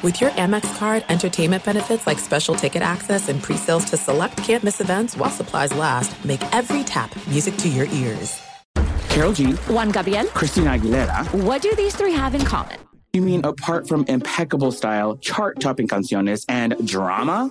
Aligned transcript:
With 0.00 0.20
your 0.20 0.30
Amex 0.30 0.78
card, 0.78 1.04
entertainment 1.08 1.64
benefits 1.64 2.06
like 2.06 2.20
special 2.20 2.54
ticket 2.54 2.82
access 2.82 3.28
and 3.28 3.42
pre-sales 3.42 3.84
to 3.86 3.96
select 3.96 4.36
campus 4.36 4.80
events 4.80 5.16
while 5.16 5.28
supplies 5.28 5.74
last, 5.74 6.24
make 6.24 6.40
every 6.54 6.84
tap 6.84 7.10
music 7.26 7.56
to 7.56 7.68
your 7.68 7.86
ears. 7.86 8.40
Karol 9.08 9.32
G, 9.32 9.54
Juan 9.66 9.90
Gabriel. 9.90 10.26
Christina 10.26 10.78
Aguilera. 10.78 11.42
What 11.42 11.62
do 11.62 11.74
these 11.74 11.96
three 11.96 12.12
have 12.12 12.36
in 12.36 12.42
common? 12.42 12.78
You 13.12 13.22
mean 13.22 13.44
apart 13.44 13.88
from 13.88 14.04
impeccable 14.06 14.70
style, 14.70 15.16
chart-topping 15.16 15.88
canciones, 15.88 16.44
and 16.48 16.76
drama? 16.86 17.50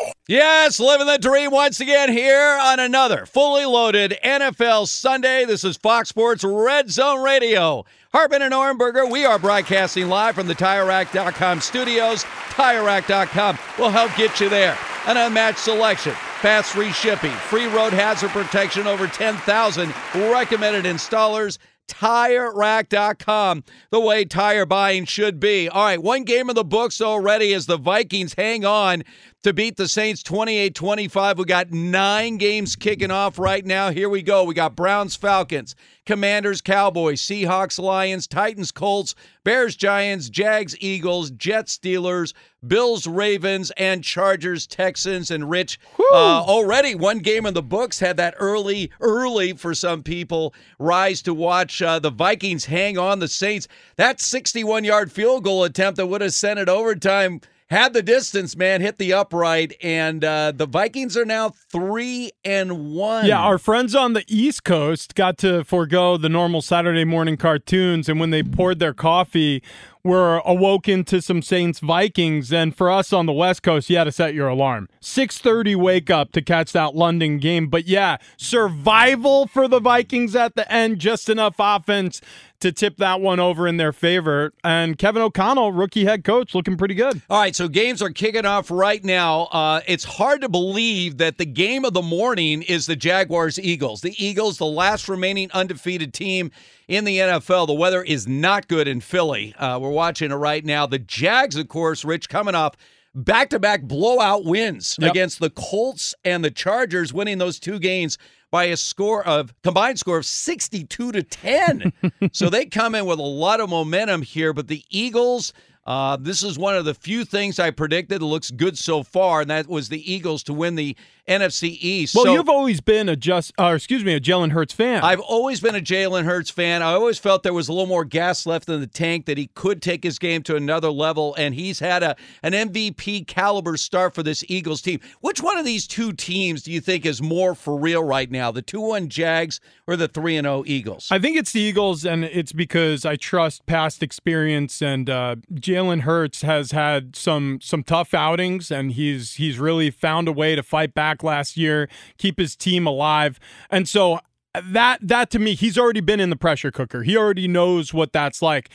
Yes, 0.31 0.79
living 0.79 1.07
the 1.07 1.17
dream 1.17 1.51
once 1.51 1.81
again 1.81 2.09
here 2.09 2.57
on 2.61 2.79
another 2.79 3.25
fully 3.25 3.65
loaded 3.65 4.17
NFL 4.23 4.87
Sunday. 4.87 5.43
This 5.43 5.65
is 5.65 5.75
Fox 5.75 6.07
Sports 6.07 6.45
Red 6.45 6.89
Zone 6.89 7.21
Radio. 7.21 7.83
Hartman 8.13 8.41
and 8.41 8.53
Ohrnberger, 8.53 9.11
we 9.11 9.25
are 9.25 9.37
broadcasting 9.37 10.07
live 10.07 10.33
from 10.33 10.47
the 10.47 10.55
TireRack.com 10.55 11.59
studios. 11.59 12.23
TireRack.com 12.23 13.59
will 13.77 13.89
help 13.89 14.15
get 14.15 14.39
you 14.39 14.47
there. 14.47 14.77
An 15.05 15.17
unmatched 15.17 15.59
selection, 15.59 16.13
fast 16.39 16.71
free 16.71 16.93
shipping, 16.93 17.31
free 17.31 17.65
road 17.65 17.91
hazard 17.91 18.29
protection, 18.29 18.87
over 18.87 19.07
10,000 19.07 19.93
recommended 20.15 20.85
installers. 20.85 21.57
TireRack.com, 21.89 23.65
the 23.89 23.99
way 23.99 24.23
tire 24.23 24.65
buying 24.65 25.03
should 25.03 25.41
be. 25.41 25.67
All 25.67 25.83
right, 25.83 26.01
one 26.01 26.23
game 26.23 26.47
of 26.47 26.55
the 26.55 26.63
books 26.63 27.01
already 27.01 27.53
as 27.53 27.65
the 27.65 27.75
Vikings 27.75 28.33
hang 28.35 28.63
on 28.63 29.03
to 29.43 29.53
beat 29.53 29.75
the 29.75 29.87
Saints 29.87 30.21
28 30.21 30.75
25. 30.75 31.39
We 31.39 31.45
got 31.45 31.71
nine 31.71 32.37
games 32.37 32.75
kicking 32.75 33.11
off 33.11 33.39
right 33.39 33.65
now. 33.65 33.89
Here 33.89 34.09
we 34.09 34.21
go. 34.21 34.43
We 34.43 34.53
got 34.53 34.75
Browns, 34.75 35.15
Falcons, 35.15 35.75
Commanders, 36.05 36.61
Cowboys, 36.61 37.21
Seahawks, 37.21 37.79
Lions, 37.79 38.27
Titans, 38.27 38.71
Colts, 38.71 39.15
Bears, 39.43 39.75
Giants, 39.75 40.29
Jags, 40.29 40.75
Eagles, 40.79 41.31
Jets, 41.31 41.77
Steelers, 41.77 42.33
Bills, 42.65 43.07
Ravens, 43.07 43.71
and 43.77 44.03
Chargers, 44.03 44.67
Texans. 44.67 45.31
And 45.31 45.49
Rich, 45.49 45.79
uh, 45.99 46.13
already 46.13 46.93
one 46.93 47.19
game 47.19 47.47
in 47.47 47.55
the 47.55 47.63
books 47.63 47.99
had 47.99 48.17
that 48.17 48.35
early, 48.37 48.91
early 48.99 49.53
for 49.53 49.73
some 49.73 50.03
people 50.03 50.53
rise 50.77 51.23
to 51.23 51.33
watch 51.33 51.81
uh, 51.81 51.97
the 51.97 52.11
Vikings 52.11 52.65
hang 52.65 52.99
on 52.99 53.17
the 53.19 53.27
Saints. 53.27 53.67
That 53.95 54.21
61 54.21 54.83
yard 54.83 55.11
field 55.11 55.43
goal 55.43 55.63
attempt 55.63 55.97
that 55.97 56.05
would 56.05 56.21
have 56.21 56.33
sent 56.33 56.59
it 56.59 56.69
overtime 56.69 57.41
had 57.71 57.93
the 57.93 58.03
distance, 58.03 58.55
man, 58.55 58.81
hit 58.81 58.97
the 58.97 59.13
upright, 59.13 59.73
and 59.81 60.23
uh, 60.23 60.51
the 60.51 60.65
Vikings 60.65 61.15
are 61.15 61.25
now 61.25 61.49
three 61.49 62.31
and 62.43 62.93
one. 62.93 63.25
Yeah, 63.25 63.41
our 63.41 63.57
friends 63.57 63.95
on 63.95 64.13
the 64.13 64.25
East 64.27 64.63
Coast 64.65 65.15
got 65.15 65.37
to 65.39 65.63
forego 65.63 66.17
the 66.17 66.29
normal 66.29 66.61
Saturday 66.61 67.05
morning 67.05 67.37
cartoons, 67.37 68.09
and 68.09 68.19
when 68.19 68.29
they 68.29 68.43
poured 68.43 68.79
their 68.79 68.93
coffee, 68.93 69.63
were 70.03 70.41
awoken 70.45 71.03
to 71.05 71.21
some 71.21 71.41
Saints 71.41 71.79
Vikings. 71.79 72.51
And 72.51 72.75
for 72.75 72.89
us 72.89 73.13
on 73.13 73.25
the 73.25 73.33
West 73.33 73.63
Coast, 73.63 73.89
you 73.89 73.97
had 73.97 74.05
to 74.05 74.11
set 74.11 74.33
your 74.33 74.47
alarm. 74.47 74.89
6:30 74.99 75.75
wake 75.75 76.09
up 76.09 76.31
to 76.33 76.41
catch 76.41 76.71
that 76.71 76.95
London 76.95 77.37
game. 77.37 77.67
But 77.67 77.87
yeah, 77.87 78.17
survival 78.37 79.47
for 79.47 79.67
the 79.67 79.79
Vikings 79.79 80.35
at 80.35 80.55
the 80.55 80.69
end, 80.71 80.99
just 80.99 81.29
enough 81.29 81.55
offense 81.59 82.21
to 82.61 82.71
tip 82.71 82.97
that 82.97 83.21
one 83.21 83.39
over 83.39 83.67
in 83.67 83.77
their 83.77 83.91
favor. 83.91 84.53
And 84.63 84.97
Kevin 84.97 85.21
O'Connell, 85.21 85.71
rookie 85.71 86.05
head 86.05 86.23
coach, 86.23 86.55
looking 86.55 86.77
pretty 86.77 86.95
good. 86.95 87.21
All 87.29 87.39
right, 87.39 87.55
so 87.55 87.67
games 87.67 88.01
are 88.01 88.09
kicking 88.09 88.45
off 88.45 88.71
right 88.71 89.03
now. 89.03 89.43
Uh, 89.51 89.81
it's 89.87 90.03
hard 90.03 90.41
to 90.41 90.49
believe 90.49 91.17
that 91.17 91.37
the 91.37 91.45
game 91.45 91.85
of 91.85 91.93
the 91.93 92.01
morning 92.01 92.61
is 92.63 92.85
the 92.85 92.95
Jaguars 92.95 93.59
Eagles. 93.59 94.01
The 94.01 94.15
Eagles, 94.23 94.57
the 94.57 94.65
last 94.65 95.09
remaining 95.09 95.51
undefeated 95.51 96.13
team 96.13 96.51
in 96.87 97.03
the 97.05 97.17
NFL. 97.19 97.67
The 97.67 97.73
weather 97.73 98.01
is 98.03 98.27
not 98.27 98.67
good 98.67 98.87
in 98.87 99.01
Philly. 99.01 99.53
Uh, 99.57 99.77
we're 99.79 99.89
watching 99.91 100.31
it 100.31 100.35
right 100.35 100.63
now. 100.65 100.85
The 100.85 100.99
Jags, 100.99 101.55
of 101.55 101.67
course, 101.67 102.03
Rich, 102.05 102.29
coming 102.29 102.55
off 102.55 102.75
back 103.13 103.49
to 103.49 103.59
back 103.59 103.81
blowout 103.83 104.45
wins 104.45 104.95
Yep. 104.99 105.11
against 105.11 105.39
the 105.39 105.49
Colts 105.49 106.15
and 106.23 106.45
the 106.45 106.51
Chargers, 106.51 107.13
winning 107.13 107.39
those 107.39 107.59
two 107.59 107.77
games 107.77 108.17
by 108.51 108.65
a 108.65 108.77
score 108.77 109.25
of 109.25 109.53
combined 109.63 109.97
score 109.97 110.17
of 110.17 110.25
62 110.25 111.11
to 111.13 111.23
10. 111.23 111.93
so 112.31 112.49
they 112.49 112.65
come 112.65 112.93
in 112.93 113.05
with 113.05 113.19
a 113.19 113.23
lot 113.23 113.61
of 113.61 113.69
momentum 113.69 114.21
here, 114.21 114.53
but 114.53 114.67
the 114.67 114.83
Eagles. 114.89 115.53
Uh, 115.83 116.15
this 116.15 116.43
is 116.43 116.59
one 116.59 116.75
of 116.75 116.85
the 116.85 116.93
few 116.93 117.25
things 117.25 117.57
I 117.57 117.71
predicted. 117.71 118.21
It 118.21 118.25
looks 118.25 118.51
good 118.51 118.77
so 118.77 119.01
far, 119.01 119.41
and 119.41 119.49
that 119.49 119.67
was 119.67 119.89
the 119.89 120.13
Eagles 120.13 120.43
to 120.43 120.53
win 120.53 120.75
the 120.75 120.95
NFC 121.31 121.77
East. 121.79 122.15
Well, 122.15 122.25
so, 122.25 122.33
you've 122.33 122.49
always 122.49 122.81
been 122.81 123.09
a 123.09 123.15
just, 123.15 123.53
or 123.57 123.75
excuse 123.75 124.03
me, 124.03 124.13
a 124.13 124.19
Jalen 124.19 124.51
Hurts 124.51 124.73
fan. 124.73 125.03
I've 125.03 125.19
always 125.19 125.59
been 125.59 125.75
a 125.75 125.81
Jalen 125.81 126.25
Hurts 126.25 126.49
fan. 126.49 126.81
I 126.81 126.93
always 126.93 127.17
felt 127.17 127.43
there 127.43 127.53
was 127.53 127.69
a 127.69 127.73
little 127.73 127.87
more 127.87 128.05
gas 128.05 128.45
left 128.45 128.67
in 128.69 128.79
the 128.81 128.87
tank 128.87 129.25
that 129.25 129.37
he 129.37 129.47
could 129.47 129.81
take 129.81 130.03
his 130.03 130.19
game 130.19 130.43
to 130.43 130.55
another 130.55 130.89
level, 130.89 131.35
and 131.37 131.55
he's 131.55 131.79
had 131.79 132.03
a 132.03 132.15
an 132.43 132.53
MVP 132.53 133.27
caliber 133.27 133.77
start 133.77 134.13
for 134.13 134.23
this 134.23 134.43
Eagles 134.47 134.81
team. 134.81 134.99
Which 135.21 135.41
one 135.41 135.57
of 135.57 135.65
these 135.65 135.87
two 135.87 136.13
teams 136.13 136.63
do 136.63 136.71
you 136.71 136.81
think 136.81 137.05
is 137.05 137.21
more 137.21 137.55
for 137.55 137.77
real 137.77 138.03
right 138.03 138.29
now? 138.29 138.51
The 138.51 138.61
two 138.61 138.81
one 138.81 139.09
Jags 139.09 139.59
or 139.87 139.95
the 139.95 140.07
three 140.07 140.37
and 140.37 140.45
zero 140.45 140.63
Eagles? 140.65 141.07
I 141.11 141.19
think 141.19 141.37
it's 141.37 141.51
the 141.51 141.61
Eagles, 141.61 142.05
and 142.05 142.23
it's 142.25 142.51
because 142.51 143.05
I 143.05 143.15
trust 143.15 143.65
past 143.65 144.03
experience. 144.03 144.81
And 144.81 145.09
uh, 145.09 145.37
Jalen 145.53 146.01
Hurts 146.01 146.41
has 146.41 146.71
had 146.71 147.15
some 147.15 147.59
some 147.61 147.83
tough 147.83 148.13
outings, 148.13 148.71
and 148.71 148.91
he's 148.91 149.35
he's 149.35 149.59
really 149.59 149.91
found 149.91 150.27
a 150.27 150.31
way 150.31 150.55
to 150.55 150.63
fight 150.63 150.93
back 150.93 151.20
last 151.23 151.57
year, 151.57 151.89
keep 152.17 152.39
his 152.39 152.55
team 152.55 152.87
alive, 152.87 153.39
and 153.69 153.87
so 153.87 154.19
that 154.63 154.99
that 155.01 155.29
to 155.31 155.39
me, 155.39 155.55
he's 155.55 155.77
already 155.77 156.01
been 156.01 156.19
in 156.19 156.29
the 156.29 156.35
pressure 156.35 156.71
cooker. 156.71 157.03
He 157.03 157.15
already 157.17 157.47
knows 157.47 157.93
what 157.93 158.11
that's 158.11 158.41
like. 158.41 158.69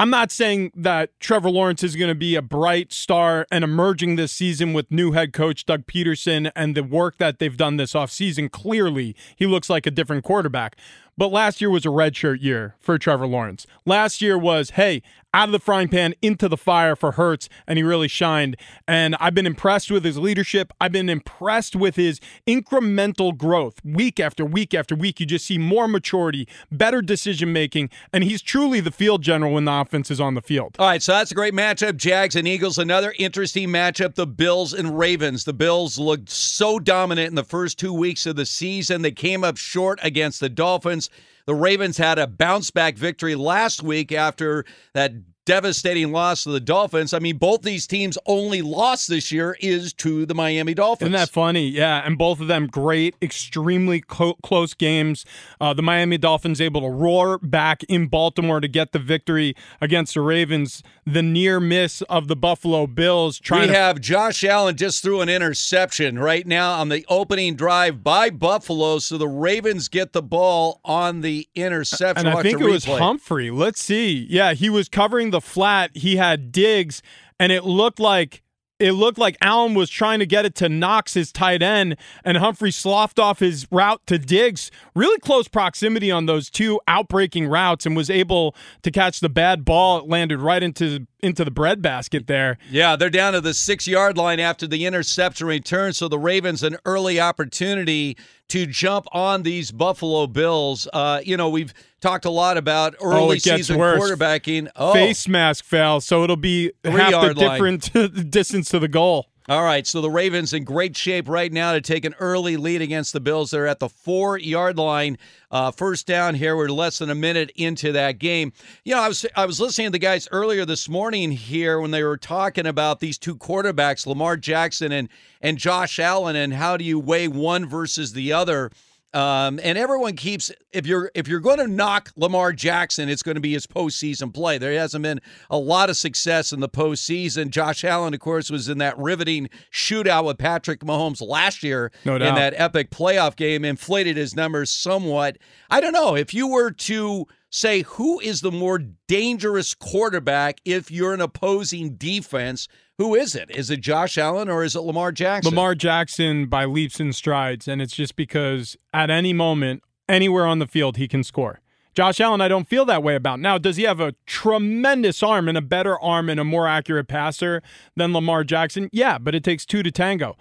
I'm 0.00 0.08
not 0.08 0.30
saying 0.30 0.72
that 0.76 1.10
Trevor 1.20 1.50
Lawrence 1.50 1.82
is 1.82 1.94
going 1.94 2.08
to 2.08 2.14
be 2.14 2.34
a 2.34 2.40
bright 2.40 2.90
star 2.90 3.46
and 3.50 3.62
emerging 3.62 4.16
this 4.16 4.32
season 4.32 4.72
with 4.72 4.90
new 4.90 5.12
head 5.12 5.34
coach 5.34 5.66
Doug 5.66 5.84
Pederson 5.86 6.50
and 6.56 6.74
the 6.74 6.82
work 6.82 7.18
that 7.18 7.38
they've 7.38 7.54
done 7.54 7.76
this 7.76 7.92
offseason. 7.92 8.50
Clearly, 8.50 9.14
he 9.36 9.44
looks 9.44 9.68
like 9.68 9.84
a 9.84 9.90
different 9.90 10.24
quarterback. 10.24 10.76
But 11.20 11.32
last 11.32 11.60
year 11.60 11.68
was 11.68 11.84
a 11.84 11.90
redshirt 11.90 12.40
year 12.40 12.76
for 12.80 12.96
Trevor 12.96 13.26
Lawrence. 13.26 13.66
Last 13.84 14.22
year 14.22 14.38
was, 14.38 14.70
hey, 14.70 15.02
out 15.32 15.48
of 15.48 15.52
the 15.52 15.60
frying 15.60 15.88
pan 15.88 16.14
into 16.22 16.48
the 16.48 16.56
fire 16.56 16.96
for 16.96 17.12
Hurts, 17.12 17.48
and 17.66 17.76
he 17.76 17.82
really 17.82 18.08
shined. 18.08 18.56
And 18.88 19.14
I've 19.20 19.34
been 19.34 19.46
impressed 19.46 19.90
with 19.90 20.04
his 20.04 20.18
leadership. 20.18 20.72
I've 20.80 20.92
been 20.92 21.08
impressed 21.08 21.76
with 21.76 21.96
his 21.96 22.20
incremental 22.46 23.36
growth 23.36 23.84
week 23.84 24.18
after 24.18 24.44
week 24.44 24.74
after 24.74 24.94
week. 24.94 25.20
You 25.20 25.26
just 25.26 25.46
see 25.46 25.58
more 25.58 25.86
maturity, 25.86 26.48
better 26.72 27.02
decision 27.02 27.52
making, 27.52 27.90
and 28.12 28.24
he's 28.24 28.42
truly 28.42 28.80
the 28.80 28.90
field 28.90 29.22
general 29.22 29.52
when 29.52 29.66
the 29.66 29.72
offense 29.72 30.10
is 30.10 30.20
on 30.20 30.34
the 30.34 30.42
field. 30.42 30.76
All 30.78 30.86
right, 30.86 31.02
so 31.02 31.12
that's 31.12 31.30
a 31.30 31.34
great 31.34 31.54
matchup. 31.54 31.96
Jags 31.96 32.34
and 32.34 32.48
Eagles. 32.48 32.78
Another 32.78 33.14
interesting 33.18 33.68
matchup, 33.68 34.14
the 34.14 34.26
Bills 34.26 34.72
and 34.72 34.98
Ravens. 34.98 35.44
The 35.44 35.52
Bills 35.52 35.98
looked 35.98 36.30
so 36.30 36.78
dominant 36.78 37.28
in 37.28 37.34
the 37.34 37.44
first 37.44 37.78
two 37.78 37.92
weeks 37.92 38.26
of 38.26 38.36
the 38.36 38.46
season. 38.46 39.02
They 39.02 39.12
came 39.12 39.44
up 39.44 39.56
short 39.56 40.00
against 40.02 40.40
the 40.40 40.48
Dolphins. 40.48 41.09
The 41.46 41.54
Ravens 41.54 41.98
had 41.98 42.18
a 42.18 42.26
bounce 42.26 42.70
back 42.70 42.96
victory 42.96 43.34
last 43.34 43.82
week 43.82 44.12
after 44.12 44.64
that 44.94 45.12
devastating 45.50 46.12
loss 46.12 46.44
to 46.44 46.50
the 46.50 46.60
Dolphins. 46.60 47.12
I 47.12 47.18
mean, 47.18 47.36
both 47.36 47.62
these 47.62 47.86
teams' 47.86 48.16
only 48.26 48.62
loss 48.62 49.08
this 49.08 49.32
year 49.32 49.56
is 49.60 49.92
to 49.94 50.24
the 50.24 50.34
Miami 50.34 50.74
Dolphins. 50.74 51.08
Isn't 51.08 51.18
that 51.18 51.30
funny? 51.30 51.66
Yeah, 51.66 52.02
and 52.06 52.16
both 52.16 52.40
of 52.40 52.46
them 52.46 52.68
great, 52.68 53.16
extremely 53.20 54.00
co- 54.00 54.36
close 54.44 54.74
games. 54.74 55.24
Uh, 55.60 55.74
the 55.74 55.82
Miami 55.82 56.18
Dolphins 56.18 56.60
able 56.60 56.82
to 56.82 56.88
roar 56.88 57.38
back 57.38 57.82
in 57.84 58.06
Baltimore 58.06 58.60
to 58.60 58.68
get 58.68 58.92
the 58.92 59.00
victory 59.00 59.56
against 59.80 60.14
the 60.14 60.20
Ravens. 60.20 60.84
The 61.12 61.22
near 61.22 61.60
miss 61.60 62.02
of 62.02 62.28
the 62.28 62.36
Buffalo 62.36 62.86
Bills 62.86 63.38
trying 63.38 63.62
we 63.62 63.66
to 63.68 63.74
have 63.74 64.00
Josh 64.00 64.44
Allen 64.44 64.76
just 64.76 65.02
threw 65.02 65.20
an 65.20 65.28
interception 65.28 66.18
right 66.18 66.46
now 66.46 66.72
on 66.72 66.88
the 66.88 67.04
opening 67.08 67.56
drive 67.56 68.04
by 68.04 68.30
Buffalo, 68.30 68.98
so 68.98 69.18
the 69.18 69.28
Ravens 69.28 69.88
get 69.88 70.12
the 70.12 70.22
ball 70.22 70.80
on 70.84 71.22
the 71.22 71.48
interception. 71.54 72.26
and 72.26 72.36
I 72.36 72.42
think 72.42 72.60
it 72.60 72.64
was. 72.64 72.84
Humphrey. 72.84 73.50
Let's 73.50 73.82
see. 73.82 74.26
Yeah, 74.30 74.52
he 74.54 74.70
was 74.70 74.88
covering 74.88 75.30
the 75.30 75.40
flat. 75.40 75.90
He 75.94 76.16
had 76.16 76.52
Diggs, 76.52 77.02
and 77.38 77.50
it 77.50 77.64
looked 77.64 77.98
like 77.98 78.42
it 78.80 78.92
looked 78.92 79.18
like 79.18 79.36
Allen 79.42 79.74
was 79.74 79.90
trying 79.90 80.18
to 80.18 80.26
get 80.26 80.44
it 80.44 80.54
to 80.56 80.68
Knox, 80.68 81.14
his 81.14 81.30
tight 81.30 81.62
end, 81.62 81.96
and 82.24 82.38
Humphrey 82.38 82.70
sloughed 82.70 83.18
off 83.18 83.38
his 83.38 83.66
route 83.70 84.00
to 84.06 84.18
Diggs. 84.18 84.70
Really 84.94 85.20
close 85.20 85.46
proximity 85.46 86.10
on 86.10 86.26
those 86.26 86.50
two 86.50 86.80
outbreaking 86.88 87.48
routes, 87.48 87.86
and 87.86 87.94
was 87.94 88.10
able 88.10 88.56
to 88.82 88.90
catch 88.90 89.20
the 89.20 89.28
bad 89.28 89.64
ball. 89.64 89.98
It 89.98 90.08
landed 90.08 90.40
right 90.40 90.62
into 90.62 91.06
into 91.22 91.44
the 91.44 91.50
breadbasket 91.50 92.26
there. 92.26 92.58
Yeah, 92.70 92.96
they're 92.96 93.10
down 93.10 93.32
to 93.34 93.40
the 93.40 93.54
six 93.54 93.86
yard 93.86 94.16
line 94.16 94.40
after 94.40 94.66
the 94.66 94.86
interception 94.86 95.46
return. 95.46 95.92
So 95.92 96.08
the 96.08 96.18
Ravens 96.18 96.62
an 96.62 96.76
early 96.84 97.20
opportunity 97.20 98.16
to 98.48 98.66
jump 98.66 99.06
on 99.12 99.42
these 99.42 99.70
Buffalo 99.70 100.26
Bills. 100.26 100.88
Uh, 100.92 101.20
you 101.24 101.36
know, 101.36 101.48
we've 101.48 101.72
talked 102.00 102.24
a 102.24 102.30
lot 102.30 102.56
about 102.56 102.94
early 103.00 103.20
Oh, 103.20 103.30
it 103.30 103.42
gets 103.42 103.56
season 103.68 103.78
worse. 103.78 104.00
quarterbacking. 104.00 104.68
Oh, 104.76 104.92
Face 104.92 105.28
mask 105.28 105.64
foul, 105.64 106.00
so 106.00 106.24
it'll 106.24 106.36
be 106.36 106.72
half 106.84 107.12
the 107.12 107.34
different 107.34 107.92
distance 108.30 108.68
to 108.70 108.78
the 108.78 108.88
goal. 108.88 109.29
All 109.50 109.64
right, 109.64 109.84
so 109.84 110.00
the 110.00 110.08
Ravens 110.08 110.52
in 110.52 110.62
great 110.62 110.96
shape 110.96 111.28
right 111.28 111.52
now 111.52 111.72
to 111.72 111.80
take 111.80 112.04
an 112.04 112.14
early 112.20 112.56
lead 112.56 112.82
against 112.82 113.12
the 113.12 113.18
Bills. 113.18 113.50
They're 113.50 113.66
at 113.66 113.80
the 113.80 113.88
four 113.88 114.38
yard 114.38 114.78
line. 114.78 115.18
Uh, 115.50 115.72
first 115.72 116.06
down 116.06 116.36
here. 116.36 116.56
We're 116.56 116.68
less 116.68 116.98
than 116.98 117.10
a 117.10 117.16
minute 117.16 117.50
into 117.56 117.90
that 117.90 118.20
game. 118.20 118.52
You 118.84 118.94
know, 118.94 119.00
I 119.00 119.08
was 119.08 119.26
I 119.34 119.46
was 119.46 119.58
listening 119.58 119.88
to 119.88 119.90
the 119.90 119.98
guys 119.98 120.28
earlier 120.30 120.64
this 120.64 120.88
morning 120.88 121.32
here 121.32 121.80
when 121.80 121.90
they 121.90 122.04
were 122.04 122.16
talking 122.16 122.64
about 122.64 123.00
these 123.00 123.18
two 123.18 123.34
quarterbacks, 123.34 124.06
Lamar 124.06 124.36
Jackson 124.36 124.92
and 124.92 125.08
and 125.40 125.58
Josh 125.58 125.98
Allen, 125.98 126.36
and 126.36 126.54
how 126.54 126.76
do 126.76 126.84
you 126.84 127.00
weigh 127.00 127.26
one 127.26 127.66
versus 127.66 128.12
the 128.12 128.32
other. 128.32 128.70
Um, 129.12 129.58
and 129.62 129.76
everyone 129.76 130.14
keeps 130.14 130.52
if 130.72 130.86
you're 130.86 131.10
if 131.14 131.26
you're 131.26 131.40
going 131.40 131.58
to 131.58 131.66
knock 131.66 132.12
Lamar 132.16 132.52
Jackson, 132.52 133.08
it's 133.08 133.22
going 133.22 133.34
to 133.34 133.40
be 133.40 133.52
his 133.52 133.66
postseason 133.66 134.32
play. 134.32 134.56
There 134.56 134.72
hasn't 134.72 135.02
been 135.02 135.20
a 135.50 135.58
lot 135.58 135.90
of 135.90 135.96
success 135.96 136.52
in 136.52 136.60
the 136.60 136.68
postseason. 136.68 137.50
Josh 137.50 137.82
Allen, 137.82 138.14
of 138.14 138.20
course, 138.20 138.50
was 138.50 138.68
in 138.68 138.78
that 138.78 138.96
riveting 138.98 139.50
shootout 139.72 140.26
with 140.26 140.38
Patrick 140.38 140.80
Mahomes 140.80 141.20
last 141.20 141.64
year 141.64 141.90
No 142.04 142.14
in 142.14 142.20
that 142.36 142.54
epic 142.56 142.90
playoff 142.90 143.34
game, 143.34 143.64
inflated 143.64 144.16
his 144.16 144.36
numbers 144.36 144.70
somewhat. 144.70 145.38
I 145.70 145.80
don't 145.80 145.92
know 145.92 146.14
if 146.14 146.32
you 146.32 146.46
were 146.46 146.70
to 146.70 147.26
say 147.50 147.82
who 147.82 148.20
is 148.20 148.40
the 148.40 148.52
more 148.52 148.78
dangerous 149.08 149.74
quarterback 149.74 150.60
if 150.64 150.90
you're 150.90 151.14
an 151.14 151.20
opposing 151.20 151.96
defense. 151.96 152.68
Who 153.00 153.14
is 153.14 153.34
it? 153.34 153.50
Is 153.50 153.70
it 153.70 153.80
Josh 153.80 154.18
Allen 154.18 154.50
or 154.50 154.62
is 154.62 154.76
it 154.76 154.82
Lamar 154.82 155.10
Jackson? 155.10 155.54
Lamar 155.54 155.74
Jackson 155.74 156.48
by 156.48 156.66
leaps 156.66 157.00
and 157.00 157.14
strides, 157.16 157.66
and 157.66 157.80
it's 157.80 157.96
just 157.96 158.14
because 158.14 158.76
at 158.92 159.08
any 159.08 159.32
moment, 159.32 159.82
anywhere 160.06 160.44
on 160.44 160.58
the 160.58 160.66
field, 160.66 160.98
he 160.98 161.08
can 161.08 161.24
score. 161.24 161.60
Josh 161.94 162.20
Allen, 162.20 162.42
I 162.42 162.48
don't 162.48 162.68
feel 162.68 162.84
that 162.84 163.02
way 163.02 163.14
about. 163.14 163.40
Now, 163.40 163.56
does 163.56 163.76
he 163.76 163.84
have 163.84 164.00
a 164.00 164.12
tremendous 164.26 165.22
arm 165.22 165.48
and 165.48 165.56
a 165.56 165.62
better 165.62 165.98
arm 165.98 166.28
and 166.28 166.38
a 166.38 166.44
more 166.44 166.66
accurate 166.66 167.08
passer 167.08 167.62
than 167.96 168.12
Lamar 168.12 168.44
Jackson? 168.44 168.90
Yeah, 168.92 169.16
but 169.16 169.34
it 169.34 169.44
takes 169.44 169.64
two 169.64 169.82
to 169.82 169.90
tango. 169.90 170.36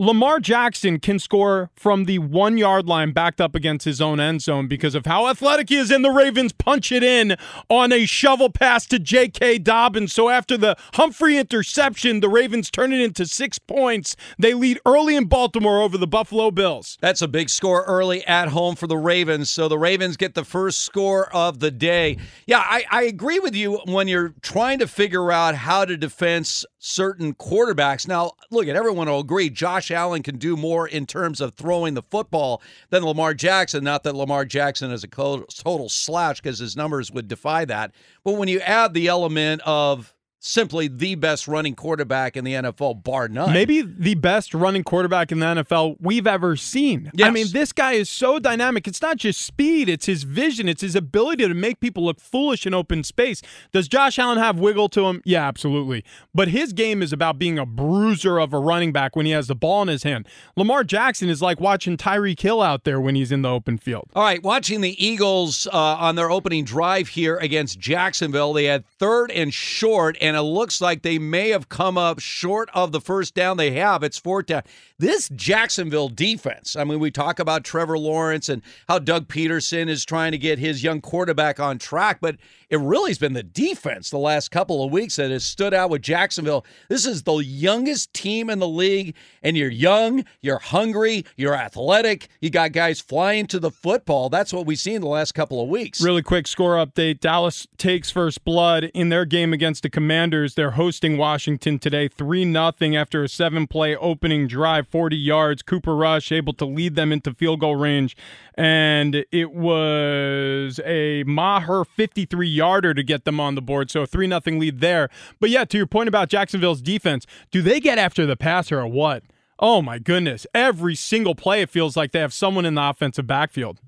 Lamar 0.00 0.38
Jackson 0.38 1.00
can 1.00 1.18
score 1.18 1.72
from 1.74 2.04
the 2.04 2.20
one 2.20 2.56
yard 2.56 2.86
line 2.86 3.10
backed 3.10 3.40
up 3.40 3.56
against 3.56 3.84
his 3.84 4.00
own 4.00 4.20
end 4.20 4.40
zone 4.40 4.68
because 4.68 4.94
of 4.94 5.06
how 5.06 5.26
athletic 5.26 5.70
he 5.70 5.76
is, 5.76 5.90
and 5.90 6.04
the 6.04 6.12
Ravens 6.12 6.52
punch 6.52 6.92
it 6.92 7.02
in 7.02 7.34
on 7.68 7.90
a 7.90 8.06
shovel 8.06 8.48
pass 8.48 8.86
to 8.86 9.00
J.K. 9.00 9.58
Dobbins. 9.58 10.12
So 10.12 10.28
after 10.28 10.56
the 10.56 10.76
Humphrey 10.94 11.36
interception, 11.36 12.20
the 12.20 12.28
Ravens 12.28 12.70
turn 12.70 12.92
it 12.92 13.00
into 13.00 13.26
six 13.26 13.58
points. 13.58 14.14
They 14.38 14.54
lead 14.54 14.78
early 14.86 15.16
in 15.16 15.24
Baltimore 15.24 15.82
over 15.82 15.98
the 15.98 16.06
Buffalo 16.06 16.52
Bills. 16.52 16.96
That's 17.00 17.20
a 17.20 17.26
big 17.26 17.50
score 17.50 17.82
early 17.82 18.24
at 18.24 18.50
home 18.50 18.76
for 18.76 18.86
the 18.86 18.96
Ravens. 18.96 19.50
So 19.50 19.66
the 19.66 19.80
Ravens 19.80 20.16
get 20.16 20.34
the 20.34 20.44
first 20.44 20.82
score 20.82 21.28
of 21.34 21.58
the 21.58 21.72
day. 21.72 22.18
Yeah, 22.46 22.60
I, 22.60 22.84
I 22.88 23.02
agree 23.02 23.40
with 23.40 23.56
you 23.56 23.80
when 23.86 24.06
you're 24.06 24.32
trying 24.42 24.78
to 24.78 24.86
figure 24.86 25.32
out 25.32 25.56
how 25.56 25.84
to 25.84 25.96
defense 25.96 26.64
certain 26.78 27.34
quarterbacks. 27.34 28.06
Now, 28.06 28.32
look 28.50 28.68
at 28.68 28.76
everyone 28.76 29.08
will 29.08 29.20
agree 29.20 29.50
Josh 29.50 29.90
Allen 29.90 30.22
can 30.22 30.38
do 30.38 30.56
more 30.56 30.86
in 30.86 31.06
terms 31.06 31.40
of 31.40 31.54
throwing 31.54 31.94
the 31.94 32.02
football 32.02 32.62
than 32.90 33.04
Lamar 33.04 33.34
Jackson. 33.34 33.84
Not 33.84 34.04
that 34.04 34.14
Lamar 34.14 34.44
Jackson 34.44 34.90
is 34.90 35.04
a 35.04 35.08
total 35.08 35.88
slouch 35.88 36.42
because 36.42 36.58
his 36.58 36.76
numbers 36.76 37.10
would 37.10 37.28
defy 37.28 37.64
that. 37.64 37.92
But 38.24 38.32
when 38.32 38.48
you 38.48 38.60
add 38.60 38.94
the 38.94 39.08
element 39.08 39.62
of 39.64 40.14
simply 40.40 40.88
the 40.88 41.14
best 41.16 41.48
running 41.48 41.74
quarterback 41.74 42.36
in 42.36 42.44
the 42.44 42.52
NFL, 42.54 43.02
bar 43.02 43.28
none. 43.28 43.52
Maybe 43.52 43.82
the 43.82 44.14
best 44.14 44.54
running 44.54 44.84
quarterback 44.84 45.32
in 45.32 45.40
the 45.40 45.46
NFL 45.46 45.96
we've 46.00 46.26
ever 46.26 46.56
seen. 46.56 47.10
I 47.22 47.30
mean, 47.30 47.46
this 47.52 47.72
guy 47.72 47.92
is 47.92 48.08
so 48.08 48.38
dynamic. 48.38 48.86
It's 48.86 49.02
not 49.02 49.16
just 49.16 49.40
speed, 49.40 49.88
it's 49.88 50.06
his 50.06 50.22
vision, 50.22 50.68
it's 50.68 50.82
his 50.82 50.94
ability 50.94 51.46
to 51.46 51.54
make 51.54 51.80
people 51.80 52.04
look 52.04 52.20
foolish 52.20 52.66
in 52.66 52.74
open 52.74 53.02
space. 53.02 53.42
Does 53.72 53.88
Josh 53.88 54.18
Allen 54.18 54.38
have 54.38 54.58
wiggle 54.58 54.88
to 54.90 55.06
him? 55.06 55.22
Yeah, 55.24 55.46
absolutely. 55.46 56.04
But 56.34 56.48
his 56.48 56.72
game 56.72 57.02
is 57.02 57.12
about 57.12 57.38
being 57.38 57.58
a 57.58 57.66
bruiser 57.66 58.38
of 58.38 58.52
a 58.52 58.58
running 58.58 58.92
back 58.92 59.16
when 59.16 59.26
he 59.26 59.32
has 59.32 59.48
the 59.48 59.54
ball 59.54 59.82
in 59.82 59.88
his 59.88 60.04
hand. 60.04 60.26
Lamar 60.56 60.84
Jackson 60.84 61.28
is 61.28 61.42
like 61.42 61.60
watching 61.60 61.96
Tyreek 61.96 62.40
Hill 62.40 62.62
out 62.62 62.84
there 62.84 63.00
when 63.00 63.14
he's 63.14 63.32
in 63.32 63.42
the 63.42 63.50
open 63.50 63.78
field. 63.78 64.08
All 64.14 64.22
right, 64.22 64.42
watching 64.42 64.80
the 64.80 65.04
Eagles 65.04 65.66
uh, 65.72 65.96
on 65.96 66.14
their 66.14 66.30
opening 66.30 66.64
drive 66.64 67.08
here 67.08 67.36
against 67.38 67.78
Jacksonville, 67.78 68.52
they 68.52 68.64
had 68.64 68.86
third 68.86 69.30
and 69.30 69.52
short, 69.52 70.16
and 70.20 70.27
it 70.36 70.42
looks 70.42 70.80
like 70.80 71.02
they 71.02 71.18
may 71.18 71.50
have 71.50 71.68
come 71.68 71.96
up 71.96 72.18
short 72.18 72.68
of 72.74 72.92
the 72.92 73.00
first 73.00 73.34
down 73.34 73.56
they 73.56 73.72
have. 73.72 74.02
It's 74.02 74.18
fourth 74.18 74.46
down. 74.46 74.62
This 74.98 75.28
Jacksonville 75.30 76.08
defense, 76.08 76.76
I 76.76 76.84
mean, 76.84 76.98
we 76.98 77.10
talk 77.10 77.38
about 77.38 77.64
Trevor 77.64 77.98
Lawrence 77.98 78.48
and 78.48 78.62
how 78.88 78.98
Doug 78.98 79.28
Pederson 79.28 79.88
is 79.88 80.04
trying 80.04 80.32
to 80.32 80.38
get 80.38 80.58
his 80.58 80.82
young 80.82 81.00
quarterback 81.00 81.60
on 81.60 81.78
track, 81.78 82.18
but 82.20 82.36
it 82.70 82.78
really 82.78 83.10
has 83.10 83.18
been 83.18 83.32
the 83.32 83.42
defense 83.42 84.10
the 84.10 84.18
last 84.18 84.50
couple 84.50 84.84
of 84.84 84.92
weeks 84.92 85.16
that 85.16 85.30
has 85.30 85.44
stood 85.44 85.72
out 85.72 85.90
with 85.90 86.02
Jacksonville. 86.02 86.66
This 86.88 87.06
is 87.06 87.22
the 87.22 87.36
youngest 87.36 88.12
team 88.12 88.50
in 88.50 88.58
the 88.58 88.68
league, 88.68 89.14
and 89.42 89.56
you're 89.56 89.70
young, 89.70 90.24
you're 90.42 90.58
hungry, 90.58 91.24
you're 91.36 91.54
athletic, 91.54 92.28
you 92.40 92.50
got 92.50 92.72
guys 92.72 93.00
flying 93.00 93.46
to 93.46 93.58
the 93.58 93.70
football. 93.70 94.28
That's 94.28 94.52
what 94.52 94.66
we've 94.66 94.78
seen 94.78 95.00
the 95.00 95.08
last 95.08 95.32
couple 95.32 95.62
of 95.62 95.68
weeks. 95.68 96.02
Really 96.02 96.22
quick 96.22 96.46
score 96.46 96.74
update. 96.74 97.20
Dallas 97.20 97.66
takes 97.78 98.10
first 98.10 98.44
blood 98.44 98.84
in 98.94 99.08
their 99.08 99.24
game 99.24 99.52
against 99.52 99.82
the 99.82 99.90
Commanders. 99.90 100.54
They're 100.54 100.72
hosting 100.72 101.16
Washington 101.16 101.78
today 101.78 102.08
3 102.08 102.52
0 102.52 102.72
after 102.94 103.22
a 103.22 103.28
seven 103.28 103.66
play 103.66 103.96
opening 103.96 104.46
drive, 104.46 104.88
40 104.88 105.16
yards. 105.16 105.62
Cooper 105.62 105.96
Rush 105.96 106.30
able 106.30 106.52
to 106.54 106.66
lead 106.66 106.96
them 106.96 107.12
into 107.12 107.32
field 107.32 107.60
goal 107.60 107.76
range. 107.76 108.16
And 108.54 109.24
it 109.30 109.52
was 109.52 110.80
a 110.84 111.22
Maher 111.22 111.84
53 111.84 112.48
yarder 112.58 112.94
to 112.94 113.02
get 113.02 113.24
them 113.24 113.40
on 113.40 113.54
the 113.54 113.62
board. 113.62 113.90
So 113.90 114.02
a 114.02 114.06
3 114.06 114.28
0 114.28 114.40
lead 114.58 114.80
there. 114.80 115.08
But 115.40 115.50
yeah, 115.50 115.64
to 115.64 115.76
your 115.76 115.86
point 115.86 116.08
about 116.08 116.28
Jacksonville's 116.28 116.82
defense, 116.82 117.26
do 117.50 117.62
they 117.62 117.80
get 117.80 117.98
after 117.98 118.26
the 118.26 118.36
passer 118.36 118.80
or 118.80 118.86
what? 118.86 119.22
Oh 119.58 119.82
my 119.82 119.98
goodness. 119.98 120.46
Every 120.54 120.94
single 120.94 121.34
play, 121.34 121.62
it 121.62 121.70
feels 121.70 121.96
like 121.96 122.12
they 122.12 122.20
have 122.20 122.32
someone 122.32 122.64
in 122.64 122.74
the 122.74 122.88
offensive 122.88 123.26
backfield. 123.26 123.80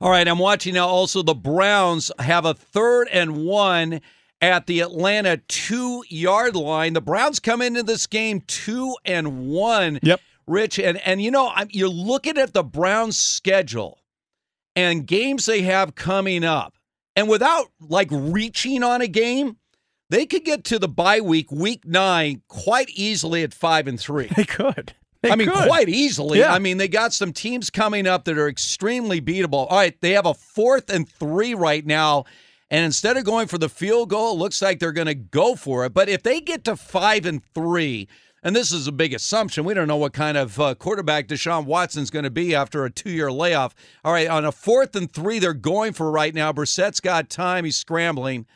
All 0.00 0.10
right, 0.10 0.28
I'm 0.28 0.38
watching 0.38 0.74
now. 0.74 0.86
Also, 0.86 1.22
the 1.22 1.34
Browns 1.34 2.12
have 2.20 2.44
a 2.44 2.54
third 2.54 3.08
and 3.08 3.44
one 3.44 4.00
at 4.40 4.66
the 4.66 4.80
Atlanta 4.80 5.38
two 5.48 6.04
yard 6.08 6.54
line. 6.54 6.92
The 6.92 7.00
Browns 7.00 7.40
come 7.40 7.60
into 7.60 7.82
this 7.82 8.06
game 8.06 8.42
two 8.46 8.94
and 9.04 9.48
one. 9.48 9.98
Yep. 10.02 10.20
Rich, 10.46 10.78
and 10.78 10.98
and 10.98 11.20
you 11.20 11.30
know, 11.30 11.50
I'm, 11.54 11.68
you're 11.72 11.88
looking 11.88 12.38
at 12.38 12.54
the 12.54 12.62
Browns' 12.62 13.18
schedule 13.18 13.98
and 14.78 15.06
games 15.06 15.46
they 15.46 15.62
have 15.62 15.96
coming 15.96 16.44
up, 16.44 16.77
and 17.18 17.28
without 17.28 17.66
like 17.80 18.08
reaching 18.12 18.84
on 18.84 19.00
a 19.00 19.08
game, 19.08 19.56
they 20.08 20.24
could 20.24 20.44
get 20.44 20.62
to 20.64 20.78
the 20.78 20.88
bye 20.88 21.20
week, 21.20 21.50
week 21.50 21.84
nine, 21.84 22.42
quite 22.46 22.88
easily 22.90 23.42
at 23.42 23.52
five 23.52 23.88
and 23.88 23.98
three. 23.98 24.28
They 24.36 24.44
could. 24.44 24.94
They 25.22 25.32
I 25.32 25.34
mean, 25.34 25.48
could. 25.48 25.66
quite 25.66 25.88
easily. 25.88 26.38
Yeah. 26.38 26.54
I 26.54 26.60
mean, 26.60 26.76
they 26.76 26.86
got 26.86 27.12
some 27.12 27.32
teams 27.32 27.70
coming 27.70 28.06
up 28.06 28.24
that 28.26 28.38
are 28.38 28.46
extremely 28.48 29.20
beatable. 29.20 29.66
All 29.68 29.78
right, 29.78 30.00
they 30.00 30.12
have 30.12 30.26
a 30.26 30.34
fourth 30.34 30.90
and 30.90 31.08
three 31.08 31.54
right 31.54 31.84
now. 31.84 32.24
And 32.70 32.84
instead 32.84 33.16
of 33.16 33.24
going 33.24 33.48
for 33.48 33.58
the 33.58 33.68
field 33.68 34.10
goal, 34.10 34.34
it 34.34 34.38
looks 34.38 34.62
like 34.62 34.78
they're 34.78 34.92
going 34.92 35.08
to 35.08 35.14
go 35.14 35.56
for 35.56 35.84
it. 35.86 35.92
But 35.92 36.08
if 36.08 36.22
they 36.22 36.40
get 36.40 36.62
to 36.64 36.76
five 36.76 37.26
and 37.26 37.42
three, 37.52 38.06
and 38.42 38.54
this 38.54 38.72
is 38.72 38.86
a 38.86 38.92
big 38.92 39.12
assumption, 39.12 39.64
we 39.64 39.74
don't 39.74 39.88
know 39.88 39.96
what 39.96 40.12
kind 40.12 40.36
of 40.36 40.60
uh, 40.60 40.74
quarterback 40.74 41.26
Deshaun 41.28 41.64
Watson's 41.64 42.10
going 42.10 42.24
to 42.24 42.30
be 42.30 42.54
after 42.54 42.84
a 42.84 42.90
two 42.90 43.10
year 43.10 43.32
layoff. 43.32 43.74
All 44.04 44.12
right, 44.12 44.28
on 44.28 44.44
a 44.44 44.52
fourth 44.52 44.94
and 44.94 45.10
three, 45.10 45.38
they're 45.38 45.54
going 45.54 45.92
for 45.92 46.10
right 46.10 46.34
now. 46.34 46.52
Brissett's 46.52 47.00
got 47.00 47.28
time. 47.30 47.64
He's 47.64 47.76
scrambling. 47.76 48.46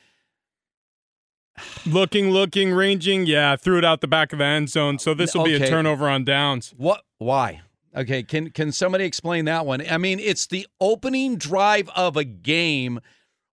Looking, 1.87 2.31
looking, 2.31 2.73
ranging. 2.73 3.27
Yeah, 3.27 3.57
threw 3.57 3.79
it 3.79 3.85
out 3.85 4.01
the 4.01 4.09
back 4.09 4.33
of 4.33 4.39
the 4.39 4.45
end 4.45 4.71
zone. 4.71 4.99
So 4.99 5.15
this 5.15 5.35
will 5.35 5.45
be 5.45 5.55
a 5.55 5.69
turnover 5.69 6.09
on 6.09 6.25
downs. 6.25 6.73
What? 6.77 7.03
Why? 7.19 7.63
Okay, 7.95 8.23
can 8.23 8.51
can 8.51 8.73
somebody 8.73 9.05
explain 9.05 9.45
that 9.45 9.67
one? 9.67 9.83
I 9.89 9.99
mean, 9.99 10.19
it's 10.19 10.47
the 10.47 10.67
opening 10.81 11.37
drive 11.37 11.91
of 11.95 12.17
a 12.17 12.25
game. 12.25 13.01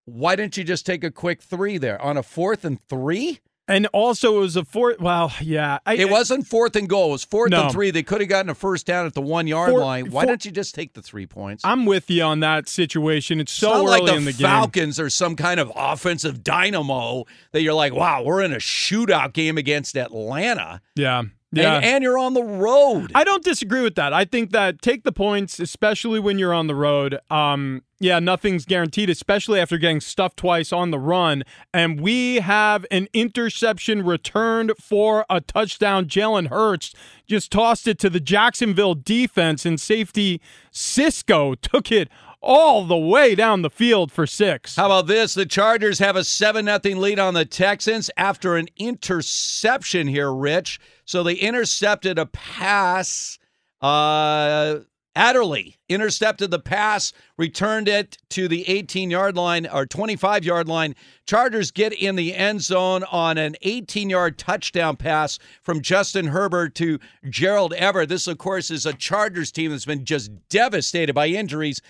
Why 0.04 0.36
didn't 0.36 0.56
you 0.56 0.64
just 0.64 0.86
take 0.86 1.02
a 1.02 1.10
quick 1.10 1.42
three 1.42 1.76
there 1.76 2.00
on 2.00 2.16
a 2.16 2.22
fourth 2.22 2.64
and 2.64 2.80
three? 2.88 3.40
And 3.68 3.86
also, 3.92 4.38
it 4.38 4.40
was 4.40 4.56
a 4.56 4.64
fourth. 4.64 4.98
Well, 4.98 5.32
yeah. 5.42 5.78
I, 5.84 5.94
It 5.96 6.08
wasn't 6.10 6.46
fourth 6.46 6.74
and 6.74 6.88
goal. 6.88 7.10
It 7.10 7.12
was 7.12 7.24
fourth 7.24 7.50
No. 7.50 7.64
and 7.64 7.70
three. 7.72 7.90
They 7.90 8.02
could 8.02 8.20
have 8.22 8.28
gotten 8.30 8.48
a 8.48 8.54
first 8.54 8.86
down 8.86 9.04
at 9.06 9.12
the 9.14 9.20
one 9.20 9.46
yard 9.46 9.70
Four- 9.70 9.80
line. 9.80 10.10
Why 10.10 10.22
four- 10.22 10.26
don't 10.28 10.44
you 10.44 10.50
just 10.50 10.74
take 10.74 10.94
the 10.94 11.02
three 11.02 11.26
points? 11.26 11.64
I'm 11.66 11.84
with 11.84 12.10
you 12.10 12.22
on 12.22 12.40
that 12.40 12.68
situation. 12.68 13.40
It's 13.40 13.52
It's 13.52 13.60
so 13.60 13.68
not 13.70 13.76
early 13.84 14.00
like 14.00 14.06
the 14.06 14.16
in 14.16 14.24
the 14.24 14.32
game. 14.32 14.46
Falcons 14.46 14.98
are 14.98 15.10
some 15.10 15.36
kind 15.36 15.60
of 15.60 15.70
offensive 15.76 16.42
dynamo 16.42 17.24
that 17.52 17.60
you're 17.62 17.74
like, 17.74 17.92
wow, 17.94 18.22
we're 18.22 18.42
in 18.42 18.52
a 18.52 18.56
shootout 18.56 19.34
game 19.34 19.58
against 19.58 19.96
Atlanta. 19.96 20.80
Yeah. 20.96 21.24
Yeah. 21.50 21.76
and, 21.76 21.84
and 21.84 22.04
you're 22.04 22.18
on 22.18 22.34
the 22.34 22.42
road. 22.42 23.12
I 23.14 23.24
don't 23.24 23.42
disagree 23.42 23.82
with 23.82 23.94
that. 23.94 24.12
I 24.12 24.24
think 24.24 24.50
that 24.52 24.82
take 24.82 25.04
the 25.04 25.12
points, 25.12 25.58
especially 25.58 26.20
when 26.20 26.38
you're 26.38 26.52
on 26.52 26.66
the 26.66 26.74
road. 26.74 27.18
Um, 27.30 27.82
yeah, 28.00 28.18
nothing's 28.20 28.64
guaranteed, 28.64 29.10
especially 29.10 29.58
after 29.58 29.76
getting 29.78 30.00
stuffed 30.00 30.36
twice 30.36 30.72
on 30.72 30.90
the 30.90 30.98
run. 30.98 31.42
And 31.74 32.00
we 32.00 32.36
have 32.36 32.86
an 32.90 33.08
interception 33.12 34.04
returned 34.04 34.72
for 34.80 35.24
a 35.28 35.40
touchdown. 35.40 36.06
Jalen 36.06 36.48
Hurts 36.48 36.94
just 37.26 37.50
tossed 37.50 37.88
it 37.88 37.98
to 38.00 38.10
the 38.10 38.20
Jacksonville 38.20 38.94
defense, 38.94 39.66
and 39.66 39.80
safety 39.80 40.40
Cisco 40.70 41.54
took 41.54 41.90
it 41.90 42.08
all 42.40 42.84
the 42.84 42.96
way 42.96 43.34
down 43.34 43.62
the 43.62 43.70
field 43.70 44.12
for 44.12 44.26
six. 44.26 44.76
How 44.76 44.86
about 44.86 45.06
this? 45.06 45.34
The 45.34 45.46
Chargers 45.46 45.98
have 45.98 46.16
a 46.16 46.24
7 46.24 46.66
0 46.66 46.96
lead 46.98 47.18
on 47.18 47.34
the 47.34 47.44
Texans 47.44 48.10
after 48.16 48.56
an 48.56 48.68
interception 48.76 50.06
here, 50.06 50.32
Rich. 50.32 50.80
So 51.04 51.22
they 51.22 51.34
intercepted 51.34 52.18
a 52.18 52.26
pass. 52.26 53.38
Uh, 53.80 54.80
Adderley 55.18 55.76
intercepted 55.88 56.52
the 56.52 56.60
pass, 56.60 57.12
returned 57.36 57.88
it 57.88 58.18
to 58.30 58.46
the 58.46 58.68
18 58.68 59.10
yard 59.10 59.36
line 59.36 59.66
or 59.66 59.84
25 59.84 60.44
yard 60.44 60.68
line. 60.68 60.94
Chargers 61.26 61.72
get 61.72 61.92
in 61.92 62.14
the 62.14 62.36
end 62.36 62.62
zone 62.62 63.02
on 63.10 63.36
an 63.36 63.56
18 63.62 64.08
yard 64.10 64.38
touchdown 64.38 64.94
pass 64.96 65.40
from 65.60 65.82
Justin 65.82 66.28
Herbert 66.28 66.76
to 66.76 67.00
Gerald 67.28 67.72
Everett. 67.72 68.08
This, 68.08 68.28
of 68.28 68.38
course, 68.38 68.70
is 68.70 68.86
a 68.86 68.92
Chargers 68.92 69.50
team 69.50 69.72
that's 69.72 69.84
been 69.84 70.04
just 70.04 70.30
devastated 70.48 71.14
by 71.14 71.26
injuries. 71.26 71.82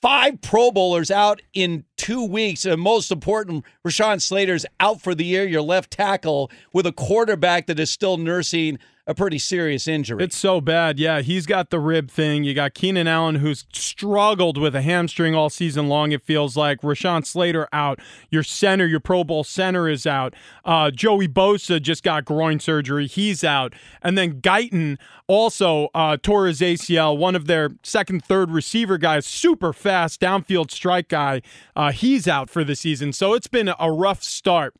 Five 0.00 0.40
Pro 0.42 0.70
Bowlers 0.70 1.10
out 1.10 1.42
in 1.54 1.84
two 1.96 2.24
weeks, 2.24 2.64
and 2.64 2.80
most 2.80 3.10
important, 3.10 3.64
Rashawn 3.84 4.22
Slater's 4.22 4.64
out 4.78 5.00
for 5.00 5.12
the 5.12 5.24
year. 5.24 5.44
Your 5.44 5.62
left 5.62 5.90
tackle 5.90 6.52
with 6.72 6.86
a 6.86 6.92
quarterback 6.92 7.66
that 7.66 7.80
is 7.80 7.90
still 7.90 8.16
nursing 8.16 8.78
a 9.08 9.14
pretty 9.14 9.38
serious 9.38 9.88
injury. 9.88 10.22
It's 10.22 10.36
so 10.36 10.60
bad. 10.60 10.98
Yeah, 10.98 11.22
he's 11.22 11.46
got 11.46 11.70
the 11.70 11.80
rib 11.80 12.10
thing. 12.10 12.44
You 12.44 12.52
got 12.52 12.74
Keenan 12.74 13.08
Allen, 13.08 13.36
who's 13.36 13.64
struggled 13.72 14.58
with 14.58 14.76
a 14.76 14.82
hamstring 14.82 15.34
all 15.34 15.48
season 15.48 15.88
long, 15.88 16.12
it 16.12 16.22
feels 16.22 16.58
like. 16.58 16.82
Rashawn 16.82 17.24
Slater 17.24 17.66
out. 17.72 17.98
Your 18.30 18.42
center, 18.42 18.86
your 18.86 19.00
Pro 19.00 19.24
Bowl 19.24 19.44
center 19.44 19.88
is 19.88 20.06
out. 20.06 20.34
Uh, 20.62 20.90
Joey 20.90 21.26
Bosa 21.26 21.80
just 21.80 22.02
got 22.02 22.26
groin 22.26 22.60
surgery. 22.60 23.06
He's 23.06 23.42
out. 23.42 23.72
And 24.02 24.18
then 24.18 24.42
Guyton 24.42 24.98
also 25.26 25.88
uh, 25.94 26.18
tore 26.22 26.46
his 26.46 26.60
ACL, 26.60 27.16
one 27.16 27.34
of 27.34 27.46
their 27.46 27.70
second, 27.82 28.22
third 28.22 28.50
receiver 28.50 28.98
guys, 28.98 29.24
super 29.24 29.72
fast 29.72 30.20
downfield 30.20 30.70
strike 30.70 31.08
guy. 31.08 31.40
Uh, 31.74 31.92
he's 31.92 32.28
out 32.28 32.50
for 32.50 32.62
the 32.62 32.76
season. 32.76 33.14
So 33.14 33.32
it's 33.32 33.46
been 33.46 33.72
a 33.80 33.90
rough 33.90 34.22
start. 34.22 34.74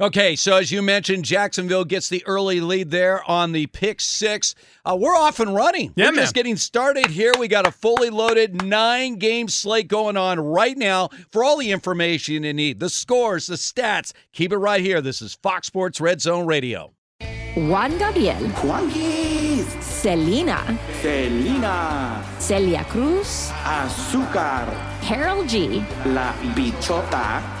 Okay, 0.00 0.34
so 0.34 0.56
as 0.56 0.72
you 0.72 0.82
mentioned, 0.82 1.24
Jacksonville 1.24 1.84
gets 1.84 2.08
the 2.08 2.24
early 2.26 2.60
lead 2.60 2.90
there 2.90 3.22
on 3.30 3.52
the 3.52 3.66
pick 3.68 4.00
six. 4.00 4.54
Uh, 4.84 4.96
we're 4.98 5.14
off 5.14 5.38
and 5.38 5.54
running. 5.54 5.92
Yeah, 5.94 6.06
we're 6.06 6.12
man. 6.12 6.22
just 6.24 6.34
getting 6.34 6.56
started 6.56 7.06
here. 7.06 7.32
We 7.38 7.46
got 7.46 7.66
a 7.66 7.70
fully 7.70 8.10
loaded 8.10 8.64
nine 8.64 9.16
game 9.16 9.46
slate 9.46 9.86
going 9.86 10.16
on 10.16 10.40
right 10.40 10.76
now 10.76 11.10
for 11.30 11.44
all 11.44 11.58
the 11.58 11.70
information 11.70 12.42
you 12.42 12.52
need 12.52 12.80
the 12.80 12.88
scores, 12.90 13.46
the 13.46 13.54
stats. 13.54 14.12
Keep 14.32 14.52
it 14.52 14.58
right 14.58 14.80
here. 14.80 15.00
This 15.00 15.22
is 15.22 15.34
Fox 15.34 15.68
Sports 15.68 16.00
Red 16.00 16.20
Zone 16.20 16.46
Radio. 16.46 16.92
Juan 17.54 17.96
Gabriel, 17.98 18.34
Juanquis, 18.64 19.64
Selena, 19.80 20.76
Selena, 21.00 22.26
Celia 22.40 22.82
Cruz, 22.86 23.50
Azúcar, 23.62 24.66
Karol 25.00 25.44
G, 25.44 25.78
La 26.06 26.32
Bichota, 26.56 27.40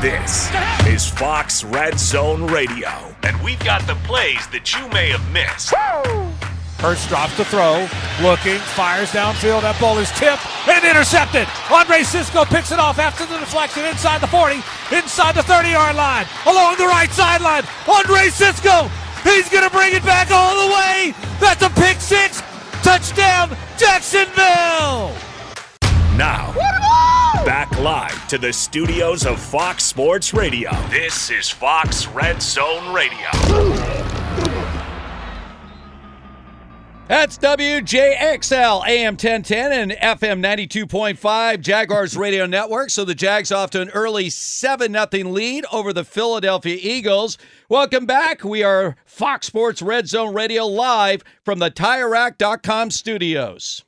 This 0.00 0.48
is 0.86 1.10
Fox 1.10 1.64
Red 1.64 1.98
Zone 1.98 2.46
Radio. 2.46 2.88
And 3.24 3.34
we've 3.42 3.58
got 3.58 3.84
the 3.88 3.96
plays 4.06 4.46
that 4.54 4.70
you 4.70 4.86
may 4.94 5.10
have 5.10 5.26
missed. 5.34 5.74
Hurts 6.78 7.02
drops 7.10 7.34
to 7.34 7.44
throw, 7.44 7.82
looking, 8.22 8.62
fires 8.78 9.10
downfield. 9.10 9.66
That 9.66 9.74
ball 9.82 9.98
is 9.98 10.06
tipped 10.14 10.46
and 10.70 10.86
intercepted. 10.86 11.50
Andre 11.66 12.06
Cisco 12.06 12.46
picks 12.46 12.70
it 12.70 12.78
off 12.78 13.02
after 13.02 13.26
the 13.26 13.42
deflection 13.42 13.90
inside 13.90 14.22
the 14.22 14.30
40, 14.30 14.62
inside 14.94 15.34
the 15.34 15.42
30 15.42 15.74
yard 15.74 15.98
line, 15.98 16.30
along 16.46 16.78
the 16.78 16.86
right 16.86 17.10
sideline. 17.10 17.66
Andre 17.90 18.30
Cisco, 18.30 18.86
he's 19.26 19.50
going 19.50 19.66
to 19.66 19.74
bring 19.74 19.98
it 19.98 20.06
back 20.06 20.30
all 20.30 20.62
the 20.62 20.70
way. 20.78 21.10
That's 21.42 21.66
a 21.66 21.70
pick 21.74 21.98
six. 21.98 22.38
Touchdown, 22.86 23.50
Jacksonville. 23.74 25.10
Now, 26.18 26.52
back 27.44 27.70
live 27.78 28.26
to 28.26 28.38
the 28.38 28.52
studios 28.52 29.24
of 29.24 29.38
Fox 29.38 29.84
Sports 29.84 30.34
Radio. 30.34 30.72
This 30.90 31.30
is 31.30 31.48
Fox 31.48 32.08
Red 32.08 32.42
Zone 32.42 32.92
Radio. 32.92 33.28
That's 37.06 37.38
WJXL 37.38 38.88
AM 38.88 39.12
1010 39.12 39.70
and 39.70 39.92
FM 39.92 40.44
92.5 40.44 41.60
Jaguars 41.60 42.16
Radio 42.16 42.46
Network. 42.46 42.90
So 42.90 43.04
the 43.04 43.14
Jags 43.14 43.52
off 43.52 43.70
to 43.70 43.80
an 43.80 43.90
early 43.90 44.28
7 44.28 44.92
0 44.92 45.30
lead 45.30 45.66
over 45.72 45.92
the 45.92 46.02
Philadelphia 46.02 46.78
Eagles. 46.82 47.38
Welcome 47.68 48.06
back. 48.06 48.42
We 48.42 48.64
are 48.64 48.96
Fox 49.06 49.46
Sports 49.46 49.80
Red 49.80 50.08
Zone 50.08 50.34
Radio 50.34 50.66
live 50.66 51.22
from 51.44 51.60
the 51.60 51.70
TireRack.com 51.70 52.90
studios. 52.90 53.84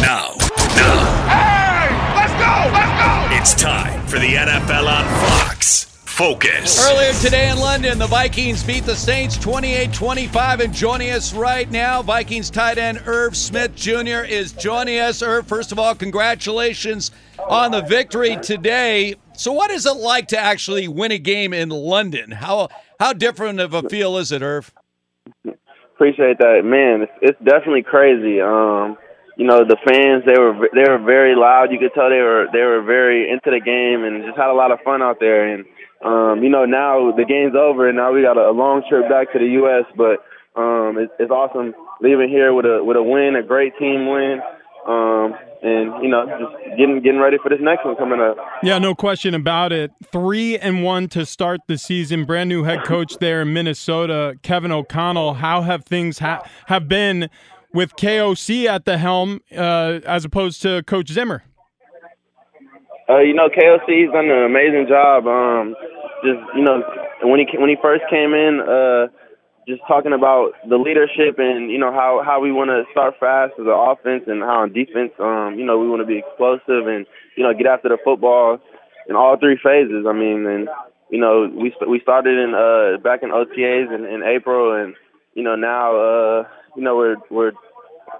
Now, 0.00 0.36
now. 0.76 0.98
Hey, 1.26 1.90
let's 2.14 2.32
go, 2.34 2.70
let's 2.72 2.94
go. 3.00 3.36
It's 3.36 3.54
time 3.60 4.06
for 4.06 4.20
the 4.20 4.34
NFL 4.34 4.86
on 4.86 5.04
Fox. 5.04 5.86
Focus. 6.04 6.86
Earlier 6.88 7.12
today 7.14 7.50
in 7.50 7.58
London, 7.58 7.98
the 7.98 8.06
Vikings 8.06 8.62
beat 8.62 8.84
the 8.84 8.94
Saints 8.94 9.36
28 9.38 9.92
25. 9.92 10.60
And 10.60 10.72
joining 10.72 11.10
us 11.10 11.34
right 11.34 11.68
now, 11.68 12.02
Vikings 12.02 12.48
tight 12.48 12.78
end 12.78 13.02
Irv 13.06 13.36
Smith 13.36 13.74
Jr. 13.74 14.22
is 14.24 14.52
joining 14.52 15.00
us. 15.00 15.20
Irv, 15.20 15.48
first 15.48 15.72
of 15.72 15.80
all, 15.80 15.96
congratulations 15.96 17.10
on 17.48 17.72
the 17.72 17.80
victory 17.80 18.36
today. 18.36 19.16
So, 19.32 19.50
what 19.50 19.72
is 19.72 19.84
it 19.84 19.96
like 19.96 20.28
to 20.28 20.38
actually 20.38 20.86
win 20.86 21.10
a 21.10 21.18
game 21.18 21.52
in 21.52 21.70
London? 21.70 22.30
How 22.30 22.68
how 23.00 23.14
different 23.14 23.58
of 23.58 23.74
a 23.74 23.88
feel 23.88 24.16
is 24.16 24.30
it, 24.30 24.42
Irv? 24.42 24.72
Appreciate 26.00 26.38
that, 26.38 26.64
man. 26.64 27.02
It's, 27.02 27.12
it's 27.20 27.38
definitely 27.44 27.82
crazy. 27.82 28.40
Um, 28.40 28.96
you 29.36 29.44
know, 29.44 29.68
the 29.68 29.76
fans 29.84 30.24
they 30.24 30.40
were 30.40 30.56
they 30.72 30.88
were 30.88 30.96
very 30.96 31.36
loud. 31.36 31.68
You 31.68 31.78
could 31.78 31.92
tell 31.92 32.08
they 32.08 32.24
were 32.24 32.48
they 32.56 32.64
were 32.64 32.80
very 32.80 33.28
into 33.28 33.52
the 33.52 33.60
game 33.60 34.08
and 34.08 34.24
just 34.24 34.38
had 34.38 34.48
a 34.48 34.56
lot 34.56 34.72
of 34.72 34.80
fun 34.80 35.02
out 35.02 35.20
there. 35.20 35.52
And 35.52 35.66
um, 36.00 36.42
you 36.42 36.48
know, 36.48 36.64
now 36.64 37.12
the 37.12 37.26
game's 37.28 37.52
over 37.52 37.86
and 37.86 37.98
now 37.98 38.14
we 38.16 38.22
got 38.22 38.38
a, 38.38 38.48
a 38.48 38.56
long 38.56 38.80
trip 38.88 39.10
back 39.10 39.30
to 39.34 39.38
the 39.38 39.60
U.S. 39.60 39.84
But 39.92 40.24
um, 40.56 40.96
it, 40.96 41.10
it's 41.20 41.30
awesome 41.30 41.74
leaving 42.00 42.30
here 42.30 42.54
with 42.54 42.64
a 42.64 42.80
with 42.82 42.96
a 42.96 43.02
win, 43.02 43.36
a 43.36 43.42
great 43.42 43.76
team 43.76 44.08
win. 44.08 44.40
Um, 44.88 45.36
and 45.62 46.02
you 46.02 46.08
know, 46.08 46.26
just 46.26 46.78
getting 46.78 47.02
getting 47.02 47.20
ready 47.20 47.36
for 47.42 47.48
this 47.48 47.58
next 47.60 47.84
one 47.84 47.96
coming 47.96 48.20
up. 48.20 48.36
Yeah, 48.62 48.78
no 48.78 48.94
question 48.94 49.34
about 49.34 49.72
it. 49.72 49.90
Three 50.10 50.58
and 50.58 50.82
one 50.82 51.08
to 51.08 51.26
start 51.26 51.60
the 51.66 51.76
season. 51.76 52.24
Brand 52.24 52.48
new 52.48 52.64
head 52.64 52.84
coach 52.84 53.18
there 53.18 53.42
in 53.42 53.52
Minnesota, 53.52 54.38
Kevin 54.42 54.72
O'Connell. 54.72 55.34
How 55.34 55.62
have 55.62 55.84
things 55.84 56.18
ha- 56.18 56.42
have 56.66 56.88
been 56.88 57.28
with 57.72 57.94
KOC 57.96 58.66
at 58.66 58.84
the 58.84 58.98
helm 58.98 59.40
uh, 59.56 60.00
as 60.06 60.24
opposed 60.24 60.62
to 60.62 60.82
Coach 60.84 61.10
Zimmer? 61.10 61.42
Uh, 63.08 63.18
you 63.18 63.34
know, 63.34 63.48
KOC's 63.48 64.12
done 64.12 64.30
an 64.30 64.44
amazing 64.44 64.86
job. 64.88 65.26
Um, 65.26 65.74
just 66.24 66.38
you 66.54 66.62
know, 66.62 66.82
when 67.22 67.40
he 67.40 67.58
when 67.58 67.68
he 67.68 67.76
first 67.82 68.04
came 68.08 68.34
in, 68.34 68.60
uh, 68.60 69.08
just 69.68 69.82
talking 69.86 70.12
about 70.12 70.52
the 70.68 70.76
leadership 70.76 71.38
and 71.38 71.70
you 71.70 71.78
know 71.78 71.92
how 71.92 72.22
how 72.24 72.40
we 72.40 72.52
want 72.52 72.70
to 72.70 72.84
start 72.90 73.14
fast 73.20 73.52
as 73.58 73.66
an 73.66 73.76
offense 73.76 74.24
and 74.26 74.42
how 74.42 74.62
on 74.62 74.72
defense, 74.72 75.12
um, 75.18 75.56
you 75.58 75.64
know, 75.64 75.78
we 75.78 75.88
want 75.88 76.00
to 76.00 76.06
be 76.06 76.18
explosive 76.18 76.88
and 76.88 77.06
you 77.36 77.44
know 77.44 77.52
get 77.52 77.66
after 77.66 77.88
the 77.88 77.98
football 78.04 78.58
in 79.08 79.16
all 79.16 79.36
three 79.36 79.58
phases. 79.62 80.06
I 80.08 80.12
mean, 80.12 80.46
and 80.46 80.68
you 81.10 81.20
know 81.20 81.50
we 81.52 81.74
we 81.86 82.00
started 82.00 82.38
in 82.38 82.54
uh 82.54 82.98
back 83.02 83.22
in 83.22 83.30
OTAs 83.30 83.94
in, 83.94 84.04
in 84.06 84.22
April 84.22 84.74
and 84.74 84.94
you 85.34 85.42
know 85.42 85.56
now 85.56 85.96
uh 85.96 86.48
you 86.76 86.82
know 86.82 86.96
we're 86.96 87.16
we're 87.30 87.52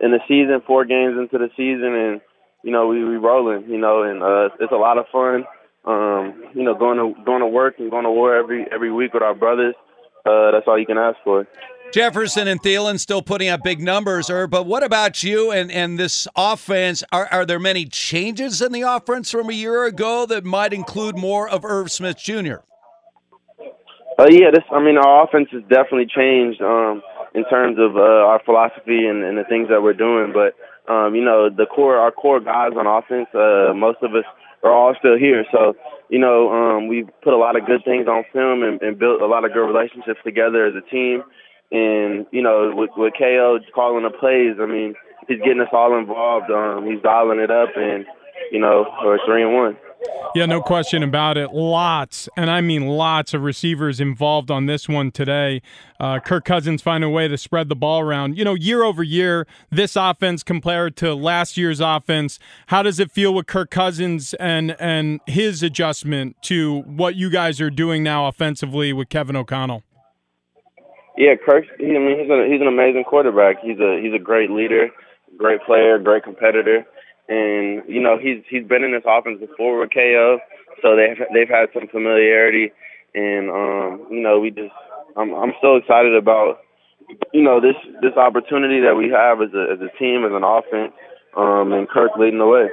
in 0.01 0.13
the 0.13 0.21
season, 0.29 0.63
four 0.67 0.85
games 0.85 1.17
into 1.19 1.39
the 1.39 1.49
season, 1.57 1.95
and 1.95 2.21
you 2.63 2.71
know 2.71 2.87
we 2.87 3.03
we 3.05 3.17
rolling, 3.17 3.69
you 3.69 3.79
know, 3.79 4.03
and 4.03 4.23
uh 4.23 4.55
it's 4.61 4.73
a 4.73 4.77
lot 4.77 4.99
of 4.99 5.07
fun. 5.11 5.45
Um, 5.83 6.45
you 6.55 6.63
know, 6.63 6.75
going 6.75 6.99
to 6.99 7.15
going 7.25 7.41
to 7.41 7.47
work 7.47 7.77
and 7.79 7.91
going 7.91 8.05
to 8.05 8.11
war 8.11 8.37
every 8.37 8.67
every 8.71 8.93
week 8.93 9.15
with 9.15 9.23
our 9.23 9.35
brothers 9.35 9.75
uh, 10.27 10.51
that's 10.53 10.67
all 10.67 10.79
you 10.79 10.87
can 10.87 10.99
ask 10.99 11.17
for. 11.25 11.47
Jefferson 11.93 12.47
and 12.47 12.63
Thielen 12.63 13.01
still 13.01 13.21
putting 13.21 13.49
up 13.49 13.65
big 13.65 13.81
numbers, 13.81 14.31
er, 14.31 14.47
but 14.47 14.65
what 14.65 14.85
about 14.85 15.25
you 15.25 15.51
and, 15.51 15.73
and 15.73 15.99
this 15.99 16.29
offense? 16.37 17.03
Are, 17.11 17.27
are 17.33 17.45
there 17.45 17.59
many 17.59 17.85
changes 17.85 18.63
in 18.63 18.71
the 18.71 18.83
offense 18.83 19.31
from 19.31 19.51
a 19.51 19.53
year 19.53 19.85
ago 19.85 20.25
that 20.27 20.45
might 20.45 20.73
include 20.73 21.19
more 21.19 21.49
of 21.49 21.65
Irv 21.65 21.91
Smith 21.91 22.17
Jr.? 22.17 22.59
Uh, 24.19 24.27
yeah, 24.29 24.51
this. 24.53 24.65
I 24.71 24.81
mean, 24.81 24.99
our 24.99 25.25
offense 25.25 25.49
has 25.51 25.63
definitely 25.63 26.07
changed 26.07 26.61
um, 26.61 27.03
in 27.35 27.45
terms 27.49 27.79
of 27.79 27.97
uh, 27.97 28.29
our 28.29 28.41
philosophy 28.45 29.07
and, 29.07 29.25
and 29.25 29.37
the 29.37 29.45
things 29.45 29.69
that 29.69 29.83
we're 29.83 29.95
doing. 29.95 30.33
But 30.33 30.55
um, 30.93 31.15
you 31.15 31.25
know, 31.25 31.49
the 31.49 31.67
core, 31.67 31.97
our 31.97 32.13
core 32.13 32.41
guys 32.41 32.73
on 32.77 32.87
offense, 32.87 33.29
uh, 33.35 33.73
most 33.75 33.99
of 34.03 34.15
us 34.15 34.25
are 34.63 34.73
all 34.73 34.95
still 34.99 35.17
here. 35.19 35.45
So 35.53 35.75
you 36.11 36.19
know, 36.19 36.51
um, 36.51 36.89
we 36.89 37.07
put 37.23 37.33
a 37.33 37.39
lot 37.39 37.57
of 37.57 37.67
good 37.67 37.85
things 37.85 38.09
on 38.09 38.25
film 38.33 38.63
and, 38.63 38.83
and 38.83 38.99
built 38.99 39.23
a 39.23 39.27
lot 39.27 39.45
of 39.45 39.53
good 39.53 39.65
relationships 39.65 40.21
together 40.25 40.67
as 40.67 40.75
a 40.75 40.91
team. 40.91 41.23
And 41.71 42.27
you 42.33 42.43
know, 42.43 42.73
with, 42.75 42.91
with 42.97 43.15
KO 43.17 43.61
calling 43.73 44.03
the 44.03 44.11
plays, 44.11 44.57
I 44.61 44.67
mean, 44.67 44.95
he's 45.29 45.39
getting 45.39 45.61
us 45.61 45.71
all 45.73 45.97
involved. 45.97 46.51
Um, 46.51 46.85
he's 46.87 47.01
dialing 47.01 47.39
it 47.39 47.51
up, 47.51 47.71
and 47.77 48.05
you 48.51 48.59
know, 48.59 48.87
we're 49.05 49.25
three 49.25 49.43
and 49.43 49.55
one. 49.55 49.77
Yeah, 50.35 50.47
no 50.47 50.63
question 50.63 51.03
about 51.03 51.37
it. 51.37 51.53
Lots, 51.53 52.29
and 52.37 52.51
I 52.51 52.61
mean 52.61 52.87
lots 52.87 53.35
of 53.35 53.43
receivers 53.43 54.01
involved 54.01 54.51
on 54.51 54.67
this 54.67 54.89
one 54.89 55.11
today. 55.11 55.61
Uh, 55.99 56.21
Kirk 56.21 56.45
Cousins 56.45 56.83
find 56.83 57.03
a 57.03 57.09
way 57.09 57.27
to 57.27 57.37
spread 57.37 57.69
the 57.69 57.75
ball 57.75 58.01
around. 58.01 58.39
You 58.39 58.45
know, 58.45 58.55
year 58.55 58.85
over 58.85 59.03
year, 59.03 59.47
this 59.71 59.97
offense 59.97 60.45
compared 60.45 60.97
to 60.99 61.15
last 61.15 61.57
year's 61.57 61.81
offense, 61.81 62.39
how 62.69 62.83
does 62.85 63.01
it 63.01 63.11
feel 63.11 63.35
with 63.35 63.47
Kirk 63.47 63.71
Cousins 63.71 64.35
and 64.35 64.77
and 64.79 65.21
his 65.27 65.65
adjustment 65.65 66.37
to 66.43 66.83
what 66.83 67.17
you 67.17 67.29
guys 67.29 67.61
are 67.61 67.71
doing 67.71 68.05
now 68.05 68.27
offensively 68.27 68.93
with 68.93 69.09
Kevin 69.09 69.35
O'Connell? 69.35 69.83
Yeah, 71.19 71.35
Kirk. 71.45 71.65
He, 71.79 71.87
I 71.87 71.99
mean, 71.99 72.19
he's, 72.21 72.29
he's 72.53 72.61
an 72.61 72.69
amazing 72.69 73.05
quarterback. 73.05 73.57
He's 73.63 73.81
a 73.81 74.01
he's 74.01 74.15
a 74.15 74.23
great 74.23 74.51
leader, 74.51 74.91
great 75.37 75.61
player, 75.67 75.99
great 75.99 76.23
competitor 76.23 76.87
and 77.31 77.83
you 77.87 78.03
know 78.03 78.19
he's 78.19 78.43
he's 78.51 78.67
been 78.67 78.83
in 78.83 78.93
this 78.93 79.05
offense 79.07 79.41
before 79.41 79.79
with 79.81 79.95
KO, 79.95 80.39
so 80.83 80.97
they've 80.97 81.17
they've 81.33 81.49
had 81.49 81.71
some 81.73 81.87
familiarity, 81.89 82.73
and 83.15 83.49
um, 83.49 84.07
you 84.11 84.21
know 84.21 84.41
we 84.41 84.51
just 84.51 84.75
I'm 85.17 85.33
I'm 85.33 85.53
so 85.63 85.77
excited 85.77 86.15
about 86.15 86.61
you 87.33 87.43
know 87.43 87.61
this 87.61 87.77
this 88.03 88.17
opportunity 88.17 88.81
that 88.81 88.97
we 88.97 89.09
have 89.11 89.41
as 89.41 89.55
a 89.55 89.73
as 89.73 89.81
a 89.81 89.97
team 89.99 90.25
as 90.25 90.33
an 90.35 90.43
offense, 90.43 90.93
um, 91.37 91.73
and 91.73 91.89
Kirk 91.89 92.11
leading 92.19 92.41
the 92.41 92.47
way. 92.47 92.67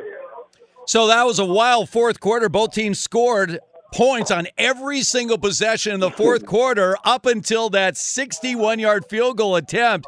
So 0.87 1.07
that 1.07 1.23
was 1.23 1.37
a 1.37 1.45
wild 1.45 1.89
fourth 1.89 2.19
quarter. 2.19 2.49
Both 2.49 2.71
teams 2.71 2.99
scored 2.99 3.59
points 3.93 4.31
on 4.31 4.47
every 4.57 5.01
single 5.01 5.37
possession 5.37 5.93
in 5.93 5.99
the 5.99 6.11
fourth 6.11 6.45
quarter 6.47 6.97
up 7.03 7.25
until 7.25 7.69
that 7.71 7.95
61 7.95 8.79
yard 8.79 9.05
field 9.07 9.37
goal 9.37 9.55
attempt. 9.55 10.07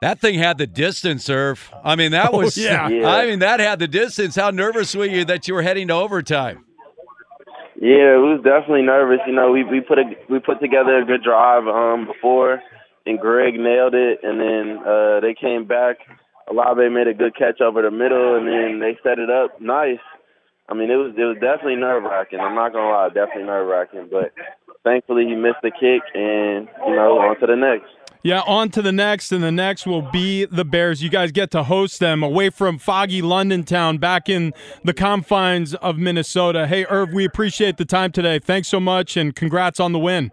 That 0.00 0.18
thing 0.18 0.38
had 0.38 0.56
the 0.56 0.66
distance, 0.66 1.28
Irv. 1.28 1.70
I 1.84 1.94
mean, 1.94 2.12
that 2.12 2.30
oh, 2.32 2.38
was. 2.38 2.56
Oh, 2.56 2.62
yeah. 2.62 2.88
yeah. 2.88 3.08
I 3.08 3.26
mean, 3.26 3.40
that 3.40 3.60
had 3.60 3.78
the 3.78 3.88
distance. 3.88 4.34
How 4.34 4.50
nervous 4.50 4.94
were 4.94 5.04
you 5.04 5.24
that 5.26 5.46
you 5.46 5.54
were 5.54 5.62
heading 5.62 5.88
to 5.88 5.94
overtime? 5.94 6.64
Yeah, 7.80 8.16
it 8.16 8.20
was 8.20 8.40
definitely 8.44 8.82
nervous. 8.82 9.20
You 9.26 9.34
know, 9.34 9.52
we 9.52 9.64
we 9.64 9.80
put 9.80 9.98
a 9.98 10.04
we 10.28 10.38
put 10.38 10.60
together 10.60 10.98
a 10.98 11.04
good 11.04 11.22
drive 11.22 11.66
um 11.66 12.06
before, 12.06 12.60
and 13.06 13.18
Greg 13.18 13.54
nailed 13.54 13.94
it, 13.94 14.20
and 14.22 14.40
then 14.40 14.84
uh 14.84 15.20
they 15.20 15.34
came 15.34 15.66
back. 15.66 15.96
Olave 16.48 16.88
made 16.88 17.06
a 17.06 17.14
good 17.14 17.36
catch 17.36 17.60
over 17.60 17.80
the 17.80 17.90
middle, 17.90 18.36
and 18.36 18.46
then 18.48 18.80
they 18.80 18.98
set 19.02 19.18
it 19.18 19.30
up 19.30 19.60
nice. 19.60 20.02
I 20.68 20.74
mean, 20.74 20.90
it 20.90 20.96
was 20.96 21.12
it 21.16 21.24
was 21.24 21.36
definitely 21.40 21.76
nerve 21.76 22.04
wracking. 22.04 22.40
I'm 22.40 22.54
not 22.54 22.72
gonna 22.72 22.88
lie, 22.88 23.08
definitely 23.08 23.44
nerve 23.44 23.68
wracking. 23.68 24.08
But 24.10 24.32
thankfully, 24.84 25.24
he 25.24 25.34
missed 25.34 25.60
the 25.62 25.72
kick, 25.72 26.04
and 26.14 26.68
you 26.86 26.96
know, 26.96 27.18
on 27.18 27.38
to 27.40 27.46
the 27.46 27.56
next. 27.56 27.99
Yeah, 28.22 28.42
on 28.46 28.68
to 28.70 28.82
the 28.82 28.92
next, 28.92 29.32
and 29.32 29.42
the 29.42 29.50
next 29.50 29.86
will 29.86 30.02
be 30.02 30.44
the 30.44 30.64
Bears. 30.64 31.02
You 31.02 31.08
guys 31.08 31.32
get 31.32 31.50
to 31.52 31.62
host 31.62 32.00
them 32.00 32.22
away 32.22 32.50
from 32.50 32.76
foggy 32.76 33.22
London 33.22 33.64
town 33.64 33.96
back 33.96 34.28
in 34.28 34.52
the 34.84 34.92
confines 34.92 35.74
of 35.76 35.96
Minnesota. 35.96 36.66
Hey, 36.66 36.84
Irv, 36.84 37.14
we 37.14 37.24
appreciate 37.24 37.78
the 37.78 37.86
time 37.86 38.12
today. 38.12 38.38
Thanks 38.38 38.68
so 38.68 38.78
much, 38.78 39.16
and 39.16 39.34
congrats 39.34 39.80
on 39.80 39.92
the 39.92 39.98
win. 39.98 40.32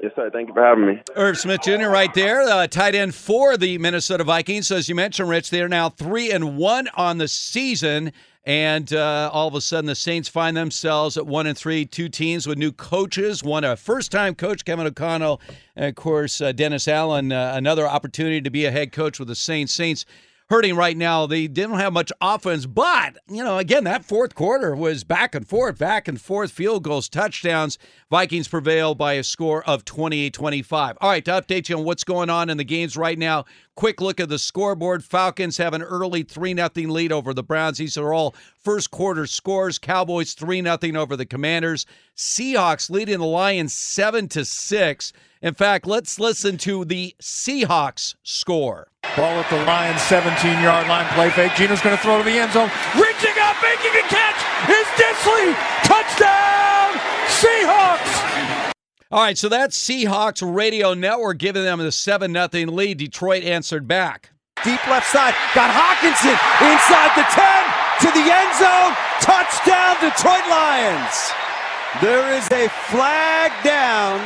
Yes, 0.00 0.12
sir. 0.14 0.30
Thank 0.30 0.48
you 0.48 0.54
for 0.54 0.62
having 0.62 0.86
me. 0.86 1.02
Irv 1.16 1.36
Smith 1.36 1.62
Jr. 1.62 1.88
right 1.88 2.12
there, 2.14 2.42
uh, 2.42 2.68
tight 2.68 2.94
end 2.94 3.16
for 3.16 3.56
the 3.56 3.78
Minnesota 3.78 4.22
Vikings. 4.22 4.68
So 4.68 4.76
as 4.76 4.88
you 4.88 4.94
mentioned, 4.94 5.28
Rich, 5.28 5.50
they 5.50 5.62
are 5.62 5.68
now 5.68 5.88
three 5.88 6.30
and 6.30 6.56
one 6.56 6.88
on 6.94 7.18
the 7.18 7.26
season. 7.26 8.12
And 8.46 8.92
uh, 8.92 9.28
all 9.32 9.48
of 9.48 9.54
a 9.54 9.60
sudden, 9.60 9.86
the 9.86 9.96
Saints 9.96 10.28
find 10.28 10.56
themselves 10.56 11.16
at 11.16 11.26
one 11.26 11.48
and 11.48 11.58
three, 11.58 11.84
two 11.84 12.08
teams 12.08 12.46
with 12.46 12.58
new 12.58 12.70
coaches. 12.70 13.42
One 13.42 13.64
a 13.64 13.76
first-time 13.76 14.36
coach, 14.36 14.64
Kevin 14.64 14.86
O'Connell, 14.86 15.40
and 15.74 15.86
of 15.86 15.96
course 15.96 16.40
uh, 16.40 16.52
Dennis 16.52 16.86
Allen. 16.86 17.32
Uh, 17.32 17.52
another 17.56 17.88
opportunity 17.88 18.40
to 18.40 18.50
be 18.50 18.64
a 18.64 18.70
head 18.70 18.92
coach 18.92 19.18
with 19.18 19.26
the 19.26 19.34
Saints. 19.34 19.72
Saints 19.72 20.06
hurting 20.48 20.76
right 20.76 20.96
now. 20.96 21.26
They 21.26 21.48
didn't 21.48 21.78
have 21.78 21.92
much 21.92 22.12
offense, 22.20 22.66
but, 22.66 23.18
you 23.28 23.42
know, 23.42 23.58
again, 23.58 23.84
that 23.84 24.04
fourth 24.04 24.34
quarter 24.34 24.76
was 24.76 25.02
back 25.02 25.34
and 25.34 25.46
forth, 25.46 25.78
back 25.78 26.06
and 26.06 26.20
forth, 26.20 26.52
field 26.52 26.84
goals, 26.84 27.08
touchdowns. 27.08 27.78
Vikings 28.10 28.46
prevail 28.46 28.94
by 28.94 29.14
a 29.14 29.24
score 29.24 29.64
of 29.64 29.84
28 29.84 30.32
25. 30.32 30.98
All 31.00 31.10
right, 31.10 31.24
to 31.24 31.32
update 31.32 31.68
you 31.68 31.78
on 31.78 31.84
what's 31.84 32.04
going 32.04 32.30
on 32.30 32.48
in 32.48 32.56
the 32.56 32.64
games 32.64 32.96
right 32.96 33.18
now, 33.18 33.44
quick 33.76 34.00
look 34.00 34.18
at 34.18 34.28
the 34.28 34.38
scoreboard. 34.38 35.04
Falcons 35.04 35.58
have 35.58 35.74
an 35.74 35.82
early 35.82 36.22
3 36.22 36.54
0 36.54 36.70
lead 36.92 37.12
over 37.12 37.32
the 37.32 37.42
Browns. 37.42 37.78
These 37.78 37.96
are 37.96 38.12
all 38.12 38.34
first 38.58 38.90
quarter 38.90 39.26
scores. 39.26 39.78
Cowboys 39.78 40.32
3 40.32 40.62
0 40.62 40.78
over 40.96 41.16
the 41.16 41.26
Commanders. 41.26 41.86
Seahawks 42.16 42.90
leading 42.90 43.18
the 43.18 43.26
Lions 43.26 43.72
7 43.72 44.28
to 44.28 44.44
6. 44.44 45.12
In 45.42 45.54
fact, 45.54 45.86
let's 45.86 46.18
listen 46.18 46.56
to 46.58 46.84
the 46.84 47.14
Seahawks 47.20 48.16
score. 48.22 48.88
Ball 49.16 49.40
at 49.40 49.48
the 49.50 49.64
Lions 49.64 50.02
17 50.02 50.62
yard 50.62 50.88
line. 50.88 51.06
Play 51.14 51.30
fake. 51.30 51.54
Geno's 51.54 51.80
going 51.80 51.96
to 51.96 52.02
throw 52.02 52.18
to 52.18 52.24
the 52.24 52.30
end 52.30 52.52
zone. 52.52 52.70
Reaching 52.94 53.36
up, 53.40 53.56
making 53.62 53.92
a 53.92 54.04
catch 54.08 54.40
is 54.68 54.86
Dissly. 54.98 55.54
Touchdown, 55.84 56.94
Seahawks. 57.28 58.72
All 59.08 59.22
right, 59.22 59.38
so 59.38 59.48
that's 59.48 59.78
Seahawks 59.78 60.42
radio 60.42 60.92
network 60.92 61.38
giving 61.38 61.62
them 61.62 61.78
the 61.78 61.92
7 61.92 62.32
0 62.32 62.48
lead. 62.72 62.98
Detroit 62.98 63.44
answered 63.44 63.86
back. 63.86 64.30
Deep 64.64 64.84
left 64.88 65.06
side. 65.06 65.32
Got 65.54 65.70
Hockenson 65.70 66.34
inside 66.66 67.14
the 67.14 67.22
10 67.30 67.86
to 68.02 68.08
the 68.18 68.26
end 68.26 68.52
zone. 68.58 68.96
Touchdown, 69.20 69.94
Detroit 70.02 70.42
Lions. 70.50 71.30
There 72.02 72.34
is 72.34 72.50
a 72.50 72.68
flag 72.90 73.52
down 73.62 74.18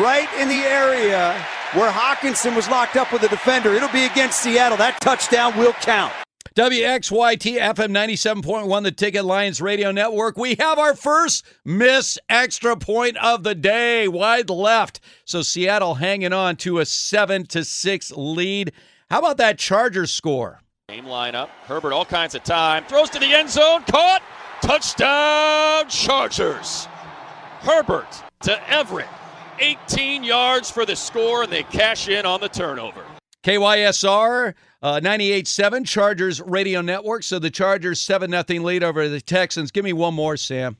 right 0.00 0.28
in 0.38 0.48
the 0.48 0.62
area 0.62 1.32
where 1.74 1.90
Hockenson 1.90 2.54
was 2.54 2.68
locked 2.68 2.96
up 2.96 3.12
with 3.12 3.24
a 3.24 3.28
defender. 3.28 3.74
It'll 3.74 3.88
be 3.88 4.04
against 4.04 4.40
Seattle. 4.42 4.78
That 4.78 5.00
touchdown 5.00 5.58
will 5.58 5.72
count. 5.72 6.12
WXYT 6.56 7.60
FM 7.60 7.92
97.1, 7.92 8.82
the 8.82 8.90
Ticket 8.90 9.24
Lions 9.24 9.60
Radio 9.60 9.92
Network. 9.92 10.36
We 10.36 10.56
have 10.58 10.80
our 10.80 10.96
first 10.96 11.46
miss 11.64 12.18
extra 12.28 12.76
point 12.76 13.16
of 13.18 13.44
the 13.44 13.54
day, 13.54 14.08
wide 14.08 14.50
left. 14.50 14.98
So 15.24 15.42
Seattle 15.42 15.94
hanging 15.94 16.32
on 16.32 16.56
to 16.56 16.80
a 16.80 16.86
7 16.86 17.46
to 17.46 17.64
6 17.64 18.12
lead. 18.16 18.72
How 19.08 19.20
about 19.20 19.36
that 19.36 19.60
Chargers 19.60 20.10
score? 20.10 20.60
Game 20.88 21.04
lineup. 21.04 21.50
Herbert 21.66 21.92
all 21.92 22.04
kinds 22.04 22.34
of 22.34 22.42
time. 22.42 22.84
Throws 22.86 23.10
to 23.10 23.20
the 23.20 23.32
end 23.32 23.48
zone. 23.48 23.84
Caught. 23.84 24.22
Touchdown 24.60 25.88
Chargers. 25.88 26.86
Herbert 27.60 28.24
to 28.40 28.68
Everett. 28.68 29.06
18 29.60 30.24
yards 30.24 30.68
for 30.68 30.84
the 30.84 30.96
score, 30.96 31.44
and 31.44 31.52
they 31.52 31.62
cash 31.62 32.08
in 32.08 32.26
on 32.26 32.40
the 32.40 32.48
turnover. 32.48 33.04
KYSR 33.44 34.54
uh, 34.82 35.00
98.7 35.00 35.86
Chargers 35.86 36.40
Radio 36.40 36.80
Network. 36.80 37.22
So 37.22 37.38
the 37.38 37.50
Chargers 37.50 38.00
7 38.00 38.30
0 38.30 38.62
lead 38.62 38.82
over 38.82 39.08
the 39.08 39.20
Texans. 39.20 39.70
Give 39.70 39.84
me 39.84 39.92
one 39.92 40.14
more, 40.14 40.36
Sam. 40.36 40.76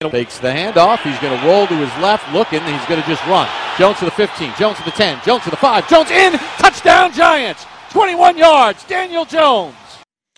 Takes 0.00 0.38
the 0.38 0.48
handoff. 0.48 1.00
He's 1.02 1.18
going 1.20 1.38
to 1.38 1.46
roll 1.46 1.66
to 1.66 1.76
his 1.76 2.02
left, 2.02 2.30
looking. 2.32 2.60
He's 2.60 2.86
going 2.86 3.00
to 3.00 3.06
just 3.06 3.24
run. 3.26 3.48
Jones 3.78 3.98
to 4.00 4.04
the 4.04 4.10
15. 4.10 4.52
Jones 4.58 4.76
to 4.78 4.84
the 4.84 4.90
10. 4.90 5.20
Jones 5.24 5.44
to 5.44 5.50
the 5.50 5.56
5. 5.56 5.88
Jones 5.88 6.10
in. 6.10 6.32
Touchdown, 6.32 7.12
Giants. 7.12 7.66
21 7.90 8.36
yards. 8.36 8.84
Daniel 8.84 9.24
Jones. 9.24 9.76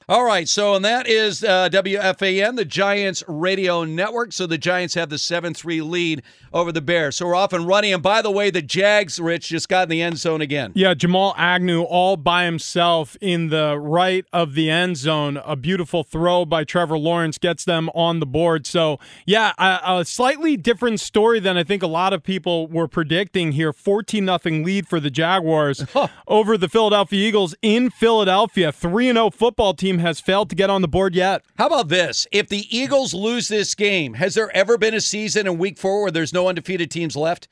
All 0.07 0.23
right, 0.23 0.47
so 0.47 0.75
and 0.75 0.85
that 0.85 1.09
is 1.09 1.43
uh, 1.43 1.71
WFAN, 1.71 2.57
the 2.57 2.67
Giants 2.67 3.25
radio 3.27 3.85
network. 3.85 4.35
So 4.35 4.47
the 4.47 4.59
Giants 4.59 4.93
have 4.95 5.09
the 5.09 5.17
7 5.17 5.55
3 5.55 5.81
lead 5.81 6.23
over 6.55 6.71
the 6.71 6.81
Bears. 6.81 7.17
So 7.17 7.27
we're 7.27 7.35
off 7.35 7.53
and 7.53 7.67
running. 7.67 7.93
And 7.93 8.03
by 8.03 8.23
the 8.23 8.31
way, 8.31 8.49
the 8.51 8.63
Jags, 8.63 9.19
Rich, 9.19 9.49
just 9.49 9.69
got 9.69 9.83
in 9.85 9.89
the 9.89 10.01
end 10.01 10.19
zone 10.19 10.41
again. 10.41 10.71
Yeah, 10.75 10.95
Jamal 10.95 11.35
Agnew 11.37 11.83
all 11.83 12.17
by 12.17 12.45
himself 12.45 13.17
in 13.21 13.49
the 13.49 13.77
right 13.77 14.25
of 14.33 14.55
the 14.55 14.71
end 14.71 14.97
zone. 14.97 15.39
A 15.45 15.57
beautiful 15.57 16.05
throw 16.05 16.45
by 16.45 16.63
Trevor 16.63 16.97
Lawrence 16.97 17.39
gets 17.39 17.65
them 17.65 17.91
on 17.91 18.21
the 18.21 18.27
board. 18.27 18.67
So, 18.67 19.01
yeah, 19.27 19.53
a, 19.59 19.99
a 19.99 20.05
slightly 20.05 20.57
different 20.57 21.01
story 21.01 21.41
than 21.41 21.57
I 21.57 21.65
think 21.65 21.83
a 21.83 21.89
lot 21.89 22.13
of 22.13 22.23
people 22.23 22.69
were 22.69 22.87
predicting 22.87 23.53
here. 23.53 23.73
14 23.73 24.25
0 24.25 24.39
lead 24.65 24.87
for 24.87 25.01
the 25.01 25.11
Jaguars 25.11 25.85
over 26.29 26.57
the 26.57 26.69
Philadelphia 26.69 27.29
Eagles 27.29 27.57
in 27.63 27.91
Philadelphia. 27.91 28.71
3 28.71 29.13
0 29.13 29.31
football 29.31 29.75
team 29.75 29.99
has 29.99 30.21
failed 30.21 30.49
to 30.51 30.57
get 30.57 30.71
on 30.71 30.83
the 30.83 30.89
board 30.89 31.17
yet. 31.17 31.43
How 31.59 31.67
about 31.67 31.89
this? 31.89 32.29
If 32.31 32.49
the 32.49 32.65
Eagles 32.71 33.13
lose 33.13 33.49
this 33.49 33.75
game, 33.75 34.15
has 34.15 34.35
there 34.35 34.55
ever 34.57 34.79
been 34.79 34.95
a 34.95 35.01
season 35.01 35.49
in 35.49 35.59
week 35.59 35.79
four 35.79 36.03
where 36.03 36.11
there's 36.13 36.33
no 36.33 36.44
undefeated 36.49 36.91
teams 36.91 37.17
left? 37.17 37.49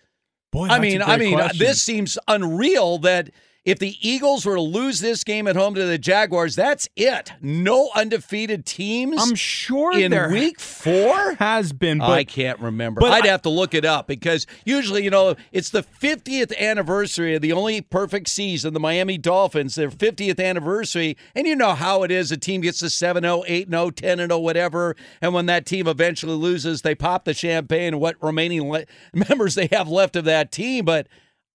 Boy, 0.50 0.68
I 0.68 0.78
mean, 0.78 1.00
I 1.00 1.16
mean, 1.16 1.34
uh, 1.34 1.44
question. 1.44 1.58
this 1.58 1.82
seems 1.82 2.18
unreal 2.28 2.98
that 2.98 3.30
if 3.64 3.78
the 3.78 3.94
Eagles 4.00 4.44
were 4.44 4.56
to 4.56 4.60
lose 4.60 4.98
this 5.00 5.22
game 5.22 5.46
at 5.46 5.54
home 5.54 5.74
to 5.76 5.84
the 5.84 5.96
Jaguars, 5.98 6.56
that's 6.56 6.88
it. 6.96 7.32
No 7.40 7.90
undefeated 7.94 8.66
teams. 8.66 9.16
I'm 9.20 9.34
sure 9.36 9.96
in 9.96 10.10
there 10.10 10.30
week 10.30 10.58
four 10.58 11.34
has 11.34 11.72
been, 11.72 11.98
but 11.98 12.10
I 12.10 12.24
can't 12.24 12.58
remember. 12.58 13.00
but 13.00 13.12
I'd 13.12 13.24
I- 13.24 13.28
have 13.30 13.42
to 13.42 13.50
look 13.50 13.72
it 13.74 13.84
up 13.84 14.06
because 14.08 14.46
usually, 14.64 15.04
you 15.04 15.10
know, 15.10 15.36
it's 15.52 15.70
the 15.70 15.82
50th 15.82 16.56
anniversary 16.58 17.34
of 17.36 17.42
the 17.42 17.52
only 17.52 17.80
perfect 17.80 18.28
season, 18.28 18.74
the 18.74 18.80
Miami 18.80 19.16
Dolphins, 19.16 19.76
their 19.76 19.90
50th 19.90 20.40
anniversary. 20.44 21.16
And 21.34 21.46
you 21.46 21.54
know 21.54 21.74
how 21.74 22.02
it 22.02 22.10
is. 22.10 22.32
A 22.32 22.36
team 22.36 22.62
gets 22.62 22.80
to 22.80 22.90
7 22.90 23.22
0, 23.22 23.44
8 23.46 23.70
0, 23.70 23.90
10 23.90 24.18
0, 24.18 24.38
whatever. 24.38 24.96
And 25.20 25.32
when 25.34 25.46
that 25.46 25.66
team 25.66 25.86
eventually 25.86 26.34
loses, 26.34 26.82
they 26.82 26.94
pop 26.96 27.24
the 27.24 27.34
champagne 27.34 27.88
and 27.94 28.00
what 28.00 28.16
remaining 28.20 28.68
le- 28.70 28.84
members 29.14 29.54
they 29.54 29.68
have 29.70 29.88
left 29.88 30.16
of 30.16 30.24
that 30.24 30.50
team. 30.50 30.84
But 30.84 31.06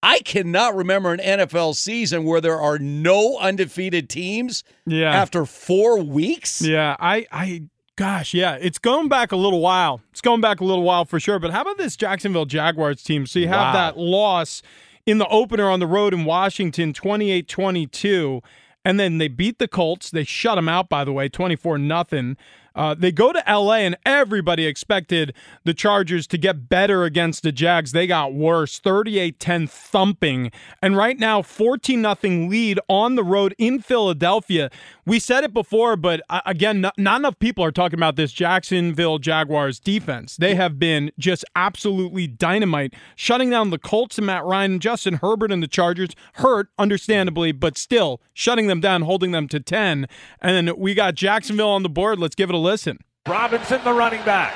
I 0.02 0.20
cannot 0.20 0.76
remember 0.76 1.12
an 1.12 1.18
NFL 1.20 1.74
season 1.74 2.24
where 2.24 2.40
there 2.40 2.58
are 2.60 2.78
no 2.78 3.36
undefeated 3.38 4.08
teams 4.08 4.62
Yeah. 4.86 5.10
after 5.12 5.44
four 5.44 5.98
weeks. 6.00 6.62
Yeah, 6.62 6.96
I, 7.00 7.26
I, 7.32 7.62
gosh, 7.96 8.32
yeah, 8.32 8.56
it's 8.60 8.78
going 8.78 9.08
back 9.08 9.32
a 9.32 9.36
little 9.36 9.60
while. 9.60 10.00
It's 10.12 10.20
going 10.20 10.40
back 10.40 10.60
a 10.60 10.64
little 10.64 10.84
while 10.84 11.04
for 11.04 11.18
sure. 11.18 11.38
But 11.40 11.50
how 11.50 11.62
about 11.62 11.78
this 11.78 11.96
Jacksonville 11.96 12.44
Jaguars 12.46 13.02
team? 13.02 13.26
So 13.26 13.40
you 13.40 13.48
have 13.48 13.56
Wow. 13.58 13.72
that 13.72 13.98
loss 13.98 14.62
in 15.04 15.18
the 15.18 15.26
opener 15.28 15.68
on 15.68 15.80
the 15.80 15.86
road 15.86 16.14
in 16.14 16.24
Washington, 16.24 16.92
28 16.92 17.48
22. 17.48 18.40
And 18.84 18.98
then 19.00 19.18
they 19.18 19.28
beat 19.28 19.58
the 19.58 19.66
Colts. 19.68 20.10
They 20.10 20.22
shut 20.24 20.54
them 20.56 20.68
out, 20.68 20.88
by 20.88 21.04
the 21.04 21.12
way, 21.12 21.28
24 21.28 21.76
nothing. 21.78 22.36
Uh, 22.78 22.94
they 22.94 23.10
go 23.10 23.32
to 23.32 23.42
LA, 23.48 23.78
and 23.78 23.96
everybody 24.06 24.64
expected 24.64 25.34
the 25.64 25.74
Chargers 25.74 26.28
to 26.28 26.38
get 26.38 26.68
better 26.68 27.02
against 27.02 27.42
the 27.42 27.50
Jags. 27.50 27.90
They 27.90 28.06
got 28.06 28.32
worse, 28.32 28.78
38 28.78 29.40
10 29.40 29.66
thumping. 29.66 30.52
And 30.80 30.96
right 30.96 31.18
now, 31.18 31.42
14 31.42 32.02
0 32.02 32.48
lead 32.48 32.78
on 32.88 33.16
the 33.16 33.24
road 33.24 33.52
in 33.58 33.80
Philadelphia. 33.80 34.70
We 35.04 35.18
said 35.18 35.42
it 35.42 35.52
before, 35.52 35.96
but 35.96 36.20
uh, 36.30 36.42
again, 36.46 36.80
not, 36.80 36.96
not 36.96 37.20
enough 37.20 37.38
people 37.40 37.64
are 37.64 37.72
talking 37.72 37.98
about 37.98 38.14
this 38.14 38.30
Jacksonville 38.30 39.18
Jaguars 39.18 39.80
defense. 39.80 40.36
They 40.36 40.54
have 40.54 40.78
been 40.78 41.10
just 41.18 41.44
absolutely 41.56 42.28
dynamite, 42.28 42.94
shutting 43.16 43.50
down 43.50 43.70
the 43.70 43.78
Colts 43.78 44.18
and 44.18 44.26
Matt 44.26 44.44
Ryan 44.44 44.72
and 44.72 44.82
Justin 44.82 45.14
Herbert 45.14 45.50
and 45.50 45.62
the 45.62 45.66
Chargers. 45.66 46.10
Hurt, 46.34 46.68
understandably, 46.78 47.50
but 47.50 47.76
still 47.76 48.20
shutting 48.34 48.68
them 48.68 48.80
down, 48.80 49.02
holding 49.02 49.32
them 49.32 49.48
to 49.48 49.58
10. 49.58 50.06
And 50.40 50.70
we 50.72 50.94
got 50.94 51.16
Jacksonville 51.16 51.70
on 51.70 51.82
the 51.82 51.88
board. 51.88 52.20
Let's 52.20 52.36
give 52.36 52.50
it 52.50 52.54
a 52.54 52.58
listen. 52.68 52.98
Robinson, 53.26 53.80
the 53.82 53.92
running 53.92 54.22
back. 54.24 54.54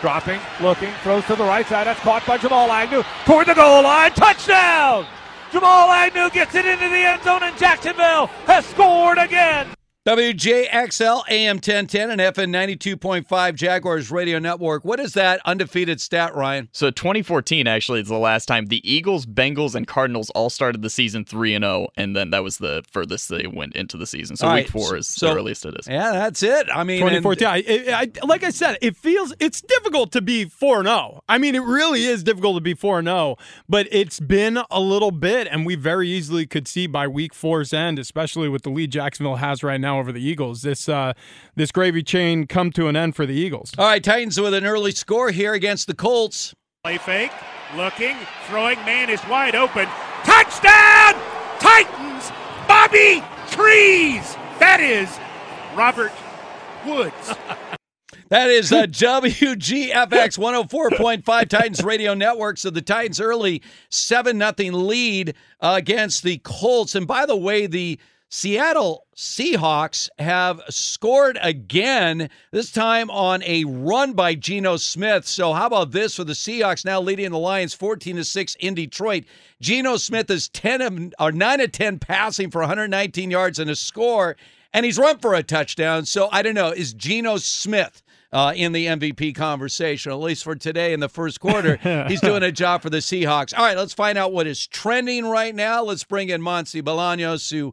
Dropping, 0.00 0.40
looking, 0.60 0.90
throws 1.02 1.24
to 1.26 1.36
the 1.36 1.44
right 1.44 1.66
side. 1.66 1.86
That's 1.86 2.00
caught 2.00 2.26
by 2.26 2.38
Jamal 2.38 2.72
Agnew. 2.72 3.02
Toward 3.26 3.46
the 3.46 3.54
goal 3.54 3.82
line. 3.82 4.10
Touchdown! 4.12 5.06
Jamal 5.52 5.90
Agnew 5.90 6.30
gets 6.30 6.54
it 6.54 6.64
into 6.64 6.88
the 6.88 6.96
end 6.96 7.22
zone, 7.22 7.42
and 7.42 7.56
Jacksonville 7.58 8.28
has 8.46 8.64
scored 8.64 9.18
again. 9.18 9.68
WJXL 10.04 11.22
AM 11.30 11.56
1010 11.58 12.10
and 12.10 12.20
FM 12.20 12.50
92.5 12.50 13.54
Jaguars 13.54 14.10
Radio 14.10 14.40
Network. 14.40 14.84
What 14.84 14.98
is 14.98 15.12
that 15.12 15.40
undefeated 15.44 16.00
stat, 16.00 16.34
Ryan? 16.34 16.68
So 16.72 16.90
2014 16.90 17.68
actually 17.68 18.00
is 18.00 18.08
the 18.08 18.18
last 18.18 18.46
time 18.46 18.66
the 18.66 18.80
Eagles, 18.90 19.26
Bengals, 19.26 19.76
and 19.76 19.86
Cardinals 19.86 20.28
all 20.30 20.50
started 20.50 20.82
the 20.82 20.90
season 20.90 21.24
three 21.24 21.54
and 21.54 21.62
zero, 21.62 21.86
and 21.96 22.16
then 22.16 22.30
that 22.30 22.42
was 22.42 22.58
the 22.58 22.82
furthest 22.90 23.28
they 23.28 23.46
went 23.46 23.76
into 23.76 23.96
the 23.96 24.04
season. 24.08 24.34
So 24.34 24.48
All 24.48 24.54
week 24.54 24.64
right, 24.64 24.70
four 24.72 24.96
is 24.96 25.06
so- 25.06 25.28
the 25.28 25.36
earliest 25.36 25.64
it 25.66 25.76
is. 25.78 25.86
Yeah, 25.86 26.10
that's 26.10 26.42
it. 26.42 26.66
I 26.74 26.82
mean, 26.82 27.00
and- 27.00 27.22
2014. 27.22 27.46
I, 27.46 27.56
I, 27.96 28.00
I- 28.22 28.26
like 28.26 28.42
I 28.42 28.50
said, 28.50 28.78
it 28.82 28.96
feels 28.96 29.32
it's 29.38 29.60
difficult 29.60 30.10
to 30.12 30.20
be 30.20 30.46
4 30.46 30.82
0. 30.82 31.22
I 31.28 31.38
mean, 31.38 31.54
it 31.54 31.62
really 31.62 32.06
is 32.06 32.24
difficult 32.24 32.56
to 32.56 32.60
be 32.60 32.74
4 32.74 33.04
0, 33.04 33.36
but 33.68 33.86
it's 33.92 34.18
been 34.18 34.58
a 34.68 34.80
little 34.80 35.12
bit, 35.12 35.46
and 35.48 35.64
we 35.64 35.76
very 35.76 36.08
easily 36.08 36.44
could 36.44 36.66
see 36.66 36.88
by 36.88 37.06
week 37.06 37.32
four's 37.32 37.72
end, 37.72 38.00
especially 38.00 38.48
with 38.48 38.62
the 38.62 38.70
lead 38.70 38.90
Jacksonville 38.90 39.36
has 39.36 39.62
right 39.62 39.80
now 39.80 39.91
over 39.98 40.12
the 40.12 40.22
Eagles, 40.22 40.62
this 40.62 40.88
uh, 40.88 41.12
this 41.54 41.70
gravy 41.70 42.02
chain 42.02 42.46
come 42.46 42.70
to 42.72 42.88
an 42.88 42.96
end 42.96 43.16
for 43.16 43.26
the 43.26 43.34
Eagles. 43.34 43.72
All 43.78 43.86
right, 43.86 44.02
Titans 44.02 44.40
with 44.40 44.54
an 44.54 44.64
early 44.64 44.92
score 44.92 45.30
here 45.30 45.54
against 45.54 45.86
the 45.86 45.94
Colts. 45.94 46.54
Play 46.84 46.98
fake, 46.98 47.32
looking, 47.76 48.16
throwing, 48.48 48.78
man 48.84 49.10
is 49.10 49.20
wide 49.26 49.54
open. 49.54 49.86
Touchdown! 50.24 51.14
Titans! 51.58 52.32
Bobby 52.66 53.22
Trees! 53.50 54.36
That 54.58 54.80
is 54.80 55.18
Robert 55.76 56.12
Woods. 56.86 57.34
That 58.32 58.48
is 58.48 58.72
uh, 58.72 58.84
WGFX 58.86 60.38
104.5 60.38 61.48
Titans 61.48 61.84
Radio 61.84 62.14
Network. 62.14 62.56
So 62.56 62.70
the 62.70 62.80
Titans 62.80 63.20
early 63.20 63.60
7 63.90 64.38
nothing 64.38 64.72
lead 64.72 65.34
uh, 65.60 65.74
against 65.76 66.22
the 66.22 66.38
Colts. 66.38 66.94
And 66.94 67.06
by 67.06 67.26
the 67.26 67.36
way, 67.36 67.66
the 67.66 68.00
Seattle 68.34 69.04
Seahawks 69.14 70.08
have 70.18 70.62
scored 70.70 71.38
again, 71.42 72.30
this 72.50 72.72
time 72.72 73.10
on 73.10 73.42
a 73.42 73.64
run 73.64 74.14
by 74.14 74.34
Geno 74.34 74.78
Smith. 74.78 75.26
So 75.26 75.52
how 75.52 75.66
about 75.66 75.90
this 75.90 76.16
for 76.16 76.24
the 76.24 76.32
Seahawks 76.32 76.82
now 76.82 76.98
leading 76.98 77.30
the 77.30 77.38
Lions 77.38 77.74
14 77.74 78.16
to 78.16 78.24
6 78.24 78.54
in 78.54 78.72
Detroit. 78.72 79.24
Geno 79.60 79.98
Smith 79.98 80.30
is 80.30 80.48
10 80.48 80.80
of, 80.80 81.12
or 81.20 81.30
9 81.30 81.60
of 81.60 81.72
10 81.72 81.98
passing 81.98 82.50
for 82.50 82.62
119 82.62 83.30
yards 83.30 83.58
and 83.58 83.68
a 83.68 83.76
score 83.76 84.34
and 84.72 84.86
he's 84.86 84.96
run 84.96 85.18
for 85.18 85.34
a 85.34 85.42
touchdown. 85.42 86.06
So 86.06 86.30
I 86.32 86.40
don't 86.40 86.54
know. 86.54 86.70
Is 86.70 86.94
Geno 86.94 87.36
Smith 87.36 88.02
uh, 88.32 88.54
in 88.56 88.72
the 88.72 88.86
MVP 88.86 89.34
conversation, 89.34 90.10
at 90.10 90.20
least 90.20 90.44
for 90.44 90.54
today 90.54 90.94
in 90.94 91.00
the 91.00 91.10
first 91.10 91.38
quarter? 91.38 91.76
he's 92.08 92.22
doing 92.22 92.42
a 92.42 92.50
job 92.50 92.80
for 92.80 92.88
the 92.88 92.96
Seahawks. 92.96 93.52
All 93.54 93.62
right, 93.62 93.76
let's 93.76 93.92
find 93.92 94.16
out 94.16 94.32
what 94.32 94.46
is 94.46 94.66
trending 94.66 95.26
right 95.26 95.54
now. 95.54 95.82
Let's 95.82 96.04
bring 96.04 96.30
in 96.30 96.40
Monty 96.40 96.80
Bolaños, 96.80 97.50
who 97.50 97.70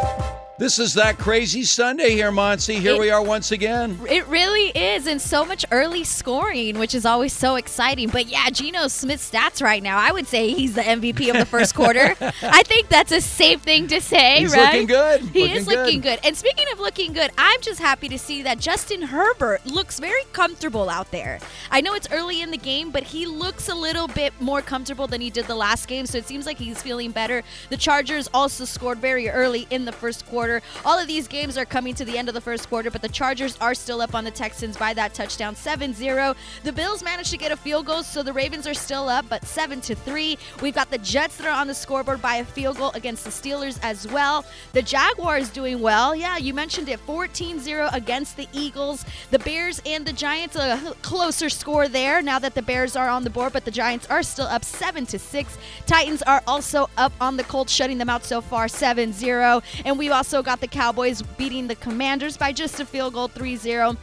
you 0.00 0.47
this 0.58 0.80
is 0.80 0.94
that 0.94 1.18
crazy 1.18 1.62
Sunday 1.62 2.10
here, 2.10 2.32
Monty. 2.32 2.80
Here 2.80 2.94
It- 2.94 2.98
we 2.98 3.10
are 3.10 3.22
once 3.22 3.52
again. 3.52 3.96
It 4.10 4.26
really 4.26 4.70
is, 4.70 5.06
and 5.06 5.22
so 5.22 5.44
much 5.44 5.64
early 5.70 6.02
scoring, 6.02 6.80
which 6.80 6.96
is 6.96 7.06
always 7.06 7.32
so 7.32 7.54
exciting. 7.54 8.08
But 8.08 8.26
yeah, 8.26 8.50
Geno 8.50 8.88
Smith's 8.88 9.30
stats 9.30 9.62
right 9.62 9.80
now, 9.80 9.98
I 9.98 10.10
would 10.10 10.26
say 10.26 10.52
he's 10.52 10.74
the 10.74 10.82
MVP 10.82 11.30
of 11.30 11.36
the 11.36 11.46
first 11.46 11.76
quarter. 11.76 12.16
I 12.42 12.64
think 12.64 12.88
that's 12.88 13.12
a 13.12 13.20
safe 13.20 13.60
thing 13.60 13.86
to 13.86 14.00
say, 14.00 14.18
right? 14.18 14.40
He's 14.40 14.52
right? 14.56 14.72
looking 14.72 14.86
good. 14.88 15.20
He 15.20 15.42
Looking 15.42 15.56
is 15.56 15.66
looking 15.68 16.00
good. 16.00 16.18
And 16.24 16.36
speaking 16.36 16.66
of 16.72 16.80
looking 16.80 17.12
good, 17.12 17.30
I'm 17.38 17.60
just 17.60 17.78
happy 17.78 18.08
to 18.08 18.18
see 18.18 18.42
that 18.42 18.58
Justin 18.58 19.02
Herbert 19.02 19.64
looks 19.64 20.00
very 20.00 20.24
comfortable 20.32 20.90
out 20.90 21.12
there. 21.12 21.38
I 21.70 21.80
know 21.80 21.94
it's 21.94 22.08
early 22.10 22.42
in 22.42 22.50
the 22.50 22.56
game, 22.56 22.90
but 22.90 23.04
he 23.04 23.26
looks 23.26 23.68
a 23.68 23.76
little 23.76 24.08
bit 24.08 24.32
more 24.40 24.60
comfortable 24.60 25.06
than 25.06 25.20
he 25.20 25.30
did 25.30 25.46
the 25.46 25.54
last 25.54 25.86
game, 25.86 26.04
so 26.04 26.18
it 26.18 26.26
seems 26.26 26.46
like 26.46 26.58
he's 26.58 26.82
feeling 26.82 27.12
better. 27.12 27.44
The 27.70 27.76
Chargers 27.76 28.28
also 28.34 28.64
scored 28.64 28.98
very 28.98 29.28
early 29.28 29.68
in 29.70 29.84
the 29.84 29.92
first 29.92 30.26
quarter. 30.26 30.47
All 30.84 30.98
of 30.98 31.06
these 31.06 31.28
games 31.28 31.56
are 31.56 31.64
coming 31.64 31.94
to 31.94 32.04
the 32.04 32.16
end 32.18 32.28
of 32.28 32.34
the 32.34 32.40
first 32.40 32.68
quarter, 32.68 32.90
but 32.90 33.02
the 33.02 33.08
Chargers 33.08 33.56
are 33.60 33.74
still 33.74 34.00
up 34.00 34.14
on 34.14 34.24
the 34.24 34.30
Texans 34.30 34.76
by 34.76 34.94
that 34.94 35.14
touchdown 35.14 35.54
7-0. 35.54 36.34
The 36.64 36.72
Bills 36.72 37.02
managed 37.02 37.30
to 37.30 37.36
get 37.36 37.52
a 37.52 37.56
field 37.56 37.86
goal, 37.86 38.02
so 38.02 38.22
the 38.22 38.32
Ravens 38.32 38.66
are 38.66 38.74
still 38.74 39.08
up, 39.08 39.26
but 39.28 39.44
7 39.44 39.80
to 39.82 39.94
3. 39.94 40.38
We've 40.62 40.74
got 40.74 40.90
the 40.90 40.98
Jets 40.98 41.36
that 41.36 41.46
are 41.46 41.60
on 41.60 41.66
the 41.66 41.74
scoreboard 41.74 42.22
by 42.22 42.36
a 42.36 42.44
field 42.44 42.78
goal 42.78 42.92
against 42.94 43.24
the 43.24 43.30
Steelers 43.30 43.78
as 43.82 44.06
well. 44.08 44.44
The 44.72 44.82
Jaguars 44.82 45.50
doing 45.50 45.80
well. 45.80 46.14
Yeah, 46.14 46.38
you 46.38 46.54
mentioned 46.54 46.88
it 46.88 47.04
14-0 47.06 47.92
against 47.92 48.36
the 48.36 48.48
Eagles. 48.52 49.04
The 49.30 49.38
Bears 49.38 49.80
and 49.84 50.06
the 50.06 50.12
Giants 50.12 50.56
a 50.56 50.94
closer 51.02 51.48
score 51.48 51.88
there 51.88 52.22
now 52.22 52.38
that 52.38 52.54
the 52.54 52.62
Bears 52.62 52.96
are 52.96 53.08
on 53.08 53.24
the 53.24 53.30
board, 53.30 53.52
but 53.52 53.64
the 53.64 53.70
Giants 53.70 54.06
are 54.08 54.22
still 54.22 54.46
up 54.46 54.64
7 54.64 55.06
to 55.06 55.18
6. 55.18 55.58
Titans 55.86 56.22
are 56.22 56.42
also 56.46 56.88
up 56.96 57.12
on 57.20 57.36
the 57.36 57.44
Colts 57.44 57.72
shutting 57.72 57.98
them 57.98 58.08
out 58.08 58.24
so 58.24 58.40
far 58.40 58.66
7-0. 58.66 59.62
And 59.84 59.98
we've 59.98 60.12
also 60.12 60.37
got 60.42 60.60
the 60.60 60.68
Cowboys 60.68 61.22
beating 61.22 61.66
the 61.66 61.74
Commanders 61.76 62.36
by 62.36 62.52
just 62.52 62.80
a 62.80 62.84
field 62.84 63.14
goal 63.14 63.28
3-0. 63.28 63.96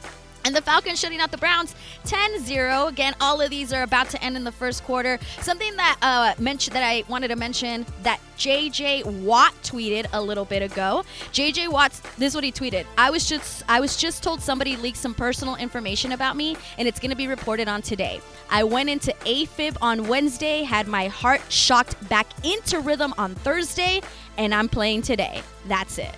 And 0.45 0.55
the 0.55 0.61
Falcons 0.61 0.99
shutting 0.99 1.19
out 1.19 1.31
the 1.31 1.39
Browns 1.39 1.73
10-0. 2.05 2.87
Again, 2.87 3.15
all 3.19 3.41
of 3.41 3.49
these 3.49 3.73
are 3.73 3.81
about 3.81 4.09
to 4.11 4.23
end 4.23 4.37
in 4.37 4.43
the 4.43 4.51
first 4.51 4.83
quarter. 4.83 5.17
Something 5.41 5.75
that 5.75 5.97
uh 6.03 6.39
mentioned 6.39 6.75
that 6.75 6.83
I 6.83 7.03
wanted 7.09 7.29
to 7.29 7.35
mention 7.35 7.83
that 8.03 8.19
JJ 8.37 9.05
Watt 9.23 9.55
tweeted 9.63 10.05
a 10.13 10.21
little 10.21 10.45
bit 10.45 10.61
ago. 10.61 11.03
JJ 11.33 11.69
Watt, 11.69 11.99
this 12.19 12.31
is 12.31 12.35
what 12.35 12.43
he 12.43 12.51
tweeted. 12.51 12.85
I 12.95 13.09
was 13.09 13.27
just 13.27 13.63
I 13.67 13.79
was 13.79 13.97
just 13.97 14.21
told 14.21 14.39
somebody 14.39 14.77
leaked 14.77 14.97
some 14.97 15.15
personal 15.15 15.55
information 15.55 16.11
about 16.11 16.37
me 16.37 16.55
and 16.77 16.87
it's 16.87 16.99
going 16.99 17.11
to 17.11 17.17
be 17.17 17.27
reported 17.27 17.67
on 17.67 17.81
today. 17.81 18.21
I 18.51 18.63
went 18.63 18.89
into 18.89 19.13
AFib 19.25 19.77
on 19.81 20.07
Wednesday, 20.07 20.61
had 20.61 20.87
my 20.87 21.07
heart 21.07 21.41
shocked 21.49 22.07
back 22.07 22.27
into 22.45 22.79
rhythm 22.81 23.15
on 23.17 23.33
Thursday, 23.33 24.01
and 24.37 24.53
I'm 24.53 24.69
playing 24.69 25.01
today. 25.01 25.41
That's 25.67 25.97
it. 25.97 26.15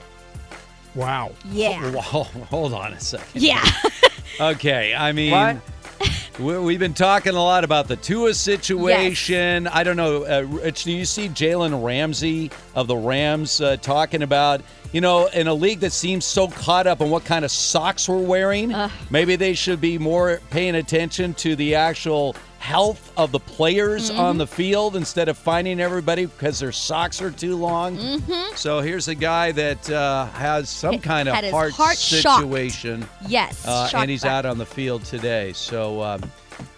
Wow. 0.97 1.31
Yeah. 1.51 1.91
Whoa, 1.91 2.23
hold 2.49 2.73
on 2.73 2.91
a 2.93 2.99
second. 2.99 3.41
Yeah. 3.41 3.63
Okay, 4.39 4.93
I 4.93 5.13
mean, 5.13 5.31
What? 5.31 5.57
we- 6.39 6.59
we've 6.59 6.79
been 6.79 6.93
talking 6.93 7.33
a 7.33 7.41
lot 7.41 7.63
about 7.63 7.87
the 7.87 7.95
Tua 7.95 8.35
situation. 8.35 9.65
I 9.65 9.83
don't 9.83 9.97
know, 9.97 10.25
uh, 10.25 10.41
Rich. 10.41 10.83
Do 10.83 10.91
you 10.91 11.05
see 11.05 11.27
Jalen 11.27 11.83
Ramsey 11.83 12.51
of 12.75 12.85
the 12.85 12.95
Rams 12.97 13.61
uh, 13.61 13.77
talking 13.77 14.21
about, 14.21 14.61
you 14.97 15.01
know, 15.01 15.27
in 15.27 15.45
a 15.45 15.53
league 15.53 15.79
that 15.81 15.91
seems 15.91 16.25
so 16.25 16.47
caught 16.47 16.87
up 16.87 17.01
on 17.01 17.11
what 17.11 17.23
kind 17.23 17.45
of 17.45 17.51
socks 17.51 18.09
we're 18.09 18.17
wearing? 18.17 18.73
Maybe 19.11 19.35
they 19.35 19.53
should 19.53 19.79
be 19.79 19.99
more 19.99 20.41
paying 20.49 20.73
attention 20.73 21.35
to 21.35 21.55
the 21.55 21.75
actual 21.75 22.35
health 22.57 23.13
of 23.15 23.31
the 23.31 23.37
players 23.39 24.09
Mm-hmm. 24.09 24.19
on 24.19 24.37
the 24.39 24.47
field 24.47 24.95
instead 24.95 25.29
of 25.29 25.37
finding 25.37 25.79
everybody 25.79 26.25
because 26.25 26.57
their 26.59 26.71
socks 26.71 27.21
are 27.21 27.29
too 27.29 27.55
long. 27.55 27.95
Mm-hmm. 27.95 28.55
So 28.55 28.79
here's 28.79 29.07
a 29.07 29.13
guy 29.13 29.51
that 29.51 29.87
uh, 29.91 30.25
has 30.31 30.67
some 30.67 30.97
kind 30.97 31.29
of 31.29 31.35
heart, 31.35 31.73
heart 31.73 31.95
shocked. 31.99 32.39
situation. 32.41 33.07
Yes, 33.27 33.67
Uh, 33.67 33.91
and 33.93 34.09
he's 34.09 34.23
back. 34.23 34.31
out 34.31 34.45
on 34.47 34.57
the 34.57 34.65
field 34.65 35.05
today. 35.05 35.53
So, 35.53 36.01
um, 36.01 36.23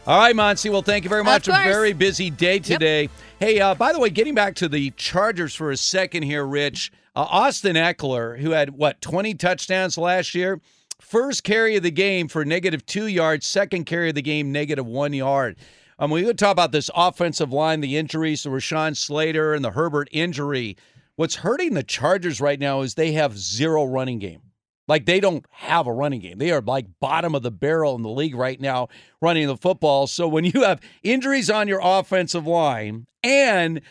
all 0.05 0.19
right, 0.19 0.35
Monty. 0.35 0.69
Well, 0.69 0.81
thank 0.81 1.05
you 1.05 1.09
very 1.09 1.23
much. 1.23 1.47
A 1.47 1.51
very 1.51 1.93
busy 1.93 2.29
day 2.29 2.59
today. 2.59 3.07
Hey, 3.39 3.61
uh, 3.61 3.75
by 3.75 3.93
the 3.93 3.99
way, 4.01 4.09
getting 4.09 4.35
back 4.35 4.55
to 4.55 4.67
the 4.67 4.91
Chargers 4.97 5.55
for 5.55 5.71
a 5.71 5.77
second 5.77 6.23
here, 6.23 6.45
Rich. 6.45 6.91
Uh, 7.15 7.25
Austin 7.29 7.75
Ekeler, 7.75 8.39
who 8.39 8.51
had, 8.51 8.71
what, 8.71 9.01
20 9.01 9.33
touchdowns 9.35 9.97
last 9.97 10.35
year? 10.35 10.61
First 10.99 11.43
carry 11.43 11.75
of 11.75 11.83
the 11.83 11.91
game 11.91 12.27
for 12.27 12.43
negative 12.43 12.85
two 12.85 13.07
yards, 13.07 13.45
second 13.45 13.85
carry 13.85 14.09
of 14.09 14.15
the 14.15 14.21
game, 14.21 14.51
negative 14.51 14.85
one 14.85 15.13
yard. 15.13 15.57
Um, 15.97 16.11
we 16.11 16.23
could 16.23 16.37
talk 16.37 16.51
about 16.51 16.71
this 16.71 16.89
offensive 16.95 17.51
line, 17.51 17.81
the 17.81 17.97
injuries 17.97 18.43
to 18.43 18.49
Rashawn 18.49 18.95
Slater 18.95 19.53
and 19.53 19.63
the 19.63 19.71
Herbert 19.71 20.07
injury. 20.11 20.77
What's 21.15 21.35
hurting 21.35 21.73
the 21.73 21.83
Chargers 21.83 22.39
right 22.39 22.59
now 22.59 22.81
is 22.81 22.95
they 22.95 23.13
have 23.13 23.37
zero 23.37 23.85
running 23.85 24.19
game. 24.19 24.41
Like 24.87 25.05
they 25.05 25.19
don't 25.19 25.45
have 25.51 25.87
a 25.87 25.93
running 25.93 26.21
game. 26.21 26.37
They 26.37 26.51
are 26.51 26.61
like 26.61 26.87
bottom 26.99 27.35
of 27.35 27.43
the 27.43 27.51
barrel 27.51 27.95
in 27.95 28.01
the 28.01 28.09
league 28.09 28.35
right 28.35 28.59
now 28.59 28.87
running 29.21 29.45
the 29.47 29.55
football. 29.55 30.07
So 30.07 30.27
when 30.27 30.45
you 30.45 30.63
have 30.63 30.81
injuries 31.03 31.49
on 31.49 31.67
your 31.67 31.79
offensive 31.83 32.47
line 32.47 33.05
and 33.23 33.81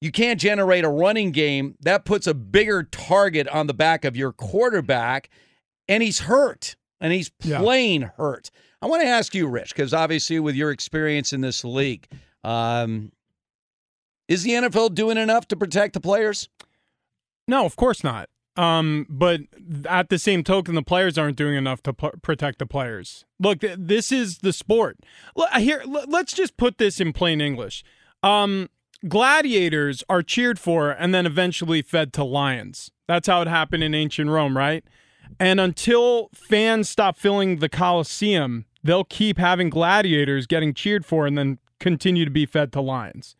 you 0.00 0.12
can't 0.12 0.40
generate 0.40 0.84
a 0.84 0.88
running 0.88 1.30
game, 1.32 1.74
that 1.80 2.04
puts 2.04 2.26
a 2.26 2.34
bigger 2.34 2.82
target 2.82 3.48
on 3.48 3.66
the 3.66 3.74
back 3.74 4.04
of 4.04 4.16
your 4.16 4.32
quarterback 4.32 5.30
and 5.88 6.02
he's 6.02 6.20
hurt 6.20 6.76
and 7.00 7.12
he's 7.12 7.30
Yeah. 7.42 7.58
playing 7.58 8.02
hurt. 8.16 8.50
I 8.82 8.86
want 8.86 9.02
to 9.02 9.08
ask 9.08 9.34
you, 9.34 9.46
Rich, 9.46 9.74
because 9.74 9.94
obviously 9.94 10.38
with 10.38 10.54
your 10.54 10.70
experience 10.70 11.32
in 11.32 11.40
this 11.40 11.64
league, 11.64 12.06
um, 12.44 13.12
is 14.28 14.42
the 14.42 14.52
NFL 14.52 14.90
doing 14.94 15.16
enough 15.16 15.46
to 15.48 15.56
protect 15.56 15.94
the 15.94 16.00
players? 16.00 16.48
No, 17.48 17.64
of 17.64 17.76
course 17.76 18.02
not. 18.04 18.28
Um, 18.56 19.06
but 19.08 19.42
at 19.88 20.08
the 20.08 20.18
same 20.18 20.42
token, 20.42 20.74
the 20.74 20.82
players 20.82 21.18
aren't 21.18 21.36
doing 21.36 21.54
enough 21.56 21.82
to 21.82 21.92
p- 21.92 22.08
protect 22.22 22.58
the 22.58 22.66
players. 22.66 23.24
Look, 23.38 23.60
th- 23.60 23.76
this 23.78 24.10
is 24.10 24.38
the 24.38 24.52
sport. 24.52 24.98
Look, 25.36 25.50
here, 25.52 25.82
l- 25.84 26.06
let's 26.08 26.32
just 26.32 26.56
put 26.56 26.78
this 26.78 26.98
in 27.00 27.12
plain 27.12 27.40
English. 27.42 27.84
Um, 28.22 28.70
gladiators 29.08 30.02
are 30.08 30.22
cheered 30.22 30.58
for 30.58 30.90
and 30.90 31.14
then 31.14 31.26
eventually 31.26 31.82
fed 31.82 32.12
to 32.14 32.24
lions. 32.24 32.90
That's 33.08 33.28
how 33.28 33.42
it 33.42 33.48
happened 33.48 33.84
in 33.84 33.94
ancient 33.94 34.30
Rome, 34.30 34.56
right? 34.56 34.84
And 35.38 35.60
until 35.60 36.30
fans 36.34 36.88
stop 36.88 37.16
filling 37.16 37.56
the 37.58 37.68
Colosseum, 37.68 38.64
they'll 38.82 39.04
keep 39.04 39.38
having 39.38 39.70
gladiators 39.70 40.46
getting 40.46 40.72
cheered 40.74 41.04
for 41.04 41.26
and 41.26 41.36
then 41.36 41.58
continue 41.80 42.24
to 42.24 42.30
be 42.30 42.46
fed 42.46 42.72
to 42.72 42.80
lions. 42.80 43.36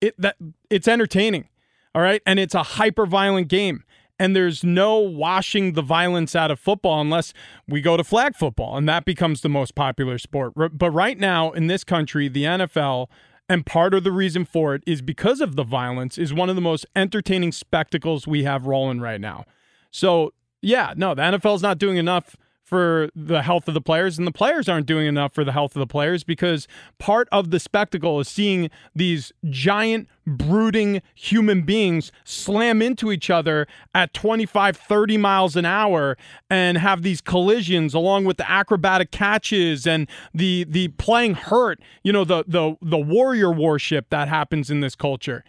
It 0.00 0.14
that 0.18 0.36
it's 0.70 0.88
entertaining. 0.88 1.48
All 1.94 2.02
right. 2.02 2.22
And 2.26 2.38
it's 2.38 2.54
a 2.54 2.62
hyper 2.62 3.06
violent 3.06 3.48
game. 3.48 3.82
And 4.18 4.34
there's 4.34 4.64
no 4.64 4.98
washing 4.98 5.72
the 5.72 5.82
violence 5.82 6.34
out 6.34 6.50
of 6.50 6.58
football 6.58 7.00
unless 7.00 7.34
we 7.68 7.82
go 7.82 7.98
to 7.98 8.04
flag 8.04 8.34
football, 8.34 8.76
and 8.76 8.88
that 8.88 9.04
becomes 9.04 9.42
the 9.42 9.50
most 9.50 9.74
popular 9.74 10.16
sport. 10.16 10.54
But 10.56 10.90
right 10.90 11.18
now 11.18 11.52
in 11.52 11.66
this 11.66 11.84
country, 11.84 12.28
the 12.28 12.44
NFL, 12.44 13.08
and 13.48 13.64
part 13.64 13.94
of 13.94 14.04
the 14.04 14.12
reason 14.12 14.44
for 14.44 14.74
it 14.74 14.82
is 14.86 15.02
because 15.02 15.40
of 15.40 15.56
the 15.56 15.62
violence, 15.62 16.18
is 16.18 16.34
one 16.34 16.48
of 16.48 16.56
the 16.56 16.62
most 16.62 16.86
entertaining 16.96 17.52
spectacles 17.52 18.26
we 18.26 18.44
have 18.44 18.66
rolling 18.66 19.00
right 19.00 19.20
now. 19.20 19.44
So, 19.90 20.32
yeah, 20.60 20.94
no, 20.96 21.14
the 21.14 21.22
NFL's 21.22 21.62
not 21.62 21.78
doing 21.78 21.96
enough 21.96 22.36
for 22.66 23.08
the 23.14 23.42
health 23.42 23.68
of 23.68 23.74
the 23.74 23.80
players, 23.80 24.18
and 24.18 24.26
the 24.26 24.32
players 24.32 24.68
aren't 24.68 24.86
doing 24.86 25.06
enough 25.06 25.32
for 25.32 25.44
the 25.44 25.52
health 25.52 25.76
of 25.76 25.80
the 25.80 25.86
players 25.86 26.24
because 26.24 26.66
part 26.98 27.28
of 27.30 27.52
the 27.52 27.60
spectacle 27.60 28.18
is 28.18 28.26
seeing 28.26 28.70
these 28.92 29.32
giant, 29.48 30.08
brooding 30.26 31.00
human 31.14 31.62
beings 31.62 32.10
slam 32.24 32.82
into 32.82 33.12
each 33.12 33.30
other 33.30 33.68
at 33.94 34.12
25, 34.12 34.76
30 34.76 35.16
miles 35.16 35.54
an 35.54 35.64
hour 35.64 36.18
and 36.50 36.76
have 36.76 37.02
these 37.02 37.20
collisions 37.20 37.94
along 37.94 38.24
with 38.24 38.36
the 38.36 38.50
acrobatic 38.50 39.12
catches 39.12 39.86
and 39.86 40.08
the 40.34 40.64
the 40.68 40.88
playing 40.88 41.34
hurt, 41.34 41.78
you 42.02 42.12
know, 42.12 42.24
the 42.24 42.42
the 42.48 42.76
the 42.82 42.98
warrior 42.98 43.52
worship 43.52 44.10
that 44.10 44.26
happens 44.26 44.70
in 44.70 44.80
this 44.80 44.96
culture 44.96 45.44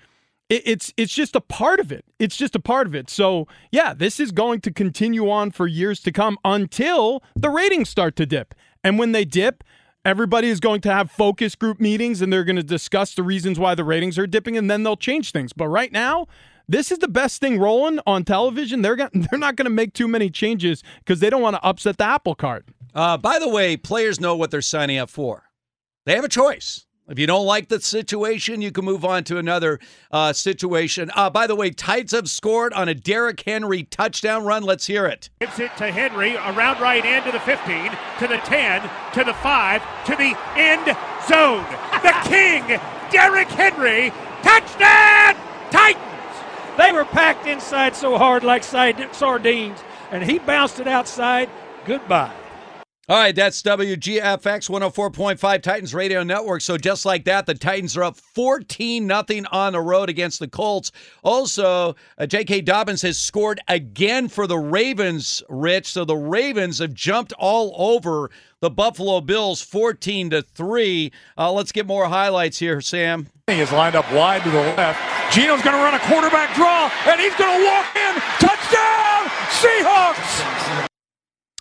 it, 0.49 0.63
it's 0.65 0.93
it's 0.97 1.13
just 1.13 1.35
a 1.35 1.41
part 1.41 1.79
of 1.79 1.91
it. 1.91 2.05
It's 2.19 2.37
just 2.37 2.55
a 2.55 2.59
part 2.59 2.87
of 2.87 2.95
it. 2.95 3.09
So 3.09 3.47
yeah, 3.71 3.93
this 3.93 4.19
is 4.19 4.31
going 4.31 4.61
to 4.61 4.71
continue 4.71 5.29
on 5.29 5.51
for 5.51 5.67
years 5.67 5.99
to 6.01 6.11
come 6.11 6.37
until 6.45 7.23
the 7.35 7.49
ratings 7.49 7.89
start 7.89 8.15
to 8.17 8.25
dip. 8.25 8.53
And 8.83 8.97
when 8.97 9.11
they 9.11 9.25
dip, 9.25 9.63
everybody 10.05 10.47
is 10.47 10.59
going 10.59 10.81
to 10.81 10.93
have 10.93 11.11
focus 11.11 11.55
group 11.55 11.79
meetings 11.79 12.21
and 12.21 12.31
they're 12.31 12.43
going 12.43 12.55
to 12.55 12.63
discuss 12.63 13.13
the 13.13 13.23
reasons 13.23 13.59
why 13.59 13.75
the 13.75 13.83
ratings 13.83 14.17
are 14.17 14.27
dipping, 14.27 14.57
and 14.57 14.69
then 14.69 14.83
they'll 14.83 14.97
change 14.97 15.31
things. 15.31 15.53
But 15.53 15.67
right 15.67 15.91
now. 15.91 16.27
This 16.69 16.91
is 16.91 16.97
the 16.97 17.07
best 17.07 17.39
thing 17.39 17.59
rolling 17.59 18.01
on 18.05 18.25
television. 18.25 18.81
They're 18.81 18.97
they're 19.13 19.39
not 19.39 19.55
going 19.55 19.67
to 19.67 19.69
make 19.69 19.93
too 19.93 20.05
many 20.05 20.29
changes 20.29 20.83
because 20.97 21.21
they 21.21 21.29
don't 21.29 21.41
want 21.41 21.55
to 21.55 21.63
upset 21.63 21.97
the 21.97 22.03
apple 22.03 22.35
cart. 22.35 22.65
Uh, 22.93 23.15
by 23.15 23.39
the 23.39 23.47
way, 23.47 23.77
players 23.77 24.19
know 24.19 24.35
what 24.35 24.51
they're 24.51 24.61
signing 24.61 24.97
up 24.97 25.09
for. 25.09 25.43
They 26.05 26.15
have 26.15 26.25
a 26.25 26.27
choice. 26.27 26.86
If 27.09 27.17
you 27.17 27.25
don't 27.25 27.45
like 27.45 27.69
the 27.69 27.79
situation, 27.79 28.61
you 28.61 28.71
can 28.71 28.83
move 28.83 29.05
on 29.05 29.23
to 29.25 29.37
another 29.37 29.79
uh, 30.11 30.33
situation. 30.33 31.09
Uh, 31.15 31.29
by 31.29 31.47
the 31.47 31.55
way, 31.55 31.69
Titans 31.71 32.11
have 32.11 32.29
scored 32.29 32.73
on 32.73 32.89
a 32.89 32.93
Derrick 32.93 33.41
Henry 33.41 33.83
touchdown 33.83 34.43
run. 34.43 34.63
Let's 34.63 34.87
hear 34.87 35.05
it. 35.05 35.29
Gives 35.39 35.57
it 35.59 35.71
to 35.77 35.89
Henry 35.89 36.35
around 36.35 36.81
right 36.81 37.05
end 37.05 37.23
to 37.25 37.31
the 37.31 37.39
15, 37.39 37.91
to 38.19 38.27
the 38.27 38.37
10, 38.39 38.81
to 39.13 39.23
the 39.23 39.33
5, 39.33 40.05
to 40.05 40.15
the 40.17 40.37
end 40.57 40.85
zone. 41.29 41.65
The 42.03 42.13
king, 42.29 42.79
Derrick 43.09 43.47
Henry, 43.47 44.11
touchdown, 44.43 45.35
Titans! 45.71 46.03
They 46.77 46.91
were 46.91 47.05
packed 47.05 47.47
inside 47.47 47.95
so 47.95 48.17
hard 48.17 48.43
like 48.43 48.63
side- 48.65 49.15
sardines, 49.15 49.79
and 50.11 50.23
he 50.23 50.39
bounced 50.39 50.81
it 50.81 50.87
outside. 50.87 51.49
Goodbye. 51.85 52.33
All 53.09 53.17
right, 53.17 53.33
that's 53.33 53.61
WGFX 53.61 54.69
104.5 54.69 55.61
Titans 55.61 55.93
Radio 55.93 56.23
Network. 56.23 56.59
So 56.61 56.77
just 56.77 57.05
like 57.05 57.23
that, 57.23 57.45
the 57.45 57.53
Titans 57.53 57.95
are 57.95 58.03
up 58.03 58.17
14 58.17 59.07
nothing 59.07 59.45
on 59.45 59.71
the 59.71 59.79
road 59.79 60.09
against 60.09 60.39
the 60.39 60.47
Colts. 60.49 60.91
Also, 61.23 61.95
uh, 62.17 62.25
J.K. 62.25 62.59
Dobbins 62.61 63.01
has 63.03 63.17
scored 63.17 63.61
again 63.69 64.27
for 64.27 64.45
the 64.45 64.57
Ravens, 64.57 65.41
Rich. 65.47 65.93
So 65.93 66.03
the 66.03 66.17
Ravens 66.17 66.79
have 66.79 66.93
jumped 66.93 67.31
all 67.39 67.73
over 67.77 68.29
the 68.59 68.69
Buffalo 68.69 69.21
Bills 69.21 69.61
14 69.61 70.31
to 70.31 70.41
3. 70.41 71.11
Uh, 71.37 71.53
let's 71.53 71.71
get 71.71 71.87
more 71.87 72.09
highlights 72.09 72.59
here, 72.59 72.81
Sam. 72.81 73.27
He 73.47 73.61
is 73.61 73.71
lined 73.71 73.95
up 73.95 74.11
wide 74.11 74.43
to 74.43 74.49
the 74.49 74.59
left. 74.59 74.99
Geno's 75.33 75.61
going 75.61 75.77
to 75.77 75.81
run 75.81 75.93
a 75.93 75.99
quarterback 75.99 76.53
draw, 76.55 76.91
and 77.05 77.21
he's 77.21 77.35
going 77.35 77.57
to 77.57 77.65
walk 77.65 77.85
in. 77.95 78.15
Touchdown, 78.41 79.27
Seahawks! 79.61 80.86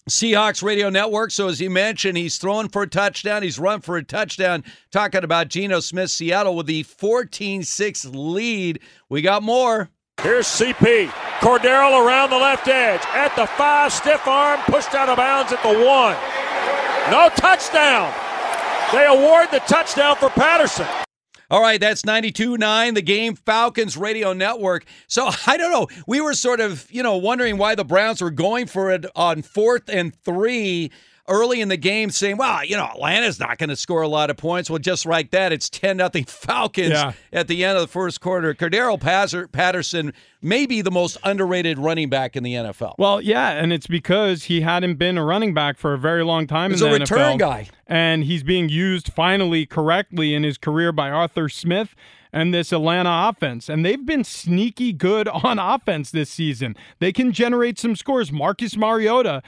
Seahawks 0.09 0.63
Radio 0.63 0.89
Network. 0.89 1.33
So, 1.33 1.49
as 1.49 1.59
he 1.59 1.69
mentioned, 1.69 2.17
he's 2.17 2.39
throwing 2.39 2.69
for 2.69 2.83
a 2.83 2.87
touchdown. 2.87 3.43
He's 3.43 3.59
run 3.59 3.81
for 3.81 3.97
a 3.97 4.05
touchdown. 4.05 4.63
Talking 4.93 5.25
about 5.25 5.49
Geno 5.49 5.81
Smith, 5.81 6.13
Seattle 6.13 6.55
with 6.55 6.67
the 6.67 6.85
14 6.85 7.65
6 7.65 8.05
lead. 8.07 8.81
We 9.09 9.21
got 9.21 9.43
more. 9.43 9.91
Here's 10.23 10.47
CP. 10.47 11.09
Cordarrelle 11.41 12.07
around 12.07 12.31
the 12.31 12.37
left 12.37 12.69
edge. 12.69 13.03
At 13.15 13.35
the 13.35 13.47
five, 13.47 13.93
stiff 13.93 14.27
arm, 14.27 14.61
pushed 14.67 14.95
out 14.95 15.09
of 15.09 15.17
bounds 15.17 15.53
at 15.53 15.63
the 15.63 15.69
one. 15.69 16.17
No 17.11 17.29
touchdown. 17.37 18.15
They 18.93 19.07
award 19.07 19.49
the 19.51 19.61
touchdown 19.61 20.17
for 20.17 20.31
Patterson. 20.31 20.87
All 21.49 21.61
right, 21.61 21.81
that's 21.81 22.03
92.9, 22.03 22.95
the 22.95 23.03
game 23.03 23.37
Falcons 23.37 23.97
Radio 23.97 24.33
Network. 24.33 24.85
So 25.07 25.31
I 25.47 25.57
don't 25.57 25.71
know. 25.71 25.89
We 26.07 26.21
were 26.21 26.35
sort 26.35 26.61
of, 26.61 26.91
you 26.91 27.03
know, 27.03 27.17
wondering 27.17 27.57
why 27.57 27.75
the 27.75 27.85
Browns 27.85 28.21
were 28.21 28.31
going 28.31 28.67
for 28.67 28.91
it 28.91 29.07
on 29.15 29.43
fourth 29.43 29.89
and 29.89 30.15
three. 30.25 30.91
Early 31.29 31.61
in 31.61 31.69
the 31.69 31.77
game 31.77 32.11
saying, 32.11 32.37
well, 32.37 32.65
you 32.65 32.77
know, 32.77 32.85
Atlanta's 32.87 33.41
not 33.41 33.59
going 33.59 33.71
to 33.71 33.77
score 33.77 34.03
a 34.03 34.09
lot 34.09 34.31
of 34.31 34.37
points. 34.37 34.71
Well, 34.71 34.79
just 34.79 35.07
like 35.07 35.31
that, 35.33 35.53
it's 35.53 35.69
10 35.69 35.97
nothing 35.97 36.25
Falcons 36.25 36.91
Yeah. 36.91 37.13
at 37.33 37.49
the 37.49 37.65
end 37.65 37.77
of 37.77 37.83
the 37.83 37.89
first 37.89 38.21
quarter. 38.21 38.55
Cordarrelle 38.55 39.01
Pazzer- 39.01 39.51
Patterson 39.51 40.13
may 40.41 40.67
be 40.67 40.83
the 40.83 40.91
most 40.91 41.17
underrated 41.25 41.79
running 41.79 42.09
back 42.09 42.37
in 42.37 42.43
the 42.45 42.55
NFL. 42.55 42.95
Well, 42.99 43.21
yeah, 43.21 43.51
and 43.51 43.73
it's 43.73 43.87
because 43.89 44.45
he 44.45 44.61
hadn't 44.61 44.95
been 44.97 45.19
a 45.19 45.25
running 45.25 45.53
back 45.55 45.79
for 45.79 45.95
a 45.95 45.99
very 45.99 46.23
long 46.25 46.47
time 46.47 46.71
He's 46.71 46.83
in 46.83 46.89
a 46.89 46.93
return 46.93 47.39
guy. 47.39 47.69
And 47.87 48.25
he's 48.25 48.43
being 48.43 48.69
used 48.69 49.13
finally 49.13 49.67
correctly 49.67 50.35
in 50.35 50.45
his 50.45 50.59
career 50.59 50.93
by 50.93 51.11
Arthur 51.11 51.49
Smith 51.49 51.95
and 52.33 52.53
this 52.53 52.71
Atlanta 52.73 53.31
offense. 53.31 53.69
And 53.69 53.85
they've 53.85 54.05
been 54.05 54.23
sneaky 54.25 54.93
good 54.93 55.27
on 55.45 55.59
offense 55.59 56.11
this 56.11 56.31
season. 56.31 56.77
They 57.01 57.13
can 57.13 57.33
generate 57.33 57.79
some 57.79 57.97
scores. 57.97 58.31
Marcus 58.31 58.77
Mariota, 58.77 59.43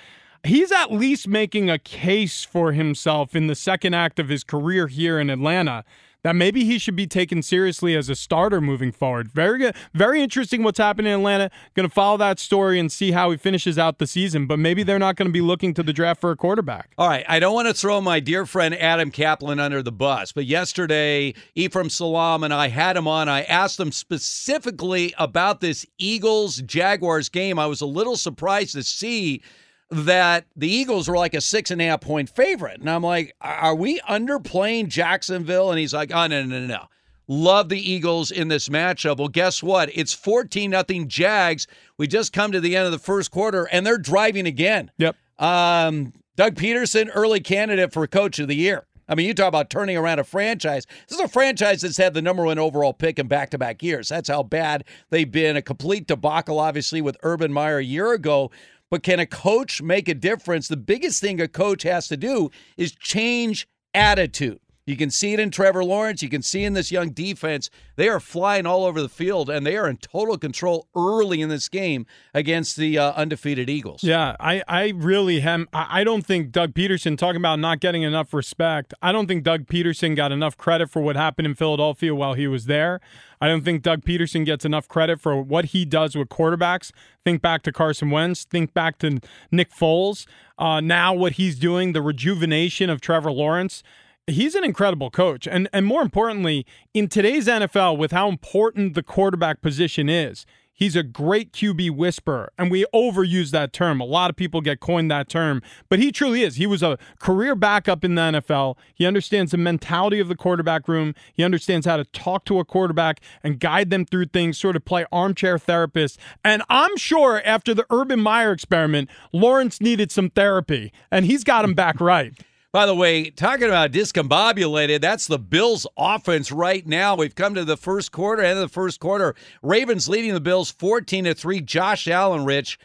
he's 0.48 0.72
at 0.72 0.92
least 0.92 1.28
making 1.28 1.70
a 1.70 1.78
case 1.78 2.44
for 2.44 2.72
himself 2.72 3.36
in 3.36 3.46
the 3.46 3.54
second 3.54 3.94
act 3.94 4.18
of 4.18 4.28
his 4.28 4.44
career 4.44 4.86
here 4.86 5.18
in 5.18 5.30
Atlanta. 5.30 5.84
That 6.24 6.34
maybe 6.34 6.64
he 6.64 6.80
should 6.80 6.96
be 6.96 7.06
taken 7.06 7.42
seriously 7.42 7.94
as 7.94 8.08
a 8.08 8.16
starter 8.16 8.60
moving 8.60 8.90
forward. 8.90 9.30
Very 9.30 9.56
good, 9.58 9.76
very 9.94 10.20
interesting 10.20 10.64
what's 10.64 10.78
happening 10.78 11.12
in 11.12 11.20
Atlanta. 11.20 11.48
Going 11.74 11.88
to 11.88 11.94
follow 11.94 12.16
that 12.16 12.40
story 12.40 12.80
and 12.80 12.90
see 12.90 13.12
how 13.12 13.30
he 13.30 13.36
finishes 13.36 13.78
out 13.78 13.98
the 13.98 14.06
season. 14.06 14.48
But 14.48 14.58
maybe 14.58 14.82
they're 14.82 14.98
not 14.98 15.14
going 15.14 15.28
to 15.28 15.32
be 15.32 15.40
looking 15.40 15.74
to 15.74 15.82
the 15.84 15.92
draft 15.92 16.20
for 16.20 16.32
a 16.32 16.36
quarterback. 16.36 16.90
All 16.98 17.08
right, 17.08 17.24
I 17.28 17.38
don't 17.38 17.54
want 17.54 17.68
to 17.68 17.72
throw 17.72 18.00
my 18.00 18.18
dear 18.18 18.46
friend 18.46 18.74
Adam 18.74 19.12
Caplan 19.12 19.60
under 19.60 19.80
the 19.80 19.92
bus, 19.92 20.32
but 20.32 20.44
yesterday, 20.44 21.34
Ephraim 21.54 21.88
Salaam 21.88 22.42
and 22.42 22.52
I 22.52 22.66
had 22.66 22.96
him 22.96 23.06
on. 23.06 23.28
I 23.28 23.42
asked 23.42 23.78
him 23.78 23.92
specifically 23.92 25.14
about 25.18 25.60
this 25.60 25.86
Eagles 25.98 26.56
Jaguars 26.56 27.28
game. 27.28 27.60
I 27.60 27.66
was 27.66 27.80
a 27.80 27.86
little 27.86 28.16
surprised 28.16 28.72
to 28.72 28.82
see 28.82 29.40
that 29.90 30.44
the 30.54 30.68
Eagles 30.68 31.08
were 31.08 31.16
like 31.16 31.34
a 31.34 31.40
six 31.40 31.70
and 31.70 31.80
a 31.80 31.86
half 31.86 32.00
point 32.00 32.28
favorite. 32.28 32.80
And 32.80 32.90
I'm 32.90 33.02
like, 33.02 33.34
are 33.40 33.74
we 33.74 34.00
underplaying 34.00 34.88
Jacksonville? 34.88 35.70
And 35.70 35.78
he's 35.78 35.94
like, 35.94 36.12
oh, 36.12 36.26
no, 36.26 36.42
no, 36.44 36.60
no, 36.60 36.66
no. 36.66 36.84
Love 37.26 37.68
the 37.68 37.78
Eagles 37.78 38.30
in 38.30 38.48
this 38.48 38.68
matchup. 38.68 39.18
Well, 39.18 39.28
guess 39.28 39.62
what? 39.62 39.90
It's 39.94 40.14
14 40.14 40.70
nothing 40.70 41.08
Jags. 41.08 41.66
We 41.98 42.06
just 42.06 42.32
come 42.32 42.52
to 42.52 42.60
the 42.60 42.76
end 42.76 42.86
of 42.86 42.92
the 42.92 42.98
first 42.98 43.30
quarter 43.30 43.68
and 43.70 43.86
they're 43.86 43.98
driving 43.98 44.46
again. 44.46 44.90
Yep. 44.96 45.16
Um, 45.38 46.14
Doug 46.36 46.54
Pederson, 46.54 47.10
early 47.14 47.40
candidate 47.40 47.92
for 47.92 48.06
coach 48.06 48.38
of 48.38 48.48
the 48.48 48.56
year. 48.56 48.86
I 49.08 49.14
mean, 49.14 49.26
you 49.26 49.34
talk 49.34 49.48
about 49.48 49.70
turning 49.70 49.96
around 49.96 50.18
a 50.18 50.24
franchise. 50.24 50.86
This 51.08 51.18
is 51.18 51.24
a 51.24 51.28
franchise 51.28 51.80
that's 51.80 51.96
had 51.96 52.12
the 52.12 52.20
number 52.20 52.44
one 52.44 52.58
overall 52.58 52.92
pick 52.92 53.18
in 53.18 53.26
back 53.26 53.50
to 53.50 53.58
back 53.58 53.82
years. 53.82 54.08
That's 54.08 54.28
how 54.28 54.42
bad 54.42 54.84
they've 55.10 55.30
been. 55.30 55.56
A 55.56 55.62
complete 55.62 56.06
debacle, 56.06 56.60
obviously, 56.60 57.00
with 57.00 57.16
Urban 57.22 57.52
Meyer 57.52 57.78
a 57.78 57.84
year 57.84 58.12
ago. 58.12 58.50
But 58.90 59.02
can 59.02 59.20
a 59.20 59.26
coach 59.26 59.82
make 59.82 60.08
a 60.08 60.14
difference? 60.14 60.68
The 60.68 60.76
biggest 60.76 61.20
thing 61.20 61.40
a 61.40 61.48
coach 61.48 61.82
has 61.82 62.08
to 62.08 62.16
do 62.16 62.50
is 62.76 62.92
change 62.92 63.68
attitude. 63.94 64.60
You 64.88 64.96
can 64.96 65.10
see 65.10 65.34
it 65.34 65.40
in 65.40 65.50
Trevor 65.50 65.84
Lawrence. 65.84 66.22
You 66.22 66.30
can 66.30 66.40
see 66.40 66.64
in 66.64 66.72
this 66.72 66.90
young 66.90 67.10
defense. 67.10 67.68
They 67.96 68.08
are 68.08 68.20
flying 68.20 68.64
all 68.64 68.86
over 68.86 69.02
the 69.02 69.08
field, 69.10 69.50
and 69.50 69.66
they 69.66 69.76
are 69.76 69.86
in 69.86 69.98
total 69.98 70.38
control 70.38 70.88
early 70.96 71.42
in 71.42 71.50
this 71.50 71.68
game 71.68 72.06
against 72.32 72.76
the 72.76 72.96
uh, 72.96 73.12
undefeated 73.12 73.68
Eagles. 73.68 74.02
Yeah, 74.02 74.34
I, 74.40 74.62
I 74.66 74.94
really 74.96 75.42
am. 75.42 75.68
I 75.74 76.04
don't 76.04 76.24
think 76.24 76.52
Doug 76.52 76.72
Pederson, 76.72 77.18
talking 77.18 77.36
about 77.36 77.58
not 77.58 77.80
getting 77.80 78.02
enough 78.02 78.32
respect, 78.32 78.94
I 79.02 79.12
don't 79.12 79.26
think 79.26 79.44
Doug 79.44 79.66
Pederson 79.66 80.16
got 80.16 80.32
enough 80.32 80.56
credit 80.56 80.88
for 80.88 81.02
what 81.02 81.16
happened 81.16 81.44
in 81.44 81.54
Philadelphia 81.54 82.14
while 82.14 82.32
he 82.32 82.46
was 82.46 82.64
there. 82.64 82.98
I 83.42 83.48
don't 83.48 83.64
think 83.64 83.82
Doug 83.82 84.02
Pederson 84.06 84.46
gets 84.46 84.64
enough 84.64 84.88
credit 84.88 85.20
for 85.20 85.40
what 85.40 85.66
he 85.66 85.84
does 85.84 86.16
with 86.16 86.30
quarterbacks. 86.30 86.92
Think 87.24 87.42
back 87.42 87.62
to 87.64 87.72
Carson 87.72 88.08
Wentz, 88.08 88.44
think 88.44 88.72
back 88.72 88.96
to 89.00 89.20
Nick 89.52 89.70
Foles. 89.70 90.26
Uh, 90.56 90.80
now, 90.80 91.12
what 91.12 91.32
he's 91.32 91.58
doing, 91.58 91.92
the 91.92 92.00
rejuvenation 92.00 92.88
of 92.88 93.02
Trevor 93.02 93.30
Lawrence. 93.30 93.82
He's 94.28 94.54
an 94.54 94.62
incredible 94.62 95.10
coach. 95.10 95.48
And 95.48 95.68
and 95.72 95.86
more 95.86 96.02
importantly, 96.02 96.66
in 96.92 97.08
today's 97.08 97.46
NFL, 97.46 97.96
with 97.96 98.12
how 98.12 98.28
important 98.28 98.94
the 98.94 99.02
quarterback 99.02 99.62
position 99.62 100.10
is, 100.10 100.44
he's 100.74 100.94
a 100.94 101.02
great 101.02 101.52
QB 101.52 101.92
whisperer. 101.92 102.52
And 102.58 102.70
we 102.70 102.84
overuse 102.94 103.50
that 103.52 103.72
term. 103.72 104.00
A 104.00 104.04
lot 104.04 104.28
of 104.28 104.36
people 104.36 104.60
get 104.60 104.80
coined 104.80 105.10
that 105.10 105.30
term, 105.30 105.62
but 105.88 105.98
he 105.98 106.12
truly 106.12 106.42
is. 106.42 106.56
He 106.56 106.66
was 106.66 106.82
a 106.82 106.98
career 107.18 107.54
backup 107.54 108.04
in 108.04 108.14
the 108.16 108.22
NFL. 108.22 108.76
He 108.94 109.06
understands 109.06 109.52
the 109.52 109.58
mentality 109.58 110.20
of 110.20 110.28
the 110.28 110.36
quarterback 110.36 110.88
room. 110.88 111.14
He 111.34 111.42
understands 111.42 111.86
how 111.86 111.96
to 111.96 112.04
talk 112.04 112.44
to 112.46 112.60
a 112.60 112.64
quarterback 112.66 113.20
and 113.42 113.58
guide 113.58 113.88
them 113.88 114.04
through 114.04 114.26
things, 114.26 114.58
sort 114.58 114.76
of 114.76 114.84
play 114.84 115.06
armchair 115.10 115.58
therapist. 115.58 116.18
And 116.44 116.62
I'm 116.68 116.96
sure 116.98 117.42
after 117.46 117.72
the 117.72 117.86
Urban 117.90 118.20
Meyer 118.20 118.52
experiment, 118.52 119.08
Lawrence 119.32 119.80
needed 119.80 120.12
some 120.12 120.30
therapy, 120.30 120.92
and 121.10 121.24
he's 121.24 121.44
got 121.44 121.64
him 121.64 121.74
back 121.74 121.98
right. 121.98 122.34
By 122.70 122.84
the 122.84 122.94
way, 122.94 123.30
talking 123.30 123.68
about 123.68 123.92
discombobulated, 123.92 125.00
that's 125.00 125.26
the 125.26 125.38
Bills' 125.38 125.86
offense 125.96 126.52
right 126.52 126.86
now. 126.86 127.16
We've 127.16 127.34
come 127.34 127.54
to 127.54 127.64
the 127.64 127.78
first 127.78 128.12
quarter, 128.12 128.42
end 128.42 128.58
of 128.58 128.62
the 128.62 128.68
first 128.68 129.00
quarter. 129.00 129.34
Ravens 129.62 130.06
leading 130.06 130.34
the 130.34 130.40
Bills 130.40 130.70
14 130.70 131.24
to 131.24 131.34
3. 131.34 131.62
Josh 131.62 132.06
Allen, 132.06 132.44
Rich, 132.44 132.78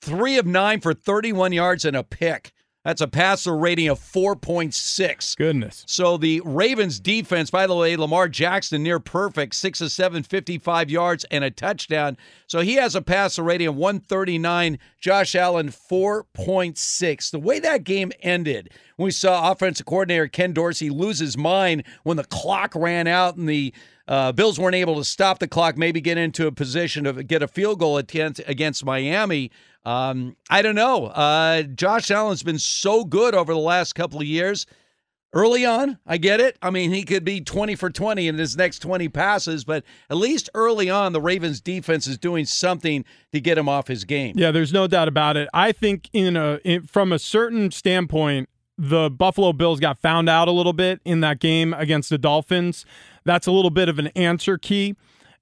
three 0.00 0.38
of 0.38 0.46
nine 0.46 0.80
for 0.80 0.94
31 0.94 1.52
yards 1.52 1.84
and 1.84 1.94
a 1.94 2.02
pick. 2.02 2.52
That's 2.86 3.00
a 3.00 3.08
passer 3.08 3.56
rating 3.56 3.88
of 3.88 3.98
4.6. 3.98 5.36
Goodness. 5.36 5.82
So 5.88 6.16
the 6.16 6.40
Ravens 6.44 7.00
defense, 7.00 7.50
by 7.50 7.66
the 7.66 7.74
way, 7.74 7.96
Lamar 7.96 8.28
Jackson 8.28 8.84
near 8.84 9.00
perfect, 9.00 9.56
six 9.56 9.80
of 9.80 9.90
seven, 9.90 10.22
55 10.22 10.88
yards 10.88 11.24
and 11.32 11.42
a 11.42 11.50
touchdown. 11.50 12.16
So 12.46 12.60
he 12.60 12.74
has 12.74 12.94
a 12.94 13.02
passer 13.02 13.42
rating 13.42 13.66
of 13.66 13.74
139. 13.74 14.78
Josh 15.00 15.34
Allen, 15.34 15.70
4.6. 15.70 17.30
The 17.32 17.40
way 17.40 17.58
that 17.58 17.82
game 17.82 18.12
ended, 18.20 18.70
we 18.96 19.10
saw 19.10 19.50
offensive 19.50 19.84
coordinator 19.84 20.28
Ken 20.28 20.52
Dorsey 20.52 20.88
lose 20.88 21.18
his 21.18 21.36
mind 21.36 21.82
when 22.04 22.16
the 22.16 22.24
clock 22.24 22.72
ran 22.76 23.08
out 23.08 23.34
and 23.34 23.48
the 23.48 23.74
uh, 24.06 24.30
Bills 24.30 24.60
weren't 24.60 24.76
able 24.76 24.94
to 24.96 25.04
stop 25.04 25.40
the 25.40 25.48
clock, 25.48 25.76
maybe 25.76 26.00
get 26.00 26.18
into 26.18 26.46
a 26.46 26.52
position 26.52 27.02
to 27.02 27.24
get 27.24 27.42
a 27.42 27.48
field 27.48 27.80
goal 27.80 27.98
attempt 27.98 28.40
against 28.46 28.84
Miami. 28.84 29.50
Um, 29.86 30.36
I 30.50 30.62
don't 30.62 30.74
know. 30.74 31.06
Uh, 31.06 31.62
Josh 31.62 32.10
Allen's 32.10 32.42
been 32.42 32.58
so 32.58 33.04
good 33.04 33.36
over 33.36 33.54
the 33.54 33.60
last 33.60 33.94
couple 33.94 34.20
of 34.20 34.26
years. 34.26 34.66
Early 35.32 35.64
on, 35.64 35.98
I 36.06 36.16
get 36.16 36.40
it. 36.40 36.56
I 36.60 36.70
mean, 36.70 36.90
he 36.90 37.04
could 37.04 37.24
be 37.24 37.40
20 37.40 37.76
for 37.76 37.90
20 37.90 38.26
in 38.26 38.36
his 38.36 38.56
next 38.56 38.80
20 38.80 39.08
passes, 39.10 39.64
but 39.64 39.84
at 40.10 40.16
least 40.16 40.48
early 40.54 40.88
on, 40.90 41.12
the 41.12 41.20
Ravens 41.20 41.60
defense 41.60 42.06
is 42.06 42.18
doing 42.18 42.46
something 42.46 43.04
to 43.32 43.40
get 43.40 43.58
him 43.58 43.68
off 43.68 43.86
his 43.86 44.04
game. 44.04 44.34
Yeah, 44.36 44.50
there's 44.50 44.72
no 44.72 44.86
doubt 44.86 45.08
about 45.08 45.36
it. 45.36 45.48
I 45.52 45.72
think 45.72 46.08
in 46.12 46.36
a 46.36 46.58
in, 46.64 46.82
from 46.82 47.12
a 47.12 47.18
certain 47.18 47.70
standpoint, 47.70 48.48
the 48.78 49.10
Buffalo 49.10 49.52
Bills 49.52 49.78
got 49.78 50.00
found 50.00 50.28
out 50.28 50.48
a 50.48 50.52
little 50.52 50.72
bit 50.72 51.00
in 51.04 51.20
that 51.20 51.38
game 51.38 51.74
against 51.74 52.10
the 52.10 52.18
Dolphins. 52.18 52.86
That's 53.24 53.46
a 53.46 53.52
little 53.52 53.70
bit 53.70 53.88
of 53.88 53.98
an 53.98 54.08
answer 54.08 54.58
key. 54.58 54.96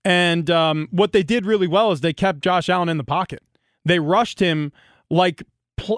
And 0.05 0.51
um, 0.51 0.89
what 0.91 1.13
they 1.13 1.23
did 1.23 1.47
really 1.47 1.69
well 1.69 1.93
is 1.93 2.01
they 2.01 2.13
kept 2.13 2.41
Josh 2.41 2.69
Allen 2.69 2.89
in 2.89 2.99
the 2.99 3.05
pocket. 3.05 3.43
They 3.85 3.99
rushed 3.99 4.41
him 4.41 4.73
like 5.11 5.45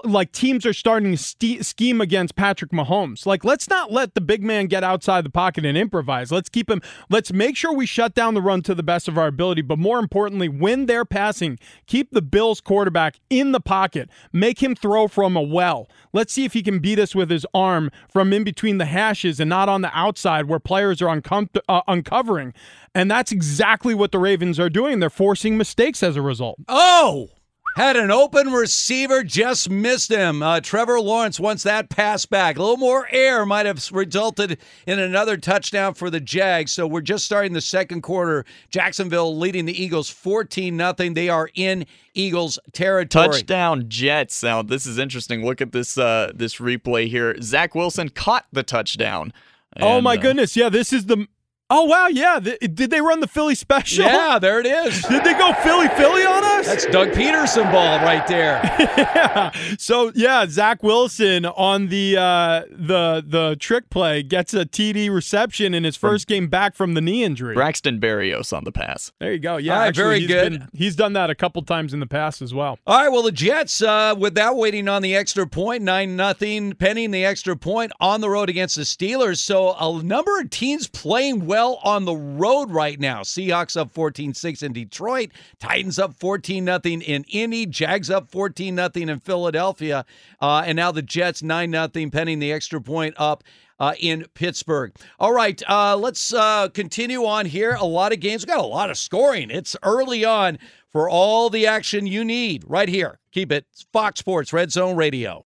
like 0.03 0.31
teams 0.31 0.65
are 0.65 0.73
starting 0.73 1.15
to 1.15 1.63
scheme 1.63 2.01
against 2.01 2.35
Patrick 2.35 2.71
Mahomes. 2.71 3.25
Like 3.25 3.43
let's 3.43 3.69
not 3.69 3.91
let 3.91 4.15
the 4.15 4.21
big 4.21 4.43
man 4.43 4.67
get 4.67 4.83
outside 4.83 5.23
the 5.23 5.29
pocket 5.29 5.65
and 5.65 5.77
improvise. 5.77 6.31
Let's 6.31 6.49
keep 6.49 6.69
him 6.69 6.81
let's 7.09 7.31
make 7.31 7.55
sure 7.55 7.73
we 7.73 7.85
shut 7.85 8.15
down 8.15 8.33
the 8.33 8.41
run 8.41 8.61
to 8.63 8.75
the 8.75 8.83
best 8.83 9.07
of 9.07 9.17
our 9.17 9.27
ability, 9.27 9.61
but 9.61 9.79
more 9.79 9.99
importantly, 9.99 10.49
when 10.49 10.87
they're 10.87 11.05
passing, 11.05 11.59
keep 11.85 12.11
the 12.11 12.21
Bills 12.21 12.59
quarterback 12.59 13.19
in 13.29 13.51
the 13.51 13.59
pocket. 13.59 14.09
Make 14.33 14.61
him 14.61 14.75
throw 14.75 15.07
from 15.07 15.35
a 15.35 15.41
well. 15.41 15.87
Let's 16.11 16.33
see 16.33 16.45
if 16.45 16.53
he 16.53 16.63
can 16.63 16.79
beat 16.79 16.99
us 16.99 17.13
with 17.13 17.29
his 17.29 17.45
arm 17.53 17.91
from 18.11 18.33
in 18.33 18.43
between 18.43 18.79
the 18.79 18.85
hashes 18.85 19.39
and 19.39 19.49
not 19.49 19.69
on 19.69 19.81
the 19.81 19.97
outside 19.97 20.45
where 20.45 20.59
players 20.59 21.01
are 21.01 21.15
uncom- 21.15 21.55
uh, 21.69 21.81
uncovering. 21.87 22.53
And 22.95 23.11
that's 23.11 23.31
exactly 23.31 23.93
what 23.93 24.11
the 24.11 24.19
Ravens 24.19 24.59
are 24.59 24.69
doing. 24.69 24.99
They're 24.99 25.09
forcing 25.09 25.57
mistakes 25.57 26.01
as 26.01 26.15
a 26.15 26.21
result. 26.21 26.57
Oh! 26.67 27.29
Had 27.77 27.95
an 27.95 28.09
open 28.09 28.51
receiver, 28.51 29.23
just 29.23 29.69
missed 29.69 30.09
him. 30.09 30.41
Uh, 30.41 30.59
Trevor 30.61 30.99
Lawrence 30.99 31.39
wants 31.39 31.61
that 31.61 31.91
pass 31.91 32.25
back. 32.25 32.57
A 32.57 32.59
little 32.59 32.75
more 32.75 33.07
air 33.11 33.45
might 33.45 33.67
have 33.67 33.91
resulted 33.91 34.57
in 34.87 34.97
another 34.97 35.37
touchdown 35.37 35.93
for 35.93 36.09
the 36.09 36.19
Jags. 36.19 36.71
So 36.71 36.87
we're 36.87 37.01
just 37.01 37.23
starting 37.23 37.53
the 37.53 37.61
second 37.61 38.01
quarter. 38.01 38.45
Jacksonville 38.71 39.37
leading 39.37 39.65
the 39.65 39.79
Eagles 39.79 40.09
14 40.09 40.75
nothing. 40.75 41.13
They 41.13 41.29
are 41.29 41.51
in 41.53 41.85
Eagles 42.15 42.57
territory. 42.73 43.27
Touchdown 43.27 43.85
Jets. 43.87 44.41
Now 44.41 44.63
this 44.63 44.87
is 44.87 44.97
interesting. 44.97 45.45
Look 45.45 45.61
at 45.61 45.71
this 45.71 45.99
uh, 45.99 46.31
this 46.33 46.55
replay 46.55 47.07
here. 47.07 47.39
Zach 47.43 47.75
Wilson 47.75 48.09
caught 48.09 48.47
the 48.51 48.63
touchdown. 48.63 49.31
oh 49.79 50.01
my 50.01 50.15
uh, 50.15 50.21
goodness! 50.21 50.57
Yeah, 50.57 50.69
this 50.69 50.91
is 50.91 51.05
the 51.05 51.27
Oh 51.69 51.83
wow, 51.83 52.07
yeah. 52.07 52.39
Th- 52.39 52.57
did 52.59 52.91
they 52.91 53.01
run 53.01 53.19
the 53.19 53.27
Philly 53.27 53.53
special? 53.53 54.05
Yeah, 54.05 54.39
there 54.39 54.61
it 54.61 54.65
is. 54.65 55.01
Did 55.03 55.25
they 55.25 55.33
go 55.33 55.51
Philly 55.63 55.89
Philly 55.89 56.23
on 56.25 56.41
us? 56.41 56.65
That's 56.65 56.85
Doug 56.85 57.09
Pederson 57.09 57.69
ball 57.73 57.97
right 57.99 58.25
there. 58.25 58.61
yeah. 58.97 59.51
So 59.77 60.13
yeah, 60.15 60.45
Zach 60.47 60.81
Wilson 60.81 61.45
on 61.45 61.87
the 61.87 62.15
uh, 62.15 62.61
the 62.69 63.21
the 63.27 63.57
trick 63.59 63.89
play 63.89 64.23
gets 64.23 64.53
a 64.53 64.65
TD 64.65 65.13
reception 65.13 65.73
in 65.73 65.83
his 65.83 65.97
first 65.97 66.27
game 66.27 66.47
back 66.47 66.73
from 66.73 66.93
the 66.93 67.01
knee 67.01 67.25
injury. 67.25 67.53
Braxton 67.53 67.99
Berrios 67.99 68.55
on 68.55 68.63
the 68.63 68.71
pass. 68.71 69.11
There 69.19 69.33
you 69.33 69.39
go. 69.39 69.57
Yeah, 69.57 69.73
All 69.73 69.79
right, 69.79 69.87
actually, 69.89 70.03
very 70.03 70.19
he's 70.21 70.27
good. 70.27 70.51
been- 70.59 70.69
he's 70.73 70.95
done 70.95 71.11
that 71.13 71.29
a 71.29 71.35
couple 71.35 71.61
times 71.63 71.93
in 71.93 71.99
the 71.99 72.07
past 72.07 72.41
as 72.41 72.53
well. 72.53 72.79
All 72.87 72.97
right, 72.97 73.09
well, 73.09 73.23
the 73.23 73.31
Jets, 73.33 73.81
uh, 73.81 74.15
without 74.17 74.55
waiting 74.55 74.87
on 74.87 75.01
the 75.01 75.17
extra 75.17 75.45
point, 75.45 75.83
9 75.83 76.15
nothing, 76.15 76.73
penning 76.75 77.11
the 77.11 77.25
extra 77.25 77.57
point 77.57 77.91
on 77.99 78.21
the 78.21 78.29
road 78.29 78.49
against 78.49 78.77
the 78.77 78.83
Steelers. 78.83 79.39
So 79.39 79.73
a 79.77 80.01
number 80.01 80.39
of 80.39 80.49
teams 80.49 80.87
playing 80.87 81.45
well 81.45 81.56
on 81.65 82.05
the 82.05 82.15
road 82.15 82.71
right 82.71 82.99
now. 82.99 83.21
Seahawks 83.21 83.75
up 83.75 83.91
14 83.91 84.33
6 84.33 84.63
in 84.63 84.73
Detroit, 84.73 85.31
Titans 85.59 85.99
up 85.99 86.13
14 86.13 86.63
nothing 86.63 87.01
in 87.01 87.23
Indy, 87.25 87.65
Jags 87.65 88.09
up 88.09 88.29
14 88.29 88.73
nothing 88.75 89.09
in 89.09 89.19
Philadelphia, 89.19 90.05
uh, 90.41 90.63
and 90.65 90.75
now 90.75 90.91
the 90.91 91.01
Jets 91.01 91.43
9 91.43 91.69
nothing, 91.69 92.11
pending 92.11 92.39
the 92.39 92.51
extra 92.51 92.81
point 92.81 93.13
up. 93.17 93.43
Uh, 93.79 93.93
in 93.99 94.25
Pittsburgh. 94.33 94.91
All 95.19 95.31
right, 95.31 95.61
uh, 95.69 95.95
let's 95.95 96.33
uh, 96.33 96.67
continue 96.69 97.25
on 97.25 97.45
here. 97.45 97.75
A 97.75 97.85
lot 97.85 98.11
of 98.11 98.19
games. 98.19 98.43
we 98.43 98.47
got 98.47 98.59
a 98.59 98.65
lot 98.65 98.89
of 98.89 98.97
scoring. 98.97 99.51
It's 99.51 99.75
early 99.83 100.25
on 100.25 100.57
for 100.91 101.07
all 101.07 101.51
the 101.51 101.67
action 101.67 102.07
you 102.07 102.25
need 102.25 102.63
right 102.65 102.89
here. 102.89 103.19
Keep 103.31 103.51
it 103.51 103.67
Fox 103.93 104.19
Sports 104.19 104.51
Red 104.51 104.71
Zone 104.71 104.95
Radio. 104.95 105.45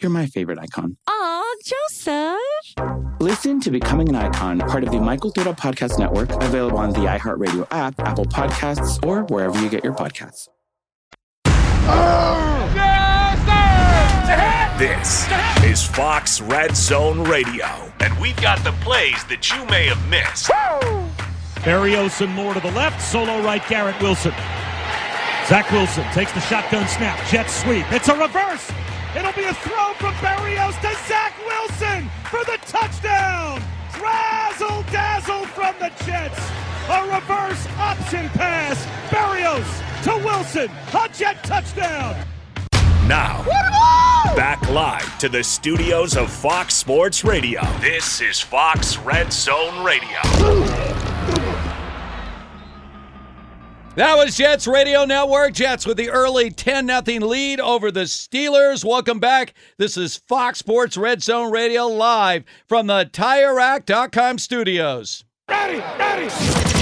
You're 0.00 0.10
my 0.10 0.24
favorite 0.24 0.58
icon. 0.58 0.96
Aw, 1.08 1.56
Joseph! 1.62 2.38
Listen 3.20 3.60
to 3.60 3.70
Becoming 3.70 4.08
an 4.08 4.16
Icon, 4.16 4.58
part 4.60 4.82
of 4.82 4.90
the 4.90 4.98
My 4.98 5.18
Cultura 5.18 5.54
Podcast 5.54 5.98
Network, 5.98 6.30
available 6.42 6.78
on 6.78 6.90
the 6.90 7.00
iHeartRadio 7.00 7.66
app, 7.70 8.00
Apple 8.00 8.24
Podcasts, 8.24 9.04
or 9.06 9.24
wherever 9.24 9.60
you 9.60 9.68
get 9.68 9.84
your 9.84 9.92
podcasts. 9.92 10.48
This 14.78 15.28
is 15.62 15.86
Fox 15.86 16.40
Red 16.40 16.74
Zone 16.74 17.22
Radio, 17.24 17.66
and 18.00 18.18
we've 18.18 18.40
got 18.40 18.64
the 18.64 18.72
plays 18.80 19.22
that 19.24 19.50
you 19.50 19.62
may 19.66 19.84
have 19.86 20.08
missed. 20.08 20.50
Berrios 21.62 22.22
and 22.22 22.32
Moore 22.32 22.54
to 22.54 22.60
the 22.60 22.70
left. 22.70 23.02
Solo 23.02 23.42
right, 23.42 23.62
Garrett 23.68 24.00
Wilson. 24.00 24.32
Zach 25.46 25.70
Wilson 25.70 26.04
takes 26.14 26.32
the 26.32 26.40
shotgun 26.40 26.88
snap. 26.88 27.22
Jet 27.28 27.50
sweep. 27.50 27.84
It's 27.92 28.08
a 28.08 28.16
reverse. 28.16 28.70
It'll 29.16 29.32
be 29.32 29.42
a 29.42 29.54
throw 29.54 29.92
from 29.94 30.14
Berrios 30.14 30.80
to 30.82 31.08
Zach 31.08 31.34
Wilson 31.44 32.08
for 32.30 32.44
the 32.44 32.58
touchdown. 32.64 33.60
Razzle 34.00 34.84
dazzle 34.92 35.46
from 35.46 35.74
the 35.80 35.90
Jets. 36.04 36.38
A 36.88 37.02
reverse 37.02 37.66
option 37.76 38.28
pass. 38.30 38.86
Berrios 39.10 40.04
to 40.04 40.24
Wilson. 40.24 40.70
A 40.94 41.08
Jet 41.12 41.42
touchdown. 41.42 42.24
Now, 43.08 43.42
back 44.36 44.62
live 44.70 45.18
to 45.18 45.28
the 45.28 45.42
studios 45.42 46.16
of 46.16 46.30
Fox 46.30 46.74
Sports 46.74 47.24
Radio. 47.24 47.62
This 47.80 48.20
is 48.20 48.40
Fox 48.40 48.96
Red 48.98 49.32
Zone 49.32 49.84
Radio. 49.84 50.99
That 53.96 54.16
was 54.16 54.36
Jets 54.36 54.68
Radio 54.68 55.04
Network. 55.04 55.52
Jets 55.52 55.84
with 55.84 55.96
the 55.96 56.10
early 56.10 56.48
10 56.50 56.86
0 56.86 57.26
lead 57.26 57.58
over 57.58 57.90
the 57.90 58.04
Steelers. 58.04 58.84
Welcome 58.84 59.18
back. 59.18 59.52
This 59.78 59.96
is 59.96 60.16
Fox 60.28 60.60
Sports 60.60 60.96
Red 60.96 61.24
Zone 61.24 61.50
Radio 61.50 61.86
live 61.88 62.44
from 62.68 62.86
the 62.86 63.10
TireRack.com 63.12 64.38
studios. 64.38 65.24
Ready, 65.48 65.78
ready. 65.98 66.26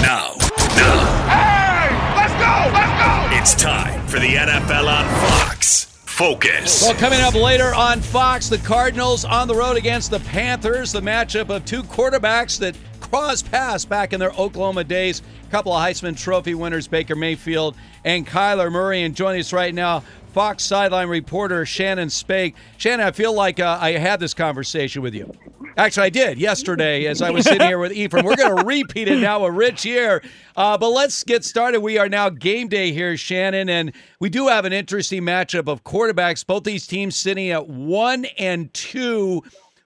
Now, 0.03 0.35
now. 0.77 1.25
Hey, 1.27 1.89
let's 2.15 2.33
go, 2.33 2.77
let's 2.77 3.01
go. 3.01 3.37
It's 3.41 3.55
time 3.55 4.05
for 4.05 4.19
the 4.19 4.35
NFL 4.35 4.87
on 4.87 5.05
Fox. 5.19 5.85
Focus. 6.05 6.83
Well, 6.83 6.93
coming 6.93 7.21
up 7.21 7.33
later 7.33 7.73
on 7.73 8.01
Fox, 8.01 8.49
the 8.49 8.57
Cardinals 8.59 9.25
on 9.25 9.47
the 9.47 9.55
road 9.55 9.77
against 9.77 10.11
the 10.11 10.19
Panthers, 10.19 10.91
the 10.91 11.01
matchup 11.01 11.49
of 11.49 11.65
two 11.65 11.81
quarterbacks 11.81 12.59
that 12.59 12.75
crossed 13.09 13.51
paths 13.51 13.85
back 13.85 14.13
in 14.13 14.19
their 14.19 14.31
Oklahoma 14.31 14.83
days. 14.83 15.21
A 15.47 15.51
couple 15.51 15.73
of 15.73 15.81
Heisman 15.81 16.17
Trophy 16.17 16.55
winners, 16.55 16.87
Baker 16.87 17.15
Mayfield 17.15 17.75
and 18.03 18.25
Kyler 18.25 18.71
Murray. 18.71 19.03
And 19.03 19.15
joining 19.15 19.39
us 19.39 19.53
right 19.53 19.73
now, 19.73 20.03
Fox 20.33 20.63
sideline 20.63 21.09
reporter 21.09 21.65
Shannon 21.65 22.09
Spake. 22.09 22.55
Shannon, 22.77 23.05
I 23.05 23.11
feel 23.11 23.33
like 23.33 23.59
uh, 23.59 23.77
I 23.81 23.93
had 23.93 24.19
this 24.19 24.33
conversation 24.33 25.01
with 25.01 25.15
you. 25.15 25.31
Actually, 25.77 26.07
I 26.07 26.09
did 26.09 26.37
yesterday 26.39 27.05
as 27.05 27.21
I 27.21 27.29
was 27.29 27.45
sitting 27.45 27.65
here 27.65 27.79
with 27.79 27.93
Ephraim. 27.93 28.25
We're 28.25 28.35
going 28.35 28.57
to 28.57 28.65
repeat 28.65 29.07
it 29.07 29.19
now 29.19 29.45
with 29.45 29.53
Rich 29.53 29.83
here. 29.83 30.21
Uh, 30.55 30.77
but 30.77 30.89
let's 30.89 31.23
get 31.23 31.45
started. 31.45 31.79
We 31.79 31.97
are 31.97 32.09
now 32.09 32.29
game 32.29 32.67
day 32.67 32.91
here, 32.91 33.15
Shannon, 33.15 33.69
and 33.69 33.93
we 34.19 34.29
do 34.29 34.47
have 34.47 34.65
an 34.65 34.73
interesting 34.73 35.23
matchup 35.23 35.67
of 35.67 35.83
quarterbacks. 35.83 36.45
Both 36.45 36.63
these 36.63 36.85
teams 36.85 37.15
sitting 37.15 37.49
at 37.49 37.67
one 37.67 38.25
and 38.37 38.73
two. 38.73 39.41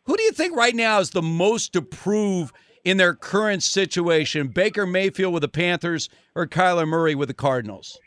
Who 0.06 0.18
do 0.18 0.24
you 0.24 0.32
think 0.32 0.56
right 0.56 0.76
now 0.76 1.00
is 1.00 1.12
the 1.12 1.22
most 1.22 1.74
to 1.74 1.82
prove 1.82 2.52
in 2.84 2.98
their 2.98 3.14
current 3.14 3.64
situation? 3.64 4.48
Baker 4.48 4.86
Mayfield 4.86 5.34
with 5.34 5.42
the 5.42 5.50
Panthers 5.50 6.10
or 6.36 6.48
Kyler 6.48 6.88
Murray 6.88 7.16
with 7.16 7.28
the 7.28 7.34
Cardinals? 7.34 8.00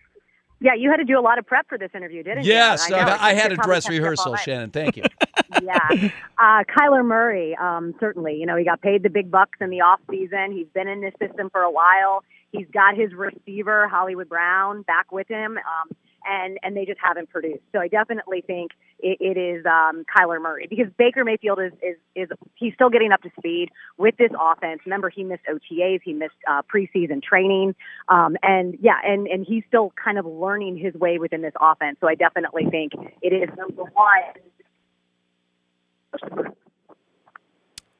Yeah, 0.58 0.72
you 0.74 0.90
had 0.90 0.96
to 0.96 1.04
do 1.04 1.18
a 1.18 1.20
lot 1.20 1.38
of 1.38 1.46
prep 1.46 1.68
for 1.68 1.76
this 1.76 1.90
interview, 1.94 2.22
didn't 2.22 2.44
Yes, 2.44 2.88
you? 2.88 2.96
I, 2.96 3.04
know. 3.04 3.16
I 3.20 3.34
had 3.34 3.52
a 3.52 3.56
dress 3.56 3.84
kept 3.84 3.94
you 3.94 4.00
up 4.00 4.04
all 4.04 4.32
rehearsal. 4.32 4.36
Shannon. 4.36 4.70
Thank 4.70 4.96
you. 4.96 5.02
yeah. 5.62 6.08
Uh, 6.38 6.64
Kyler 6.64 7.04
Murray, 7.04 7.54
um, 7.60 7.94
certainly. 8.00 8.36
You 8.36 8.46
know, 8.46 8.56
he 8.56 8.64
got 8.64 8.80
paid 8.80 9.02
the 9.02 9.10
big 9.10 9.30
bucks 9.30 9.58
in 9.60 9.68
the 9.68 9.82
off 9.82 10.00
season. 10.10 10.52
He's 10.52 10.68
been 10.72 10.88
in 10.88 11.02
this 11.02 11.12
system 11.20 11.50
for 11.50 11.60
a 11.60 11.70
while. 11.70 12.24
He's 12.52 12.66
got 12.72 12.96
his 12.96 13.12
receiver, 13.12 13.86
Hollywood 13.88 14.30
Brown, 14.30 14.82
back 14.82 15.12
with 15.12 15.28
him. 15.28 15.58
Um, 15.58 15.94
and, 16.28 16.58
and 16.62 16.76
they 16.76 16.84
just 16.84 16.98
haven't 17.02 17.30
produced. 17.30 17.62
So 17.72 17.80
I 17.80 17.88
definitely 17.88 18.42
think 18.46 18.72
it, 18.98 19.18
it 19.20 19.38
is 19.38 19.64
um, 19.66 20.04
Kyler 20.04 20.40
Murray 20.40 20.66
because 20.68 20.86
Baker 20.98 21.24
Mayfield 21.24 21.60
is, 21.60 21.72
is, 21.82 21.96
is 22.14 22.28
he's 22.54 22.74
still 22.74 22.90
getting 22.90 23.12
up 23.12 23.22
to 23.22 23.30
speed 23.38 23.70
with 23.98 24.16
this 24.16 24.30
offense. 24.38 24.80
Remember, 24.84 25.10
he 25.10 25.24
missed 25.24 25.44
OTAs, 25.50 26.00
he 26.04 26.12
missed 26.12 26.34
uh, 26.48 26.62
preseason 26.62 27.22
training, 27.22 27.74
um, 28.08 28.36
and 28.42 28.76
yeah, 28.80 28.98
and, 29.04 29.26
and 29.26 29.46
he's 29.46 29.64
still 29.68 29.92
kind 30.02 30.18
of 30.18 30.26
learning 30.26 30.76
his 30.76 30.94
way 30.94 31.18
within 31.18 31.42
this 31.42 31.54
offense. 31.60 31.98
So 32.00 32.08
I 32.08 32.14
definitely 32.14 32.66
think 32.70 32.92
it 33.22 33.32
is 33.32 33.48
number 33.56 33.84
one. 33.84 34.22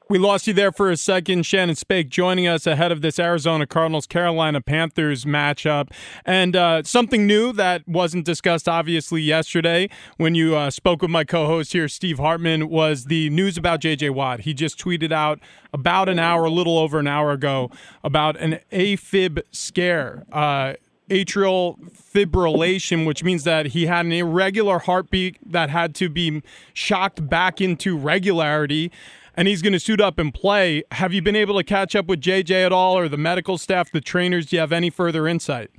We 0.09 0.19
lost 0.19 0.47
you 0.47 0.53
there 0.53 0.71
for 0.71 0.89
a 0.89 0.95
second. 0.95 1.45
Shannon 1.45 1.75
Spake 1.75 2.07
joining 2.07 2.47
us 2.47 2.65
ahead 2.65 2.93
of 2.93 3.01
this 3.01 3.19
Arizona 3.19 3.67
Cardinals 3.67 4.07
Carolina 4.07 4.61
Panthers 4.61 5.25
matchup. 5.25 5.91
And 6.23 6.55
uh, 6.55 6.83
something 6.83 7.27
new 7.27 7.51
that 7.51 7.85
wasn't 7.85 8.25
discussed, 8.25 8.69
obviously, 8.69 9.21
yesterday 9.21 9.89
when 10.15 10.33
you 10.33 10.55
uh, 10.55 10.69
spoke 10.69 11.01
with 11.01 11.11
my 11.11 11.25
co 11.25 11.45
host 11.45 11.73
here, 11.73 11.89
Steve 11.89 12.19
Hartman, 12.19 12.69
was 12.69 13.05
the 13.05 13.29
news 13.31 13.57
about 13.57 13.81
JJ 13.81 14.11
Watt. 14.11 14.41
He 14.41 14.53
just 14.53 14.79
tweeted 14.79 15.11
out 15.11 15.41
about 15.73 16.07
an 16.07 16.19
hour, 16.19 16.45
a 16.45 16.49
little 16.49 16.77
over 16.77 16.99
an 16.99 17.07
hour 17.07 17.33
ago, 17.33 17.69
about 18.01 18.37
an 18.37 18.59
AFib 18.71 19.41
scare. 19.51 20.23
Uh, 20.31 20.75
atrial 21.09 21.77
fibrillation, 21.91 23.05
which 23.05 23.23
means 23.23 23.43
that 23.43 23.67
he 23.67 23.85
had 23.85 24.05
an 24.05 24.11
irregular 24.11 24.79
heartbeat 24.79 25.37
that 25.49 25.69
had 25.69 25.95
to 25.95 26.09
be 26.09 26.41
shocked 26.73 27.29
back 27.29 27.61
into 27.61 27.97
regularity 27.97 28.91
and 29.37 29.47
he's 29.47 29.61
going 29.61 29.73
to 29.73 29.79
suit 29.79 30.01
up 30.01 30.17
and 30.17 30.33
play. 30.33 30.83
Have 30.91 31.13
you 31.13 31.21
been 31.21 31.35
able 31.35 31.55
to 31.57 31.63
catch 31.63 31.95
up 31.95 32.07
with 32.07 32.19
JJ 32.19 32.65
at 32.65 32.73
all, 32.73 32.97
or 32.97 33.07
the 33.07 33.17
medical 33.17 33.57
staff, 33.57 33.91
the 33.91 34.01
trainers? 34.01 34.47
Do 34.47 34.55
you 34.55 34.59
have 34.59 34.73
any 34.73 34.89
further 34.89 35.27
insight? 35.27 35.69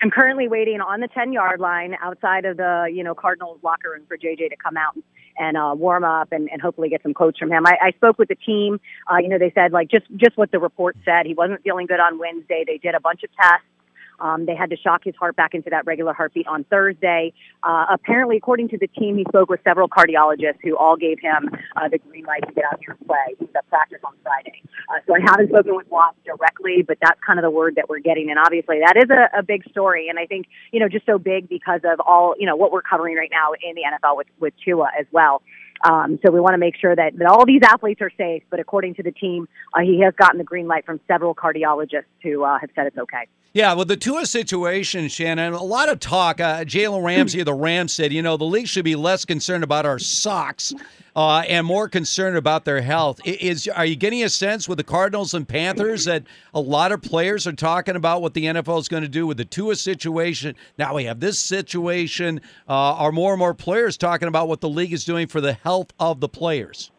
I'm 0.00 0.12
currently 0.12 0.46
waiting 0.46 0.80
on 0.80 1.00
the 1.00 1.08
10 1.08 1.32
yard 1.32 1.58
line 1.58 1.96
outside 2.00 2.44
of 2.44 2.56
the, 2.56 2.88
you 2.90 3.02
know, 3.02 3.16
Cardinals 3.16 3.58
locker 3.64 3.90
room 3.90 4.04
for 4.06 4.16
JJ 4.16 4.48
to 4.50 4.56
come 4.56 4.76
out 4.76 4.96
and 5.36 5.56
uh, 5.56 5.74
warm 5.76 6.04
up 6.04 6.30
and, 6.30 6.48
and 6.52 6.62
hopefully 6.62 6.88
get 6.88 7.02
some 7.02 7.14
quotes 7.14 7.36
from 7.36 7.50
him. 7.50 7.66
I, 7.66 7.76
I 7.82 7.90
spoke 7.92 8.16
with 8.16 8.28
the 8.28 8.36
team. 8.36 8.80
Uh, 9.10 9.16
you 9.16 9.28
know, 9.28 9.38
they 9.38 9.52
said 9.54 9.72
like 9.72 9.90
just 9.90 10.06
just 10.16 10.36
what 10.36 10.52
the 10.52 10.60
report 10.60 10.96
said. 11.04 11.26
He 11.26 11.34
wasn't 11.34 11.62
feeling 11.62 11.86
good 11.86 11.98
on 11.98 12.18
Wednesday. 12.18 12.62
They 12.64 12.78
did 12.78 12.94
a 12.94 13.00
bunch 13.00 13.24
of 13.24 13.30
tests. 13.34 13.66
Um, 14.20 14.46
they 14.46 14.54
had 14.54 14.70
to 14.70 14.76
shock 14.76 15.02
his 15.04 15.14
heart 15.16 15.36
back 15.36 15.54
into 15.54 15.70
that 15.70 15.86
regular 15.86 16.12
heartbeat 16.12 16.46
on 16.46 16.64
Thursday. 16.64 17.32
Uh, 17.62 17.86
apparently, 17.90 18.36
according 18.36 18.68
to 18.70 18.78
the 18.78 18.88
team, 18.88 19.16
he 19.16 19.24
spoke 19.28 19.48
with 19.48 19.60
several 19.64 19.88
cardiologists 19.88 20.58
who 20.62 20.76
all 20.76 20.96
gave 20.96 21.18
him 21.20 21.50
uh, 21.76 21.88
the 21.88 21.98
green 21.98 22.24
light 22.24 22.46
to 22.46 22.52
get 22.52 22.64
out 22.72 22.78
here 22.80 22.96
and 22.98 23.06
play. 23.06 23.34
He 23.38 23.44
was 23.44 23.54
at 23.56 23.68
practice 23.68 24.00
on 24.04 24.14
Friday. 24.22 24.62
Uh, 24.88 25.00
so 25.06 25.14
I 25.14 25.20
haven't 25.20 25.48
spoken 25.48 25.76
with 25.76 25.88
Watts 25.90 26.18
directly, 26.24 26.82
but 26.86 26.98
that's 27.02 27.20
kind 27.24 27.38
of 27.38 27.42
the 27.42 27.50
word 27.50 27.74
that 27.76 27.88
we're 27.88 28.00
getting. 28.00 28.30
And 28.30 28.38
obviously, 28.38 28.80
that 28.84 28.96
is 28.96 29.10
a, 29.10 29.38
a 29.38 29.42
big 29.42 29.68
story. 29.70 30.08
And 30.08 30.18
I 30.18 30.26
think, 30.26 30.46
you 30.72 30.80
know, 30.80 30.88
just 30.88 31.06
so 31.06 31.18
big 31.18 31.48
because 31.48 31.80
of 31.84 32.00
all, 32.00 32.34
you 32.38 32.46
know, 32.46 32.56
what 32.56 32.72
we're 32.72 32.82
covering 32.82 33.16
right 33.16 33.30
now 33.30 33.52
in 33.62 33.74
the 33.74 33.82
NFL 33.82 34.16
with, 34.16 34.28
with 34.40 34.54
Tua 34.64 34.90
as 34.98 35.06
well. 35.12 35.42
Um, 35.84 36.18
so 36.24 36.32
we 36.32 36.40
want 36.40 36.54
to 36.54 36.58
make 36.58 36.76
sure 36.76 36.94
that, 36.94 37.16
that 37.18 37.26
all 37.28 37.46
these 37.46 37.62
athletes 37.64 38.00
are 38.00 38.10
safe. 38.16 38.42
But 38.50 38.60
according 38.60 38.94
to 38.96 39.02
the 39.02 39.12
team, 39.12 39.48
uh, 39.74 39.80
he 39.80 40.00
has 40.02 40.14
gotten 40.14 40.38
the 40.38 40.44
green 40.44 40.66
light 40.66 40.84
from 40.84 41.00
several 41.06 41.34
cardiologists 41.34 42.04
who 42.22 42.44
uh, 42.44 42.58
have 42.58 42.70
said 42.74 42.86
it's 42.86 42.98
okay. 42.98 43.28
Yeah, 43.54 43.72
with 43.72 43.88
the 43.88 43.96
Tua 43.96 44.26
situation, 44.26 45.08
Shannon, 45.08 45.54
a 45.54 45.62
lot 45.62 45.88
of 45.88 46.00
talk. 46.00 46.38
Uh, 46.38 46.64
Jalen 46.64 47.02
Ramsey 47.02 47.40
of 47.40 47.46
the 47.46 47.54
Rams 47.54 47.94
said, 47.94 48.12
you 48.12 48.20
know, 48.20 48.36
the 48.36 48.44
league 48.44 48.68
should 48.68 48.84
be 48.84 48.94
less 48.94 49.24
concerned 49.24 49.64
about 49.64 49.86
our 49.86 49.98
socks 49.98 50.74
uh, 51.16 51.42
and 51.48 51.66
more 51.66 51.88
concerned 51.88 52.36
about 52.36 52.66
their 52.66 52.82
health. 52.82 53.20
Is 53.24 53.66
are 53.66 53.86
you 53.86 53.96
getting 53.96 54.22
a 54.22 54.28
sense 54.28 54.68
with 54.68 54.76
the 54.76 54.84
Cardinals 54.84 55.32
and 55.32 55.48
Panthers 55.48 56.04
that 56.04 56.24
a 56.52 56.60
lot 56.60 56.92
of 56.92 57.00
players 57.00 57.46
are 57.46 57.52
talking 57.52 57.96
about 57.96 58.20
what 58.20 58.34
the 58.34 58.44
NFL 58.44 58.78
is 58.80 58.88
going 58.88 59.02
to 59.02 59.08
do 59.08 59.26
with 59.26 59.38
the 59.38 59.44
Tua 59.46 59.76
situation? 59.76 60.54
Now 60.78 60.94
we 60.94 61.04
have 61.04 61.18
this 61.18 61.40
situation. 61.40 62.42
Uh, 62.68 62.72
are 62.72 63.12
more 63.12 63.32
and 63.32 63.40
more 63.40 63.54
players 63.54 63.96
talking 63.96 64.28
about 64.28 64.46
what 64.46 64.60
the 64.60 64.68
league 64.68 64.92
is 64.92 65.04
doing 65.04 65.26
for 65.26 65.40
the 65.40 65.54
health 65.54 65.92
of 65.98 66.20
the 66.20 66.28
players? 66.28 66.90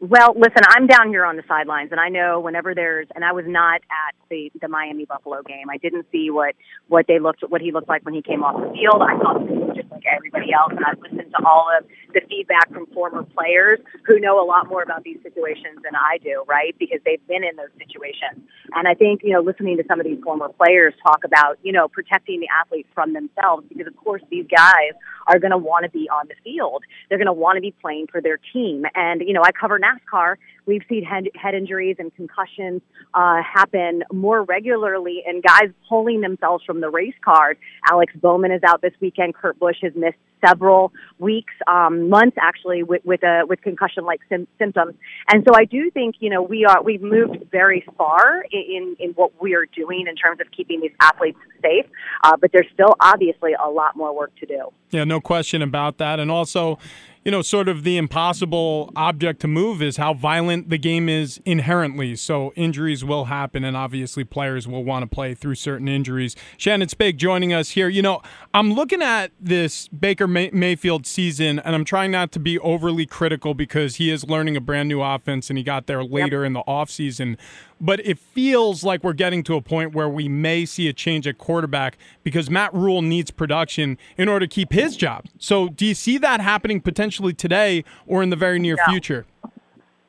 Well, 0.00 0.32
listen, 0.34 0.62
I'm 0.66 0.86
down 0.86 1.08
here 1.10 1.26
on 1.26 1.36
the 1.36 1.42
sidelines, 1.46 1.90
and 1.90 2.00
I 2.00 2.08
know 2.08 2.40
whenever 2.40 2.74
there's, 2.74 3.06
and 3.14 3.22
I 3.22 3.32
was 3.32 3.44
not 3.46 3.82
at 3.82 4.14
the 4.30 4.50
the 4.58 4.66
Miami 4.68 5.04
Buffalo 5.04 5.42
game. 5.42 5.68
I 5.70 5.76
didn't 5.76 6.06
see 6.10 6.30
what 6.30 6.54
what 6.88 7.06
they 7.06 7.18
looked, 7.18 7.42
what 7.48 7.60
he 7.60 7.70
looked 7.70 7.88
like 7.88 8.02
when 8.04 8.14
he 8.14 8.22
came 8.22 8.42
off 8.42 8.56
the 8.56 8.72
field. 8.72 9.02
I 9.02 9.18
thought 9.18 9.59
just 9.74 9.90
like 9.90 10.04
everybody 10.06 10.52
else, 10.52 10.72
and 10.74 10.84
I've 10.84 10.98
listened 11.00 11.32
to 11.36 11.46
all 11.46 11.68
of 11.76 11.86
the 12.12 12.20
feedback 12.28 12.72
from 12.72 12.86
former 12.86 13.22
players 13.22 13.78
who 14.06 14.18
know 14.20 14.42
a 14.42 14.46
lot 14.46 14.68
more 14.68 14.82
about 14.82 15.04
these 15.04 15.18
situations 15.22 15.78
than 15.82 15.94
I 15.94 16.18
do, 16.18 16.44
right? 16.46 16.74
Because 16.78 17.00
they've 17.04 17.24
been 17.26 17.44
in 17.44 17.56
those 17.56 17.72
situations. 17.78 18.42
And 18.74 18.88
I 18.88 18.94
think 18.94 19.22
you 19.22 19.32
know, 19.32 19.40
listening 19.40 19.76
to 19.78 19.84
some 19.88 20.00
of 20.00 20.06
these 20.06 20.20
former 20.22 20.48
players 20.48 20.94
talk 21.02 21.24
about 21.24 21.58
you 21.62 21.72
know 21.72 21.88
protecting 21.88 22.40
the 22.40 22.48
athletes 22.48 22.88
from 22.94 23.12
themselves, 23.12 23.66
because 23.68 23.86
of 23.86 23.96
course 23.96 24.22
these 24.30 24.46
guys 24.54 24.92
are 25.26 25.38
going 25.38 25.52
to 25.52 25.58
want 25.58 25.84
to 25.84 25.90
be 25.90 26.08
on 26.08 26.28
the 26.28 26.34
field. 26.42 26.84
They're 27.08 27.18
going 27.18 27.26
to 27.26 27.32
want 27.32 27.56
to 27.56 27.60
be 27.60 27.74
playing 27.80 28.08
for 28.10 28.20
their 28.20 28.38
team, 28.52 28.84
and 28.94 29.20
you 29.20 29.32
know, 29.32 29.42
I 29.44 29.52
cover 29.52 29.78
NASCAR, 29.78 30.36
we've 30.66 30.82
seen 30.88 31.04
head, 31.04 31.28
head 31.34 31.54
injuries 31.54 31.96
and 31.98 32.14
concussions 32.14 32.82
uh, 33.14 33.42
happen 33.42 34.02
more 34.12 34.42
regularly, 34.44 35.22
and 35.26 35.42
guys 35.42 35.70
pulling 35.88 36.20
themselves 36.20 36.64
from 36.64 36.80
the 36.80 36.90
race 36.90 37.14
cars. 37.24 37.56
Alex 37.90 38.12
Bowman 38.20 38.52
is 38.52 38.62
out 38.62 38.82
this 38.82 38.94
weekend. 39.00 39.34
Kurt 39.34 39.58
Busch 39.58 39.76
has 39.82 39.92
missed 39.94 40.18
several 40.44 40.92
weeks, 41.18 41.52
um, 41.66 42.08
months 42.08 42.36
actually, 42.40 42.82
with 42.82 43.02
with, 43.04 43.22
a, 43.22 43.42
with 43.46 43.60
concussion-like 43.62 44.20
sim- 44.28 44.48
symptoms. 44.58 44.94
And 45.28 45.44
so 45.46 45.54
I 45.54 45.64
do 45.64 45.90
think 45.90 46.16
you 46.20 46.30
know 46.30 46.42
we 46.42 46.64
are 46.64 46.82
we've 46.82 47.02
moved 47.02 47.44
very 47.50 47.84
far 47.96 48.44
in 48.50 48.96
in 48.98 49.10
what 49.10 49.32
we 49.40 49.54
are 49.54 49.66
doing 49.66 50.06
in 50.08 50.16
terms 50.16 50.40
of 50.40 50.50
keeping 50.50 50.80
these 50.80 50.92
athletes 51.00 51.38
safe, 51.62 51.86
uh, 52.24 52.36
but 52.36 52.50
there's 52.52 52.68
still 52.72 52.96
obviously 53.00 53.52
a 53.52 53.68
lot 53.68 53.96
more 53.96 54.14
work 54.16 54.34
to 54.36 54.46
do. 54.46 54.68
Yeah, 54.90 55.04
no 55.04 55.20
question 55.20 55.62
about 55.62 55.98
that. 55.98 56.18
And 56.18 56.30
also, 56.30 56.78
you 57.24 57.30
know, 57.30 57.42
sort 57.42 57.68
of 57.68 57.84
the 57.84 57.98
impossible 57.98 58.90
object 58.96 59.40
to 59.40 59.48
move 59.48 59.82
is 59.82 59.98
how 59.98 60.14
violent 60.14 60.70
the 60.70 60.78
game 60.78 61.08
is 61.08 61.38
inherently. 61.44 62.16
So 62.16 62.52
injuries 62.56 63.04
will 63.04 63.26
happen, 63.26 63.62
and 63.62 63.76
obviously 63.76 64.24
players 64.24 64.66
will 64.66 64.84
want 64.84 65.02
to 65.02 65.06
play 65.06 65.34
through 65.34 65.56
certain 65.56 65.86
injuries. 65.86 66.34
Shannon 66.56 66.88
Spake 66.88 67.18
joining 67.18 67.52
us 67.52 67.70
here. 67.70 67.88
You 67.88 68.00
know, 68.00 68.22
I'm 68.54 68.72
looking 68.72 69.02
at 69.02 69.32
this 69.38 69.88
Baker 69.88 70.26
May- 70.26 70.50
Mayfield 70.52 71.06
season, 71.06 71.58
and 71.58 71.74
I'm 71.74 71.84
trying 71.84 72.10
not 72.10 72.32
to 72.32 72.40
be 72.40 72.58
overly 72.60 73.04
critical 73.04 73.52
because 73.52 73.96
he 73.96 74.10
is 74.10 74.26
learning 74.26 74.56
a 74.56 74.60
brand 74.60 74.88
new 74.88 75.02
offense, 75.02 75.50
and 75.50 75.58
he 75.58 75.62
got 75.62 75.86
there 75.86 76.02
later 76.02 76.40
yep. 76.40 76.46
in 76.46 76.52
the 76.54 76.62
offseason 76.62 77.36
but 77.80 78.04
it 78.06 78.18
feels 78.18 78.84
like 78.84 79.02
we're 79.02 79.12
getting 79.12 79.42
to 79.44 79.54
a 79.54 79.62
point 79.62 79.94
where 79.94 80.08
we 80.08 80.28
may 80.28 80.64
see 80.64 80.88
a 80.88 80.92
change 80.92 81.26
at 81.26 81.38
quarterback 81.38 81.96
because 82.22 82.50
Matt 82.50 82.74
Rhule 82.74 83.02
needs 83.02 83.30
production 83.30 83.96
in 84.18 84.28
order 84.28 84.46
to 84.46 84.54
keep 84.54 84.72
his 84.72 84.96
job. 84.96 85.26
So, 85.38 85.68
do 85.68 85.86
you 85.86 85.94
see 85.94 86.18
that 86.18 86.40
happening 86.40 86.80
potentially 86.80 87.32
today 87.32 87.84
or 88.06 88.22
in 88.22 88.30
the 88.30 88.36
very 88.36 88.58
near 88.58 88.76
no. 88.76 88.92
future? 88.92 89.26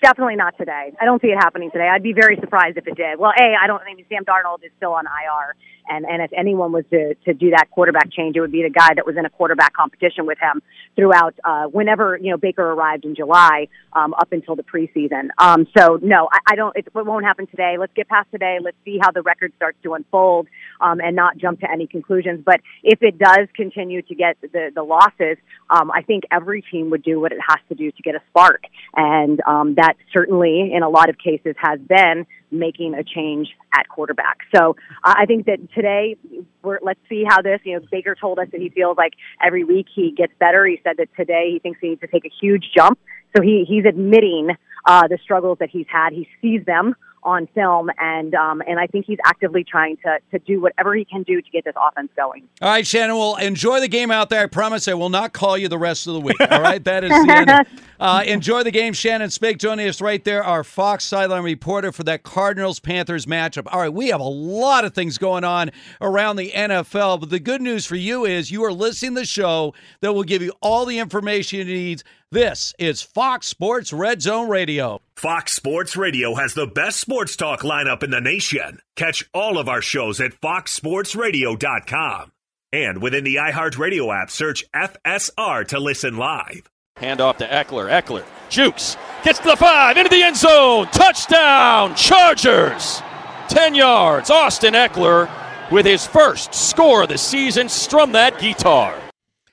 Definitely 0.01 0.35
not 0.35 0.57
today. 0.57 0.91
I 0.99 1.05
don't 1.05 1.21
see 1.21 1.27
it 1.27 1.37
happening 1.37 1.69
today. 1.71 1.87
I'd 1.87 2.01
be 2.01 2.13
very 2.13 2.35
surprised 2.39 2.75
if 2.75 2.87
it 2.87 2.97
did. 2.97 3.19
Well, 3.19 3.31
A, 3.39 3.55
I 3.61 3.67
don't 3.67 3.81
I 3.81 3.93
mean 3.93 4.03
Sam 4.09 4.25
Darnold 4.25 4.63
is 4.63 4.71
still 4.77 4.93
on 4.93 5.05
IR 5.05 5.55
and 5.91 6.05
and 6.05 6.21
if 6.21 6.31
anyone 6.35 6.71
was 6.71 6.85
to 6.91 7.15
to 7.25 7.33
do 7.33 7.49
that 7.51 7.69
quarterback 7.69 8.11
change, 8.11 8.35
it 8.35 8.41
would 8.41 8.51
be 8.51 8.63
the 8.63 8.69
guy 8.69 8.93
that 8.95 9.05
was 9.05 9.17
in 9.17 9.25
a 9.25 9.29
quarterback 9.29 9.73
competition 9.73 10.25
with 10.25 10.37
him 10.39 10.61
throughout 10.95 11.35
uh, 11.43 11.65
whenever 11.65 12.17
you 12.17 12.31
know 12.31 12.37
Baker 12.37 12.63
arrived 12.63 13.05
in 13.05 13.15
July 13.15 13.67
um, 13.93 14.13
up 14.13 14.31
until 14.31 14.55
the 14.55 14.63
preseason. 14.63 15.29
Um, 15.37 15.67
so 15.77 15.99
no, 16.01 16.29
I, 16.31 16.53
I 16.53 16.55
don't. 16.55 16.75
It, 16.77 16.87
it 16.87 17.05
won't 17.05 17.25
happen 17.25 17.47
today. 17.47 17.75
Let's 17.77 17.93
get 17.93 18.07
past 18.07 18.31
today. 18.31 18.57
Let's 18.61 18.77
see 18.85 18.99
how 19.01 19.11
the 19.11 19.21
record 19.21 19.51
starts 19.57 19.77
to 19.83 19.93
unfold 19.93 20.47
um, 20.79 21.01
and 21.01 21.15
not 21.15 21.37
jump 21.37 21.59
to 21.59 21.69
any 21.69 21.87
conclusions. 21.87 22.41
But 22.45 22.61
if 22.83 23.01
it 23.01 23.19
does 23.19 23.47
continue 23.55 24.01
to 24.01 24.15
get 24.15 24.37
the 24.41 24.71
the 24.73 24.83
losses, 24.83 25.37
um, 25.69 25.91
I 25.91 26.01
think 26.03 26.23
every 26.31 26.61
team 26.61 26.89
would 26.91 27.03
do 27.03 27.19
what 27.19 27.33
it 27.33 27.39
has 27.45 27.59
to 27.69 27.75
do 27.75 27.91
to 27.91 28.01
get 28.01 28.15
a 28.15 28.21
spark, 28.29 28.63
and 28.95 29.41
um, 29.45 29.75
that 29.75 29.95
certainly 30.13 30.71
in 30.73 30.83
a 30.83 30.89
lot 30.89 31.09
of 31.09 31.17
cases 31.17 31.55
has 31.61 31.79
been 31.79 32.25
making 32.51 32.93
a 32.93 33.03
change 33.03 33.49
at 33.73 33.87
quarterback. 33.89 34.39
So 34.53 34.75
uh, 35.03 35.13
I 35.17 35.25
think 35.25 35.45
that 35.45 35.59
today, 35.73 36.15
we're, 36.61 36.79
let's 36.81 36.99
see 37.09 37.23
how 37.27 37.41
this. 37.41 37.59
You 37.63 37.79
know, 37.79 37.85
Baker 37.91 38.15
told 38.15 38.39
us 38.39 38.47
that 38.51 38.61
he 38.61 38.69
feels 38.69 38.97
like 38.97 39.13
every 39.43 39.63
week 39.63 39.87
he 39.93 40.11
gets 40.11 40.33
better. 40.39 40.65
He 40.65 40.79
said 40.83 40.97
that 40.97 41.09
today 41.15 41.51
he 41.53 41.59
thinks 41.59 41.79
he 41.81 41.89
needs 41.89 42.01
to 42.01 42.07
take 42.07 42.25
a 42.25 42.31
huge 42.41 42.65
jump. 42.75 42.99
So 43.35 43.41
he 43.41 43.65
he's 43.67 43.85
admitting 43.85 44.49
uh, 44.85 45.07
the 45.07 45.17
struggles 45.23 45.57
that 45.59 45.69
he's 45.69 45.85
had. 45.89 46.11
He 46.11 46.27
sees 46.41 46.65
them 46.65 46.95
on 47.23 47.47
film, 47.47 47.89
and 47.97 48.33
um, 48.35 48.61
and 48.67 48.79
I 48.79 48.87
think 48.87 49.05
he's 49.05 49.19
actively 49.25 49.63
trying 49.63 49.97
to 49.97 50.17
to 50.31 50.39
do 50.39 50.61
whatever 50.61 50.95
he 50.95 51.05
can 51.05 51.23
do 51.23 51.41
to 51.41 51.49
get 51.49 51.65
this 51.65 51.75
offense 51.75 52.11
going. 52.15 52.47
All 52.61 52.69
right, 52.69 52.85
Shannon, 52.85 53.15
well 53.15 53.35
enjoy 53.37 53.79
the 53.79 53.87
game 53.87 54.11
out 54.11 54.29
there. 54.29 54.43
I 54.43 54.47
promise 54.47 54.87
I 54.87 54.93
will 54.93 55.09
not 55.09 55.33
call 55.33 55.57
you 55.57 55.67
the 55.67 55.77
rest 55.77 56.07
of 56.07 56.13
the 56.13 56.21
week. 56.21 56.39
All 56.39 56.61
right, 56.61 56.83
that 56.83 57.03
is 57.03 57.09
the 57.09 57.33
end. 57.35 57.67
Uh, 58.01 58.23
enjoy 58.25 58.63
the 58.63 58.71
game, 58.71 58.93
Shannon 58.93 59.29
Spake 59.29 59.59
joining 59.59 59.87
us 59.87 60.01
right 60.01 60.23
there, 60.23 60.43
our 60.43 60.63
Fox 60.63 61.05
sideline 61.05 61.43
reporter 61.43 61.91
for 61.91 62.03
that 62.05 62.23
Cardinals 62.23 62.79
Panthers 62.79 63.27
matchup. 63.27 63.71
All 63.71 63.79
right, 63.79 63.93
we 63.93 64.07
have 64.07 64.19
a 64.19 64.23
lot 64.23 64.85
of 64.85 64.95
things 64.95 65.19
going 65.19 65.43
on 65.43 65.69
around 66.01 66.37
the 66.37 66.49
NFL, 66.49 67.19
but 67.19 67.29
the 67.29 67.39
good 67.39 67.61
news 67.61 67.85
for 67.85 67.95
you 67.95 68.25
is 68.25 68.49
you 68.49 68.63
are 68.63 68.73
listening 68.73 69.13
to 69.13 69.21
the 69.21 69.27
show 69.27 69.75
that 69.99 70.13
will 70.13 70.23
give 70.23 70.41
you 70.41 70.51
all 70.61 70.87
the 70.87 70.97
information 70.97 71.59
you 71.59 71.65
need. 71.65 72.01
This 72.31 72.73
is 72.79 73.03
Fox 73.03 73.45
Sports 73.45 73.93
Red 73.93 74.23
Zone 74.23 74.49
Radio. 74.49 75.01
Fox 75.21 75.53
Sports 75.53 75.95
Radio 75.95 76.33
has 76.33 76.55
the 76.55 76.65
best 76.65 76.99
sports 76.99 77.35
talk 77.35 77.61
lineup 77.61 78.01
in 78.01 78.09
the 78.09 78.19
nation. 78.19 78.81
Catch 78.95 79.29
all 79.35 79.59
of 79.59 79.69
our 79.69 79.83
shows 79.83 80.19
at 80.19 80.31
foxsportsradio.com. 80.41 82.31
And 82.73 83.03
within 83.03 83.23
the 83.23 83.35
iHeartRadio 83.35 84.19
app, 84.19 84.31
search 84.31 84.65
FSR 84.73 85.67
to 85.67 85.79
listen 85.79 86.17
live. 86.17 86.67
Hand 86.95 87.21
off 87.21 87.37
to 87.37 87.47
Ekeler. 87.47 87.87
Ekeler 87.87 88.25
jukes, 88.49 88.97
gets 89.23 89.37
to 89.37 89.49
the 89.49 89.57
five, 89.57 89.95
into 89.95 90.09
the 90.09 90.23
end 90.23 90.37
zone. 90.37 90.87
Touchdown, 90.87 91.93
Chargers. 91.93 93.03
10 93.47 93.75
yards. 93.75 94.31
Austin 94.31 94.73
Ekeler 94.73 95.29
with 95.69 95.85
his 95.85 96.07
first 96.07 96.55
score 96.55 97.03
of 97.03 97.09
the 97.09 97.19
season. 97.19 97.69
Strum 97.69 98.13
that 98.13 98.39
guitar. 98.39 98.99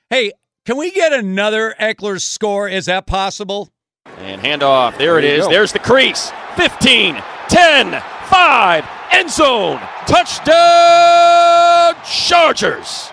Hey, 0.08 0.32
can 0.64 0.78
we 0.78 0.92
get 0.92 1.12
another 1.12 1.74
Ekeler 1.78 2.18
score? 2.22 2.70
Is 2.70 2.86
that 2.86 3.06
possible? 3.06 3.68
And 4.18 4.40
handoff. 4.42 4.96
There, 4.98 5.14
There 5.14 5.18
it 5.18 5.24
is. 5.24 5.44
go. 5.44 5.50
There's 5.50 5.72
the 5.72 5.78
crease. 5.78 6.32
15, 6.56 7.22
10, 7.48 8.02
5, 8.26 8.84
end 9.12 9.30
zone. 9.30 9.80
Touchdown, 10.06 11.94
Chargers. 12.04 13.11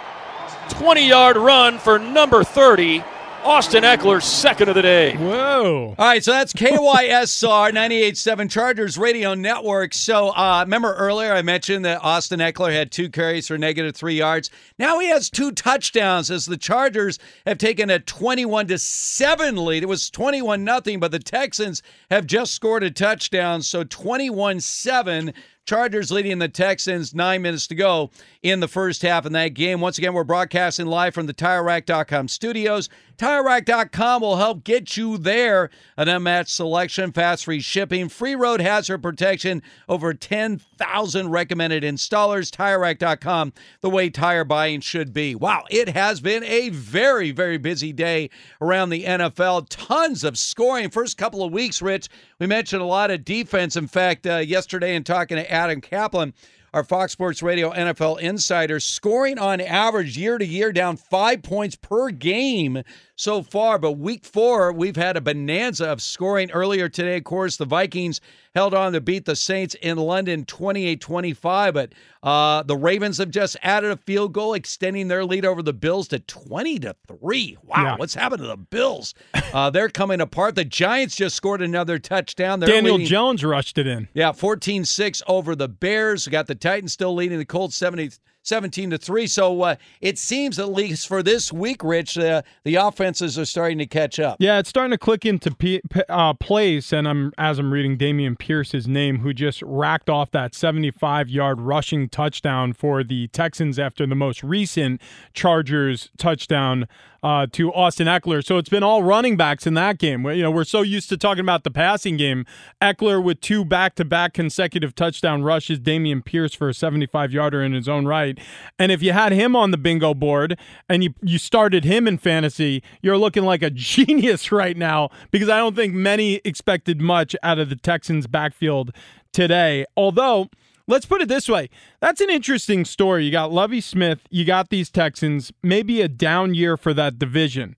20 0.70 1.08
yard 1.08 1.38
run 1.38 1.78
for 1.78 2.00
number 2.00 2.44
30. 2.44 3.04
Austin 3.46 3.84
Ekeler, 3.84 4.24
second 4.24 4.70
of 4.70 4.76
the 4.76 4.82
day. 4.82 5.16
Whoa. 5.16 5.94
All 6.00 6.06
right, 6.06 6.24
so 6.24 6.32
that's 6.32 6.52
KYSR 6.52 7.72
98.7 7.72 8.50
Chargers 8.50 8.98
Radio 8.98 9.36
Network. 9.36 9.94
So 9.94 10.30
uh, 10.30 10.64
remember 10.66 10.96
earlier 10.96 11.32
I 11.32 11.44
mentioned 11.44 11.86
that 11.86 12.04
Austin 12.04 12.40
Ekeler 12.40 12.74
had 12.74 12.92
two 12.92 13.08
carries 13.08 13.48
for 13.48 13.56
negative 13.60 13.96
three 13.96 14.16
yards. 14.16 14.50
Now 14.80 14.98
he 14.98 15.10
has 15.10 15.30
two 15.30 15.52
touchdowns 15.52 16.32
as 16.32 16.48
the 16.48 16.58
Chargers 16.58 17.20
have 17.46 17.60
taken 17.60 17.92
a 17.92 18.00
21 18.00 18.66
to 18.66 18.80
7 18.80 19.64
lead. 19.64 19.84
It 19.84 19.90
was 19.90 20.10
21 20.10 20.64
nothing, 20.64 21.00
but 21.00 21.12
the 21.12 21.20
Texans 21.20 21.84
have 22.10 22.26
just 22.26 22.56
scored 22.56 22.82
a 22.82 22.90
touchdown. 22.90 23.62
So 23.62 23.84
21 23.84 24.60
7. 24.60 25.34
Chargers 25.66 26.12
leading 26.12 26.38
the 26.38 26.48
Texans, 26.48 27.16
nine 27.16 27.42
minutes 27.42 27.66
to 27.68 27.76
go 27.76 28.12
in 28.44 28.60
the 28.60 28.68
first 28.68 29.02
half 29.02 29.26
in 29.26 29.34
that 29.34 29.56
game. 29.56 29.82
Once 29.82 29.98
again, 29.98 30.14
we're 30.14 30.24
broadcasting 30.24 30.86
live 30.86 31.16
from 31.16 31.26
the 31.26 31.34
TireRack.com 31.34 32.28
studios. 32.28 32.88
TireRack.com 33.18 34.22
will 34.22 34.38
help 34.38 34.64
get 34.64 34.98
you 34.98 35.18
there. 35.18 35.70
An 35.98 36.10
unmatched 36.10 36.50
selection, 36.50 37.12
fast 37.12 37.46
free 37.46 37.62
shipping, 37.62 38.10
free 38.10 38.36
road 38.36 38.62
hazard 38.62 39.00
protection, 39.00 39.62
over 39.88 40.14
10,000 40.14 41.30
recommended 41.30 41.84
installers. 41.84 42.52
TireRack.com, 42.52 43.54
the 43.82 43.90
way 43.90 44.10
tire 44.10 44.44
buying 44.44 44.82
should 44.82 45.14
be. 45.14 45.36
Wow, 45.36 45.64
it 45.70 45.90
has 45.90 46.20
been 46.20 46.44
a 46.44 46.70
very, 46.70 47.32
very 47.32 47.58
busy 47.58 47.94
day 47.94 48.30
around 48.62 48.90
the 48.90 49.04
NFL. 49.06 49.68
Tons 49.70 50.24
of 50.24 50.38
scoring. 50.38 50.90
First 50.90 51.18
couple 51.18 51.44
of 51.44 51.54
weeks, 51.54 51.82
Rich, 51.82 52.10
we 52.40 52.48
mentioned 52.48 52.82
a 52.82 52.86
lot 52.86 53.12
of 53.12 53.24
defense. 53.24 53.76
In 53.76 53.88
fact, 53.88 54.28
uh, 54.28 54.38
yesterday 54.38 54.96
in 54.96 55.04
talking 55.04 55.38
to 55.38 55.52
Adam 55.52 55.82
Caplan, 55.82 56.34
our 56.76 56.84
Fox 56.84 57.14
Sports 57.14 57.42
Radio 57.42 57.72
NFL 57.72 58.20
insider, 58.20 58.82
scoring 58.82 59.40
on 59.40 59.62
average 59.62 60.18
year 60.18 60.38
to 60.38 60.46
year 60.46 60.74
down 60.74 60.98
five 60.98 61.42
points 61.42 61.78
per 61.78 62.10
game 62.10 62.84
so 63.16 63.42
far. 63.42 63.80
But 63.80 63.94
week 63.94 64.26
four, 64.26 64.74
we've 64.74 64.98
had 64.98 65.16
a 65.16 65.22
bonanza 65.22 65.86
of 65.86 66.02
scoring. 66.02 66.52
Earlier 66.52 66.90
today, 66.90 67.16
of 67.16 67.24
course, 67.24 67.56
the 67.56 67.64
Vikings 67.64 68.20
held 68.56 68.74
on 68.74 68.94
to 68.94 69.02
beat 69.02 69.26
the 69.26 69.36
Saints 69.36 69.76
in 69.76 69.98
London 69.98 70.46
28 70.46 71.02
25. 71.02 71.74
But 71.74 71.94
uh, 72.24 72.64
the 72.64 72.78
Ravens 72.78 73.18
have 73.20 73.30
just 73.30 73.58
added 73.62 73.92
a 73.92 73.98
field 73.98 74.34
goal, 74.34 74.54
extending 74.54 75.10
their 75.10 75.26
lead 75.26 75.46
over 75.46 75.62
the 75.62 75.74
Bills 75.74 76.08
to 76.08 76.20
20 76.20 76.80
to 76.80 76.96
3. 77.20 77.58
Wow, 77.64 77.76
Yeah. 77.84 77.96
what's 77.98 78.16
happened 78.16 78.42
to 78.42 78.48
the 78.48 78.58
Bills? 78.58 79.14
Uh, 79.54 79.70
they're 79.70 79.90
coming 79.90 80.22
apart. 80.22 80.56
The 80.56 80.66
Giants 80.66 81.16
just 81.18 81.36
scored 81.36 81.62
another 81.62 82.00
touchdown. 82.00 82.60
They're 82.62 82.70
Daniel 82.70 82.96
leading- 82.96 83.08
Jones 83.08 83.44
rushed 83.44 83.78
it 83.78 83.86
in. 83.88 84.08
yeah, 84.14 84.32
14-6 84.32 85.22
over 85.28 85.56
the 85.56 85.68
Bears. 85.68 86.26
We 86.26 86.32
got 86.32 86.48
the 86.48 86.56
Titans 86.56 86.94
still 86.94 87.14
leading 87.14 87.38
the 87.38 87.46
Colts 87.46 87.76
70, 87.76 88.12
17 88.46 88.92
to 88.92 88.98
3. 88.98 89.28
So 89.28 89.62
uh, 89.64 89.76
it 90.02 90.18
seems 90.18 90.60
at 90.60 90.72
least 90.72 91.08
for 91.08 91.24
this 91.24 91.52
week, 91.52 91.84
Rich, 91.84 92.18
uh, 92.18 92.44
the 92.64 92.76
offenses 92.76 93.38
are 93.40 93.46
starting 93.46 93.80
to 93.80 93.88
catch 93.88 94.20
up. 94.20 94.38
Yeah, 94.40 94.60
it's 94.60 94.70
starting 94.70 94.92
to 94.92 94.98
click 94.98 95.26
into 95.26 95.54
p- 95.54 95.82
uh, 96.08 96.34
place, 96.36 96.94
and 96.94 97.08
I'm 97.08 97.34
as 97.38 97.60
I'm 97.60 97.74
reading 97.74 97.98
Dameon 97.98 98.38
Pierce's 98.38 98.88
name, 98.88 99.20
who 99.20 99.34
just 99.34 99.62
racked 99.64 100.10
off 100.10 100.32
that 100.32 100.54
75-yard 100.54 101.60
rushing 101.60 102.08
touchdown 102.08 102.74
for 102.74 103.04
the 103.04 103.28
Texans 103.30 103.80
after 103.80 104.06
the 104.06 104.16
most 104.16 104.44
recent 104.44 105.02
Chargers 105.34 106.10
touchdown 106.18 106.88
uh, 107.26 107.48
to 107.52 107.74
Austin 107.74 108.06
Ekeler. 108.06 108.46
So 108.46 108.60
it's 108.60 108.70
been 108.70 108.84
all 108.84 109.02
running 109.02 109.36
backs 109.36 109.66
in 109.66 109.74
that 109.74 109.98
game. 109.98 110.24
You 110.28 110.44
know, 110.44 110.52
we're 110.52 110.64
so 110.64 110.84
used 110.84 111.10
to 111.10 111.18
talking 111.18 111.42
about 111.42 111.64
the 111.64 111.72
passing 111.72 112.18
game. 112.18 112.46
Ekeler 112.80 113.22
with 113.22 113.42
two 113.42 113.66
back-to-back 113.66 114.34
consecutive 114.34 114.94
touchdown 114.94 115.42
rushes, 115.42 115.80
Dameon 115.80 116.24
Pierce 116.24 116.54
for 116.54 116.70
a 116.70 116.72
75-yarder 116.72 117.64
in 117.64 117.74
his 117.74 117.90
own 117.90 118.06
right. 118.06 118.38
And 118.78 118.92
if 118.92 119.02
you 119.02 119.12
had 119.12 119.32
him 119.32 119.56
on 119.56 119.72
the 119.72 119.78
bingo 119.78 120.14
board 120.14 120.60
and 120.88 121.04
you 121.04 121.16
you 121.24 121.40
started 121.40 121.84
him 121.84 122.08
in 122.08 122.20
fantasy, 122.20 122.84
you're 123.02 123.18
looking 123.18 123.44
like 123.44 123.64
a 123.64 123.70
genius 123.72 124.52
right 124.52 124.78
now 124.78 125.10
because 125.32 125.50
I 125.50 125.58
don't 125.58 125.76
think 125.76 125.96
many 125.96 126.42
expected 126.46 127.02
much 127.02 127.36
out 127.42 127.58
of 127.58 127.70
the 127.70 127.76
Texans 127.76 128.28
backfield 128.28 128.92
today. 129.34 129.88
Although 129.98 130.50
Let's 130.88 131.06
put 131.06 131.22
it 131.22 131.28
this 131.28 131.50
way. 131.50 131.70
That's 132.00 132.22
an 132.22 132.30
interesting 132.30 132.86
story. 132.86 133.26
You 133.26 133.32
got 133.32 133.52
Lovie 133.52 133.82
Smith, 133.82 134.20
you 134.30 134.46
got 134.46 134.70
these 134.70 134.90
Texans, 134.90 135.52
maybe 135.64 136.02
a 136.02 136.08
down 136.08 136.54
year 136.54 136.78
for 136.78 136.94
that 136.94 137.18
division. 137.18 137.76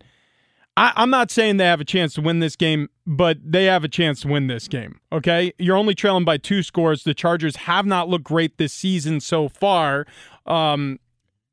I, 0.76 0.93
I'm 0.95 1.10
not 1.10 1.32
saying 1.32 1.58
they 1.58 1.66
have 1.66 1.82
a 1.82 1.86
chance 1.86 2.14
to 2.16 2.22
win 2.22 2.39
this 2.39 2.55
game, 2.55 2.89
but 3.05 3.38
they 3.43 3.66
have 3.66 3.84
a 3.84 3.88
chance 3.88 4.22
to 4.22 4.28
win 4.28 4.47
this 4.47 4.68
game. 4.68 4.99
Okay. 5.12 5.53
You're 5.58 5.78
only 5.78 5.95
trailing 5.95 6.26
by 6.26 6.38
two 6.38 6.62
scores. 6.62 7.03
The 7.03 7.16
Chargers 7.16 7.55
have 7.55 7.86
not 7.86 8.10
looked 8.10 8.26
great 8.26 8.58
this 8.58 8.74
season 8.74 9.20
so 9.20 9.49
far. 9.49 10.05
Um, 10.45 10.99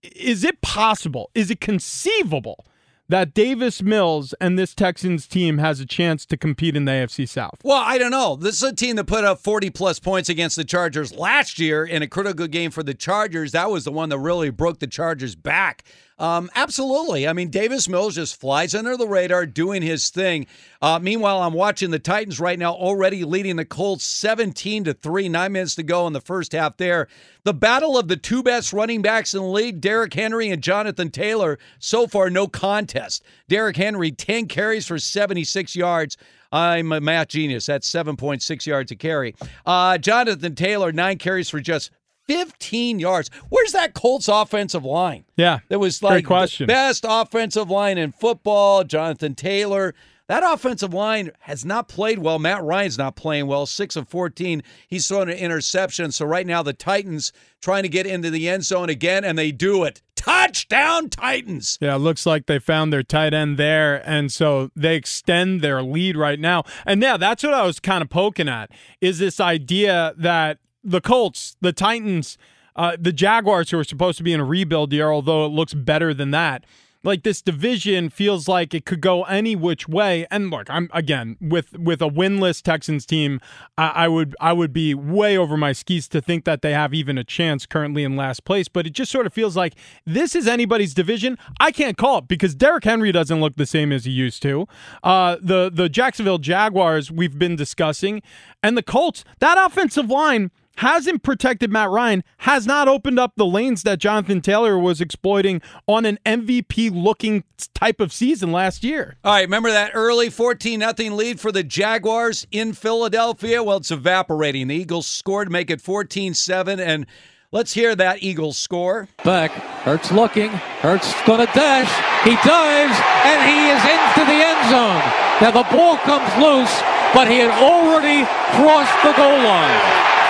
is 0.03 0.45
it 0.45 0.61
possible? 0.61 1.31
Is 1.35 1.51
it 1.51 1.61
conceivable 1.61 2.67
that 3.09 3.35
Davis 3.35 3.83
Mills 3.83 4.35
and 4.41 4.59
this 4.59 4.75
Texans 4.75 5.27
team 5.27 5.59
has 5.59 5.81
a 5.81 5.87
chance 5.87 6.25
to 6.27 6.37
compete 6.37 6.77
in 6.77 6.85
the 6.85 6.93
AFC 6.93 7.29
South? 7.29 7.59
Well, 7.63 7.83
I 7.85 7.99
don't 7.99 8.11
know. 8.11 8.37
This 8.37 8.57
is 8.57 8.63
a 8.63 8.75
team 8.75 8.97
that 8.97 9.05
put 9.05 9.25
up 9.25 9.41
40 9.41 9.71
plus 9.71 9.99
points 9.99 10.29
against 10.29 10.57
the 10.57 10.65
Chargers 10.65 11.13
last 11.15 11.59
year 11.59 11.85
in 11.85 12.03
a 12.03 12.07
critical 12.07 12.47
game 12.47 12.71
for 12.71 12.83
the 12.83 12.95
Chargers. 12.95 13.53
That 13.53 13.71
was 13.71 13.85
the 13.85 13.93
one 13.93 14.09
that 14.09 14.19
really 14.19 14.51
broke 14.51 14.79
the 14.79 14.87
Chargers 14.87 15.35
back. 15.35 15.85
Um, 16.17 16.49
absolutely. 16.55 17.27
I 17.27 17.33
mean, 17.33 17.51
Davis 17.51 17.89
Mills 17.89 18.15
just 18.15 18.41
flies 18.41 18.75
under 18.75 18.97
the 18.97 19.09
radar 19.09 19.47
doing 19.47 19.83
his 19.83 20.11
thing. 20.11 20.47
Uh, 20.81 21.01
meanwhile, 21.03 21.43
I'm 21.43 21.55
watching 21.55 21.91
the 21.91 21.99
Titans 21.99 22.39
right 22.39 22.59
now 22.59 22.73
already 22.73 23.25
leading 23.25 23.57
the 23.57 23.65
Colts 23.65 24.05
17 24.05 24.85
to 24.85 24.95
3, 24.95 25.29
nine 25.29 25.53
minutes 25.53 25.75
to 25.75 25.83
go 25.83 26.07
in 26.07 26.13
the 26.13 26.21
first 26.21 26.53
half 26.53 26.77
there. 26.77 27.09
The 27.43 27.55
battle 27.55 27.99
of 27.99 28.07
the 28.07 28.17
two 28.17 28.43
best 28.45 28.73
running 28.73 29.03
backs 29.03 29.35
in 29.35 29.41
the 29.41 29.49
league, 29.49 29.81
Derrick 29.81 30.15
Henry 30.15 30.51
and 30.51 30.63
Jonathan 30.63 31.11
Taylor, 31.11 31.59
so 31.81 32.07
far 32.07 32.31
no 32.31 32.47
contest. 32.47 33.25
Derrick 33.49 33.77
Henry, 33.77 34.13
10 34.13 34.47
carries 34.47 34.87
for 34.87 34.99
76 34.99 35.75
yards. 35.75 36.17
I'm 36.53 36.93
a 36.93 37.01
math 37.01 37.29
genius. 37.29 37.67
That's 37.67 37.91
7.6 37.91 38.67
yards 38.67 38.93
a 38.93 38.97
carry. 38.97 39.35
Uh, 39.67 39.99
Jonathan 39.99 40.55
Taylor, 40.55 40.93
nine 40.93 41.19
carries 41.19 41.51
for 41.51 41.59
just 41.61 41.91
15 42.27 42.99
yards. 42.99 43.31
Where's 43.49 43.73
that 43.73 43.95
Colts 43.95 44.29
offensive 44.29 44.85
line? 44.85 45.25
Yeah. 45.37 45.61
That 45.69 45.79
was 45.79 45.99
Great 45.99 46.11
like 46.11 46.25
question. 46.27 46.67
the 46.67 46.73
best 46.73 47.05
offensive 47.09 47.71
line 47.71 47.99
in 47.99 48.13
football. 48.13 48.85
Jonathan 48.85 49.35
Taylor. 49.35 49.95
That 50.27 50.43
offensive 50.43 50.95
line 50.95 51.33
has 51.41 51.67
not 51.67 51.87
played 51.87 52.19
well. 52.19 52.39
Matt 52.39 52.65
Ryan's 52.65 52.97
not 52.97 53.15
playing 53.15 53.47
well. 53.47 53.67
Six 53.67 53.95
of 53.95 54.09
14. 54.09 54.63
He's 54.89 55.07
thrown 55.07 55.29
an 55.29 55.37
interception. 55.37 56.13
So 56.13 56.25
right 56.25 56.47
now 56.47 56.63
the 56.63 56.73
Titans 56.73 57.31
trying 57.61 57.83
to 57.83 57.91
get 57.91 58.07
into 58.07 58.31
the 58.31 58.49
end 58.49 58.65
zone 58.65 58.89
again, 58.89 59.23
and 59.23 59.37
they 59.37 59.53
do 59.53 59.85
it. 59.85 60.01
Touchdown, 60.17 61.11
Titans. 61.11 61.77
Yeah, 61.79 61.97
it 61.97 61.99
looks 61.99 62.25
like 62.25 62.47
they 62.47 62.59
found 62.59 62.91
their 62.91 63.03
tight 63.03 63.35
end 63.35 63.59
there. 63.59 63.97
And 64.09 64.33
so 64.33 64.71
they 64.75 64.97
extend 64.97 65.61
their 65.61 65.83
lead 65.83 66.17
right 66.17 66.41
now. 66.41 66.65
And 66.87 67.03
yeah, 67.03 67.19
that's 67.19 67.43
what 67.43 67.53
I 67.53 67.67
was 67.67 67.79
kind 67.79 68.01
of 68.01 68.09
poking 68.09 68.49
at 68.49 68.71
is 69.03 69.19
this 69.19 69.39
idea 69.41 70.15
that 70.17 70.57
the 70.85 71.01
Colts, 71.01 71.57
the 71.61 71.73
Titans, 71.73 72.39
uh, 72.77 72.97
the 72.99 73.13
Jaguars, 73.13 73.71
who 73.71 73.79
are 73.79 73.85
supposed 73.85 74.19
to 74.19 74.25
be 74.25 74.33
in 74.33 74.41
a 74.41 74.45
rebuild 74.45 74.93
year, 74.93 75.11
although 75.11 75.47
it 75.47 75.49
looks 75.49 75.75
better 75.75 76.13
than 76.13 76.31
that. 76.33 76.65
Like 77.05 77.23
this 77.23 77.43
division 77.43 78.09
feels 78.09 78.49
like 78.49 78.73
it 78.73 78.87
could 78.87 79.03
go 79.03 79.25
any 79.25 79.55
which 79.55 79.87
way. 79.87 80.27
And 80.31 80.51
look, 80.51 80.71
I'm 80.71 80.89
again 80.95 81.37
with 81.39 81.79
with 81.79 82.01
a 82.01 82.09
winless 82.09 82.63
Texans 82.63 83.05
team, 83.05 83.43
I, 83.77 83.89
I 83.89 84.09
would 84.09 84.35
I 84.41 84.55
would 84.55 84.73
be 84.73 84.95
way 84.95 85.37
over 85.37 85.59
my 85.59 85.73
skis 85.73 86.09
to 86.09 86.23
think 86.23 86.47
that 86.47 86.63
they 86.63 86.73
have 86.73 86.95
even 86.95 87.19
a 87.19 87.25
chance 87.25 87.67
currently 87.67 88.05
in 88.05 88.17
last 88.17 88.47
place. 88.47 88.69
But 88.69 88.87
it 88.87 88.95
just 88.95 89.13
sort 89.13 89.27
of 89.27 89.35
feels 89.35 89.55
like 89.55 89.75
this 90.07 90.35
is 90.35 90.49
anybody's 90.49 90.95
division. 90.95 91.37
I 91.61 91.73
can't 91.73 91.99
call 91.99 92.19
it 92.19 92.29
because 92.29 92.55
Derrick 92.55 92.85
Henry 92.85 93.13
doesn't 93.13 93.39
look 93.39 93.57
the 93.57 93.67
same 93.67 93.93
as 93.93 94.07
he 94.07 94.11
used 94.11 94.41
to. 94.41 94.67
Uh, 95.03 95.37
the 95.43 95.71
the 95.71 95.91
Jacksonville 95.91 96.39
Jaguars 96.39 97.11
we've 97.11 97.39
been 97.39 97.55
discussing, 97.55 98.23
and 98.63 98.79
the 98.79 98.83
Colts. 98.83 99.27
That 99.41 99.59
offensive 99.59 100.09
line 100.09 100.51
hasn't 100.77 101.23
protected 101.23 101.71
Matt 101.71 101.91
Ryan, 101.91 102.25
has 102.39 102.67
not 102.67 102.89
opened 102.89 103.19
up 103.19 103.33
the 103.37 103.47
lanes 103.47 103.83
that 103.83 103.99
Jonathan 103.99 104.41
Taylor 104.41 104.79
was 104.79 105.01
exploiting 105.01 105.63
on 105.87 106.05
an 106.05 106.19
MVP 106.27 106.91
looking 106.93 107.45
type 107.75 108.01
of 108.01 108.13
season 108.13 108.53
last 108.53 108.85
year. 108.85 109.17
All 109.25 109.33
right, 109.33 109.43
remember 109.43 109.71
that 109.71 109.93
early 109.95 110.31
14 110.31 110.81
0 110.81 111.15
lead 111.15 111.41
for 111.41 111.53
the 111.53 111.63
Jaguars 111.63 112.47
in 112.51 112.73
Philadelphia? 112.73 113.63
Well, 113.63 113.79
it's 113.79 113.91
evaporating. 113.91 114.69
The 114.69 114.77
Eagles 114.77 115.07
scored 115.07 115.49
to 115.49 115.53
make 115.53 115.71
it 115.71 115.83
14-7 115.83 116.79
and 116.79 117.07
let's 117.53 117.73
hear 117.73 117.95
that 117.95 118.23
Eagles 118.23 118.59
score. 118.59 119.09
Back. 119.25 119.53
Hurts 119.87 120.11
looking. 120.11 120.51
Hurts 120.83 121.15
going 121.23 121.47
to 121.47 121.53
dash. 121.53 121.89
He 122.25 122.35
dives, 122.43 122.99
and 123.23 123.39
he 123.47 123.71
is 123.71 123.83
into 123.85 124.23
the 124.27 124.41
end 124.43 124.63
zone. 124.73 125.03
Now 125.41 125.51
the 125.51 125.67
ball 125.71 125.97
comes 125.99 126.31
loose, 126.41 126.75
but 127.15 127.29
he 127.29 127.39
had 127.39 127.53
already 127.63 128.25
crossed 128.57 128.97
the 129.05 129.13
goal 129.13 129.39
line, 129.45 129.81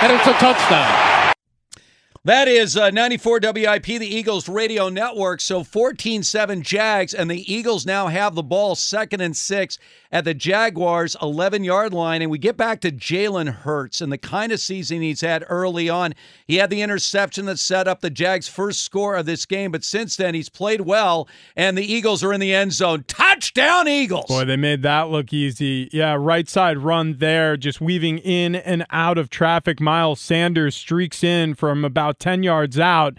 and 0.05 0.13
it's 0.13 0.27
a 0.27 0.33
touchdown. 0.33 1.33
That 2.25 2.47
is 2.47 2.77
uh, 2.77 2.91
94 2.91 3.39
WIP, 3.41 3.85
the 3.85 4.07
Eagles 4.07 4.47
radio 4.47 4.87
network. 4.89 5.41
So 5.41 5.63
14 5.63 6.21
7 6.21 6.61
Jags, 6.61 7.15
and 7.15 7.29
the 7.29 7.51
Eagles 7.51 7.87
now 7.87 8.07
have 8.07 8.35
the 8.35 8.43
ball 8.43 8.75
second 8.75 9.21
and 9.21 9.35
six 9.35 9.79
at 10.15 10.23
the 10.23 10.33
Jaguars' 10.33 11.17
11 11.21 11.65
yard 11.65 11.93
line. 11.93 12.21
And 12.21 12.31
we 12.31 12.37
get 12.37 12.55
back 12.55 12.79
to 12.81 12.91
Jalen 12.91 13.49
Hurts 13.53 13.99
and 13.99 14.13
the 14.13 14.17
kind 14.17 14.53
of 14.53 14.61
season 14.61 15.01
he's 15.01 15.19
had 15.19 15.43
early 15.49 15.89
on. 15.89 16.13
He 16.47 16.55
had 16.55 16.69
the 16.69 16.81
interception 16.81 17.43
that 17.47 17.59
set 17.59 17.85
up 17.85 17.99
the 17.99 18.09
Jags' 18.09 18.47
first 18.47 18.81
score 18.81 19.17
of 19.17 19.25
this 19.25 19.45
game, 19.45 19.73
but 19.73 19.83
since 19.83 20.15
then 20.15 20.33
he's 20.33 20.47
played 20.47 20.79
well, 20.79 21.27
and 21.57 21.77
the 21.77 21.83
Eagles 21.83 22.23
are 22.23 22.31
in 22.31 22.39
the 22.39 22.55
end 22.55 22.71
zone. 22.71 23.03
Touchdown, 23.09 23.89
Eagles! 23.89 24.27
Boy, 24.29 24.45
they 24.45 24.55
made 24.55 24.83
that 24.83 25.09
look 25.09 25.33
easy. 25.33 25.89
Yeah, 25.91 26.15
right 26.17 26.47
side 26.47 26.77
run 26.77 27.17
there, 27.17 27.57
just 27.57 27.81
weaving 27.81 28.19
in 28.19 28.55
and 28.55 28.85
out 28.91 29.17
of 29.17 29.29
traffic. 29.29 29.81
Miles 29.81 30.21
Sanders 30.21 30.77
streaks 30.77 31.25
in 31.25 31.55
from 31.55 31.83
about 31.83 32.19
10 32.19 32.41
yards 32.41 32.79
out. 32.79 33.17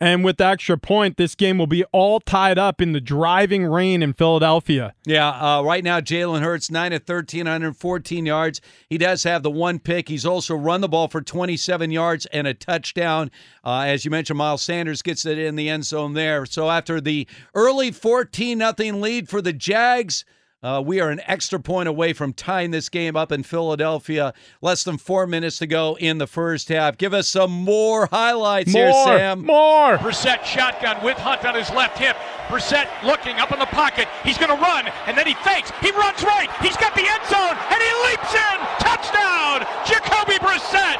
And 0.00 0.24
with 0.24 0.36
the 0.36 0.46
extra 0.46 0.78
point, 0.78 1.16
this 1.16 1.34
game 1.34 1.58
will 1.58 1.66
be 1.66 1.84
all 1.92 2.20
tied 2.20 2.58
up 2.58 2.80
in 2.80 2.92
the 2.92 3.00
driving 3.00 3.66
rain 3.66 4.02
in 4.02 4.12
Philadelphia. 4.12 4.94
Yeah, 5.04 5.28
uh, 5.30 5.62
right 5.62 5.82
now, 5.82 6.00
Jalen 6.00 6.40
Hurts, 6.40 6.70
9 6.70 6.92
of 6.92 7.02
13, 7.02 7.40
114 7.40 8.26
yards. 8.26 8.60
He 8.88 8.96
does 8.96 9.24
have 9.24 9.42
the 9.42 9.50
one 9.50 9.80
pick. 9.80 10.08
He's 10.08 10.24
also 10.24 10.54
run 10.54 10.80
the 10.80 10.88
ball 10.88 11.08
for 11.08 11.20
27 11.20 11.90
yards 11.90 12.26
and 12.26 12.46
a 12.46 12.54
touchdown. 12.54 13.30
Uh, 13.64 13.80
as 13.80 14.04
you 14.04 14.10
mentioned, 14.10 14.38
Miles 14.38 14.62
Sanders 14.62 15.02
gets 15.02 15.26
it 15.26 15.38
in 15.38 15.56
the 15.56 15.68
end 15.68 15.84
zone 15.84 16.14
there. 16.14 16.46
So 16.46 16.70
after 16.70 17.00
the 17.00 17.26
early 17.54 17.90
14 17.90 18.56
nothing 18.56 19.00
lead 19.00 19.28
for 19.28 19.42
the 19.42 19.52
Jags, 19.52 20.24
uh, 20.62 20.82
we 20.84 21.00
are 21.00 21.10
an 21.10 21.20
extra 21.26 21.60
point 21.60 21.88
away 21.88 22.12
from 22.12 22.32
tying 22.32 22.72
this 22.72 22.88
game 22.88 23.14
up 23.14 23.30
in 23.30 23.44
Philadelphia. 23.44 24.34
Less 24.60 24.82
than 24.82 24.98
four 24.98 25.26
minutes 25.26 25.58
to 25.58 25.66
go 25.68 25.96
in 26.00 26.18
the 26.18 26.26
first 26.26 26.68
half. 26.68 26.98
Give 26.98 27.14
us 27.14 27.28
some 27.28 27.52
more 27.52 28.06
highlights 28.06 28.72
more, 28.72 28.84
here, 28.84 28.92
Sam. 29.04 29.46
More. 29.46 29.98
Brissett 29.98 30.44
shotgun 30.44 31.02
with 31.04 31.16
Hunt 31.18 31.44
on 31.44 31.54
his 31.54 31.70
left 31.70 31.98
hip. 31.98 32.16
Brissett 32.48 32.88
looking 33.04 33.36
up 33.36 33.52
in 33.52 33.58
the 33.60 33.66
pocket. 33.66 34.08
He's 34.24 34.38
going 34.38 34.50
to 34.50 34.60
run, 34.60 34.88
and 35.06 35.16
then 35.16 35.26
he 35.26 35.34
fakes. 35.46 35.70
He 35.80 35.92
runs 35.92 36.22
right. 36.24 36.50
He's 36.60 36.76
got 36.76 36.94
the 36.94 37.06
end 37.06 37.24
zone, 37.30 37.54
and 37.54 37.78
he 37.78 37.92
leaps 38.10 38.34
in. 38.34 38.56
Touchdown, 38.82 39.62
Jacoby 39.86 40.42
Brissett. 40.42 40.98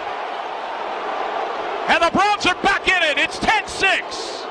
And 1.89 2.05
the 2.05 2.11
Browns 2.13 2.47
are 2.47 2.55
back 2.63 2.87
in 2.87 3.03
it. 3.03 3.19
It's 3.19 3.39
10 3.39 3.67
6. 3.67 4.48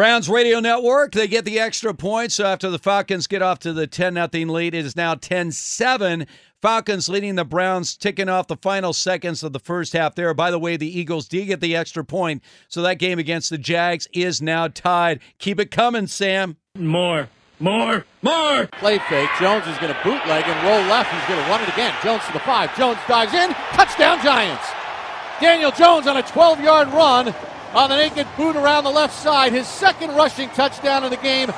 Browns 0.00 0.30
Radio 0.30 0.60
Network, 0.60 1.12
they 1.12 1.28
get 1.28 1.44
the 1.44 1.60
extra 1.60 1.92
point. 1.92 2.32
So 2.32 2.46
after 2.46 2.70
the 2.70 2.78
Falcons 2.78 3.26
get 3.26 3.42
off 3.42 3.58
to 3.58 3.74
the 3.74 3.86
10 3.86 4.14
0 4.14 4.50
lead, 4.50 4.74
it 4.74 4.86
is 4.86 4.96
now 4.96 5.14
10 5.14 5.52
7. 5.52 6.26
Falcons 6.62 7.10
leading 7.10 7.34
the 7.34 7.44
Browns, 7.44 7.98
ticking 7.98 8.30
off 8.30 8.46
the 8.46 8.56
final 8.56 8.94
seconds 8.94 9.42
of 9.42 9.52
the 9.52 9.58
first 9.58 9.92
half 9.92 10.14
there. 10.14 10.32
By 10.32 10.50
the 10.50 10.58
way, 10.58 10.78
the 10.78 10.88
Eagles 10.88 11.28
did 11.28 11.48
get 11.48 11.60
the 11.60 11.76
extra 11.76 12.02
point. 12.02 12.42
So 12.68 12.80
that 12.80 12.94
game 12.94 13.18
against 13.18 13.50
the 13.50 13.58
Jags 13.58 14.08
is 14.14 14.40
now 14.40 14.68
tied. 14.68 15.20
Keep 15.36 15.60
it 15.60 15.70
coming, 15.70 16.06
Sam. 16.06 16.56
More. 16.78 17.28
More, 17.58 18.06
more. 18.22 18.68
Play 18.68 19.00
fake. 19.00 19.28
Jones 19.38 19.66
is 19.66 19.76
going 19.76 19.92
to 19.92 20.00
bootleg 20.02 20.44
and 20.46 20.66
roll 20.66 20.80
left. 20.88 21.12
He's 21.12 21.28
going 21.28 21.44
to 21.44 21.50
run 21.50 21.62
it 21.62 21.68
again. 21.68 21.94
Jones 22.02 22.24
to 22.24 22.32
the 22.32 22.40
five. 22.40 22.74
Jones 22.74 22.96
dives 23.06 23.34
in. 23.34 23.52
Touchdown, 23.74 24.18
Giants. 24.24 24.66
Daniel 25.42 25.70
Jones 25.70 26.06
on 26.06 26.16
a 26.16 26.22
12 26.22 26.60
yard 26.62 26.88
run 26.88 27.34
on 27.74 27.90
the 27.90 27.96
naked 27.96 28.26
boot 28.36 28.56
around 28.56 28.84
the 28.84 28.90
left 28.90 29.14
side. 29.14 29.52
His 29.52 29.66
second 29.66 30.14
rushing 30.14 30.48
touchdown 30.50 31.04
of 31.04 31.10
the 31.10 31.16
game. 31.16 31.50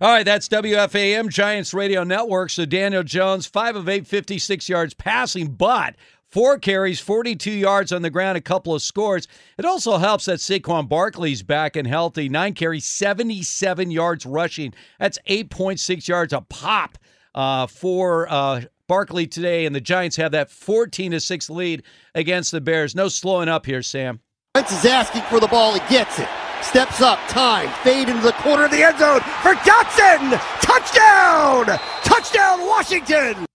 All 0.00 0.12
right, 0.12 0.24
that's 0.24 0.48
WFAN 0.48 1.28
Giants 1.28 1.74
Radio 1.74 2.04
Network. 2.04 2.50
So 2.50 2.64
Daniel 2.64 3.02
Jones, 3.02 3.46
5 3.46 3.76
of 3.76 3.88
8, 3.88 4.06
56 4.06 4.68
yards 4.68 4.94
passing, 4.94 5.48
but 5.48 5.96
four 6.30 6.56
carries, 6.58 7.00
42 7.00 7.50
yards 7.50 7.90
on 7.90 8.02
the 8.02 8.10
ground, 8.10 8.38
a 8.38 8.40
couple 8.40 8.74
of 8.74 8.82
scores. 8.82 9.26
It 9.58 9.64
also 9.64 9.98
helps 9.98 10.26
that 10.26 10.38
Saquon 10.38 10.88
Barkley's 10.88 11.42
back 11.42 11.74
and 11.74 11.86
healthy. 11.86 12.28
Nine 12.28 12.54
carries, 12.54 12.86
77 12.86 13.90
yards 13.90 14.24
rushing. 14.24 14.72
That's 15.00 15.18
8.6 15.28 16.06
yards 16.06 16.32
a 16.32 16.42
pop 16.42 16.96
uh, 17.34 17.66
for 17.66 18.30
uh, 18.30 18.62
Barkley 18.86 19.26
today, 19.26 19.66
and 19.66 19.74
the 19.74 19.80
Giants 19.80 20.16
have 20.16 20.30
that 20.30 20.48
14 20.50 21.10
to 21.10 21.20
6 21.20 21.50
lead 21.50 21.82
against 22.14 22.52
the 22.52 22.60
Bears. 22.60 22.94
No 22.94 23.08
slowing 23.08 23.48
up 23.48 23.66
here, 23.66 23.82
Sam. 23.82 24.20
Wentz 24.54 24.72
is 24.72 24.84
asking 24.84 25.22
for 25.22 25.40
the 25.40 25.46
ball. 25.46 25.74
He 25.74 25.80
gets 25.88 26.18
it. 26.18 26.28
Steps 26.62 27.00
up, 27.00 27.18
time, 27.28 27.68
fade 27.84 28.08
into 28.08 28.22
the 28.22 28.32
corner 28.32 28.64
of 28.64 28.70
the 28.70 28.82
end 28.82 28.98
zone 28.98 29.20
for 29.42 29.54
Dotson! 29.54 30.36
Touchdown! 30.60 31.78
Touchdown, 32.02 32.66
Washington! 32.66 33.46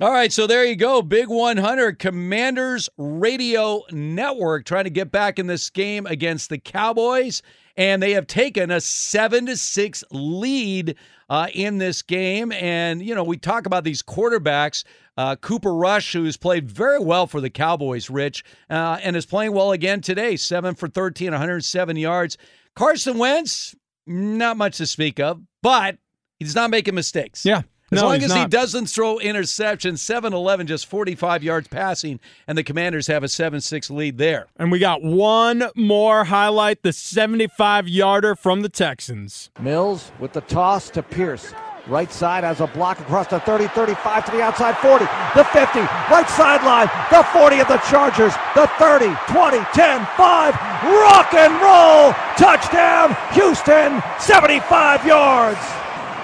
All 0.00 0.12
right, 0.12 0.30
so 0.30 0.46
there 0.46 0.64
you 0.66 0.76
go. 0.76 1.00
Big 1.00 1.28
100 1.28 1.98
Commanders 1.98 2.90
Radio 2.98 3.82
Network 3.90 4.66
trying 4.66 4.84
to 4.84 4.90
get 4.90 5.10
back 5.10 5.38
in 5.38 5.46
this 5.46 5.70
game 5.70 6.04
against 6.04 6.50
the 6.50 6.58
Cowboys 6.58 7.40
and 7.76 8.02
they 8.02 8.12
have 8.12 8.26
taken 8.26 8.70
a 8.70 8.80
seven 8.80 9.46
to 9.46 9.56
six 9.56 10.02
lead 10.10 10.96
uh, 11.28 11.48
in 11.52 11.78
this 11.78 12.02
game. 12.02 12.52
And 12.52 13.02
you 13.02 13.14
know, 13.14 13.24
we 13.24 13.36
talk 13.36 13.66
about 13.66 13.84
these 13.84 14.02
quarterbacks. 14.02 14.84
Uh, 15.16 15.36
Cooper 15.36 15.74
Rush, 15.74 16.12
who's 16.12 16.36
played 16.36 16.70
very 16.70 16.98
well 16.98 17.26
for 17.26 17.40
the 17.40 17.50
Cowboys, 17.50 18.10
Rich, 18.10 18.44
uh, 18.68 18.98
and 19.02 19.16
is 19.16 19.26
playing 19.26 19.52
well 19.52 19.72
again 19.72 20.00
today. 20.00 20.36
Seven 20.36 20.74
for 20.74 20.88
13, 20.88 21.30
107 21.30 21.96
yards. 21.96 22.36
Carson 22.74 23.18
Wentz, 23.18 23.74
not 24.06 24.56
much 24.56 24.76
to 24.78 24.86
speak 24.86 25.18
of, 25.18 25.40
but 25.62 25.96
he's 26.38 26.54
not 26.54 26.70
making 26.70 26.94
mistakes. 26.94 27.44
Yeah. 27.44 27.62
As 27.92 28.00
no, 28.00 28.08
long 28.08 28.16
as 28.16 28.30
not. 28.30 28.38
he 28.38 28.46
doesn't 28.46 28.86
throw 28.86 29.18
interceptions, 29.18 29.98
7 29.98 30.32
11, 30.32 30.66
just 30.66 30.86
45 30.86 31.44
yards 31.44 31.68
passing, 31.68 32.18
and 32.48 32.58
the 32.58 32.64
Commanders 32.64 33.06
have 33.06 33.22
a 33.22 33.28
7 33.28 33.60
6 33.60 33.90
lead 33.90 34.18
there. 34.18 34.48
And 34.56 34.72
we 34.72 34.80
got 34.80 35.04
one 35.04 35.62
more 35.76 36.24
highlight 36.24 36.82
the 36.82 36.92
75 36.92 37.86
yarder 37.86 38.34
from 38.34 38.62
the 38.62 38.68
Texans. 38.68 39.50
Mills 39.60 40.10
with 40.18 40.32
the 40.32 40.40
toss 40.40 40.90
to 40.90 41.02
Pierce. 41.02 41.54
Right 41.88 42.10
side 42.10 42.42
has 42.42 42.60
a 42.60 42.66
block 42.66 42.98
across 42.98 43.28
the 43.28 43.38
30, 43.38 43.68
35 43.68 44.24
to 44.26 44.30
the 44.32 44.42
outside 44.42 44.76
40, 44.78 45.04
the 45.36 45.44
50, 45.44 45.78
right 46.10 46.28
sideline, 46.28 46.90
the 47.14 47.22
40 47.30 47.60
of 47.60 47.68
the 47.68 47.78
Chargers, 47.86 48.34
the 48.56 48.66
30, 48.82 49.14
20, 49.30 49.62
10, 49.72 50.04
5, 50.16 50.54
rock 50.98 51.32
and 51.34 51.54
roll, 51.62 52.10
touchdown, 52.34 53.14
Houston, 53.34 54.02
75 54.18 55.06
yards. 55.06 55.60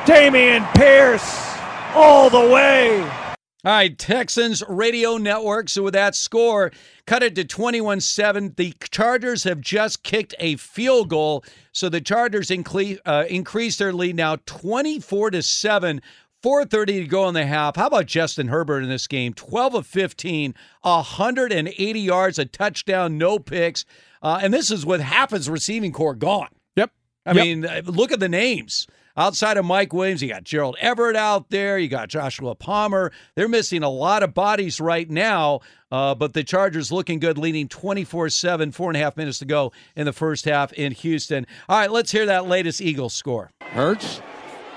Dameon 0.05 0.67
Pierce 0.75 1.57
all 1.95 2.29
the 2.29 2.41
way. 2.53 3.22
All 3.65 3.71
right, 3.71 3.97
Texans 3.97 4.61
Radio 4.69 5.19
Network. 5.19 5.69
So 5.69 5.85
with 5.85 5.95
that 5.95 6.17
score, 6.17 6.73
cut 7.07 7.23
it 7.23 7.37
to 7.37 7.45
21 7.45 8.01
7. 8.01 8.55
The 8.57 8.75
Chargers 8.91 9.45
have 9.45 9.61
just 9.61 10.03
kicked 10.03 10.35
a 10.41 10.57
field 10.57 11.09
goal. 11.09 11.45
So 11.71 11.89
the 11.89 12.01
Chargers 12.01 12.49
incre- 12.49 12.99
uh, 13.07 13.25
increase 13.29 13.77
their 13.79 13.93
lead 13.93 14.17
now 14.17 14.37
24 14.47 15.31
to 15.31 15.43
7. 15.43 16.03
4.30 16.43 16.87
to 16.87 17.05
go 17.05 17.29
in 17.29 17.35
the 17.35 17.47
half. 17.47 17.77
How 17.77 17.87
about 17.87 18.07
Justin 18.07 18.49
Herbert 18.49 18.83
in 18.83 18.89
this 18.89 19.07
game? 19.07 19.33
12 19.33 19.75
of 19.77 19.87
15, 19.87 20.57
180 20.81 22.01
yards, 22.01 22.39
a 22.41 22.45
touchdown, 22.45 23.17
no 23.17 23.39
picks. 23.39 23.85
Uh, 24.21 24.41
and 24.43 24.53
this 24.53 24.73
is 24.73 24.85
with 24.85 25.01
half 25.01 25.31
his 25.31 25.49
receiving 25.49 25.93
corps 25.93 26.17
gone. 26.17 26.49
Yep. 26.75 26.91
I 27.27 27.33
yep. 27.33 27.45
mean, 27.45 27.65
uh, 27.65 27.83
look 27.85 28.11
at 28.11 28.19
the 28.19 28.29
names. 28.29 28.89
Outside 29.17 29.57
of 29.57 29.65
Mike 29.65 29.93
Williams, 29.93 30.23
you 30.23 30.29
got 30.29 30.45
Gerald 30.45 30.77
Everett 30.81 31.17
out 31.17 31.51
there. 31.51 31.79
You 31.79 31.89
got 31.89 32.09
Joshua 32.09 32.55
Palmer. 32.55 33.13
They're 33.35 33.49
missing 33.49 33.83
a 33.83 33.91
lot 33.91 34.23
of 34.23 34.33
bodies 34.33 34.81
right 34.81 35.09
now, 35.09 35.61
uh, 35.91 36.15
but 36.15 36.33
the 36.33 36.43
Chargers 36.43 36.91
looking 36.91 37.19
good, 37.19 37.37
leading 37.37 37.69
24 37.69 38.31
7, 38.31 38.73
four 38.73 38.89
and 38.89 38.97
a 38.97 39.01
half 39.01 39.17
minutes 39.17 39.39
to 39.41 39.45
go 39.45 39.73
in 39.97 40.07
the 40.07 40.13
first 40.13 40.47
half 40.47 40.73
in 40.73 40.93
Houston. 40.93 41.47
All 41.69 41.79
right, 41.79 41.91
let's 41.91 42.11
hear 42.11 42.27
that 42.27 42.47
latest 42.47 42.81
Eagles 42.81 43.13
score. 43.13 43.51
Hurts 43.61 44.23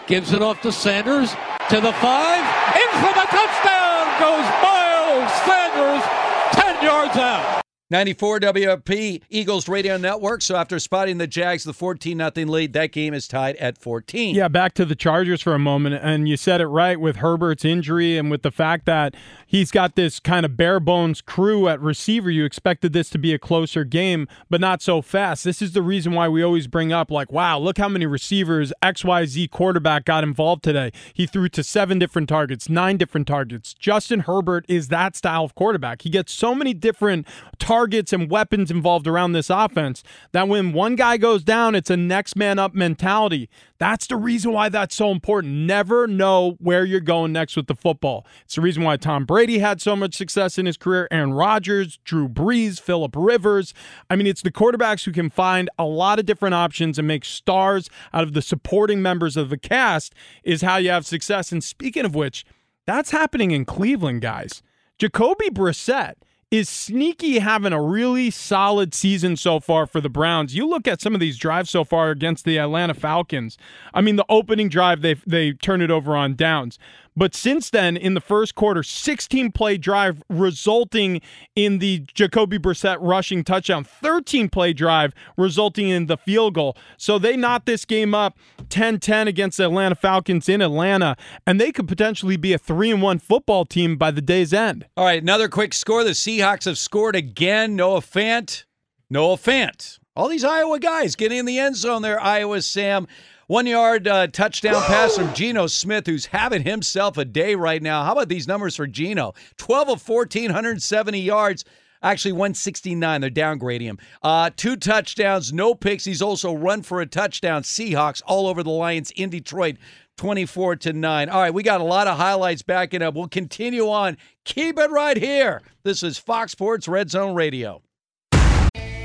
gives 0.08 0.34
it 0.34 0.42
off 0.42 0.62
to 0.62 0.72
Sanders 0.72 1.32
to 1.70 1.82
the 1.82 1.94
five. 1.94 2.44
In 2.76 2.90
for 3.00 3.14
the 3.14 3.28
touchdown 3.28 4.20
goes 4.20 4.46
Miles 4.62 5.32
Sanders, 5.46 6.04
10 6.52 6.84
yards 6.84 7.18
out. 7.18 7.55
94 7.92 8.40
WFP 8.40 9.22
Eagles 9.30 9.70
Radio 9.70 9.96
Network. 9.96 10.42
So 10.42 10.56
after 10.56 10.80
spotting 10.80 11.20
the 11.20 11.28
Jags, 11.28 11.64
the 11.64 11.74
14 11.74 12.18
nothing 12.18 12.48
lead, 12.48 12.74
that 12.74 12.92
game 12.92 13.14
is 13.14 13.28
tied 13.28 13.56
at 13.58 13.78
14. 13.78 14.34
Yeah, 14.34 14.48
back 14.48 14.74
to 14.76 14.86
the 14.86 14.96
Chargers 14.96 15.44
for 15.44 15.54
a 15.54 15.60
moment. 15.60 16.00
And 16.02 16.28
you 16.28 16.36
said 16.36 16.62
it 16.62 16.68
right 16.68 17.00
with 17.00 17.18
Herbert's 17.18 17.64
injury 17.64 18.18
and 18.18 18.32
with 18.32 18.42
the 18.42 18.50
fact 18.50 18.88
that 18.88 19.14
he's 19.46 19.70
got 19.70 19.96
this 19.96 20.20
kind 20.20 20.48
of 20.48 20.58
bare 20.58 20.80
bones 20.80 21.22
crew 21.22 21.68
at 21.68 21.80
receiver. 21.80 22.32
You 22.32 22.44
expected 22.44 22.92
this 22.92 23.12
to 23.12 23.20
be 23.20 23.36
a 23.36 23.40
closer 23.40 23.84
game, 23.84 24.28
but 24.50 24.60
not 24.60 24.82
so 24.82 25.04
fast. 25.04 25.44
This 25.44 25.62
is 25.62 25.74
the 25.74 25.84
reason 25.84 26.14
why 26.14 26.28
we 26.28 26.42
always 26.42 26.66
bring 26.66 26.92
up, 26.92 27.12
like, 27.12 27.32
wow, 27.32 27.60
look 27.60 27.78
how 27.78 27.88
many 27.88 28.08
receivers 28.08 28.74
XYZ 28.82 29.52
quarterback 29.52 30.06
got 30.06 30.24
involved 30.24 30.64
today. 30.64 30.92
He 31.14 31.28
threw 31.28 31.50
to 31.50 31.64
seven 31.64 32.00
different 32.00 32.30
targets, 32.30 32.68
nine 32.68 32.98
different 32.98 33.28
targets. 33.28 33.76
Justin 33.76 34.22
Herbert 34.22 34.66
is 34.68 34.88
that 34.88 35.16
style 35.16 35.44
of 35.44 35.54
quarterback. 35.54 36.02
He 36.02 36.10
gets 36.10 36.34
so 36.34 36.56
many 36.56 36.74
different 36.74 37.28
targets 37.60 37.75
targets 37.76 38.14
and 38.14 38.32
weapons 38.32 38.72
involved 38.72 39.06
around 39.06 39.34
this 39.34 39.50
offense 39.50 40.02
that 40.32 40.48
when 40.48 40.72
one 40.72 40.96
guy 40.96 41.18
goes 41.18 41.44
down, 41.44 41.76
it's 41.76 41.90
a 41.90 41.98
next 41.98 42.38
man 42.38 42.58
up 42.58 42.74
mentality. 42.74 43.50
That's 43.80 44.08
the 44.08 44.16
reason 44.16 44.54
why 44.54 44.70
that's 44.70 44.96
so 44.96 45.12
important. 45.12 45.54
Never 45.54 46.08
know 46.08 46.56
where 46.62 46.86
you're 46.86 47.02
going 47.02 47.34
next 47.34 47.58
with 47.58 47.68
the 47.68 47.76
football. 47.76 48.26
It's 48.46 48.56
the 48.56 48.62
reason 48.62 48.84
why 48.84 48.96
Tom 48.96 49.26
Brady 49.26 49.60
had 49.60 49.82
so 49.82 49.94
much 49.94 50.16
success 50.16 50.58
in 50.58 50.66
his 50.66 50.78
career, 50.78 51.10
Aaron 51.12 51.34
Rodgers, 51.34 52.00
Drew 52.06 52.30
Brees, 52.30 52.80
Philip 52.80 53.14
Rivers. 53.14 53.74
I 54.10 54.16
mean, 54.16 54.26
it's 54.26 54.42
the 54.42 54.54
quarterbacks 54.54 55.04
who 55.04 55.12
can 55.12 55.30
find 55.30 55.70
a 55.78 55.84
lot 55.84 56.18
of 56.18 56.26
different 56.26 56.56
options 56.56 56.98
and 56.98 57.06
make 57.06 57.26
stars 57.26 57.90
out 58.14 58.24
of 58.24 58.32
the 58.32 58.42
supporting 58.42 59.02
members 59.02 59.36
of 59.36 59.50
the 59.50 59.58
cast 59.58 60.14
is 60.46 60.62
how 60.62 60.78
you 60.78 60.92
have 60.92 61.06
success. 61.06 61.52
And 61.52 61.62
speaking 61.62 62.06
of 62.06 62.16
which, 62.16 62.46
that's 62.88 63.12
happening 63.12 63.52
in 63.52 63.66
Cleveland, 63.66 64.22
guys. 64.22 64.64
Jacoby 64.98 65.50
Brissett 65.50 66.14
is 66.58 66.70
sneaky 66.70 67.40
having 67.40 67.74
a 67.74 67.82
really 67.82 68.30
solid 68.30 68.94
season 68.94 69.36
so 69.36 69.60
far 69.60 69.86
for 69.86 70.00
the 70.00 70.10
Browns. 70.10 70.56
You 70.56 70.68
look 70.68 70.88
at 70.88 71.02
some 71.02 71.14
of 71.14 71.20
these 71.20 71.38
drives 71.38 71.70
so 71.70 71.84
far 71.84 72.12
against 72.12 72.46
the 72.46 72.58
Atlanta 72.58 72.94
Falcons. 72.94 73.58
I 73.94 74.02
mean, 74.02 74.16
the 74.16 74.26
opening 74.30 74.70
drive 74.70 75.02
they 75.02 75.16
they 75.26 75.54
turn 75.54 75.82
it 75.82 75.92
over 75.92 76.16
on 76.16 76.36
downs. 76.36 76.80
But 77.18 77.34
since 77.34 77.70
then, 77.70 77.96
in 77.96 78.14
the 78.14 78.22
first 78.22 78.56
quarter, 78.56 78.84
16 78.84 79.52
play 79.54 79.78
drive 79.78 80.22
resulting 80.30 81.22
in 81.56 81.80
the 81.80 82.00
Jacoby 82.14 82.60
Brissett 82.60 82.98
rushing 83.00 83.44
touchdown, 83.44 83.84
13 83.84 84.50
play 84.50 84.74
drive 84.74 85.14
resulting 85.38 85.88
in 85.88 86.08
the 86.08 86.18
field 86.18 86.56
goal. 86.56 86.76
So 86.98 87.18
they 87.18 87.38
knot 87.38 87.66
this 87.66 87.86
game 87.86 88.14
up 88.14 88.38
10 88.70 89.00
10 89.00 89.28
against 89.28 89.58
the 89.58 89.66
Atlanta 89.66 89.96
Falcons 89.96 90.50
in 90.50 90.62
Atlanta, 90.62 91.16
and 91.48 91.60
they 91.60 91.72
could 91.72 91.88
potentially 91.88 92.38
be 92.38 92.54
a 92.54 92.58
3 92.58 92.92
and 92.92 93.02
1 93.02 93.20
football 93.20 93.66
team 93.66 93.96
by 93.96 94.12
the 94.12 94.22
day's 94.22 94.54
end. 94.54 94.86
All 94.98 95.06
right, 95.06 95.22
another 95.22 95.48
quick 95.48 95.74
score. 95.74 96.04
The 96.04 96.12
Seahawks 96.12 96.66
have 96.66 96.78
scored 96.78 97.16
again. 97.16 97.76
Noah 97.76 98.02
Fant. 98.02 98.66
Noah 99.10 99.38
Fant. 99.38 100.00
All 100.16 100.28
these 100.30 100.44
Iowa 100.44 100.80
guys 100.80 101.16
getting 101.16 101.40
in 101.40 101.46
the 101.46 101.60
end 101.60 101.76
zone 101.76 102.02
there, 102.02 102.20
Iowa 102.20 102.62
Sam. 102.62 103.08
One 103.48 103.68
yard 103.68 104.08
uh, 104.08 104.26
touchdown 104.26 104.82
pass 104.84 105.18
from 105.18 105.32
Geno 105.36 105.68
Smith, 105.68 106.08
who's 106.08 106.26
having 106.26 106.64
himself 106.64 107.16
a 107.16 107.26
day 107.26 107.54
right 107.54 107.82
now. 107.82 108.04
How 108.04 108.14
about 108.14 108.28
these 108.28 108.48
numbers 108.48 108.76
for 108.76 108.88
Geno? 108.88 109.36
12 109.58 109.90
of 109.90 110.02
14, 110.02 110.46
170 110.46 111.20
yards. 111.20 111.64
Actually, 112.02 112.32
169. 112.32 113.22
They're 113.22 113.30
downgrading 113.30 113.82
him. 113.82 114.00
Uh, 114.24 114.50
two 114.56 114.76
touchdowns, 114.76 115.54
no 115.54 115.76
picks. 115.76 116.06
He's 116.06 116.24
also 116.24 116.56
run 116.56 116.82
for 116.82 117.02
a 117.02 117.06
touchdown. 117.06 117.62
Seahawks 117.62 118.24
all 118.26 118.48
over 118.48 118.64
the 118.64 118.72
Lions 118.72 119.12
in 119.12 119.30
Detroit. 119.30 119.78
24 120.18 120.78
to 120.78 120.94
9. 120.94 121.30
All 121.30 121.42
right, 121.42 121.54
we 121.54 121.62
got 121.62 121.82
a 121.82 121.84
lot 121.84 122.08
of 122.08 122.18
highlights 122.18 122.64
backing 122.64 123.04
up. 123.04 123.14
We'll 123.14 123.28
continue 123.28 123.90
on. 123.90 124.18
Keep 124.46 124.80
it 124.80 124.90
right 124.90 125.18
here. 125.18 125.62
This 125.84 126.02
is 126.02 126.18
Fox 126.18 126.54
Sports 126.54 126.88
Red 126.88 127.12
Zone 127.12 127.36
Radio. 127.36 127.84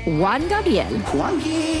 Juan 0.05 0.47
Gabriel. 0.47 0.87
Juanquis. 0.87 1.80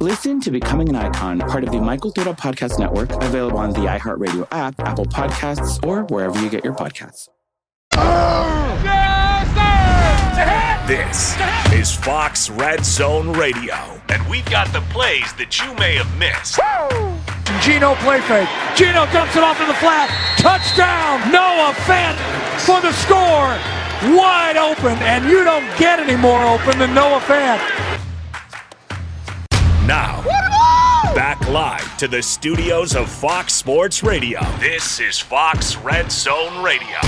Listen 0.00 0.40
to 0.40 0.50
Becoming 0.50 0.90
an 0.90 0.96
Icon, 0.96 1.38
part 1.40 1.64
of 1.64 1.70
the 1.70 1.80
My 1.80 1.96
Cultura 1.96 2.36
Podcast 2.36 2.78
Network, 2.78 3.10
available 3.22 3.58
on 3.58 3.70
the 3.70 3.80
iHeartRadio 3.80 4.46
app, 4.50 4.78
Apple 4.80 5.06
Podcasts, 5.06 5.84
or 5.86 6.04
wherever 6.04 6.38
you 6.42 6.50
get 6.50 6.62
your 6.62 6.74
podcasts. 6.74 7.28
This 10.86 11.36
is 11.72 11.96
Fox 11.96 12.50
Red 12.50 12.84
Zone 12.84 13.32
Radio, 13.36 13.74
and 14.10 14.28
we've 14.28 14.48
got 14.50 14.70
the 14.72 14.82
plays 14.92 15.32
that 15.34 15.58
you 15.58 15.72
may 15.74 15.96
have 15.96 16.12
missed. 16.18 16.60
Geno 17.64 17.94
play 18.04 18.20
fake. 18.20 18.48
Geno 18.76 19.06
dumps 19.10 19.34
it 19.34 19.42
off 19.42 19.58
in 19.60 19.66
the 19.66 19.74
flat. 19.74 20.12
Touchdown. 20.36 21.32
Noah 21.32 21.72
Fant 21.88 22.14
for 22.60 22.80
the 22.82 22.92
score. 22.92 23.56
Wide 24.14 24.56
open, 24.58 24.98
and 25.02 25.24
you 25.24 25.42
don't 25.42 25.66
get 25.78 25.98
any 25.98 26.16
more 26.16 26.44
open 26.44 26.78
than 26.78 26.94
Noah 26.94 27.20
Fant. 27.20 27.85
Now, 29.86 30.20
back 31.14 31.40
live 31.48 31.96
to 31.98 32.08
the 32.08 32.20
studios 32.20 32.96
of 32.96 33.08
Fox 33.08 33.54
Sports 33.54 34.02
Radio. 34.02 34.40
This 34.58 34.98
is 34.98 35.20
Fox 35.20 35.76
Red 35.76 36.10
Zone 36.10 36.60
Radio. 36.60 36.98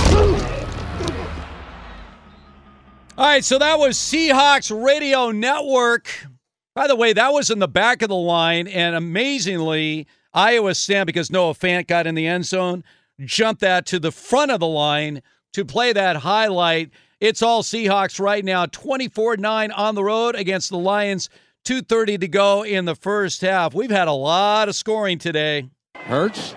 All 3.17 3.25
right, 3.25 3.43
so 3.43 3.59
that 3.59 3.77
was 3.79 3.97
Seahawks 3.97 4.71
Radio 4.71 5.31
Network. 5.31 6.25
By 6.73 6.87
the 6.87 6.95
way, 6.95 7.11
that 7.11 7.33
was 7.33 7.49
in 7.49 7.59
the 7.59 7.67
back 7.67 8.01
of 8.01 8.07
the 8.07 8.15
line, 8.15 8.65
and 8.69 8.95
amazingly, 8.95 10.07
Iowa 10.33 10.73
Sam, 10.73 11.05
because 11.05 11.29
Noah 11.29 11.55
Fant 11.55 11.85
got 11.85 12.07
in 12.07 12.15
the 12.15 12.27
end 12.27 12.45
zone, 12.45 12.85
jumped 13.25 13.59
that 13.59 13.85
to 13.87 13.99
the 13.99 14.13
front 14.13 14.51
of 14.51 14.61
the 14.61 14.67
line 14.67 15.21
to 15.51 15.65
play 15.65 15.91
that 15.91 16.15
highlight. 16.15 16.91
It's 17.19 17.41
all 17.41 17.61
Seahawks 17.61 18.21
right 18.21 18.45
now, 18.45 18.67
24 18.67 19.35
9 19.35 19.71
on 19.73 19.95
the 19.95 20.03
road 20.05 20.35
against 20.35 20.69
the 20.69 20.77
Lions. 20.77 21.29
2.30 21.65 22.21
to 22.21 22.27
go 22.27 22.63
in 22.63 22.85
the 22.85 22.95
first 22.95 23.41
half. 23.41 23.73
We've 23.73 23.91
had 23.91 24.07
a 24.07 24.13
lot 24.13 24.69
of 24.69 24.75
scoring 24.75 25.19
today. 25.19 25.69
Hurts 25.95 26.55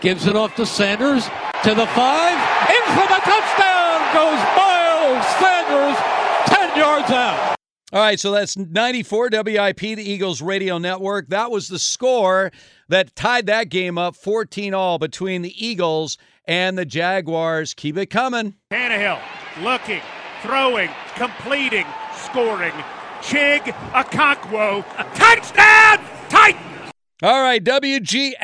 gives 0.00 0.26
it 0.26 0.36
off 0.36 0.54
to 0.56 0.66
Sanders 0.66 1.24
to 1.62 1.74
the 1.74 1.86
five. 1.86 2.68
In 2.68 2.82
for 2.94 3.06
the 3.08 3.20
touchdown 3.22 4.12
goes 4.12 4.40
Miles 4.56 5.26
Sanders, 5.38 5.98
10 6.46 6.78
yards 6.78 7.10
out. 7.10 7.56
All 7.92 8.00
right, 8.00 8.18
so 8.18 8.30
that's 8.32 8.56
94 8.56 9.28
WIP, 9.32 9.78
the 9.78 10.02
Eagles 10.02 10.40
radio 10.40 10.78
network. 10.78 11.28
That 11.28 11.50
was 11.50 11.68
the 11.68 11.78
score 11.78 12.50
that 12.88 13.14
tied 13.14 13.46
that 13.46 13.68
game 13.68 13.98
up 13.98 14.16
14 14.16 14.72
all 14.74 14.98
between 14.98 15.42
the 15.42 15.66
Eagles 15.66 16.16
and 16.46 16.76
the 16.76 16.86
Jaguars. 16.86 17.74
Keep 17.74 17.98
it 17.98 18.06
coming. 18.06 18.56
Tannehill 18.72 19.20
looking, 19.62 20.00
throwing, 20.42 20.88
completing, 21.14 21.86
scoring. 22.16 22.72
Chig 23.22 23.62
Okonkwo. 23.92 24.84
Touchdown! 25.14 26.04
Titans! 26.28 26.92
All 27.22 27.40
right, 27.40 27.62
WGFX 27.62 28.34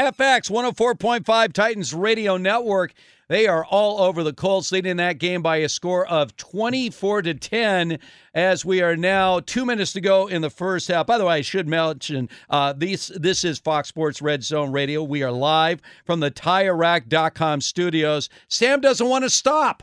104.5 0.51 1.53
Titans 1.53 1.93
Radio 1.93 2.37
Network. 2.37 2.95
They 3.29 3.47
are 3.47 3.65
all 3.65 4.01
over 4.01 4.23
the 4.23 4.33
Colts, 4.33 4.71
leading 4.71 4.97
that 4.97 5.19
game 5.19 5.43
by 5.43 5.57
a 5.57 5.69
score 5.69 6.07
of 6.07 6.37
24 6.37 7.23
to 7.23 7.35
10. 7.35 7.99
As 8.33 8.65
we 8.65 8.81
are 8.81 8.97
now 8.97 9.41
two 9.41 9.67
minutes 9.67 9.93
to 9.95 10.01
go 10.01 10.29
in 10.29 10.43
the 10.43 10.49
first 10.49 10.87
half. 10.89 11.09
By 11.09 11.19
the 11.19 11.27
way, 11.27 11.35
I 11.35 11.41
should 11.41 11.67
mention 11.67 12.29
uh, 12.49 12.73
this. 12.73 13.09
This 13.17 13.45
is 13.45 13.59
Fox 13.59 13.89
Sports 13.89 14.23
Red 14.23 14.45
Zone 14.45 14.71
Radio. 14.71 15.03
We 15.03 15.25
are 15.25 15.33
live 15.33 15.83
from 16.07 16.21
the 16.21 16.31
TireRack.com 16.31 17.61
studios. 17.61 18.31
Sam 18.49 18.81
doesn't 18.81 19.09
want 19.09 19.25
to 19.25 19.31
stop. 19.31 19.83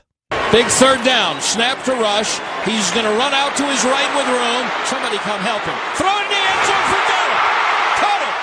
Big 0.55 0.67
third 0.67 1.03
down. 1.03 1.41
Snap 1.41 1.83
to 1.83 1.91
rush. 1.95 2.39
He's 2.63 2.89
going 2.91 3.03
to 3.03 3.11
run 3.19 3.33
out 3.33 3.57
to 3.57 3.63
his 3.63 3.83
right 3.83 4.07
with 4.15 4.25
room. 4.25 4.63
Somebody 4.85 5.17
come 5.17 5.41
help 5.41 5.61
him. 5.63 5.75
Throw 5.97 6.07
it 6.07 6.23
in 6.23 6.29
the 6.29 6.43
end 6.47 6.61
zone 6.63 6.85
for 6.87 7.01
Dallas. 7.11 7.43
Caught 7.99 8.21
it. 8.23 8.35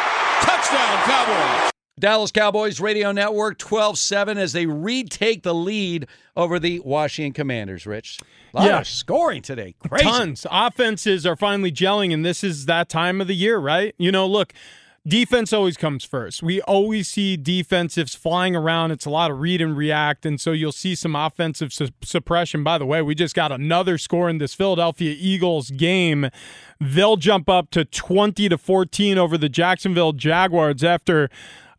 Touchdown, 0.45 0.99
Cowboys. 1.09 1.71
Dallas 1.99 2.31
Cowboys 2.31 2.81
Radio 2.81 3.13
Network 3.13 3.57
12 3.57 3.97
7 3.97 4.37
as 4.37 4.53
they 4.53 4.67
retake 4.67 5.43
the 5.43 5.55
lead 5.55 6.07
over 6.37 6.59
the 6.59 6.81
Washington 6.81 7.33
Commanders, 7.33 7.87
Rich. 7.87 8.19
A 8.53 8.59
lot 8.59 8.67
Yeah. 8.67 8.81
of 8.81 8.87
scoring 8.87 9.41
today. 9.41 9.75
Crazy. 9.89 10.05
Tons. 10.05 10.47
Offenses 10.51 11.25
are 11.25 11.37
finally 11.37 11.73
gelling, 11.73 12.13
and 12.13 12.27
this 12.27 12.45
is 12.45 12.67
that 12.67 12.91
time 12.91 13.23
of 13.23 13.27
the 13.27 13.35
year, 13.35 13.57
right? 13.57 13.95
You 13.97 14.13
know, 14.13 14.27
look, 14.27 14.53
defense 15.07 15.53
always 15.53 15.77
comes 15.77 16.05
first. 16.05 16.43
We 16.43 16.61
always 16.63 17.09
see 17.09 17.37
defensives 17.37 18.17
flying 18.17 18.55
around. 18.55 18.91
It's 18.93 19.07
a 19.07 19.11
lot 19.11 19.31
of 19.31 19.41
read 19.41 19.61
and 19.61 19.77
react, 19.77 20.25
and 20.25 20.41
so 20.41 20.53
you'll 20.53 20.73
see 20.73 20.95
some 20.95 21.17
offensive 21.17 21.73
su- 21.73 21.89
suppression. 22.03 22.63
By 22.65 22.79
the 22.79 22.87
way, 22.87 23.03
we 23.03 23.15
just 23.15 23.35
got 23.35 23.53
another 23.53 23.99
score 23.99 24.29
in 24.31 24.39
this 24.39 24.55
Philadelphia 24.55 25.15
Eagles 25.19 25.71
game. 25.71 26.29
They'll 26.81 27.17
jump 27.17 27.49
up 27.49 27.71
to 27.71 27.85
20 27.85 28.49
to 28.49 28.59
14 28.59 29.19
over 29.19 29.37
the 29.39 29.49
Jacksonville 29.49 30.13
Jaguars 30.13 30.83
after 30.85 31.29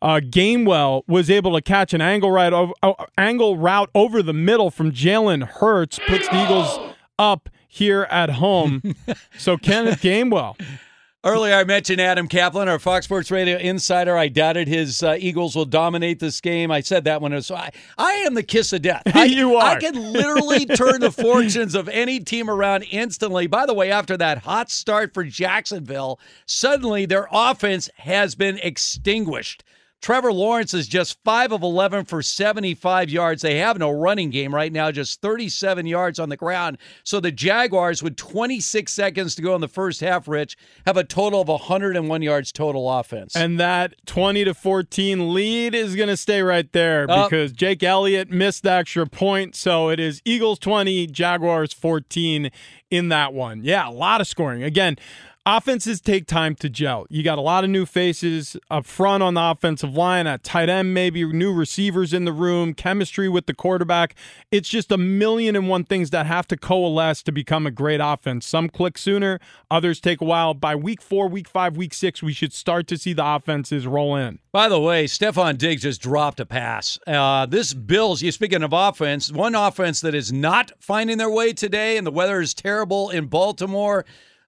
Uh, 0.02 0.20
Gainwell 0.20 1.00
was 1.08 1.30
able 1.30 1.54
to 1.54 1.62
catch 1.62 1.94
an 1.94 2.02
angle 2.02 2.30
right 2.30 2.52
over, 2.52 2.74
uh, 2.82 2.92
angle 3.16 3.56
route 3.56 3.88
over 3.94 4.22
the 4.22 4.34
middle 4.34 4.70
from 4.70 4.92
Jalen 4.92 5.44
Hurts, 5.44 5.98
puts 6.06 6.28
the 6.28 6.44
Eagles 6.44 6.78
up 7.18 7.48
here 7.66 8.02
at 8.10 8.28
home. 8.28 8.82
so 9.38 9.56
Kenneth 9.56 10.02
Gainwell. 10.02 10.60
Earlier, 11.24 11.54
I 11.54 11.64
mentioned 11.64 12.02
Adam 12.02 12.28
Caplan, 12.28 12.68
our 12.68 12.78
Fox 12.78 13.06
Sports 13.06 13.30
Radio 13.30 13.56
insider. 13.56 14.14
I 14.14 14.28
doubted 14.28 14.68
his 14.68 15.02
uh, 15.02 15.16
Eagles 15.18 15.56
will 15.56 15.64
dominate 15.64 16.18
this 16.18 16.38
game. 16.38 16.70
I 16.70 16.82
said 16.82 17.04
that 17.04 17.22
when 17.22 17.32
it 17.32 17.36
was. 17.36 17.46
So 17.46 17.54
I, 17.54 17.70
I 17.96 18.12
am 18.26 18.34
the 18.34 18.42
kiss 18.42 18.74
of 18.74 18.82
death. 18.82 19.04
I, 19.14 19.24
you 19.24 19.56
are. 19.56 19.64
I 19.64 19.80
can 19.80 20.12
literally 20.12 20.66
turn 20.76 21.00
the 21.00 21.10
fortunes 21.10 21.74
of 21.74 21.88
any 21.88 22.20
team 22.20 22.50
around 22.50 22.82
instantly. 22.90 23.46
By 23.46 23.64
the 23.64 23.72
way, 23.72 23.90
after 23.90 24.18
that 24.18 24.36
hot 24.36 24.70
start 24.70 25.14
for 25.14 25.24
Jacksonville, 25.24 26.20
suddenly 26.44 27.06
their 27.06 27.26
offense 27.32 27.88
has 27.96 28.34
been 28.34 28.58
extinguished. 28.62 29.64
Trevor 30.04 30.34
Lawrence 30.34 30.74
is 30.74 30.86
just 30.86 31.16
5 31.24 31.50
of 31.52 31.62
11 31.62 32.04
for 32.04 32.20
75 32.20 33.08
yards. 33.08 33.40
They 33.40 33.56
have 33.56 33.78
no 33.78 33.90
running 33.90 34.28
game 34.28 34.54
right 34.54 34.70
now, 34.70 34.90
just 34.90 35.22
37 35.22 35.86
yards 35.86 36.18
on 36.18 36.28
the 36.28 36.36
ground. 36.36 36.76
So 37.04 37.20
the 37.20 37.32
Jaguars, 37.32 38.02
with 38.02 38.14
26 38.16 38.92
seconds 38.92 39.34
to 39.36 39.40
go 39.40 39.54
in 39.54 39.62
the 39.62 39.66
first 39.66 40.02
half, 40.02 40.28
Rich, 40.28 40.58
have 40.84 40.98
a 40.98 41.04
total 41.04 41.40
of 41.40 41.48
101 41.48 42.20
yards 42.20 42.52
total 42.52 42.92
offense. 42.92 43.34
And 43.34 43.58
that 43.58 43.94
20 44.04 44.44
to 44.44 44.52
14 44.52 45.32
lead 45.32 45.74
is 45.74 45.96
going 45.96 46.10
to 46.10 46.18
stay 46.18 46.42
right 46.42 46.70
there 46.72 47.06
Uh, 47.08 47.24
because 47.24 47.52
Jake 47.52 47.82
Elliott 47.82 48.30
missed 48.30 48.64
the 48.64 48.72
extra 48.72 49.06
point. 49.06 49.56
So 49.56 49.88
it 49.88 49.98
is 49.98 50.20
Eagles 50.26 50.58
20, 50.58 51.06
Jaguars 51.06 51.72
14 51.72 52.50
in 52.90 53.08
that 53.08 53.32
one. 53.32 53.64
Yeah, 53.64 53.88
a 53.88 53.90
lot 53.90 54.20
of 54.20 54.26
scoring. 54.26 54.62
Again, 54.62 54.98
offenses 55.46 56.00
take 56.00 56.26
time 56.26 56.54
to 56.56 56.68
gel. 56.70 57.06
You 57.10 57.22
got 57.22 57.38
a 57.38 57.42
lot 57.42 57.64
of 57.64 57.70
new 57.70 57.84
faces 57.84 58.56
up 58.70 58.86
front 58.86 59.22
on 59.22 59.34
the 59.34 59.42
offensive 59.42 59.94
line, 59.94 60.26
at 60.26 60.42
tight 60.42 60.68
end, 60.68 60.94
maybe 60.94 61.24
new 61.24 61.52
receivers 61.52 62.12
in 62.12 62.24
the 62.24 62.32
room, 62.32 62.72
chemistry 62.72 63.28
with 63.28 63.46
the 63.46 63.54
quarterback. 63.54 64.14
It's 64.50 64.68
just 64.68 64.90
a 64.90 64.96
million 64.96 65.54
and 65.54 65.68
one 65.68 65.84
things 65.84 66.10
that 66.10 66.26
have 66.26 66.48
to 66.48 66.56
coalesce 66.56 67.22
to 67.24 67.32
become 67.32 67.66
a 67.66 67.70
great 67.70 68.00
offense. 68.02 68.46
Some 68.46 68.68
click 68.68 68.96
sooner, 68.96 69.38
others 69.70 70.00
take 70.00 70.20
a 70.20 70.24
while. 70.24 70.54
By 70.54 70.74
week 70.74 71.02
four, 71.02 71.28
week 71.28 71.48
five, 71.48 71.76
week 71.76 71.92
six, 71.92 72.22
we 72.22 72.32
should 72.32 72.52
start 72.52 72.86
to 72.88 72.96
see 72.96 73.12
the 73.12 73.26
offenses 73.26 73.86
roll 73.86 74.16
in. 74.16 74.38
By 74.52 74.68
the 74.68 74.80
way, 74.80 75.04
Stefon 75.04 75.58
Diggs 75.58 75.82
just 75.82 76.00
dropped 76.00 76.40
a 76.40 76.46
pass. 76.46 76.98
Uh, 77.06 77.44
this 77.46 77.74
Bills, 77.74 78.22
you 78.22 78.32
speaking 78.32 78.62
of 78.62 78.72
offense, 78.72 79.30
one 79.30 79.54
offense 79.54 80.00
that 80.00 80.14
is 80.14 80.32
not 80.32 80.72
finding 80.78 81.18
their 81.18 81.30
way 81.30 81.52
today, 81.52 81.96
and 81.96 82.06
the 82.06 82.10
weather 82.10 82.40
is 82.40 82.54
terrible 82.54 83.10
in 83.10 83.26
Baltimore. 83.26 84.04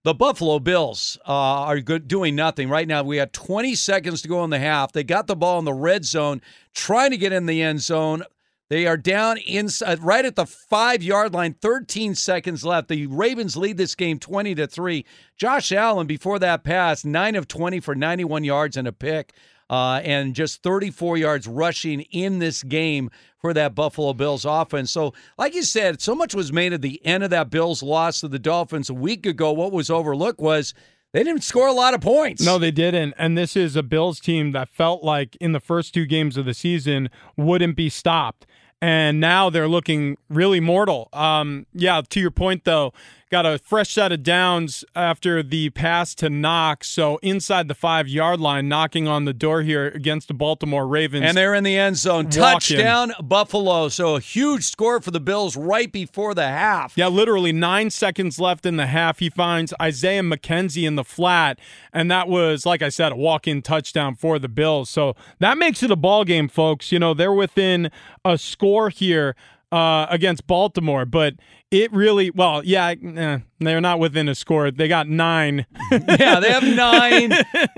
The 0.07 0.15
Buffalo 0.15 0.61
Bills 0.61 1.19
uh, 1.27 1.33
are 1.33 1.81
good, 1.81 2.07
doing 2.07 2.37
nothing 2.37 2.69
right 2.69 2.87
now. 2.87 3.03
We 3.03 3.17
have 3.17 3.33
20 3.33 3.75
seconds 3.75 4.23
to 4.23 4.29
go 4.29 4.45
in 4.45 4.51
the 4.51 4.61
half. 4.61 4.93
They 4.93 5.03
got 5.03 5.27
the 5.27 5.35
ball 5.35 5.59
in 5.59 5.65
the 5.65 5.73
red 5.73 6.05
zone, 6.05 6.43
trying 6.73 7.11
to 7.11 7.17
get 7.17 7.33
in 7.33 7.47
the 7.47 7.61
end 7.61 7.81
zone. 7.81 8.23
They 8.71 8.87
are 8.87 8.97
down 8.97 9.39
inside, 9.39 10.05
right 10.05 10.25
at 10.25 10.37
the 10.37 10.47
five 10.47 11.03
yard 11.03 11.35
line. 11.35 11.55
13 11.55 12.15
seconds 12.15 12.65
left. 12.65 12.87
The 12.87 13.09
Ravens 13.09 13.57
lead 13.57 13.79
this 13.79 13.97
game 13.97 14.21
20 14.21 14.55
to 14.55 14.69
three. 14.69 15.05
Josh 15.37 15.73
Allen 15.73 16.07
before 16.07 16.39
that 16.39 16.63
pass, 16.63 17.05
nine 17.05 17.35
of 17.35 17.49
20 17.49 17.81
for 17.81 17.97
91 17.97 18.45
yards 18.45 18.77
and 18.77 18.87
a 18.87 18.93
pick 18.93 19.33
uh, 19.71 20.01
and 20.05 20.35
just 20.35 20.63
34 20.63 21.17
yards 21.17 21.47
rushing 21.47 22.03
in 22.13 22.39
this 22.39 22.63
game 22.63 23.11
for 23.39 23.53
that 23.55 23.75
Buffalo 23.75 24.13
Bills 24.13 24.45
offense. 24.45 24.91
So, 24.91 25.15
like 25.39 25.55
you 25.55 25.63
said, 25.63 26.01
so 26.01 26.15
much 26.15 26.35
was 26.35 26.53
made 26.53 26.73
at 26.73 26.83
the 26.83 27.05
end 27.05 27.25
of 27.25 27.31
that 27.31 27.51
Bills 27.51 27.83
loss 27.83 28.21
to 28.21 28.29
the 28.29 28.39
Dolphins 28.39 28.91
a 28.91 28.95
week 28.95 29.27
ago. 29.27 29.53
What 29.53 29.73
was 29.73 29.91
overlooked 29.91 30.41
was 30.41 30.75
they 31.13 31.23
didn't 31.23 31.45
score 31.45 31.69
a 31.69 31.73
lot 31.73 31.95
of 31.95 32.01
points. 32.01 32.45
No, 32.45 32.59
they 32.59 32.71
didn't. 32.71 33.15
And 33.17 33.39
this 33.39 33.57
is 33.57 33.77
a 33.77 33.83
Bills 33.83 34.21
team 34.21 34.53
that 34.53 34.69
felt 34.69 35.03
like 35.03 35.37
in 35.37 35.53
the 35.53 35.61
first 35.61 35.95
two 35.95 36.07
games 36.07 36.37
of 36.37 36.45
the 36.45 36.55
season 36.55 37.09
wouldn't 37.37 37.77
be 37.77 37.89
stopped. 37.89 38.47
And 38.83 39.21
now 39.21 39.49
they're 39.49 39.69
looking 39.69 40.19
really 40.29 40.61
mortal. 40.61 41.09
Um, 41.13 41.67
yeah, 41.73 42.03
to 42.11 42.21
your 42.21 42.31
point, 42.31 42.65
though, 42.65 42.93
got 43.31 43.45
a 43.45 43.59
fresh 43.59 43.91
set 43.93 44.13
of 44.13 44.23
downs 44.23 44.85
after 44.95 45.43
the 45.43 45.71
pass 45.71 46.15
to 46.15 46.31
Knox. 46.31 46.89
So 46.89 47.19
inside 47.23 47.69
the 47.69 47.75
five 47.75 48.09
yard 48.09 48.41
line, 48.41 48.69
knocking 48.69 49.09
on 49.09 49.25
the 49.25 49.33
door 49.33 49.63
here 49.63 49.89
against 49.89 50.29
the 50.29 50.35
Baltimore 50.35 50.87
Ravens. 50.87 51.25
And 51.25 51.37
they're 51.37 51.55
in 51.55 51.65
the 51.65 51.77
end 51.77 51.97
zone. 51.97 52.27
Walking. 52.27 52.41
Touchdown, 52.41 53.13
Buffalo. 53.23 53.89
So 53.89 54.17
a 54.17 54.21
huge 54.21 54.65
score 54.65 55.01
for 55.01 55.11
the 55.11 55.21
Bills 55.21 55.57
right 55.57 55.91
before 55.91 56.35
the 56.35 56.47
half. 56.47 56.97
Yeah, 56.97 57.09
literally 57.09 57.53
nine 57.53 57.91
seconds 57.91 58.39
left 58.39 58.65
in 58.65 58.77
the 58.77 58.87
half. 58.87 59.19
He 59.19 59.31
finds 59.31 59.75
Isaiah 59.81 60.23
McKenzie 60.23 60.87
in 60.87 60.95
the 60.95 61.05
flat, 61.05 61.59
and 61.93 62.11
that 62.11 62.29
was, 62.29 62.65
like 62.65 62.83
I 62.83 62.89
said, 62.89 63.13
a 63.13 63.17
walk-in 63.17 63.63
touchdown 63.63 64.15
for 64.15 64.39
the 64.39 64.49
Bills. 64.49 64.89
So 64.89 65.17
that 65.41 65.59
makes 65.59 65.83
it 65.83 65.91
a 65.91 65.97
ball 65.97 66.25
game, 66.25 66.49
folks. 66.49 66.93
You 66.93 66.99
know 66.99 67.15
they're 67.15 67.33
within 67.33 67.91
a 68.25 68.39
score 68.39 68.91
here 68.91 69.35
uh, 69.73 70.07
against 70.11 70.47
Baltimore, 70.47 71.05
but 71.05 71.35
it 71.71 71.93
really, 71.93 72.31
well, 72.31 72.63
yeah, 72.65 72.91
eh, 72.91 73.39
they're 73.59 73.81
not 73.81 73.99
within 73.99 74.29
a 74.29 74.35
score. 74.35 74.71
They 74.71 74.87
got 74.87 75.09
nine. 75.09 75.67
yeah, 75.91 76.39
they 76.41 76.53
have 76.53 76.63
nine. 76.63 77.33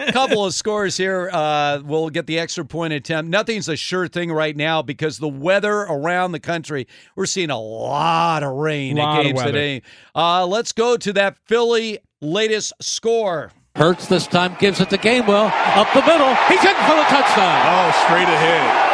couple 0.12 0.45
of 0.45 0.53
scores 0.53 0.97
here. 0.97 1.30
Uh, 1.32 1.80
we'll 1.82 2.11
get 2.11 2.26
the 2.26 2.39
extra 2.39 2.64
point 2.64 2.93
attempt. 2.93 3.30
Nothing's 3.30 3.68
a 3.68 3.76
sure 3.76 4.07
thing 4.07 4.30
right 4.30 4.57
now 4.57 4.82
because 4.82 5.18
the 5.18 5.28
weather 5.28 5.72
around 5.72 6.32
the 6.32 6.41
country, 6.41 6.86
we're 7.16 7.26
seeing 7.26 7.51
a 7.51 7.59
lot 7.59 8.43
of 8.43 8.53
rain 8.53 8.97
Lot 8.97 9.14
at 9.14 9.18
of 9.20 9.24
games 9.24 9.36
weather. 9.36 9.53
today. 9.53 9.82
Uh, 10.14 10.47
let's 10.47 10.72
go 10.72 10.97
to 10.99 11.12
that 11.14 11.39
Philly 11.47 11.99
latest 12.20 12.74
score. 12.80 13.53
Hurts 13.74 14.09
this 14.09 14.26
time 14.26 14.57
gives 14.59 14.80
it 14.80 14.91
to 14.91 14.99
Gainwell 14.99 15.51
up 15.76 15.93
the 15.95 16.03
middle. 16.03 16.34
He's 16.49 16.61
in 16.64 16.74
for 16.74 16.97
the 16.97 17.07
touchdown. 17.09 17.62
Oh, 17.66 18.05
straight 18.05 18.28
ahead. 18.28 18.88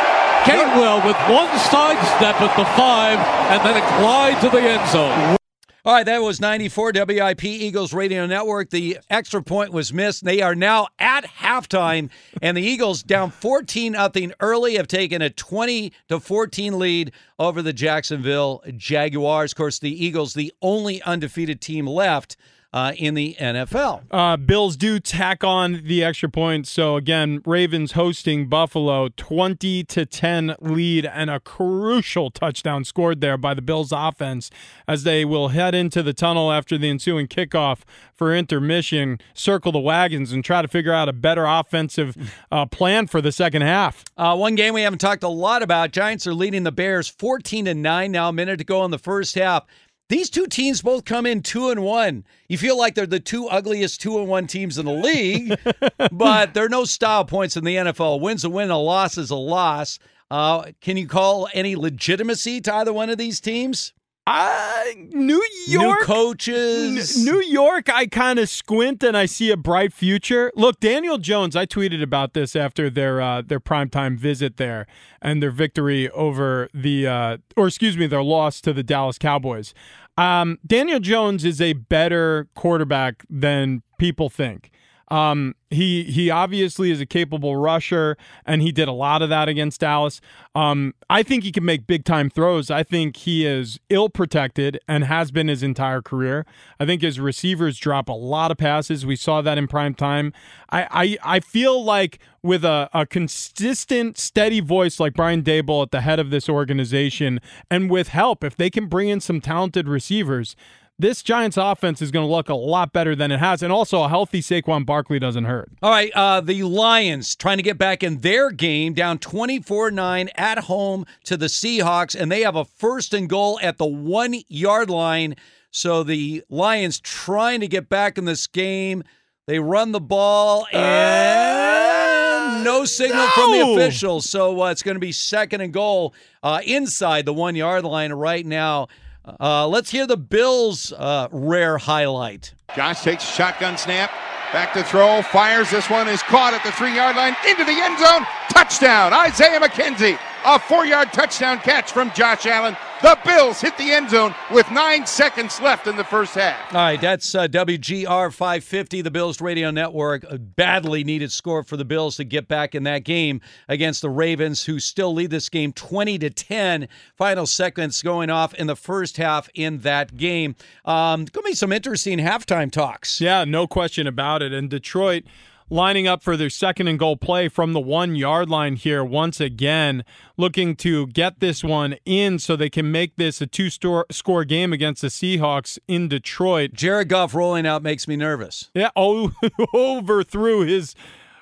Gainwell 0.44 1.04
with 1.06 1.16
one 1.28 1.48
sidestep 1.58 2.40
at 2.40 2.56
the 2.56 2.64
five, 2.76 3.18
and 3.50 3.60
then 3.64 3.76
a 3.76 4.00
glide 4.00 4.40
to 4.42 4.50
the 4.50 4.60
end 4.60 4.88
zone. 4.90 5.38
All 5.86 5.92
right, 5.92 6.06
that 6.06 6.22
was 6.22 6.40
94 6.40 6.92
WIP 6.94 7.44
Eagles 7.44 7.92
Radio 7.92 8.24
Network. 8.26 8.70
The 8.70 8.98
extra 9.10 9.42
point 9.42 9.70
was 9.70 9.92
missed. 9.92 10.24
They 10.24 10.40
are 10.40 10.54
now 10.54 10.88
at 10.98 11.24
halftime, 11.24 12.08
and 12.40 12.56
the 12.56 12.62
Eagles 12.62 13.02
down 13.02 13.30
14 13.30 13.92
nothing 13.92 14.32
early 14.40 14.76
have 14.76 14.88
taken 14.88 15.20
a 15.20 15.28
20 15.28 15.92
to 16.08 16.20
14 16.20 16.78
lead 16.78 17.12
over 17.38 17.60
the 17.60 17.74
Jacksonville 17.74 18.62
Jaguars. 18.76 19.52
Of 19.52 19.56
course, 19.56 19.78
the 19.78 20.04
Eagles, 20.04 20.32
the 20.32 20.52
only 20.62 21.02
undefeated 21.02 21.60
team 21.60 21.86
left 21.86 22.36
uh, 22.74 22.92
in 22.96 23.14
the 23.14 23.36
NFL. 23.38 24.02
Uh, 24.10 24.36
Bills 24.36 24.76
do 24.76 24.98
tack 24.98 25.44
on 25.44 25.82
the 25.84 26.02
extra 26.02 26.28
point. 26.28 26.66
So 26.66 26.96
again, 26.96 27.40
Ravens 27.46 27.92
hosting 27.92 28.48
Buffalo, 28.48 29.08
twenty 29.16 29.84
to 29.84 30.04
ten 30.04 30.56
lead, 30.60 31.06
and 31.06 31.30
a 31.30 31.38
crucial 31.38 32.32
touchdown 32.32 32.84
scored 32.84 33.20
there 33.20 33.38
by 33.38 33.54
the 33.54 33.62
Bills 33.62 33.92
offense 33.92 34.50
as 34.88 35.04
they 35.04 35.24
will 35.24 35.48
head 35.48 35.72
into 35.72 36.02
the 36.02 36.12
tunnel 36.12 36.50
after 36.50 36.76
the 36.76 36.90
ensuing 36.90 37.28
kickoff 37.28 37.82
for 38.12 38.34
intermission, 38.34 39.20
circle 39.34 39.70
the 39.70 39.78
wagons, 39.78 40.32
and 40.32 40.44
try 40.44 40.60
to 40.60 40.68
figure 40.68 40.92
out 40.92 41.08
a 41.08 41.12
better 41.12 41.44
offensive 41.44 42.16
uh, 42.50 42.66
plan 42.66 43.06
for 43.06 43.20
the 43.20 43.30
second 43.30 43.62
half. 43.62 44.04
Uh, 44.16 44.36
one 44.36 44.56
game 44.56 44.74
we 44.74 44.82
haven't 44.82 44.98
talked 44.98 45.22
a 45.22 45.28
lot 45.28 45.62
about. 45.62 45.92
Giants 45.92 46.26
are 46.26 46.34
leading 46.34 46.64
the 46.64 46.72
Bears 46.72 47.06
14 47.06 47.66
to 47.66 47.74
9 47.74 48.10
now, 48.10 48.30
a 48.30 48.32
minute 48.32 48.58
to 48.58 48.64
go 48.64 48.84
in 48.84 48.90
the 48.90 48.98
first 48.98 49.36
half. 49.36 49.64
These 50.10 50.28
two 50.28 50.46
teams 50.46 50.82
both 50.82 51.06
come 51.06 51.24
in 51.24 51.42
two 51.42 51.70
and 51.70 51.82
one. 51.82 52.24
You 52.48 52.58
feel 52.58 52.76
like 52.78 52.94
they're 52.94 53.06
the 53.06 53.20
two 53.20 53.48
ugliest 53.48 54.02
two 54.02 54.18
and 54.18 54.28
one 54.28 54.46
teams 54.46 54.76
in 54.76 54.84
the 54.84 54.92
league, 54.92 55.58
but 56.12 56.52
there 56.52 56.66
are 56.66 56.68
no 56.68 56.84
style 56.84 57.24
points 57.24 57.56
in 57.56 57.64
the 57.64 57.76
NFL. 57.76 58.14
A 58.14 58.16
win's 58.18 58.44
a 58.44 58.50
win, 58.50 58.70
a 58.70 58.78
loss 58.78 59.16
is 59.16 59.30
a 59.30 59.36
loss. 59.36 59.98
Uh, 60.30 60.72
can 60.82 60.98
you 60.98 61.06
call 61.06 61.48
any 61.54 61.74
legitimacy 61.74 62.60
to 62.62 62.74
either 62.74 62.92
one 62.92 63.08
of 63.08 63.16
these 63.16 63.40
teams? 63.40 63.94
Uh, 64.26 64.84
New 65.10 65.42
York 65.66 66.00
New 66.00 66.04
coaches. 66.06 67.18
N- 67.18 67.24
New 67.24 67.42
York, 67.42 67.90
I 67.90 68.06
kind 68.06 68.38
of 68.38 68.48
squint 68.48 69.02
and 69.02 69.16
I 69.16 69.26
see 69.26 69.50
a 69.50 69.56
bright 69.56 69.92
future. 69.92 70.50
Look, 70.56 70.80
Daniel 70.80 71.18
Jones, 71.18 71.54
I 71.54 71.66
tweeted 71.66 72.02
about 72.02 72.32
this 72.32 72.56
after 72.56 72.88
their 72.88 73.20
uh, 73.20 73.42
their 73.42 73.60
primetime 73.60 74.16
visit 74.16 74.56
there 74.56 74.86
and 75.20 75.42
their 75.42 75.50
victory 75.50 76.08
over 76.10 76.70
the 76.72 77.06
uh, 77.06 77.36
or 77.56 77.66
excuse 77.66 77.98
me, 77.98 78.06
their 78.06 78.22
loss 78.22 78.62
to 78.62 78.72
the 78.72 78.82
Dallas 78.82 79.18
Cowboys. 79.18 79.74
Um, 80.16 80.58
Daniel 80.66 81.00
Jones 81.00 81.44
is 81.44 81.60
a 81.60 81.74
better 81.74 82.48
quarterback 82.54 83.24
than 83.28 83.82
people 83.98 84.30
think. 84.30 84.70
Um, 85.08 85.54
he 85.70 86.04
he 86.04 86.30
obviously 86.30 86.90
is 86.90 87.00
a 87.00 87.06
capable 87.06 87.56
rusher, 87.56 88.16
and 88.46 88.62
he 88.62 88.72
did 88.72 88.88
a 88.88 88.92
lot 88.92 89.22
of 89.22 89.28
that 89.28 89.48
against 89.48 89.80
Dallas. 89.80 90.20
Um, 90.54 90.94
I 91.10 91.22
think 91.22 91.44
he 91.44 91.52
can 91.52 91.64
make 91.64 91.86
big 91.86 92.04
time 92.04 92.30
throws. 92.30 92.70
I 92.70 92.82
think 92.82 93.16
he 93.16 93.44
is 93.44 93.78
ill 93.90 94.08
protected 94.08 94.78
and 94.88 95.04
has 95.04 95.30
been 95.30 95.48
his 95.48 95.62
entire 95.62 96.00
career. 96.00 96.46
I 96.78 96.86
think 96.86 97.02
his 97.02 97.20
receivers 97.20 97.78
drop 97.78 98.08
a 98.08 98.12
lot 98.12 98.50
of 98.50 98.56
passes. 98.56 99.04
We 99.04 99.16
saw 99.16 99.42
that 99.42 99.58
in 99.58 99.68
prime 99.68 99.94
time. 99.94 100.32
I 100.70 101.18
I, 101.24 101.36
I 101.36 101.40
feel 101.40 101.82
like 101.82 102.18
with 102.42 102.64
a, 102.64 102.88
a 102.92 103.06
consistent, 103.06 104.18
steady 104.18 104.60
voice 104.60 105.00
like 105.00 105.14
Brian 105.14 105.42
Daboll 105.42 105.82
at 105.82 105.90
the 105.90 106.02
head 106.02 106.18
of 106.18 106.30
this 106.30 106.48
organization, 106.48 107.40
and 107.70 107.90
with 107.90 108.08
help, 108.08 108.44
if 108.44 108.56
they 108.56 108.70
can 108.70 108.86
bring 108.86 109.08
in 109.08 109.20
some 109.20 109.40
talented 109.40 109.88
receivers 109.88 110.54
this 110.98 111.22
Giants 111.22 111.56
offense 111.56 112.00
is 112.00 112.10
going 112.10 112.26
to 112.26 112.30
look 112.32 112.48
a 112.48 112.54
lot 112.54 112.92
better 112.92 113.16
than 113.16 113.32
it 113.32 113.40
has. 113.40 113.62
And 113.62 113.72
also, 113.72 114.02
a 114.02 114.08
healthy 114.08 114.40
Saquon 114.40 114.86
Barkley 114.86 115.18
doesn't 115.18 115.44
hurt. 115.44 115.70
All 115.82 115.90
right, 115.90 116.12
uh, 116.14 116.40
the 116.40 116.62
Lions 116.62 117.34
trying 117.34 117.56
to 117.56 117.62
get 117.62 117.78
back 117.78 118.02
in 118.02 118.18
their 118.20 118.50
game, 118.50 118.94
down 118.94 119.18
24 119.18 119.90
9 119.90 120.30
at 120.36 120.58
home 120.60 121.04
to 121.24 121.36
the 121.36 121.46
Seahawks, 121.46 122.18
and 122.18 122.30
they 122.30 122.42
have 122.42 122.56
a 122.56 122.64
first 122.64 123.12
and 123.12 123.28
goal 123.28 123.58
at 123.62 123.78
the 123.78 123.86
one 123.86 124.36
yard 124.48 124.88
line. 124.90 125.34
So 125.70 126.04
the 126.04 126.44
Lions 126.48 127.00
trying 127.00 127.60
to 127.60 127.68
get 127.68 127.88
back 127.88 128.16
in 128.16 128.24
this 128.24 128.46
game. 128.46 129.02
They 129.46 129.58
run 129.58 129.92
the 129.92 130.00
ball 130.00 130.66
and 130.72 132.64
no 132.64 132.84
signal 132.84 133.26
from 133.28 133.52
the 133.52 133.72
officials. 133.72 134.30
So 134.30 134.62
uh, 134.62 134.70
it's 134.70 134.82
going 134.82 134.94
to 134.94 135.00
be 135.00 135.12
second 135.12 135.60
and 135.60 135.72
goal 135.72 136.14
uh, 136.42 136.60
inside 136.64 137.26
the 137.26 137.34
one 137.34 137.54
yard 137.56 137.84
line 137.84 138.12
right 138.12 138.46
now. 138.46 138.88
Uh, 139.24 139.66
let's 139.66 139.90
hear 139.90 140.06
the 140.06 140.16
Bills' 140.16 140.92
uh, 140.92 141.28
rare 141.32 141.78
highlight. 141.78 142.54
Josh 142.76 143.02
takes 143.02 143.24
shotgun 143.24 143.78
snap. 143.78 144.10
Back 144.52 144.72
to 144.74 144.84
throw. 144.84 145.22
Fires. 145.22 145.70
This 145.70 145.90
one 145.90 146.08
is 146.08 146.22
caught 146.22 146.54
at 146.54 146.62
the 146.62 146.70
three 146.72 146.94
yard 146.94 147.16
line 147.16 147.34
into 147.48 147.64
the 147.64 147.72
end 147.72 147.98
zone. 147.98 148.24
Touchdown. 148.50 149.12
Isaiah 149.12 149.58
McKenzie. 149.58 150.18
A 150.46 150.58
four 150.58 150.84
yard 150.84 151.10
touchdown 151.10 151.58
catch 151.58 151.90
from 151.90 152.12
Josh 152.12 152.44
Allen. 152.44 152.76
The 153.00 153.18
Bills 153.24 153.62
hit 153.62 153.76
the 153.78 153.90
end 153.90 154.10
zone 154.10 154.34
with 154.50 154.70
nine 154.70 155.06
seconds 155.06 155.58
left 155.60 155.86
in 155.86 155.96
the 155.96 156.04
first 156.04 156.34
half. 156.34 156.74
All 156.74 156.80
right, 156.80 157.00
that's 157.00 157.34
uh, 157.34 157.46
WGR 157.48 158.30
550, 158.30 159.00
the 159.00 159.10
Bills 159.10 159.40
Radio 159.40 159.70
Network. 159.70 160.24
A 160.24 160.38
badly 160.38 161.02
needed 161.02 161.32
score 161.32 161.62
for 161.64 161.78
the 161.78 161.84
Bills 161.84 162.16
to 162.16 162.24
get 162.24 162.46
back 162.46 162.74
in 162.74 162.82
that 162.84 163.04
game 163.04 163.40
against 163.68 164.02
the 164.02 164.10
Ravens, 164.10 164.64
who 164.64 164.80
still 164.80 165.14
lead 165.14 165.30
this 165.30 165.48
game 165.48 165.72
20 165.72 166.18
to 166.18 166.30
10. 166.30 166.88
Final 167.14 167.46
seconds 167.46 168.02
going 168.02 168.28
off 168.28 168.52
in 168.54 168.66
the 168.66 168.76
first 168.76 169.16
half 169.16 169.48
in 169.54 169.78
that 169.78 170.16
game. 170.16 170.56
Um, 170.84 171.24
going 171.24 171.44
to 171.44 171.50
be 171.50 171.54
some 171.54 171.72
interesting 171.72 172.18
halftime 172.18 172.70
talks. 172.70 173.18
Yeah, 173.18 173.44
no 173.44 173.66
question 173.66 174.06
about 174.06 174.42
it. 174.42 174.52
And 174.52 174.68
Detroit 174.68 175.24
lining 175.70 176.06
up 176.06 176.22
for 176.22 176.36
their 176.36 176.50
second 176.50 176.88
and 176.88 176.98
goal 176.98 177.16
play 177.16 177.48
from 177.48 177.72
the 177.72 177.80
one 177.80 178.14
yard 178.14 178.48
line 178.48 178.76
here 178.76 179.04
once 179.04 179.40
again, 179.40 180.04
looking 180.36 180.76
to 180.76 181.06
get 181.08 181.40
this 181.40 181.64
one 181.64 181.96
in 182.04 182.38
so 182.38 182.56
they 182.56 182.70
can 182.70 182.90
make 182.90 183.16
this 183.16 183.40
a 183.40 183.46
two 183.46 183.70
score 183.70 184.44
game 184.44 184.72
against 184.72 185.02
the 185.02 185.08
Seahawks 185.08 185.78
in 185.88 186.08
Detroit. 186.08 186.72
Jared 186.72 187.08
Goff 187.08 187.34
rolling 187.34 187.66
out 187.66 187.82
makes 187.82 188.06
me 188.06 188.16
nervous. 188.16 188.70
Yeah, 188.74 188.90
oh, 188.96 189.32
overthrew 189.74 190.60
his 190.60 190.94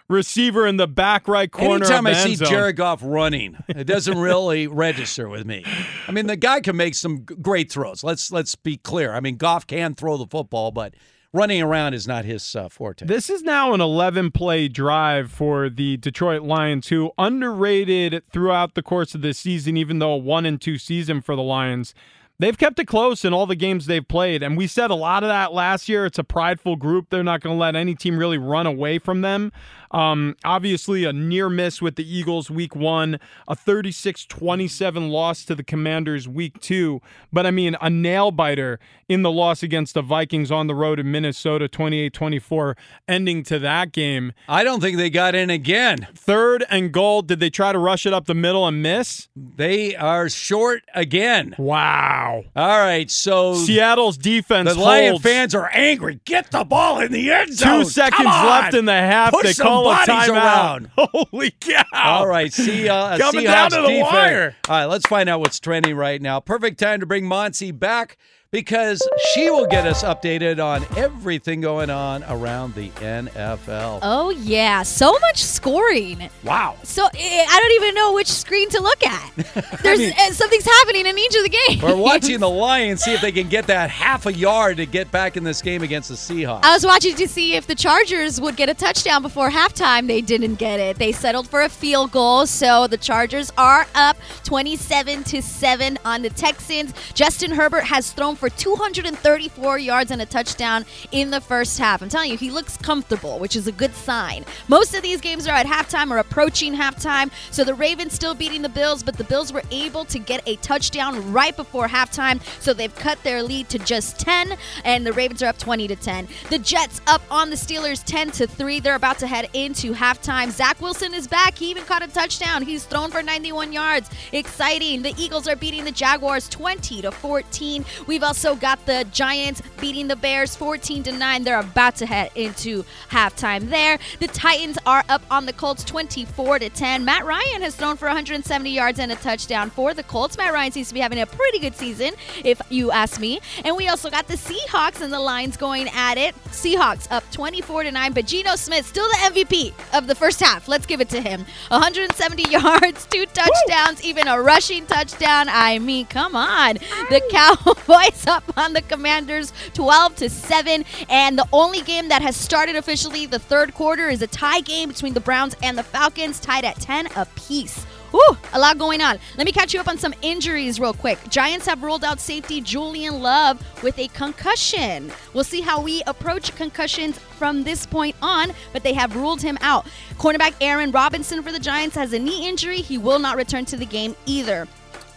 receiver 0.08 0.66
in 0.66 0.76
the 0.76 0.86
back 0.86 1.26
right 1.26 1.50
corner. 1.50 1.84
Anytime 1.84 2.06
I 2.06 2.12
see 2.12 2.36
zone. 2.36 2.48
Jared 2.48 2.76
Goff 2.76 3.00
running, 3.02 3.56
it 3.68 3.84
doesn't 3.84 4.18
really 4.20 4.66
register 4.66 5.28
with 5.28 5.46
me. 5.46 5.64
I 6.06 6.12
mean, 6.12 6.26
the 6.26 6.36
guy 6.36 6.60
can 6.60 6.76
make 6.76 6.94
some 6.94 7.24
great 7.24 7.72
throws. 7.72 8.04
Let's 8.04 8.30
let's 8.30 8.54
be 8.54 8.76
clear. 8.76 9.12
I 9.12 9.20
mean, 9.20 9.36
Goff 9.36 9.66
can 9.66 9.94
throw 9.94 10.16
the 10.16 10.26
football, 10.26 10.70
but 10.70 10.94
running 11.32 11.62
around 11.62 11.94
is 11.94 12.06
not 12.06 12.24
his 12.24 12.54
uh, 12.54 12.68
forte. 12.68 13.06
This 13.06 13.30
is 13.30 13.42
now 13.42 13.72
an 13.72 13.80
11 13.80 14.32
play 14.32 14.68
drive 14.68 15.30
for 15.30 15.70
the 15.70 15.96
Detroit 15.96 16.42
Lions, 16.42 16.88
who 16.88 17.12
underrated 17.18 18.22
throughout 18.30 18.74
the 18.74 18.82
course 18.82 19.14
of 19.14 19.22
this 19.22 19.38
season, 19.38 19.76
even 19.76 19.98
though 19.98 20.12
a 20.12 20.18
1 20.18 20.46
and 20.46 20.60
2 20.60 20.78
season 20.78 21.20
for 21.20 21.34
the 21.34 21.42
Lions. 21.42 21.94
They've 22.38 22.58
kept 22.58 22.78
it 22.80 22.86
close 22.86 23.24
in 23.24 23.32
all 23.32 23.46
the 23.46 23.54
games 23.54 23.86
they've 23.86 24.06
played. 24.06 24.42
And 24.42 24.56
we 24.56 24.66
said 24.66 24.90
a 24.90 24.96
lot 24.96 25.22
of 25.22 25.28
that 25.28 25.52
last 25.52 25.88
year. 25.88 26.06
It's 26.06 26.18
a 26.18 26.24
prideful 26.24 26.74
group. 26.74 27.06
They're 27.08 27.22
not 27.22 27.40
going 27.40 27.54
to 27.54 27.60
let 27.60 27.76
any 27.76 27.94
team 27.94 28.18
really 28.18 28.38
run 28.38 28.66
away 28.66 28.98
from 28.98 29.20
them. 29.20 29.52
Um, 29.92 30.36
obviously, 30.44 31.04
a 31.04 31.12
near 31.12 31.48
miss 31.48 31.80
with 31.82 31.96
the 31.96 32.16
Eagles 32.16 32.50
week 32.50 32.74
one, 32.74 33.20
a 33.46 33.54
36 33.54 34.24
27 34.26 35.08
loss 35.08 35.44
to 35.44 35.54
the 35.54 35.62
Commanders 35.62 36.26
week 36.26 36.60
two. 36.60 37.00
But 37.32 37.46
I 37.46 37.50
mean, 37.50 37.76
a 37.80 37.90
nail 37.90 38.30
biter 38.30 38.80
in 39.08 39.22
the 39.22 39.30
loss 39.30 39.62
against 39.62 39.94
the 39.94 40.02
Vikings 40.02 40.50
on 40.50 40.66
the 40.66 40.74
road 40.74 40.98
in 40.98 41.10
Minnesota 41.10 41.68
28 41.68 42.12
24, 42.12 42.76
ending 43.06 43.42
to 43.44 43.58
that 43.58 43.92
game. 43.92 44.32
I 44.48 44.64
don't 44.64 44.80
think 44.80 44.96
they 44.96 45.10
got 45.10 45.34
in 45.34 45.50
again. 45.50 46.08
Third 46.14 46.64
and 46.70 46.92
goal. 46.92 47.22
Did 47.22 47.40
they 47.40 47.50
try 47.50 47.72
to 47.72 47.78
rush 47.78 48.06
it 48.06 48.12
up 48.12 48.26
the 48.26 48.34
middle 48.34 48.66
and 48.66 48.82
miss? 48.82 49.28
They 49.36 49.94
are 49.96 50.28
short 50.28 50.82
again. 50.94 51.54
Wow. 51.58 52.44
All 52.56 52.78
right, 52.78 53.10
so 53.10 53.54
Seattle's 53.54 54.16
defense 54.16 54.72
the 54.72 54.80
Lion 54.80 55.10
holds. 55.10 55.24
fans 55.24 55.54
are 55.54 55.70
angry. 55.72 56.20
Get 56.24 56.50
the 56.50 56.64
ball 56.64 57.00
in 57.00 57.12
the 57.12 57.30
end 57.30 57.54
zone. 57.54 57.80
Two 57.80 57.90
seconds 57.90 58.24
left 58.24 58.74
in 58.74 58.86
the 58.86 58.92
half. 58.92 59.32
Push 59.32 59.42
they 59.42 59.52
some 59.52 59.66
call 59.82 60.06
bodies 60.06 60.28
around. 60.28 60.90
Holy 60.98 61.50
cow! 61.50 61.82
All 61.92 62.26
right, 62.26 62.52
see 62.52 62.88
uh, 62.88 63.18
Coming 63.18 63.44
Seahawks 63.44 63.46
down 63.46 63.70
to 63.70 63.76
the 63.82 63.86
defense. 63.88 64.12
wire. 64.12 64.56
All 64.68 64.74
right, 64.76 64.84
let's 64.86 65.06
find 65.06 65.28
out 65.28 65.40
what's 65.40 65.60
trending 65.60 65.96
right 65.96 66.20
now. 66.20 66.40
Perfect 66.40 66.78
time 66.78 67.00
to 67.00 67.06
bring 67.06 67.26
Monty 67.26 67.70
back 67.70 68.16
because 68.52 69.02
she 69.32 69.48
will 69.48 69.66
get 69.66 69.86
us 69.86 70.04
updated 70.04 70.62
on 70.62 70.84
everything 70.98 71.62
going 71.62 71.88
on 71.88 72.22
around 72.24 72.74
the 72.74 72.90
NFL. 72.90 74.00
Oh 74.02 74.28
yeah, 74.28 74.82
so 74.82 75.18
much 75.20 75.42
scoring. 75.42 76.28
Wow. 76.44 76.76
So 76.82 77.06
eh, 77.06 77.46
I 77.48 77.58
don't 77.58 77.82
even 77.82 77.94
know 77.94 78.12
which 78.12 78.28
screen 78.30 78.68
to 78.68 78.82
look 78.82 79.04
at. 79.06 79.32
There's 79.82 79.98
mean- 79.98 80.12
eh, 80.18 80.32
something's 80.32 80.66
happening 80.66 81.06
in 81.06 81.18
each 81.18 81.34
of 81.34 81.44
the 81.44 81.58
games. 81.66 81.82
We're 81.82 81.96
watching 81.96 82.40
the 82.40 82.50
Lions 82.50 83.00
see 83.02 83.14
if 83.14 83.22
they 83.22 83.32
can 83.32 83.48
get 83.48 83.66
that 83.68 83.88
half 83.88 84.26
a 84.26 84.32
yard 84.32 84.76
to 84.76 84.84
get 84.84 85.10
back 85.10 85.38
in 85.38 85.44
this 85.44 85.62
game 85.62 85.82
against 85.82 86.10
the 86.10 86.14
Seahawks. 86.14 86.60
I 86.62 86.74
was 86.74 86.84
watching 86.84 87.14
to 87.16 87.26
see 87.28 87.54
if 87.54 87.66
the 87.66 87.74
Chargers 87.74 88.38
would 88.38 88.56
get 88.56 88.68
a 88.68 88.74
touchdown 88.74 89.22
before 89.22 89.48
halftime. 89.48 90.06
They 90.08 90.20
didn't 90.20 90.56
get 90.56 90.78
it. 90.78 90.98
They 90.98 91.12
settled 91.12 91.48
for 91.48 91.62
a 91.62 91.70
field 91.70 92.12
goal, 92.12 92.46
so 92.46 92.86
the 92.86 92.98
Chargers 92.98 93.50
are 93.56 93.86
up 93.94 94.18
27 94.44 95.24
to 95.24 95.40
7 95.40 95.98
on 96.04 96.20
the 96.20 96.30
Texans. 96.30 96.92
Justin 97.14 97.50
Herbert 97.50 97.84
has 97.84 98.12
thrown 98.12 98.36
for 98.42 98.50
234 98.50 99.78
yards 99.78 100.10
and 100.10 100.20
a 100.20 100.26
touchdown 100.26 100.84
in 101.12 101.30
the 101.30 101.40
first 101.40 101.78
half. 101.78 102.02
I'm 102.02 102.08
telling 102.08 102.28
you, 102.28 102.36
he 102.36 102.50
looks 102.50 102.76
comfortable, 102.76 103.38
which 103.38 103.54
is 103.54 103.68
a 103.68 103.72
good 103.72 103.94
sign. 103.94 104.44
Most 104.66 104.96
of 104.96 105.02
these 105.02 105.20
games 105.20 105.46
are 105.46 105.54
at 105.54 105.64
halftime 105.64 106.10
or 106.10 106.18
approaching 106.18 106.74
halftime, 106.74 107.30
so 107.52 107.62
the 107.62 107.72
Ravens 107.72 108.14
still 108.14 108.34
beating 108.34 108.62
the 108.62 108.68
Bills, 108.68 109.04
but 109.04 109.16
the 109.16 109.22
Bills 109.22 109.52
were 109.52 109.62
able 109.70 110.04
to 110.06 110.18
get 110.18 110.42
a 110.48 110.56
touchdown 110.56 111.32
right 111.32 111.56
before 111.56 111.86
halftime, 111.86 112.42
so 112.60 112.74
they've 112.74 112.92
cut 112.96 113.22
their 113.22 113.44
lead 113.44 113.68
to 113.68 113.78
just 113.78 114.18
10, 114.18 114.56
and 114.84 115.06
the 115.06 115.12
Ravens 115.12 115.40
are 115.44 115.46
up 115.46 115.58
20 115.58 115.86
to 115.86 115.94
10. 115.94 116.26
The 116.50 116.58
Jets 116.58 117.00
up 117.06 117.22
on 117.30 117.48
the 117.48 117.54
Steelers 117.54 118.02
10 118.04 118.32
to 118.32 118.48
3. 118.48 118.80
They're 118.80 118.96
about 118.96 119.20
to 119.20 119.28
head 119.28 119.50
into 119.52 119.94
halftime. 119.94 120.50
Zach 120.50 120.80
Wilson 120.80 121.14
is 121.14 121.28
back. 121.28 121.56
He 121.56 121.70
even 121.70 121.84
caught 121.84 122.02
a 122.02 122.08
touchdown. 122.08 122.62
He's 122.62 122.86
thrown 122.86 123.12
for 123.12 123.22
91 123.22 123.72
yards. 123.72 124.10
Exciting. 124.32 125.02
The 125.02 125.14
Eagles 125.16 125.46
are 125.46 125.54
beating 125.54 125.84
the 125.84 125.92
Jaguars 125.92 126.48
20 126.48 127.02
to 127.02 127.12
14. 127.12 127.84
We've 128.08 128.31
also 128.32 128.54
got 128.54 128.86
the 128.86 129.06
Giants 129.12 129.60
beating 129.78 130.08
the 130.08 130.16
Bears 130.16 130.56
14 130.56 131.02
to 131.02 131.12
9. 131.12 131.44
They're 131.44 131.60
about 131.60 131.96
to 131.96 132.06
head 132.06 132.30
into 132.34 132.82
halftime 133.10 133.68
there. 133.68 133.98
The 134.20 134.26
Titans 134.28 134.78
are 134.86 135.04
up 135.10 135.20
on 135.30 135.44
the 135.44 135.52
Colts 135.52 135.84
24 135.84 136.60
to 136.60 136.70
10. 136.70 137.04
Matt 137.04 137.26
Ryan 137.26 137.60
has 137.60 137.76
thrown 137.76 137.98
for 137.98 138.06
170 138.06 138.70
yards 138.70 138.98
and 139.00 139.12
a 139.12 139.16
touchdown 139.16 139.68
for 139.68 139.92
the 139.92 140.02
Colts. 140.02 140.38
Matt 140.38 140.54
Ryan 140.54 140.72
seems 140.72 140.88
to 140.88 140.94
be 140.94 141.00
having 141.00 141.20
a 141.20 141.26
pretty 141.26 141.58
good 141.58 141.74
season, 141.74 142.14
if 142.42 142.58
you 142.70 142.90
ask 142.90 143.20
me. 143.20 143.38
And 143.66 143.76
we 143.76 143.88
also 143.88 144.08
got 144.08 144.28
the 144.28 144.36
Seahawks 144.36 145.02
and 145.02 145.12
the 145.12 145.20
Lions 145.20 145.58
going 145.58 145.90
at 145.90 146.16
it. 146.16 146.34
Seahawks 146.46 147.08
up 147.10 147.30
24 147.32 147.82
to 147.82 147.92
9, 147.92 148.12
but 148.14 148.24
Geno 148.24 148.56
Smith 148.56 148.86
still 148.86 149.08
the 149.08 149.30
MVP 149.30 149.74
of 149.92 150.06
the 150.06 150.14
first 150.14 150.40
half. 150.40 150.68
Let's 150.68 150.86
give 150.86 151.02
it 151.02 151.10
to 151.10 151.20
him. 151.20 151.44
170 151.68 152.44
yards, 152.50 153.04
two 153.10 153.26
touchdowns, 153.26 154.02
even 154.02 154.26
a 154.26 154.40
rushing 154.40 154.86
touchdown. 154.86 155.48
I 155.50 155.78
mean, 155.80 156.06
come 156.06 156.34
on. 156.34 156.78
The 157.10 157.20
Cowboys 157.30 158.21
up 158.26 158.44
on 158.56 158.72
the 158.72 158.82
Commanders 158.82 159.52
12 159.74 160.16
to 160.16 160.30
7, 160.30 160.84
and 161.08 161.38
the 161.38 161.48
only 161.52 161.82
game 161.82 162.08
that 162.08 162.22
has 162.22 162.36
started 162.36 162.76
officially 162.76 163.26
the 163.26 163.38
third 163.38 163.74
quarter 163.74 164.08
is 164.08 164.22
a 164.22 164.26
tie 164.26 164.60
game 164.60 164.88
between 164.88 165.14
the 165.14 165.20
Browns 165.20 165.56
and 165.62 165.76
the 165.76 165.82
Falcons, 165.82 166.40
tied 166.40 166.64
at 166.64 166.76
10 166.76 167.08
apiece. 167.16 167.86
Ooh, 168.14 168.36
a 168.52 168.58
lot 168.58 168.76
going 168.76 169.00
on. 169.00 169.18
Let 169.38 169.46
me 169.46 169.52
catch 169.52 169.72
you 169.72 169.80
up 169.80 169.88
on 169.88 169.96
some 169.96 170.14
injuries 170.20 170.78
real 170.78 170.92
quick. 170.92 171.18
Giants 171.30 171.66
have 171.66 171.82
ruled 171.82 172.04
out 172.04 172.20
safety 172.20 172.60
Julian 172.60 173.22
Love 173.22 173.62
with 173.82 173.98
a 173.98 174.08
concussion. 174.08 175.10
We'll 175.32 175.44
see 175.44 175.62
how 175.62 175.80
we 175.80 176.02
approach 176.06 176.54
concussions 176.54 177.18
from 177.18 177.64
this 177.64 177.86
point 177.86 178.14
on, 178.20 178.52
but 178.72 178.82
they 178.82 178.92
have 178.92 179.16
ruled 179.16 179.40
him 179.40 179.56
out. 179.62 179.86
Cornerback 180.18 180.54
Aaron 180.60 180.90
Robinson 180.90 181.42
for 181.42 181.52
the 181.52 181.58
Giants 181.58 181.96
has 181.96 182.12
a 182.12 182.18
knee 182.18 182.46
injury. 182.46 182.78
He 182.82 182.98
will 182.98 183.18
not 183.18 183.36
return 183.36 183.64
to 183.66 183.76
the 183.76 183.86
game 183.86 184.14
either. 184.26 184.68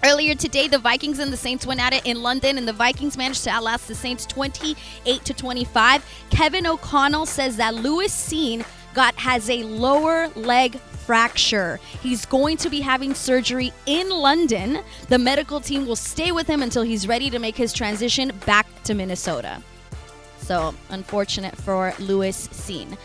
Earlier 0.05 0.35
today, 0.35 0.67
the 0.67 0.77
Vikings 0.77 1.17
and 1.17 1.33
the 1.33 1.37
Saints 1.37 1.65
went 1.65 1.81
at 1.81 1.91
it 1.91 2.05
in 2.05 2.21
London, 2.21 2.59
and 2.59 2.67
the 2.67 2.73
Vikings 2.73 3.17
managed 3.17 3.43
to 3.45 3.49
outlast 3.49 3.87
the 3.87 3.95
Saints 3.95 4.27
28 4.27 5.25
to 5.25 5.33
25. 5.33 6.05
Kevin 6.29 6.67
O'Connell 6.67 7.25
says 7.25 7.57
that 7.57 7.73
Lewis 7.73 8.13
Cine 8.13 8.63
got 8.93 9.15
has 9.15 9.49
a 9.49 9.63
lower 9.63 10.27
leg 10.35 10.75
fracture. 10.75 11.79
He's 12.03 12.23
going 12.27 12.57
to 12.57 12.69
be 12.69 12.81
having 12.81 13.15
surgery 13.15 13.73
in 13.87 14.11
London. 14.11 14.83
The 15.09 15.17
medical 15.17 15.59
team 15.59 15.87
will 15.87 15.95
stay 15.95 16.31
with 16.31 16.45
him 16.45 16.61
until 16.61 16.83
he's 16.83 17.07
ready 17.07 17.31
to 17.31 17.39
make 17.39 17.57
his 17.57 17.73
transition 17.73 18.31
back 18.45 18.67
to 18.83 18.93
Minnesota. 18.93 19.59
So, 20.37 20.75
unfortunate 20.89 21.57
for 21.57 21.95
Lewis 21.97 22.47
Cine. 22.49 22.95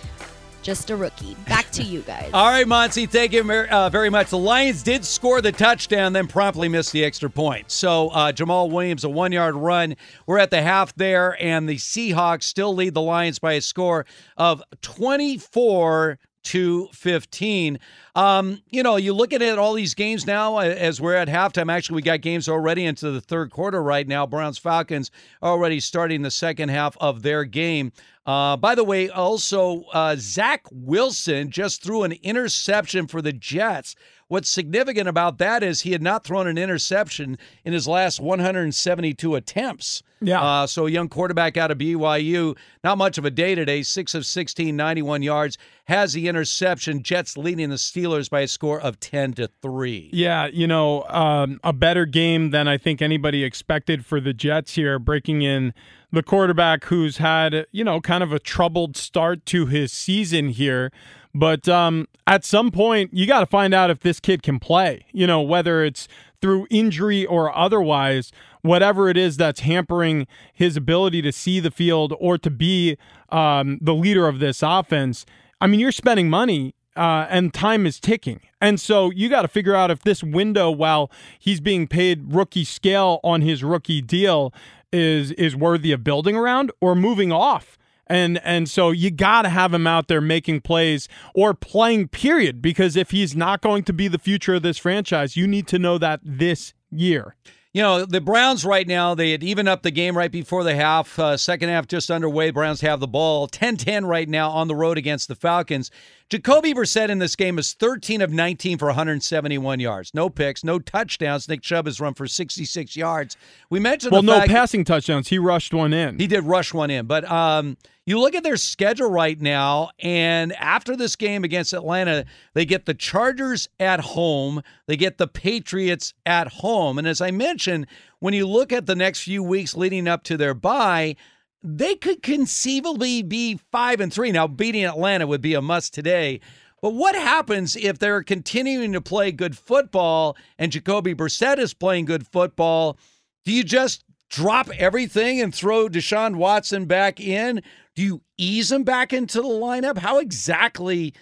Just 0.63 0.91
a 0.91 0.97
rookie. 0.97 1.35
Back 1.49 1.71
to 1.73 1.83
you 1.83 2.01
guys. 2.03 2.31
All 2.35 2.49
right, 2.49 2.67
Monty, 2.67 3.07
thank 3.07 3.33
you 3.33 3.41
uh, 3.51 3.89
very 3.89 4.11
much. 4.11 4.31
The 4.31 4.39
Lions 4.39 4.83
did 4.83 5.05
score 5.05 5.41
the 5.41 5.53
touchdown, 5.53 6.13
then 6.13 6.27
promptly 6.27 6.69
missed 6.69 6.93
the 6.93 7.05
extra 7.05 7.31
point. 7.31 7.71
So 7.71 8.09
uh, 8.09 8.33
Jamaal 8.33 8.71
Williams, 8.71 9.05
a 9.05 9.09
one 9.09 9.33
yard 9.33 9.55
run. 9.55 9.97
We're 10.27 10.39
at 10.39 10.51
the 10.51 10.63
half 10.63 10.95
there, 10.95 11.37
and 11.43 11.69
the 11.69 11.77
Seahawks 11.77 12.45
still 12.45 12.75
lead 12.75 12.95
the 12.95 13.01
Lions 13.01 13.39
by 13.39 13.55
a 13.55 13.61
score 13.61 14.07
of 14.37 14.63
24 14.83 16.19
to 16.43 16.89
15. 16.93 17.79
Um, 18.15 18.63
you 18.71 18.83
know, 18.83 18.97
you 18.97 19.13
look 19.13 19.33
at 19.33 19.43
all 19.59 19.75
these 19.75 19.95
games 19.95 20.27
now 20.27 20.59
as 20.59 21.01
we're 21.01 21.15
at 21.15 21.29
halftime. 21.29 21.73
Actually, 21.73 21.97
we 21.97 22.03
got 22.03 22.21
games 22.21 22.49
already 22.49 22.85
into 22.85 23.11
the 23.11 23.21
third 23.21 23.51
quarter 23.51 23.83
right 23.83 24.07
now. 24.07 24.27
Browns 24.27 24.59
Falcons 24.59 25.11
already 25.43 25.81
starting 25.81 26.23
the 26.23 26.31
second 26.31 26.71
half 26.71 26.97
of 27.01 27.23
their 27.23 27.45
game. 27.45 27.93
Uh, 28.27 28.57
by 28.57 28.75
the 28.75 28.85
way, 28.85 29.09
also, 29.09 29.83
uh, 29.93 30.15
Zach 30.19 30.65
Wilson 30.71 31.51
just 31.51 31.83
threw 31.83 32.03
an 32.03 32.13
interception 32.23 33.07
for 33.07 33.23
the 33.23 33.33
Jets. 33.33 33.97
What's 34.31 34.49
significant 34.49 35.09
about 35.09 35.39
that 35.39 35.65
is 35.65 35.81
he 35.81 35.91
had 35.91 36.05
not 36.05 36.23
thrown 36.23 36.47
an 36.47 36.57
interception 36.57 37.37
in 37.65 37.73
his 37.73 37.89
last 37.89 38.21
172 38.21 39.35
attempts. 39.35 40.05
Yeah. 40.21 40.41
Uh, 40.41 40.67
so 40.69 40.87
a 40.87 40.91
young 40.91 41.09
quarterback 41.09 41.57
out 41.57 41.73
of 41.73 41.79
BYU, 41.79 42.57
not 42.85 42.97
much 42.97 43.19
of 43.19 43.25
a 43.25 43.31
day 43.33 43.57
today, 43.57 43.83
6 43.83 44.15
of 44.15 44.25
16, 44.25 44.77
91 44.77 45.23
yards, 45.25 45.59
has 45.87 46.13
the 46.13 46.29
interception. 46.29 47.03
Jets 47.03 47.37
leading 47.37 47.71
the 47.71 47.77
Steelers 47.77 48.31
by 48.31 48.43
a 48.43 48.47
score 48.47 48.81
of 48.81 49.01
10 49.01 49.33
to 49.33 49.51
3. 49.63 50.11
Yeah, 50.13 50.47
you 50.47 50.69
know, 50.69 51.03
um, 51.09 51.59
a 51.65 51.73
better 51.73 52.07
game 52.07 52.51
than 52.51 52.69
I 52.69 52.79
think 52.79 53.03
anybody 53.03 53.43
expected 53.43 54.07
for 54.07 54.21
the 54.21 54.33
Jets 54.33 54.77
here, 54.77 55.01
breaking 55.01 55.43
in 55.43 55.75
the 56.13 56.23
quarterback 56.23 56.85
who's 56.85 57.17
had, 57.17 57.67
you 57.73 57.83
know, 57.83 58.01
kind 58.01 58.23
of 58.23 58.33
a 58.33 58.39
troubled 58.39 58.97
start 58.97 59.45
to 59.47 59.67
his 59.67 59.91
season 59.91 60.51
here. 60.51 60.93
But 61.35 61.69
um, 61.69 62.09
at 62.27 62.45
some 62.45 62.71
point, 62.71 63.11
you 63.13 63.27
got 63.27 63.41
to 63.41 63.47
find 63.47 63.73
out 63.73 63.91
if 63.91 64.01
this 64.01 64.21
kid 64.21 64.43
can 64.43 64.59
play, 64.59 65.07
you 65.13 65.27
know, 65.27 65.41
whether 65.41 65.85
it's 65.85 66.09
through 66.41 66.67
injury 66.71 67.25
or 67.25 67.57
otherwise, 67.57 68.33
whatever 68.63 69.09
it 69.09 69.17
is 69.17 69.37
that's 69.37 69.61
hampering 69.61 70.27
his 70.53 70.77
ability 70.77 71.23
to 71.23 71.33
see 71.33 71.61
the 71.61 71.71
field 71.71 72.15
or 72.19 72.39
to 72.39 72.51
be 72.51 72.97
um, 73.31 73.79
the 73.81 73.95
leader 73.95 74.27
of 74.27 74.39
this 74.39 74.63
offense. 74.63 75.25
I 75.61 75.67
mean, 75.67 75.81
you're 75.81 75.93
spending 75.93 76.29
money 76.29 76.75
uh, 76.97 77.27
and 77.31 77.55
time 77.55 77.87
is 77.87 78.01
ticking. 78.01 78.41
And 78.61 78.81
so 78.81 79.11
you 79.11 79.29
got 79.29 79.43
to 79.43 79.49
figure 79.49 79.75
out 79.75 79.91
if 79.91 80.03
this 80.03 80.23
window, 80.23 80.71
while 80.71 81.11
he's 81.39 81.61
being 81.61 81.87
paid 81.87 82.33
rookie 82.35 82.65
scale 82.65 83.21
on 83.23 83.43
his 83.43 83.63
rookie 83.63 84.03
deal, 84.03 84.53
is 84.93 85.31
is 85.33 85.55
worthy 85.55 85.93
of 85.93 86.03
building 86.03 86.37
around 86.37 86.73
or 86.81 86.95
moving 86.95 87.31
off. 87.31 87.79
And 88.11 88.41
and 88.43 88.69
so 88.69 88.91
you 88.91 89.13
got 89.13 89.43
to 89.43 89.49
have 89.49 89.73
him 89.73 89.87
out 89.87 90.09
there 90.09 90.21
making 90.21 90.63
plays 90.63 91.07
or 91.33 91.55
playing 91.55 92.09
period 92.09 92.61
because 92.61 92.97
if 92.97 93.13
he's 93.13 93.37
not 93.37 93.61
going 93.61 93.85
to 93.85 93.93
be 93.93 94.09
the 94.09 94.19
future 94.19 94.55
of 94.55 94.63
this 94.63 94.79
franchise, 94.79 95.37
you 95.37 95.47
need 95.47 95.69
to 95.69 95.79
know 95.79 95.97
that 95.97 96.21
this 96.25 96.75
year. 96.91 97.37
You 97.73 97.83
know, 97.83 98.05
the 98.05 98.21
Browns 98.21 98.65
right 98.65 98.87
now, 98.87 99.15
they 99.15 99.31
had 99.31 99.45
even 99.45 99.69
up 99.69 99.83
the 99.85 99.93
game 99.93 100.19
right 100.19 100.33
before 100.33 100.65
the 100.65 100.75
half. 100.75 101.17
Uh, 101.21 101.37
second 101.37 101.69
half 101.69 101.87
just 101.87 102.11
underway. 102.11 102.51
Browns 102.51 102.81
have 102.81 102.99
the 102.99 103.07
ball 103.07 103.47
10 103.47 103.77
10 103.77 104.07
right 104.07 104.29
now 104.29 104.51
on 104.51 104.67
the 104.67 104.75
road 104.75 104.99
against 104.99 105.29
the 105.29 105.37
Falcons. 105.37 105.93
Jacoby 106.31 106.73
Brissett 106.73 107.09
in 107.09 107.19
this 107.19 107.35
game 107.35 107.59
is 107.59 107.73
13 107.73 108.21
of 108.21 108.31
19 108.31 108.79
for 108.79 108.87
171 108.87 109.81
yards. 109.81 110.15
No 110.15 110.31
picks, 110.31 110.63
no 110.63 110.79
touchdowns. 110.79 111.49
Nick 111.49 111.61
Chubb 111.61 111.87
has 111.87 112.01
run 112.01 112.15
for 112.15 112.29
66 112.29 112.97
yards. 112.97 113.37
We 113.69 113.81
mentioned 113.81 114.13
well, 114.13 114.23
no 114.23 114.47
passing 114.47 114.85
touchdowns. 114.85 115.27
He 115.27 115.41
rushed 115.41 115.75
one 115.75 115.93
in. 115.93 116.21
He 116.21 116.29
did 116.29 116.45
rush 116.45 116.73
one 116.73 116.89
in, 116.89 117.07
but 117.07 117.29
um, 117.29 117.77
you 118.07 118.21
look 118.21 118.37
at 118.37 118.45
their 118.45 118.57
schedule 118.57 119.11
right 119.11 119.41
now, 119.41 119.91
and 119.99 120.53
after 120.53 120.95
this 120.95 121.17
game 121.17 121.43
against 121.43 121.73
Atlanta, 121.73 122.25
they 122.55 122.65
get 122.65 122.87
the 122.87 122.95
Chargers 122.95 123.69
at 123.81 123.99
home, 123.99 124.63
they 124.87 124.97
get 124.97 125.19
the 125.19 125.27
Patriots 125.27 126.15
at 126.25 126.47
home, 126.47 126.97
and 126.97 127.09
as 127.09 127.21
I 127.21 127.33
mentioned, 127.33 127.89
when 128.21 128.35
you 128.35 128.47
look 128.47 128.73
at 128.73 128.87
the 128.87 128.95
next 128.95 129.23
few 129.23 129.43
weeks 129.43 129.77
leading 129.77 130.07
up 130.07 130.23
to 130.25 130.37
their 130.37 130.55
bye 130.55 131.17
they 131.63 131.95
could 131.95 132.23
conceivably 132.23 133.23
be 133.23 133.59
five 133.71 134.01
and 134.01 134.13
three. 134.13 134.33
Now, 134.33 134.47
beating 134.47 134.85
Atlanta 134.85 135.27
would 135.27 135.43
be 135.43 135.55
a 135.55 135.63
must 135.63 135.93
today. 135.93 136.41
But 136.83 136.95
what 136.95 137.15
happens 137.15 137.77
if 137.77 137.99
they're 137.99 138.23
continuing 138.23 138.93
to 138.95 139.01
play 139.01 139.33
good 139.33 139.57
football 139.57 140.37
and 140.59 140.73
Jacoby 140.73 141.15
Brissett 141.15 141.59
is 141.59 141.75
playing 141.75 142.07
good 142.07 142.27
football? 142.27 142.97
Do 143.45 143.53
you 143.53 143.63
just 143.65 144.05
drop 144.31 144.71
everything 144.79 145.41
and 145.41 145.55
throw 145.55 145.89
Deshaun 145.89 146.37
Watson 146.37 146.87
back 146.87 147.21
in? 147.21 147.63
Do 147.95 148.03
you 148.03 148.23
ease 148.39 148.73
him 148.73 148.85
back 148.85 149.13
into 149.13 149.43
the 149.43 149.49
lineup? 149.49 149.99
How 149.99 150.19
exactly 150.19 151.13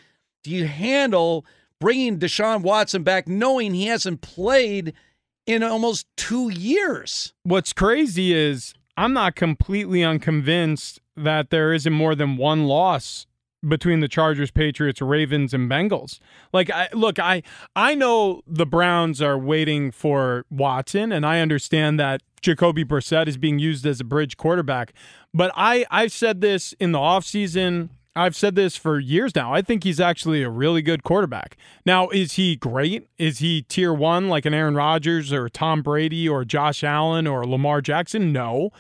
do 0.45 0.51
you 0.53 0.67
handle 0.67 1.45
bringing 1.81 2.19
Deshaun 2.19 2.63
Watson 2.63 3.03
back 3.03 3.27
knowing 3.27 3.75
he 3.75 3.87
hasn't 3.87 4.21
played 4.21 4.93
in 5.47 5.65
almost 5.65 6.07
two 6.17 6.51
years? 6.51 7.33
What's 7.43 7.73
crazy 7.73 8.33
is 8.33 8.75
I'm 8.99 9.13
not 9.13 9.37
completely 9.37 10.03
unconvinced 10.03 11.01
that 11.17 11.51
there 11.51 11.73
isn't 11.73 11.93
more 11.93 12.17
than 12.17 12.37
one 12.37 12.65
loss 12.65 13.27
between 13.67 14.01
the 14.01 14.09
Chargers, 14.09 14.51
Patriots, 14.51 15.01
Ravens, 15.01 15.55
and 15.55 15.71
Bengals. 15.71 16.19
Like, 16.53 16.69
I, 16.69 16.89
look, 16.93 17.21
I 17.21 17.45
I 17.77 17.95
know 17.95 18.43
the 18.45 18.67
Browns 18.67 19.23
are 19.23 19.39
waiting 19.39 19.93
for 19.93 20.47
Watson, 20.51 21.13
and 21.13 21.25
I 21.25 21.39
understand 21.39 22.01
that 22.01 22.23
Jacoby 22.41 22.85
Brissett 22.85 23.29
is 23.29 23.37
being 23.37 23.61
used 23.61 23.87
as 23.87 24.01
a 24.01 24.05
bridge 24.05 24.37
quarterback. 24.37 24.93
But 25.33 25.53
I 25.55 25.87
I've 25.93 26.13
said 26.13 26.41
this 26.41 26.73
in 26.81 26.91
the 26.91 26.99
offseason. 26.99 27.91
I've 28.19 28.37
said 28.37 28.55
this 28.55 28.77
for 28.77 28.99
years 28.99 29.35
now. 29.35 29.55
I 29.55 29.63
think 29.63 29.85
he's 29.85 30.01
actually 30.01 30.43
a 30.43 30.51
really 30.51 30.83
good 30.83 31.05
quarterback. 31.05 31.57
Now, 31.87 32.09
is 32.09 32.33
he 32.33 32.57
great? 32.57 33.09
Is 33.17 33.39
he 33.39 33.63
tier 33.63 33.95
one 33.95 34.29
like 34.29 34.45
an 34.45 34.55
Aaron 34.55 34.75
Rodgers 34.75 35.33
or 35.33 35.49
Tom 35.49 35.83
Brady 35.83 36.29
or 36.29 36.45
Josh 36.45 36.83
Allen 36.83 37.27
or 37.27 37.47
Lamar 37.47 37.81
Jackson? 37.81 38.33
No. 38.33 38.71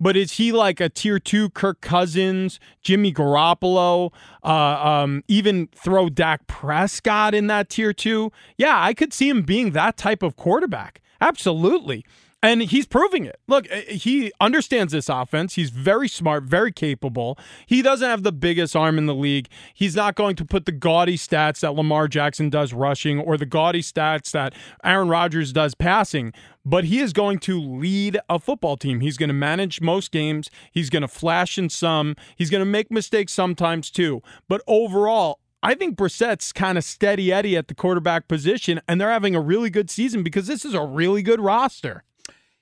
But 0.00 0.16
is 0.16 0.32
he 0.32 0.52
like 0.52 0.80
a 0.80 0.88
tier 0.88 1.18
two 1.18 1.50
Kirk 1.50 1.80
Cousins, 1.80 2.60
Jimmy 2.82 3.12
Garoppolo, 3.12 4.12
uh, 4.44 4.48
um, 4.48 5.24
even 5.26 5.68
throw 5.74 6.08
Dak 6.08 6.46
Prescott 6.46 7.34
in 7.34 7.48
that 7.48 7.68
tier 7.68 7.92
two? 7.92 8.30
Yeah, 8.56 8.80
I 8.80 8.94
could 8.94 9.12
see 9.12 9.28
him 9.28 9.42
being 9.42 9.72
that 9.72 9.96
type 9.96 10.22
of 10.22 10.36
quarterback. 10.36 11.00
Absolutely. 11.20 12.04
And 12.40 12.62
he's 12.62 12.86
proving 12.86 13.24
it. 13.24 13.40
Look, 13.48 13.66
eh, 13.68 13.92
he 13.92 14.30
understands 14.40 14.92
this 14.92 15.08
offense. 15.08 15.54
He's 15.54 15.70
very 15.70 16.06
smart, 16.06 16.44
very 16.44 16.70
capable. 16.70 17.36
He 17.66 17.82
doesn't 17.82 18.08
have 18.08 18.22
the 18.22 18.30
biggest 18.30 18.76
arm 18.76 18.96
in 18.96 19.06
the 19.06 19.14
league. 19.14 19.48
He's 19.74 19.96
not 19.96 20.14
going 20.14 20.36
to 20.36 20.44
put 20.44 20.64
the 20.64 20.72
gaudy 20.72 21.16
stats 21.16 21.60
that 21.60 21.74
Lamar 21.74 22.06
Jackson 22.06 22.48
does 22.48 22.72
rushing 22.72 23.18
or 23.18 23.36
the 23.36 23.46
gaudy 23.46 23.82
stats 23.82 24.30
that 24.30 24.54
Aaron 24.84 25.08
Rodgers 25.08 25.52
does 25.52 25.74
passing, 25.74 26.32
but 26.64 26.84
he 26.84 27.00
is 27.00 27.12
going 27.12 27.40
to 27.40 27.60
lead 27.60 28.18
a 28.28 28.38
football 28.38 28.76
team. 28.76 29.00
He's 29.00 29.16
going 29.16 29.30
to 29.30 29.34
manage 29.34 29.80
most 29.80 30.12
games. 30.12 30.48
He's 30.70 30.90
going 30.90 31.02
to 31.02 31.08
flash 31.08 31.58
in 31.58 31.68
some. 31.68 32.14
He's 32.36 32.50
going 32.50 32.60
to 32.60 32.70
make 32.70 32.88
mistakes 32.88 33.32
sometimes 33.32 33.90
too. 33.90 34.22
But 34.48 34.62
overall, 34.68 35.40
I 35.60 35.74
think 35.74 35.96
Brissett's 35.96 36.52
kind 36.52 36.78
of 36.78 36.84
steady 36.84 37.32
Eddie 37.32 37.56
at 37.56 37.66
the 37.66 37.74
quarterback 37.74 38.28
position, 38.28 38.80
and 38.86 39.00
they're 39.00 39.10
having 39.10 39.34
a 39.34 39.40
really 39.40 39.70
good 39.70 39.90
season 39.90 40.22
because 40.22 40.46
this 40.46 40.64
is 40.64 40.72
a 40.72 40.84
really 40.84 41.22
good 41.22 41.40
roster. 41.40 42.04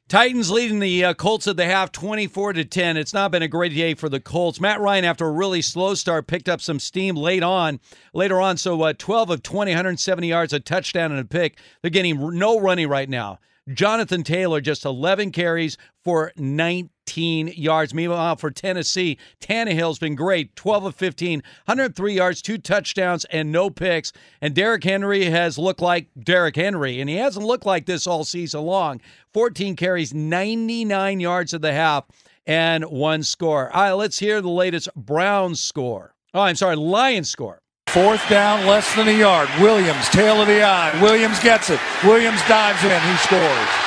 Titans 0.09 0.53
leading 0.53 0.79
the 0.79 1.05
uh, 1.05 1.15
Colts 1.15 1.49
at 1.49 1.57
the 1.57 1.65
half 1.65 1.91
24 1.91 2.53
to 2.53 2.65
10. 2.65 2.97
It's 2.97 3.13
not 3.13 3.33
been 3.33 3.43
a 3.43 3.49
great 3.49 3.75
day 3.75 3.95
for 3.95 4.09
the 4.09 4.21
Colts. 4.21 4.61
Matt 4.61 4.81
Ryan 4.81 5.05
after 5.05 5.27
a 5.27 5.33
really 5.33 5.61
slow 5.61 5.95
start 5.95 6.29
picked 6.29 6.49
up 6.49 6.61
some 6.61 6.79
steam 6.79 7.17
late 7.17 7.43
on. 7.43 7.81
Later 8.15 8.41
on 8.41 8.57
so 8.57 8.81
uh, 8.83 8.93
12 8.97 9.31
of 9.31 9.43
20 9.43 9.73
170 9.73 10.29
yards 10.29 10.53
a 10.53 10.61
touchdown 10.61 11.11
and 11.11 11.21
a 11.21 11.25
pick. 11.25 11.59
They're 11.83 11.91
getting 11.91 12.39
no 12.39 12.61
running 12.61 12.89
right 12.89 13.09
now. 13.09 13.41
Jonathan 13.75 14.23
Taylor 14.23 14.61
just 14.61 14.85
11 14.85 15.33
carries 15.33 15.77
for 16.05 16.33
19 16.37 16.89
yards. 17.17 17.95
Meanwhile, 17.95 18.37
for 18.37 18.51
Tennessee, 18.51 19.19
Tannehill's 19.41 19.99
been 19.99 20.15
great 20.15 20.55
12 20.57 20.85
of 20.87 20.95
15, 20.95 21.43
103 21.65 22.13
yards, 22.15 22.43
two 22.43 22.59
touchdowns, 22.59 23.25
and 23.27 23.51
no 23.51 23.71
picks. 23.71 24.13
And 24.41 24.55
Derrick 24.55 24.85
Henry 24.85 25.25
has 25.25 25.59
looked 25.59 25.81
like 25.81 26.09
Derrick 26.19 26.57
Henry, 26.57 27.01
and 27.01 27.09
he 27.09 27.17
hasn't 27.17 27.47
looked 27.47 27.67
like 27.67 27.87
this 27.87 28.07
all 28.07 28.25
season 28.25 28.63
long. 28.63 29.01
14 29.33 29.77
carries, 29.77 30.13
99 30.13 31.21
yards 31.21 31.55
at 31.55 31.63
the 31.63 31.73
half, 31.73 32.05
and 32.47 32.85
one 32.85 33.23
score. 33.23 33.75
All 33.75 33.83
right, 33.83 33.93
let's 33.93 34.19
hear 34.19 34.41
the 34.41 34.49
latest 34.49 34.89
Browns 34.95 35.61
score. 35.61 36.15
Oh, 36.35 36.43
I'm 36.43 36.57
sorry, 36.57 36.77
Lions 36.77 37.31
score. 37.31 37.61
Fourth 37.89 38.29
down, 38.29 38.67
less 38.67 38.95
than 38.95 39.09
a 39.09 39.13
yard. 39.13 39.49
Williams, 39.61 40.09
tail 40.11 40.43
of 40.43 40.49
the 40.49 40.63
eye. 40.63 41.01
Williams 41.01 41.41
gets 41.41 41.71
it. 41.71 41.81
Williams 42.05 42.41
dives 42.43 42.85
in. 42.85 43.01
He 43.01 43.17
scores. 43.19 43.86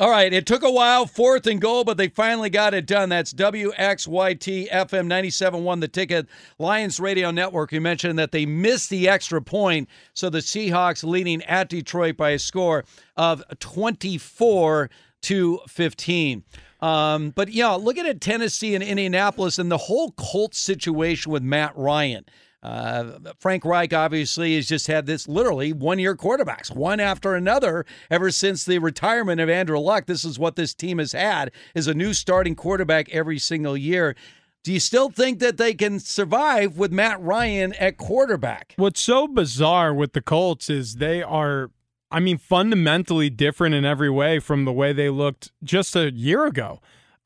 All 0.00 0.08
right, 0.08 0.32
it 0.32 0.46
took 0.46 0.62
a 0.62 0.70
while, 0.70 1.04
fourth 1.04 1.46
and 1.46 1.60
goal, 1.60 1.84
but 1.84 1.98
they 1.98 2.08
finally 2.08 2.48
got 2.48 2.72
it 2.72 2.86
done. 2.86 3.10
That's 3.10 3.34
WXYT 3.34 4.70
FM 4.70 5.06
97.1 5.06 5.80
The 5.82 5.88
Ticket, 5.88 6.26
Lions 6.58 6.98
Radio 6.98 7.30
Network. 7.30 7.70
You 7.70 7.82
mentioned 7.82 8.18
that 8.18 8.32
they 8.32 8.46
missed 8.46 8.88
the 8.88 9.10
extra 9.10 9.42
point, 9.42 9.90
so 10.14 10.30
the 10.30 10.38
Seahawks 10.38 11.04
leading 11.04 11.42
at 11.42 11.68
Detroit 11.68 12.16
by 12.16 12.30
a 12.30 12.38
score 12.38 12.86
of 13.18 13.44
24 13.58 14.88
to 15.20 15.60
15. 15.68 16.44
Um, 16.80 17.28
but 17.32 17.50
yeah, 17.50 17.72
looking 17.72 18.06
at 18.06 18.22
Tennessee 18.22 18.74
and 18.74 18.82
Indianapolis 18.82 19.58
and 19.58 19.70
the 19.70 19.76
whole 19.76 20.12
Colts 20.12 20.58
situation 20.58 21.30
with 21.30 21.42
Matt 21.42 21.76
Ryan. 21.76 22.24
Uh, 22.62 23.18
Frank 23.38 23.64
Reich 23.64 23.92
obviously 23.92 24.56
has 24.56 24.68
just 24.68 24.86
had 24.86 25.06
this 25.06 25.26
literally 25.26 25.72
one 25.72 25.98
year 25.98 26.14
quarterbacks, 26.14 26.74
one 26.74 27.00
after 27.00 27.34
another, 27.34 27.86
ever 28.10 28.30
since 28.30 28.64
the 28.64 28.78
retirement 28.78 29.40
of 29.40 29.48
Andrew 29.48 29.78
Luck. 29.78 30.06
This 30.06 30.24
is 30.24 30.38
what 30.38 30.56
this 30.56 30.74
team 30.74 30.98
has 30.98 31.12
had 31.12 31.52
is 31.74 31.86
a 31.86 31.94
new 31.94 32.12
starting 32.12 32.54
quarterback 32.54 33.08
every 33.10 33.38
single 33.38 33.76
year. 33.76 34.14
Do 34.62 34.74
you 34.74 34.80
still 34.80 35.08
think 35.08 35.38
that 35.38 35.56
they 35.56 35.72
can 35.72 36.00
survive 36.00 36.76
with 36.76 36.92
Matt 36.92 37.18
Ryan 37.22 37.72
at 37.74 37.96
quarterback? 37.96 38.74
What's 38.76 39.00
so 39.00 39.26
bizarre 39.26 39.94
with 39.94 40.12
the 40.12 40.20
Colts 40.20 40.68
is 40.68 40.96
they 40.96 41.22
are, 41.22 41.70
I 42.10 42.20
mean, 42.20 42.36
fundamentally 42.36 43.30
different 43.30 43.74
in 43.74 43.86
every 43.86 44.10
way 44.10 44.38
from 44.38 44.66
the 44.66 44.72
way 44.72 44.92
they 44.92 45.08
looked 45.08 45.50
just 45.64 45.96
a 45.96 46.12
year 46.12 46.44
ago. 46.44 46.80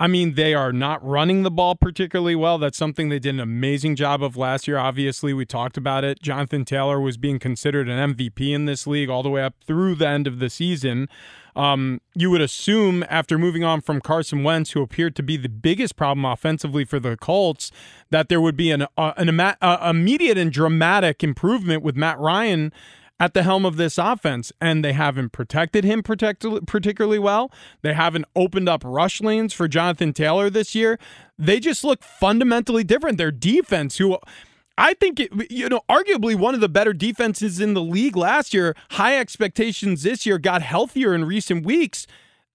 I 0.05 0.07
mean, 0.07 0.35
they 0.35 0.53
are 0.53 0.71
not 0.71 1.03
running 1.03 1.45
the 1.45 1.51
ball 1.51 1.77
particularly 1.77 2.35
well. 2.35 2.59
That's 2.59 2.77
something 2.77 3.09
they 3.09 3.19
did 3.19 3.37
an 3.37 3.41
amazing 3.41 3.97
job 3.97 4.23
of 4.23 4.37
last 4.37 4.69
year. 4.69 4.77
Obviously, 4.77 5.33
we 5.33 5.47
talked 5.47 5.79
about 5.79 6.05
it. 6.05 6.21
Jonathan 6.21 6.67
Taylor 6.67 7.01
was 7.01 7.17
being 7.17 7.39
considered 7.39 7.89
an 7.89 8.15
MVP 8.15 8.55
in 8.55 8.67
this 8.67 8.87
league 8.87 9.09
all 9.09 9.23
the 9.23 9.31
way 9.31 9.43
up 9.43 9.55
through 9.67 9.95
the 9.95 10.07
end 10.07 10.27
of 10.27 10.41
the 10.41 10.51
season. 10.51 11.09
Um, 11.57 12.03
you 12.15 12.29
would 12.29 12.43
assume 12.43 13.03
after 13.09 13.39
moving 13.39 13.65
on 13.65 13.81
from 13.81 14.03
Carson 14.03 14.45
Wentz, 14.45 14.73
who 14.73 14.83
appeared 14.83 15.17
to 15.17 15.23
be 15.23 15.39
the 15.39 15.49
biggest 15.49 15.97
problem 15.97 16.27
offensively 16.27 16.85
for 16.85 17.01
the 17.01 17.17
Colts, 17.17 17.73
that 18.11 18.29
there 18.29 18.43
would 18.43 18.59
be 18.59 18.71
an, 18.71 18.83
uh, 18.99 19.13
an 19.17 19.41
uh, 19.41 19.79
immediate 19.89 20.37
and 20.37 20.53
dramatic 20.53 21.25
improvement 21.25 21.83
with 21.83 21.97
Matt 21.97 22.19
Ryan 22.19 22.75
at 23.21 23.33
the 23.33 23.43
helm 23.43 23.65
of 23.65 23.77
this 23.77 23.97
offense, 23.97 24.53
and 24.61 24.85
they 24.85 24.93
haven't 24.93 25.31
protected 25.31 25.85
him 25.85 26.03
particularly 26.03 27.19
well. 27.19 27.51
They 27.83 27.95
haven't 27.95 28.25
opened 28.35 28.69
up 28.69 28.83
rush 28.85 29.21
lanes 29.21 29.53
for 29.53 29.69
Jonathan 29.69 30.13
Taylor 30.13 30.51
this 30.51 30.75
year. 30.75 30.99
They 31.39 31.61
just 31.61 31.85
look 31.85 32.03
fundamentally 32.03 32.85
different. 32.85 33.19
Their 33.19 33.31
defense, 33.31 33.99
who 33.99 34.19
I 34.77 34.95
think, 34.95 35.21
it, 35.21 35.51
you 35.51 35.69
know, 35.69 35.83
arguably 35.89 36.35
one 36.35 36.55
of 36.55 36.61
the 36.61 36.69
better 36.69 36.93
defenses 36.93 37.61
in 37.61 37.75
the 37.75 37.83
league 37.83 38.17
last 38.17 38.53
year, 38.53 38.75
high 38.93 39.19
expectations 39.19 40.03
this 40.03 40.27
year, 40.27 40.39
got 40.39 40.63
healthier 40.63 41.15
in 41.15 41.25
recent 41.25 41.65
weeks. 41.65 42.07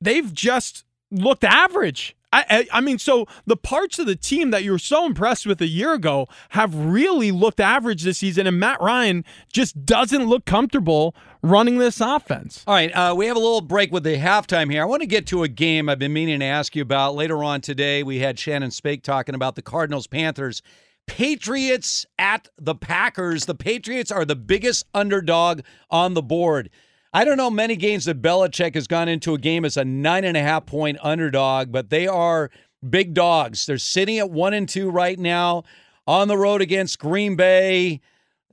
They've 0.02 0.34
just 0.34 0.84
looked 1.10 1.44
average 1.44 2.16
I, 2.32 2.68
I 2.72 2.82
mean, 2.82 3.00
so 3.00 3.26
the 3.46 3.58
parts 3.58 3.98
of 3.98 4.06
the 4.06 4.16
team 4.16 4.52
that 4.52 4.64
you 4.64 4.72
were 4.72 4.80
so 4.80 5.06
impressed 5.06 5.48
with 5.48 5.62
a 5.62 5.68
year 5.68 5.94
ago 5.94 6.28
have 6.50 6.76
really 6.76 7.32
looked 7.32 7.60
average 7.60 8.04
this 8.04 8.20
season, 8.20 8.46
and 8.46 8.60
Matt 8.60 8.80
Ryan 8.82 9.26
just 9.52 9.86
doesn't 9.86 10.26
look 10.26 10.46
comfortable 10.46 11.16
running 11.42 11.80
this 11.80 12.00
offense. 12.00 12.64
All 12.68 12.76
right, 12.76 12.92
uh, 12.92 13.16
we 13.18 13.26
have 13.26 13.36
a 13.36 13.40
little 13.40 13.62
break 13.62 13.92
with 13.92 14.04
the 14.04 14.18
halftime 14.18 14.72
here. 14.72 14.84
I 14.84 14.86
want 14.86 15.02
to 15.02 15.08
get 15.08 15.26
to 15.28 15.44
a 15.44 15.48
game 15.48 15.90
I've 15.90 16.00
been 16.00 16.14
meaning 16.14 16.40
to 16.40 16.46
ask 16.46 16.76
you 16.76 16.84
about 16.84 17.16
later 17.16 17.44
on 17.44 17.62
today. 17.62 18.04
We 18.04 18.20
had 18.20 18.38
Shannon 18.38 18.72
Spake 18.72 19.02
talking 19.02 19.34
about 19.34 19.56
the 19.56 19.64
Cardinals 19.64 20.06
Panthers. 20.06 20.62
Patriots 21.08 22.06
at 22.20 22.48
the 22.60 22.76
Packers. 22.76 23.46
The 23.46 23.56
Patriots 23.56 24.12
are 24.12 24.26
the 24.26 24.36
biggest 24.36 24.86
underdog 24.94 25.62
on 25.90 26.14
the 26.14 26.22
board. 26.22 26.70
I 27.12 27.24
don't 27.24 27.38
know 27.38 27.50
many 27.50 27.76
games 27.76 28.06
that 28.06 28.22
Belichick 28.22 28.76
has 28.76 28.88
gone 28.88 29.08
into 29.08 29.34
a 29.34 29.40
game 29.40 29.66
as 29.66 29.78
a 29.78 29.86
nine 29.86 30.24
and 30.24 30.38
a 30.38 30.42
half 30.42 30.66
point 30.66 30.98
underdog, 31.02 31.72
but 31.72 31.90
they 31.90 32.08
are 32.08 32.52
big 32.88 33.14
dogs. 33.14 33.66
They're 33.66 33.78
sitting 33.78 34.20
at 34.20 34.30
one 34.30 34.54
and 34.54 34.70
two 34.70 34.90
right 34.90 35.18
now 35.18 35.64
on 36.06 36.28
the 36.28 36.38
road 36.38 36.62
against 36.62 37.00
Green 37.00 37.36
Bay. 37.36 38.02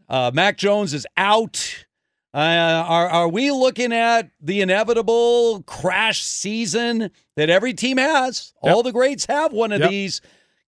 Uh, 0.09 0.31
Mac 0.33 0.57
Jones 0.57 0.95
is 0.95 1.07
out. 1.17 1.85
Uh, 2.33 2.85
are 2.87 3.09
are 3.09 3.29
we 3.29 3.51
looking 3.51 3.93
at 3.93 4.31
the 4.41 4.61
inevitable 4.61 5.63
crash 5.63 6.23
season 6.23 7.11
that 7.37 7.51
every 7.51 7.73
team 7.73 7.97
has? 7.97 8.53
Yep. 8.63 8.75
All 8.75 8.83
the 8.83 8.93
greats 8.93 9.27
have 9.27 9.53
one 9.53 9.73
of 9.73 9.81
yep. 9.81 9.91
these. 9.91 10.21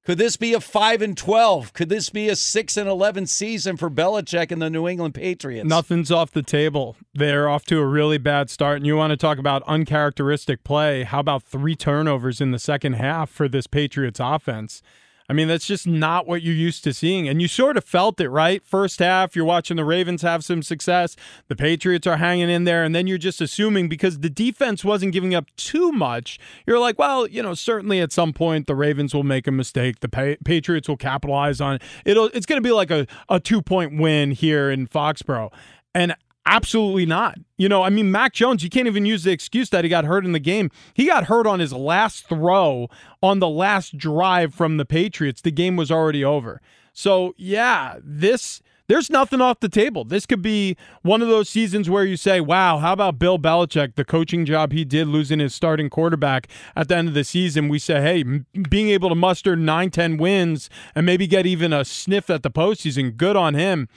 Could 0.08 0.16
this 0.16 0.38
be 0.38 0.54
a 0.54 0.60
five 0.60 1.02
and 1.02 1.14
twelve? 1.14 1.74
Could 1.74 1.90
this 1.90 2.08
be 2.08 2.30
a 2.30 2.34
six 2.34 2.78
and 2.78 2.88
eleven 2.88 3.26
season 3.26 3.76
for 3.76 3.90
Belichick 3.90 4.50
and 4.50 4.62
the 4.62 4.70
New 4.70 4.88
England 4.88 5.12
Patriots? 5.12 5.68
Nothing's 5.68 6.10
off 6.10 6.30
the 6.30 6.42
table. 6.42 6.96
They're 7.12 7.46
off 7.46 7.66
to 7.66 7.78
a 7.78 7.84
really 7.84 8.16
bad 8.16 8.48
start. 8.48 8.78
And 8.78 8.86
you 8.86 8.96
want 8.96 9.10
to 9.10 9.18
talk 9.18 9.36
about 9.36 9.62
uncharacteristic 9.66 10.64
play? 10.64 11.02
How 11.02 11.20
about 11.20 11.42
three 11.42 11.76
turnovers 11.76 12.40
in 12.40 12.52
the 12.52 12.58
second 12.58 12.94
half 12.94 13.28
for 13.28 13.48
this 13.48 13.66
Patriots 13.66 14.18
offense? 14.18 14.80
I 15.28 15.34
mean, 15.34 15.46
that's 15.46 15.66
just 15.66 15.86
not 15.86 16.26
what 16.26 16.42
you're 16.42 16.54
used 16.54 16.84
to 16.84 16.94
seeing. 16.94 17.28
And 17.28 17.42
you 17.42 17.48
sort 17.48 17.76
of 17.76 17.84
felt 17.84 18.18
it, 18.20 18.30
right? 18.30 18.64
First 18.64 18.98
half, 18.98 19.36
you're 19.36 19.44
watching 19.44 19.76
the 19.76 19.84
Ravens 19.84 20.22
have 20.22 20.42
some 20.42 20.62
success. 20.62 21.16
The 21.48 21.56
Patriots 21.56 22.06
are 22.06 22.16
hanging 22.16 22.48
in 22.48 22.64
there. 22.64 22.82
And 22.82 22.94
then 22.94 23.06
you're 23.06 23.18
just 23.18 23.40
assuming 23.40 23.88
because 23.88 24.20
the 24.20 24.30
defense 24.30 24.84
wasn't 24.84 25.12
giving 25.12 25.34
up 25.34 25.46
too 25.56 25.92
much, 25.92 26.38
you're 26.66 26.78
like, 26.78 26.98
well, 26.98 27.26
you 27.26 27.42
know, 27.42 27.52
certainly 27.52 28.00
at 28.00 28.10
some 28.10 28.32
point 28.32 28.66
the 28.66 28.74
Ravens 28.74 29.14
will 29.14 29.22
make 29.22 29.46
a 29.46 29.52
mistake. 29.52 30.00
The 30.00 30.08
pa- 30.08 30.42
Patriots 30.44 30.88
will 30.88 30.96
capitalize 30.96 31.60
on 31.60 31.76
it. 31.76 31.82
It'll, 32.06 32.26
it's 32.26 32.46
going 32.46 32.62
to 32.62 32.66
be 32.66 32.72
like 32.72 32.90
a, 32.90 33.06
a 33.28 33.38
two 33.38 33.60
point 33.60 34.00
win 34.00 34.30
here 34.30 34.70
in 34.70 34.86
Foxborough. 34.86 35.52
And 35.94 36.14
Absolutely 36.50 37.04
not. 37.04 37.38
You 37.58 37.68
know, 37.68 37.82
I 37.82 37.90
mean, 37.90 38.10
Mac 38.10 38.32
Jones, 38.32 38.64
you 38.64 38.70
can't 38.70 38.86
even 38.86 39.04
use 39.04 39.22
the 39.22 39.32
excuse 39.32 39.68
that 39.68 39.84
he 39.84 39.90
got 39.90 40.06
hurt 40.06 40.24
in 40.24 40.32
the 40.32 40.38
game. 40.38 40.70
He 40.94 41.04
got 41.04 41.24
hurt 41.24 41.46
on 41.46 41.60
his 41.60 41.74
last 41.74 42.26
throw 42.26 42.88
on 43.22 43.38
the 43.38 43.48
last 43.48 43.98
drive 43.98 44.54
from 44.54 44.78
the 44.78 44.86
Patriots. 44.86 45.42
The 45.42 45.50
game 45.50 45.76
was 45.76 45.90
already 45.90 46.24
over. 46.24 46.62
So, 46.94 47.34
yeah, 47.36 47.98
this. 48.02 48.62
There's 48.86 49.10
nothing 49.10 49.42
off 49.42 49.60
the 49.60 49.68
table. 49.68 50.06
This 50.06 50.24
could 50.24 50.40
be 50.40 50.74
one 51.02 51.20
of 51.20 51.28
those 51.28 51.50
seasons 51.50 51.90
where 51.90 52.04
you 52.04 52.16
say, 52.16 52.40
wow, 52.40 52.78
how 52.78 52.94
about 52.94 53.18
Bill 53.18 53.38
Belichick, 53.38 53.96
the 53.96 54.04
coaching 54.06 54.46
job 54.46 54.72
he 54.72 54.86
did 54.86 55.06
losing 55.06 55.40
his 55.40 55.54
starting 55.54 55.90
quarterback 55.90 56.48
at 56.74 56.88
the 56.88 56.96
end 56.96 57.08
of 57.08 57.12
the 57.12 57.24
season? 57.24 57.68
We 57.68 57.78
say, 57.78 58.00
hey, 58.00 58.22
being 58.22 58.88
able 58.88 59.10
to 59.10 59.14
muster 59.14 59.56
9, 59.56 59.90
10 59.90 60.16
wins 60.16 60.70
and 60.94 61.04
maybe 61.04 61.26
get 61.26 61.44
even 61.44 61.74
a 61.74 61.84
sniff 61.84 62.30
at 62.30 62.42
the 62.42 62.50
postseason, 62.50 63.14
good 63.14 63.36
on 63.36 63.52
him. 63.52 63.88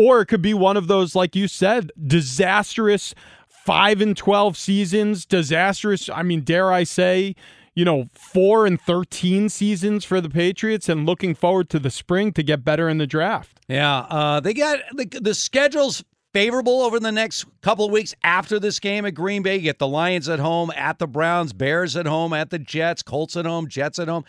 Or 0.00 0.22
it 0.22 0.26
could 0.26 0.40
be 0.40 0.54
one 0.54 0.78
of 0.78 0.86
those, 0.86 1.14
like 1.14 1.36
you 1.36 1.46
said, 1.46 1.92
disastrous 2.02 3.14
five 3.48 4.00
and 4.00 4.16
12 4.16 4.56
seasons, 4.56 5.26
disastrous. 5.26 6.08
I 6.08 6.22
mean, 6.22 6.40
dare 6.40 6.72
I 6.72 6.84
say, 6.84 7.36
you 7.74 7.84
know, 7.84 8.06
four 8.14 8.64
and 8.64 8.80
13 8.80 9.50
seasons 9.50 10.06
for 10.06 10.22
the 10.22 10.30
Patriots 10.30 10.88
and 10.88 11.04
looking 11.04 11.34
forward 11.34 11.68
to 11.68 11.78
the 11.78 11.90
spring 11.90 12.32
to 12.32 12.42
get 12.42 12.64
better 12.64 12.88
in 12.88 12.96
the 12.96 13.06
draft. 13.06 13.60
Yeah. 13.68 13.98
Uh, 13.98 14.40
they 14.40 14.54
got 14.54 14.78
the, 14.94 15.04
the 15.20 15.34
schedule's 15.34 16.02
favorable 16.32 16.80
over 16.80 16.98
the 16.98 17.12
next 17.12 17.44
couple 17.60 17.84
of 17.84 17.92
weeks 17.92 18.14
after 18.24 18.58
this 18.58 18.80
game 18.80 19.04
at 19.04 19.12
Green 19.12 19.42
Bay. 19.42 19.56
You 19.56 19.62
get 19.62 19.78
the 19.78 19.86
Lions 19.86 20.30
at 20.30 20.38
home, 20.38 20.70
at 20.76 20.98
the 20.98 21.06
Browns, 21.06 21.52
Bears 21.52 21.94
at 21.94 22.06
home, 22.06 22.32
at 22.32 22.48
the 22.48 22.58
Jets, 22.58 23.02
Colts 23.02 23.36
at 23.36 23.44
home, 23.44 23.68
Jets 23.68 23.98
at 23.98 24.08
home. 24.08 24.24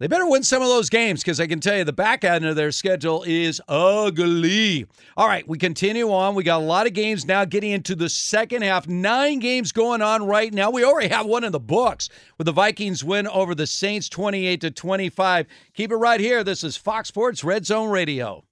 They 0.00 0.06
better 0.06 0.28
win 0.28 0.44
some 0.44 0.62
of 0.62 0.68
those 0.68 0.88
games 0.88 1.24
because 1.24 1.40
I 1.40 1.48
can 1.48 1.58
tell 1.58 1.76
you 1.76 1.82
the 1.82 1.92
back 1.92 2.22
end 2.22 2.44
of 2.44 2.54
their 2.54 2.70
schedule 2.70 3.24
is 3.26 3.60
ugly. 3.66 4.86
All 5.16 5.26
right, 5.26 5.46
we 5.48 5.58
continue 5.58 6.12
on. 6.12 6.36
We 6.36 6.44
got 6.44 6.60
a 6.60 6.64
lot 6.64 6.86
of 6.86 6.92
games 6.92 7.26
now 7.26 7.44
getting 7.44 7.72
into 7.72 7.96
the 7.96 8.08
second 8.08 8.62
half. 8.62 8.86
Nine 8.86 9.40
games 9.40 9.72
going 9.72 10.00
on 10.00 10.24
right 10.24 10.54
now. 10.54 10.70
We 10.70 10.84
already 10.84 11.08
have 11.08 11.26
one 11.26 11.42
in 11.42 11.50
the 11.50 11.58
books 11.58 12.10
with 12.38 12.44
the 12.44 12.52
Vikings 12.52 13.02
win 13.02 13.26
over 13.26 13.56
the 13.56 13.66
Saints 13.66 14.08
28 14.08 14.60
to 14.60 14.70
25. 14.70 15.46
Keep 15.74 15.90
it 15.90 15.96
right 15.96 16.20
here. 16.20 16.44
This 16.44 16.62
is 16.62 16.76
Fox 16.76 17.08
Sports 17.08 17.42
Red 17.42 17.66
Zone 17.66 17.90
Radio. 17.90 18.44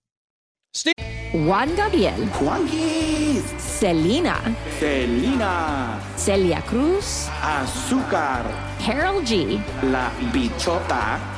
Steve. 0.74 0.94
Juan 1.32 1.77
Gabriel. 1.77 2.27
Juanquis. 2.40 3.43
Selena. 3.60 4.56
Selena. 4.81 6.02
Celia 6.16 6.60
Cruz. 6.62 7.28
Azúcar. 7.40 8.44
Karol 8.81 9.23
G. 9.23 9.60
La 9.85 10.10
Bichota. 10.32 11.35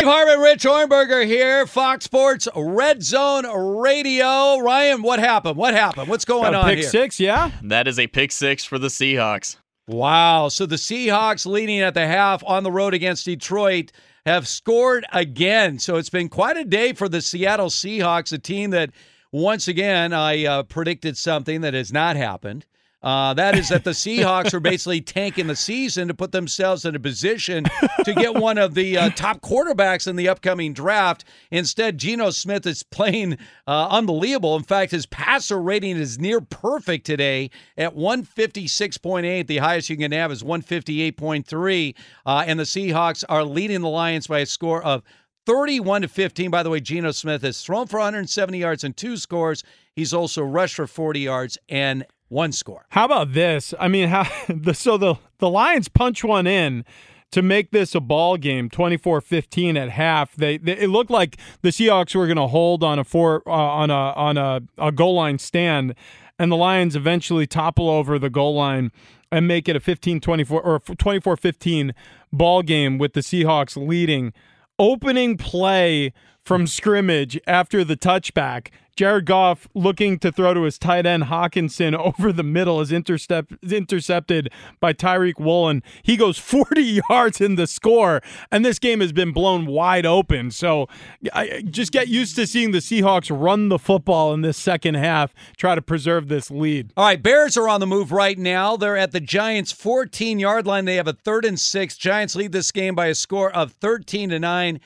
Steve 0.00 0.08
Hartman, 0.08 0.40
Rich 0.40 0.62
Ohrnberger 0.62 1.26
here, 1.26 1.66
Fox 1.66 2.06
Sports 2.06 2.48
Red 2.56 3.02
Zone 3.02 3.44
Radio. 3.76 4.58
Ryan, 4.60 5.02
what 5.02 5.18
happened? 5.18 5.56
What 5.56 5.74
happened? 5.74 6.08
What's 6.08 6.24
going 6.24 6.54
on 6.54 6.64
pick 6.64 6.78
here? 6.78 6.88
six, 6.88 7.20
yeah. 7.20 7.50
That 7.62 7.86
is 7.86 7.98
a 7.98 8.06
pick 8.06 8.32
six 8.32 8.64
for 8.64 8.78
the 8.78 8.88
Seahawks. 8.88 9.58
Wow. 9.86 10.48
So 10.48 10.64
the 10.64 10.76
Seahawks 10.76 11.44
leading 11.44 11.80
at 11.80 11.92
the 11.92 12.06
half 12.06 12.42
on 12.46 12.62
the 12.62 12.72
road 12.72 12.94
against 12.94 13.26
Detroit 13.26 13.92
have 14.24 14.48
scored 14.48 15.04
again. 15.12 15.78
So 15.78 15.96
it's 15.96 16.08
been 16.08 16.30
quite 16.30 16.56
a 16.56 16.64
day 16.64 16.94
for 16.94 17.06
the 17.06 17.20
Seattle 17.20 17.68
Seahawks, 17.68 18.32
a 18.32 18.38
team 18.38 18.70
that 18.70 18.92
once 19.32 19.68
again 19.68 20.14
I 20.14 20.46
uh, 20.46 20.62
predicted 20.62 21.18
something 21.18 21.60
that 21.60 21.74
has 21.74 21.92
not 21.92 22.16
happened. 22.16 22.64
Uh, 23.02 23.32
that 23.32 23.56
is 23.56 23.70
that 23.70 23.84
the 23.84 23.90
Seahawks 23.90 24.52
are 24.52 24.60
basically 24.60 25.00
tanking 25.00 25.46
the 25.46 25.56
season 25.56 26.08
to 26.08 26.14
put 26.14 26.32
themselves 26.32 26.84
in 26.84 26.94
a 26.94 27.00
position 27.00 27.64
to 28.04 28.12
get 28.12 28.34
one 28.34 28.58
of 28.58 28.74
the 28.74 28.98
uh, 28.98 29.10
top 29.10 29.40
quarterbacks 29.40 30.06
in 30.06 30.16
the 30.16 30.28
upcoming 30.28 30.74
draft. 30.74 31.24
Instead, 31.50 31.96
Geno 31.96 32.30
Smith 32.30 32.66
is 32.66 32.82
playing 32.82 33.38
uh, 33.66 33.88
unbelievable. 33.90 34.54
In 34.56 34.62
fact, 34.64 34.92
his 34.92 35.06
passer 35.06 35.60
rating 35.60 35.96
is 35.96 36.18
near 36.18 36.42
perfect 36.42 37.06
today 37.06 37.50
at 37.78 37.96
156.8. 37.96 39.46
The 39.46 39.58
highest 39.58 39.88
you 39.88 39.96
can 39.96 40.12
have 40.12 40.30
is 40.30 40.42
158.3. 40.42 41.94
Uh, 42.26 42.44
and 42.46 42.60
the 42.60 42.64
Seahawks 42.64 43.24
are 43.28 43.44
leading 43.44 43.80
the 43.80 43.88
Lions 43.88 44.26
by 44.26 44.40
a 44.40 44.46
score 44.46 44.82
of 44.82 45.02
31 45.46 46.02
to 46.02 46.08
15. 46.08 46.50
By 46.50 46.62
the 46.62 46.70
way, 46.70 46.80
Geno 46.80 47.12
Smith 47.12 47.42
has 47.42 47.62
thrown 47.62 47.86
for 47.86 47.98
170 47.98 48.58
yards 48.58 48.84
and 48.84 48.94
two 48.94 49.16
scores. 49.16 49.64
He's 49.96 50.12
also 50.12 50.42
rushed 50.42 50.76
for 50.76 50.86
40 50.86 51.20
yards 51.20 51.56
and 51.68 52.04
one 52.30 52.52
score. 52.52 52.86
How 52.90 53.04
about 53.04 53.34
this? 53.34 53.74
I 53.78 53.88
mean, 53.88 54.08
how 54.08 54.26
the 54.48 54.72
so 54.72 54.96
the 54.96 55.16
the 55.38 55.50
Lions 55.50 55.88
punch 55.88 56.24
one 56.24 56.46
in 56.46 56.84
to 57.32 57.42
make 57.42 57.70
this 57.70 57.94
a 57.94 58.00
ball 58.00 58.36
game 58.36 58.68
24-15 58.68 59.76
at 59.76 59.90
half. 59.90 60.34
They, 60.34 60.58
they 60.58 60.78
it 60.78 60.88
looked 60.88 61.10
like 61.10 61.36
the 61.62 61.68
Seahawks 61.68 62.14
were 62.14 62.26
going 62.26 62.36
to 62.36 62.48
hold 62.48 62.82
on 62.82 62.98
a 62.98 63.04
four 63.04 63.42
uh, 63.46 63.50
on 63.52 63.90
a 63.90 63.94
on 63.94 64.38
a, 64.38 64.62
a 64.78 64.90
goal 64.90 65.14
line 65.14 65.38
stand 65.38 65.94
and 66.40 66.50
the 66.50 66.56
Lions 66.56 66.96
eventually 66.96 67.46
topple 67.46 67.90
over 67.90 68.18
the 68.18 68.30
goal 68.30 68.54
line 68.54 68.90
and 69.30 69.46
make 69.46 69.68
it 69.68 69.76
a 69.76 69.80
15-24 69.80 70.50
or 70.50 70.80
24-15 70.80 71.92
ball 72.32 72.62
game 72.62 72.96
with 72.96 73.12
the 73.12 73.20
Seahawks 73.20 73.76
leading. 73.76 74.32
Opening 74.78 75.36
play 75.36 76.14
from 76.42 76.66
scrimmage 76.66 77.38
after 77.46 77.84
the 77.84 77.96
touchback. 77.96 78.68
Jared 79.00 79.24
Goff 79.24 79.66
looking 79.74 80.18
to 80.18 80.30
throw 80.30 80.52
to 80.52 80.64
his 80.64 80.78
tight 80.78 81.06
end 81.06 81.22
Hockenson 81.22 81.94
over 81.98 82.34
the 82.34 82.42
middle 82.42 82.82
is 82.82 82.92
intercept, 82.92 83.54
intercepted 83.64 84.52
by 84.78 84.92
Tariq 84.92 85.40
Woolen. 85.40 85.82
He 86.02 86.18
goes 86.18 86.36
40 86.50 87.00
yards 87.08 87.40
in 87.40 87.54
the 87.54 87.66
score, 87.66 88.20
and 88.50 88.62
this 88.62 88.78
game 88.78 89.00
has 89.00 89.14
been 89.14 89.32
blown 89.32 89.64
wide 89.64 90.04
open. 90.04 90.50
So 90.50 90.86
I, 91.32 91.62
just 91.62 91.92
get 91.92 92.08
used 92.08 92.36
to 92.36 92.46
seeing 92.46 92.72
the 92.72 92.80
Seahawks 92.80 93.34
run 93.34 93.70
the 93.70 93.78
football 93.78 94.34
in 94.34 94.42
this 94.42 94.58
second 94.58 94.96
half, 94.96 95.32
try 95.56 95.74
to 95.74 95.80
preserve 95.80 96.28
this 96.28 96.50
lead. 96.50 96.92
All 96.94 97.06
right, 97.06 97.22
Bears 97.22 97.56
are 97.56 97.70
on 97.70 97.80
the 97.80 97.86
move 97.86 98.12
right 98.12 98.36
now. 98.36 98.76
They're 98.76 98.98
at 98.98 99.12
the 99.12 99.20
Giants' 99.20 99.72
14 99.72 100.38
yard 100.38 100.66
line. 100.66 100.84
They 100.84 100.96
have 100.96 101.08
a 101.08 101.14
third 101.14 101.46
and 101.46 101.58
six. 101.58 101.96
Giants 101.96 102.36
lead 102.36 102.52
this 102.52 102.70
game 102.70 102.94
by 102.94 103.06
a 103.06 103.14
score 103.14 103.50
of 103.50 103.72
13 103.72 104.28
to 104.28 104.38
9. 104.38 104.78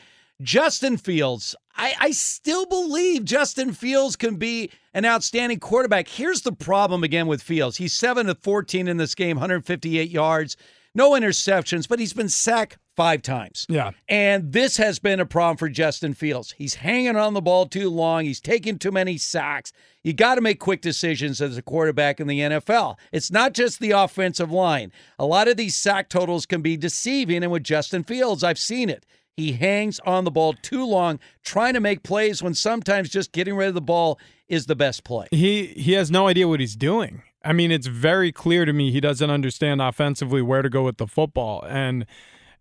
Justin 0.44 0.98
Fields, 0.98 1.56
I, 1.76 1.94
I 1.98 2.10
still 2.12 2.66
believe 2.66 3.24
Justin 3.24 3.72
Fields 3.72 4.14
can 4.14 4.36
be 4.36 4.70
an 4.92 5.04
outstanding 5.04 5.58
quarterback. 5.58 6.06
Here's 6.06 6.42
the 6.42 6.52
problem 6.52 7.02
again 7.02 7.26
with 7.26 7.42
Fields. 7.42 7.78
He's 7.78 7.94
7 7.94 8.26
to 8.26 8.34
14 8.34 8.86
in 8.86 8.98
this 8.98 9.14
game, 9.14 9.36
158 9.36 10.10
yards, 10.10 10.56
no 10.94 11.12
interceptions, 11.12 11.88
but 11.88 11.98
he's 11.98 12.12
been 12.12 12.28
sacked 12.28 12.78
five 12.94 13.22
times. 13.22 13.66
Yeah. 13.68 13.90
And 14.08 14.52
this 14.52 14.76
has 14.76 14.98
been 14.98 15.18
a 15.18 15.26
problem 15.26 15.56
for 15.56 15.68
Justin 15.68 16.14
Fields. 16.14 16.54
He's 16.56 16.76
hanging 16.76 17.16
on 17.16 17.34
the 17.34 17.40
ball 17.40 17.66
too 17.66 17.90
long. 17.90 18.24
He's 18.24 18.40
taking 18.40 18.78
too 18.78 18.92
many 18.92 19.18
sacks. 19.18 19.72
You 20.04 20.12
got 20.12 20.36
to 20.36 20.40
make 20.40 20.60
quick 20.60 20.80
decisions 20.80 21.40
as 21.40 21.56
a 21.56 21.62
quarterback 21.62 22.20
in 22.20 22.28
the 22.28 22.38
NFL. 22.40 22.96
It's 23.10 23.32
not 23.32 23.54
just 23.54 23.80
the 23.80 23.90
offensive 23.92 24.52
line. 24.52 24.92
A 25.18 25.26
lot 25.26 25.48
of 25.48 25.56
these 25.56 25.74
sack 25.74 26.08
totals 26.08 26.46
can 26.46 26.62
be 26.62 26.76
deceiving. 26.76 27.42
And 27.42 27.50
with 27.50 27.64
Justin 27.64 28.04
Fields, 28.04 28.44
I've 28.44 28.58
seen 28.58 28.88
it. 28.88 29.04
He 29.36 29.52
hangs 29.52 29.98
on 30.00 30.24
the 30.24 30.30
ball 30.30 30.54
too 30.62 30.86
long, 30.86 31.18
trying 31.42 31.74
to 31.74 31.80
make 31.80 32.02
plays 32.02 32.42
when 32.42 32.54
sometimes 32.54 33.08
just 33.08 33.32
getting 33.32 33.56
rid 33.56 33.68
of 33.68 33.74
the 33.74 33.80
ball 33.80 34.18
is 34.48 34.66
the 34.66 34.76
best 34.76 35.02
play. 35.04 35.26
He 35.30 35.66
he 35.66 35.92
has 35.92 36.10
no 36.10 36.28
idea 36.28 36.46
what 36.46 36.60
he's 36.60 36.76
doing. 36.76 37.22
I 37.44 37.52
mean, 37.52 37.70
it's 37.70 37.88
very 37.88 38.32
clear 38.32 38.64
to 38.64 38.72
me 38.72 38.90
he 38.90 39.00
doesn't 39.00 39.30
understand 39.30 39.82
offensively 39.82 40.40
where 40.40 40.62
to 40.62 40.70
go 40.70 40.82
with 40.82 40.96
the 40.96 41.06
football. 41.06 41.64
And 41.68 42.06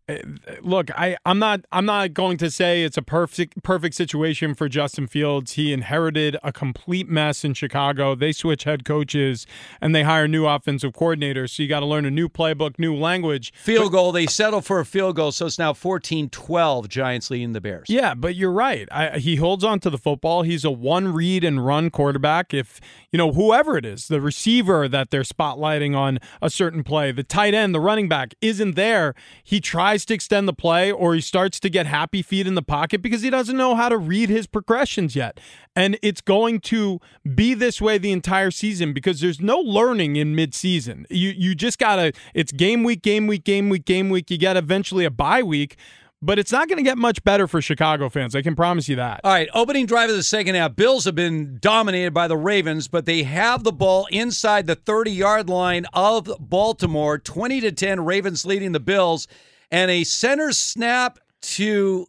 Uh, 0.10 0.18
look, 0.62 0.92
I 0.98 1.16
I'm 1.26 1.40
not 1.40 1.62
I'm 1.72 1.86
not 1.86 2.14
going 2.14 2.36
to 2.38 2.52
say 2.52 2.84
it's 2.84 2.98
a 2.98 3.02
perfect 3.02 3.64
perfect 3.64 3.96
situation 3.96 4.54
for 4.54 4.68
Justin 4.68 5.08
Fields. 5.08 5.54
He 5.54 5.72
inherited 5.72 6.36
a 6.44 6.52
complete 6.52 7.08
mess 7.08 7.46
in 7.46 7.54
Chicago. 7.54 8.14
They 8.14 8.34
switch 8.34 8.66
head 8.66 8.84
coaches 8.84 9.48
and 9.80 9.96
they 9.96 10.04
hire 10.04 10.28
new 10.28 10.46
offensive 10.46 10.92
coordinators. 10.92 11.52
So 11.52 11.64
you 11.64 11.70
got 11.70 11.80
to 11.80 11.86
learn 11.86 12.06
a 12.06 12.12
new 12.12 12.28
playbook, 12.28 12.78
new 12.78 12.94
language. 12.94 13.54
Field 13.56 13.94
goal, 13.94 14.12
they 14.12 14.26
settle 14.26 14.60
for 14.60 14.82
a 14.82 14.86
field 14.86 15.16
goal, 15.16 15.32
so 15.32 15.46
it's 15.46 15.58
now 15.58 15.72
14-12 15.72 16.90
Giants 16.90 17.30
leading 17.30 17.54
the 17.54 17.62
Bears. 17.62 17.86
Yeah, 17.88 18.14
but 18.14 18.36
you're 18.36 18.52
right. 18.52 18.90
I, 18.92 19.20
he 19.20 19.38
holds 19.38 19.64
on 19.64 19.80
to 19.82 19.90
the 19.90 19.98
football. 19.98 20.42
He's 20.42 20.66
a 20.66 20.72
one 20.72 21.14
read 21.14 21.46
and 21.46 21.66
run 21.66 21.90
quarterback. 21.90 22.54
If 22.54 22.82
you 23.12 23.18
know 23.18 23.32
whoever 23.32 23.78
it 23.78 23.86
is, 23.86 24.10
the 24.10 24.20
receiver 24.20 24.90
that 24.90 25.12
they're 25.12 25.22
spotlighting 25.22 25.96
on 25.96 26.20
a 26.42 26.50
certain 26.50 26.84
play, 26.84 27.14
the 27.14 27.24
tight 27.24 27.54
end, 27.54 27.74
the 27.74 27.80
running 27.80 28.10
back 28.10 28.34
isn't 28.42 28.76
there, 28.76 29.16
he 29.44 29.62
tries 29.62 29.93
to 30.06 30.14
extend 30.14 30.48
the 30.48 30.54
play 30.54 30.92
or 30.92 31.16
he 31.16 31.22
starts 31.22 31.60
to 31.62 31.70
get 31.70 31.86
happy 31.86 32.22
feet 32.22 32.48
in 32.48 32.56
the 32.56 32.62
pocket 32.62 33.02
because 33.02 33.22
he 33.22 33.30
doesn't 33.30 33.56
know 33.56 33.76
how 33.76 33.90
to 33.90 33.98
read 33.98 34.30
his 34.30 34.48
progressions 34.48 35.16
yet. 35.16 35.40
And 35.76 35.98
it's 36.02 36.22
going 36.22 36.60
to 36.62 37.00
be 37.36 37.54
this 37.54 37.82
way 37.82 37.98
the 37.98 38.12
entire 38.12 38.52
season 38.52 38.94
because 38.94 39.22
there's 39.22 39.40
no 39.40 39.60
learning 39.60 40.16
in 40.16 40.36
midseason. 40.36 41.06
You 41.10 41.30
you 41.30 41.56
just 41.56 41.80
gotta 41.80 42.14
it's 42.34 42.52
game 42.52 42.84
week, 42.84 43.02
game 43.02 43.28
week, 43.28 43.44
game 43.44 43.70
week, 43.70 43.86
game 43.86 44.10
week. 44.10 44.30
You 44.30 44.38
get 44.38 44.58
eventually 44.58 45.06
a 45.06 45.12
bye 45.12 45.44
week 45.44 45.78
but 46.24 46.40
it's 46.40 46.54
not 46.54 46.70
going 46.70 46.78
to 46.78 46.84
get 46.84 46.98
much 46.98 47.22
better 47.26 47.48
for 47.48 47.62
Chicago 47.62 48.08
fans. 48.08 48.34
I 48.34 48.42
can 48.42 48.56
promise 48.56 48.88
you 48.88 48.96
that. 48.96 49.20
All 49.26 49.32
right, 49.32 49.50
opening 49.54 49.86
drive 49.86 50.10
of 50.10 50.16
the 50.16 50.24
second 50.24 50.56
half. 50.56 50.74
Bills 50.74 51.04
have 51.04 51.16
been 51.16 51.58
dominated 51.60 52.14
by 52.14 52.30
the 52.30 52.38
Ravens, 52.38 52.88
but 52.88 53.06
they 53.06 53.24
have 53.24 53.66
the 53.66 53.74
ball 53.74 54.08
inside 54.10 54.66
the 54.66 54.78
30-yard 54.78 55.50
line 55.50 55.86
of 55.94 56.32
Baltimore. 56.40 57.18
20 57.18 57.60
to 57.60 57.72
10 57.74 58.06
Ravens 58.06 58.46
leading 58.46 58.72
the 58.72 58.80
Bills 58.80 59.28
and 59.74 59.90
a 59.90 60.04
center 60.04 60.52
snap 60.52 61.20
to 61.42 62.08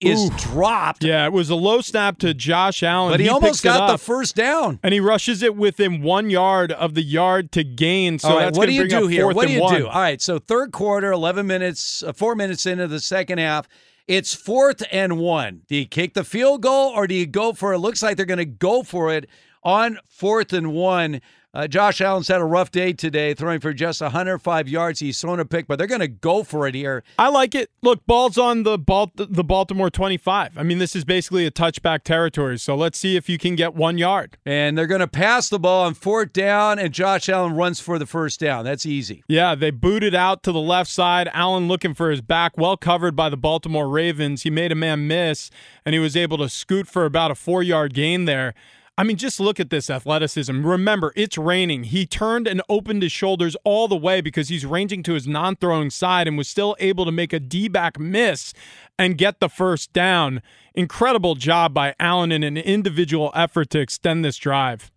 is 0.00 0.26
Oof. 0.26 0.36
dropped. 0.36 1.02
Yeah, 1.02 1.24
it 1.24 1.32
was 1.32 1.48
a 1.48 1.54
low 1.54 1.80
snap 1.80 2.18
to 2.18 2.34
Josh 2.34 2.82
Allen. 2.82 3.14
But 3.14 3.20
he, 3.20 3.30
almost 3.30 3.64
got 3.64 3.90
the 3.90 3.96
first 3.96 4.36
down. 4.36 4.78
and 4.82 4.92
he 4.92 5.00
rushes 5.00 5.42
it 5.42 5.56
within 5.56 6.02
one 6.02 6.28
yard 6.28 6.70
of 6.70 6.92
the 6.92 7.02
yard 7.02 7.50
to 7.52 7.64
gain. 7.64 8.18
So 8.18 8.28
right, 8.28 8.44
that's 8.44 8.58
what 8.58 8.66
do 8.66 8.72
you 8.72 8.86
do 8.86 9.06
here? 9.06 9.26
What 9.26 9.46
do 9.46 9.54
you 9.54 9.62
one. 9.62 9.80
do? 9.80 9.88
All 9.88 10.00
right, 10.00 10.20
so 10.20 10.38
third 10.38 10.72
quarter, 10.72 11.10
11 11.10 11.46
minutes, 11.46 12.02
uh, 12.02 12.12
four 12.12 12.34
minutes 12.34 12.66
into 12.66 12.86
the 12.86 13.00
second 13.00 13.38
half. 13.38 13.66
It's 14.06 14.34
fourth 14.34 14.84
and 14.92 15.18
one. 15.18 15.62
Do 15.66 15.76
you 15.76 15.86
kick 15.86 16.12
the 16.12 16.24
field 16.24 16.60
goal 16.60 16.92
or 16.94 17.06
do 17.06 17.14
you 17.14 17.26
go 17.26 17.54
for 17.54 17.72
it? 17.72 17.78
Looks 17.78 18.02
like 18.02 18.18
they're 18.18 18.26
going 18.26 18.38
to 18.38 18.44
go 18.44 18.82
for 18.82 19.12
it 19.12 19.28
on 19.64 19.98
fourth 20.06 20.52
and 20.52 20.72
one. 20.74 21.22
Uh, 21.56 21.66
Josh 21.66 22.02
Allen's 22.02 22.28
had 22.28 22.42
a 22.42 22.44
rough 22.44 22.70
day 22.70 22.92
today, 22.92 23.32
throwing 23.32 23.60
for 23.60 23.72
just 23.72 24.02
105 24.02 24.68
yards. 24.68 25.00
He's 25.00 25.18
thrown 25.18 25.40
a 25.40 25.46
pick, 25.46 25.66
but 25.66 25.78
they're 25.78 25.86
going 25.86 26.02
to 26.02 26.06
go 26.06 26.42
for 26.42 26.66
it 26.66 26.74
here. 26.74 27.02
I 27.18 27.30
like 27.30 27.54
it. 27.54 27.70
Look, 27.80 28.04
ball's 28.04 28.36
on 28.36 28.64
the 28.64 28.76
ball, 28.76 29.10
the 29.14 29.42
Baltimore 29.42 29.88
25. 29.88 30.58
I 30.58 30.62
mean, 30.62 30.76
this 30.76 30.94
is 30.94 31.06
basically 31.06 31.46
a 31.46 31.50
touchback 31.50 32.02
territory. 32.02 32.58
So 32.58 32.76
let's 32.76 32.98
see 32.98 33.16
if 33.16 33.30
you 33.30 33.38
can 33.38 33.56
get 33.56 33.74
one 33.74 33.96
yard. 33.96 34.36
And 34.44 34.76
they're 34.76 34.86
going 34.86 35.00
to 35.00 35.08
pass 35.08 35.48
the 35.48 35.58
ball 35.58 35.86
on 35.86 35.94
fourth 35.94 36.34
down, 36.34 36.78
and 36.78 36.92
Josh 36.92 37.26
Allen 37.30 37.54
runs 37.54 37.80
for 37.80 37.98
the 37.98 38.04
first 38.04 38.38
down. 38.38 38.66
That's 38.66 38.84
easy. 38.84 39.24
Yeah, 39.26 39.54
they 39.54 39.70
booted 39.70 40.14
out 40.14 40.42
to 40.42 40.52
the 40.52 40.60
left 40.60 40.90
side. 40.90 41.30
Allen 41.32 41.68
looking 41.68 41.94
for 41.94 42.10
his 42.10 42.20
back, 42.20 42.58
well 42.58 42.76
covered 42.76 43.16
by 43.16 43.30
the 43.30 43.36
Baltimore 43.38 43.88
Ravens. 43.88 44.42
He 44.42 44.50
made 44.50 44.72
a 44.72 44.74
man 44.76 45.08
miss, 45.08 45.50
and 45.86 45.94
he 45.94 46.00
was 46.00 46.18
able 46.18 46.36
to 46.36 46.50
scoot 46.50 46.86
for 46.86 47.06
about 47.06 47.30
a 47.30 47.34
four 47.34 47.62
yard 47.62 47.94
gain 47.94 48.26
there. 48.26 48.52
I 48.98 49.04
mean, 49.04 49.18
just 49.18 49.38
look 49.38 49.60
at 49.60 49.68
this 49.68 49.90
athleticism. 49.90 50.66
Remember, 50.66 51.12
it's 51.16 51.36
raining. 51.36 51.84
He 51.84 52.06
turned 52.06 52.48
and 52.48 52.62
opened 52.66 53.02
his 53.02 53.12
shoulders 53.12 53.54
all 53.62 53.88
the 53.88 53.96
way 53.96 54.22
because 54.22 54.48
he's 54.48 54.64
ranging 54.64 55.02
to 55.02 55.12
his 55.12 55.26
non 55.26 55.56
throwing 55.56 55.90
side 55.90 56.26
and 56.26 56.38
was 56.38 56.48
still 56.48 56.74
able 56.80 57.04
to 57.04 57.12
make 57.12 57.34
a 57.34 57.40
D 57.40 57.68
back 57.68 57.98
miss 57.98 58.54
and 58.98 59.18
get 59.18 59.38
the 59.38 59.50
first 59.50 59.92
down. 59.92 60.40
Incredible 60.74 61.34
job 61.34 61.74
by 61.74 61.94
Allen 62.00 62.32
in 62.32 62.42
an 62.42 62.56
individual 62.56 63.30
effort 63.34 63.68
to 63.70 63.80
extend 63.80 64.24
this 64.24 64.38
drive. 64.38 64.90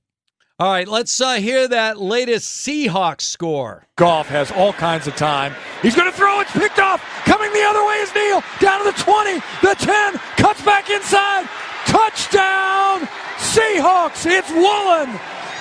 All 0.60 0.70
right, 0.70 0.88
let's 0.88 1.20
uh, 1.22 1.36
hear 1.36 1.70
that 1.70 2.00
latest 2.00 2.68
Seahawks 2.68 3.22
score. 3.22 3.88
Goff 3.96 4.28
has 4.28 4.52
all 4.52 4.74
kinds 4.74 5.08
of 5.08 5.16
time. 5.16 5.56
He's 5.82 5.96
going 5.96 6.12
to 6.12 6.18
throw. 6.18 6.42
It's 6.42 6.52
picked 6.52 6.80
off. 6.80 7.02
Coming 7.24 7.52
the 7.54 7.64
other 7.64 7.86
way 7.86 7.96
is 7.96 8.14
Neal. 8.14 8.44
Down 8.60 8.84
to 8.84 8.92
the 8.92 9.02
20, 9.02 9.36
the 9.62 9.76
10, 9.80 10.14
cuts 10.36 10.62
back 10.64 10.90
inside. 10.90 11.48
Touchdown, 11.86 13.08
Seahawks. 13.50 14.28
It's 14.28 14.52
Woolen. 14.52 15.10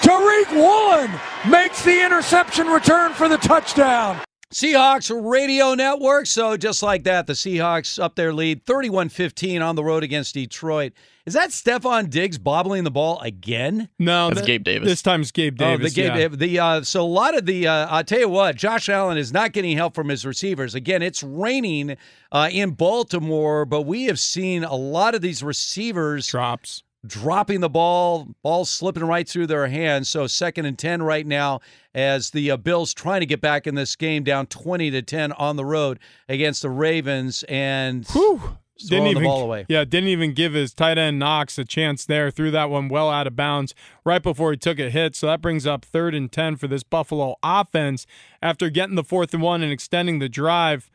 Tariq 0.03 0.53
Woolen 0.53 1.11
makes 1.51 1.83
the 1.83 2.05
interception 2.05 2.67
return 2.67 3.15
for 3.15 3.29
the 3.31 3.39
touchdown. 3.39 4.21
Seahawks 4.53 5.11
Radio 5.11 5.73
Network. 5.75 6.27
So 6.27 6.59
just 6.59 6.83
like 6.83 7.05
that, 7.05 7.27
the 7.27 7.33
Seahawks 7.33 8.03
up 8.03 8.15
their 8.15 8.35
lead 8.35 8.67
31-15 8.67 9.67
on 9.67 9.75
the 9.75 9.83
road 9.83 10.03
against 10.03 10.35
Detroit. 10.35 10.93
Is 11.25 11.33
that 11.33 11.49
Stefon 11.51 12.11
Diggs 12.11 12.37
bobbling 12.37 12.85
the 12.85 12.91
ball 12.91 13.21
again? 13.21 13.89
No, 13.99 14.29
That's 14.29 14.41
th- 14.41 14.47
Gabe 14.47 14.65
Davis. 14.65 14.89
This 14.89 15.03
time's 15.03 15.31
Gabe 15.33 15.57
Davis. 15.57 15.81
Oh, 15.81 15.89
the 15.89 15.95
Gabe, 15.95 16.09
yeah. 16.09 16.17
Davis. 16.17 16.39
the 16.39 16.59
uh, 16.59 16.83
so 16.83 17.03
a 17.03 17.09
lot 17.09 17.37
of 17.37 17.47
the 17.47 17.67
uh, 17.67 17.87
I'll 17.89 18.05
tell 18.05 18.21
you 18.21 18.29
what, 18.29 18.57
Josh 18.57 18.91
Allen 18.91 19.17
is 19.17 19.33
not 19.33 19.53
getting 19.53 19.77
help 19.79 19.95
from 19.95 20.09
his 20.09 20.27
receivers. 20.27 20.75
Again, 20.75 21.01
it's 21.03 21.23
raining 21.23 21.97
uh, 22.33 22.49
in 22.51 22.71
Baltimore, 22.71 23.65
but 23.65 23.83
we 23.83 24.05
have 24.05 24.19
seen 24.19 24.65
a 24.65 24.75
lot 24.77 25.15
of 25.15 25.21
these 25.23 25.43
receivers 25.43 26.27
drops 26.27 26.83
dropping 27.07 27.61
the 27.61 27.69
ball, 27.69 28.29
ball 28.43 28.65
slipping 28.65 29.05
right 29.05 29.29
through 29.29 29.47
their 29.47 29.69
hands. 29.69 30.09
So 30.09 30.27
second 30.27 30.67
and 30.67 30.79
10 30.79 31.03
right 31.03 31.27
now 31.27 31.61
as 31.95 32.31
the 32.31 32.51
uh, 32.51 32.57
Bills 32.57 32.93
trying 32.95 33.21
to 33.21 33.27
get 33.27 33.41
back 33.41 33.67
in 33.67 33.75
this 33.75 33.97
game 33.97 34.25
down 34.25 34.47
20 34.47 34.91
to 34.91 35.03
10 35.03 35.33
on 35.33 35.57
the 35.57 35.65
road 35.65 35.99
against 36.29 36.63
the 36.63 36.71
Ravens 36.71 37.45
and 37.49 38.07
throwing 38.07 38.59
didn't 38.79 39.07
even, 39.09 39.23
the 39.23 39.29
ball 39.29 39.43
away. 39.43 39.67
Yeah, 39.69 39.85
didn't 39.85 40.09
even 40.09 40.35
give 40.35 40.53
his 40.53 40.73
tight 40.73 40.99
end 40.99 41.19
Knox 41.19 41.59
a 41.59 41.65
chance 41.65 42.05
there. 42.05 42.31
Threw 42.31 42.51
that 42.53 42.71
one 42.71 42.89
well 42.89 43.11
out 43.11 43.27
of 43.27 43.35
bounds 43.35 43.75
right 44.05 44.23
before 44.23 44.53
he 44.53 44.57
took 44.57 44.79
a 44.79 44.91
hit. 44.91 45.17
So 45.17 45.27
that 45.27 45.41
brings 45.41 45.67
up 45.67 45.85
third 45.85 46.15
and 46.15 46.31
10 46.31 46.57
for 46.57 46.69
this 46.69 46.83
Buffalo 46.83 47.37
offense 47.43 48.07
after 48.41 48.71
getting 48.71 48.95
the 48.95 49.05
fourth 49.05 49.35
and 49.35 49.43
one 49.43 49.63
and 49.63 49.73
extending 49.73 50.19
the 50.19 50.29
drive. 50.29 50.91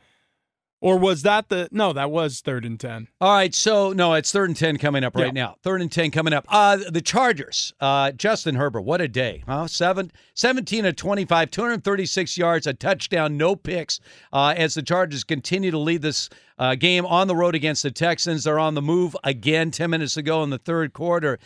Or 0.84 0.97
was 0.97 1.22
that 1.22 1.47
the 1.47 1.69
no? 1.72 1.93
That 1.93 2.11
was 2.11 2.41
third 2.41 2.65
and 2.65 2.77
ten. 2.77 3.07
All 3.22 3.34
right, 3.34 3.55
so 3.55 3.93
no, 3.93 4.15
it's 4.15 4.34
third 4.34 4.49
and 4.49 4.57
ten 4.57 4.77
coming 4.77 5.05
up 5.05 5.15
right 5.15 5.27
Yeah. 5.27 5.31
now. 5.31 5.55
Third 5.64 5.81
and 5.81 5.89
ten 5.89 6.11
coming 6.11 6.34
up. 6.34 6.45
Uh 6.49 6.76
the 6.89 6.99
Chargers. 6.99 7.73
Uh 7.80 8.11
Justin 8.11 8.55
Herbert, 8.55 8.81
what 8.81 8.99
a 8.99 9.07
day. 9.07 9.43
Huh? 9.47 9.65
Seven, 9.68 10.11
17 10.34 10.85
of 10.85 10.97
25, 10.97 11.49
236 11.51 12.38
yards, 12.38 12.68
a 12.68 12.73
touchdown, 12.73 13.38
no 13.38 13.55
picks. 13.55 14.01
Uh 14.34 14.53
as 14.57 14.73
the 14.73 14.81
Chargers 14.84 15.23
continue 15.23 15.72
to 15.72 15.77
lead 15.80 16.01
this 16.01 16.30
uh, 16.60 16.76
game 16.76 17.05
on 17.05 17.27
the 17.27 17.35
road 17.35 17.55
against 17.55 17.84
the 17.84 17.89
Texans. 17.91 18.43
They're 18.43 18.60
on 18.60 18.73
the 18.76 18.81
move 18.81 19.15
again 19.23 19.72
10 19.72 19.89
minutes 19.89 20.18
ago 20.18 20.43
in 20.43 20.49
the 20.49 20.57
third 20.60 20.91
quarter. 20.91 21.39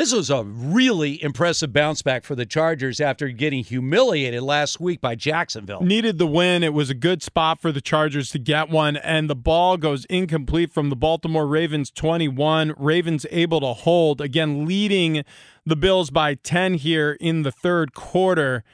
This 0.00 0.14
was 0.14 0.30
a 0.30 0.44
really 0.44 1.22
impressive 1.22 1.74
bounce 1.74 2.00
back 2.00 2.24
for 2.24 2.34
the 2.34 2.46
Chargers 2.46 3.02
after 3.02 3.28
getting 3.28 3.62
humiliated 3.62 4.42
last 4.42 4.80
week 4.80 4.98
by 4.98 5.14
Jacksonville. 5.14 5.82
Needed 5.82 6.16
the 6.16 6.26
win. 6.26 6.62
It 6.62 6.72
was 6.72 6.88
a 6.88 6.94
good 6.94 7.22
spot 7.22 7.60
for 7.60 7.70
the 7.70 7.82
Chargers 7.82 8.30
to 8.30 8.38
get 8.38 8.70
one, 8.70 8.96
and 8.96 9.28
the 9.28 9.36
ball 9.36 9.76
goes 9.76 10.06
incomplete 10.06 10.72
from 10.72 10.88
the 10.88 10.96
Baltimore 10.96 11.46
Ravens 11.46 11.90
21. 11.90 12.72
Ravens 12.78 13.26
able 13.30 13.60
to 13.60 13.74
hold, 13.74 14.22
again, 14.22 14.64
leading 14.64 15.22
the 15.66 15.76
Bills 15.76 16.08
by 16.08 16.32
10 16.32 16.76
here 16.76 17.18
in 17.20 17.42
the 17.42 17.52
third 17.52 17.92
quarter. 17.92 18.64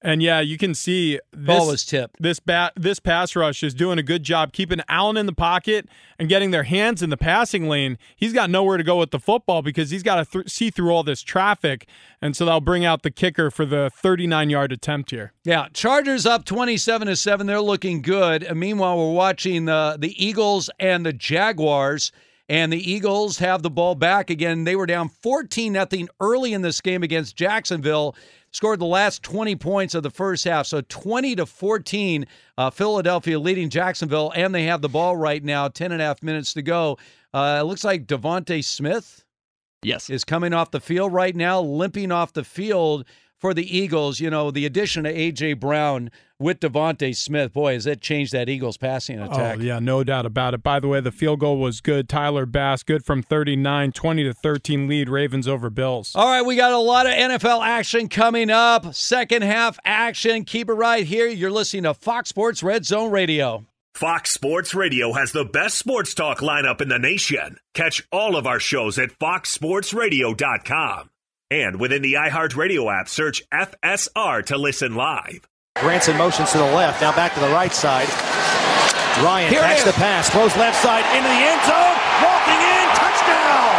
And 0.00 0.22
yeah, 0.22 0.38
you 0.40 0.56
can 0.58 0.74
see 0.74 1.18
this, 1.32 1.46
Ball 1.46 1.66
was 1.66 1.84
tipped. 1.84 2.22
This 2.22 2.38
bat, 2.38 2.72
this 2.76 3.00
pass 3.00 3.34
rush 3.34 3.64
is 3.64 3.74
doing 3.74 3.98
a 3.98 4.02
good 4.02 4.22
job 4.22 4.52
keeping 4.52 4.80
Allen 4.88 5.16
in 5.16 5.26
the 5.26 5.32
pocket 5.32 5.88
and 6.20 6.28
getting 6.28 6.52
their 6.52 6.62
hands 6.62 7.02
in 7.02 7.10
the 7.10 7.16
passing 7.16 7.68
lane. 7.68 7.98
He's 8.14 8.32
got 8.32 8.48
nowhere 8.48 8.76
to 8.76 8.84
go 8.84 8.96
with 8.96 9.10
the 9.10 9.18
football 9.18 9.60
because 9.60 9.90
he's 9.90 10.04
got 10.04 10.16
to 10.16 10.24
th- 10.24 10.48
see 10.48 10.70
through 10.70 10.92
all 10.92 11.02
this 11.02 11.22
traffic, 11.22 11.88
and 12.22 12.36
so 12.36 12.44
they'll 12.44 12.60
bring 12.60 12.84
out 12.84 13.02
the 13.02 13.10
kicker 13.10 13.50
for 13.50 13.66
the 13.66 13.90
39-yard 14.02 14.70
attempt 14.70 15.10
here. 15.10 15.32
Yeah, 15.44 15.66
Chargers 15.72 16.26
up 16.26 16.44
27 16.44 17.08
to 17.08 17.16
7. 17.16 17.46
They're 17.48 17.60
looking 17.60 18.00
good. 18.00 18.44
And 18.44 18.60
meanwhile, 18.60 18.96
we're 18.96 19.12
watching 19.12 19.64
the 19.64 19.96
the 19.98 20.24
Eagles 20.24 20.70
and 20.78 21.04
the 21.04 21.12
Jaguars 21.12 22.12
and 22.48 22.72
the 22.72 22.90
Eagles 22.90 23.38
have 23.38 23.62
the 23.62 23.70
ball 23.70 23.94
back 23.94 24.30
again. 24.30 24.64
They 24.64 24.76
were 24.76 24.86
down 24.86 25.08
14 25.08 25.72
nothing 25.72 26.08
early 26.20 26.54
in 26.54 26.62
this 26.62 26.80
game 26.80 27.02
against 27.02 27.36
Jacksonville. 27.36 28.16
Scored 28.50 28.80
the 28.80 28.86
last 28.86 29.22
20 29.22 29.56
points 29.56 29.94
of 29.94 30.02
the 30.02 30.10
first 30.10 30.44
half. 30.44 30.66
So 30.66 30.80
20 30.80 31.36
to 31.36 31.46
14, 31.46 32.26
uh, 32.56 32.70
Philadelphia 32.70 33.38
leading 33.38 33.68
Jacksonville, 33.68 34.32
and 34.34 34.54
they 34.54 34.64
have 34.64 34.80
the 34.82 34.88
ball 34.88 35.16
right 35.16 35.44
now. 35.44 35.68
10 35.68 35.92
and 35.92 36.00
a 36.00 36.04
half 36.04 36.22
minutes 36.22 36.54
to 36.54 36.62
go. 36.62 36.96
Uh, 37.34 37.58
it 37.60 37.64
looks 37.64 37.84
like 37.84 38.06
DeVonta 38.06 38.64
Smith 38.64 39.24
Yes. 39.82 40.08
is 40.10 40.24
coming 40.24 40.52
off 40.54 40.70
the 40.70 40.80
field 40.80 41.12
right 41.12 41.36
now, 41.36 41.60
limping 41.60 42.10
off 42.10 42.32
the 42.32 42.42
field 42.42 43.04
for 43.36 43.52
the 43.54 43.76
Eagles. 43.76 44.18
You 44.18 44.30
know, 44.30 44.50
the 44.50 44.66
addition 44.66 45.04
of 45.06 45.14
A.J. 45.14 45.52
Brown 45.54 46.10
with 46.40 46.60
DeVonta 46.60 47.16
Smith, 47.16 47.52
boy, 47.52 47.74
has 47.74 47.84
that 47.84 48.00
changed 48.00 48.32
that 48.32 48.48
Eagles 48.48 48.76
passing 48.76 49.20
oh, 49.20 49.24
attack. 49.24 49.58
Oh, 49.58 49.62
yeah, 49.62 49.78
no 49.78 50.04
doubt 50.04 50.26
about 50.26 50.54
it. 50.54 50.62
By 50.62 50.80
the 50.80 50.88
way, 50.88 51.00
the 51.00 51.12
field 51.12 51.40
goal 51.40 51.58
was 51.58 51.80
good. 51.80 52.08
Tyler 52.08 52.46
Bass, 52.46 52.82
good 52.82 53.04
from 53.04 53.22
39, 53.22 53.92
20 53.92 54.24
to 54.24 54.32
13 54.32 54.88
lead 54.88 55.08
Ravens 55.08 55.48
over 55.48 55.70
Bills. 55.70 56.12
All 56.14 56.28
right, 56.28 56.42
we 56.42 56.56
got 56.56 56.72
a 56.72 56.78
lot 56.78 57.06
of 57.06 57.12
NFL 57.12 57.64
action 57.64 58.08
coming 58.08 58.50
up. 58.50 58.94
Second 58.94 59.42
half 59.42 59.78
action. 59.84 60.44
Keep 60.44 60.68
it 60.70 60.74
right 60.74 61.06
here. 61.06 61.26
You're 61.26 61.50
listening 61.50 61.82
to 61.84 61.94
Fox 61.94 62.28
Sports 62.28 62.62
Red 62.62 62.84
Zone 62.84 63.10
Radio. 63.10 63.64
Fox 63.94 64.30
Sports 64.30 64.74
Radio 64.74 65.12
has 65.14 65.32
the 65.32 65.44
best 65.44 65.76
sports 65.76 66.14
talk 66.14 66.38
lineup 66.38 66.80
in 66.80 66.88
the 66.88 67.00
nation. 67.00 67.58
Catch 67.74 68.06
all 68.12 68.36
of 68.36 68.46
our 68.46 68.60
shows 68.60 68.96
at 68.96 69.10
foxsportsradio.com. 69.18 71.10
And 71.50 71.80
within 71.80 72.02
the 72.02 72.12
iHeartRadio 72.12 73.00
app, 73.00 73.08
search 73.08 73.42
FSR 73.50 74.46
to 74.46 74.56
listen 74.58 74.94
live. 74.94 75.48
Granson 75.80 76.16
motions 76.16 76.50
to 76.52 76.58
the 76.58 76.70
left, 76.74 77.00
now 77.00 77.14
back 77.14 77.34
to 77.34 77.40
the 77.40 77.50
right 77.54 77.72
side. 77.72 78.08
Ryan 79.22 79.50
Here 79.50 79.62
the 79.86 79.94
pass, 79.94 80.28
throws 80.30 80.54
left 80.56 80.74
side 80.82 81.06
into 81.14 81.28
the 81.30 81.42
end 81.46 81.62
zone, 81.62 81.96
walking 82.18 82.58
in, 82.58 82.86
touchdown! 82.98 83.70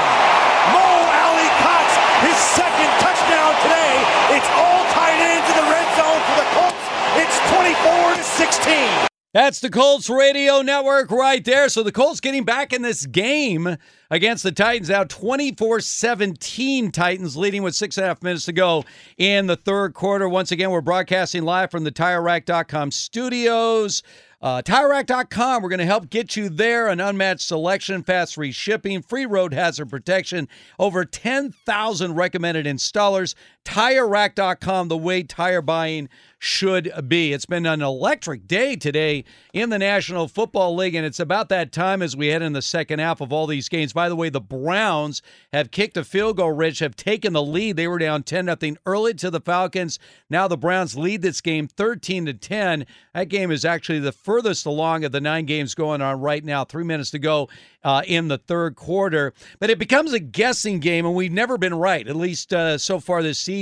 Mo 0.72 0.88
Ali 1.28 1.50
Cox, 1.60 1.88
his 2.24 2.40
second 2.56 2.92
touchdown 3.04 3.52
today. 3.68 3.96
It's 4.40 4.50
all 4.56 4.84
tied 4.96 5.20
into 5.20 5.52
the 5.60 5.66
red 5.68 5.88
zone 6.00 6.22
for 6.24 6.36
the 6.40 6.48
Colts. 6.56 6.84
It's 7.20 7.36
24 7.52 8.16
to 8.16 8.24
16. 8.24 9.09
That's 9.32 9.60
the 9.60 9.70
Colts 9.70 10.10
Radio 10.10 10.64
Network 10.64 11.12
right 11.12 11.46
there. 11.46 11.70
So 11.70 11.84
the 11.84 11.92
Colts 11.92 12.20
getting 12.20 12.46
back 12.46 12.74
in 12.74 12.82
this 12.82 13.06
game 13.06 13.78
against 14.10 14.42
the 14.42 14.52
Titans 14.52 14.90
now 14.90 15.04
24 15.04 15.82
17. 15.82 16.92
Titans 16.92 17.38
leading 17.38 17.62
with 17.62 17.76
six 17.76 17.98
and 17.98 18.06
a 18.06 18.08
half 18.08 18.24
minutes 18.24 18.46
to 18.46 18.54
go 18.54 18.86
in 19.20 19.46
the 19.46 19.56
third 19.56 19.94
quarter. 19.94 20.28
Once 20.28 20.52
again, 20.52 20.72
we're 20.72 20.82
broadcasting 20.82 21.44
live 21.44 21.70
from 21.70 21.84
the 21.84 21.92
TireRack.com 21.92 22.90
studios. 22.90 24.02
Uh, 24.42 24.62
TireRack.com, 24.62 25.62
we're 25.62 25.70
going 25.70 25.80
to 25.80 25.86
help 25.86 26.10
get 26.10 26.38
you 26.38 26.48
there. 26.48 26.88
An 26.88 27.02
unmatched 27.02 27.46
selection, 27.46 28.04
fast 28.04 28.36
free 28.36 28.54
shipping, 28.54 29.02
free 29.02 29.26
road 29.26 29.54
hazard 29.54 29.90
protection, 29.90 30.48
over 30.80 31.04
10,000 31.04 32.16
recommended 32.16 32.66
installers. 32.66 33.36
TireRack.com, 33.70 34.88
the 34.88 34.98
way 34.98 35.22
tire 35.22 35.62
buying 35.62 36.10
should 36.40 36.92
be. 37.08 37.34
It's 37.34 37.46
been 37.46 37.68
an 37.68 37.84
electric 37.84 38.48
day 38.48 38.76
today 38.76 39.26
in 39.54 39.70
the 39.70 39.78
National 39.78 40.28
Football 40.28 40.76
League, 40.76 40.96
and 40.96 41.06
it's 41.06 41.20
about 41.20 41.50
that 41.50 41.72
time 41.72 42.02
as 42.02 42.16
we 42.16 42.28
head 42.28 42.42
in 42.42 42.54
the 42.54 42.64
second 42.64 42.98
half 42.98 43.22
of 43.22 43.32
all 43.32 43.46
these 43.46 43.70
games. 43.70 43.94
By 43.94 44.10
the 44.10 44.16
way, 44.16 44.30
the 44.30 44.42
Browns 44.42 45.22
have 45.54 45.70
kicked 45.70 45.98
a 45.98 46.04
field 46.04 46.38
goal, 46.38 46.54
Rich, 46.54 46.80
have 46.80 46.96
taken 46.96 47.34
the 47.34 47.44
lead. 47.44 47.76
They 47.76 47.88
were 47.88 48.00
down 48.00 48.24
10 48.24 48.46
0 48.46 48.76
early 48.88 49.14
to 49.16 49.30
the 49.30 49.42
Falcons. 49.42 50.00
Now 50.30 50.48
the 50.48 50.58
Browns 50.58 50.98
lead 50.98 51.22
this 51.22 51.42
game 51.42 51.68
13 51.68 52.26
to 52.26 52.34
10. 52.34 52.88
That 53.14 53.30
game 53.30 53.52
is 53.52 53.66
actually 53.66 54.00
the 54.00 54.14
furthest 54.14 54.66
along 54.66 55.04
of 55.04 55.12
the 55.12 55.22
nine 55.22 55.46
games 55.46 55.76
going 55.76 56.02
on 56.02 56.22
right 56.22 56.44
now. 56.44 56.64
Three 56.64 56.86
minutes 56.86 57.12
to 57.12 57.20
go 57.20 57.50
uh, 57.84 58.02
in 58.08 58.30
the 58.30 58.38
third 58.38 58.76
quarter. 58.76 59.34
But 59.60 59.70
it 59.70 59.78
becomes 59.78 60.14
a 60.14 60.20
guessing 60.20 60.80
game, 60.80 61.06
and 61.06 61.16
we've 61.16 61.32
never 61.32 61.58
been 61.58 61.76
right, 61.76 62.08
at 62.08 62.16
least 62.16 62.54
uh, 62.54 62.78
so 62.78 63.00
far 63.00 63.22
this 63.22 63.40
season. 63.40 63.59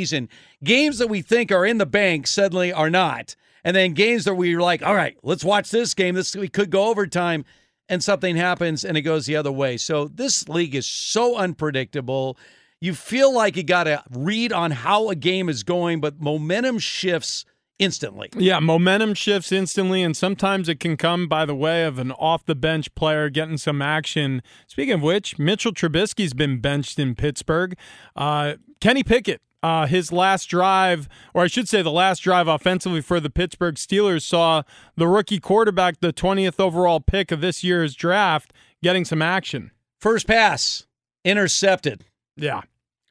Games 0.64 0.98
that 0.99 1.07
we 1.07 1.22
think 1.22 1.52
are 1.52 1.65
in 1.65 1.78
the 1.78 1.86
bank 1.86 2.28
suddenly 2.28 2.72
are 2.72 2.90
not. 2.90 3.36
And 3.64 3.76
then 3.76 3.94
games 3.94 4.26
that 4.26 4.36
we're 4.36 4.61
like, 4.61 4.82
all 4.82 4.95
right, 4.95 5.18
let's 5.24 5.44
watch 5.44 5.72
this 5.72 5.94
game. 5.94 6.15
This 6.15 6.36
we 6.36 6.48
could 6.48 6.69
go 6.69 6.88
overtime, 6.88 7.44
and 7.90 8.03
something 8.03 8.36
happens 8.36 8.84
and 8.86 8.98
it 8.98 9.02
goes 9.02 9.26
the 9.26 9.36
other 9.36 9.52
way. 9.52 9.78
So 9.78 10.07
this 10.07 10.48
league 10.49 10.76
is 10.76 10.88
so 10.88 11.38
unpredictable. 11.38 12.38
You 12.80 12.94
feel 12.94 13.34
like 13.34 13.57
you 13.57 13.64
got 13.64 13.86
to 13.86 14.03
read 14.11 14.53
on 14.53 14.72
how 14.72 15.10
a 15.10 15.15
game 15.15 15.49
is 15.49 15.64
going, 15.64 15.99
but 15.99 16.22
momentum 16.22 16.80
shifts 16.80 17.45
instantly. 17.80 18.30
Yeah, 18.38 18.60
momentum 18.60 19.14
shifts 19.14 19.52
instantly, 19.52 20.03
and 20.03 20.15
sometimes 20.15 20.69
it 20.69 20.80
can 20.80 20.98
come 20.98 21.28
by 21.28 21.45
the 21.45 21.56
way 21.56 21.84
of 21.86 21.99
an 21.99 22.11
off 22.14 22.45
the 22.45 22.56
bench 22.56 22.94
player 22.95 23.30
getting 23.30 23.57
some 23.57 23.82
action. 23.82 24.41
Speaking 24.68 24.95
of 24.95 25.02
which, 25.02 25.40
Mitchell 25.40 25.74
Trubisky's 25.74 26.34
been 26.34 26.60
benched 26.60 26.99
in 26.99 27.15
Pittsburgh. 27.15 27.78
Uh, 28.15 28.56
Kenny 28.80 29.03
Pickett. 29.03 29.41
Uh, 29.64 29.88
his 29.88 30.12
last 30.12 30.46
drive, 30.46 31.10
or 31.34 31.44
I 31.44 31.48
should 31.48 31.68
say, 31.68 31.82
the 31.82 31.92
last 31.92 32.20
drive 32.20 32.48
offensively 32.48 33.02
for 33.02 33.20
the 33.20 33.30
Pittsburgh 33.30 33.76
Steelers 33.76 34.22
saw 34.22 34.62
the 34.96 35.08
rookie 35.08 35.40
quarterback, 35.40 36.00
the 36.00 36.14
20th 36.14 36.60
overall 36.60 37.00
pick 37.00 37.32
of 37.32 37.42
this 37.42 37.64
year's 37.64 37.96
draft, 37.96 38.54
getting 38.84 39.04
some 39.04 39.22
action. 39.22 39.72
First 40.00 40.28
pass, 40.28 40.86
intercepted. 41.26 42.06
Yeah. 42.36 42.62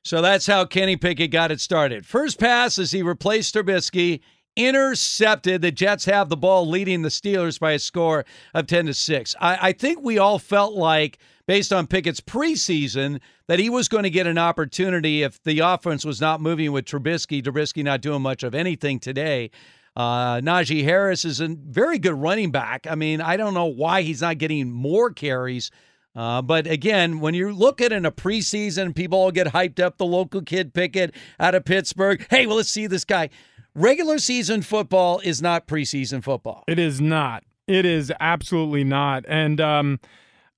So 0.05 0.23
that's 0.23 0.47
how 0.47 0.65
Kenny 0.65 0.97
Pickett 0.97 1.33
got 1.33 1.51
it 1.51 1.61
started. 1.61 2.07
First 2.07 2.39
pass 2.39 2.79
as 2.79 2.93
he 2.93 3.03
replaced 3.03 3.57
Trubisky, 3.57 4.21
intercepted. 4.55 5.63
The 5.63 5.73
Jets 5.73 6.05
have 6.05 6.29
the 6.29 6.37
ball, 6.37 6.69
leading 6.69 7.03
the 7.03 7.09
Steelers 7.09 7.59
by 7.59 7.73
a 7.73 7.79
score 7.81 8.25
of 8.55 8.69
10 8.69 8.87
to 8.87 8.95
6. 8.95 9.35
I, 9.41 9.59
I 9.69 9.73
think 9.73 10.01
we 10.03 10.17
all 10.19 10.39
felt 10.39 10.75
like, 10.75 11.19
based 11.47 11.73
on 11.73 11.89
Pickett's 11.89 12.21
preseason, 12.21 13.21
that 13.49 13.59
he 13.59 13.71
was 13.71 13.89
going 13.89 14.03
to 14.03 14.11
get 14.11 14.27
an 14.27 14.39
opportunity 14.39 15.23
if 15.23 15.43
the 15.43 15.61
offense 15.61 16.05
was 16.05 16.21
not 16.21 16.41
moving 16.41 16.73
with 16.73 16.85
Trubisky, 16.85 17.43
Trubisky 17.43 17.85
not 17.85 18.01
doing 18.01 18.23
much 18.23 18.43
of 18.43 18.55
anything 18.55 18.99
today. 18.99 19.51
Uh, 19.95 20.41
Najee 20.41 20.85
Harris 20.85 21.25
is 21.25 21.41
a 21.41 21.49
very 21.49 21.99
good 21.99 22.15
running 22.15 22.51
back. 22.51 22.87
I 22.89 22.95
mean, 22.95 23.21
I 23.21 23.37
don't 23.37 23.55
know 23.55 23.67
why 23.67 24.03
he's 24.03 24.21
not 24.21 24.39
getting 24.39 24.71
more 24.71 25.11
carries. 25.11 25.71
Uh, 26.15 26.43
but 26.43 26.67
again, 26.67 27.21
when 27.21 27.35
you 27.35 27.53
look 27.53 27.81
at 27.81 27.93
in 27.93 28.05
a 28.07 28.13
preseason, 28.13 28.95
people 28.95 29.19
all 29.19 29.31
get 29.31 29.49
hyped 29.49 29.81
up. 29.81 29.99
The 29.99 30.07
local 30.07 30.43
kid 30.43 30.75
Pickett 30.75 31.15
out 31.39 31.55
of 31.55 31.65
Pittsburgh. 31.65 32.27
Hey, 32.31 32.47
well, 32.47 32.57
let's 32.57 32.71
see 32.71 32.87
this 32.87 33.05
guy. 33.05 33.31
Regular 33.75 34.19
season 34.19 34.63
football 34.63 35.21
is 35.21 35.43
not 35.43 35.67
preseason 35.67 36.23
football. 36.25 36.65
It 36.67 36.79
is 36.79 37.01
not. 37.01 37.45
It 37.67 37.85
is 37.85 38.13
absolutely 38.21 38.85
not. 38.85 39.25
And 39.29 39.61
um, 39.61 40.01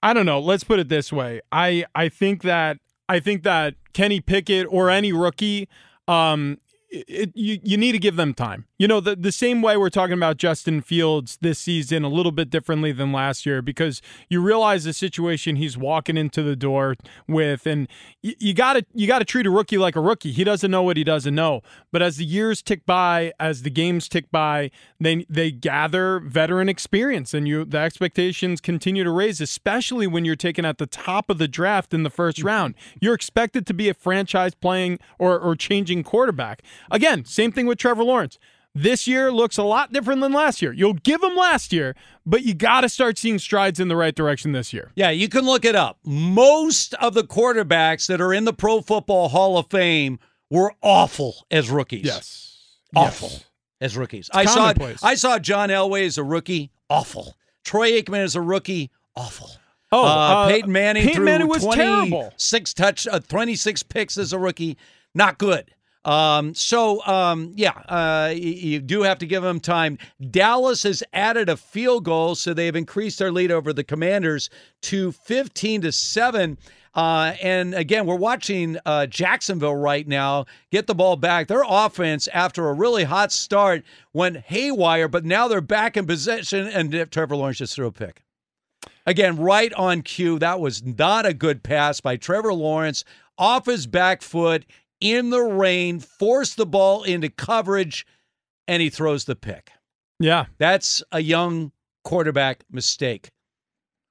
I 0.03 0.13
don't 0.13 0.27
know. 0.27 0.41
Let's 0.41 0.65
put 0.65 0.79
it 0.79 0.89
this 0.89 1.13
way. 1.13 1.41
I 1.51 1.85
I 1.95 2.09
think 2.09 2.43
that 2.43 2.79
I 3.09 3.21
think 3.21 3.43
that 3.43 3.75
Kenny 3.93 4.21
Pickett 4.21 4.67
or 4.71 4.91
any 4.91 5.13
rookie, 5.13 5.69
um, 6.07 6.59
it, 6.91 7.33
you 7.35 7.59
you 7.63 7.77
need 7.77 7.93
to 7.93 7.99
give 7.99 8.17
them 8.17 8.33
time. 8.33 8.67
You 8.79 8.89
know, 8.89 9.01
the 9.01 9.15
the 9.15 9.33
same 9.33 9.61
way 9.61 9.77
we're 9.77 9.91
talking 9.91 10.15
about 10.15 10.39
Justin 10.39 10.81
Fields 10.81 11.39
this 11.41 11.59
season 11.59 12.03
a 12.03 12.09
little 12.09 12.33
bit 12.33 12.49
differently 12.49 12.93
than 12.93 13.13
last 13.13 13.45
year 13.45 13.61
because 13.61 14.01
you 14.31 14.41
realize 14.41 14.85
the 14.85 14.93
situation 14.93 15.57
he's 15.57 15.77
walking 15.77 16.17
into 16.17 16.43
the 16.43 16.57
door 16.57 16.97
with, 17.27 17.67
and 17.67 17.89
you, 18.23 18.35
you 18.39 18.55
gotta 18.55 18.87
you 18.95 19.07
gotta 19.07 19.25
treat 19.25 19.47
a 19.47 19.51
rookie 19.51 19.77
like 19.77 19.97
a 19.97 20.01
rookie. 20.01 20.33
He 20.33 20.45
doesn't 20.45 20.71
know 20.71 20.83
what 20.83 20.97
he 20.97 21.05
doesn't 21.05 21.35
know. 21.35 21.61
But 21.93 22.03
as 22.03 22.17
the 22.17 22.25
years 22.25 22.63
tick 22.63 22.87
by, 22.87 23.33
as 23.39 23.63
the 23.63 23.71
games 23.71 24.09
tick 24.09 24.31
by, 24.31 24.71
they 24.99 25.27
they 25.29 25.51
gather 25.51 26.21
veteran 26.21 26.69
experience, 26.69 27.35
and 27.35 27.47
you 27.47 27.65
the 27.67 27.79
expectations 27.79 28.61
continue 28.61 29.05
to 29.05 29.11
raise, 29.11 29.41
especially 29.43 30.07
when 30.07 30.25
you're 30.25 30.37
taken 30.37 30.65
at 30.65 30.79
the 30.79 30.87
top 30.87 31.29
of 31.29 31.37
the 31.37 31.49
draft 31.49 31.93
in 31.93 32.03
the 32.03 32.11
first 32.11 32.39
mm-hmm. 32.39 32.47
round. 32.47 32.75
You're 33.01 33.15
expected 33.15 33.67
to 33.67 33.75
be 33.75 33.91
a 33.91 33.95
franchise 33.95 34.55
playing 34.55 35.01
or 35.19 35.39
or 35.39 35.55
changing 35.55 36.03
quarterback. 36.03 36.63
Again, 36.91 37.25
same 37.25 37.53
thing 37.53 37.67
with 37.67 37.79
Trevor 37.79 38.05
Lawrence. 38.05 38.39
This 38.75 39.09
year 39.09 39.33
looks 39.33 39.57
a 39.59 39.63
lot 39.65 39.93
different 39.93 40.21
than 40.21 40.33
last 40.33 40.63
year. 40.63 40.73
You'll 40.73 40.93
give 40.95 41.23
him 41.23 41.35
last 41.35 41.73
year, 41.73 41.97
but 42.25 42.43
you 42.43 42.55
got 42.55 42.83
to 42.83 42.89
start 42.89 43.19
seeing 43.19 43.39
strides 43.39 43.81
in 43.81 43.89
the 43.89 43.97
right 43.97 44.15
direction 44.15 44.53
this 44.53 44.73
year. 44.73 44.93
Yeah, 44.95 45.11
you 45.11 45.29
can 45.29 45.45
look 45.45 45.65
it 45.65 45.75
up. 45.75 45.99
Most 46.05 46.95
of 46.95 47.15
the 47.15 47.25
quarterbacks 47.25 48.07
that 48.07 48.21
are 48.21 48.33
in 48.33 48.45
the 48.45 48.53
Pro 48.53 48.81
Football 48.81 49.31
Hall 49.31 49.59
of 49.59 49.69
Fame 49.71 50.19
were 50.51 50.73
awful 50.83 51.47
as 51.51 51.71
rookies. 51.71 52.05
Yes. 52.05 52.45
Awful 52.95 53.31
Yes. 53.31 53.45
as 53.81 53.97
rookies. 53.97 54.29
It's 54.33 54.37
I 54.37 54.45
saw. 54.45 54.73
I 55.03 55.15
saw 55.15 55.39
John 55.39 55.71
Elway 55.71 56.07
as 56.07 56.17
a 56.19 56.23
rookie, 56.25 56.71
awful. 56.89 57.35
Troy 57.65 57.93
Aikman 58.01 58.21
as 58.23 58.37
a 58.37 58.41
rookie, 58.41 58.91
awful. 59.17 59.51
Oh, 59.91 60.05
uh, 60.05 60.49
Peyton 60.49 60.71
Manning 60.71 61.03
Peyton 61.03 61.17
threw 61.17 61.25
Manning 61.25 61.49
was 61.49 61.65
terrible. 61.67 62.21
26 62.21 62.75
touch 62.75 63.07
uh, 63.09 63.19
26 63.21 63.83
picks 63.85 64.17
as 64.19 64.33
a 64.33 64.39
rookie, 64.39 64.77
not 65.15 65.39
good. 65.39 65.71
Um, 66.09 66.55
so 66.55 67.05
um, 67.05 67.53
yeah, 67.55 67.73
uh, 67.87 68.33
you 68.35 68.81
do 68.81 69.03
have 69.03 69.19
to 69.19 69.27
give 69.27 69.43
them 69.43 69.61
time. 69.61 69.99
Dallas 70.31 70.85
has 70.85 71.03
added 71.13 71.51
a 71.51 71.57
field 71.57 72.07
goal, 72.07 72.35
so 72.35 72.55
they've 72.55 72.75
increased 72.75 73.19
their 73.19 73.31
lead 73.31 73.53
over 73.53 73.75
the 73.75 73.85
Commanders 73.85 74.49
to 74.83 75.13
15 75.13 75.83
to 75.83 75.93
seven. 75.93 76.57
Uh, 76.95 77.35
and 77.43 77.75
again, 77.75 78.07
we're 78.07 78.17
watching 78.17 78.79
uh, 78.87 79.05
Jacksonville 79.05 79.75
right 79.77 80.09
now 80.09 80.47
get 80.73 80.87
the 80.87 80.95
ball 80.95 81.17
back. 81.17 81.47
Their 81.47 81.65
offense, 81.69 82.27
after 82.29 82.71
a 82.71 82.73
really 82.73 83.05
hot 83.05 83.31
start, 83.31 83.85
went 84.15 84.39
haywire, 84.39 85.09
but 85.09 85.27
now 85.27 85.47
they're 85.47 85.61
back 85.61 85.99
in 85.99 86.07
possession, 86.07 86.69
and 86.69 87.13
Trevor 87.13 87.37
Lawrence 87.37 87.59
just 87.59 87.75
threw 87.75 87.87
a 87.87 87.93
pick. 87.93 88.23
Again, 89.05 89.37
right 89.37 89.75
on 89.75 90.01
cue. 90.01 90.39
That 90.39 90.59
was 90.59 90.83
not 90.83 91.27
a 91.27 91.35
good 91.35 91.63
pass 91.63 92.01
by 92.01 92.17
Trevor 92.17 92.55
Lawrence 92.55 93.05
off 93.37 93.67
his 93.67 93.87
back 93.87 94.23
foot 94.23 94.65
in 95.01 95.31
the 95.31 95.41
rain, 95.43 96.01
forced 96.01 96.57
the 96.57 96.67
ball 96.67 97.03
into 97.03 97.29
coverage, 97.29 98.07
and 98.67 98.83
he 98.83 98.91
throws 98.91 99.25
the 99.25 99.37
pick. 99.37 99.71
Yeah. 100.21 100.47
That's 100.59 101.03
a 101.13 101.21
young 101.21 101.73
quarterback 102.05 102.65
mistake. 102.71 103.31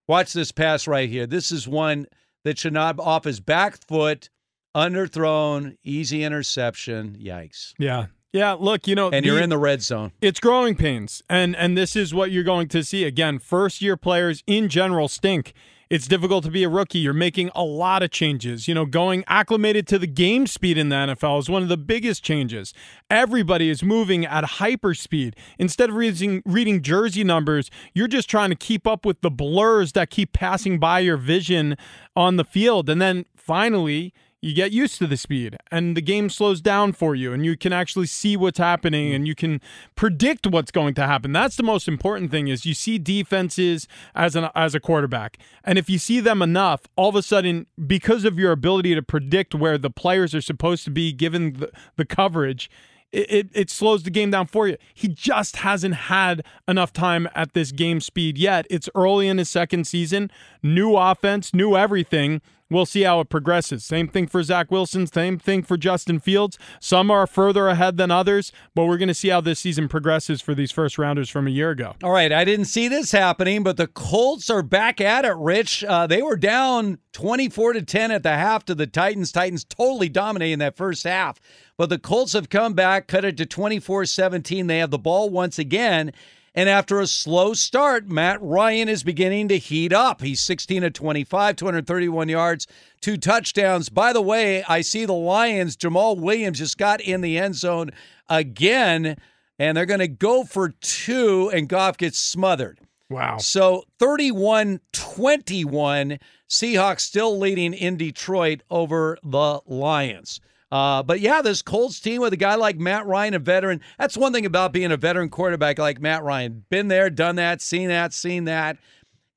Watch 0.08 0.34
this 0.34 0.52
pass 0.52 0.88
right 0.88 1.10
here. 1.10 1.28
This 1.28 1.52
is 1.52 1.68
one 1.68 2.08
that 2.44 2.58
should 2.58 2.74
not 2.74 3.00
off 3.00 3.26
his 3.26 3.40
back 3.40 3.78
foot, 3.88 4.30
underthrown, 4.76 5.76
easy 5.84 6.24
interception. 6.24 7.18
Yikes. 7.20 7.74
Yeah. 7.78 8.08
Yeah, 8.34 8.54
look, 8.54 8.88
you 8.88 8.96
know, 8.96 9.10
And 9.10 9.26
you're 9.26 9.42
in 9.42 9.50
the 9.50 9.58
red 9.58 9.82
zone. 9.82 10.12
It's 10.22 10.40
growing 10.40 10.76
pains, 10.76 11.24
and 11.30 11.56
and 11.56 11.78
this 11.78 11.96
is 11.96 12.14
what 12.14 12.30
you're 12.30 12.44
going 12.44 12.68
to 12.68 12.84
see 12.84 13.04
again. 13.06 13.40
First 13.40 13.82
year 13.82 13.98
players 13.98 14.44
in 14.46 14.70
general 14.70 15.08
stink. 15.08 15.54
It's 15.90 16.06
difficult 16.08 16.44
to 16.44 16.52
be 16.52 16.64
a 16.64 16.70
rookie. 16.70 17.00
You're 17.00 17.14
making 17.14 17.50
a 17.56 17.64
lot 17.64 18.04
of 18.04 18.12
changes. 18.12 18.68
You 18.68 18.74
know, 18.74 18.86
going 18.86 19.24
acclimated 19.28 19.88
to 19.88 19.98
the 19.98 20.08
game 20.08 20.46
speed 20.46 20.78
in 20.78 20.90
the 20.90 20.96
NFL 20.96 21.40
is 21.40 21.50
one 21.50 21.64
of 21.64 21.70
the 21.70 21.78
biggest 21.78 22.24
changes. 22.24 22.74
Everybody 23.10 23.70
is 23.70 23.82
moving 23.82 24.26
at 24.26 24.44
hyper 24.44 24.94
speed. 24.94 25.36
Instead 25.58 25.90
of 25.90 25.96
reading 25.96 26.42
reading 26.46 26.82
jersey 26.82 27.24
numbers, 27.24 27.72
you're 27.94 28.10
just 28.10 28.30
trying 28.30 28.50
to 28.50 28.56
keep 28.56 28.86
up 28.86 29.06
with 29.06 29.22
the 29.22 29.32
blurs 29.32 29.94
that 29.94 30.10
keep 30.10 30.34
passing 30.34 30.78
by 30.78 31.00
your 31.00 31.18
vision 31.18 31.78
on 32.18 32.36
the 32.36 32.44
field. 32.44 32.90
And 32.90 33.02
then 33.02 33.26
finally, 33.36 34.14
you 34.42 34.54
get 34.54 34.72
used 34.72 35.00
to 35.00 35.08
the 35.08 35.18
speed 35.18 35.58
and 35.72 35.98
the 35.98 36.02
game 36.02 36.30
slows 36.30 36.62
down 36.62 36.94
for 36.94 37.16
you 37.16 37.34
and 37.34 37.44
you 37.44 37.58
can 37.58 37.74
actually 37.74 38.06
see 38.06 38.38
what's 38.38 38.60
happening 38.60 39.14
and 39.14 39.28
you 39.28 39.34
can 39.34 39.60
predict 39.96 40.46
what's 40.46 40.72
going 40.72 40.94
to 40.94 41.08
happen. 41.08 41.32
That's 41.32 41.56
the 41.56 41.64
most 41.64 41.88
important 41.88 42.30
thing 42.30 42.48
is 42.48 42.66
you 42.66 42.76
see 42.76 43.00
defenses 43.00 43.88
as 44.14 44.36
an 44.36 44.50
as 44.54 44.76
a 44.76 44.80
quarterback. 44.80 45.40
And 45.64 45.80
if 45.80 45.90
you 45.90 45.98
see 45.98 46.20
them 46.20 46.42
enough 46.42 46.82
all 46.96 47.10
of 47.10 47.16
a 47.16 47.24
sudden 47.24 47.66
because 47.88 48.26
of 48.26 48.38
your 48.38 48.52
ability 48.52 48.94
to 48.94 49.02
predict 49.02 49.56
where 49.56 49.78
the 49.78 49.90
players 49.90 50.36
are 50.36 50.42
supposed 50.42 50.84
to 50.86 50.92
be 50.92 51.12
given 51.12 51.54
the, 51.54 51.72
the 51.96 52.06
coverage 52.06 52.70
it, 53.12 53.32
it, 53.32 53.50
it 53.54 53.70
slows 53.70 54.04
the 54.04 54.10
game 54.10 54.32
down 54.32 54.48
for 54.48 54.68
you. 54.68 54.78
He 54.94 55.08
just 55.08 55.58
hasn't 55.58 55.96
had 55.96 56.44
enough 56.68 56.94
time 56.94 57.30
at 57.34 57.54
this 57.54 57.72
game 57.72 58.02
speed 58.02 58.38
yet. 58.38 58.66
It's 58.70 58.90
early 58.96 59.28
in 59.28 59.38
his 59.38 59.50
second 59.50 59.88
season, 59.88 60.32
new 60.62 60.96
offense, 60.96 61.54
new 61.54 61.76
everything. 61.76 62.42
We'll 62.70 62.86
see 62.86 63.04
how 63.04 63.22
it 63.22 63.30
progresses. 63.30 63.86
Same 63.86 64.10
thing 64.10 64.28
for 64.28 64.44
Zach 64.44 64.70
Wilson, 64.70 65.08
same 65.08 65.40
thing 65.40 65.64
for 65.64 65.78
Justin 65.78 66.20
Fields. 66.20 66.60
Some 66.82 67.10
are 67.10 67.26
further 67.26 67.70
ahead 67.70 67.96
than 67.96 68.12
others, 68.12 68.52
but 68.76 68.86
we're 68.86 68.98
going 68.98 69.08
to 69.08 69.14
see 69.14 69.30
how 69.30 69.40
this 69.40 69.60
season 69.60 69.88
progresses 69.88 70.42
for 70.42 70.54
these 70.54 70.72
first 70.72 70.98
rounders 70.98 71.30
from 71.30 71.48
a 71.48 71.50
year 71.50 71.70
ago. 71.70 71.96
All 72.04 72.12
right, 72.12 72.32
I 72.32 72.44
didn't 72.44 72.66
see 72.66 72.90
this 72.90 73.14
happening, 73.14 73.64
but 73.64 73.78
the 73.78 73.88
Colts 73.88 74.50
are 74.50 74.64
back 74.64 75.00
at 75.00 75.24
it, 75.24 75.36
Rich. 75.38 75.86
Uh, 75.86 76.08
they 76.08 76.22
were 76.22 76.36
down 76.36 76.98
24 77.14 77.74
to 77.74 77.82
10 77.84 78.12
at 78.12 78.24
the 78.24 78.34
half 78.34 78.66
to 78.66 78.76
the 78.76 78.88
Titans. 78.88 79.32
Titans 79.32 79.64
totally 79.64 80.10
dominating 80.10 80.60
that 80.60 80.76
first 80.76 81.06
half. 81.06 81.40
But 81.78 81.90
the 81.90 82.00
Colts 82.00 82.34
have 82.34 82.50
come 82.50 82.74
back, 82.74 83.08
cut 83.08 83.24
it 83.24 83.38
to 83.38 83.46
24 83.46 84.06
17. 84.06 84.68
They 84.68 84.80
have 84.80 84.92
the 84.92 84.98
ball 84.98 85.30
once 85.30 85.60
again. 85.60 86.12
And 86.56 86.68
after 86.68 87.00
a 87.00 87.06
slow 87.06 87.54
start, 87.54 88.08
Matt 88.08 88.42
Ryan 88.42 88.90
is 88.90 89.04
beginning 89.04 89.48
to 89.50 89.60
heat 89.60 89.94
up. 89.94 90.22
He's 90.22 90.42
16 90.42 90.82
to 90.82 90.90
25, 90.90 91.56
231 91.56 92.30
yards, 92.30 92.66
two 93.00 93.16
touchdowns. 93.16 93.90
By 93.90 94.12
the 94.12 94.24
way, 94.24 94.64
I 94.64 94.82
see 94.82 95.06
the 95.06 95.14
Lions, 95.14 95.78
Jamaal 95.78 96.20
Williams 96.20 96.58
just 96.58 96.80
got 96.80 97.00
in 97.00 97.22
the 97.22 97.38
end 97.38 97.56
zone 97.56 97.92
again, 98.28 99.18
and 99.60 99.78
they're 99.78 99.86
going 99.86 100.00
to 100.00 100.08
go 100.08 100.44
for 100.44 100.70
two, 100.70 101.52
and 101.54 101.70
Goff 101.70 101.96
gets 101.96 102.18
smothered. 102.18 102.80
Wow. 103.08 103.38
So 103.38 103.84
31 104.00 104.80
21, 104.94 106.18
Seahawks 106.50 107.02
still 107.02 107.38
leading 107.38 107.76
in 107.76 107.98
Detroit 107.98 108.64
over 108.72 109.20
the 109.24 109.62
Lions. 109.68 110.40
Uh, 110.72 111.02
but 111.04 111.20
yeah, 111.22 111.42
this 111.42 111.62
Colts 111.62 112.00
team 112.00 112.22
with 112.22 112.34
a 112.34 112.38
guy 112.38 112.56
like 112.56 112.78
Matt 112.78 113.06
Ryan, 113.06 113.34
a 113.34 113.40
veteran, 113.40 113.82
that's 113.98 114.18
one 114.18 114.34
thing 114.34 114.46
about 114.46 114.74
being 114.74 114.92
a 114.92 114.98
veteran 114.98 115.30
quarterback 115.30 115.78
like 115.80 116.02
Matt 116.02 116.24
Ryan. 116.24 116.66
Been 116.70 116.88
there, 116.90 117.10
done 117.10 117.38
that, 117.38 117.62
seen 117.62 117.88
that, 117.90 118.14
seen 118.14 118.46
that. 118.46 118.78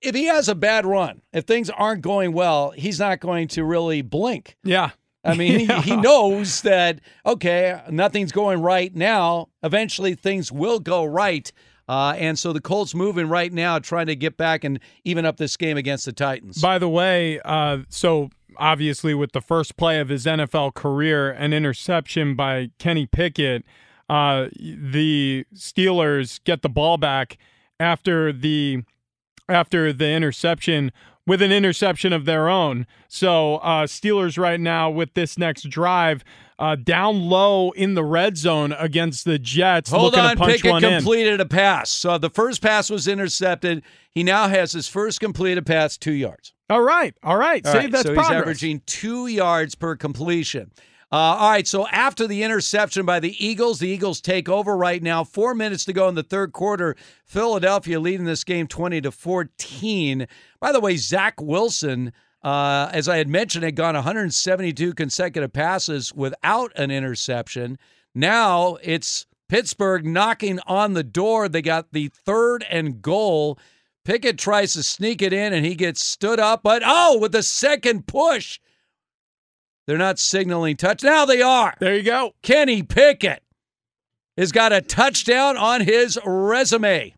If 0.03 0.15
he 0.15 0.25
has 0.25 0.49
a 0.49 0.55
bad 0.55 0.87
run, 0.87 1.21
if 1.33 1.45
things 1.45 1.71
aren't 1.71 2.01
going 2.03 2.33
well, 2.33 2.71
he's 2.71 2.99
not 2.99 3.21
going 3.21 3.49
to 3.49 3.65
really 3.65 4.03
blink. 4.03 4.57
Yeah. 4.65 4.91
I 5.23 5.35
mean, 5.35 5.61
Yeah. 5.69 5.83
he, 5.83 5.91
he 5.91 5.97
knows 6.01 6.63
that, 6.63 7.01
okay, 7.27 7.81
nothing's 7.91 8.33
going 8.33 8.63
right 8.63 8.95
now. 8.97 9.49
Eventually, 9.63 10.15
things 10.15 10.51
will 10.51 10.81
go 10.81 11.05
right. 11.05 11.53
Uh, 11.87 12.15
and 12.17 12.39
so 12.39 12.53
the 12.53 12.61
Colts 12.61 12.95
moving 12.95 13.29
right 13.29 13.53
now, 13.53 13.79
trying 13.79 14.07
to 14.07 14.17
get 14.17 14.37
back 14.37 14.65
and 14.65 14.81
even 15.05 15.27
up 15.27 15.37
this 15.37 15.57
game 15.57 15.77
against 15.77 16.07
the 16.07 16.13
Titans. 16.13 16.63
By 16.63 16.79
the 16.79 16.89
way, 16.89 17.39
uh, 17.45 17.79
so 17.89 18.31
obviously 18.61 19.15
with 19.15 19.33
the 19.33 19.41
first 19.41 19.77
play 19.77 19.99
of 19.99 20.11
his 20.11 20.27
NFL 20.27 20.75
career, 20.75 21.31
an 21.31 21.53
interception 21.53 22.37
by 22.37 22.71
Kenny 22.79 23.07
Pickett, 23.07 23.65
uh, 24.09 24.49
the 24.55 25.47
Steelers 25.55 26.41
get 26.45 26.63
the 26.63 26.69
ball 26.69 26.99
back 26.99 27.39
after 27.81 28.33
the 28.33 28.85
after 29.49 29.93
the 29.93 30.09
interception 30.11 30.93
with 31.27 31.43
an 31.43 31.53
interception 31.53 32.13
of 32.13 32.25
their 32.25 32.49
own. 32.49 32.87
So 33.09 33.57
uh, 33.57 33.87
Steelers 33.87 34.39
right 34.39 34.61
now 34.61 34.91
with 34.91 35.15
this 35.15 35.39
next 35.39 35.69
drive. 35.69 36.25
Uh, 36.61 36.77
down 36.77 37.23
low 37.23 37.71
in 37.71 37.95
the 37.95 38.05
red 38.05 38.37
zone 38.37 38.73
against 38.79 39.25
the 39.25 39.39
Jets, 39.39 39.89
Hold 39.91 40.15
on, 40.15 40.37
Pickett 40.37 40.71
one 40.71 40.85
in. 40.85 40.97
completed 40.99 41.41
a 41.41 41.47
pass. 41.47 41.89
So 41.89 42.19
the 42.19 42.29
first 42.29 42.61
pass 42.61 42.91
was 42.91 43.09
intercepted. 43.09 43.83
He 44.11 44.23
now 44.23 44.47
has 44.47 44.73
his 44.73 44.87
first 44.87 45.21
completed 45.21 45.65
pass, 45.65 45.97
two 45.97 46.13
yards. 46.13 46.53
All 46.69 46.83
right, 46.83 47.15
all 47.23 47.39
right. 47.39 47.67
All 47.67 47.73
See, 47.73 47.79
right, 47.79 47.91
that's 47.91 48.03
so 48.07 48.13
progress. 48.13 48.29
he's 48.29 48.43
averaging 48.43 48.83
two 48.85 49.27
yards 49.27 49.75
per 49.75 49.97
completion. 49.97 50.71
Uh, 51.13 51.17
all 51.17 51.51
right, 51.51 51.67
so 51.67 51.89
after 51.89 52.27
the 52.29 52.43
interception 52.43 53.05
by 53.07 53.19
the 53.21 53.35
Eagles, 53.45 53.79
the 53.81 53.89
Eagles 53.89 54.21
take 54.21 54.49
over 54.49 54.77
right 54.77 55.03
now. 55.03 55.25
Four 55.25 55.55
minutes 55.55 55.85
to 55.87 55.93
go 55.95 56.09
in 56.09 56.15
the 56.15 56.23
third 56.23 56.53
quarter. 56.53 56.95
Philadelphia 57.25 57.99
leading 57.99 58.27
this 58.27 58.45
game 58.45 58.67
20 58.69 59.01
to 59.01 59.11
14. 59.11 60.29
By 60.61 60.73
the 60.73 60.79
way, 60.79 60.97
Zach 60.97 61.41
Wilson, 61.41 62.13
uh, 62.43 62.89
as 62.93 63.09
I 63.09 63.19
had 63.19 63.29
mentioned, 63.29 63.65
had 63.65 63.77
gone 63.77 63.95
172 63.95 64.95
consecutive 64.95 65.53
passes 65.53 66.15
without 66.15 66.73
an 66.77 66.91
interception. 66.91 67.79
Now 68.15 68.79
it's 68.83 69.27
Pittsburgh 69.49 70.07
knocking 70.07 70.61
on 70.67 70.95
the 70.95 71.03
door. 71.03 71.49
They 71.49 71.63
got 71.63 71.93
the 71.93 72.09
third 72.09 72.65
and 72.71 73.03
goal. 73.03 73.59
Pickett 74.05 74.39
tries 74.39 74.73
to 74.75 74.83
sneak 74.83 75.21
it 75.21 75.33
in 75.33 75.53
and 75.53 75.67
he 75.67 75.75
gets 75.75 76.05
stood 76.05 76.41
up, 76.41 76.63
but 76.63 76.83
oh, 76.85 77.19
with 77.19 77.33
the 77.33 77.43
second 77.43 78.07
push, 78.07 78.59
they're 79.87 79.99
not 79.99 80.19
signaling 80.19 80.77
touch. 80.77 81.03
Now 81.03 81.25
they 81.25 81.43
are. 81.43 81.75
There 81.81 81.97
you 81.97 82.03
go. 82.03 82.33
Kenny 82.43 82.83
Pickett 82.83 83.43
has 84.37 84.53
got 84.53 84.73
a 84.73 84.81
touchdown 84.81 85.57
on 85.57 85.83
his 85.83 86.19
resume. 86.25 87.15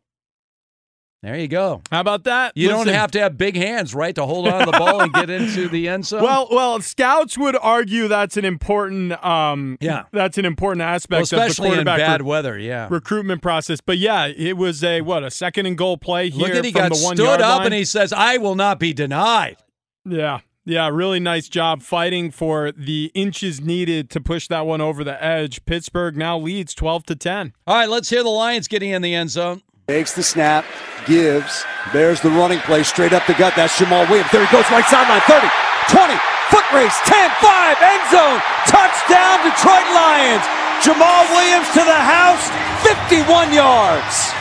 There 1.23 1.37
you 1.39 1.47
go. 1.47 1.83
How 1.93 2.01
about 2.01 2.25
that? 2.25 2.51
You 2.57 2.67
Listen. 2.71 2.87
don't 2.89 2.95
have 2.95 3.13
to 3.13 3.21
have 3.21 3.39
big 3.39 3.55
hands, 3.55 3.95
right, 3.95 4.13
to 4.17 4.27
hold 4.27 4.49
on 4.49 4.67
to 4.67 4.73
the 4.73 4.77
ball 4.77 5.03
and 5.03 5.13
get 5.13 5.31
into 5.31 5.69
the 5.69 5.89
end 5.89 6.05
zone. 6.05 6.21
Well, 6.21 6.49
well, 6.51 6.81
scouts 6.81 7.39
would 7.39 7.57
argue 7.63 8.09
that's 8.09 8.37
an 8.37 8.45
important, 8.45 9.13
um, 9.25 9.79
Yeah. 9.81 10.03
that's 10.11 10.37
an 10.37 10.45
important 10.45 10.83
aspect 10.83 11.13
Well, 11.13 11.23
of 11.23 11.29
the 11.31 11.37
especially 11.37 11.69
in 11.69 11.75
quarterback 11.75 11.99
bad 11.99 12.21
re- 12.23 12.27
weather, 12.27 12.59
yeah. 12.59 12.89
recruitment 12.91 13.41
process. 13.41 13.81
But 13.81 13.99
yeah, 13.99 14.27
it 14.27 14.57
was 14.57 14.83
a 14.83 15.03
what 15.03 15.23
a 15.23 15.31
second 15.31 15.67
and 15.67 15.79
goal 15.79 15.97
play 15.97 16.29
here 16.29 16.49
Look 16.49 16.57
at 16.57 16.65
he 16.65 16.73
from 16.73 16.89
got 16.89 16.93
the 16.97 17.05
one 17.05 17.15
stood 17.17 17.41
up 17.41 17.59
line. 17.59 17.67
and 17.67 17.75
he 17.75 17.85
says, 17.85 18.13
"I 18.13 18.39
will 18.39 18.57
not 18.57 18.81
be 18.81 18.93
denied." 18.93 19.59
Yeah. 20.05 20.41
Yeah, 20.65 20.89
really 20.89 21.19
nice 21.21 21.49
job 21.49 21.83
fighting 21.83 22.31
for 22.33 22.71
the 22.73 23.13
inches 23.15 23.61
needed 23.61 24.11
to 24.11 24.21
push 24.21 24.47
that 24.49 24.67
one 24.67 24.81
over 24.81 25.03
the 25.05 25.23
edge. 25.23 25.65
Pittsburgh 25.67 26.17
now 26.17 26.39
leads 26.39 26.73
12 26.75 27.05
to 27.07 27.17
10. 27.17 27.53
All 27.67 27.75
right, 27.77 27.89
let's 27.89 28.11
hear 28.11 28.23
the 28.25 28.29
Lions 28.29 28.67
getting 28.69 28.91
in 28.91 29.03
the 29.03 29.13
end 29.15 29.31
zone. 29.31 29.63
Takes 29.89 30.15
the 30.15 30.23
snap, 30.23 30.65
gives, 31.07 31.65
bears 31.93 32.21
the 32.21 32.31
running 32.31 32.61
play 32.61 32.83
straight 32.85 33.13
up 33.13 33.27
the 33.27 33.35
gut. 33.35 33.55
That's 33.57 33.77
Jamaal 33.79 34.09
Williams. 34.09 34.31
There 34.31 34.47
he 34.47 34.53
goes, 34.53 34.69
right 34.71 34.87
sideline, 34.87 35.21
30, 35.27 35.49
20, 35.91 36.15
foot 36.51 36.67
race, 36.73 36.95
10, 37.05 37.31
5, 37.43 37.77
end 37.83 38.05
zone, 38.15 38.39
touchdown, 38.71 39.43
Detroit 39.43 39.89
Lions. 39.91 40.45
Jamaal 40.83 41.31
Williams 41.31 41.69
to 41.75 41.83
the 41.83 41.95
house, 41.95 42.49
51 42.87 43.53
yards. 43.53 44.33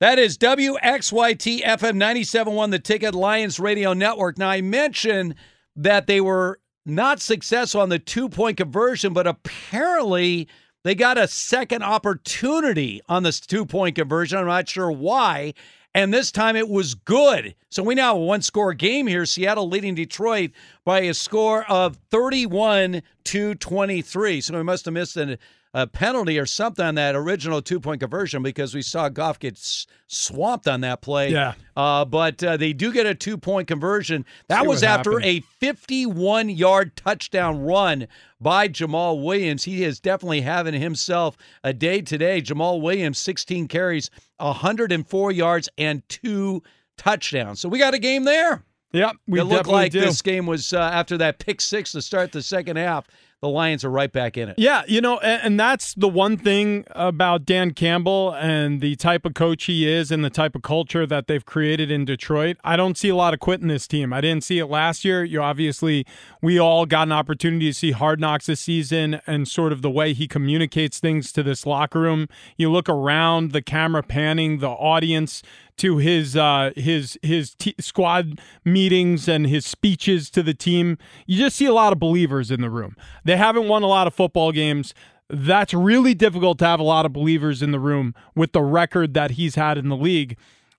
That 0.00 0.18
is 0.18 0.36
WXYT 0.38 1.62
FM 1.62 1.96
97.1, 1.96 2.70
the 2.70 2.78
Ticket 2.78 3.14
Lions 3.14 3.58
Radio 3.58 3.94
Network. 3.94 4.38
Now, 4.38 4.50
I 4.50 4.60
mentioned 4.60 5.34
that 5.74 6.06
they 6.06 6.20
were 6.20 6.60
not 6.84 7.20
successful 7.20 7.80
on 7.80 7.88
the 7.88 7.98
two 7.98 8.28
point 8.28 8.58
conversion, 8.58 9.12
but 9.12 9.26
apparently 9.26 10.48
they 10.86 10.94
got 10.94 11.18
a 11.18 11.26
second 11.26 11.82
opportunity 11.82 13.02
on 13.08 13.24
this 13.24 13.40
two 13.40 13.66
point 13.66 13.96
conversion. 13.96 14.38
I'm 14.38 14.46
not 14.46 14.68
sure 14.68 14.90
why. 14.90 15.54
And 15.96 16.12
this 16.12 16.30
time 16.30 16.56
it 16.56 16.68
was 16.68 16.94
good. 16.94 17.54
So 17.70 17.82
we 17.82 17.94
now 17.94 18.12
have 18.12 18.16
a 18.16 18.24
one 18.24 18.42
score 18.42 18.74
game 18.74 19.06
here. 19.06 19.24
Seattle 19.24 19.68
leading 19.68 19.94
Detroit 19.94 20.50
by 20.84 21.00
a 21.00 21.14
score 21.14 21.64
of 21.70 21.98
31 22.10 23.02
to 23.24 23.54
23. 23.54 24.40
So 24.42 24.56
we 24.56 24.62
must 24.62 24.84
have 24.84 24.94
missed 24.94 25.16
an, 25.16 25.38
a 25.76 25.86
penalty 25.86 26.38
or 26.38 26.46
something 26.46 26.86
on 26.86 26.94
that 26.94 27.14
original 27.14 27.60
two 27.60 27.78
point 27.78 28.00
conversion 28.00 28.42
because 28.42 28.74
we 28.74 28.80
saw 28.80 29.10
Goff 29.10 29.38
get 29.38 29.58
swamped 30.06 30.66
on 30.66 30.80
that 30.80 31.02
play. 31.02 31.30
Yeah. 31.30 31.52
Uh, 31.76 32.06
but 32.06 32.42
uh, 32.42 32.56
they 32.56 32.72
do 32.72 32.90
get 32.90 33.04
a 33.04 33.14
two 33.14 33.36
point 33.36 33.68
conversion. 33.68 34.24
That 34.48 34.62
See 34.62 34.68
was 34.68 34.82
after 34.82 35.20
happened. 35.20 35.26
a 35.26 35.40
51 35.60 36.48
yard 36.48 36.96
touchdown 36.96 37.60
run 37.60 38.08
by 38.40 38.68
Jamaal 38.68 39.22
Williams. 39.22 39.64
He 39.64 39.84
is 39.84 40.00
definitely 40.00 40.40
having 40.40 40.80
himself 40.80 41.36
a 41.62 41.74
day 41.74 42.00
today. 42.00 42.40
Jamaal 42.40 42.80
Williams, 42.80 43.18
16 43.18 43.68
carries, 43.68 44.10
104 44.38 45.30
yards, 45.30 45.68
and 45.76 46.08
two 46.08 46.62
touchdowns. 46.96 47.60
So 47.60 47.68
we 47.68 47.78
got 47.78 47.92
a 47.92 47.98
game 47.98 48.24
there. 48.24 48.64
Yep, 48.92 49.16
we 49.28 49.40
it 49.40 49.44
looked 49.44 49.68
like 49.68 49.92
do. 49.92 50.00
this 50.00 50.22
game 50.22 50.46
was 50.46 50.72
uh, 50.72 50.78
after 50.78 51.18
that 51.18 51.38
pick 51.38 51.60
six 51.60 51.92
to 51.92 52.00
start 52.00 52.32
the 52.32 52.40
second 52.40 52.76
half. 52.76 53.06
The 53.42 53.48
Lions 53.50 53.84
are 53.84 53.90
right 53.90 54.10
back 54.10 54.38
in 54.38 54.48
it. 54.48 54.54
Yeah, 54.58 54.82
you 54.88 55.02
know, 55.02 55.18
and, 55.18 55.42
and 55.42 55.60
that's 55.60 55.92
the 55.94 56.08
one 56.08 56.38
thing 56.38 56.84
about 56.92 57.44
Dan 57.44 57.72
Campbell 57.72 58.34
and 58.34 58.80
the 58.80 58.96
type 58.96 59.26
of 59.26 59.34
coach 59.34 59.64
he 59.64 59.86
is 59.86 60.10
and 60.10 60.24
the 60.24 60.30
type 60.30 60.54
of 60.54 60.62
culture 60.62 61.06
that 61.06 61.26
they've 61.26 61.44
created 61.44 61.90
in 61.90 62.06
Detroit. 62.06 62.56
I 62.64 62.76
don't 62.76 62.96
see 62.96 63.10
a 63.10 63.14
lot 63.14 63.34
of 63.34 63.40
quitting 63.40 63.68
this 63.68 63.86
team. 63.86 64.12
I 64.14 64.22
didn't 64.22 64.42
see 64.42 64.58
it 64.58 64.66
last 64.66 65.04
year. 65.04 65.22
You 65.22 65.42
obviously, 65.42 66.06
we 66.40 66.58
all 66.58 66.86
got 66.86 67.08
an 67.08 67.12
opportunity 67.12 67.68
to 67.68 67.74
see 67.74 67.90
Hard 67.90 68.20
Knocks 68.20 68.46
this 68.46 68.62
season 68.62 69.20
and 69.26 69.46
sort 69.46 69.70
of 69.70 69.82
the 69.82 69.90
way 69.90 70.14
he 70.14 70.26
communicates 70.26 70.98
things 70.98 71.30
to 71.32 71.42
this 71.42 71.66
locker 71.66 72.00
room. 72.00 72.28
You 72.56 72.70
look 72.70 72.88
around, 72.88 73.52
the 73.52 73.62
camera 73.62 74.02
panning, 74.02 74.60
the 74.60 74.70
audience 74.70 75.42
to 75.78 75.98
his 75.98 76.36
uh, 76.36 76.70
his 76.76 77.18
his 77.22 77.54
t- 77.54 77.74
squad 77.78 78.40
meetings 78.64 79.28
and 79.28 79.46
his 79.46 79.66
speeches 79.66 80.30
to 80.30 80.42
the 80.42 80.54
team. 80.54 80.98
You 81.26 81.38
just 81.38 81.56
see 81.56 81.66
a 81.66 81.72
lot 81.72 81.92
of 81.92 81.98
believers 81.98 82.50
in 82.50 82.60
the 82.60 82.70
room. 82.70 82.96
They 83.24 83.36
haven't 83.36 83.68
won 83.68 83.82
a 83.82 83.86
lot 83.86 84.06
of 84.06 84.14
football 84.14 84.52
games. 84.52 84.94
That's 85.28 85.74
really 85.74 86.14
difficult 86.14 86.58
to 86.60 86.66
have 86.66 86.78
a 86.78 86.84
lot 86.84 87.04
of 87.04 87.12
believers 87.12 87.60
in 87.62 87.72
the 87.72 87.80
room 87.80 88.14
with 88.34 88.52
the 88.52 88.62
record 88.62 89.14
that 89.14 89.32
he's 89.32 89.56
had 89.56 89.76
in 89.76 89.88
the 89.88 89.96
league. 89.96 90.36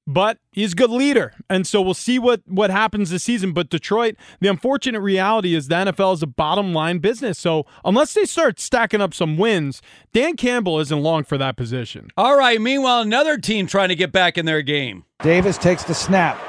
But 0.10 0.38
he's 0.54 0.72
a 0.72 0.76
good 0.76 0.90
leader, 0.90 1.34
and 1.50 1.68
so 1.68 1.82
we'll 1.82 1.94
see 1.94 2.18
what 2.18 2.42
what 2.48 2.70
happens 2.70 3.10
this 3.10 3.24
season. 3.24 3.52
But 3.52 3.70
Detroit, 3.70 4.16
the 4.40 4.48
unfortunate 4.48 5.02
reality 5.02 5.54
is 5.54 5.68
the 5.68 5.76
NFL 5.76 6.14
is 6.14 6.24
a 6.24 6.28
bottom 6.28 6.74
line 6.74 7.00
business. 7.00 7.38
So 7.38 7.66
unless 7.84 8.14
they 8.14 8.24
start 8.24 8.58
stacking 8.58 9.02
up 9.02 9.14
some 9.14 9.38
wins, 9.38 9.82
Dan 10.14 10.38
Campbell 10.38 10.80
isn't 10.80 11.04
long 11.04 11.26
for 11.26 11.38
that 11.38 11.58
position. 11.58 12.08
All 12.16 12.38
right. 12.38 12.62
Meanwhile, 12.62 13.02
another 13.02 13.38
team 13.38 13.68
trying 13.68 13.90
to 13.90 13.96
get 13.96 14.14
back 14.14 14.38
in 14.38 14.46
their 14.46 14.62
game. 14.62 15.04
Davis 15.22 15.58
takes 15.58 15.84
the 15.84 15.94
snap. 15.94 16.42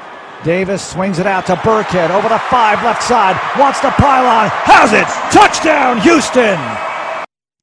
Davis 0.45 0.87
swings 0.87 1.19
it 1.19 1.27
out 1.27 1.47
to 1.47 1.57
Burkhead 1.57 2.11
over 2.11 2.29
the 2.29 2.39
five 2.39 2.81
left 2.85 3.03
side. 3.03 3.35
Wants 3.59 3.81
the 3.81 3.91
pylon. 3.91 4.51
Has 4.51 4.93
it. 4.93 5.07
Touchdown, 5.35 6.01
Houston. 6.01 6.88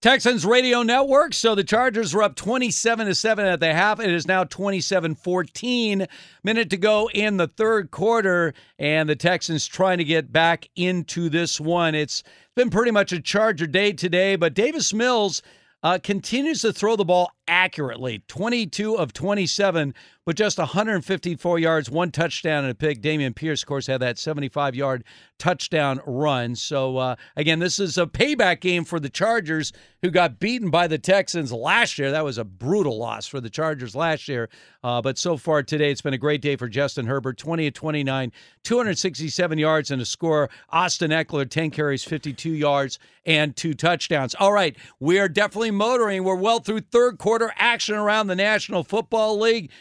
Texans 0.06 0.46
Radio 0.46 0.84
Network. 0.84 1.34
So 1.34 1.56
the 1.56 1.64
Chargers 1.64 2.14
were 2.14 2.22
up 2.22 2.36
27 2.36 3.08
to 3.08 3.16
7 3.16 3.44
at 3.44 3.60
the 3.60 3.74
half. 3.74 4.00
It 4.00 4.12
is 4.12 4.28
now 4.28 4.44
27 4.44 5.16
14. 5.16 6.06
Minute 6.44 6.70
to 6.70 6.78
go 6.78 7.10
in 7.12 7.38
the 7.38 7.48
third 7.48 7.90
quarter, 7.90 8.54
and 8.78 9.10
the 9.10 9.16
Texans 9.16 9.66
trying 9.66 9.98
to 9.98 10.04
get 10.04 10.32
back 10.32 10.70
into 10.76 11.28
this 11.28 11.60
one. 11.60 11.96
It's 11.96 12.22
been 12.56 12.70
pretty 12.70 12.92
much 12.92 13.14
a 13.14 13.20
Charger 13.20 13.66
day 13.66 13.94
today, 13.94 14.36
but 14.36 14.54
Davis 14.54 14.94
Mills 14.94 15.42
uh, 15.82 15.98
continues 16.04 16.62
to 16.62 16.72
throw 16.72 16.96
the 16.96 17.04
ball 17.04 17.32
accurately 17.48 18.24
22 18.28 18.98
of 18.98 19.14
27, 19.14 19.94
but 20.26 20.36
just 20.36 20.58
154 20.58 21.60
yards, 21.60 21.90
one 21.90 22.12
touchdown, 22.12 22.64
and 22.64 22.72
a 22.72 22.76
pick. 22.76 23.02
Dameon 23.02 23.36
Pierce, 23.36 23.62
of 23.62 23.68
course, 23.68 23.88
had 23.88 24.02
that 24.02 24.18
75 24.18 24.76
yard 24.76 25.04
touchdown 25.38 26.00
run. 26.06 26.56
So, 26.56 26.98
uh, 26.98 27.16
again, 27.36 27.60
this 27.60 27.80
is 27.80 27.98
a 27.98 28.08
payback 28.08 28.62
game 28.62 28.86
for 28.86 29.00
the 29.00 29.10
Chargers, 29.10 29.72
who 30.02 30.10
got 30.10 30.40
beaten 30.40 30.70
by 30.70 30.88
the 30.88 30.98
Texans 30.98 31.52
last 31.52 32.00
year. 32.00 32.12
That 32.12 32.24
was 32.24 32.38
a 32.38 32.44
brutal 32.44 32.98
loss 32.98 33.28
for 33.28 33.40
the 33.42 33.50
Chargers 33.50 33.96
last 33.96 34.28
year. 34.28 34.50
Uh, 34.84 35.02
but 35.02 35.18
so 35.18 35.36
far 35.38 35.62
today, 35.64 35.92
it's 35.92 36.02
been 36.02 36.14
a 36.14 36.18
great 36.18 36.42
day 36.42 36.56
for 36.56 36.68
Justin 36.68 37.06
Herbert 37.06 37.38
20 37.38 37.68
of 37.68 37.74
29, 37.74 38.32
267 38.64 39.58
yards 39.58 39.92
and 39.92 40.02
a 40.02 40.06
score. 40.06 40.50
Austin 40.70 41.12
Ekeler, 41.12 41.50
10 41.50 41.72
carries, 41.72 42.04
52 42.04 42.52
yards, 42.52 43.00
and 43.26 43.56
two 43.56 43.74
touchdowns. 43.74 44.36
All 44.36 44.54
right, 44.54 44.76
we 45.00 45.20
are 45.20 45.28
definitely 45.28 45.72
motoring. 45.72 46.24
We're 46.24 46.36
well 46.36 46.60
through 46.60 46.82
third 46.82 47.18
quarter 47.18 47.35
action 47.56 47.96
around 47.96 48.28
the 48.28 48.36
National 48.36 48.84
Football 48.84 49.40
League. 49.40 49.72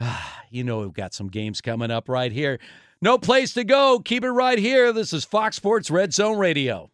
you 0.50 0.64
know 0.64 0.80
we've 0.80 0.92
got 0.92 1.14
some 1.14 1.28
games 1.28 1.60
coming 1.60 1.90
up 1.90 2.08
right 2.08 2.32
here. 2.32 2.58
No 3.02 3.18
place 3.18 3.52
to 3.54 3.64
go. 3.64 4.00
Keep 4.04 4.24
it 4.24 4.30
right 4.30 4.58
here. 4.58 4.92
This 4.92 5.12
is 5.12 5.24
Fox 5.24 5.56
Sports 5.56 5.90
Red 5.90 6.14
Zone 6.14 6.38
Radio. 6.38 6.90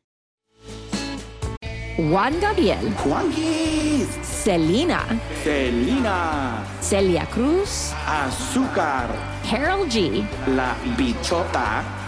Juan 1.97 2.41
Gabriel. 2.41 2.91
Juanquis. 3.05 4.09
Selena. 4.25 5.21
Selena. 5.45 6.67
Celia 6.81 7.27
Cruz. 7.27 7.93
Azúcar. 8.07 9.09
Karol 9.45 9.87
G. 9.87 10.27
La 10.49 10.75
Bichota. 10.97 12.02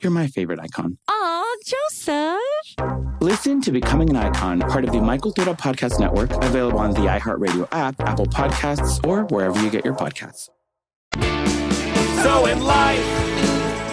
You're 0.00 0.12
my 0.12 0.26
favorite 0.26 0.60
icon. 0.60 0.98
Aw, 1.08 1.56
Joseph. 1.64 2.38
Listen 3.20 3.60
to 3.62 3.72
Becoming 3.72 4.10
an 4.10 4.16
Icon, 4.16 4.60
part 4.60 4.84
of 4.84 4.92
the 4.92 5.00
My 5.00 5.16
Cultura 5.16 5.58
Podcast 5.58 5.98
Network, 5.98 6.30
available 6.44 6.78
on 6.78 6.90
the 6.90 7.00
iHeartRadio 7.00 7.66
app, 7.72 7.98
Apple 8.00 8.26
Podcasts, 8.26 9.04
or 9.06 9.24
wherever 9.24 9.58
you 9.62 9.70
get 9.70 9.84
your 9.84 9.94
podcasts. 9.94 10.50
So 12.22 12.46
in 12.46 12.62
life, 12.62 13.04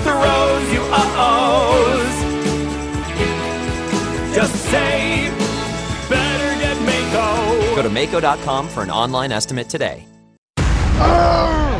throws 0.03 0.73
you 0.73 0.81
uh-ohs. 0.91 2.13
Just 4.35 4.55
say, 4.65 5.29
better 6.09 6.59
get 6.59 6.77
Maaco. 6.77 7.75
Go 7.75 7.81
to 7.81 7.89
Maaco.com 7.89 8.67
for 8.67 8.83
an 8.83 8.89
online 8.91 9.31
estimate 9.31 9.69
today. 9.69 10.05
Ah! 10.57 11.72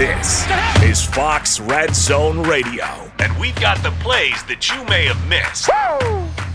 This 0.00 0.48
is 0.80 1.04
Fox 1.04 1.60
Red 1.60 1.94
Zone 1.94 2.40
Radio, 2.48 2.88
and 3.18 3.38
we've 3.38 3.54
got 3.60 3.76
the 3.84 3.92
plays 4.00 4.40
that 4.48 4.72
you 4.72 4.80
may 4.88 5.04
have 5.04 5.20
missed. 5.28 5.68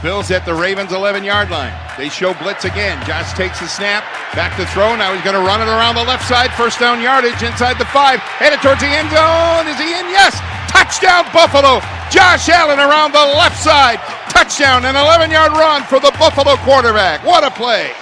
Bills 0.02 0.34
at 0.34 0.50
the 0.50 0.54
Ravens 0.58 0.90
11 0.90 1.22
yard 1.22 1.54
line. 1.54 1.70
They 1.94 2.10
show 2.10 2.34
blitz 2.42 2.66
again. 2.66 2.98
Josh 3.06 3.38
takes 3.38 3.62
the 3.62 3.70
snap, 3.70 4.02
back 4.34 4.58
to 4.58 4.66
throw. 4.74 4.98
Now 4.98 5.14
he's 5.14 5.22
going 5.22 5.38
to 5.38 5.46
run 5.46 5.62
it 5.62 5.70
around 5.70 5.94
the 5.94 6.10
left 6.10 6.26
side. 6.26 6.50
First 6.58 6.82
down 6.82 7.06
yardage 7.06 7.38
inside 7.46 7.78
the 7.78 7.86
five. 7.94 8.18
Headed 8.42 8.66
towards 8.66 8.82
the 8.82 8.90
end 8.90 9.14
zone. 9.14 9.70
Is 9.70 9.78
he 9.78 9.94
in? 9.94 10.10
Yes. 10.10 10.42
Touchdown, 10.66 11.30
Buffalo. 11.30 11.86
Josh 12.10 12.50
Allen 12.50 12.82
around 12.82 13.14
the 13.14 13.30
left 13.38 13.62
side. 13.62 14.02
Touchdown, 14.34 14.90
an 14.90 14.98
11 14.98 15.30
yard 15.30 15.54
run 15.54 15.86
for 15.86 16.02
the 16.02 16.10
Buffalo 16.18 16.58
quarterback. 16.66 17.22
What 17.22 17.46
a 17.46 17.54
play. 17.54 17.94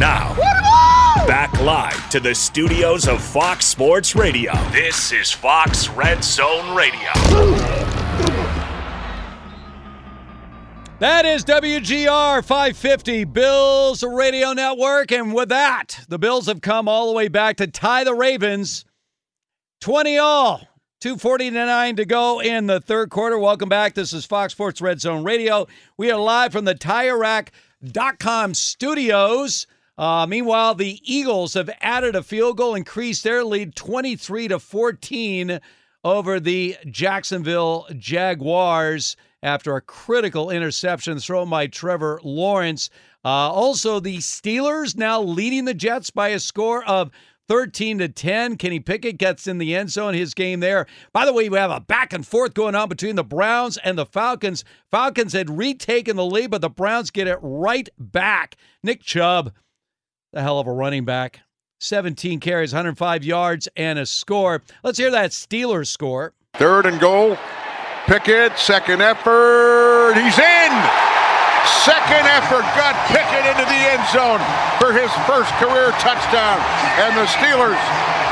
Now, 0.00 0.32
back 1.26 1.60
live 1.60 2.08
to 2.08 2.20
the 2.20 2.32
studios 2.32 3.08
of 3.08 3.20
Fox 3.20 3.66
Sports 3.66 4.14
Radio. 4.14 4.52
This 4.70 5.10
is 5.10 5.32
Fox 5.32 5.88
Red 5.88 6.22
Zone 6.22 6.76
Radio. 6.76 7.10
That 11.00 11.26
is 11.26 11.44
WGR 11.44 12.44
550 12.44 13.24
Bills 13.24 14.04
Radio 14.04 14.52
Network. 14.52 15.10
And 15.10 15.34
with 15.34 15.48
that, 15.48 15.98
the 16.08 16.18
Bills 16.18 16.46
have 16.46 16.60
come 16.60 16.86
all 16.86 17.08
the 17.08 17.16
way 17.16 17.26
back 17.26 17.56
to 17.56 17.66
tie 17.66 18.04
the 18.04 18.14
Ravens 18.14 18.84
20 19.80 20.18
all. 20.18 20.68
249 21.00 21.96
to 21.96 22.04
go 22.04 22.40
in 22.40 22.68
the 22.68 22.80
third 22.80 23.10
quarter. 23.10 23.36
Welcome 23.36 23.68
back. 23.68 23.94
This 23.94 24.12
is 24.12 24.24
Fox 24.24 24.52
Sports 24.52 24.80
Red 24.80 25.00
Zone 25.00 25.24
Radio. 25.24 25.66
We 25.98 26.10
are 26.12 26.20
live 26.20 26.52
from 26.52 26.64
the 26.66 26.74
TireRack.com 26.74 28.54
studios. 28.54 29.66
Uh, 29.98 30.26
meanwhile, 30.28 30.74
the 30.74 31.00
Eagles 31.02 31.54
have 31.54 31.70
added 31.80 32.14
a 32.14 32.22
field 32.22 32.58
goal, 32.58 32.74
increased 32.74 33.24
their 33.24 33.44
lead 33.44 33.74
23 33.74 34.48
to 34.48 34.58
14 34.58 35.60
over 36.04 36.38
the 36.38 36.76
Jacksonville 36.90 37.86
Jaguars 37.96 39.16
after 39.42 39.74
a 39.74 39.80
critical 39.80 40.50
interception 40.50 41.18
thrown 41.18 41.48
by 41.48 41.66
Trevor 41.66 42.20
Lawrence. 42.22 42.90
Uh, 43.24 43.28
also, 43.28 43.98
the 43.98 44.18
Steelers 44.18 44.96
now 44.96 45.20
leading 45.20 45.64
the 45.64 45.74
Jets 45.74 46.10
by 46.10 46.28
a 46.28 46.40
score 46.40 46.84
of 46.84 47.10
13 47.48 47.98
to 47.98 48.08
10. 48.08 48.56
Kenny 48.56 48.80
Pickett 48.80 49.18
gets 49.18 49.46
in 49.46 49.58
the 49.58 49.74
end 49.74 49.90
zone, 49.90 50.14
his 50.14 50.34
game 50.34 50.60
there. 50.60 50.86
By 51.12 51.24
the 51.24 51.32
way, 51.32 51.48
we 51.48 51.58
have 51.58 51.70
a 51.70 51.80
back 51.80 52.12
and 52.12 52.26
forth 52.26 52.54
going 52.54 52.74
on 52.74 52.88
between 52.88 53.16
the 53.16 53.24
Browns 53.24 53.76
and 53.78 53.96
the 53.96 54.06
Falcons. 54.06 54.64
Falcons 54.90 55.32
had 55.32 55.56
retaken 55.56 56.16
the 56.16 56.26
lead, 56.26 56.50
but 56.50 56.60
the 56.60 56.70
Browns 56.70 57.10
get 57.10 57.28
it 57.28 57.38
right 57.40 57.88
back. 57.98 58.56
Nick 58.82 59.02
Chubb, 59.02 59.52
the 60.36 60.42
hell 60.42 60.60
of 60.60 60.66
a 60.66 60.72
running 60.72 61.06
back. 61.06 61.40
17 61.80 62.40
carries, 62.40 62.72
105 62.74 63.24
yards, 63.24 63.68
and 63.74 63.98
a 63.98 64.04
score. 64.04 64.62
Let's 64.84 64.98
hear 64.98 65.10
that 65.10 65.30
Steelers 65.30 65.88
score. 65.88 66.34
Third 66.54 66.84
and 66.84 67.00
goal. 67.00 67.38
Pickett, 68.04 68.58
second 68.58 69.00
effort. 69.00 70.12
He's 70.12 70.36
in. 70.38 70.72
Second 71.88 72.28
effort 72.28 72.68
got 72.76 72.94
Pickett 73.08 73.48
into 73.48 73.64
the 73.64 73.80
end 73.88 74.04
zone 74.12 74.40
for 74.76 74.92
his 74.92 75.10
first 75.24 75.50
career 75.56 75.90
touchdown. 76.04 76.60
And 77.00 77.16
the 77.16 77.24
Steelers 77.32 77.80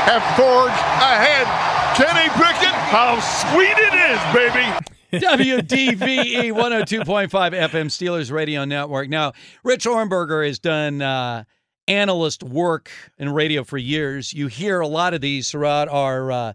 have 0.05 0.21
forged 0.37 0.77
ahead. 1.01 1.49
Kenny 1.97 2.29
Pickett, 2.37 2.75
how 2.93 3.19
sweet 3.19 3.77
it 3.81 3.93
is, 4.13 4.21
baby. 4.29 4.85
WDVE 5.25 6.51
102.5 6.51 7.29
FM 7.29 7.87
Steelers 7.87 8.31
Radio 8.31 8.63
Network. 8.63 9.09
Now, 9.09 9.33
Rich 9.63 9.85
Ohrnberger 9.85 10.45
has 10.45 10.59
done 10.59 11.01
uh, 11.01 11.45
analyst 11.87 12.43
work 12.43 12.91
in 13.17 13.29
radio 13.29 13.63
for 13.63 13.77
years. 13.77 14.33
You 14.33 14.47
hear 14.47 14.79
a 14.79 14.87
lot 14.87 15.13
of 15.13 15.21
these 15.21 15.51
throughout 15.51 15.87
our, 15.89 16.31
uh, 16.31 16.53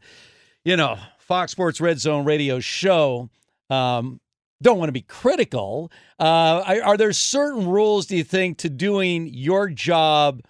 you 0.64 0.76
know, 0.76 0.98
Fox 1.18 1.52
Sports 1.52 1.80
Red 1.80 1.98
Zone 2.00 2.24
radio 2.24 2.60
show. 2.60 3.30
Um, 3.68 4.20
don't 4.62 4.78
want 4.78 4.88
to 4.88 4.92
be 4.92 5.02
critical. 5.02 5.90
Uh, 6.18 6.80
are, 6.84 6.96
there 6.96 7.12
certain 7.12 7.66
rules, 7.66 8.06
do 8.06 8.16
you 8.16 8.24
think, 8.24 8.58
to 8.58 8.68
doing 8.68 9.28
your 9.32 9.70
job 9.70 10.42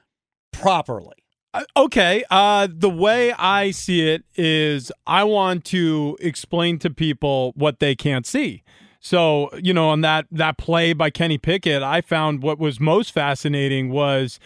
properly? 0.53 1.17
Okay. 1.77 2.25
Uh, 2.31 2.69
the 2.71 2.91
way 2.91 3.33
I 3.33 3.71
see 3.73 4.09
it 4.09 4.25
is 4.37 4.91
I 5.07 5.25
want 5.25 5.65
to 5.67 6.17
explain 6.21 6.79
to 6.81 6.91
people 6.91 7.53
what 7.57 7.79
they 7.81 7.95
can't 7.95 8.27
see. 8.27 8.63
So, 9.01 9.51
you 9.57 9.73
know, 9.73 9.89
on 9.89 10.03
that 10.03 10.27
that 10.31 10.59
play 10.59 10.93
by 10.93 11.11
Kenny 11.11 11.39
Pickett, 11.39 11.83
I 11.83 12.03
found 12.03 12.43
what 12.43 12.59
was 12.59 12.79
most 12.79 13.13
fascinating 13.13 13.91
was 13.91 14.39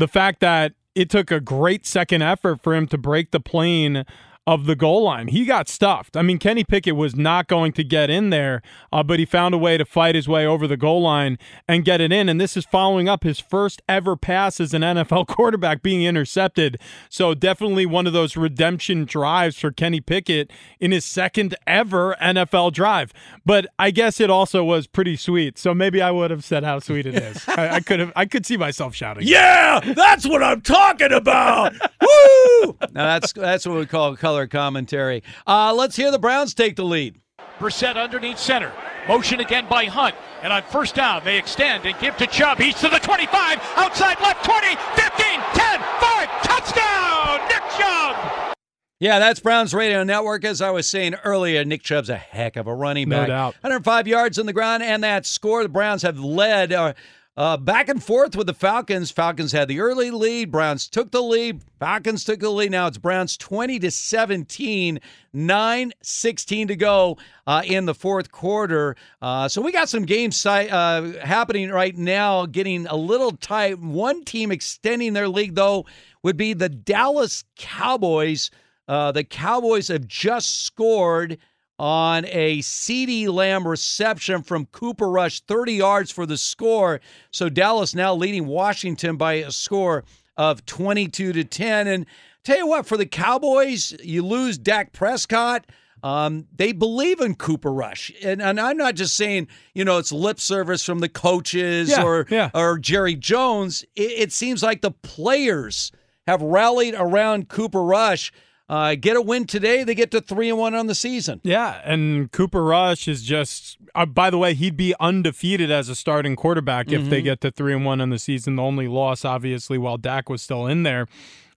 the 0.00 0.08
fact 0.08 0.40
that 0.40 0.72
it 0.94 1.08
took 1.08 1.30
a 1.30 1.40
great 1.40 1.86
second 1.86 2.22
effort 2.22 2.62
for 2.62 2.74
him 2.74 2.86
to 2.88 2.98
break 2.98 3.30
the 3.30 3.40
plane 3.40 4.04
of 4.46 4.66
the 4.66 4.74
goal 4.74 5.04
line. 5.04 5.28
He 5.28 5.44
got 5.44 5.68
stuffed. 5.68 6.16
I 6.16 6.22
mean, 6.22 6.38
Kenny 6.38 6.64
Pickett 6.64 6.96
was 6.96 7.14
not 7.14 7.46
going 7.46 7.72
to 7.72 7.84
get 7.84 8.10
in 8.10 8.30
there, 8.30 8.62
uh, 8.92 9.02
but 9.02 9.18
he 9.18 9.24
found 9.24 9.54
a 9.54 9.58
way 9.58 9.76
to 9.76 9.84
fight 9.84 10.14
his 10.14 10.28
way 10.28 10.46
over 10.46 10.66
the 10.66 10.76
goal 10.76 11.02
line 11.02 11.38
and 11.68 11.84
get 11.84 12.00
it 12.00 12.10
in. 12.10 12.28
And 12.28 12.40
this 12.40 12.56
is 12.56 12.64
following 12.64 13.08
up 13.08 13.22
his 13.22 13.38
first 13.38 13.82
ever 13.88 14.16
pass 14.16 14.58
as 14.58 14.72
an 14.74 14.82
NFL 14.82 15.26
quarterback 15.26 15.82
being 15.82 16.02
intercepted. 16.02 16.80
So 17.08 17.34
definitely 17.34 17.86
one 17.86 18.06
of 18.06 18.12
those 18.12 18.36
redemption 18.36 19.04
drives 19.04 19.58
for 19.58 19.70
Kenny 19.70 20.00
Pickett 20.00 20.50
in 20.80 20.90
his 20.90 21.04
second 21.04 21.54
ever 21.66 22.16
NFL 22.20 22.72
drive. 22.72 23.12
But 23.44 23.66
I 23.78 23.90
guess 23.90 24.20
it 24.20 24.30
also 24.30 24.64
was 24.64 24.86
pretty 24.86 25.16
sweet. 25.16 25.58
So 25.58 25.74
maybe 25.74 26.00
I 26.00 26.10
would 26.10 26.30
have 26.30 26.44
said 26.44 26.64
how 26.64 26.78
sweet 26.78 27.06
it 27.06 27.14
is. 27.14 27.46
I, 27.48 27.76
I 27.76 27.80
could 27.80 28.00
have. 28.00 28.12
I 28.16 28.24
could 28.26 28.46
see 28.46 28.56
myself 28.56 28.94
shouting. 28.94 29.26
Yeah, 29.26 29.80
that's 29.80 30.26
what 30.26 30.42
I'm 30.42 30.60
talking 30.60 31.12
about. 31.12 31.72
Woo! 32.00 32.76
Now 32.92 33.18
that's 33.18 33.32
that's 33.32 33.66
what 33.66 33.76
we 33.78 33.86
call 33.86 34.16
color 34.30 34.46
commentary. 34.46 35.24
Uh, 35.44 35.74
let's 35.74 35.96
hear 35.96 36.12
the 36.12 36.18
Browns 36.18 36.54
take 36.54 36.76
the 36.76 36.84
lead. 36.84 37.20
Brissett 37.58 37.96
underneath 37.96 38.38
center. 38.38 38.72
Motion 39.08 39.40
again 39.40 39.66
by 39.68 39.86
Hunt. 39.86 40.14
And 40.40 40.52
on 40.52 40.62
first 40.62 40.94
down, 40.94 41.24
they 41.24 41.36
extend 41.36 41.84
and 41.84 41.98
give 41.98 42.16
to 42.18 42.28
Chubb. 42.28 42.58
He's 42.58 42.76
to 42.76 42.88
the 42.88 43.00
25, 43.00 43.58
outside 43.76 44.20
left 44.20 44.44
20, 44.44 44.68
15, 44.68 45.40
10, 45.52 45.80
5, 45.80 46.28
touchdown, 46.44 47.40
Nick 47.48 47.62
Chubb. 47.76 48.54
Yeah, 49.00 49.18
that's 49.18 49.40
Browns 49.40 49.74
Radio 49.74 50.04
Network. 50.04 50.44
As 50.44 50.62
I 50.62 50.70
was 50.70 50.88
saying 50.88 51.16
earlier, 51.24 51.64
Nick 51.64 51.82
Chubb's 51.82 52.08
a 52.08 52.16
heck 52.16 52.54
of 52.54 52.68
a 52.68 52.74
running 52.74 53.08
back. 53.08 53.16
No 53.16 53.22
back. 53.22 53.28
doubt. 53.28 53.54
105 53.62 54.06
yards 54.06 54.38
on 54.38 54.46
the 54.46 54.52
ground, 54.52 54.84
and 54.84 55.02
that 55.02 55.26
score. 55.26 55.64
The 55.64 55.68
Browns 55.68 56.02
have 56.02 56.20
led 56.20 56.72
uh, 56.72 56.92
uh, 57.40 57.56
back 57.56 57.88
and 57.88 58.04
forth 58.04 58.36
with 58.36 58.46
the 58.46 58.52
Falcons. 58.52 59.10
Falcons 59.10 59.52
had 59.52 59.66
the 59.66 59.80
early 59.80 60.10
lead. 60.10 60.50
Browns 60.50 60.86
took 60.86 61.10
the 61.10 61.22
lead. 61.22 61.62
Falcons 61.78 62.22
took 62.22 62.38
the 62.38 62.50
lead. 62.50 62.70
Now 62.70 62.86
it's 62.86 62.98
Browns 62.98 63.38
20 63.38 63.78
to 63.78 63.90
17, 63.90 65.00
9 65.32 65.92
16 66.02 66.68
to 66.68 66.76
go 66.76 67.16
uh, 67.46 67.62
in 67.64 67.86
the 67.86 67.94
fourth 67.94 68.30
quarter. 68.30 68.94
Uh, 69.22 69.48
so 69.48 69.62
we 69.62 69.72
got 69.72 69.88
some 69.88 70.04
games 70.04 70.44
uh, 70.44 71.18
happening 71.24 71.70
right 71.70 71.96
now, 71.96 72.44
getting 72.44 72.86
a 72.86 72.96
little 72.96 73.32
tight. 73.32 73.78
One 73.78 74.22
team 74.22 74.52
extending 74.52 75.14
their 75.14 75.28
league, 75.28 75.54
though, 75.54 75.86
would 76.22 76.36
be 76.36 76.52
the 76.52 76.68
Dallas 76.68 77.44
Cowboys. 77.56 78.50
Uh, 78.86 79.12
the 79.12 79.24
Cowboys 79.24 79.88
have 79.88 80.06
just 80.06 80.64
scored 80.64 81.38
on 81.80 82.26
a 82.26 82.58
CeeDee 82.58 83.26
Lamb 83.28 83.66
reception 83.66 84.42
from 84.42 84.66
Cooper 84.66 85.08
Rush, 85.10 85.40
30 85.40 85.72
yards 85.72 86.10
for 86.10 86.26
the 86.26 86.36
score. 86.36 87.00
So 87.30 87.48
Dallas 87.48 87.94
now 87.94 88.14
leading 88.14 88.46
Washington 88.46 89.16
by 89.16 89.34
a 89.34 89.50
score 89.50 90.04
of 90.36 90.66
22 90.66 91.32
to 91.32 91.42
10. 91.42 91.86
And 91.86 92.04
tell 92.44 92.58
you 92.58 92.66
what, 92.66 92.84
for 92.84 92.98
the 92.98 93.06
Cowboys, 93.06 93.94
you 94.02 94.22
lose 94.22 94.58
Dak 94.58 94.92
Prescott. 94.92 95.64
Um, 96.02 96.48
they 96.54 96.72
believe 96.72 97.20
in 97.22 97.34
Cooper 97.34 97.72
Rush, 97.72 98.10
and, 98.22 98.40
and 98.40 98.58
I'm 98.58 98.78
not 98.78 98.94
just 98.94 99.14
saying 99.18 99.48
you 99.74 99.84
know 99.84 99.98
it's 99.98 100.10
lip 100.12 100.40
service 100.40 100.82
from 100.82 101.00
the 101.00 101.10
coaches 101.10 101.90
Yeah, 101.90 102.02
or 102.02 102.26
yeah. 102.30 102.48
or 102.54 102.78
Jerry 102.78 103.14
Jones. 103.16 103.84
It, 103.94 104.12
it 104.12 104.32
seems 104.32 104.62
like 104.62 104.80
the 104.80 104.92
players 104.92 105.92
have 106.26 106.40
rallied 106.40 106.94
around 106.96 107.50
Cooper 107.50 107.82
Rush. 107.82 108.32
Uh, 108.70 108.94
get 108.94 109.16
a 109.16 109.20
win 109.20 109.46
today, 109.46 109.82
they 109.82 109.94
get 109.96 110.12
to 110.12 110.20
three 110.20 110.48
and 110.48 110.56
one 110.56 110.74
on 110.76 110.86
the 110.86 110.94
season. 110.94 111.40
Yeah, 111.42 111.80
and 111.84 112.30
Cooper 112.30 112.62
Rush 112.64 113.08
is 113.08 113.22
just. 113.22 113.76
Uh, 113.94 114.06
by 114.06 114.30
the 114.30 114.38
way, 114.38 114.54
he'd 114.54 114.76
be 114.76 114.94
undefeated 115.00 115.70
as 115.72 115.88
a 115.88 115.96
starting 115.96 116.36
quarterback 116.36 116.92
if 116.92 117.10
they 117.10 117.20
Mhm. 117.20 117.24
get 117.24 117.40
to 117.40 117.50
three 117.50 117.72
and 117.74 117.84
one 117.84 118.00
on 118.00 118.10
the 118.10 118.18
season. 118.20 118.54
The 118.56 118.62
only 118.62 118.86
loss, 118.86 119.24
obviously, 119.24 119.76
while 119.76 119.98
Dak 119.98 120.28
was 120.30 120.40
still 120.40 120.66
in 120.68 120.84
there. 120.84 121.08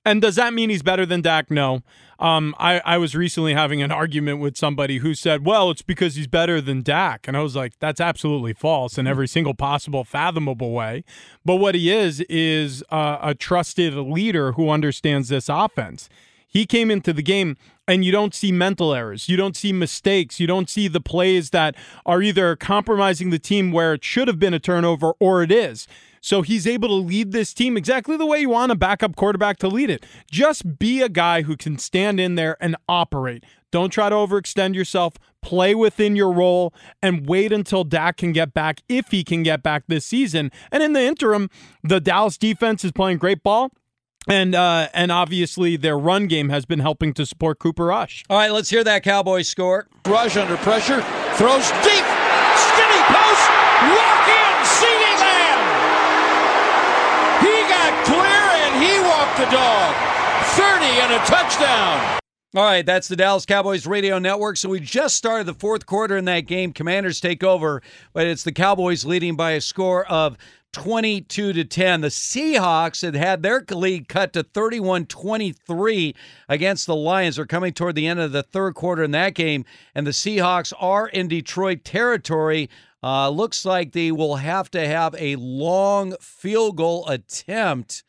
And 0.04 0.22
does 0.22 0.36
that 0.36 0.54
mean 0.54 0.70
he's 0.70 0.82
better 0.84 1.06
than 1.06 1.22
Dak? 1.22 1.50
No. 1.52 1.82
Um, 2.20 2.56
I, 2.60 2.82
I 2.84 2.98
was 2.98 3.16
recently 3.16 3.54
having 3.54 3.82
an 3.82 3.92
argument 3.92 4.40
with 4.40 4.58
somebody 4.58 4.98
who 4.98 5.14
said, 5.14 5.46
well, 5.46 5.70
it's 5.72 5.82
because 5.82 6.16
he's 6.16 6.28
better 6.28 6.60
than 6.60 6.82
Dak. 6.82 7.26
And 7.28 7.38
I 7.38 7.42
was 7.42 7.56
like, 7.56 7.74
that's 7.80 8.02
absolutely 8.02 8.54
false 8.54 8.98
in 8.98 9.08
every 9.08 9.28
single 9.28 9.54
possible, 9.54 10.04
fathomable 10.04 10.72
way. 10.72 11.04
But 11.46 11.56
what 11.58 11.76
he 11.76 11.90
is, 11.92 12.20
is 12.30 12.84
uh, 12.92 13.20
a 13.22 13.34
trusted 13.36 13.94
leader 13.94 14.54
who 14.54 14.70
understands 14.70 15.30
this 15.30 15.48
offense. 15.48 16.10
He 16.54 16.68
came 16.68 16.92
into 16.92 17.14
the 17.14 17.24
game 17.24 17.58
and 17.88 18.06
you 18.06 18.12
don't 18.12 18.36
see 18.36 18.52
mental 18.52 18.94
errors. 18.94 19.28
You 19.28 19.36
don't 19.36 19.58
see 19.58 19.74
mistakes. 19.74 20.40
You 20.40 20.46
don't 20.46 20.70
see 20.70 20.88
the 20.88 21.02
plays 21.02 21.50
that 21.50 21.76
are 22.06 22.22
either 22.22 22.56
compromising 22.56 23.32
the 23.32 23.40
team 23.40 23.72
where 23.72 23.96
it 23.96 24.04
should 24.04 24.28
have 24.28 24.38
been 24.38 24.54
a 24.54 24.60
turnover 24.60 25.14
or 25.20 25.42
it 25.42 25.52
is. 25.52 25.88
So 26.22 26.42
he's 26.44 26.68
able 26.68 26.88
to 26.90 26.94
lead 26.94 27.32
this 27.32 27.54
team 27.54 27.76
exactly 27.76 28.16
the 28.16 28.26
way 28.26 28.40
you 28.40 28.50
want 28.50 28.72
a 28.72 28.76
backup 28.76 29.16
quarterback 29.16 29.58
to 29.58 29.68
lead 29.68 29.90
it. 29.90 30.06
Just 30.32 30.80
be 30.80 31.02
a 31.02 31.10
guy 31.10 31.42
who 31.42 31.58
can 31.58 31.78
stand 31.78 32.20
in 32.20 32.36
there 32.36 32.56
and 32.62 32.78
operate. 32.88 33.44
Don't 33.72 33.90
try 33.90 34.08
to 34.08 34.16
overextend 34.16 34.76
yourself. 34.76 35.16
Play 35.42 35.74
within 35.74 36.16
your 36.16 36.32
role 36.32 36.74
and 37.02 37.28
wait 37.28 37.52
until 37.52 37.84
Dak 37.84 38.18
can 38.18 38.32
get 38.32 38.54
back 38.54 38.82
if 38.88 39.08
he 39.10 39.24
can 39.24 39.42
get 39.42 39.64
back 39.64 39.86
this 39.88 40.06
season. 40.06 40.52
And 40.72 40.84
in 40.84 40.94
the 40.94 41.02
interim, 41.02 41.50
the 41.84 42.00
Dallas 42.00 42.38
defense 42.38 42.86
is 42.86 42.92
playing 42.94 43.18
great 43.18 43.44
ball. 43.44 43.72
And 44.28 44.56
uh, 44.56 44.88
and 44.94 45.12
obviously 45.12 45.76
their 45.76 45.98
run 45.98 46.28
game 46.28 46.50
has 46.50 46.66
been 46.66 46.80
helping 46.80 47.14
to 47.16 47.26
support 47.26 47.60
Cooper 47.60 47.86
Rush. 47.86 48.24
All 48.30 48.38
right, 48.38 48.52
let's 48.52 48.70
hear 48.70 48.84
that 48.84 49.04
Cowboys 49.04 49.48
score. 49.50 49.88
Rush 50.08 50.38
under 50.38 50.58
pressure, 50.58 51.02
throws 51.36 51.70
deep, 51.84 52.06
skinny 52.56 53.02
post, 53.12 53.46
walk 53.92 54.28
in, 54.32 54.54
CeeDee 54.64 55.20
Lamb. 55.20 55.64
He 57.44 57.56
got 57.68 57.92
clear 58.06 58.44
and 58.64 58.84
he 58.84 59.00
walked 59.00 59.38
the 59.38 59.50
dog. 59.56 59.96
30 60.56 60.86
and 60.86 61.14
a 61.14 61.18
touchdown. 61.26 62.20
All 62.56 62.64
right, 62.64 62.86
that's 62.86 63.08
the 63.08 63.16
Dallas 63.16 63.48
Cowboys 63.48 63.88
radio 63.88 64.20
network. 64.20 64.58
So 64.58 64.70
we 64.70 64.80
just 64.80 65.16
started 65.16 65.48
the 65.48 65.56
fourth 65.56 65.88
quarter 65.88 66.16
in 66.16 66.26
that 66.26 66.42
game. 66.42 66.72
Commanders 66.72 67.20
take 67.20 67.44
over, 67.44 67.82
but 68.14 68.28
it's 68.28 68.44
the 68.44 68.52
Cowboys 68.52 69.04
leading 69.06 69.36
by 69.36 69.52
a 69.54 69.62
score 69.62 70.06
of 70.06 70.38
22 70.74 71.54
to 71.54 71.64
10. 71.64 72.02
The 72.02 72.08
Seahawks 72.10 73.02
had 73.04 73.16
had 73.16 73.42
their 73.44 73.64
lead 73.70 74.10
cut 74.10 74.34
to 74.34 74.44
31-23 74.44 76.16
against 76.50 76.88
the 76.88 76.96
Lions. 76.96 77.38
They're 77.38 77.46
coming 77.46 77.74
toward 77.74 77.96
the 77.96 78.08
end 78.08 78.20
of 78.20 78.32
the 78.32 78.44
third 78.44 78.76
quarter 78.76 79.04
in 79.04 79.12
that 79.12 79.36
game, 79.36 79.64
and 79.96 80.06
the 80.06 80.12
Seahawks 80.12 80.74
are 80.80 81.08
in 81.08 81.28
Detroit 81.28 81.86
territory. 81.86 82.70
Uh, 83.02 83.30
looks 83.30 83.66
like 83.66 83.92
they 83.92 84.12
will 84.12 84.38
have 84.38 84.72
to 84.72 84.88
have 84.88 85.16
a 85.18 85.36
long 85.36 86.16
field 86.20 86.78
goal 86.78 87.08
attempt. 87.08 88.04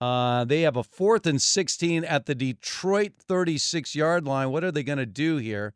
Uh, 0.00 0.44
they 0.44 0.62
have 0.62 0.76
a 0.76 0.82
fourth 0.82 1.26
and 1.26 1.40
16 1.40 2.04
at 2.04 2.26
the 2.26 2.34
Detroit 2.34 3.12
36 3.18 3.94
yard 3.94 4.26
line. 4.26 4.50
What 4.50 4.64
are 4.64 4.72
they 4.72 4.82
going 4.82 4.98
to 4.98 5.06
do 5.06 5.36
here? 5.36 5.74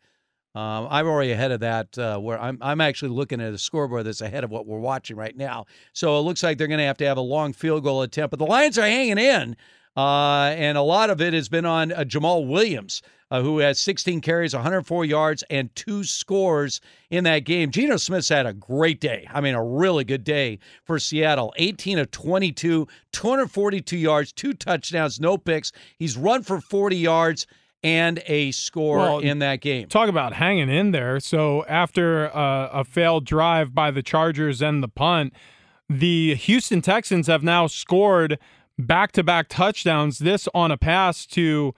Um, 0.54 0.86
I'm 0.88 1.06
already 1.06 1.32
ahead 1.32 1.50
of 1.50 1.60
that. 1.60 1.98
Uh, 1.98 2.18
where 2.18 2.40
I'm, 2.40 2.58
I'm 2.60 2.80
actually 2.80 3.10
looking 3.10 3.40
at 3.40 3.52
a 3.52 3.58
scoreboard 3.58 4.06
that's 4.06 4.20
ahead 4.20 4.44
of 4.44 4.50
what 4.50 4.66
we're 4.66 4.78
watching 4.78 5.16
right 5.16 5.36
now. 5.36 5.66
So 5.92 6.16
it 6.18 6.22
looks 6.22 6.42
like 6.42 6.58
they're 6.58 6.68
going 6.68 6.78
to 6.78 6.84
have 6.84 6.98
to 6.98 7.06
have 7.06 7.16
a 7.16 7.22
long 7.22 7.52
field 7.52 7.82
goal 7.82 8.02
attempt. 8.02 8.30
But 8.30 8.38
the 8.38 8.46
Lions 8.46 8.78
are 8.78 8.82
hanging 8.82 9.18
in, 9.18 9.56
uh, 9.96 10.54
and 10.56 10.78
a 10.78 10.82
lot 10.82 11.10
of 11.10 11.20
it 11.20 11.34
has 11.34 11.48
been 11.48 11.64
on 11.64 11.92
uh, 11.92 12.04
Jamaal 12.04 12.46
Williams, 12.46 13.02
uh, 13.32 13.42
who 13.42 13.58
has 13.58 13.80
16 13.80 14.20
carries, 14.20 14.54
104 14.54 15.04
yards, 15.04 15.42
and 15.50 15.74
two 15.74 16.04
scores 16.04 16.80
in 17.10 17.24
that 17.24 17.40
game. 17.40 17.70
Geno 17.70 17.96
Smith's 17.96 18.28
had 18.28 18.46
a 18.46 18.52
great 18.52 19.00
day. 19.00 19.26
I 19.32 19.40
mean, 19.40 19.56
a 19.56 19.64
really 19.64 20.04
good 20.04 20.22
day 20.22 20.60
for 20.84 21.00
Seattle. 21.00 21.52
18 21.56 21.98
of 21.98 22.12
22, 22.12 22.86
242 23.10 23.96
yards, 23.96 24.32
two 24.32 24.52
touchdowns, 24.52 25.18
no 25.18 25.36
picks. 25.36 25.72
He's 25.98 26.16
run 26.16 26.44
for 26.44 26.60
40 26.60 26.96
yards 26.96 27.46
and 27.84 28.22
a 28.26 28.50
score 28.50 28.96
Well, 28.96 29.18
in 29.18 29.38
that 29.40 29.60
game. 29.60 29.86
Talk 29.88 30.08
about 30.08 30.32
hanging 30.32 30.70
in 30.70 30.90
there. 30.90 31.20
So 31.20 31.64
after 31.66 32.34
uh, 32.34 32.70
a 32.72 32.82
failed 32.82 33.26
drive 33.26 33.74
by 33.74 33.90
the 33.90 34.02
Chargers 34.02 34.62
and 34.62 34.82
the 34.82 34.88
punt, 34.88 35.34
the 35.88 36.34
Houston 36.34 36.80
Texans 36.80 37.26
have 37.26 37.42
now 37.42 37.66
scored 37.66 38.38
back-to-back 38.78 39.48
touchdowns. 39.48 40.18
This 40.18 40.48
on 40.54 40.70
a 40.70 40.78
pass 40.78 41.26
to 41.26 41.74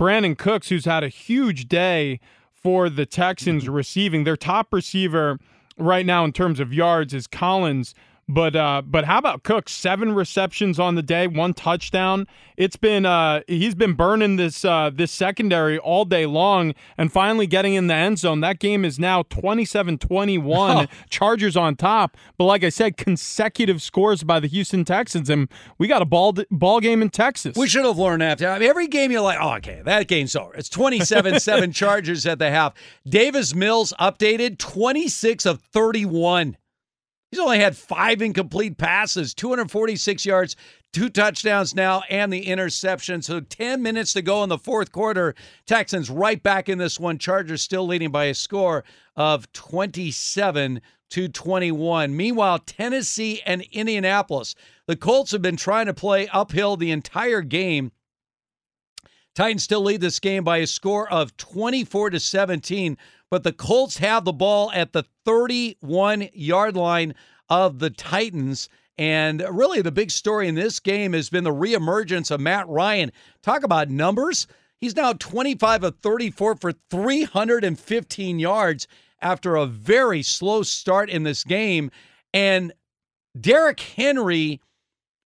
Brandin 0.00 0.36
Cooks, 0.36 0.70
who's 0.70 0.86
had 0.86 1.04
a 1.04 1.08
huge 1.08 1.68
day 1.68 2.18
for 2.52 2.88
the 2.88 3.04
Texans 3.04 3.68
receiving. 3.68 4.24
Their 4.24 4.36
top 4.36 4.72
receiver 4.72 5.38
right 5.76 6.06
now 6.06 6.24
in 6.24 6.32
terms 6.32 6.58
of 6.58 6.72
yards 6.72 7.12
is 7.12 7.26
Collins. 7.26 7.94
But 8.30 8.54
uh, 8.54 8.82
but 8.86 9.06
how 9.06 9.18
about 9.18 9.42
Cook? 9.42 9.68
Seven 9.68 10.12
receptions 10.12 10.78
on 10.78 10.94
the 10.94 11.02
day, 11.02 11.26
one 11.26 11.52
touchdown. 11.52 12.28
It's 12.56 12.76
been 12.76 13.04
uh, 13.04 13.40
he's 13.48 13.74
been 13.74 13.94
burning 13.94 14.36
this 14.36 14.64
uh, 14.64 14.90
this 14.94 15.10
secondary 15.10 15.78
all 15.78 16.04
day 16.04 16.26
long, 16.26 16.74
and 16.96 17.12
finally 17.12 17.48
getting 17.48 17.74
in 17.74 17.88
the 17.88 17.94
end 17.94 18.20
zone. 18.20 18.40
That 18.40 18.60
game 18.60 18.84
is 18.84 19.00
now 19.00 19.24
27-21. 19.24 20.88
Chargers 21.10 21.56
on 21.56 21.74
top. 21.74 22.16
But 22.38 22.44
like 22.44 22.62
I 22.62 22.68
said, 22.68 22.96
consecutive 22.96 23.82
scores 23.82 24.22
by 24.22 24.38
the 24.38 24.46
Houston 24.46 24.84
Texans, 24.84 25.28
and 25.28 25.48
we 25.78 25.88
got 25.88 26.00
a 26.00 26.06
ball 26.06 26.36
ball 26.52 26.78
game 26.78 27.02
in 27.02 27.10
Texas. 27.10 27.56
We 27.56 27.66
should 27.66 27.84
have 27.84 27.98
learned 27.98 28.22
that. 28.22 28.40
I 28.44 28.60
mean, 28.60 28.68
every 28.68 28.86
game 28.86 29.10
you're 29.10 29.22
like, 29.22 29.38
oh, 29.40 29.56
okay, 29.56 29.82
that 29.84 30.06
game's 30.06 30.36
over. 30.36 30.54
It's 30.54 30.68
27 30.68 31.40
7 31.40 31.72
Chargers 31.80 32.24
at 32.26 32.38
the 32.38 32.48
half. 32.48 32.74
Davis 33.08 33.56
Mills 33.56 33.92
updated 33.98 34.58
26 34.58 35.46
of 35.46 35.60
31. 35.72 36.56
He's 37.30 37.40
only 37.40 37.60
had 37.60 37.76
five 37.76 38.22
incomplete 38.22 38.76
passes, 38.76 39.34
246 39.34 40.26
yards, 40.26 40.56
two 40.92 41.08
touchdowns 41.08 41.76
now, 41.76 42.02
and 42.10 42.32
the 42.32 42.48
interception. 42.48 43.22
So 43.22 43.38
10 43.40 43.82
minutes 43.82 44.12
to 44.14 44.22
go 44.22 44.42
in 44.42 44.48
the 44.48 44.58
fourth 44.58 44.90
quarter. 44.90 45.36
Texans 45.64 46.10
right 46.10 46.42
back 46.42 46.68
in 46.68 46.78
this 46.78 46.98
one. 46.98 47.18
Chargers 47.18 47.62
still 47.62 47.86
leading 47.86 48.10
by 48.10 48.24
a 48.24 48.34
score 48.34 48.82
of 49.14 49.50
27 49.52 50.80
to 51.10 51.28
21. 51.28 52.16
Meanwhile, 52.16 52.58
Tennessee 52.60 53.40
and 53.46 53.62
Indianapolis. 53.70 54.56
The 54.86 54.96
Colts 54.96 55.30
have 55.30 55.42
been 55.42 55.56
trying 55.56 55.86
to 55.86 55.94
play 55.94 56.26
uphill 56.28 56.76
the 56.76 56.90
entire 56.90 57.42
game. 57.42 57.92
Titans 59.36 59.62
still 59.62 59.82
lead 59.82 60.00
this 60.00 60.18
game 60.18 60.42
by 60.42 60.58
a 60.58 60.66
score 60.66 61.10
of 61.10 61.36
24 61.36 62.10
to 62.10 62.20
17, 62.20 62.98
but 63.30 63.44
the 63.44 63.52
Colts 63.52 63.98
have 63.98 64.24
the 64.24 64.32
ball 64.32 64.70
at 64.72 64.92
the 64.92 65.04
31 65.24 66.28
yard 66.32 66.76
line 66.76 67.14
of 67.48 67.78
the 67.78 67.90
Titans. 67.90 68.68
And 68.98 69.42
really, 69.50 69.80
the 69.80 69.92
big 69.92 70.10
story 70.10 70.48
in 70.48 70.56
this 70.56 70.80
game 70.80 71.12
has 71.14 71.30
been 71.30 71.44
the 71.44 71.54
reemergence 71.54 72.30
of 72.30 72.40
Matt 72.40 72.68
Ryan. 72.68 73.12
Talk 73.42 73.62
about 73.62 73.88
numbers. 73.88 74.46
He's 74.80 74.96
now 74.96 75.12
25 75.12 75.84
of 75.84 75.98
34 76.00 76.56
for 76.56 76.72
315 76.90 78.38
yards 78.38 78.88
after 79.22 79.56
a 79.56 79.66
very 79.66 80.22
slow 80.22 80.62
start 80.62 81.08
in 81.08 81.22
this 81.22 81.44
game. 81.44 81.90
And 82.34 82.72
Derrick 83.38 83.80
Henry 83.80 84.60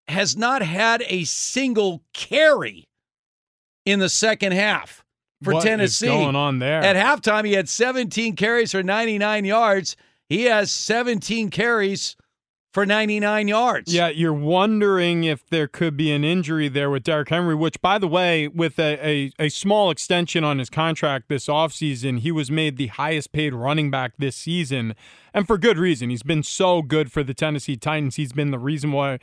has 0.09 0.36
not 0.36 0.62
had 0.62 1.05
a 1.06 1.24
single 1.24 2.02
carry 2.12 2.89
in 3.85 3.98
the 3.98 4.09
second 4.09 4.52
half 4.52 5.05
for 5.43 5.55
What 5.55 5.61
is 5.61 5.65
Tennessee. 5.65 6.07
going 6.07 6.37
on 6.37 6.59
there? 6.59 6.83
At 6.83 6.97
halftime, 6.97 7.45
he 7.47 7.53
had 7.53 7.69
17 7.69 8.37
carries 8.37 8.73
for 8.73 8.83
99 8.83 9.45
yards. 9.45 9.97
He 10.29 10.45
has 10.45 10.71
17 10.71 11.51
carries 11.51 12.17
for 12.73 12.87
99 12.87 13.49
yards. 13.49 13.93
Yeah, 13.93 14.09
you're 14.09 14.33
wondering 14.33 15.25
if 15.25 15.47
there 15.49 15.67
could 15.67 15.97
be 15.97 16.13
an 16.13 16.25
injury 16.25 16.69
there 16.69 16.91
with 16.91 17.03
Derrick 17.03 17.29
Henry, 17.29 17.55
which, 17.55 17.81
by 17.81 17.99
the 17.99 18.07
way, 18.07 18.47
with 18.49 18.79
a, 18.79 18.99
a, 19.07 19.33
a 19.39 19.49
small 19.49 19.91
extension 19.91 20.45
on 20.45 20.59
his 20.59 20.71
contract 20.71 21.29
this 21.29 21.47
offseason, 21.47 22.21
he 22.21 22.31
was 22.31 22.51
made 22.51 22.77
the 22.77 22.89
highest 22.89 23.33
paid 23.33 23.55
running 23.55 23.91
back 23.91 24.13
this 24.19 24.37
season. 24.37 24.95
And 25.33 25.47
for 25.47 25.59
good 25.59 25.79
reason. 25.79 26.11
He's 26.11 26.23
been 26.23 26.43
so 26.43 26.83
good 26.83 27.13
for 27.13 27.23
the 27.23 27.35
Tennessee 27.35 27.77
Titans. 27.77 28.17
He's 28.17 28.33
been 28.33 28.51
the 28.51 28.59
reason 28.59 28.93
why, 28.93 29.19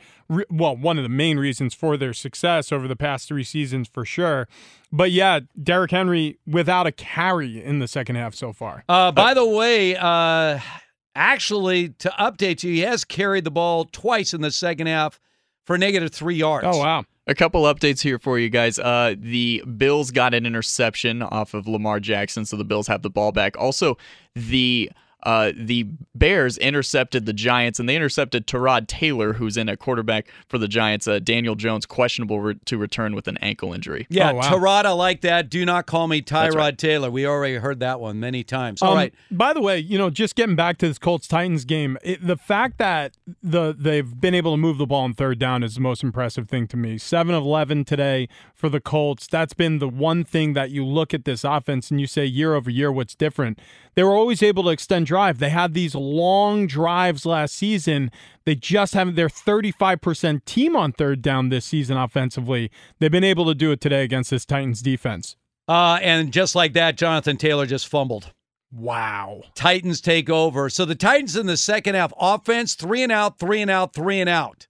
well, 0.50 0.76
one 0.76 0.96
of 0.98 1.02
the 1.02 1.08
main 1.10 1.38
reasons 1.38 1.74
for 1.74 1.96
their 1.96 2.14
success 2.14 2.72
over 2.72 2.88
the 2.88 2.96
past 2.96 3.28
three 3.28 3.44
seasons 3.44 3.88
for 3.88 4.04
sure. 4.04 4.48
But 4.90 5.10
yeah, 5.10 5.40
Derrick 5.62 5.90
Henry 5.90 6.38
without 6.46 6.86
a 6.86 6.92
carry 6.92 7.62
in 7.62 7.78
the 7.78 7.88
second 7.88 8.16
half 8.16 8.34
so 8.34 8.52
far. 8.52 8.84
Uh, 8.88 9.12
by 9.12 9.34
the 9.34 9.44
way, 9.44 9.96
uh, 9.96 10.60
actually, 11.18 11.90
to 11.90 12.08
update 12.18 12.62
you, 12.62 12.72
he 12.72 12.80
has 12.80 13.04
carried 13.04 13.44
the 13.44 13.50
ball 13.50 13.84
twice 13.84 14.32
in 14.32 14.40
the 14.40 14.50
second 14.50 14.86
half 14.86 15.20
for 15.64 15.76
negative 15.76 16.12
three 16.12 16.36
yards. 16.36 16.66
Oh, 16.66 16.78
wow. 16.78 17.04
A 17.26 17.34
couple 17.34 17.64
updates 17.64 18.00
here 18.00 18.18
for 18.18 18.38
you 18.38 18.48
guys. 18.48 18.78
Uh, 18.78 19.14
the 19.18 19.62
Bills 19.76 20.10
got 20.10 20.32
an 20.32 20.46
interception 20.46 21.20
off 21.20 21.52
of 21.52 21.68
Lamar 21.68 22.00
Jackson, 22.00 22.46
so 22.46 22.56
the 22.56 22.64
Bills 22.64 22.86
have 22.86 23.02
the 23.02 23.10
ball 23.10 23.32
back. 23.32 23.58
Also, 23.58 23.98
the 24.34 24.90
uh, 25.24 25.52
the 25.56 25.84
Bears 26.14 26.56
intercepted 26.58 27.26
the 27.26 27.32
Giants, 27.32 27.80
and 27.80 27.88
they 27.88 27.96
intercepted 27.96 28.46
Tyrod 28.46 28.86
Taylor, 28.86 29.32
who's 29.34 29.56
in 29.56 29.68
a 29.68 29.76
quarterback 29.76 30.28
for 30.48 30.58
the 30.58 30.68
Giants. 30.68 31.08
Uh, 31.08 31.18
Daniel 31.18 31.54
Jones 31.56 31.86
questionable 31.86 32.40
re- 32.40 32.58
to 32.66 32.78
return 32.78 33.14
with 33.14 33.26
an 33.28 33.36
ankle 33.38 33.72
injury. 33.72 34.06
Yeah, 34.10 34.30
Oh, 34.30 34.34
wow. 34.36 34.42
Tyrod, 34.42 34.84
I 34.84 34.90
like 34.92 35.22
that. 35.22 35.50
Do 35.50 35.64
not 35.64 35.86
call 35.86 36.06
me 36.08 36.22
Tyrod 36.22 36.54
right. 36.54 36.78
Taylor. 36.78 37.10
We 37.10 37.26
already 37.26 37.56
heard 37.56 37.80
that 37.80 37.98
one 38.00 38.20
many 38.20 38.44
times. 38.44 38.80
All 38.80 38.92
Um, 38.92 38.96
right. 38.98 39.14
By 39.30 39.52
the 39.52 39.60
way, 39.60 39.78
you 39.78 39.98
know, 39.98 40.08
just 40.10 40.36
getting 40.36 40.56
back 40.56 40.78
to 40.78 40.88
this 40.88 40.98
Colts 40.98 41.26
Titans 41.26 41.64
game, 41.64 41.98
it, 42.02 42.24
the 42.26 42.36
fact 42.36 42.78
that 42.78 43.16
the 43.42 43.74
they've 43.78 44.20
been 44.20 44.34
able 44.34 44.52
to 44.52 44.56
move 44.56 44.78
the 44.78 44.86
ball 44.86 45.02
on 45.04 45.14
third 45.14 45.38
down 45.38 45.62
is 45.62 45.74
the 45.74 45.80
most 45.80 46.02
impressive 46.04 46.48
thing 46.48 46.66
to 46.68 46.76
me. 46.76 46.96
Seven 46.98 47.34
of 47.34 47.44
eleven 47.44 47.84
today 47.84 48.28
for 48.54 48.68
the 48.68 48.80
Colts. 48.80 49.26
That's 49.26 49.52
been 49.52 49.78
the 49.78 49.88
one 49.88 50.24
thing 50.24 50.52
that 50.54 50.70
you 50.70 50.84
look 50.86 51.12
at 51.12 51.24
this 51.24 51.44
offense 51.44 51.90
and 51.90 52.00
you 52.00 52.06
say 52.06 52.24
year 52.24 52.54
over 52.54 52.70
year, 52.70 52.90
what's 52.92 53.14
different? 53.14 53.58
They 53.98 54.04
were 54.04 54.14
always 54.14 54.44
able 54.44 54.62
to 54.62 54.68
extend 54.68 55.06
drive. 55.06 55.40
They 55.40 55.48
had 55.48 55.74
these 55.74 55.96
long 55.96 56.68
drives 56.68 57.26
last 57.26 57.56
season. 57.56 58.12
They 58.44 58.54
just 58.54 58.94
haven't. 58.94 59.16
They're 59.16 59.28
thirty 59.28 59.72
five 59.72 60.00
percent 60.00 60.46
team 60.46 60.76
on 60.76 60.92
third 60.92 61.20
down 61.20 61.48
this 61.48 61.64
season 61.64 61.96
offensively. 61.96 62.70
They've 63.00 63.10
been 63.10 63.24
able 63.24 63.44
to 63.46 63.56
do 63.56 63.72
it 63.72 63.80
today 63.80 64.04
against 64.04 64.30
this 64.30 64.44
Titans 64.44 64.82
defense. 64.82 65.34
Uh, 65.66 65.98
and 66.00 66.32
just 66.32 66.54
like 66.54 66.74
that, 66.74 66.96
Jonathan 66.96 67.38
Taylor 67.38 67.66
just 67.66 67.88
fumbled. 67.88 68.32
Wow. 68.70 69.42
Titans 69.56 70.00
take 70.00 70.30
over. 70.30 70.70
So 70.70 70.84
the 70.84 70.94
Titans 70.94 71.34
in 71.34 71.46
the 71.46 71.56
second 71.56 71.96
half 71.96 72.12
offense, 72.20 72.74
three 72.74 73.02
and 73.02 73.10
out, 73.10 73.40
three 73.40 73.60
and 73.60 73.68
out, 73.68 73.94
three 73.94 74.20
and 74.20 74.30
out. 74.30 74.68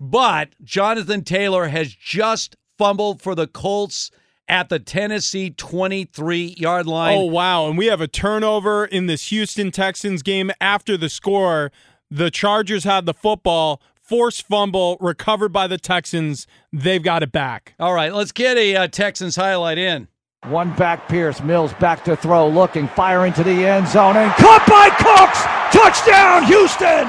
But 0.00 0.56
Jonathan 0.64 1.22
Taylor 1.22 1.68
has 1.68 1.94
just 1.94 2.56
fumbled 2.76 3.22
for 3.22 3.36
the 3.36 3.46
Colts 3.46 4.10
at 4.50 4.68
the 4.68 4.80
Tennessee 4.80 5.50
23 5.50 6.56
yard 6.58 6.86
line. 6.86 7.16
Oh 7.16 7.24
wow! 7.24 7.68
And 7.68 7.78
we 7.78 7.86
have 7.86 8.00
a 8.00 8.08
turnover 8.08 8.84
in 8.84 9.06
this 9.06 9.28
Houston 9.28 9.70
Texans 9.70 10.22
game 10.22 10.50
after 10.60 10.96
the 10.96 11.08
score. 11.08 11.70
The 12.10 12.30
Chargers 12.30 12.82
had 12.82 13.06
the 13.06 13.14
football, 13.14 13.80
forced 14.02 14.46
fumble, 14.46 14.98
recovered 15.00 15.52
by 15.52 15.68
the 15.68 15.78
Texans. 15.78 16.48
They've 16.72 17.02
got 17.02 17.22
it 17.22 17.30
back. 17.30 17.74
All 17.78 17.94
right, 17.94 18.12
let's 18.12 18.32
get 18.32 18.58
a 18.58 18.74
uh, 18.76 18.88
Texans 18.88 19.36
highlight 19.36 19.78
in. 19.78 20.08
One 20.46 20.74
back 20.74 21.08
Pierce, 21.08 21.40
Mills 21.42 21.72
back 21.74 22.02
to 22.04 22.16
throw, 22.16 22.48
looking, 22.48 22.88
firing 22.88 23.32
to 23.34 23.44
the 23.44 23.64
end 23.66 23.86
zone, 23.86 24.16
and 24.16 24.32
caught 24.32 24.66
by 24.66 24.88
Cooks! 24.98 25.42
Touchdown, 25.70 26.44
Houston! 26.44 27.06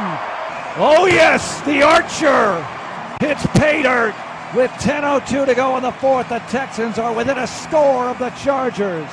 Oh 0.78 1.08
yes, 1.08 1.60
the 1.62 1.82
Archer 1.82 2.64
hits 3.20 3.46
pay 3.58 3.82
dirt 3.82 4.14
with 4.56 4.72
10.02 4.72 5.46
to 5.46 5.56
go 5.56 5.78
in 5.78 5.84
the 5.84 5.92
fourth. 5.92 6.30
The 6.30 6.40
Texans 6.40 6.98
are 6.98 7.14
within 7.14 7.38
a 7.38 7.48
score 7.48 8.10
of 8.10 8.20
the 8.20 8.30
Chargers. 8.32 9.10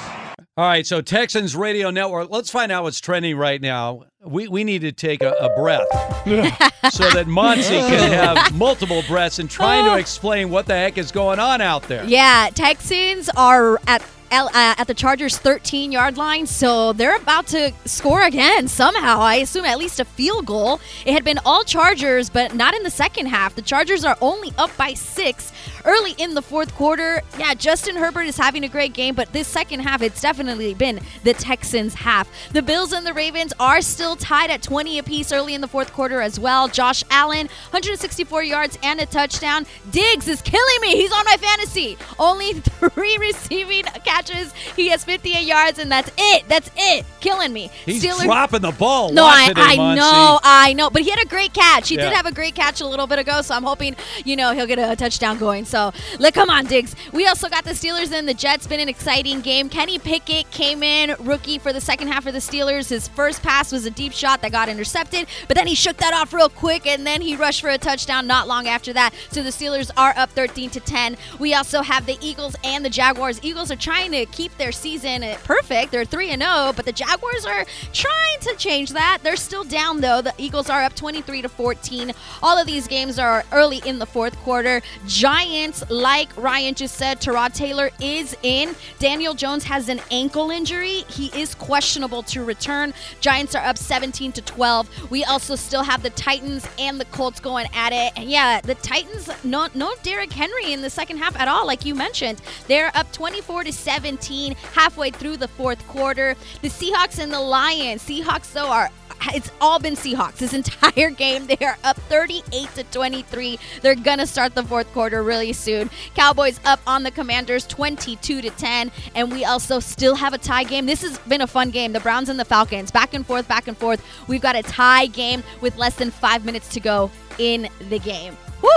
All 0.56 0.64
right, 0.64 0.84
so 0.84 1.00
Texans 1.00 1.54
Radio 1.54 1.90
Network. 1.90 2.30
Let's 2.30 2.50
find 2.50 2.72
out 2.72 2.82
what's 2.82 3.00
trending 3.00 3.36
right 3.36 3.60
now. 3.60 4.06
We 4.26 4.48
we 4.48 4.64
need 4.64 4.80
to 4.80 4.90
take 4.90 5.22
a, 5.22 5.30
a 5.30 5.54
breath 5.54 5.86
so 6.92 7.08
that 7.10 7.26
Monty 7.28 7.62
can 7.62 8.12
have 8.34 8.52
multiple 8.52 9.04
breaths 9.06 9.38
and 9.38 9.48
trying 9.48 9.84
to 9.84 9.92
oh. 9.92 9.96
explain 9.96 10.50
what 10.50 10.66
the 10.66 10.74
heck 10.74 10.98
is 10.98 11.12
going 11.12 11.38
on 11.38 11.60
out 11.60 11.84
there. 11.84 12.04
Yeah, 12.06 12.50
Texans 12.52 13.28
are 13.36 13.80
at 13.86 14.02
L- 14.30 14.48
uh, 14.48 14.74
at 14.78 14.86
the 14.86 14.94
Chargers 14.94 15.38
13 15.38 15.92
yard 15.92 16.16
line, 16.16 16.46
so 16.46 16.92
they're 16.92 17.16
about 17.16 17.46
to 17.48 17.72
score 17.84 18.22
again 18.22 18.68
somehow. 18.68 19.20
I 19.20 19.36
assume 19.36 19.64
at 19.64 19.78
least 19.78 20.00
a 20.00 20.04
field 20.04 20.46
goal. 20.46 20.80
It 21.06 21.12
had 21.12 21.24
been 21.24 21.38
all 21.44 21.64
Chargers, 21.64 22.28
but 22.30 22.54
not 22.54 22.74
in 22.74 22.82
the 22.82 22.90
second 22.90 23.26
half. 23.26 23.54
The 23.54 23.62
Chargers 23.62 24.04
are 24.04 24.16
only 24.20 24.52
up 24.58 24.76
by 24.76 24.94
six 24.94 25.52
early 25.88 26.12
in 26.18 26.34
the 26.34 26.42
fourth 26.42 26.74
quarter. 26.74 27.22
Yeah, 27.38 27.54
Justin 27.54 27.96
Herbert 27.96 28.22
is 28.26 28.36
having 28.36 28.62
a 28.64 28.68
great 28.68 28.92
game, 28.92 29.14
but 29.14 29.32
this 29.32 29.48
second 29.48 29.80
half, 29.80 30.02
it's 30.02 30.20
definitely 30.20 30.74
been 30.74 31.00
the 31.24 31.32
Texans' 31.32 31.94
half. 31.94 32.28
The 32.52 32.60
Bills 32.62 32.92
and 32.92 33.06
the 33.06 33.14
Ravens 33.14 33.52
are 33.58 33.80
still 33.80 34.14
tied 34.14 34.50
at 34.50 34.62
20 34.62 34.98
apiece 34.98 35.32
early 35.32 35.54
in 35.54 35.60
the 35.62 35.68
fourth 35.68 35.92
quarter 35.94 36.20
as 36.20 36.38
well. 36.38 36.68
Josh 36.68 37.02
Allen, 37.10 37.46
164 37.70 38.42
yards 38.42 38.78
and 38.82 39.00
a 39.00 39.06
touchdown. 39.06 39.64
Diggs 39.90 40.28
is 40.28 40.42
killing 40.42 40.80
me. 40.82 40.94
He's 40.96 41.12
on 41.12 41.24
my 41.24 41.36
fantasy. 41.38 41.96
Only 42.18 42.52
three 42.60 43.16
receiving 43.18 43.84
catches. 44.04 44.52
He 44.76 44.88
has 44.88 45.04
58 45.04 45.42
yards, 45.46 45.78
and 45.78 45.90
that's 45.90 46.10
it. 46.18 46.44
That's 46.48 46.70
it. 46.76 47.06
Killing 47.20 47.52
me. 47.52 47.70
He's 47.86 48.02
Steelers- 48.04 48.24
dropping 48.24 48.60
the 48.62 48.72
ball. 48.72 49.10
no, 49.12 49.24
I, 49.24 49.48
it, 49.50 49.56
I 49.58 49.76
Monty. 49.76 50.00
know, 50.00 50.40
I 50.42 50.72
know, 50.74 50.90
but 50.90 51.02
he 51.02 51.10
had 51.10 51.22
a 51.22 51.26
great 51.26 51.54
catch. 51.54 51.88
He 51.88 51.96
Yeah. 51.96 52.04
did 52.10 52.12
have 52.12 52.26
a 52.26 52.32
great 52.32 52.54
catch 52.54 52.80
a 52.82 52.86
little 52.86 53.06
bit 53.06 53.18
ago, 53.18 53.40
so 53.42 53.54
I'm 53.54 53.62
hoping, 53.64 53.96
you 54.24 54.36
know, 54.36 54.52
he'll 54.52 54.66
get 54.66 54.78
a 54.78 54.94
touchdown 54.94 55.38
going. 55.38 55.64
So, 55.64 55.77
let 56.18 56.34
come 56.34 56.50
on, 56.50 56.66
Diggs. 56.66 56.94
We 57.12 57.26
also 57.26 57.48
got 57.48 57.64
the 57.64 57.70
Steelers 57.70 58.12
and 58.12 58.28
the 58.28 58.34
Jets. 58.34 58.66
Been 58.66 58.80
an 58.80 58.88
exciting 58.88 59.40
game. 59.40 59.68
Kenny 59.68 59.98
Pickett 59.98 60.50
came 60.50 60.82
in 60.82 61.14
rookie 61.20 61.58
for 61.58 61.72
the 61.72 61.80
second 61.80 62.08
half 62.08 62.24
for 62.24 62.32
the 62.32 62.38
Steelers. 62.38 62.88
His 62.88 63.08
first 63.08 63.42
pass 63.42 63.72
was 63.72 63.86
a 63.86 63.90
deep 63.90 64.12
shot 64.12 64.42
that 64.42 64.52
got 64.52 64.68
intercepted, 64.68 65.26
but 65.46 65.56
then 65.56 65.66
he 65.66 65.74
shook 65.74 65.96
that 65.98 66.14
off 66.14 66.32
real 66.32 66.48
quick, 66.48 66.86
and 66.86 67.06
then 67.06 67.20
he 67.20 67.36
rushed 67.36 67.60
for 67.60 67.70
a 67.70 67.78
touchdown 67.78 68.26
not 68.26 68.48
long 68.48 68.66
after 68.66 68.92
that. 68.92 69.14
So 69.30 69.42
the 69.42 69.50
Steelers 69.50 69.90
are 69.96 70.14
up 70.16 70.30
13 70.30 70.70
to 70.70 70.80
10. 70.80 71.16
We 71.38 71.54
also 71.54 71.82
have 71.82 72.06
the 72.06 72.18
Eagles 72.20 72.56
and 72.64 72.84
the 72.84 72.90
Jaguars. 72.90 73.40
Eagles 73.42 73.70
are 73.70 73.76
trying 73.76 74.12
to 74.12 74.26
keep 74.26 74.56
their 74.58 74.72
season 74.72 75.24
perfect. 75.44 75.92
They're 75.92 76.04
3 76.04 76.30
and 76.30 76.42
0, 76.42 76.72
but 76.74 76.84
the 76.84 76.92
Jaguars 76.92 77.46
are 77.46 77.64
trying 77.92 78.40
to 78.40 78.54
change 78.56 78.90
that. 78.90 79.18
They're 79.22 79.36
still 79.36 79.64
down 79.64 80.00
though. 80.00 80.22
The 80.22 80.34
Eagles 80.38 80.70
are 80.70 80.82
up 80.82 80.94
23 80.94 81.42
to 81.42 81.48
14. 81.48 82.12
All 82.42 82.58
of 82.58 82.66
these 82.66 82.86
games 82.86 83.18
are 83.18 83.44
early 83.52 83.80
in 83.84 83.98
the 83.98 84.06
fourth 84.06 84.36
quarter. 84.38 84.80
Giants, 85.06 85.67
like 85.90 86.28
Ryan 86.36 86.74
just 86.74 86.96
said, 86.96 87.20
Tyrod 87.20 87.54
Taylor 87.54 87.90
is 88.00 88.36
in. 88.42 88.74
Daniel 88.98 89.34
Jones 89.34 89.64
has 89.64 89.88
an 89.88 90.00
ankle 90.10 90.50
injury. 90.50 91.04
He 91.08 91.26
is 91.40 91.54
questionable 91.54 92.22
to 92.24 92.44
return. 92.44 92.92
Giants 93.20 93.54
are 93.54 93.64
up 93.64 93.78
17 93.78 94.32
to 94.32 94.42
12. 94.42 95.10
We 95.10 95.24
also 95.24 95.56
still 95.56 95.82
have 95.82 96.02
the 96.02 96.10
Titans 96.10 96.66
and 96.78 97.00
the 97.00 97.04
Colts 97.06 97.40
going 97.40 97.66
at 97.74 97.92
it. 97.92 98.12
And 98.16 98.30
yeah, 98.30 98.60
the 98.60 98.74
Titans 98.76 99.28
no 99.44 99.68
no 99.74 99.92
Derrick 100.02 100.32
Henry 100.32 100.72
in 100.72 100.82
the 100.82 100.90
second 100.90 101.18
half 101.18 101.38
at 101.38 101.48
all, 101.48 101.66
like 101.66 101.84
you 101.84 101.94
mentioned. 101.94 102.40
They're 102.66 102.90
up 102.94 103.10
24 103.12 103.64
to 103.64 103.72
17 103.72 104.54
halfway 104.72 105.10
through 105.10 105.36
the 105.38 105.48
fourth 105.48 105.86
quarter. 105.88 106.34
The 106.62 106.68
Seahawks 106.68 107.18
and 107.18 107.32
the 107.32 107.40
Lions. 107.40 108.02
Seahawks 108.02 108.52
though 108.52 108.68
are 108.68 108.90
it's 109.34 109.50
all 109.60 109.78
been 109.78 109.94
Seahawks 109.94 110.36
this 110.36 110.54
entire 110.54 111.10
game. 111.10 111.46
They 111.46 111.58
are 111.64 111.76
up 111.84 111.96
38 111.96 112.68
to 112.74 112.84
23. 112.84 113.58
They're 113.82 113.94
gonna 113.94 114.26
start 114.26 114.54
the 114.54 114.62
fourth 114.62 114.90
quarter 114.92 115.22
really 115.22 115.47
soon. 115.52 115.90
Cowboys 116.14 116.60
up 116.64 116.80
on 116.86 117.02
the 117.02 117.10
Commanders 117.10 117.66
22 117.66 118.42
to 118.42 118.50
10, 118.50 118.90
and 119.14 119.32
we 119.32 119.44
also 119.44 119.80
still 119.80 120.14
have 120.14 120.32
a 120.34 120.38
tie 120.38 120.64
game. 120.64 120.86
This 120.86 121.02
has 121.02 121.18
been 121.20 121.40
a 121.40 121.46
fun 121.46 121.70
game. 121.70 121.92
The 121.92 122.00
Browns 122.00 122.28
and 122.28 122.38
the 122.38 122.44
Falcons 122.44 122.90
back 122.90 123.14
and 123.14 123.26
forth, 123.26 123.48
back 123.48 123.68
and 123.68 123.76
forth. 123.76 124.04
We've 124.26 124.42
got 124.42 124.56
a 124.56 124.62
tie 124.62 125.06
game 125.06 125.42
with 125.60 125.76
less 125.76 125.96
than 125.96 126.10
five 126.10 126.44
minutes 126.44 126.68
to 126.70 126.80
go 126.80 127.10
in 127.38 127.68
the 127.88 127.98
game. 127.98 128.36
Woo! 128.62 128.68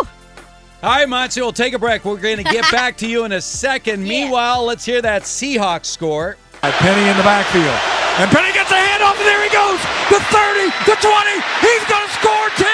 All 0.83 0.89
right, 0.89 1.07
Monty, 1.07 1.41
we'll 1.41 1.51
take 1.51 1.73
a 1.73 1.79
break. 1.79 2.05
We're 2.05 2.17
going 2.17 2.37
to 2.37 2.43
get 2.43 2.69
back 2.71 2.97
to 2.97 3.07
you 3.07 3.23
in 3.25 3.31
a 3.31 3.41
second. 3.41 4.03
Meanwhile, 4.03 4.65
let's 4.65 4.83
hear 4.83 5.01
that 5.01 5.23
Seahawks 5.23 5.85
score. 5.85 6.37
Penny 6.61 7.09
in 7.09 7.17
the 7.17 7.23
backfield. 7.23 7.73
And 8.21 8.29
Penny 8.29 8.53
gets 8.53 8.69
a 8.69 8.77
handoff, 8.77 9.17
and 9.17 9.25
there 9.25 9.41
he 9.41 9.49
goes. 9.49 9.81
The 10.13 10.21
30, 10.29 10.69
the 10.85 10.97
20. 11.01 11.41
He's 11.65 11.85
going 11.89 12.05
to 12.05 12.13
score 12.21 12.47
10, 12.53 12.67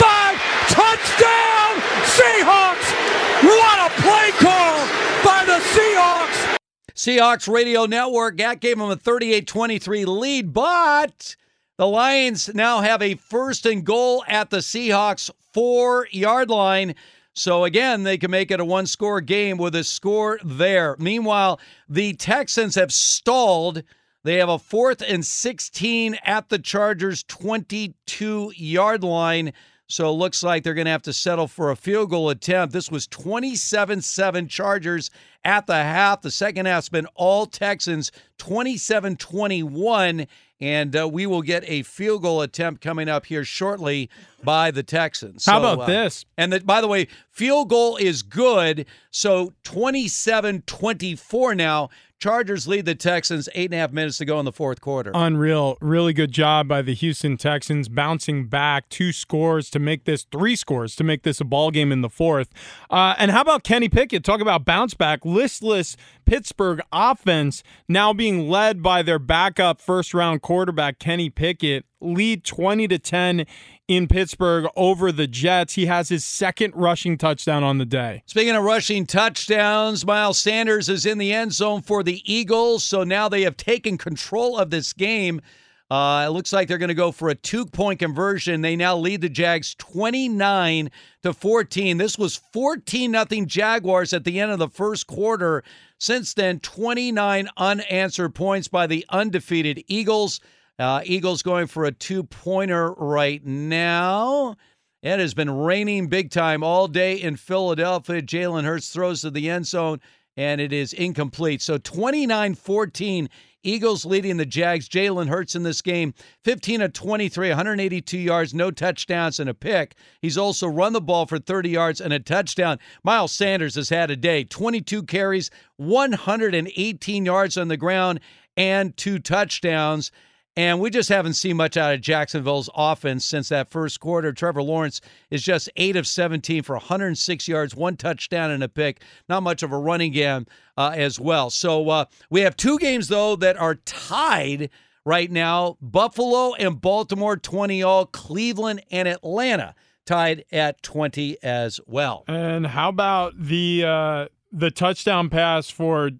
5. 0.00 0.36
Touchdown, 0.72 1.72
Seahawks. 2.16 2.95
What 3.42 3.90
a 3.90 4.02
play 4.02 4.30
call 4.38 4.86
by 5.22 5.44
the 5.44 5.60
Seahawks. 5.74 6.56
Seahawks 6.94 7.52
Radio 7.52 7.84
Network. 7.84 8.38
That 8.38 8.60
gave 8.60 8.78
them 8.78 8.90
a 8.90 8.96
38 8.96 9.46
23 9.46 10.04
lead, 10.06 10.52
but 10.54 11.36
the 11.76 11.86
Lions 11.86 12.54
now 12.54 12.80
have 12.80 13.02
a 13.02 13.16
first 13.16 13.66
and 13.66 13.84
goal 13.84 14.24
at 14.26 14.48
the 14.48 14.58
Seahawks 14.58 15.30
four 15.52 16.08
yard 16.10 16.48
line. 16.48 16.94
So 17.34 17.64
again, 17.64 18.04
they 18.04 18.16
can 18.16 18.30
make 18.30 18.50
it 18.50 18.60
a 18.60 18.64
one 18.64 18.86
score 18.86 19.20
game 19.20 19.58
with 19.58 19.74
a 19.74 19.84
score 19.84 20.40
there. 20.42 20.96
Meanwhile, 20.98 21.60
the 21.90 22.14
Texans 22.14 22.74
have 22.76 22.90
stalled. 22.90 23.82
They 24.24 24.36
have 24.36 24.48
a 24.48 24.58
fourth 24.58 25.02
and 25.06 25.24
16 25.24 26.16
at 26.24 26.48
the 26.48 26.58
Chargers 26.58 27.22
22 27.24 28.52
yard 28.56 29.04
line. 29.04 29.52
So 29.88 30.08
it 30.08 30.14
looks 30.14 30.42
like 30.42 30.64
they're 30.64 30.74
going 30.74 30.86
to 30.86 30.90
have 30.90 31.02
to 31.02 31.12
settle 31.12 31.46
for 31.46 31.70
a 31.70 31.76
field 31.76 32.10
goal 32.10 32.30
attempt. 32.30 32.72
This 32.72 32.90
was 32.90 33.06
27 33.06 34.02
7 34.02 34.48
Chargers 34.48 35.10
at 35.44 35.66
the 35.66 35.74
half. 35.74 36.22
The 36.22 36.30
second 36.30 36.66
half's 36.66 36.88
been 36.88 37.06
all 37.14 37.46
Texans, 37.46 38.10
27 38.38 39.16
21. 39.16 40.26
And 40.58 40.96
uh, 40.96 41.06
we 41.06 41.26
will 41.26 41.42
get 41.42 41.64
a 41.66 41.82
field 41.82 42.22
goal 42.22 42.40
attempt 42.40 42.80
coming 42.80 43.08
up 43.08 43.26
here 43.26 43.44
shortly 43.44 44.08
by 44.42 44.70
the 44.70 44.82
Texans. 44.82 45.44
How 45.44 45.58
about 45.58 45.80
uh, 45.80 45.86
this? 45.86 46.24
And 46.38 46.50
the, 46.50 46.60
by 46.60 46.80
the 46.80 46.88
way, 46.88 47.08
field 47.30 47.68
goal 47.68 47.96
is 47.96 48.22
good. 48.22 48.86
So 49.10 49.52
27 49.64 50.62
24 50.62 51.54
now. 51.54 51.90
Chargers 52.18 52.66
lead 52.66 52.86
the 52.86 52.94
Texans 52.94 53.46
eight 53.54 53.66
and 53.66 53.74
a 53.74 53.78
half 53.78 53.92
minutes 53.92 54.16
to 54.18 54.24
go 54.24 54.38
in 54.38 54.46
the 54.46 54.52
fourth 54.52 54.80
quarter. 54.80 55.10
Unreal. 55.14 55.76
Really 55.82 56.14
good 56.14 56.32
job 56.32 56.66
by 56.66 56.80
the 56.80 56.94
Houston 56.94 57.36
Texans 57.36 57.90
bouncing 57.90 58.46
back 58.46 58.88
two 58.88 59.12
scores 59.12 59.68
to 59.70 59.78
make 59.78 60.04
this 60.04 60.24
three 60.32 60.56
scores 60.56 60.96
to 60.96 61.04
make 61.04 61.24
this 61.24 61.40
a 61.42 61.44
ball 61.44 61.70
game 61.70 61.92
in 61.92 62.00
the 62.00 62.08
fourth. 62.08 62.48
Uh, 62.90 63.14
and 63.18 63.30
how 63.30 63.42
about 63.42 63.64
Kenny 63.64 63.90
Pickett? 63.90 64.24
Talk 64.24 64.40
about 64.40 64.64
bounce 64.64 64.94
back. 64.94 65.26
Listless 65.26 65.96
Pittsburgh 66.24 66.80
offense 66.90 67.62
now 67.86 68.14
being 68.14 68.48
led 68.48 68.82
by 68.82 69.02
their 69.02 69.18
backup 69.18 69.80
first 69.80 70.14
round 70.14 70.40
quarterback, 70.40 70.98
Kenny 70.98 71.28
Pickett, 71.28 71.84
lead 72.00 72.44
20 72.44 72.88
to 72.88 72.98
10 72.98 73.46
in 73.88 74.08
Pittsburgh 74.08 74.66
over 74.76 75.12
the 75.12 75.26
Jets. 75.26 75.74
He 75.74 75.86
has 75.86 76.08
his 76.08 76.24
second 76.24 76.74
rushing 76.74 77.16
touchdown 77.16 77.62
on 77.62 77.78
the 77.78 77.86
day. 77.86 78.22
Speaking 78.26 78.54
of 78.54 78.64
rushing 78.64 79.06
touchdowns, 79.06 80.04
Miles 80.04 80.38
Sanders 80.38 80.88
is 80.88 81.06
in 81.06 81.18
the 81.18 81.32
end 81.32 81.52
zone 81.52 81.82
for 81.82 82.02
the 82.02 82.20
Eagles. 82.24 82.82
So 82.84 83.04
now 83.04 83.28
they 83.28 83.42
have 83.42 83.56
taken 83.56 83.98
control 83.98 84.58
of 84.58 84.70
this 84.70 84.92
game. 84.92 85.40
Uh, 85.88 86.24
it 86.26 86.30
looks 86.30 86.52
like 86.52 86.66
they're 86.66 86.78
going 86.78 86.88
to 86.88 86.94
go 86.94 87.12
for 87.12 87.28
a 87.28 87.34
two-point 87.36 88.00
conversion. 88.00 88.60
They 88.60 88.74
now 88.74 88.96
lead 88.96 89.20
the 89.20 89.28
Jags 89.28 89.76
29 89.76 90.90
to 91.22 91.32
14. 91.32 91.98
This 91.98 92.18
was 92.18 92.34
14 92.52 93.12
nothing 93.12 93.46
Jaguars 93.46 94.12
at 94.12 94.24
the 94.24 94.40
end 94.40 94.50
of 94.50 94.58
the 94.58 94.68
first 94.68 95.06
quarter. 95.06 95.62
Since 95.98 96.34
then, 96.34 96.58
29 96.58 97.48
unanswered 97.56 98.34
points 98.34 98.66
by 98.66 98.88
the 98.88 99.06
undefeated 99.10 99.84
Eagles. 99.86 100.40
Uh, 100.78 101.00
Eagles 101.04 101.42
going 101.42 101.66
for 101.66 101.84
a 101.84 101.92
two-pointer 101.92 102.92
right 102.92 103.44
now. 103.44 104.56
It 105.02 105.20
has 105.20 105.34
been 105.34 105.50
raining 105.50 106.08
big 106.08 106.30
time 106.30 106.62
all 106.62 106.88
day 106.88 107.14
in 107.14 107.36
Philadelphia. 107.36 108.20
Jalen 108.20 108.64
Hurts 108.64 108.90
throws 108.90 109.22
to 109.22 109.30
the 109.30 109.48
end 109.48 109.66
zone, 109.66 110.00
and 110.36 110.60
it 110.60 110.72
is 110.72 110.92
incomplete. 110.92 111.62
So 111.62 111.78
29 111.78 112.54
14, 112.54 113.28
Eagles 113.62 114.04
leading 114.04 114.36
the 114.36 114.44
Jags. 114.44 114.88
Jalen 114.88 115.28
Hurts 115.28 115.54
in 115.54 115.62
this 115.62 115.80
game, 115.80 116.12
15 116.44 116.82
of 116.82 116.92
23, 116.92 117.48
182 117.48 118.18
yards, 118.18 118.52
no 118.52 118.70
touchdowns, 118.70 119.40
and 119.40 119.48
a 119.48 119.54
pick. 119.54 119.94
He's 120.20 120.36
also 120.36 120.68
run 120.68 120.92
the 120.92 121.00
ball 121.00 121.24
for 121.24 121.38
30 121.38 121.70
yards 121.70 122.00
and 122.00 122.12
a 122.12 122.20
touchdown. 122.20 122.78
Miles 123.02 123.32
Sanders 123.32 123.76
has 123.76 123.88
had 123.88 124.10
a 124.10 124.16
day 124.16 124.44
22 124.44 125.04
carries, 125.04 125.50
118 125.76 127.24
yards 127.24 127.56
on 127.56 127.68
the 127.68 127.76
ground, 127.76 128.20
and 128.56 128.96
two 128.96 129.18
touchdowns. 129.18 130.10
And 130.56 130.80
we 130.80 130.88
just 130.88 131.10
haven't 131.10 131.34
seen 131.34 131.56
much 131.58 131.76
out 131.76 131.92
of 131.92 132.00
Jacksonville's 132.00 132.70
offense 132.74 133.26
since 133.26 133.50
that 133.50 133.68
first 133.68 134.00
quarter. 134.00 134.32
Trevor 134.32 134.62
Lawrence 134.62 135.02
is 135.30 135.42
just 135.42 135.68
8 135.76 135.96
of 135.96 136.06
17 136.06 136.62
for 136.62 136.76
106 136.76 137.46
yards, 137.46 137.76
one 137.76 137.96
touchdown 137.96 138.50
and 138.50 138.64
a 138.64 138.68
pick. 138.68 139.02
Not 139.28 139.42
much 139.42 139.62
of 139.62 139.70
a 139.70 139.78
running 139.78 140.12
game 140.12 140.46
uh, 140.78 140.92
as 140.94 141.20
well. 141.20 141.50
So 141.50 141.90
uh, 141.90 142.04
we 142.30 142.40
have 142.40 142.56
two 142.56 142.78
games, 142.78 143.08
though, 143.08 143.36
that 143.36 143.58
are 143.58 143.74
tied 143.74 144.70
right 145.04 145.30
now 145.30 145.76
Buffalo 145.82 146.54
and 146.54 146.80
Baltimore 146.80 147.36
20 147.36 147.82
all, 147.82 148.06
Cleveland 148.06 148.82
and 148.90 149.06
Atlanta 149.06 149.74
tied 150.06 150.44
at 150.52 150.82
20 150.82 151.36
as 151.42 151.80
well. 151.86 152.24
And 152.28 152.66
how 152.66 152.88
about 152.88 153.34
the 153.38 153.84
uh, 153.84 154.26
the 154.52 154.70
touchdown 154.70 155.28
pass 155.28 155.68
for 155.68 156.12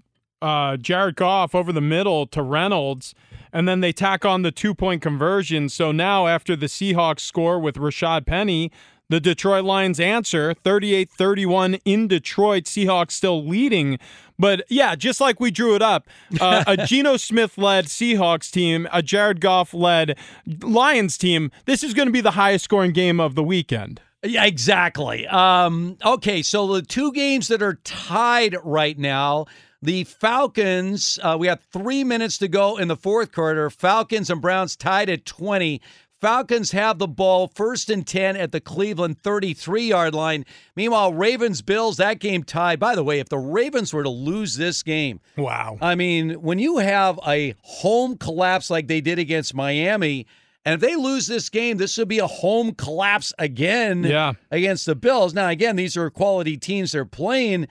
uh, 0.42 0.76
Jared 0.76 1.16
Goff 1.16 1.54
over 1.54 1.72
the 1.72 1.80
middle 1.80 2.26
to 2.26 2.42
Reynolds? 2.42 3.14
And 3.56 3.66
then 3.66 3.80
they 3.80 3.90
tack 3.90 4.26
on 4.26 4.42
the 4.42 4.52
two 4.52 4.74
point 4.74 5.00
conversion. 5.00 5.70
So 5.70 5.90
now, 5.90 6.26
after 6.26 6.54
the 6.54 6.66
Seahawks 6.66 7.20
score 7.20 7.58
with 7.58 7.76
Rashad 7.76 8.26
Penny, 8.26 8.70
the 9.08 9.18
Detroit 9.18 9.64
Lions 9.64 9.98
answer 9.98 10.52
38 10.52 11.10
31 11.10 11.74
in 11.86 12.06
Detroit. 12.06 12.64
Seahawks 12.64 13.12
still 13.12 13.46
leading. 13.46 13.98
But 14.38 14.66
yeah, 14.68 14.94
just 14.94 15.22
like 15.22 15.40
we 15.40 15.50
drew 15.50 15.74
it 15.74 15.80
up, 15.80 16.06
uh, 16.38 16.64
a 16.66 16.76
Geno 16.86 17.16
Smith 17.16 17.56
led 17.56 17.86
Seahawks 17.86 18.50
team, 18.50 18.86
a 18.92 19.02
Jared 19.02 19.40
Goff 19.40 19.72
led 19.72 20.18
Lions 20.60 21.16
team. 21.16 21.50
This 21.64 21.82
is 21.82 21.94
going 21.94 22.08
to 22.08 22.12
be 22.12 22.20
the 22.20 22.32
highest 22.32 22.64
scoring 22.64 22.92
game 22.92 23.18
of 23.18 23.36
the 23.36 23.42
weekend. 23.42 24.02
Yeah, 24.22 24.44
exactly. 24.44 25.26
Um, 25.28 25.96
okay, 26.04 26.42
so 26.42 26.66
the 26.74 26.82
two 26.82 27.10
games 27.12 27.48
that 27.48 27.62
are 27.62 27.78
tied 27.84 28.56
right 28.62 28.98
now 28.98 29.46
the 29.82 30.04
Falcons, 30.04 31.18
uh, 31.22 31.36
we 31.38 31.46
have 31.46 31.60
three 31.72 32.04
minutes 32.04 32.38
to 32.38 32.48
go 32.48 32.76
in 32.76 32.88
the 32.88 32.96
fourth 32.96 33.32
quarter. 33.32 33.68
Falcons 33.70 34.30
and 34.30 34.40
Browns 34.40 34.76
tied 34.76 35.10
at 35.10 35.24
20. 35.24 35.80
Falcons 36.20 36.72
have 36.72 36.98
the 36.98 37.06
ball 37.06 37.48
first 37.54 37.90
and 37.90 38.06
10 38.06 38.36
at 38.36 38.50
the 38.50 38.60
Cleveland 38.60 39.20
33 39.20 39.88
yard 39.88 40.14
line. 40.14 40.46
Meanwhile, 40.74 41.12
Ravens 41.12 41.60
Bills, 41.60 41.98
that 41.98 42.20
game 42.20 42.42
tied. 42.42 42.80
By 42.80 42.94
the 42.94 43.04
way, 43.04 43.20
if 43.20 43.28
the 43.28 43.38
Ravens 43.38 43.92
were 43.92 44.02
to 44.02 44.08
lose 44.08 44.56
this 44.56 44.82
game, 44.82 45.20
wow. 45.36 45.76
I 45.80 45.94
mean, 45.94 46.32
when 46.40 46.58
you 46.58 46.78
have 46.78 47.20
a 47.26 47.54
home 47.60 48.16
collapse 48.16 48.70
like 48.70 48.88
they 48.88 49.02
did 49.02 49.18
against 49.18 49.54
Miami, 49.54 50.26
and 50.64 50.74
if 50.74 50.80
they 50.80 50.96
lose 50.96 51.26
this 51.26 51.48
game, 51.48 51.76
this 51.76 51.96
would 51.98 52.08
be 52.08 52.18
a 52.18 52.26
home 52.26 52.72
collapse 52.72 53.32
again 53.38 54.02
yeah. 54.02 54.32
against 54.50 54.86
the 54.86 54.96
Bills. 54.96 55.34
Now, 55.34 55.48
again, 55.48 55.76
these 55.76 55.96
are 55.96 56.10
quality 56.10 56.56
teams 56.56 56.92
they're 56.92 57.04
playing. 57.04 57.68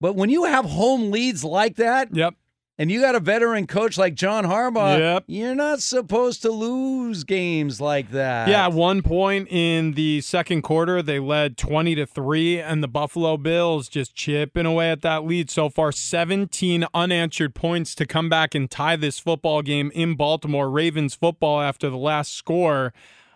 But 0.00 0.16
when 0.16 0.30
you 0.30 0.44
have 0.44 0.64
home 0.64 1.10
leads 1.10 1.44
like 1.44 1.76
that, 1.76 2.14
yep. 2.14 2.34
And 2.80 2.90
you 2.90 3.02
got 3.02 3.14
a 3.14 3.20
veteran 3.20 3.66
coach 3.66 3.98
like 3.98 4.14
John 4.14 4.46
Harbaugh. 4.46 4.98
Yep. 4.98 5.24
You're 5.26 5.54
not 5.54 5.82
supposed 5.82 6.40
to 6.40 6.50
lose 6.50 7.24
games 7.24 7.78
like 7.78 8.10
that. 8.12 8.48
Yeah, 8.48 8.68
one 8.68 9.02
point 9.02 9.48
in 9.50 9.92
the 9.92 10.22
second 10.22 10.62
quarter, 10.62 11.02
they 11.02 11.18
led 11.18 11.58
20 11.58 11.94
to 11.96 12.06
3 12.06 12.58
and 12.58 12.82
the 12.82 12.88
Buffalo 12.88 13.36
Bills 13.36 13.86
just 13.86 14.14
chipping 14.14 14.64
away 14.64 14.90
at 14.90 15.02
that 15.02 15.26
lead 15.26 15.50
so 15.50 15.68
far 15.68 15.92
17 15.92 16.86
unanswered 16.94 17.54
points 17.54 17.94
to 17.96 18.06
come 18.06 18.30
back 18.30 18.54
and 18.54 18.70
tie 18.70 18.96
this 18.96 19.18
football 19.18 19.60
game 19.60 19.92
in 19.94 20.14
Baltimore 20.14 20.70
Ravens 20.70 21.14
football 21.14 21.60
after 21.60 21.90
the 21.90 21.98
last 21.98 22.34
score. 22.34 22.94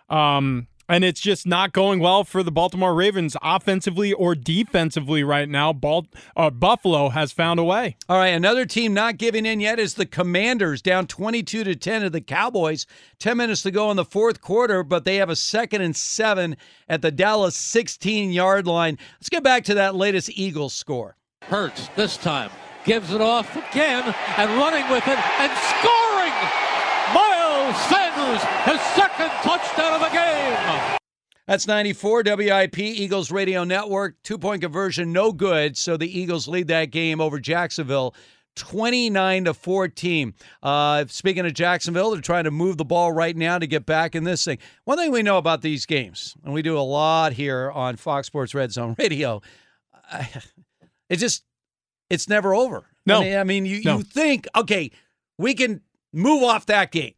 Um 0.09 0.65
and 0.87 1.03
it's 1.03 1.19
just 1.19 1.45
not 1.47 1.73
going 1.73 1.99
well 1.99 2.23
for 2.23 2.43
the 2.43 2.51
Baltimore 2.51 2.93
Ravens 2.93 3.35
offensively 3.41 4.13
or 4.13 4.35
defensively 4.35 5.23
right 5.23 5.49
now. 5.49 5.73
Bal- 5.73 6.07
uh, 6.35 6.49
Buffalo 6.49 7.09
has 7.09 7.31
found 7.31 7.59
a 7.59 7.63
way. 7.63 7.97
All 8.07 8.17
right, 8.17 8.27
another 8.27 8.65
team 8.65 8.93
not 8.93 9.17
giving 9.17 9.45
in 9.45 9.59
yet 9.59 9.79
is 9.79 9.95
the 9.95 10.05
Commanders, 10.05 10.81
down 10.81 11.07
22 11.07 11.63
to 11.63 11.75
10 11.75 12.01
to 12.03 12.09
the 12.09 12.21
Cowboys. 12.21 12.85
10 13.19 13.37
minutes 13.37 13.61
to 13.63 13.71
go 13.71 13.89
in 13.91 13.97
the 13.97 14.05
fourth 14.05 14.41
quarter, 14.41 14.83
but 14.83 15.05
they 15.05 15.15
have 15.15 15.29
a 15.29 15.35
second 15.35 15.81
and 15.81 15.95
seven 15.95 16.57
at 16.87 17.01
the 17.01 17.11
Dallas 17.11 17.55
16 17.55 18.31
yard 18.31 18.67
line. 18.67 18.97
Let's 19.19 19.29
get 19.29 19.43
back 19.43 19.63
to 19.65 19.73
that 19.75 19.95
latest 19.95 20.29
Eagles 20.33 20.73
score. 20.73 21.17
Hurts 21.43 21.89
this 21.95 22.17
time 22.17 22.49
gives 22.85 23.11
it 23.11 23.21
off 23.21 23.55
again 23.55 24.03
and 24.37 24.49
running 24.57 24.87
with 24.91 25.05
it 25.07 25.17
and 25.17 25.51
scoring. 25.73 26.37
Miles 27.13 27.75
Sanders, 27.89 28.41
his 28.65 28.81
second 28.93 29.29
touchdown 29.41 29.93
of 29.93 30.01
the 30.01 30.04
game. 30.04 30.04
That's 31.47 31.67
94 31.67 32.23
WIP 32.25 32.79
Eagles 32.79 33.29
Radio 33.31 33.63
Network. 33.63 34.15
Two 34.23 34.37
point 34.37 34.61
conversion, 34.61 35.13
no 35.13 35.31
good. 35.31 35.77
So 35.77 35.95
the 35.95 36.19
Eagles 36.19 36.47
lead 36.47 36.67
that 36.69 36.85
game 36.91 37.21
over 37.21 37.39
Jacksonville. 37.39 38.15
29 38.55 39.45
to 39.45 39.53
14. 39.53 40.33
Uh, 40.63 41.05
speaking 41.07 41.45
of 41.45 41.53
Jacksonville, 41.53 42.11
they're 42.11 42.21
trying 42.21 42.45
to 42.45 42.51
move 42.51 42.77
the 42.77 42.85
ball 42.85 43.11
right 43.11 43.35
now 43.35 43.59
to 43.59 43.67
get 43.67 43.85
back 43.85 44.15
in 44.15 44.23
this 44.23 44.45
thing. 44.45 44.57
One 44.85 44.97
thing 44.97 45.11
we 45.11 45.23
know 45.23 45.37
about 45.37 45.61
these 45.61 45.85
games, 45.85 46.35
and 46.43 46.53
we 46.53 46.61
do 46.61 46.77
a 46.77 46.79
lot 46.79 47.33
here 47.33 47.69
on 47.71 47.97
Fox 47.97 48.27
Sports 48.27 48.55
Red 48.55 48.71
Zone 48.71 48.95
Radio, 48.99 49.41
uh, 50.11 50.23
it 51.09 51.17
just 51.17 51.43
it's 52.09 52.29
never 52.29 52.55
over. 52.55 52.85
No, 53.05 53.19
I 53.19 53.23
mean, 53.23 53.37
I 53.37 53.43
mean 53.43 53.65
you 53.65 53.81
no. 53.83 53.97
you 53.97 54.03
think 54.03 54.47
okay, 54.55 54.91
we 55.37 55.53
can 55.53 55.81
move 56.13 56.43
off 56.43 56.65
that 56.67 56.91
game. 56.91 57.13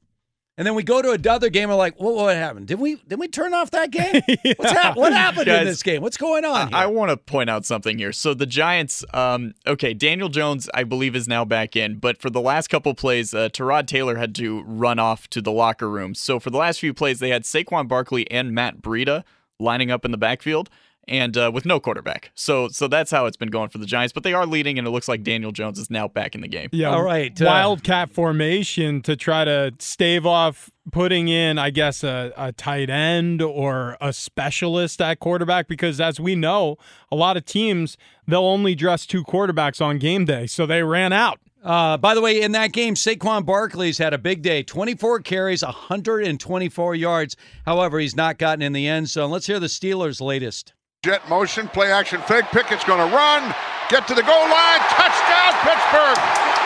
And 0.57 0.65
then 0.65 0.73
we 0.73 0.81
go 0.81 1.03
to 1.03 1.11
another 1.11 1.49
game. 1.49 1.69
We're 1.69 1.75
like, 1.75 2.01
well, 2.01 2.15
what 2.15 2.35
happened? 2.35 2.67
Did 2.67 2.79
we 2.79 2.95
did 3.07 3.19
we 3.19 3.27
turn 3.27 3.53
off 3.53 3.69
that 3.71 3.91
game? 3.91 4.21
yeah. 4.27 4.53
What's 4.57 4.71
hap- 4.71 4.97
what 4.97 5.13
happened 5.13 5.45
Guys, 5.45 5.61
in 5.61 5.65
this 5.67 5.84
game? 5.84 6.01
What's 6.01 6.17
going 6.17 6.45
on? 6.45 6.73
I, 6.73 6.84
I 6.84 6.85
want 6.88 7.11
to 7.11 7.17
point 7.17 7.49
out 7.49 7.63
something 7.63 7.99
here. 7.99 8.11
So 8.11 8.34
the 8.34 8.47
Giants, 8.47 9.05
um, 9.13 9.53
okay, 9.67 9.93
Daniel 9.93 10.29
Jones, 10.29 10.67
I 10.73 10.84
believe, 10.84 11.15
is 11.15 11.27
now 11.27 11.45
back 11.45 11.75
in, 11.75 11.99
but 11.99 12.17
for 12.17 12.31
the 12.31 12.41
last 12.41 12.69
couple 12.69 12.95
plays, 12.95 13.35
uh, 13.35 13.49
Tyrod 13.49 13.85
Taylor 13.85 14.17
had 14.17 14.34
to 14.35 14.63
run 14.63 14.97
off 14.97 15.29
to 15.29 15.41
the 15.41 15.51
locker 15.51 15.89
room. 15.89 16.15
So 16.15 16.39
for 16.39 16.49
the 16.49 16.57
last 16.57 16.79
few 16.79 16.93
plays, 16.93 17.19
they 17.19 17.29
had 17.29 17.43
Saquon 17.43 17.88
Barkley 17.88 18.29
and 18.31 18.51
Matt 18.51 18.81
Breida 18.81 19.23
lining 19.59 19.91
up 19.91 20.05
in 20.05 20.11
the 20.11 20.17
backfield 20.17 20.69
and 21.07 21.38
uh, 21.38 21.51
with 21.53 21.65
no 21.65 21.79
quarterback. 21.79 22.31
So 22.35 22.67
so 22.67 22.88
that's 22.88 23.11
how 23.11 23.25
it's 23.25 23.38
been 23.38 23.49
going 23.49 23.69
for 23.69 23.77
the 23.77 23.85
Giants. 23.85 24.13
But 24.13 24.23
they 24.23 24.34
are 24.34 24.45
leading, 24.45 24.77
and 24.77 24.88
it 24.88 24.91
looks 24.91 25.07
like 25.07 25.23
Daniel 25.23 25.51
Jones 25.51 25.79
is 25.79 25.89
now 25.89 26.07
back 26.07 26.35
in 26.35 26.41
the 26.41 26.47
game. 26.47 26.69
Yeah, 26.71 26.89
All 26.89 27.03
right, 27.03 27.39
uh, 27.41 27.45
Wildcat 27.45 28.09
formation 28.09 29.01
to 29.03 29.15
try 29.15 29.45
to 29.45 29.73
stave 29.79 30.25
off 30.25 30.69
putting 30.91 31.27
in, 31.27 31.57
I 31.57 31.69
guess, 31.69 32.03
a, 32.03 32.31
a 32.38 32.51
tight 32.53 32.89
end 32.89 33.41
or 33.41 33.97
a 33.99 34.13
specialist 34.13 35.01
at 35.01 35.19
quarterback 35.19 35.67
because, 35.67 35.99
as 35.99 36.19
we 36.19 36.35
know, 36.35 36.77
a 37.11 37.15
lot 37.15 37.38
of 37.38 37.45
teams 37.45 37.97
they'll 38.27 38.45
only 38.45 38.75
dress 38.75 39.05
two 39.05 39.23
quarterbacks 39.23 39.81
on 39.81 39.97
game 39.97 40.25
day, 40.25 40.47
so 40.47 40.65
they 40.65 40.84
ran 40.84 41.13
out. 41.13 41.39
Uh, 41.63 41.97
by 41.97 42.13
the 42.13 42.21
way, 42.21 42.41
in 42.41 42.53
that 42.53 42.71
game, 42.71 42.93
Saquon 42.93 43.45
Barkley's 43.45 43.97
had 43.97 44.13
a 44.13 44.17
big 44.17 44.41
day 44.41 44.63
24 44.63 45.19
carries, 45.21 45.63
124 45.63 46.95
yards. 46.95 47.35
However, 47.65 47.99
he's 47.99 48.15
not 48.15 48.38
gotten 48.38 48.61
in 48.61 48.73
the 48.73 48.88
end 48.88 49.09
zone. 49.09 49.31
Let's 49.31 49.47
hear 49.47 49.59
the 49.59 49.67
Steelers' 49.67 50.21
latest. 50.21 50.73
Jet 51.07 51.29
motion, 51.29 51.69
play 51.69 51.89
action 51.89 52.19
fake. 52.23 52.43
Pickett's 52.51 52.84
going 52.84 52.99
to 52.99 53.15
run. 53.15 53.55
get 53.89 54.05
to 54.09 54.13
the 54.13 54.23
goal 54.23 54.41
line, 54.49 54.79
touchdown 54.91 55.53
Pittsburgh. 55.63 56.17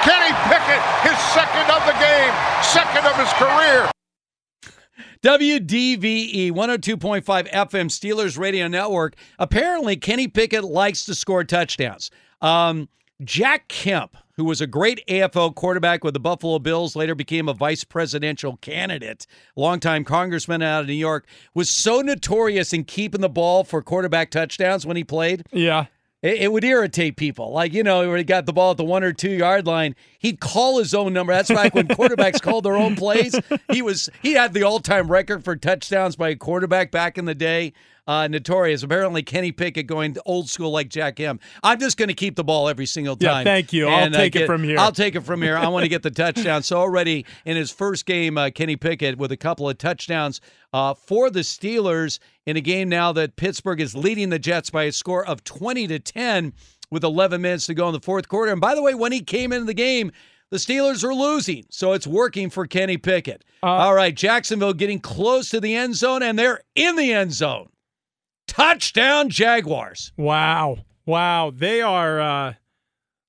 Kenny 0.02 0.34
Pickett, 0.50 0.82
his 1.04 1.16
second 1.30 1.70
of 1.70 1.86
the 1.86 1.94
game, 2.02 2.34
second 2.64 3.06
of 3.06 3.16
his 3.18 3.32
career. 3.34 3.92
WDVE 5.22 6.52
102.5 6.54 7.52
FM 7.52 7.86
Steelers 7.86 8.40
Radio 8.40 8.68
Network. 8.68 9.14
Apparently, 9.38 9.96
Kenny 9.96 10.28
Pickett 10.28 10.64
likes 10.64 11.06
to 11.06 11.14
score 11.14 11.44
touchdowns. 11.44 12.10
Um, 12.42 12.90
Jack 13.24 13.68
Kemp, 13.68 14.18
who 14.42 14.46
was 14.46 14.60
a 14.60 14.66
great 14.66 15.06
AFL 15.08 15.54
quarterback 15.54 16.04
with 16.04 16.16
the 16.16 16.20
Buffalo 16.20 16.58
Bills, 16.58 16.96
later 16.96 17.14
became 17.14 17.48
a 17.48 17.54
vice 17.54 17.84
presidential 17.84 18.58
candidate, 18.58 19.28
longtime 19.56 20.04
congressman 20.04 20.64
out 20.64 20.82
of 20.82 20.88
New 20.88 20.94
York, 20.94 21.28
was 21.54 21.70
so 21.70 22.02
notorious 22.02 22.74
in 22.74 22.84
keeping 22.84 23.22
the 23.22 23.30
ball 23.30 23.64
for 23.64 23.84
quarterback 23.84 24.32
touchdowns 24.32 24.84
when 24.84 24.98
he 24.98 25.04
played. 25.04 25.46
Yeah. 25.52 25.86
It, 26.24 26.42
it 26.42 26.52
would 26.52 26.64
irritate 26.64 27.18
people. 27.18 27.52
Like, 27.52 27.72
you 27.72 27.84
know, 27.84 28.10
when 28.10 28.18
he 28.18 28.24
got 28.24 28.48
the 28.48 28.54
ball 28.54 28.72
at 28.72 28.78
the 28.78 28.84
one 28.84 29.04
or 29.04 29.14
two 29.14 29.30
yard 29.30 29.68
line, 29.68 29.96
he'd 30.18 30.40
call 30.40 30.80
his 30.80 30.96
own 30.96 31.14
number. 31.14 31.34
That's 31.34 31.52
like 31.52 31.76
when 31.76 31.88
quarterbacks 31.88 32.42
called 32.42 32.64
their 32.64 32.78
own 32.78 32.96
plays. 32.96 33.40
He 33.72 33.84
was 33.84 34.10
he 34.24 34.34
had 34.34 34.56
the 34.56 34.64
all 34.64 34.80
time 34.80 35.12
record 35.12 35.44
for 35.44 35.56
touchdowns 35.56 36.16
by 36.16 36.30
a 36.30 36.36
quarterback 36.36 36.90
back 36.90 37.20
in 37.20 37.26
the 37.26 37.36
day. 37.36 37.74
Uh, 38.08 38.28
notorious. 38.28 38.84
Apparently, 38.84 39.22
Kenny 39.22 39.52
Pickett 39.52 39.86
going 39.88 40.18
old 40.26 40.50
school 40.50 40.72
like 40.72 40.90
Jack 40.90 41.20
M. 41.20 41.40
I'm 41.62 41.80
just 41.80 41.98
going 41.98 42.10
to 42.10 42.16
keep 42.16 42.36
the 42.36 42.44
ball 42.44 42.68
every 42.68 42.88
single 42.88 43.16
time. 43.16 43.46
Yeah, 43.46 43.54
thank 43.54 43.72
you. 43.72 43.88
I'll 43.88 44.06
And, 44.06 44.16
uh, 44.16 44.18
take 44.18 44.36
it 44.36 44.48
from 44.48 44.64
here. 44.64 44.80
I'll 44.80 44.92
take 44.92 45.16
it 45.16 45.22
from 45.22 45.42
here. 45.42 45.56
I 45.56 45.68
want 45.68 45.84
to 45.84 45.90
get 45.90 46.02
the 46.02 46.12
touchdown. 46.12 46.64
So 46.64 46.78
already 46.78 47.26
in 47.46 47.56
his 47.56 47.72
first 47.72 48.06
game, 48.06 48.38
uh, 48.38 48.50
Kenny 48.50 48.76
Pickett 48.76 49.18
with 49.18 49.32
a 49.32 49.38
couple 49.38 49.70
of 49.70 49.78
touchdowns 49.78 50.42
uh, 50.74 50.94
for 50.96 51.30
the 51.30 51.42
Steelers 51.42 52.20
in 52.46 52.58
a 52.58 52.62
game 52.62 52.90
now 52.90 53.12
that 53.14 53.36
Pittsburgh 53.36 53.80
is 53.80 53.96
leading 53.96 54.30
the 54.30 54.40
Jets 54.40 54.72
by 54.72 54.84
a 54.84 54.92
score 54.92 55.26
of 55.26 55.44
20 55.44 55.88
to 55.88 56.00
10 56.00 56.54
with 56.90 57.04
11 57.04 57.40
minutes 57.42 57.68
to 57.68 57.74
go 57.74 57.88
in 57.88 57.94
the 57.94 58.00
fourth 58.00 58.28
quarter. 58.28 58.52
And 58.52 58.60
by 58.60 58.74
the 58.76 58.82
way, 58.82 58.96
when 58.96 59.12
he 59.12 59.22
came 59.22 59.54
into 59.54 59.66
the 59.66 59.74
game, 59.74 60.12
the 60.50 60.58
Steelers 60.58 61.04
are 61.06 61.14
losing, 61.14 61.64
so 61.70 61.94
it's 61.94 62.06
working 62.06 62.50
for 62.50 62.68
Kenny 62.68 62.98
Pickett. 62.98 63.46
All 63.64 63.94
right, 63.94 64.14
Jacksonville 64.14 64.74
getting 64.74 65.00
close 65.00 65.50
to 65.52 65.62
the 65.62 65.74
end 65.76 65.96
zone, 65.96 66.22
and 66.22 66.38
they're 66.38 66.60
in 66.76 66.98
the 66.98 67.14
end 67.14 67.32
zone. 67.32 67.70
Touchdown, 68.52 69.30
Jaguars. 69.30 70.12
Wow. 70.18 70.80
Wow. 71.06 71.54
They 71.56 71.82
are 71.82 72.20
uh 72.20 72.54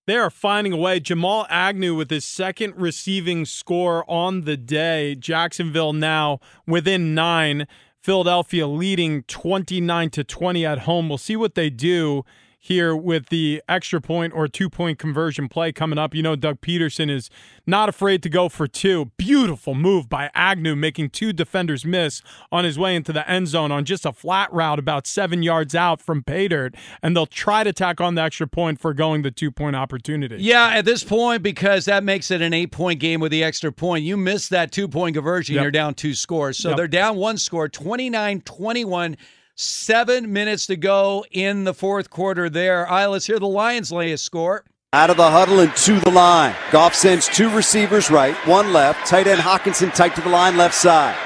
they 0.05 0.17
are 0.17 0.31
finding 0.31 0.73
a 0.73 0.77
way. 0.77 0.99
Jamal 0.99 1.47
Agnew 1.49 1.95
with 1.95 2.11
his 2.11 2.25
second 2.25 2.75
receiving 2.77 3.45
score 3.45 4.05
on 4.11 4.41
the 4.41 4.57
day. 4.57 5.15
Jacksonville 5.15 5.93
now 5.93 6.41
within 6.67 7.15
9. 7.15 7.69
Philadelphia 8.03 8.67
leading 8.67 9.23
29 9.23 10.11
to 10.11 10.25
20 10.25 10.67
at 10.67 10.81
home. 10.81 11.09
We'll 11.09 11.19
see 11.19 11.37
what 11.37 11.55
they 11.55 11.71
do 11.71 12.25
here 12.65 12.95
with 12.95 13.29
the 13.29 13.61
extra 13.69 14.01
point 14.01 14.33
or 14.33 14.47
two 14.47 14.71
point 14.71 14.97
conversion 14.97 15.49
play 15.49 15.73
coming 15.73 15.99
up. 15.99 16.15
You 16.15 16.23
know, 16.23 16.37
Doug 16.37 16.61
Pederson 16.61 17.11
is 17.11 17.29
not 17.67 17.89
afraid 17.89 18.23
to 18.23 18.29
go 18.29 18.49
for 18.49 18.69
two. 18.69 19.07
Beautiful 19.17 19.75
move 19.75 20.09
by 20.09 20.31
Agnew, 20.33 20.77
making 20.77 21.11
two 21.11 21.33
defenders 21.33 21.85
miss 21.85 22.23
on 22.53 22.63
his 22.65 22.79
way 22.79 22.95
into 22.95 23.13
the 23.13 23.29
end 23.29 23.49
zone 23.49 23.73
on 23.73 23.85
just 23.85 24.07
a 24.07 24.13
flat 24.13 24.53
route 24.53 24.79
about 24.79 25.09
seven 25.09 25.43
yards 25.43 25.75
out 25.75 26.01
from 26.01 26.23
Paydirt. 26.23 26.77
And 27.03 27.17
they'll 27.17 27.27
try 27.27 27.65
to 27.65 27.73
tack 27.73 28.01
on 28.01 28.15
the 28.15 28.23
extra 28.23 28.47
point 28.47 28.79
for 28.81 28.95
going 28.95 29.23
the 29.23 29.33
two 29.33 29.51
point 29.51 29.75
opportunity. 29.75 30.37
Yeah, 30.39 30.69
at 30.69 30.85
this 30.85 31.03
point, 31.03 31.43
because 31.43 31.87
that 31.87 32.05
makes 32.05 32.31
it 32.31 32.41
an 32.41 32.55
eight 32.55 32.71
point 32.71 33.01
game 33.01 33.19
with 33.19 33.33
the 33.33 33.43
extra 33.43 33.73
point, 33.73 34.05
you 34.05 34.17
miss 34.17 34.49
that 34.51 34.71
two 34.71 34.87
point 34.87 35.17
conversion, 35.17 35.57
Yep. 35.57 35.63
you're 35.63 35.71
down 35.73 35.95
two 35.95 36.15
scores. 36.15 36.59
So 36.59 36.69
Yep. 36.69 36.77
they're 36.77 36.87
down 36.87 37.17
one 37.17 37.39
score, 37.39 37.69
29 37.69 38.41
21, 38.43 39.17
seven 39.63 40.33
minutes 40.33 40.67
to 40.67 40.77
go 40.77 41.25
in 41.31 41.65
the 41.65 41.75
fourth 41.75 42.11
quarter 42.11 42.51
there. 42.51 42.87
All 42.87 42.97
right, 42.97 43.07
let's 43.07 43.27
hear 43.27 43.39
the 43.39 43.47
Lions 43.47 43.93
lay 43.93 44.13
a 44.13 44.19
score. 44.19 44.65
Out 44.93 45.09
of 45.09 45.17
the 45.17 45.31
huddle 45.31 45.61
and 45.61 45.75
to 45.77 45.99
the 46.01 46.11
line. 46.11 46.55
Goff 46.71 46.95
sends 46.95 47.27
two 47.27 47.49
receivers 47.49 48.11
right, 48.11 48.35
one 48.47 48.73
left. 48.73 49.07
Tight 49.07 49.27
end 49.27 49.41
Hockenson 49.41 49.95
tight 49.95 50.15
to 50.17 50.21
the 50.21 50.29
line, 50.29 50.57
left 50.57 50.75
side. 50.75 51.17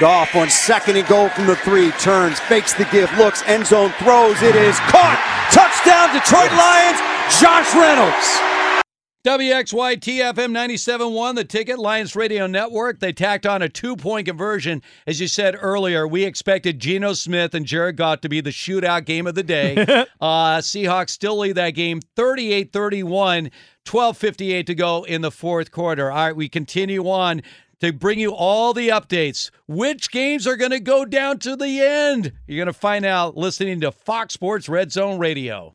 Goff 0.00 0.34
on 0.34 0.48
second 0.48 0.96
and 0.96 1.06
goal 1.06 1.28
from 1.28 1.46
the 1.46 1.56
three, 1.56 1.90
turns, 1.92 2.40
fakes 2.40 2.72
the 2.74 2.84
give, 2.86 3.12
looks, 3.18 3.42
end 3.46 3.66
zone, 3.66 3.92
throws. 3.98 4.42
It 4.42 4.56
is 4.56 4.78
caught. 4.90 5.18
Touchdown, 5.52 6.14
Detroit 6.14 6.50
Lions. 6.54 6.98
Josh 7.38 7.74
Reynolds. 7.74 8.57
WXYT 9.28 10.22
FM 10.32 10.52
97.1, 10.52 11.34
the 11.34 11.44
ticket, 11.44 11.78
Lions 11.78 12.16
Radio 12.16 12.46
Network. 12.46 12.98
They 12.98 13.12
tacked 13.12 13.44
on 13.44 13.60
a 13.60 13.68
two 13.68 13.94
point 13.94 14.26
conversion. 14.26 14.80
As 15.06 15.20
you 15.20 15.28
said 15.28 15.54
earlier, 15.60 16.08
we 16.08 16.24
expected 16.24 16.78
Geno 16.78 17.12
Smith 17.12 17.54
and 17.54 17.66
Jared 17.66 17.98
Goff 17.98 18.22
to 18.22 18.30
be 18.30 18.40
the 18.40 18.48
shootout 18.48 19.04
game 19.04 19.26
of 19.26 19.34
the 19.34 19.42
day. 19.42 19.76
uh, 20.22 20.60
Seahawks 20.60 21.10
still 21.10 21.40
lead 21.40 21.56
that 21.56 21.72
game 21.72 22.00
38 22.16 22.72
31, 22.72 23.50
12.58 23.84 24.64
to 24.64 24.74
go 24.74 25.04
in 25.04 25.20
the 25.20 25.30
fourth 25.30 25.72
quarter. 25.72 26.10
All 26.10 26.16
right, 26.28 26.34
we 26.34 26.48
continue 26.48 27.06
on 27.06 27.42
to 27.80 27.92
bring 27.92 28.18
you 28.18 28.32
all 28.32 28.72
the 28.72 28.88
updates. 28.88 29.50
Which 29.66 30.10
games 30.10 30.46
are 30.46 30.56
going 30.56 30.70
to 30.70 30.80
go 30.80 31.04
down 31.04 31.38
to 31.40 31.54
the 31.54 31.82
end? 31.82 32.32
You're 32.46 32.64
going 32.64 32.72
to 32.72 32.80
find 32.80 33.04
out 33.04 33.36
listening 33.36 33.82
to 33.82 33.92
Fox 33.92 34.32
Sports 34.32 34.70
Red 34.70 34.90
Zone 34.90 35.18
Radio. 35.18 35.74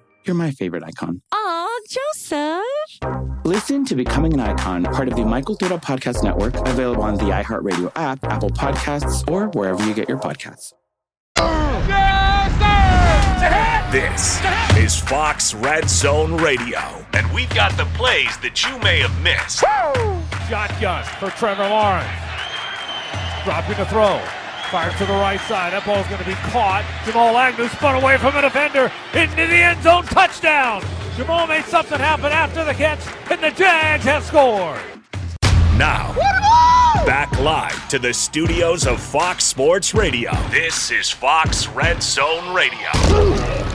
You're 0.23 0.35
my 0.35 0.51
favorite 0.51 0.83
icon. 0.83 1.21
Aw, 1.31 1.79
Joseph. 1.89 2.61
Listen 3.43 3.83
to 3.85 3.95
Becoming 3.95 4.33
an 4.33 4.39
Icon, 4.39 4.83
part 4.83 5.07
of 5.07 5.15
the 5.15 5.25
My 5.25 5.41
Cultura 5.41 5.81
Podcast 5.81 6.23
Network, 6.23 6.55
available 6.67 7.01
on 7.03 7.15
the 7.15 7.23
iHeartRadio 7.25 7.91
app, 7.95 8.23
Apple 8.25 8.51
Podcasts, 8.51 9.27
or 9.29 9.47
wherever 9.49 9.83
you 9.83 9.93
get 9.95 10.07
your 10.07 10.19
podcasts. 10.19 10.73
This 13.91 14.39
is 14.77 14.97
Fox 14.99 15.53
Red 15.55 15.89
Zone 15.89 16.39
Radio, 16.41 16.79
and 17.13 17.29
we've 17.33 17.53
got 17.53 17.75
the 17.75 17.85
plays 17.97 18.37
that 18.37 18.63
you 18.63 18.77
may 18.79 18.99
have 18.99 19.21
missed. 19.21 19.59
Shotgun 20.47 21.03
for 21.19 21.29
Trevor 21.31 21.67
Lawrence. 21.67 22.07
Dropping 23.43 23.77
the 23.77 23.85
throw. 23.87 24.40
Fires 24.71 24.95
to 24.99 25.05
the 25.05 25.11
right 25.11 25.39
side. 25.41 25.73
That 25.73 25.85
ball's 25.85 26.07
going 26.07 26.21
to 26.21 26.25
be 26.25 26.33
caught. 26.49 26.85
Jamal 27.05 27.37
Agnew 27.37 27.67
spun 27.67 28.01
away 28.01 28.17
from 28.17 28.37
a 28.37 28.41
defender 28.41 28.89
into 29.13 29.35
the 29.35 29.59
end 29.59 29.83
zone. 29.83 30.05
Touchdown. 30.05 30.81
Jamal 31.17 31.45
made 31.45 31.65
something 31.65 31.99
happen 31.99 32.31
after 32.31 32.63
the 32.63 32.73
catch, 32.73 33.01
and 33.29 33.43
the 33.43 33.51
Jags 33.51 34.05
have 34.05 34.23
scored. 34.23 34.79
Now, 35.77 36.13
back 37.05 37.37
live 37.41 37.85
to 37.89 37.99
the 37.99 38.13
studios 38.13 38.87
of 38.87 39.01
Fox 39.01 39.43
Sports 39.43 39.93
Radio. 39.93 40.31
This 40.51 40.89
is 40.89 41.09
Fox 41.09 41.67
Red 41.67 42.01
Zone 42.01 42.55
Radio. 42.55 43.70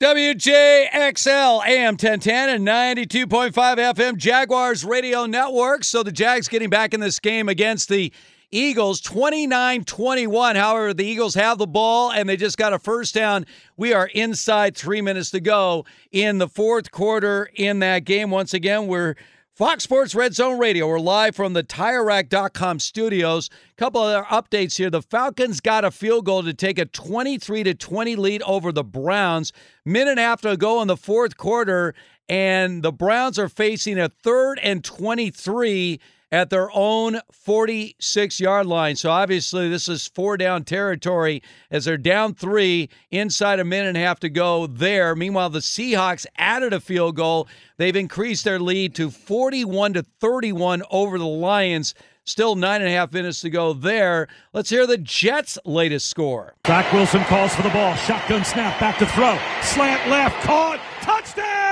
WJXL 0.00 1.66
AM 1.66 1.94
1010 1.94 2.48
and 2.50 2.64
92.5 2.64 3.52
FM 3.52 4.16
Jaguars 4.16 4.84
Radio 4.84 5.26
Network. 5.26 5.82
So 5.82 6.04
the 6.04 6.12
Jags 6.12 6.46
getting 6.46 6.70
back 6.70 6.94
in 6.94 7.00
this 7.00 7.18
game 7.18 7.48
against 7.48 7.88
the 7.88 8.12
Eagles 8.52 9.00
29 9.00 9.82
21. 9.82 10.54
However, 10.54 10.94
the 10.94 11.04
Eagles 11.04 11.34
have 11.34 11.58
the 11.58 11.66
ball 11.66 12.12
and 12.12 12.28
they 12.28 12.36
just 12.36 12.56
got 12.56 12.72
a 12.72 12.78
first 12.78 13.12
down. 13.12 13.44
We 13.76 13.92
are 13.92 14.06
inside 14.14 14.76
three 14.76 15.00
minutes 15.00 15.32
to 15.32 15.40
go 15.40 15.84
in 16.12 16.38
the 16.38 16.46
fourth 16.46 16.92
quarter 16.92 17.50
in 17.56 17.80
that 17.80 18.04
game. 18.04 18.30
Once 18.30 18.54
again, 18.54 18.86
we're 18.86 19.16
Fox 19.58 19.82
Sports 19.82 20.14
Red 20.14 20.36
Zone 20.36 20.56
Radio. 20.56 20.86
We're 20.86 21.00
live 21.00 21.34
from 21.34 21.52
the 21.52 21.64
TireRack.com 21.64 22.78
studios. 22.78 23.50
A 23.72 23.74
Couple 23.74 24.00
other 24.00 24.22
updates 24.30 24.76
here. 24.76 24.88
The 24.88 25.02
Falcons 25.02 25.58
got 25.58 25.84
a 25.84 25.90
field 25.90 26.26
goal 26.26 26.44
to 26.44 26.54
take 26.54 26.78
a 26.78 26.84
23 26.84 27.64
to 27.64 27.74
20 27.74 28.14
lead 28.14 28.40
over 28.42 28.70
the 28.70 28.84
Browns. 28.84 29.52
Minute 29.84 30.10
and 30.10 30.20
a 30.20 30.22
half 30.22 30.42
to 30.42 30.56
go 30.56 30.80
in 30.80 30.86
the 30.86 30.96
fourth 30.96 31.36
quarter, 31.36 31.92
and 32.28 32.84
the 32.84 32.92
Browns 32.92 33.36
are 33.36 33.48
facing 33.48 33.98
a 33.98 34.08
third 34.08 34.60
and 34.62 34.84
23 34.84 35.98
at 36.30 36.50
their 36.50 36.70
own 36.72 37.20
46 37.32 38.40
yard 38.40 38.66
line. 38.66 38.96
So 38.96 39.10
obviously, 39.10 39.68
this 39.68 39.88
is 39.88 40.06
four 40.06 40.36
down 40.36 40.64
territory 40.64 41.42
as 41.70 41.84
they're 41.84 41.96
down 41.96 42.34
three 42.34 42.88
inside 43.10 43.60
a 43.60 43.64
minute 43.64 43.88
and 43.88 43.96
a 43.96 44.00
half 44.00 44.20
to 44.20 44.28
go 44.28 44.66
there. 44.66 45.14
Meanwhile, 45.14 45.50
the 45.50 45.60
Seahawks 45.60 46.26
added 46.36 46.72
a 46.72 46.80
field 46.80 47.16
goal. 47.16 47.48
They've 47.76 47.96
increased 47.96 48.44
their 48.44 48.58
lead 48.60 48.94
to 48.96 49.10
41 49.10 49.94
to 49.94 50.02
31 50.20 50.82
over 50.90 51.18
the 51.18 51.26
Lions. 51.26 51.94
Still 52.24 52.56
nine 52.56 52.82
and 52.82 52.90
a 52.90 52.92
half 52.92 53.10
minutes 53.10 53.40
to 53.40 53.48
go 53.48 53.72
there. 53.72 54.28
Let's 54.52 54.68
hear 54.68 54.86
the 54.86 54.98
Jets' 54.98 55.56
latest 55.64 56.10
score. 56.10 56.54
Zach 56.66 56.92
Wilson 56.92 57.22
calls 57.24 57.54
for 57.54 57.62
the 57.62 57.70
ball. 57.70 57.94
Shotgun 57.94 58.44
snap, 58.44 58.78
back 58.78 58.98
to 58.98 59.06
throw. 59.06 59.38
Slant 59.62 60.10
left, 60.10 60.38
caught. 60.42 60.78
Touchdown! 61.00 61.67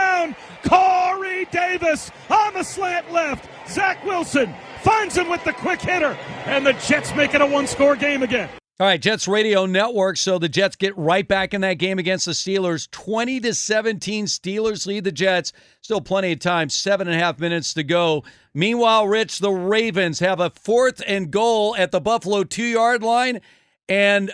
Corey 0.69 1.47
Davis 1.47 2.11
on 2.31 2.55
the 2.55 2.63
slant 2.63 3.13
left. 3.13 3.49
Zach 3.69 4.05
Wilson 4.05 4.55
finds 4.83 5.17
him 5.17 5.29
with 5.29 5.43
the 5.45 5.53
quick 5.53 5.81
hitter. 5.81 6.17
And 6.47 6.67
the 6.67 6.73
Jets 6.75 7.15
make 7.15 7.35
it 7.35 7.41
a 7.41 7.47
one 7.47 7.67
score 7.67 7.97
game 7.97 8.23
again. 8.23 8.49
All 8.79 8.87
right, 8.87 9.01
Jets 9.01 9.27
Radio 9.27 9.65
Network. 9.65 10.19
So 10.19 10.39
the 10.39 10.51
Jets 10.51 10.77
get 10.77 10.97
right 10.99 11.27
back 11.27 11.55
in 11.55 11.63
that 11.63 11.75
game 11.75 11.99
against 11.99 12.27
the 12.27 12.33
Steelers. 12.33 12.91
20 12.91 13.41
to 13.41 13.55
17. 13.55 14.27
Steelers 14.27 14.87
lead 14.87 15.05
the 15.05 15.13
Jets. 15.13 15.55
Still 15.81 16.03
plenty 16.03 16.33
of 16.33 16.41
time. 16.41 16.69
Seven 16.69 17.09
and 17.09 17.17
a 17.17 17.19
half 17.19 17.39
minutes 17.39 17.73
to 17.75 17.83
go. 17.83 18.23
Meanwhile, 18.53 19.09
Rich, 19.09 19.39
the 19.39 19.51
Ravens 19.51 20.19
have 20.19 20.41
a 20.41 20.51
fourth 20.51 21.03
and 21.07 21.31
goal 21.31 21.75
at 21.77 21.91
the 21.91 22.01
Buffalo 22.01 22.45
two 22.45 22.65
yard 22.65 23.03
line. 23.03 23.41
And 23.89 24.33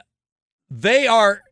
they 0.68 1.06
are. 1.06 1.42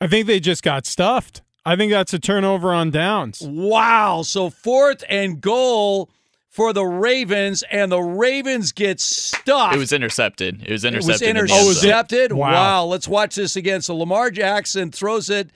I 0.00 0.06
think 0.06 0.26
they 0.26 0.40
just 0.40 0.62
got 0.62 0.86
stuffed. 0.86 1.42
I 1.66 1.74
think 1.74 1.90
that's 1.90 2.14
a 2.14 2.20
turnover 2.20 2.72
on 2.72 2.92
downs. 2.92 3.42
Wow. 3.42 4.22
So 4.22 4.50
fourth 4.50 5.02
and 5.08 5.40
goal 5.40 6.08
for 6.48 6.72
the 6.72 6.84
Ravens, 6.86 7.62
and 7.70 7.92
the 7.92 8.00
Ravens 8.00 8.72
get 8.72 8.98
stuck. 8.98 9.74
It 9.74 9.78
was 9.78 9.92
intercepted. 9.92 10.62
It 10.62 10.70
was 10.70 10.86
intercepted. 10.86 11.36
It 11.36 11.40
was 11.42 11.84
intercepted. 11.84 12.32
Oh, 12.32 12.36
wow. 12.36 12.52
wow. 12.52 12.84
Let's 12.84 13.06
watch 13.08 13.34
this 13.34 13.56
again. 13.56 13.82
So 13.82 13.94
Lamar 13.96 14.30
Jackson 14.30 14.90
throws 14.90 15.28
it, 15.28 15.50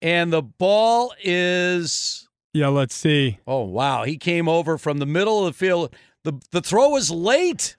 and 0.00 0.32
the 0.32 0.40
ball 0.40 1.12
is. 1.22 2.26
Yeah, 2.54 2.68
let's 2.68 2.94
see. 2.94 3.38
Oh 3.46 3.64
wow, 3.64 4.04
he 4.04 4.16
came 4.16 4.48
over 4.48 4.78
from 4.78 4.96
the 4.96 5.04
middle 5.04 5.46
of 5.46 5.52
the 5.52 5.58
field. 5.58 5.94
the 6.22 6.40
The 6.52 6.62
throw 6.62 6.88
was 6.90 7.10
late. 7.10 7.75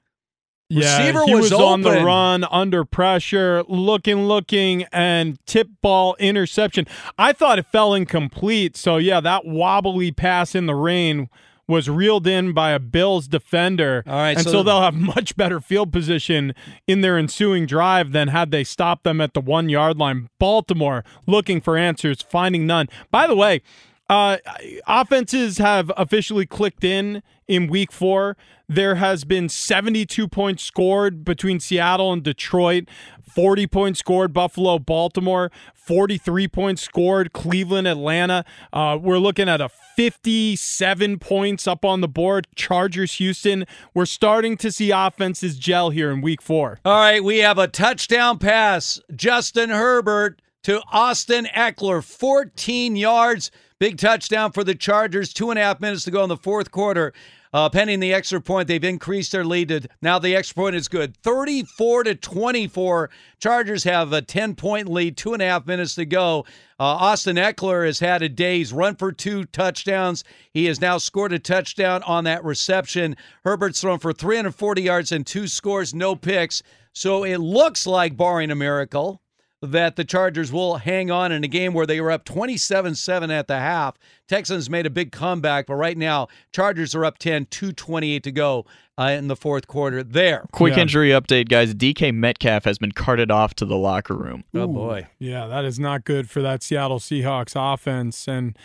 Yeah, 0.69 0.97
Receiver 0.97 1.23
he 1.25 1.33
was, 1.35 1.51
was 1.51 1.53
on 1.53 1.81
the 1.81 1.91
run, 2.03 2.43
under 2.45 2.83
pressure, 2.83 3.63
looking, 3.67 4.25
looking, 4.27 4.83
and 4.91 5.39
tip 5.45 5.69
ball 5.81 6.15
interception. 6.19 6.85
I 7.17 7.31
thought 7.31 7.57
it 7.57 7.65
fell 7.67 7.93
incomplete. 7.93 8.75
So 8.75 8.97
yeah, 8.97 9.21
that 9.21 9.45
wobbly 9.45 10.11
pass 10.11 10.55
in 10.55 10.65
the 10.65 10.75
rain 10.75 11.29
was 11.69 11.89
reeled 11.89 12.25
in 12.25 12.53
by 12.53 12.71
a 12.71 12.79
Bills 12.79 13.27
defender. 13.27 14.03
All 14.07 14.13
right, 14.13 14.37
and 14.37 14.43
so- 14.43 14.51
so, 14.51 14.63
they'll 14.63 14.81
have 14.81 14.93
much 15.15 15.35
better 15.35 15.59
field 15.59 15.91
position 15.93 16.53
in 16.85 17.01
their 17.01 17.17
ensuing 17.17 17.65
drive 17.65 18.11
than 18.11 18.29
had 18.29 18.51
they 18.51 18.63
stopped 18.63 19.03
them 19.03 19.19
at 19.21 19.33
the 19.33 19.41
one 19.41 19.69
yard 19.69 19.97
line. 19.97 20.29
Baltimore 20.39 21.03
looking 21.25 21.61
for 21.61 21.77
answers, 21.77 22.21
finding 22.21 22.65
none. 22.65 22.87
By 23.11 23.27
the 23.27 23.35
way, 23.35 23.61
uh, 24.09 24.37
offenses 24.87 25.57
have 25.57 25.91
officially 25.97 26.45
clicked 26.45 26.83
in 26.83 27.21
in 27.47 27.67
week 27.67 27.91
four. 27.91 28.37
There 28.69 28.95
has 28.95 29.23
been 29.23 29.47
72 29.47 30.27
points 30.27 30.61
scored 30.61 31.23
between 31.23 31.61
Seattle 31.61 32.11
and 32.11 32.21
Detroit, 32.21 32.89
40 33.37 33.65
points 33.67 33.99
scored 33.99 34.33
Buffalo, 34.33 34.77
Baltimore, 34.77 35.51
43 35.73 36.49
points 36.49 36.81
scored 36.81 37.31
Cleveland, 37.31 37.87
Atlanta. 37.87 38.43
Uh, 38.73 38.97
we're 39.01 39.19
looking 39.19 39.47
at 39.47 39.61
a 39.61 39.69
57 39.69 41.19
points 41.19 41.65
up 41.65 41.85
on 41.85 42.01
the 42.01 42.09
board. 42.09 42.47
Chargers, 42.55 43.13
Houston. 43.13 43.65
We're 43.93 44.05
starting 44.05 44.57
to 44.57 44.69
see 44.69 44.91
offenses 44.91 45.57
gel 45.57 45.91
here 45.91 46.11
in 46.11 46.19
week 46.19 46.41
four. 46.41 46.79
All 46.83 46.99
right, 46.99 47.23
we 47.23 47.37
have 47.37 47.57
a 47.57 47.69
touchdown 47.69 48.37
pass. 48.37 48.99
Justin 49.15 49.69
Herbert 49.69 50.41
to 50.63 50.81
Austin 50.91 51.45
Ekeler, 51.55 52.03
14 52.03 52.97
yards. 52.97 53.49
Big 53.79 53.97
touchdown 53.97 54.51
for 54.51 54.63
the 54.63 54.75
Chargers. 54.75 55.31
Two 55.31 55.51
and 55.51 55.59
a 55.59 55.61
half 55.61 55.79
minutes 55.79 56.03
to 56.03 56.11
go 56.11 56.23
in 56.23 56.29
the 56.29 56.35
fourth 56.35 56.71
quarter. 56.71 57.13
Uh, 57.53 57.69
pending 57.69 57.99
the 57.99 58.13
extra 58.13 58.41
point, 58.41 58.67
they've 58.67 58.83
increased 58.83 59.31
their 59.31 59.45
lead 59.45 59.69
to 59.69 59.81
now 60.01 60.19
the 60.19 60.35
extra 60.35 60.55
point 60.55 60.75
is 60.75 60.87
good. 60.87 61.15
34 61.17 62.03
to 62.05 62.15
24. 62.15 63.09
Chargers 63.39 63.83
have 63.83 64.13
a 64.13 64.21
10 64.21 64.55
point 64.55 64.89
lead, 64.89 65.17
two 65.17 65.33
and 65.33 65.41
a 65.41 65.45
half 65.45 65.65
minutes 65.65 65.95
to 65.95 66.05
go. 66.05 66.45
Uh, 66.79 66.83
Austin 66.83 67.37
Ekeler 67.37 67.85
has 67.85 67.99
had 67.99 68.21
a 68.21 68.29
day. 68.29 68.57
He's 68.57 68.71
run 68.73 68.95
for 68.95 69.11
two 69.11 69.45
touchdowns. 69.45 70.23
He 70.53 70.65
has 70.65 70.81
now 70.81 70.97
scored 70.97 71.33
a 71.33 71.39
touchdown 71.39 72.03
on 72.03 72.25
that 72.25 72.43
reception. 72.43 73.15
Herbert's 73.43 73.81
thrown 73.81 73.99
for 73.99 74.13
340 74.13 74.81
yards 74.81 75.11
and 75.11 75.25
two 75.25 75.47
scores, 75.47 75.93
no 75.93 76.15
picks. 76.15 76.61
So 76.93 77.23
it 77.23 77.37
looks 77.37 77.87
like, 77.87 78.17
barring 78.17 78.51
a 78.51 78.55
miracle, 78.55 79.21
that 79.61 79.95
the 79.95 80.03
Chargers 80.05 80.51
will 80.51 80.75
hang 80.77 81.09
on 81.09 81.31
in 81.31 81.43
a 81.43 81.47
game 81.47 81.73
where 81.73 81.85
they 81.87 81.99
were 81.99 82.11
up 82.11 82.25
27 82.25 82.95
7 82.95 83.31
at 83.31 83.47
the 83.47 83.57
half. 83.59 83.97
Texans 84.27 84.69
made 84.69 84.85
a 84.85 84.89
big 84.89 85.11
comeback, 85.11 85.65
but 85.67 85.75
right 85.75 85.97
now, 85.97 86.27
Chargers 86.51 86.93
are 86.93 87.03
up 87.05 87.17
10, 87.17 87.47
228 87.49 88.23
to 88.23 88.31
go 88.31 88.65
uh, 88.99 89.03
in 89.17 89.27
the 89.27 89.35
fourth 89.35 89.67
quarter 89.67 90.03
there. 90.03 90.45
Quick 90.51 90.75
Yeah. 90.75 90.81
injury 90.83 91.09
update, 91.09 91.49
guys. 91.49 91.73
DK 91.73 92.11
Metcalf 92.13 92.65
has 92.65 92.77
been 92.77 92.91
carted 92.91 93.31
off 93.31 93.53
to 93.55 93.65
the 93.65 93.77
locker 93.77 94.15
room. 94.15 94.43
Oh, 94.53 94.67
boy. 94.67 95.07
Yeah, 95.19 95.47
that 95.47 95.65
is 95.65 95.79
not 95.79 96.03
good 96.03 96.29
for 96.29 96.41
that 96.41 96.61
Seattle 96.61 96.99
Seahawks 96.99 97.53
offense. 97.55 98.27
And, 98.27 98.57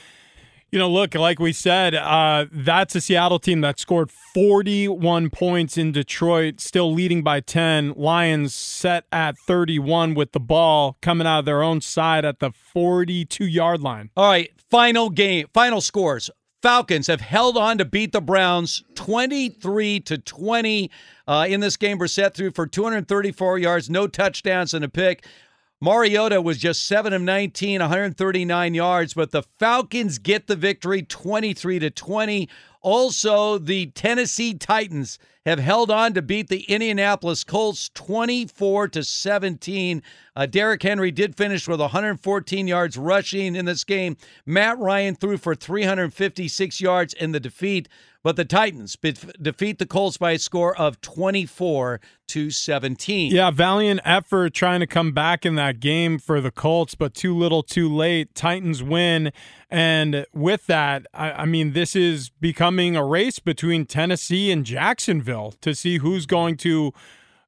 you 0.73 0.78
know, 0.78 0.90
look, 0.90 1.15
like 1.15 1.39
we 1.39 1.53
said, 1.53 1.94
uh, 1.94 2.47
that's 2.51 2.94
a 2.94 3.01
Seattle 3.03 3.39
team 3.39 3.61
that 3.61 3.78
scored 3.78 4.11
41 4.11 5.28
points 5.28 5.77
in 5.77 5.93
Detroit, 5.93 6.61
still 6.61 6.90
leading 6.90 7.23
by 7.23 7.40
10. 7.40 7.93
Lions 7.94 8.55
set 8.55 9.05
at 9.12 9.36
31 9.36 10.15
with 10.15 10.32
the 10.32 10.40
ball 10.40 10.97
coming 11.03 11.27
out 11.27 11.40
of 11.40 11.44
their 11.44 11.62
own 11.62 11.82
side 11.82 12.24
at 12.24 12.39
the 12.39 12.53
42 12.53 13.44
yard 13.44 13.82
line. 13.82 14.09
All 14.16 14.31
right, 14.31 14.51
final 14.70 15.11
game, 15.11 15.47
final 15.53 15.82
scores. 15.82 16.31
Falcons 16.62 17.09
have 17.09 17.20
held 17.20 17.59
on 17.59 17.77
to 17.77 17.85
beat 17.85 18.12
the 18.12 18.23
Browns 18.23 18.82
23 18.94 20.01
to 20.01 20.16
20 20.16 20.90
uh, 21.27 21.47
in 21.49 21.61
this 21.61 21.77
game. 21.77 21.99
Brissett 21.99 22.32
threw 22.32 22.51
for 22.51 22.66
234 22.66 23.59
yards, 23.59 23.90
no 23.90 24.07
touchdowns 24.07 24.73
and 24.73 24.85
a 24.85 24.89
pick. 24.89 25.27
Mariota 25.82 26.40
was 26.40 26.59
just 26.59 26.86
7 26.86 27.12
of 27.12 27.22
19, 27.22 27.80
139 27.80 28.74
yards, 28.74 29.14
but 29.14 29.32
the 29.32 29.42
Falcons 29.59 30.18
get 30.18 30.46
the 30.46 30.54
victory 30.54 31.02
23 31.02 31.80
to 31.80 31.90
20. 31.90 32.48
Also, 32.82 33.59
the 33.59 33.86
Tennessee 33.86 34.54
Titans 34.54 35.18
have 35.44 35.59
held 35.59 35.90
on 35.90 36.14
to 36.14 36.23
beat 36.23 36.48
the 36.48 36.62
Indianapolis 36.62 37.44
Colts 37.44 37.90
24 37.94 38.89
to 38.89 39.05
17. 39.05 40.02
Uh, 40.35 40.47
Derrick 40.47 40.82
Henry 40.82 41.10
did 41.10 41.36
finish 41.36 41.69
with 41.69 41.81
114 41.81 42.66
yards 42.66 42.97
rushing 42.97 43.56
in 43.56 43.64
this 43.64 43.85
game. 43.85 44.16
Matt 44.47 44.78
Ryan 44.78 45.14
threw 45.14 45.36
for 45.36 45.55
356 45.55 46.81
yards 46.81 47.12
in 47.12 47.32
the 47.32 47.40
defeat, 47.40 47.89
but 48.23 48.36
the 48.36 48.44
Titans 48.44 48.97
defeat 49.40 49.78
the 49.78 49.86
Colts 49.86 50.16
by 50.16 50.32
a 50.32 50.39
score 50.39 50.77
of 50.78 51.01
24 51.01 52.01
to 52.28 52.51
17. 52.51 53.32
Yeah, 53.32 53.51
valiant 53.51 54.01
effort 54.05 54.55
trying 54.55 54.81
to 54.81 54.86
come 54.86 55.12
back 55.12 55.44
in 55.44 55.56
that 55.56 55.81
game 55.81 56.19
for 56.19 56.40
the 56.40 56.52
Colts, 56.52 56.94
but 56.94 57.14
too 57.14 57.36
little 57.36 57.62
too 57.62 57.93
late. 57.93 58.35
Titans 58.35 58.82
win. 58.82 59.32
And 59.69 60.24
with 60.32 60.66
that, 60.66 61.06
I, 61.12 61.32
I 61.32 61.44
mean, 61.47 61.73
this 61.73 61.97
is 61.97 62.31
becoming 62.31 62.97
a 62.97 63.05
race 63.05 63.39
between 63.39 63.86
Tennessee 63.86 64.51
and 64.51 64.64
Jacksonville 64.64 65.31
to 65.60 65.74
see 65.74 65.98
who's 65.98 66.26
going 66.26 66.56
to, 66.59 66.92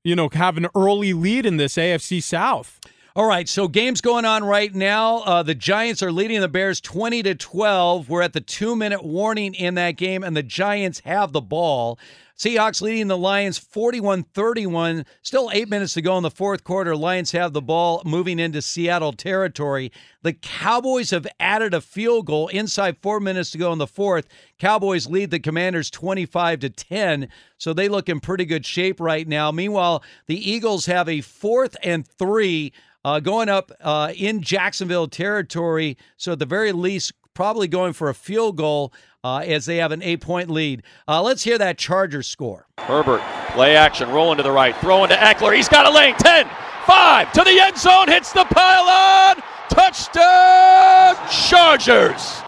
you 0.03 0.17
know, 0.17 0.29
have 0.33 0.57
an 0.57 0.69
early 0.75 1.13
lead 1.13 1.47
in 1.47 1.57
this 1.57 1.75
AFC 1.75 2.23
South. 2.23 2.81
All 3.17 3.27
right, 3.27 3.49
so 3.49 3.69
games 3.69 4.01
going 4.01 4.25
on 4.25 4.43
right 4.43 4.75
now. 4.75 5.19
Uh, 5.19 5.45
the 5.45 5.55
Giants 5.55 6.03
are 6.03 6.11
leading 6.11 6.41
the 6.41 6.49
Bears 6.49 6.81
20 6.81 7.23
to 7.23 7.35
12. 7.37 8.09
We're 8.09 8.23
at 8.23 8.33
the 8.33 8.41
two 8.41 8.75
minute 8.75 9.05
warning 9.05 9.55
in 9.55 9.75
that 9.75 9.93
game, 9.93 10.25
and 10.25 10.37
the 10.37 10.43
Giants 10.43 11.01
have 11.05 11.31
the 11.31 11.41
ball. 11.41 11.97
Seahawks 12.37 12.83
leading 12.83 13.07
the 13.07 13.17
Lions 13.17 13.59
41 13.59 14.25
31. 14.25 15.07
Still 15.23 15.51
eight 15.53 15.69
minutes 15.69 15.95
to 15.95 16.03
go 16.03 16.17
in 16.17 16.25
the 16.25 16.31
fourth 16.31 16.65
quarter. 16.65 16.97
Lions 16.97 17.31
have 17.31 17.53
the 17.53 17.63
ball 17.63 18.03
moving 18.05 18.41
into 18.41 18.61
Seattle 18.61 19.13
territory. 19.13 19.93
The 20.23 20.33
Cowboys 20.33 21.11
have 21.11 21.29
added 21.39 21.75
a 21.75 21.81
field 21.81 22.27
goal 22.27 22.49
inside 22.49 22.97
four 23.01 23.21
minutes 23.21 23.53
to 23.53 23.59
go 23.59 23.73
in 23.73 23.79
the 23.79 23.87
fourth. 23.87 24.27
Cowboys 24.59 25.07
lead 25.07 25.31
the 25.31 25.39
Commanders 25.39 25.91
25 25.91 26.59
to 26.61 26.71
10. 26.71 27.29
So 27.57 27.73
they 27.73 27.89
look 27.89 28.09
in 28.09 28.19
pretty 28.19 28.47
good 28.47 28.67
shape 28.67 28.99
right 28.99 29.29
now. 29.29 29.53
Meanwhile, 29.53 30.03
the 30.27 30.51
Eagles 30.51 30.87
have 30.87 31.09
a 31.09 31.21
fourth 31.21 31.77
and 31.85 32.05
three 32.05 32.73
uh, 33.05 33.21
going 33.21 33.49
up 33.49 33.71
uh, 33.81 34.13
in 34.17 34.43
Jacksonville 34.43 35.07
territory. 35.07 35.97
So 36.17 36.33
at 36.33 36.41
the 36.41 36.47
very 36.47 36.73
least, 36.73 37.13
probably 37.35 37.69
going 37.69 37.93
for 37.93 38.09
a 38.09 38.15
field 38.15 38.57
goal 38.57 38.93
uh, 39.25 39.39
as 39.39 39.65
they 39.65 39.79
have 39.79 39.91
an 39.91 40.03
eight 40.03 40.21
point 40.21 40.51
lead. 40.51 40.83
Uh, 41.09 41.23
let's 41.23 41.43
hear 41.43 41.59
that 41.59 41.79
Chargers 41.79 42.29
score. 42.29 42.67
Herbert, 42.79 43.23
play 43.51 43.75
action, 43.75 44.11
rolling 44.11 44.37
to 44.37 44.43
the 44.43 44.53
right, 44.53 44.77
throwing 44.77 45.09
to 45.09 45.17
Ekeler. 45.17 45.57
He's 45.57 45.69
got 45.69 45.87
a 45.87 45.91
lane. 45.91 46.15
10, 46.17 46.47
5, 46.87 47.33
to 47.33 47.43
the 47.43 47.59
end 47.61 47.79
zone, 47.79 48.09
hits 48.09 48.33
the 48.33 48.45
pylon. 48.45 49.43
Touchdown, 49.71 51.17
Chargers. 51.31 52.43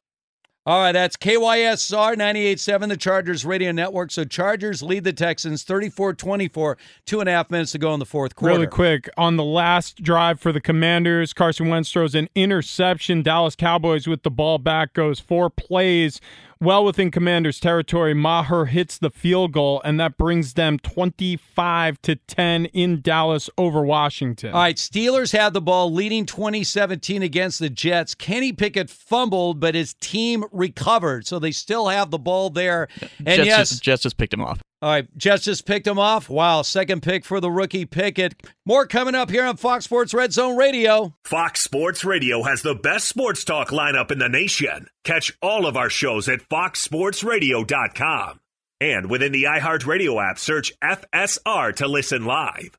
All 0.66 0.80
right, 0.80 0.90
that's 0.90 1.16
KYSR 1.16 2.16
98.7, 2.16 2.88
the 2.88 2.96
Chargers 2.96 3.44
radio 3.44 3.70
network. 3.70 4.10
So 4.10 4.24
Chargers 4.24 4.82
lead 4.82 5.04
the 5.04 5.12
Texans 5.12 5.62
34 5.62 6.14
24, 6.14 6.76
two 7.06 7.20
and 7.20 7.28
a 7.28 7.32
half 7.32 7.52
minutes 7.52 7.70
to 7.70 7.78
go 7.78 7.94
in 7.94 8.00
the 8.00 8.04
fourth 8.04 8.34
quarter. 8.34 8.52
Really 8.52 8.66
quick, 8.66 9.08
on 9.16 9.36
the 9.36 9.44
last 9.44 10.02
drive 10.02 10.40
for 10.40 10.50
the 10.50 10.60
Commanders, 10.60 11.32
Carson 11.32 11.68
Wentz 11.68 11.92
throws 11.92 12.16
an 12.16 12.28
interception. 12.34 13.22
Dallas 13.22 13.54
Cowboys 13.54 14.08
with 14.08 14.24
the 14.24 14.30
ball 14.30 14.58
back 14.58 14.92
goes 14.92 15.20
four 15.20 15.50
plays 15.50 16.20
well 16.60 16.84
within 16.84 17.10
Commanders 17.10 17.60
territory. 17.60 18.14
Maher 18.14 18.66
hits 18.66 18.98
the 18.98 19.10
field 19.10 19.52
goal, 19.52 19.80
and 19.84 19.98
that 20.00 20.16
brings 20.16 20.54
them 20.54 20.78
25 20.78 22.00
to 22.02 22.16
10 22.16 22.66
in 22.66 23.00
Dallas 23.00 23.50
over 23.58 23.82
Washington. 23.82 24.52
All 24.52 24.60
right, 24.60 24.76
Steelers 24.76 25.36
have 25.36 25.52
the 25.52 25.60
ball 25.60 25.92
leading 25.92 26.26
2017 26.26 27.22
against 27.22 27.58
the 27.58 27.70
Jets. 27.70 28.14
Kenny 28.14 28.52
Pickett 28.52 28.90
fumbled, 28.90 29.60
but 29.60 29.74
his 29.74 29.94
team 29.94 30.44
recovered, 30.52 31.26
so 31.26 31.38
they 31.38 31.52
still 31.52 31.88
have 31.88 32.10
the 32.10 32.18
ball 32.18 32.50
there. 32.50 32.88
And 33.18 33.26
Jets, 33.36 33.46
yes, 33.46 33.68
just, 33.70 33.82
Jets 33.82 34.02
just 34.02 34.16
picked 34.16 34.32
him 34.32 34.42
off. 34.42 34.62
All 34.86 34.92
right, 34.92 35.08
Jets 35.18 35.42
just 35.42 35.66
picked 35.66 35.84
him 35.84 35.98
off. 35.98 36.30
Wow, 36.30 36.62
second 36.62 37.02
pick 37.02 37.24
for 37.24 37.40
the 37.40 37.50
rookie 37.50 37.86
Pickett. 37.86 38.40
More 38.64 38.86
coming 38.86 39.16
up 39.16 39.30
here 39.30 39.44
on 39.44 39.56
Fox 39.56 39.84
Sports 39.84 40.14
Red 40.14 40.32
Zone 40.32 40.56
Radio. 40.56 41.12
Fox 41.24 41.60
Sports 41.60 42.04
Radio 42.04 42.44
has 42.44 42.62
the 42.62 42.76
best 42.76 43.08
sports 43.08 43.42
talk 43.42 43.70
lineup 43.70 44.12
in 44.12 44.20
the 44.20 44.28
nation. 44.28 44.86
Catch 45.02 45.36
all 45.42 45.66
of 45.66 45.76
our 45.76 45.90
shows 45.90 46.28
at 46.28 46.48
foxsportsradio.com. 46.48 48.38
And 48.80 49.10
within 49.10 49.32
the 49.32 49.42
iHeartRadio 49.42 50.22
app, 50.30 50.38
search 50.38 50.72
FSR 50.80 51.74
to 51.74 51.88
listen 51.88 52.24
live. 52.24 52.78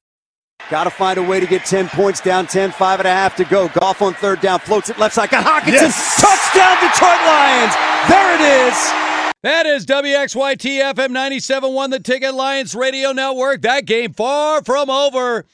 Got 0.70 0.86
to 0.86 0.92
find 0.92 1.18
a 1.18 1.24
way 1.24 1.42
to 1.42 1.46
get 1.46 1.66
10 1.66 1.90
points 1.90 2.22
down, 2.22 2.48
10, 2.48 2.72
five 2.72 3.02
and 3.02 3.08
a 3.08 3.12
half 3.12 3.36
to 3.36 3.44
go. 3.44 3.68
Goff 3.68 4.02
on 4.02 4.14
third 4.14 4.40
down, 4.40 4.60
floats 4.60 4.90
it 4.90 4.98
left 4.98 5.16
side. 5.16 5.30
Got 5.30 5.44
Hockenson. 5.44 5.74
Yes. 5.74 6.22
Touchdown, 6.22 6.90
Detroit 6.90 7.20
Lions. 7.28 7.76
There 8.08 8.36
it 8.36 8.70
is. 8.72 9.07
That 9.44 9.68
is 9.68 9.86
WXYT 9.86 10.96
FM 10.96 11.10
97.1, 11.10 11.92
the 11.92 12.00
Ticket 12.00 12.34
Lions 12.34 12.74
Radio 12.74 13.12
Network. 13.12 13.62
That 13.62 13.86
game 13.86 14.12
far 14.12 14.64
from 14.64 14.90
over. 14.90 15.46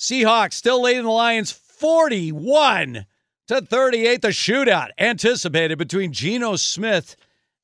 Seahawks 0.00 0.54
still 0.54 0.80
leading 0.80 1.04
the 1.04 1.10
Lions 1.10 1.52
41 1.52 3.04
to 3.48 3.60
38. 3.60 4.22
The 4.22 4.28
shootout 4.28 4.88
anticipated 4.98 5.76
between 5.76 6.12
Geno 6.12 6.56
Smith 6.56 7.16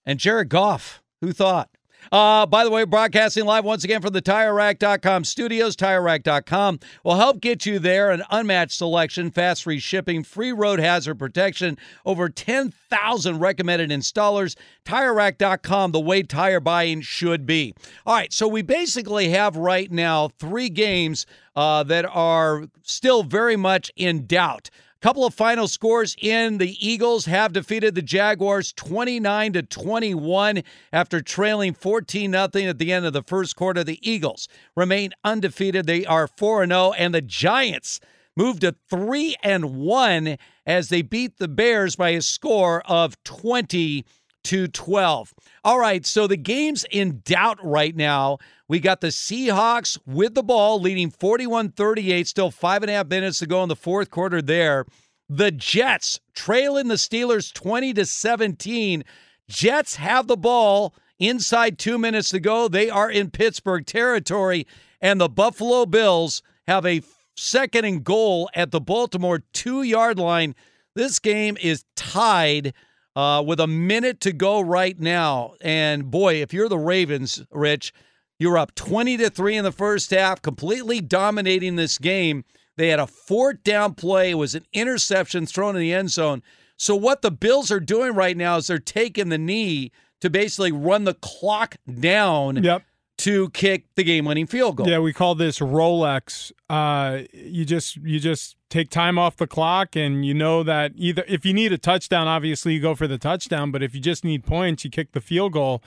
and 0.05 0.19
Jared 0.19 0.51
Goff. 0.51 1.03
Who 1.23 1.33
thought? 1.33 1.71
Uh, 2.11 2.47
by 2.47 2.65
the 2.65 2.71
way, 2.71 2.85
broadcasting 2.85 3.45
live 3.45 3.65
once 3.65 3.85
again 3.85 4.01
from 4.01 4.13
the 4.13 4.23
TireRack.com 4.23 5.25
studios. 5.25 5.77
TireRack.com 5.77 6.81
will 7.05 7.17
help 7.17 7.41
get 7.41 7.67
you 7.67 7.79
there. 7.79 8.11
An 8.11 8.23
unmatched 8.31 8.77
selection, 8.77 9.31
fast 9.31 9.63
free 9.63 9.79
shipping, 9.79 10.23
free 10.23 10.53
road 10.53 10.81
hazard 10.81 11.17
protection, 11.17 11.77
over 12.07 12.29
10,000 12.29 13.39
recommended 13.39 13.91
installers. 13.91 14.57
TireRack.com, 14.85 15.93
the 15.93 16.01
way 16.01 16.23
tire 16.23 16.61
buying 16.61 17.01
should 17.01 17.45
be. 17.47 17.75
All 18.07 18.15
right, 18.15 18.33
so 18.33 18.49
we 18.49 18.63
basically 18.63 19.31
have 19.31 19.57
right 19.57 19.91
now 19.91 20.29
three 20.39 20.69
games 20.71 21.27
uh, 21.57 21.83
that 21.85 22.07
are 22.07 22.65
still 22.83 23.23
very 23.23 23.57
much 23.57 23.91
in 23.97 24.27
doubt. 24.27 24.71
Couple 25.01 25.25
of 25.25 25.33
final 25.33 25.69
scores 25.69 26.17
in 26.21 26.59
the 26.59 26.75
Eagles 26.85 27.27
have 27.27 27.53
defeated 27.53 27.95
the 27.95 28.03
Jaguars 28.03 28.73
29 28.73 29.53
to 29.53 29.63
21 29.63 30.65
after 30.93 31.21
trailing 31.21 31.73
14 31.73 32.29
nothing 32.29 32.67
at 32.67 32.79
the 32.79 32.93
end 32.93 33.07
of 33.07 33.13
the 33.13 33.23
first 33.23 33.55
quarter. 33.55 33.85
The 33.85 34.01
Eagles 34.03 34.49
remain 34.75 35.13
undefeated. 35.23 35.87
They 35.87 36.05
are 36.05 36.27
4 36.27 36.67
0 36.67 36.95
and 36.99 37.15
the 37.15 37.23
Giants 37.23 38.01
moved 38.37 38.63
to 38.63 38.75
3 38.91 39.37
and 39.41 39.77
1 39.77 40.37
as 40.67 40.89
they 40.89 41.03
beat 41.03 41.39
the 41.39 41.47
Bears 41.47 41.95
by 41.95 42.09
a 42.11 42.21
score 42.21 42.83
of 42.85 43.23
20 43.23 44.05
to 44.49 44.67
12. 44.67 45.35
All 45.63 45.79
right, 45.79 46.07
so 46.07 46.27
the 46.27 46.39
game's 46.39 46.87
in 46.91 47.21
doubt 47.23 47.59
right 47.63 47.95
now. 47.95 48.39
We 48.67 48.81
got 48.81 49.03
the 49.03 49.09
Seahawks 49.09 49.99
with 50.07 50.35
the 50.35 50.43
ball 50.43 50.81
leading 50.81 51.11
41 51.11 51.73
38, 51.73 52.27
still 52.27 52.51
five 52.51 52.83
and 52.83 52.89
a 52.89 52.95
half 52.95 53.09
minutes 53.09 53.41
to 53.41 53.47
go 53.47 53.63
in 53.63 53.69
the 53.69 53.77
fourth 53.77 54.11
quarter 54.11 54.41
there. 54.41 54.87
The 55.29 55.51
Jets 55.51 56.21
trailing 56.35 56.89
the 56.89 56.95
Steelers 56.95 57.53
20 57.53 57.93
to 57.93 58.07
17. 58.07 59.05
Jets 59.51 59.97
have 59.97 60.29
the 60.29 60.37
ball 60.37 60.95
inside 61.19 61.79
two 61.79 61.99
minutes 61.99 62.31
to 62.31 62.41
go. 62.41 62.69
They 62.69 62.89
are 62.89 63.11
in 63.11 63.31
Pittsburgh 63.31 63.85
territory, 63.85 64.67
and 65.03 65.21
the 65.21 65.29
Buffalo 65.29 65.85
Bills 65.85 66.43
have 66.67 66.87
a 66.87 67.03
second 67.37 67.85
and 67.85 68.03
goal 68.03 68.49
at 68.55 68.71
the 68.71 68.81
Baltimore 68.81 69.43
two 69.53 69.83
yard 69.83 70.19
line. 70.19 70.55
This 70.95 71.19
game 71.19 71.59
is 71.61 71.85
tied 71.97 72.73
uh, 73.19 73.43
with 73.43 73.59
a 73.59 73.67
minute 73.67 74.21
to 74.21 74.33
go 74.33 74.61
right 74.61 75.01
now. 75.01 75.55
And 75.61 76.09
boy, 76.09 76.35
if 76.35 76.55
you're 76.55 76.69
the 76.69 76.79
Ravens, 76.79 77.45
Rich, 77.51 77.93
you're 78.39 78.57
up 78.57 78.77
20 78.77 79.17
to 79.17 79.29
3 79.29 79.57
in 79.57 79.65
the 79.65 79.73
first 79.73 80.13
half, 80.13 80.41
completely 80.41 81.01
dominating 81.01 81.75
this 81.75 81.99
game. 81.99 82.45
They 82.77 82.91
had 82.91 83.01
a 83.01 83.09
fourth 83.09 83.65
down 83.65 83.95
play, 83.95 84.31
it 84.31 84.35
was 84.35 84.55
an 84.55 84.67
interception 84.73 85.47
thrown 85.47 85.75
in 85.75 85.81
the 85.81 85.93
end 85.93 86.13
zone. 86.13 86.45
So 86.77 86.95
what 86.95 87.23
the 87.23 87.33
Bills 87.33 87.73
are 87.73 87.81
doing 87.81 88.15
right 88.15 88.37
now 88.37 88.59
is 88.59 88.69
they're 88.69 88.79
taking 88.79 89.31
the 89.31 89.39
knee 89.39 89.91
to 90.21 90.31
basically 90.31 90.71
run 90.71 91.03
the 91.03 91.15
clock 91.15 91.75
down 91.93 92.63
Yep. 92.63 92.85
To 93.19 93.51
kick 93.51 93.85
the 93.95 94.05
game-winning 94.05 94.47
field 94.47 94.77
goal. 94.77 94.89
Yeah, 94.89 95.01
we 95.01 95.13
call 95.13 95.35
this 95.35 95.59
Rolex. 95.59 96.53
Uh, 96.71 97.23
you 97.33 97.65
just 97.65 97.97
you 97.97 98.19
just 98.19 98.57
take 98.71 98.91
time 98.91 99.19
off 99.19 99.37
the 99.37 99.47
clock, 99.47 99.97
and 99.97 100.25
you 100.25 100.35
know 100.35 100.63
that 100.63 100.93
either 100.97 101.25
if 101.29 101.45
you 101.45 101.53
need 101.53 101.73
a 101.73 101.79
touchdown, 101.79 102.27
obviously 102.27 102.75
you 102.75 102.81
go 102.81 102.95
for 102.95 103.07
the 103.07 103.19
touchdown. 103.19 103.71
But 103.71 103.83
if 103.83 103.95
you 103.95 104.01
just 104.01 104.25
need 104.25 104.45
points, 104.45 104.85
you 104.85 104.91
kick 104.91 105.13
the 105.13 105.21
field 105.21 105.53
goal. 105.53 105.83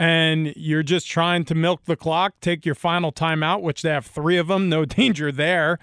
And 0.00 0.52
you're 0.54 0.84
just 0.84 1.08
trying 1.08 1.44
to 1.46 1.56
milk 1.56 1.86
the 1.86 1.96
clock, 1.96 2.34
take 2.40 2.64
your 2.64 2.76
final 2.76 3.10
timeout, 3.10 3.62
which 3.62 3.82
they 3.82 3.90
have 3.90 4.06
three 4.06 4.36
of 4.36 4.46
them, 4.46 4.68
no 4.68 4.84
danger 4.84 5.32
there. 5.32 5.80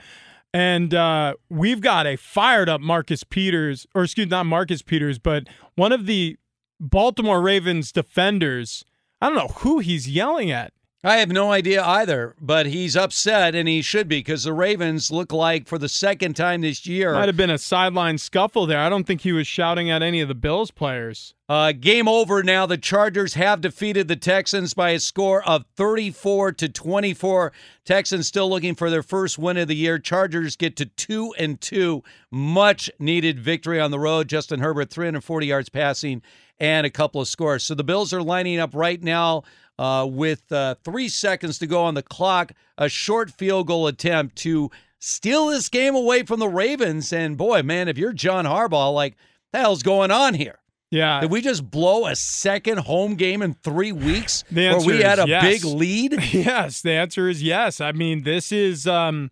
And 0.53 0.93
uh, 0.93 1.34
we've 1.49 1.81
got 1.81 2.07
a 2.07 2.15
fired 2.15 2.69
up 2.69 2.80
Marcus 2.80 3.26
Peters, 3.26 3.85
or 3.93 4.05
excuse 4.05 4.30
not 4.30 4.45
Marcus 4.45 4.81
Peters, 4.81 5.19
but 5.19 5.49
one 5.76 5.91
of 5.91 6.05
the 6.05 6.38
Baltimore 6.80 7.41
Ravens 7.41 7.91
defenders. 7.91 8.85
I 9.22 9.27
don't 9.27 9.38
know 9.38 9.53
who 9.59 9.80
he's 9.80 10.09
yelling 10.09 10.51
at. 10.51 10.72
I 11.06 11.18
have 11.18 11.30
no 11.30 11.52
idea 11.52 11.84
either, 11.84 12.36
but 12.41 12.65
he's 12.65 12.98
upset, 12.98 13.53
and 13.53 13.68
he 13.69 13.84
should 13.84 14.07
be 14.07 14.18
because 14.18 14.45
the 14.45 14.53
Ravens 14.53 15.11
look 15.11 15.32
like 15.32 15.68
for 15.68 15.77
the 15.77 15.88
second 15.88 16.36
time 16.36 16.61
this 16.61 16.88
year. 16.88 17.14
Might 17.14 17.30
have 17.30 17.38
been 17.38 17.52
a 17.52 17.60
sideline 17.60 18.18
scuffle 18.18 18.65
there. 18.65 18.80
I 18.80 18.90
don't 18.90 19.03
think 19.03 19.22
he 19.22 19.32
was 19.32 19.45
shouting 19.45 19.91
at 19.91 20.02
any 20.02 20.19
of 20.22 20.30
the 20.30 20.34
Bills 20.34 20.72
players. 20.72 21.36
Uh, 21.48 21.73
game 21.73 22.07
over 22.07 22.41
now. 22.41 22.65
The 22.65 22.80
Chargers 22.80 23.36
have 23.36 23.61
defeated 23.61 24.07
the 24.07 24.15
Texans 24.15 24.73
by 24.73 24.90
a 24.91 24.99
score 24.99 25.48
of 25.48 25.65
34 25.76 26.53
to 26.53 26.69
24. 26.69 27.53
Texans 27.86 28.26
still 28.26 28.49
looking 28.49 28.73
for 28.73 28.90
their 28.90 29.03
first 29.03 29.38
win 29.38 29.57
of 29.57 29.68
the 29.68 29.76
year. 29.76 29.99
Chargers 29.99 30.56
get 30.56 30.76
to 30.77 30.88
2 30.88 31.36
and 31.38 31.61
2. 31.61 32.02
Much 32.32 32.90
needed 32.98 33.40
victory 33.40 33.80
on 33.80 33.91
the 33.91 33.99
road. 33.99 34.27
Justin 34.27 34.60
Herbert 34.60 34.90
340 34.90 35.45
yards 35.45 35.69
passing 35.69 36.23
and 36.60 36.86
a 36.88 36.90
couple 36.90 37.22
of 37.22 37.27
scores. 37.27 37.64
So 37.64 37.76
the 37.76 37.84
Bills 37.84 38.14
are 38.14 38.23
lining 38.23 38.60
up 38.60 38.73
right 38.73 39.02
now 39.02 39.44
uh, 39.77 40.07
with 40.10 40.52
uh, 40.52 40.76
3 40.84 41.07
seconds 41.10 41.60
to 41.60 41.68
go 41.68 41.84
on 41.84 41.93
the 41.93 42.03
clock. 42.03 42.52
A 42.77 42.89
short 42.89 43.31
field 43.31 43.68
goal 43.68 43.88
attempt 43.88 44.35
to 44.38 44.69
steal 44.99 45.47
this 45.47 45.69
game 45.69 45.95
away 45.95 46.23
from 46.23 46.39
the 46.39 46.47
Ravens 46.49 47.11
and 47.14 47.38
boy, 47.38 47.61
man, 47.64 47.88
if 47.88 47.97
you're 47.97 48.14
John 48.14 48.45
Harbaugh 48.45 48.93
like 48.93 49.15
the 49.53 49.60
hell's 49.60 49.84
going 49.84 50.11
on 50.11 50.34
here? 50.34 50.60
Yeah. 50.91 51.19
Did 51.22 51.31
we 51.31 51.41
just 51.41 51.69
blow 51.69 52.06
a 52.06 52.15
second 52.15 52.77
home 52.80 53.15
game 53.15 53.41
in 53.41 53.53
three 53.56 53.91
weeks 53.91 54.43
The 54.52 54.72
where 54.72 54.85
we 54.85 55.02
had 55.02 55.19
a 55.19 55.27
yes. 55.27 55.43
big 55.43 55.65
lead? 55.65 56.14
Yes, 56.34 56.81
the 56.81 56.91
answer 56.91 57.27
is 57.27 57.43
yes. 57.43 57.81
I 57.81 57.91
mean, 57.91 58.23
this 58.23 58.52
is 58.52 58.88
um 58.88 59.31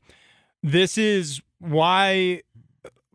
this 0.61 0.97
is 0.97 1.41
why 1.59 2.41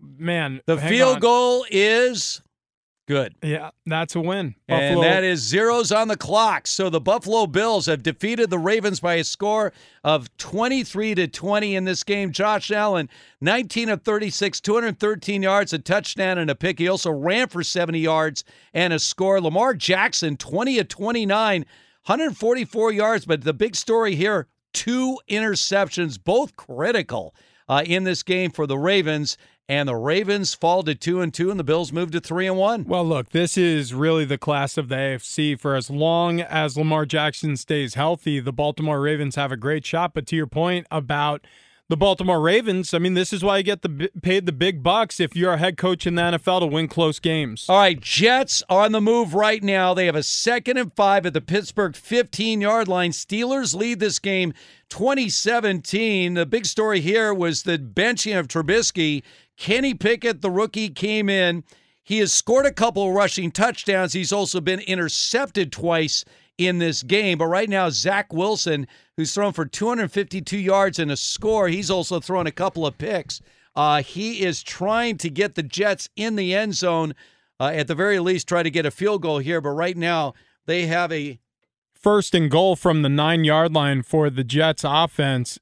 man, 0.00 0.60
The 0.66 0.78
field 0.78 1.16
on. 1.16 1.20
goal 1.20 1.66
is 1.70 2.40
good. 3.08 3.34
Yeah, 3.42 3.70
that's 3.86 4.14
a 4.14 4.20
win. 4.20 4.54
And 4.68 5.02
that 5.02 5.24
is 5.24 5.40
zeros 5.40 5.90
on 5.90 6.08
the 6.08 6.16
clock. 6.16 6.66
So 6.66 6.90
the 6.90 7.00
Buffalo 7.00 7.46
Bills 7.46 7.86
have 7.86 8.02
defeated 8.02 8.50
the 8.50 8.58
Ravens 8.58 9.00
by 9.00 9.14
a 9.14 9.24
score 9.24 9.72
of 10.04 10.28
23 10.36 11.14
to 11.14 11.26
20 11.26 11.74
in 11.74 11.84
this 11.84 12.04
game. 12.04 12.30
Josh 12.30 12.70
Allen, 12.70 13.08
19 13.40 13.88
of 13.88 14.02
36, 14.02 14.60
213 14.60 15.42
yards, 15.42 15.72
a 15.72 15.78
touchdown 15.78 16.36
and 16.36 16.50
a 16.50 16.54
pick. 16.54 16.78
He 16.78 16.86
also 16.86 17.10
ran 17.10 17.48
for 17.48 17.64
70 17.64 17.98
yards 17.98 18.44
and 18.74 18.92
a 18.92 18.98
score. 18.98 19.40
Lamar 19.40 19.72
Jackson, 19.72 20.36
20 20.36 20.78
of 20.78 20.88
29, 20.88 21.60
144 22.04 22.92
yards. 22.92 23.24
But 23.24 23.42
the 23.42 23.54
big 23.54 23.74
story 23.74 24.16
here, 24.16 24.48
two 24.74 25.18
interceptions, 25.30 26.22
both 26.22 26.56
critical 26.56 27.34
uh, 27.68 27.82
in 27.86 28.04
this 28.04 28.22
game 28.22 28.50
for 28.50 28.66
the 28.66 28.78
Ravens. 28.78 29.36
And 29.70 29.86
the 29.86 29.96
Ravens 29.96 30.54
fall 30.54 30.82
to 30.84 30.94
two 30.94 31.20
and 31.20 31.32
two, 31.32 31.50
and 31.50 31.60
the 31.60 31.64
Bills 31.64 31.92
move 31.92 32.10
to 32.12 32.20
three 32.20 32.46
and 32.46 32.56
one. 32.56 32.84
Well, 32.84 33.04
look, 33.04 33.30
this 33.30 33.58
is 33.58 33.92
really 33.92 34.24
the 34.24 34.38
class 34.38 34.78
of 34.78 34.88
the 34.88 34.94
AFC. 34.94 35.60
For 35.60 35.74
as 35.74 35.90
long 35.90 36.40
as 36.40 36.78
Lamar 36.78 37.04
Jackson 37.04 37.54
stays 37.58 37.92
healthy, 37.92 38.40
the 38.40 38.52
Baltimore 38.52 38.98
Ravens 38.98 39.36
have 39.36 39.52
a 39.52 39.58
great 39.58 39.84
shot. 39.84 40.14
But 40.14 40.26
to 40.28 40.36
your 40.36 40.46
point 40.46 40.86
about 40.90 41.46
the 41.88 41.96
Baltimore 41.96 42.40
Ravens. 42.40 42.92
I 42.92 42.98
mean, 42.98 43.14
this 43.14 43.32
is 43.32 43.42
why 43.42 43.58
you 43.58 43.62
get 43.62 43.82
the 43.82 44.10
paid 44.22 44.44
the 44.44 44.52
big 44.52 44.82
bucks 44.82 45.20
if 45.20 45.34
you're 45.34 45.54
a 45.54 45.58
head 45.58 45.78
coach 45.78 46.06
in 46.06 46.14
the 46.16 46.22
NFL 46.22 46.60
to 46.60 46.66
win 46.66 46.86
close 46.86 47.18
games. 47.18 47.66
All 47.68 47.78
right, 47.78 47.98
Jets 47.98 48.62
on 48.68 48.92
the 48.92 49.00
move 49.00 49.34
right 49.34 49.62
now. 49.62 49.94
They 49.94 50.06
have 50.06 50.14
a 50.14 50.22
second 50.22 50.76
and 50.76 50.92
five 50.94 51.24
at 51.24 51.32
the 51.32 51.40
Pittsburgh 51.40 51.96
15 51.96 52.60
yard 52.60 52.88
line. 52.88 53.12
Steelers 53.12 53.74
lead 53.74 54.00
this 54.00 54.18
game 54.18 54.52
2017. 54.90 56.34
The 56.34 56.46
big 56.46 56.66
story 56.66 57.00
here 57.00 57.32
was 57.32 57.62
the 57.62 57.78
benching 57.78 58.38
of 58.38 58.48
Trubisky. 58.48 59.22
Kenny 59.56 59.94
Pickett, 59.94 60.42
the 60.42 60.50
rookie, 60.50 60.90
came 60.90 61.28
in. 61.28 61.64
He 62.02 62.18
has 62.18 62.32
scored 62.32 62.64
a 62.64 62.72
couple 62.72 63.12
rushing 63.12 63.50
touchdowns. 63.50 64.12
He's 64.12 64.32
also 64.32 64.60
been 64.60 64.80
intercepted 64.80 65.72
twice 65.72 66.24
in 66.58 66.78
this 66.78 67.02
game. 67.02 67.38
But 67.38 67.46
right 67.46 67.68
now, 67.68 67.88
Zach 67.88 68.32
Wilson, 68.32 68.86
who's 69.16 69.32
thrown 69.32 69.52
for 69.52 69.64
252 69.64 70.58
yards 70.58 70.98
and 70.98 71.10
a 71.10 71.16
score, 71.16 71.68
he's 71.68 71.90
also 71.90 72.20
thrown 72.20 72.46
a 72.46 72.52
couple 72.52 72.86
of 72.86 72.98
picks. 72.98 73.40
Uh, 73.74 74.02
he 74.02 74.42
is 74.42 74.62
trying 74.62 75.16
to 75.18 75.30
get 75.30 75.54
the 75.54 75.62
Jets 75.62 76.08
in 76.16 76.36
the 76.36 76.54
end 76.54 76.74
zone, 76.74 77.14
uh, 77.60 77.70
at 77.72 77.86
the 77.86 77.94
very 77.94 78.18
least, 78.18 78.48
try 78.48 78.62
to 78.62 78.70
get 78.70 78.84
a 78.84 78.90
field 78.90 79.22
goal 79.22 79.38
here. 79.38 79.60
But 79.60 79.70
right 79.70 79.96
now, 79.96 80.34
they 80.66 80.86
have 80.86 81.12
a 81.12 81.38
First 82.00 82.32
and 82.32 82.48
goal 82.48 82.76
from 82.76 83.02
the 83.02 83.08
nine 83.08 83.42
yard 83.42 83.74
line 83.74 84.02
for 84.02 84.30
the 84.30 84.44
Jets 84.44 84.84
offense. 84.84 85.58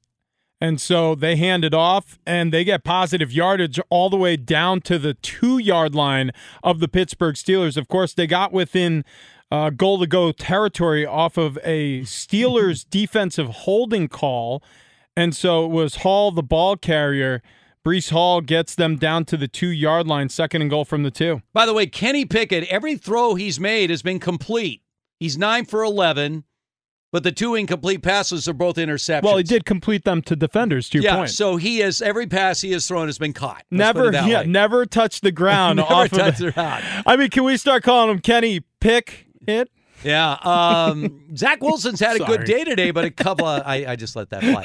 And 0.61 0.79
so 0.79 1.15
they 1.15 1.35
hand 1.35 1.65
it 1.65 1.73
off 1.73 2.19
and 2.27 2.51
they 2.51 2.63
get 2.63 2.83
positive 2.83 3.31
yardage 3.31 3.79
all 3.89 4.09
the 4.09 4.17
way 4.17 4.37
down 4.37 4.81
to 4.81 4.99
the 4.99 5.15
two 5.15 5.57
yard 5.57 5.95
line 5.95 6.31
of 6.63 6.79
the 6.79 6.87
Pittsburgh 6.87 7.35
Steelers. 7.35 7.75
Of 7.75 7.87
course, 7.87 8.13
they 8.13 8.27
got 8.27 8.53
within 8.53 9.03
uh, 9.51 9.69
goal 9.69 9.99
to 9.99 10.07
go 10.07 10.31
territory 10.31 11.05
off 11.05 11.37
of 11.37 11.57
a 11.63 12.01
Steelers 12.01 12.85
defensive 12.89 13.47
holding 13.47 14.07
call. 14.07 14.63
And 15.15 15.35
so 15.35 15.65
it 15.65 15.69
was 15.69 15.97
Hall, 15.97 16.31
the 16.31 16.43
ball 16.43 16.75
carrier. 16.75 17.41
Breece 17.85 18.11
Hall 18.11 18.41
gets 18.41 18.75
them 18.75 18.97
down 18.97 19.23
to 19.25 19.37
the 19.37 19.47
two 19.47 19.69
yard 19.69 20.07
line, 20.07 20.29
second 20.29 20.61
and 20.61 20.69
goal 20.69 20.83
from 20.83 21.03
the 21.03 21.11
two. 21.11 21.41
By 21.53 21.65
the 21.65 21.73
way, 21.73 21.87
Kenny 21.87 22.25
Pickett, 22.25 22.65
every 22.65 22.97
throw 22.97 23.35
he's 23.35 23.59
made 23.59 23.89
has 23.89 24.01
been 24.01 24.19
complete. 24.19 24.81
He's 25.19 25.37
nine 25.37 25.65
for 25.65 25.83
11, 25.83 26.43
but 27.11 27.23
the 27.23 27.31
two 27.31 27.55
incomplete 27.55 28.03
passes 28.03 28.47
are 28.47 28.53
both 28.53 28.75
interceptions. 28.75 29.23
Well, 29.23 29.37
he 29.37 29.43
did 29.43 29.65
complete 29.65 30.03
them 30.03 30.21
to 30.23 30.35
defenders, 30.35 30.89
to 30.89 30.97
your 30.97 31.05
yeah, 31.05 31.15
point. 31.15 31.29
so 31.29 31.55
he 31.55 31.79
has 31.79 32.01
every 32.01 32.27
pass 32.27 32.61
he 32.61 32.73
has 32.73 32.87
thrown 32.87 33.07
has 33.07 33.17
been 33.17 33.33
caught. 33.33 33.63
Let's 33.71 33.95
never, 33.95 34.11
yeah, 34.11 34.41
way. 34.41 34.47
never 34.47 34.85
touched 34.85 35.23
the 35.23 35.31
ground 35.31 35.77
Never 35.77 35.93
off 35.93 36.09
touched 36.09 36.41
of 36.41 36.45
the 36.47 36.51
ground. 36.51 36.83
I 37.05 37.15
mean, 37.15 37.29
can 37.29 37.45
we 37.45 37.55
start 37.55 37.83
calling 37.83 38.11
him 38.11 38.19
Kenny 38.19 38.61
Pick 38.81 39.26
It? 39.47 39.76
Yeah. 40.03 40.33
Um, 40.43 41.21
Zach 41.35 41.61
Wilson's 41.61 41.99
had 41.99 42.19
a 42.21 42.25
good 42.25 42.43
day 42.45 42.63
today, 42.63 42.91
but 42.91 43.05
a 43.05 43.11
couple 43.11 43.45
of, 43.47 43.63
I, 43.65 43.85
I 43.87 43.95
just 43.95 44.15
let 44.15 44.29
that 44.29 44.43
fly. 44.43 44.63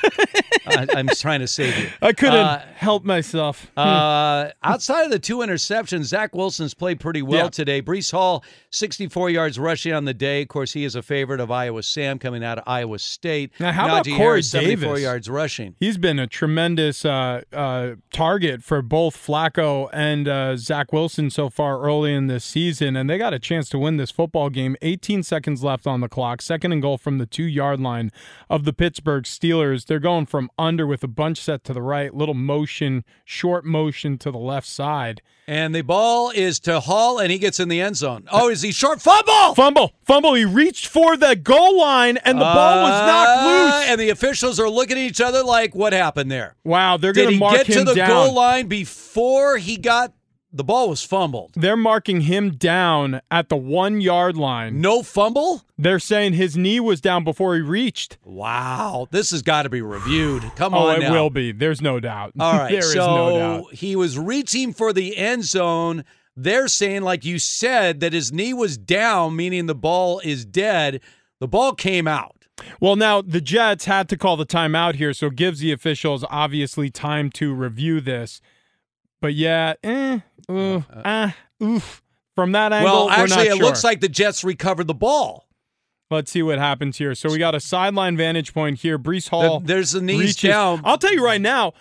I, 0.65 0.87
I'm 0.95 1.09
just 1.09 1.23
trying 1.23 1.41
to 1.41 1.49
save 1.49 1.77
you. 1.79 1.89
I 2.01 2.13
couldn't 2.13 2.35
Uh, 2.37 2.65
help 2.75 3.05
myself. 3.05 3.71
Hmm. 3.77 3.81
Uh, 3.81 4.51
outside 4.63 5.05
of 5.05 5.11
the 5.11 5.19
two 5.19 5.39
interceptions, 5.39 6.05
Zach 6.05 6.35
Wilson's 6.35 6.75
played 6.75 7.01
pretty 7.01 7.23
well 7.23 7.45
Yeah. 7.45 7.51
today. 7.51 7.83
Breece 7.83 8.13
Hall, 8.13 8.45
64 8.71 9.31
yards 9.31 9.59
rushing 9.59 9.93
on 9.93 10.05
the 10.05 10.15
day. 10.15 10.43
Of 10.43 10.49
course, 10.49 10.73
he 10.73 10.85
is 10.85 10.95
a 10.95 11.03
favorite 11.03 11.41
of 11.41 11.51
Iowa 11.51 11.83
Sam 11.83 12.19
coming 12.19 12.45
out 12.45 12.59
of 12.59 12.65
Iowa 12.67 12.99
State. 12.99 13.51
Now, 13.59 13.73
how 13.73 13.87
about 13.87 14.05
Corey 14.05 14.17
Harris, 14.19 14.51
74 14.51 14.89
Davis? 14.95 15.03
yards 15.03 15.29
rushing. 15.31 15.75
He's 15.81 15.99
been 15.99 16.19
a 16.19 16.27
tremendous 16.27 17.05
uh, 17.05 17.43
uh, 17.53 17.93
target 18.13 18.63
for 18.63 18.83
both 18.83 19.17
Flacco 19.17 19.89
and 19.93 20.29
uh, 20.29 20.57
Zach 20.57 20.93
Wilson 20.93 21.31
so 21.31 21.49
far 21.51 21.81
early 21.81 22.15
in 22.15 22.27
this 22.29 22.45
season, 22.45 22.97
and 22.97 23.11
they 23.11 23.19
got 23.19 23.35
a 23.35 23.39
chance 23.39 23.69
to 23.71 23.79
win 23.79 23.97
this 23.97 24.11
football 24.11 24.49
game. 24.51 24.77
18 24.83 25.22
seconds 25.23 25.63
left 25.65 25.87
on 25.87 26.01
the 26.01 26.09
clock, 26.09 26.43
second 26.43 26.73
and 26.73 26.83
goal 26.83 26.99
from 26.99 27.19
the 27.19 27.27
two 27.27 27.45
yard 27.45 27.81
line 27.81 28.11
of 28.51 28.65
the 28.65 28.73
Pittsburgh 28.73 29.25
Steelers. 29.25 29.87
They're 29.87 29.99
going 29.99 30.27
from 30.27 30.51
under 30.59 30.87
with 30.87 31.03
a 31.03 31.09
bunch 31.09 31.39
set 31.39 31.65
to 31.65 31.73
the 31.73 31.83
right, 31.83 32.15
little 32.15 32.35
motion, 32.35 33.05
short 33.25 33.65
motion 33.65 34.19
to 34.19 34.31
the 34.31 34.39
left 34.39 34.67
side. 34.67 35.23
And 35.47 35.75
the 35.75 35.83
ball 35.83 36.31
is 36.31 36.61
to 36.61 36.79
Hall, 36.79 37.19
and 37.19 37.33
he 37.33 37.39
gets 37.39 37.59
in 37.59 37.69
the 37.69 37.81
end 37.81 37.97
zone. 37.97 38.29
Oh, 38.31 38.49
is 38.49 38.63
he 38.63 38.71
short? 38.71 39.03
Fumble! 39.03 39.55
Fumble! 39.57 39.93
Fumble! 40.05 40.35
He 40.35 40.45
reached 40.45 40.87
for 40.87 41.17
the 41.17 41.35
goal 41.35 41.79
line, 41.79 42.17
and 42.19 42.39
the 42.39 42.45
ball 42.45 42.83
was 42.83 43.07
knocked 43.07 43.41
Uh, 43.43 43.65
loose. 43.65 43.89
And 43.89 44.01
the 44.01 44.11
officials 44.11 44.61
are 44.61 44.71
looking 44.71 44.97
at 44.97 45.03
each 45.03 45.21
other 45.21 45.43
like, 45.43 45.75
what 45.75 45.93
happened 45.93 46.31
there? 46.31 46.55
Wow, 46.65 46.97
they're 46.97 47.13
going 47.13 47.27
to 47.27 47.35
he 47.35 47.57
get 47.57 47.67
to 47.67 47.83
the 47.83 47.95
down. 47.95 48.09
goal 48.09 48.35
line 48.35 48.69
before 48.69 49.59
he 49.59 49.77
got 49.79 50.13
the 50.53 50.65
ball 50.65 50.89
was 50.89 51.03
fumbled? 51.03 51.53
They're 51.55 51.77
marking 51.77 52.23
him 52.23 52.51
down 52.51 53.21
at 53.31 53.49
the 53.49 53.57
one 53.57 54.01
yard 54.01 54.37
line. 54.37 54.81
No 54.81 55.03
fumble? 55.03 55.63
They're 55.79 55.99
saying 55.99 56.35
his 56.35 56.57
knee 56.57 56.81
was 56.81 57.01
down 57.01 57.25
before 57.25 57.55
he 57.55 57.61
reached. 57.61 58.19
Wow, 58.25 59.09
this 59.11 59.31
has 59.31 59.43
got 59.43 59.63
to 59.63 59.71
be 59.71 59.83
reviewed. 59.83 60.43
Come 60.57 60.75
oh, 60.75 60.89
on, 60.89 60.97
it 60.97 61.01
now. 61.01 61.13
will 61.13 61.31
be. 61.31 61.53
There's 61.53 61.81
no 61.81 62.01
doubt. 62.01 62.33
All 62.39 62.53
right, 62.53 62.71
there 62.71 62.81
is 62.81 62.93
so 62.93 63.17
no 63.17 63.39
doubt. 63.39 63.75
he 63.75 63.97
was 63.97 64.19
reaching 64.19 64.73
for 64.73 64.93
the 64.93 65.17
end 65.17 65.45
zone. 65.45 66.05
They're 66.37 66.69
saying, 66.69 67.03
like 67.03 67.25
you 67.25 67.39
said, 67.39 68.01
that 68.01 68.13
his 68.13 68.33
knee 68.33 68.55
was 68.55 68.79
down, 68.79 69.37
meaning 69.37 69.67
the 69.67 69.75
ball 69.75 70.21
is 70.21 70.45
dead. 70.45 71.01
The 71.41 71.49
ball 71.49 71.75
came 71.75 72.07
out. 72.07 72.47
Well, 72.81 72.97
now 72.97 73.23
the 73.23 73.41
Jets 73.41 73.87
had 73.87 74.09
to 74.11 74.17
call 74.17 74.37
the 74.37 74.47
timeout 74.47 74.95
here, 74.95 75.13
so 75.13 75.27
it 75.27 75.37
gives 75.37 75.61
the 75.61 75.73
officials 75.73 76.25
obviously 76.31 76.91
time 76.91 77.31
to 77.33 77.55
review 77.55 78.01
this. 78.01 78.41
But 79.21 79.35
yeah, 79.35 79.75
eh, 79.85 80.21
ooh, 80.51 80.85
ah, 81.05 81.35
oof. 81.63 82.03
From 82.35 82.53
that 82.53 82.73
angle, 82.73 83.07
well, 83.07 83.11
actually, 83.11 83.49
it 83.49 83.57
sure. 83.57 83.65
looks 83.65 83.85
like 83.85 84.01
the 84.01 84.09
Jets 84.09 84.43
recovered 84.43 84.87
the 84.87 84.95
ball. 84.95 85.47
Let's 86.11 86.31
see 86.31 86.43
what 86.43 86.59
happens 86.59 86.99
here. 86.99 87.15
So 87.15 87.31
we 87.31 87.39
got 87.39 87.55
a 87.55 87.61
sideline 87.61 88.17
vantage 88.17 88.53
point 88.55 88.79
here. 88.81 88.99
Breece 88.99 89.29
Hall. 89.29 89.61
there's 89.61 89.93
the 89.93 90.01
knees 90.03 90.21
reaches- 90.21 90.51
down. 90.51 90.81
I'll 90.85 90.99
tell 90.99 91.13
you 91.13 91.25
right 91.25 91.41
now. 91.41 91.73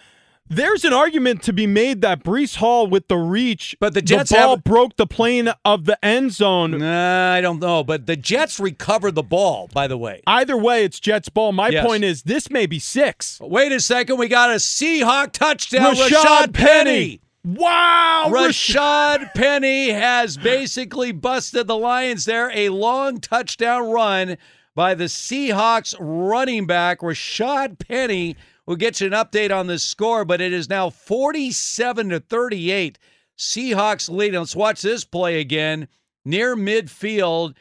There's 0.49 0.83
an 0.83 0.91
argument 0.91 1.43
to 1.43 1.53
be 1.53 1.65
made 1.65 2.01
that 2.01 2.23
Breece 2.23 2.57
Hall 2.57 2.85
with 2.85 3.07
the 3.07 3.15
reach, 3.15 3.73
but 3.79 3.93
the 3.93 4.01
Jets 4.01 4.33
ball 4.33 4.55
have- 4.55 4.63
broke 4.65 4.97
the 4.97 5.07
plane 5.07 5.49
of 5.63 5.85
the 5.85 5.97
end 6.03 6.33
zone. 6.33 6.77
Nah, 6.79 7.33
I 7.33 7.39
don't 7.39 7.59
know, 7.61 7.85
but 7.85 8.05
the 8.05 8.17
Jets 8.17 8.59
recovered 8.59 9.15
the 9.15 9.23
ball. 9.23 9.69
By 9.73 9.87
the 9.87 9.97
way, 9.97 10.21
Either 10.27 10.57
way, 10.57 10.83
it's 10.83 10.99
Jets 10.99 11.29
ball. 11.29 11.53
My 11.53 11.69
Yes. 11.69 11.85
point 11.85 12.03
is, 12.03 12.23
this 12.23 12.49
may 12.49 12.65
be 12.65 12.79
six. 12.79 13.37
wait 13.41 13.71
a 13.71 13.79
second. 13.79 14.17
We 14.17 14.27
got 14.27 14.49
a 14.49 14.55
Seahawk 14.55 15.31
touchdown. 15.31 15.95
Rashad 15.95 16.09
Rashad, 16.09 16.53
Penny. 16.53 16.65
Penny. 16.83 17.21
Wow, 17.43 18.27
Rashad 18.29 19.33
Penny 19.33 19.89
has 19.89 20.37
basically 20.37 21.11
busted 21.11 21.65
the 21.65 21.75
Lions 21.75 22.25
there. 22.25 22.51
A 22.53 22.69
long 22.69 23.19
touchdown 23.19 23.89
run 23.89 24.37
by 24.75 24.93
the 24.93 25.05
Seahawks 25.05 25.95
running 25.99 26.67
back, 26.67 26.99
Rashad 26.99 27.79
Penny. 27.79 28.35
We'll 28.67 28.77
get 28.77 29.01
you 29.01 29.07
an 29.07 29.13
update 29.13 29.49
on 29.55 29.65
this 29.65 29.83
score, 29.83 30.23
but 30.23 30.39
it 30.39 30.53
is 30.53 30.69
now 30.69 30.91
47 30.91 32.09
to 32.09 32.19
38. 32.19 32.99
Seahawks 33.35 34.07
lead. 34.07 34.35
Let's 34.35 34.55
watch 34.55 34.83
this 34.83 35.03
play 35.03 35.39
again 35.39 35.87
near 36.23 36.55
midfield. 36.55 37.55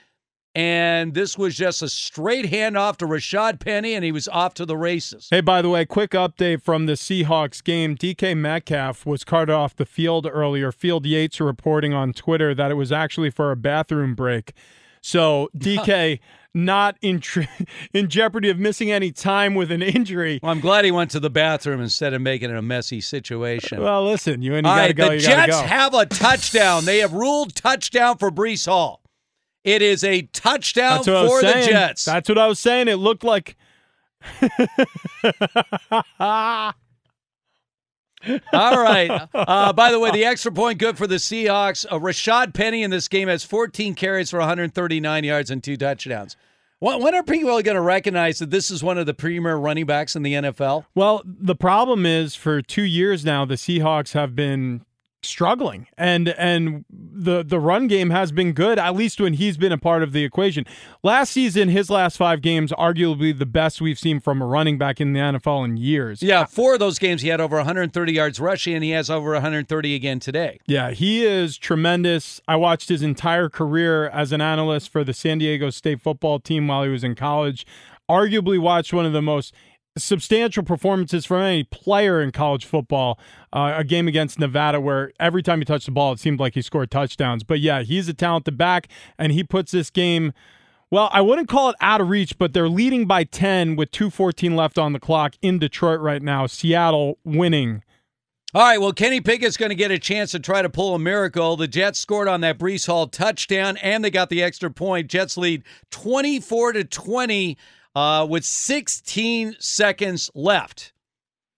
And 0.55 1.14
this 1.14 1.39
was 1.39 1.55
just 1.55 1.81
a 1.81 1.89
straight 1.89 2.47
handoff 2.47 2.97
to 2.97 3.06
Rashad 3.06 3.60
Penny, 3.60 3.94
and 3.94 4.05
he 4.05 4.10
was 4.10 4.27
off 4.27 4.55
to 4.55 4.66
the 4.66 4.77
races. 4.77 5.28
Hey, 5.31 5.40
by 5.40 5.62
the 5.62 5.68
way, 5.68 5.86
quick 5.86 6.10
update 6.10 6.60
from 6.62 6.86
the 6.86 6.94
Seahawks 6.94 7.62
game. 7.62 7.97
DK 7.97 8.36
Metcalf 8.36 9.06
was 9.06 9.22
carted 9.22 9.55
off 9.55 9.77
the 9.77 9.86
field 9.86 10.27
earlier. 10.31 10.72
Field 10.72 11.06
Yates 11.06 11.40
reporting 11.40 11.94
on 11.94 12.12
Twitter 12.12 12.52
that 12.55 12.72
it 12.72 12.74
was 12.74 12.90
actually 12.90 13.31
for 13.31 13.52
a 13.52 13.56
bathroom 13.56 14.16
break. 14.16 14.52
So 15.01 15.51
DK 15.56 16.18
not 16.52 16.97
in 17.01 17.22
in 17.94 18.09
jeopardy 18.09 18.51
of 18.51 18.59
missing 18.59 18.90
any 18.90 19.12
time 19.12 19.55
with 19.55 19.70
an 19.70 19.82
injury. 19.82 20.40
Well, 20.43 20.51
I'm 20.51 20.60
glad 20.60 20.85
he 20.85 20.90
went 20.90 21.12
to 21.12 21.20
the 21.20 21.31
bathroom 21.31 21.81
instead 21.81 22.12
of 22.12 22.22
making 22.22 22.51
it 22.51 22.56
a 22.56 22.62
messy 22.62 23.01
situation. 23.01 23.81
Well, 23.81 24.05
listen, 24.05 24.43
you 24.43 24.56
and 24.56 24.66
you 24.66 24.70
All 24.70 24.77
got 24.77 24.82
to 24.82 24.86
right, 24.89 24.97
go. 24.97 25.09
the 25.10 25.18
Jets 25.18 25.60
go. 25.60 25.66
have 25.66 25.94
a 25.94 26.06
touchdown. 26.06 26.85
They 26.86 26.98
have 26.98 27.12
ruled 27.12 27.55
touchdown 27.55 28.18
for 28.18 28.32
Breece 28.32 28.66
Hall. 28.66 29.01
It 29.65 29.82
is 29.82 30.05
a 30.05 30.23
touchdown 30.23 30.99
That's 30.99 31.09
what 31.09 31.16
I 31.16 31.23
was 31.23 31.32
for 31.32 31.47
the. 31.47 31.66
Jets. 31.66 32.05
That's 32.05 32.28
what 32.28 32.39
I 32.39 32.47
was 32.47 32.59
saying. 32.59 32.89
It 32.89 32.97
looked 32.97 33.24
like. 33.24 33.57
All 38.53 38.53
right. 38.53 39.28
Uh, 39.35 39.73
by 39.73 39.91
the 39.91 39.99
way, 39.99 40.11
the 40.11 40.24
extra 40.24 40.53
point 40.53 40.78
good 40.78 40.99
for 40.99 41.07
the 41.07 41.16
Seahawks. 41.16 41.87
Uh, 41.91 41.99
Rashad 41.99 42.55
Penny 42.55 42.82
in 42.82 42.91
this 42.91 43.09
game 43.09 43.28
has 43.28 43.45
14 43.45 43.95
carries 43.95 44.31
for 44.31 44.39
139 44.39 45.24
yards 45.24 45.51
and 45.51 45.62
two 45.62 45.77
touchdowns. 45.77 46.37
When, 46.81 47.03
when 47.03 47.15
are 47.15 47.23
people 47.23 47.51
going 47.62 47.74
to 47.74 47.81
recognize 47.81 48.39
that 48.39 48.51
this 48.51 48.70
is 48.70 48.82
one 48.82 48.99
of 48.99 49.07
the 49.07 49.15
premier 49.15 49.57
running 49.57 49.87
backs 49.87 50.16
in 50.16 50.23
the 50.23 50.35
NFL? 50.35 50.87
Well, 50.95 51.23
the 51.24 51.55
problem 51.55 52.07
is 52.07 52.35
for 52.35 52.62
two 52.62 52.85
years 52.85 53.24
now, 53.24 53.45
the 53.45 53.55
Seahawks 53.55 54.12
have 54.12 54.35
been 54.35 54.85
struggling, 55.23 55.87
and 55.99 56.29
and 56.31 56.85
the 56.91 57.43
the 57.43 57.59
run 57.59 57.89
game 57.89 58.11
has 58.11 58.33
been 58.33 58.53
good 58.53 58.79
at 58.79 58.95
least 58.95 59.21
when 59.21 59.35
he's 59.35 59.57
been 59.57 59.73
a 59.73 59.79
part 59.79 60.03
of 60.03 60.13
the 60.13 60.25
equation. 60.25 60.65
Last 61.03 61.33
season, 61.33 61.69
his 61.69 61.91
last 61.91 62.17
five 62.17 62.41
games, 62.41 62.73
arguably 62.73 63.37
the 63.37 63.47
best 63.47 63.81
we've 63.81 63.99
seen 63.99 64.21
from 64.21 64.41
a 64.41 64.47
running 64.47 64.79
back 64.79 65.01
in 65.01 65.13
the 65.13 65.21
NFL 65.21 65.65
in 65.65 65.77
years. 65.77 66.23
Yeah, 66.23 66.45
four 66.45 66.75
of 66.75 66.81
those 66.81 66.99
games 66.99 67.23
he 67.23 67.29
had 67.29 67.41
over 67.41 67.57
130 67.57 68.13
yards 68.13 68.41
rushing, 68.41 68.75
and 68.75 68.85
he 68.85 68.91
has 68.91 69.11
over 69.11 69.33
130 69.33 69.95
again 69.95 70.21
today. 70.21 70.59
Yeah, 70.67 70.91
he 70.91 71.25
is 71.25 71.57
tremendous. 71.59 72.41
I 72.49 72.57
watched 72.57 72.89
his 72.89 73.03
entire 73.03 73.49
career 73.49 74.09
as 74.09 74.33
an 74.33 74.41
analyst 74.41 74.91
for 74.91 75.05
the 75.05 75.15
San 75.15 75.39
Diego 75.39 75.71
State 75.71 76.01
football 76.01 76.39
team 76.39 76.69
while 76.69 76.83
he 76.83 76.89
was 76.89 77.05
in 77.05 77.15
college. 77.15 77.67
Arguably 78.09 78.59
watched 78.59 78.93
one 78.93 79.07
of 79.07 79.13
the 79.13 79.23
most 79.23 79.55
substantial 79.99 80.62
performances 80.62 81.27
from 81.27 81.43
any 81.43 81.65
player 81.65 82.21
in 82.23 82.31
college 82.31 82.64
football. 82.64 83.19
Uh, 83.53 83.74
a 83.77 83.85
game 83.85 84.09
against 84.09 84.39
Nevada 84.39 84.81
where 84.81 85.13
every 85.19 85.43
time 85.43 85.59
he 85.59 85.64
touched 85.64 85.87
the 85.87 85.93
ball, 85.93 86.13
it 86.13 86.21
seemed 86.21 86.40
like 86.40 86.55
he 86.55 86.63
scored 86.63 86.90
touchdowns. 86.90 87.43
But 87.43 87.61
yeah, 87.61 87.82
he's 87.82 88.09
a 88.09 88.14
talented 88.14 88.56
back, 88.56 88.89
and 89.19 89.32
he 89.32 89.43
puts 89.43 89.73
this 89.73 89.90
game. 89.90 90.32
Well, 90.90 91.09
I 91.13 91.21
wouldn't 91.21 91.48
call 91.48 91.71
it 91.71 91.77
out 91.81 92.01
of 92.01 92.09
reach, 92.09 92.37
but 92.37 92.53
they're 92.53 92.69
leading 92.69 93.06
by 93.06 93.24
10 93.24 93.77
with 93.77 93.93
2.14 93.93 94.56
left 94.56 94.77
on 94.77 94.93
the 94.93 94.98
clock 94.98 95.35
in 95.40 95.59
Detroit 95.59 96.01
right 96.01 96.23
now. 96.23 96.47
Seattle 96.47 97.19
winning. 97.24 97.82
All 98.53 98.63
right, 98.63 98.81
well, 98.81 98.93
Kenny 98.93 99.21
Pickett's 99.21 99.56
going 99.56 99.69
to 99.69 99.77
get 99.77 99.93
a 99.93 99.98
chance 100.01 100.32
to 100.32 100.40
try 100.40 100.61
to 100.61 100.69
pull 100.69 100.97
a 100.97 100.98
miracle. 100.98 101.56
The 101.56 101.69
Jets 101.69 102.01
scored 102.01 102.27
on 102.27 102.40
that 102.40 102.59
Breece 102.59 102.89
Hall 102.89 103.06
touchdown, 103.06 103.77
and 103.77 104.05
they 104.05 104.11
got 104.11 104.29
the 104.29 104.43
extra 104.43 104.73
point. 104.73 105.06
Jets 105.09 105.37
lead 105.37 105.63
24 105.93 106.73
to 106.73 106.82
20 106.82 107.56
uh, 107.94 108.27
with 108.28 108.44
16 108.44 109.56
seconds 109.59 110.30
left. 110.35 110.93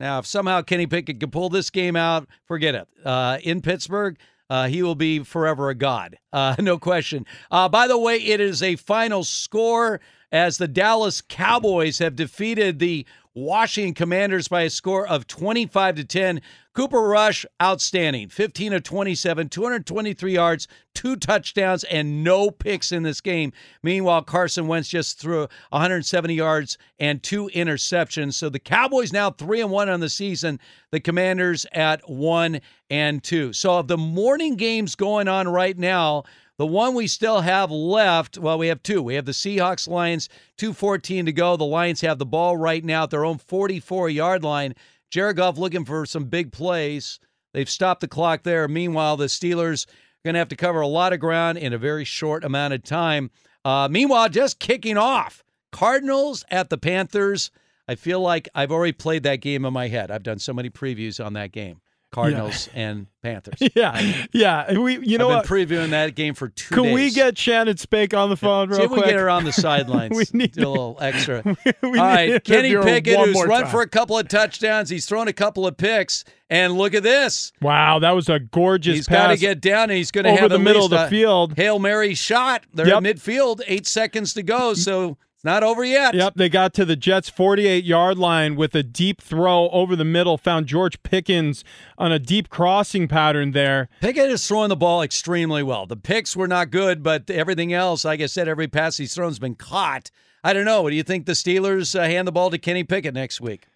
Now, 0.00 0.18
if 0.18 0.26
somehow 0.26 0.62
Kenny 0.62 0.86
Pickett 0.86 1.20
can 1.20 1.30
pull 1.30 1.48
this 1.48 1.70
game 1.70 1.94
out, 1.94 2.26
forget 2.46 2.74
it. 2.74 2.88
Uh, 3.04 3.38
in 3.42 3.60
Pittsburgh, 3.60 4.18
uh, 4.50 4.66
he 4.68 4.82
will 4.82 4.94
be 4.94 5.20
forever 5.20 5.70
a 5.70 5.74
god, 5.74 6.18
uh, 6.32 6.56
no 6.58 6.78
question. 6.78 7.24
Uh, 7.50 7.68
by 7.68 7.86
the 7.86 7.98
way, 7.98 8.16
it 8.16 8.40
is 8.40 8.62
a 8.62 8.76
final 8.76 9.24
score 9.24 10.00
as 10.32 10.58
the 10.58 10.68
Dallas 10.68 11.20
Cowboys 11.20 11.98
have 11.98 12.16
defeated 12.16 12.78
the 12.78 13.06
Washington 13.34 13.94
Commanders 13.94 14.48
by 14.48 14.62
a 14.62 14.70
score 14.70 15.06
of 15.06 15.26
25 15.26 15.96
to 15.96 16.04
10. 16.04 16.42
Cooper 16.74 17.02
Rush, 17.02 17.44
outstanding. 17.62 18.30
15 18.30 18.72
of 18.72 18.82
27, 18.82 19.50
223 19.50 20.32
yards, 20.32 20.68
two 20.94 21.16
touchdowns, 21.16 21.84
and 21.84 22.24
no 22.24 22.50
picks 22.50 22.92
in 22.92 23.02
this 23.02 23.20
game. 23.20 23.52
Meanwhile, 23.82 24.22
Carson 24.22 24.66
Wentz 24.66 24.88
just 24.88 25.18
threw 25.18 25.48
170 25.68 26.32
yards 26.34 26.78
and 26.98 27.22
two 27.22 27.50
interceptions. 27.54 28.34
So 28.34 28.48
the 28.48 28.58
Cowboys 28.58 29.12
now 29.12 29.30
3 29.30 29.60
and 29.60 29.70
1 29.70 29.88
on 29.90 30.00
the 30.00 30.08
season, 30.08 30.58
the 30.90 31.00
Commanders 31.00 31.66
at 31.72 32.08
1 32.08 32.60
and 32.88 33.22
2. 33.22 33.52
So 33.52 33.78
of 33.78 33.88
the 33.88 33.98
morning 33.98 34.56
games 34.56 34.94
going 34.94 35.28
on 35.28 35.48
right 35.48 35.76
now, 35.76 36.24
the 36.56 36.66
one 36.66 36.94
we 36.94 37.06
still 37.06 37.40
have 37.40 37.70
left, 37.70 38.38
well, 38.38 38.56
we 38.56 38.68
have 38.68 38.82
two. 38.82 39.02
We 39.02 39.14
have 39.14 39.24
the 39.24 39.32
Seahawks 39.32 39.88
Lions, 39.88 40.28
214 40.58 41.26
to 41.26 41.32
go. 41.32 41.56
The 41.56 41.64
Lions 41.64 42.02
have 42.02 42.18
the 42.18 42.26
ball 42.26 42.56
right 42.56 42.84
now 42.84 43.04
at 43.04 43.10
their 43.10 43.24
own 43.24 43.38
44 43.38 44.10
yard 44.10 44.44
line. 44.44 44.74
Jared 45.12 45.36
Goff 45.36 45.58
looking 45.58 45.84
for 45.84 46.06
some 46.06 46.24
big 46.24 46.52
plays. 46.52 47.20
They've 47.52 47.68
stopped 47.68 48.00
the 48.00 48.08
clock 48.08 48.44
there. 48.44 48.66
Meanwhile, 48.66 49.18
the 49.18 49.26
Steelers 49.26 49.86
are 49.86 49.90
going 50.24 50.32
to 50.34 50.38
have 50.38 50.48
to 50.48 50.56
cover 50.56 50.80
a 50.80 50.86
lot 50.86 51.12
of 51.12 51.20
ground 51.20 51.58
in 51.58 51.74
a 51.74 51.78
very 51.78 52.06
short 52.06 52.44
amount 52.44 52.72
of 52.72 52.82
time. 52.82 53.30
Uh, 53.62 53.88
meanwhile, 53.90 54.30
just 54.30 54.58
kicking 54.58 54.96
off 54.96 55.44
Cardinals 55.70 56.46
at 56.50 56.70
the 56.70 56.78
Panthers. 56.78 57.50
I 57.86 57.94
feel 57.94 58.20
like 58.20 58.48
I've 58.54 58.72
already 58.72 58.92
played 58.92 59.22
that 59.24 59.42
game 59.42 59.66
in 59.66 59.72
my 59.74 59.88
head. 59.88 60.10
I've 60.10 60.22
done 60.22 60.38
so 60.38 60.54
many 60.54 60.70
previews 60.70 61.22
on 61.22 61.34
that 61.34 61.52
game. 61.52 61.81
Cardinals 62.12 62.68
yeah. 62.72 62.80
and 62.80 63.06
Panthers. 63.22 63.54
Yeah, 63.74 64.26
yeah. 64.32 64.78
We, 64.78 64.98
you 64.98 65.16
know, 65.16 65.30
I've 65.30 65.48
been 65.48 65.56
what? 65.56 65.68
previewing 65.68 65.90
that 65.90 66.14
game 66.14 66.34
for 66.34 66.48
two. 66.48 66.74
Can 66.74 66.84
days. 66.84 66.94
we 66.94 67.10
get 67.10 67.38
Shannon 67.38 67.76
Spake 67.78 68.12
on 68.12 68.28
the 68.28 68.36
phone 68.36 68.68
real 68.68 68.80
See 68.80 68.86
quick? 68.86 69.04
we 69.04 69.10
get 69.10 69.18
her 69.18 69.30
on 69.30 69.44
the 69.44 69.52
sidelines. 69.52 70.14
we 70.32 70.38
need 70.38 70.52
do 70.52 70.68
a 70.68 70.68
little 70.68 70.98
extra. 71.00 71.42
we, 71.44 71.54
we 71.90 71.98
All 71.98 72.04
right, 72.04 72.44
Kenny 72.44 72.76
Pickett, 72.76 73.18
who's 73.18 73.42
run 73.44 73.62
time. 73.62 73.70
for 73.70 73.80
a 73.80 73.88
couple 73.88 74.18
of 74.18 74.28
touchdowns. 74.28 74.90
He's 74.90 75.06
thrown 75.06 75.26
a 75.26 75.32
couple 75.32 75.66
of 75.66 75.76
picks, 75.76 76.24
and 76.50 76.74
look 76.74 76.92
at 76.92 77.02
this. 77.02 77.52
Wow, 77.62 77.98
that 78.00 78.10
was 78.10 78.28
a 78.28 78.38
gorgeous. 78.38 78.96
He's 78.96 79.08
got 79.08 79.28
to 79.28 79.36
get 79.38 79.60
down, 79.60 79.84
and 79.84 79.92
he's 79.92 80.10
going 80.10 80.24
to 80.24 80.36
have 80.36 80.50
the 80.50 80.58
middle 80.58 80.84
of 80.84 80.90
the 80.90 81.08
field. 81.08 81.56
Hail 81.56 81.78
Mary 81.78 82.14
shot. 82.14 82.64
They're 82.74 82.88
yep. 82.88 82.98
at 82.98 83.02
midfield, 83.02 83.62
eight 83.66 83.86
seconds 83.86 84.34
to 84.34 84.42
go. 84.42 84.72
Mm-hmm. 84.72 84.80
So 84.80 85.16
not 85.44 85.62
over 85.62 85.84
yet. 85.84 86.14
Yep, 86.14 86.34
they 86.36 86.48
got 86.48 86.72
to 86.74 86.84
the 86.84 86.96
Jets' 86.96 87.28
48 87.28 87.84
yard 87.84 88.18
line 88.18 88.56
with 88.56 88.74
a 88.74 88.82
deep 88.82 89.20
throw 89.20 89.68
over 89.70 89.96
the 89.96 90.04
middle, 90.04 90.38
found 90.38 90.66
George 90.66 91.02
Pickens 91.02 91.64
on 91.98 92.12
a 92.12 92.18
deep 92.18 92.48
crossing 92.48 93.08
pattern 93.08 93.52
there. 93.52 93.88
Pickett 94.00 94.30
is 94.30 94.46
throwing 94.46 94.68
the 94.68 94.76
ball 94.76 95.02
extremely 95.02 95.62
well. 95.62 95.86
The 95.86 95.96
picks 95.96 96.36
were 96.36 96.48
not 96.48 96.70
good, 96.70 97.02
but 97.02 97.28
everything 97.30 97.72
else, 97.72 98.04
like 98.04 98.20
I 98.20 98.26
said, 98.26 98.48
every 98.48 98.68
pass 98.68 98.96
he's 98.96 99.14
thrown 99.14 99.30
has 99.30 99.38
been 99.38 99.54
caught. 99.54 100.10
I 100.44 100.52
don't 100.52 100.64
know. 100.64 100.88
Do 100.88 100.94
you 100.94 101.02
think 101.02 101.26
the 101.26 101.32
Steelers 101.32 101.98
uh, 101.98 102.04
hand 102.04 102.26
the 102.26 102.32
ball 102.32 102.50
to 102.50 102.58
Kenny 102.58 102.84
Pickett 102.84 103.14
next 103.14 103.40
week? 103.40 103.66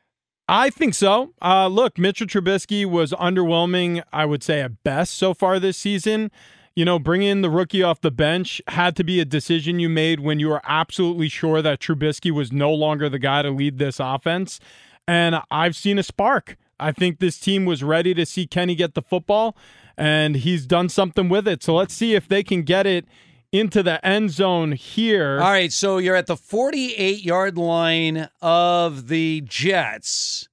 I 0.49 0.71
think 0.71 0.95
so. 0.95 1.33
Uh, 1.43 1.67
look, 1.67 1.99
Mitchell 1.99 2.27
Trubisky 2.27 2.87
was 2.87 3.11
underwhelming, 3.13 4.03
I 4.13 4.25
would 4.27 4.45
say, 4.45 4.61
at 4.61 4.85
best 4.85 5.15
so 5.15 5.35
far 5.35 5.59
this 5.59 5.77
season 5.77 6.31
you 6.77 6.85
know, 6.85 6.99
bringing 6.99 7.41
the 7.41 7.49
rookie 7.49 7.83
off 7.83 8.03
the 8.03 8.11
bench 8.11 8.61
had 8.69 8.95
to 8.97 9.03
be 9.03 9.19
a 9.19 9.25
decision 9.25 9.81
you 9.81 9.89
made 9.89 10.21
when 10.21 10.39
you 10.39 10.49
were 10.49 10.61
absolutely 10.65 11.29
sure 11.29 11.63
that 11.63 11.81
Trubisky 11.81 12.31
was 12.31 12.53
no 12.53 12.73
longer 12.73 13.09
the 13.09 13.19
guy 13.19 13.41
to 13.43 13.51
lead 13.51 13.79
this 13.79 13.99
offense. 13.99 14.61
And 15.09 15.41
I've 15.51 15.75
seen 15.75 15.99
a 15.99 16.03
spark. 16.03 16.59
I 16.79 16.93
think 16.93 17.19
this 17.19 17.41
team 17.41 17.65
was 17.65 17.83
ready 17.83 18.13
to 18.13 18.27
see 18.27 18.47
Kenny 18.47 18.75
get 18.75 18.93
the 18.95 19.01
football, 19.01 19.57
and 19.97 20.37
he's 20.37 20.67
done 20.67 20.91
something 20.91 21.31
with 21.31 21.49
it. 21.49 21.63
So 21.63 21.75
let's 21.75 21.95
see 21.95 22.15
if 22.15 22.29
they 22.29 22.43
can 22.43 22.63
get 22.63 22.87
it 22.87 23.07
into 23.51 23.83
the 23.83 24.05
end 24.05 24.31
zone 24.33 24.73
here. 24.73 25.41
All 25.41 25.51
right, 25.51 25.73
so 25.73 25.97
you're 25.97 26.17
at 26.17 26.27
the 26.27 26.37
48 26.37 27.25
yard 27.25 27.57
line 27.57 28.29
of 28.43 29.09
the 29.09 29.43
Jets. 29.47 30.49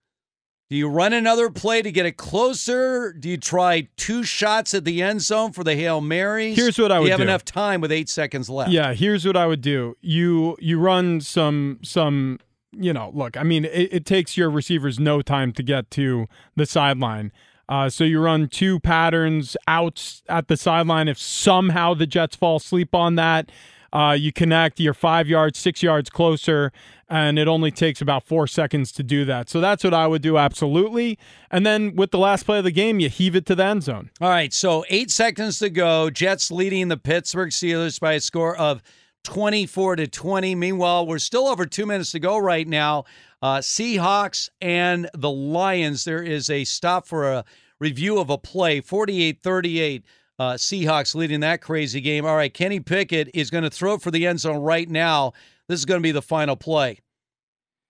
Do 0.74 0.78
you 0.78 0.88
run 0.88 1.14
another 1.14 1.52
play 1.52 1.84
to 1.84 1.92
get 1.92 2.08
it 2.08 2.18
closer? 2.18 3.14
Do 3.14 3.30
you 3.30 3.38
try 3.38 3.90
two 3.96 4.24
shots 4.24 4.74
at 4.74 4.86
the 4.86 5.04
end 5.04 5.22
zone 5.22 5.52
for 5.52 5.64
the 5.64 5.76
Hail 5.76 6.02
Marys? 6.02 6.58
Here's 6.58 6.80
what 6.80 6.92
I 6.92 6.98
would 6.98 7.04
do. 7.04 7.08
You 7.10 7.12
have 7.12 7.20
do. 7.20 7.24
enough 7.26 7.46
time 7.46 7.80
with 7.80 7.92
eight 7.92 8.10
seconds 8.10 8.50
left. 8.50 8.72
Yeah, 8.72 8.96
here's 8.96 9.24
what 9.24 9.38
I 9.38 9.46
would 9.46 9.62
do. 9.62 9.96
You 10.02 10.58
you 10.60 10.80
run 10.80 11.22
some 11.22 11.78
some 11.84 12.40
you 12.72 12.92
know, 12.92 13.12
look, 13.14 13.38
I 13.38 13.44
mean, 13.44 13.66
it, 13.66 13.94
it 13.94 14.06
takes 14.08 14.36
your 14.36 14.50
receivers 14.50 14.98
no 14.98 15.22
time 15.22 15.54
to 15.54 15.62
get 15.62 15.92
to 15.92 16.26
the 16.56 16.66
sideline. 16.66 17.32
Uh, 17.70 17.88
so 17.88 18.04
you 18.04 18.20
run 18.20 18.48
two 18.48 18.80
patterns 18.80 19.56
out 19.68 20.22
at 20.28 20.48
the 20.48 20.58
sideline. 20.58 21.08
If 21.08 21.20
somehow 21.20 21.94
the 21.94 22.08
Jets 22.08 22.36
fall 22.36 22.56
asleep 22.56 22.96
on 22.96 23.14
that, 23.14 23.52
uh, 23.94 24.18
you 24.20 24.34
connect, 24.34 24.80
you're 24.80 24.94
five 24.94 25.28
yards, 25.28 25.60
six 25.60 25.84
yards 25.84 26.10
closer, 26.10 26.72
and 27.08 27.38
it 27.38 27.48
only 27.48 27.70
takes 27.70 28.02
about 28.02 28.24
four 28.24 28.48
seconds 28.48 28.92
to 28.92 29.04
do 29.04 29.24
that. 29.24 29.50
So 29.50 29.62
that's 29.62 29.84
what 29.84 29.94
I 29.94 30.08
would 30.08 30.24
do, 30.24 30.38
absolutely. 30.38 31.20
And 31.52 31.64
then 31.64 31.96
with 31.96 32.10
the 32.10 32.18
last 32.18 32.44
play 32.48 32.58
of 32.58 32.64
the 32.64 32.72
game, 32.72 33.00
you 33.00 33.08
heave 33.08 33.36
it 33.36 33.46
to 33.46 33.56
the 33.56 33.64
end 33.64 33.84
zone. 33.84 34.10
All 34.20 34.30
right, 34.30 34.52
so 34.52 34.84
eight 34.90 35.12
seconds 35.12 35.60
to 35.60 35.70
go. 35.70 36.10
Jets 36.10 36.50
leading 36.50 36.88
the 36.88 36.98
Pittsburgh 36.98 37.52
Steelers 37.52 38.00
by 38.00 38.14
a 38.14 38.20
score 38.20 38.58
of 38.58 38.82
24 39.26 39.98
to 39.98 40.08
20. 40.08 40.56
Meanwhile, 40.56 41.06
we're 41.06 41.20
still 41.20 41.48
over 41.48 41.68
two 41.68 41.86
minutes 41.86 42.12
to 42.14 42.20
go 42.20 42.40
right 42.40 42.68
now. 42.68 43.06
Uh, 43.44 43.60
Seahawks 43.60 44.50
and 44.60 45.08
the 45.14 45.30
Lions. 45.30 46.04
There 46.04 46.24
is 46.24 46.50
a 46.50 46.64
stop 46.64 47.06
for 47.06 47.32
a 47.32 47.46
review 47.80 48.18
of 48.18 48.32
a 48.32 48.40
play, 48.40 48.82
48 48.82 49.44
38. 49.44 50.04
Uh, 50.40 50.54
Seahawks 50.54 51.14
leading 51.16 51.42
that 51.42 51.62
crazy 51.62 52.02
game. 52.02 52.26
All 52.26 52.36
right, 52.36 52.54
Kenny 52.54 52.80
Pickett 52.80 53.30
is 53.34 53.50
going 53.50 53.64
to 53.64 53.70
throw 53.70 53.98
for 53.98 54.12
the 54.12 54.26
end 54.26 54.40
zone 54.40 54.58
right 54.58 54.90
now. 54.90 55.34
This 55.68 55.80
is 55.80 55.86
going 55.86 56.00
to 56.00 56.04
be 56.04 56.12
the 56.12 56.22
final 56.22 56.56
play. 56.56 57.00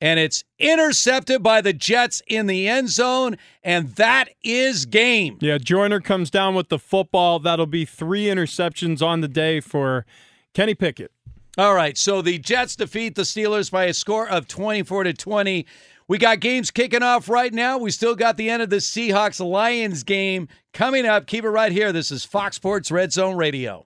And 0.02 0.20
it's 0.20 0.44
intercepted 0.60 1.42
by 1.42 1.62
the 1.62 1.72
Jets 1.72 2.22
in 2.28 2.48
the 2.48 2.68
end 2.68 2.90
zone, 2.90 3.38
and 3.64 3.90
that 3.96 4.28
is 4.44 4.86
game. 4.86 5.38
Yeah, 5.40 5.58
Joyner 5.58 6.02
comes 6.02 6.30
down 6.30 6.56
with 6.56 6.68
the 6.68 6.78
football. 6.78 7.40
That'll 7.40 7.66
be 7.66 7.86
three 7.86 8.26
interceptions 8.26 9.02
on 9.02 9.22
the 9.22 9.30
day 9.30 9.62
for 9.62 10.06
Kenny 10.54 10.76
Pickett. 10.76 11.12
All 11.58 11.74
right, 11.76 11.98
so 11.98 12.22
the 12.22 12.40
Jets 12.40 12.76
defeat 12.76 13.16
the 13.16 13.22
Steelers 13.22 13.72
by 13.72 13.86
a 13.86 13.94
score 13.94 14.28
of 14.28 14.48
24 14.48 15.06
to 15.06 15.14
20. 15.14 15.66
We 16.08 16.18
got 16.18 16.40
games 16.42 16.70
kicking 16.70 17.04
off 17.04 17.30
right 17.30 17.54
now. 17.54 17.78
We 17.78 17.92
still 17.92 18.16
got 18.16 18.36
the 18.38 18.50
end 18.50 18.62
of 18.62 18.70
the 18.70 18.78
Seahawks 18.78 19.44
Lions 19.44 20.04
game 20.04 20.50
coming 20.74 21.06
up. 21.06 21.28
Keep 21.28 21.46
it 21.46 21.50
right 21.50 21.72
here. 21.72 21.94
This 21.94 22.12
is 22.12 22.26
Fox 22.26 22.58
Sports 22.58 22.92
Red 22.92 23.14
Zone 23.14 23.38
Radio. 23.38 23.86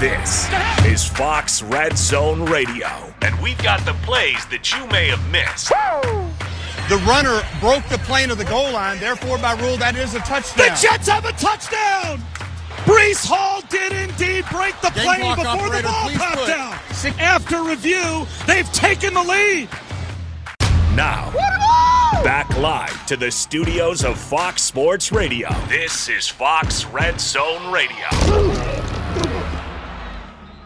This 0.00 0.48
is 0.84 1.06
Fox 1.08 1.62
Red 1.62 1.96
Zone 1.96 2.44
Radio, 2.44 3.14
and 3.22 3.40
we've 3.40 3.62
got 3.62 3.80
the 3.86 3.94
plays 4.02 4.44
that 4.46 4.72
you 4.72 4.86
may 4.88 5.08
have 5.08 5.30
missed. 5.30 5.68
The 6.90 6.96
runner 7.06 7.40
broke 7.60 7.86
the 7.88 7.96
plane 8.04 8.30
of 8.30 8.36
the 8.36 8.44
goal 8.44 8.70
line, 8.72 9.00
therefore, 9.00 9.38
by 9.38 9.52
rule, 9.62 9.78
that 9.78 9.96
is 9.96 10.14
a 10.14 10.18
touchdown. 10.18 10.68
The 10.68 10.78
Jets 10.78 11.08
have 11.08 11.24
a 11.24 11.32
touchdown! 11.32 12.20
Breece 12.84 13.24
Hall 13.26 13.62
did 13.70 13.92
indeed 13.92 14.44
break 14.52 14.78
the 14.82 14.90
Game 14.90 15.04
plane 15.04 15.36
before 15.36 15.70
the 15.70 15.82
ball 15.82 16.10
popped 16.10 16.38
put. 16.38 16.50
out. 16.50 17.20
After 17.20 17.62
review, 17.62 18.26
they've 18.46 18.70
taken 18.72 19.14
the 19.14 19.22
lead. 19.22 19.68
Now, 20.94 21.30
back 22.22 22.48
live 22.58 23.06
to 23.06 23.16
the 23.16 23.30
studios 23.30 24.04
of 24.04 24.18
Fox 24.18 24.62
Sports 24.62 25.12
Radio. 25.12 25.48
This 25.68 26.08
is 26.08 26.28
Fox 26.28 26.84
Red 26.86 27.20
Zone 27.20 27.72
Radio. 27.72 28.06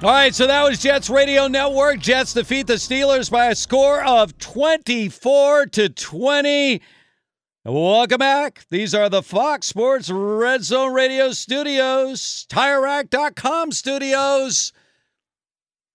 All 0.00 0.10
right, 0.10 0.34
so 0.34 0.46
that 0.46 0.62
was 0.62 0.80
Jets 0.80 1.08
Radio 1.10 1.48
Network. 1.48 1.98
Jets 1.98 2.32
defeat 2.32 2.66
the 2.66 2.74
Steelers 2.74 3.30
by 3.30 3.46
a 3.46 3.54
score 3.54 4.02
of 4.04 4.36
24 4.38 5.66
to 5.66 5.88
20. 5.88 6.80
Welcome 7.64 8.18
back. 8.18 8.64
These 8.70 8.94
are 8.94 9.08
the 9.08 9.22
Fox 9.22 9.66
Sports 9.66 10.08
Red 10.10 10.64
Zone 10.64 10.92
Radio 10.94 11.32
studios, 11.32 12.46
TireRack.com 12.48 13.72
studios. 13.72 14.72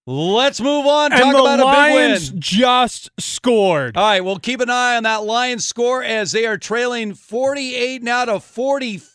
Let's 0.06 0.60
move 0.60 0.86
on. 0.86 1.12
Talk 1.12 1.22
and 1.22 1.34
the 1.34 1.40
about 1.40 1.60
Lions 1.60 2.30
a 2.30 2.32
big 2.32 2.34
win. 2.34 2.42
just 2.42 3.10
scored. 3.18 3.96
All 3.96 4.04
right, 4.04 4.22
we'll 4.22 4.40
keep 4.40 4.60
an 4.60 4.70
eye 4.70 4.98
on 4.98 5.04
that 5.04 5.24
Lions 5.24 5.66
score 5.66 6.04
as 6.04 6.34
they 6.34 6.46
are 6.46 6.58
trailing 6.58 7.14
48 7.14 8.04
now 8.04 8.26
to 8.26 8.40
44. 8.42 9.10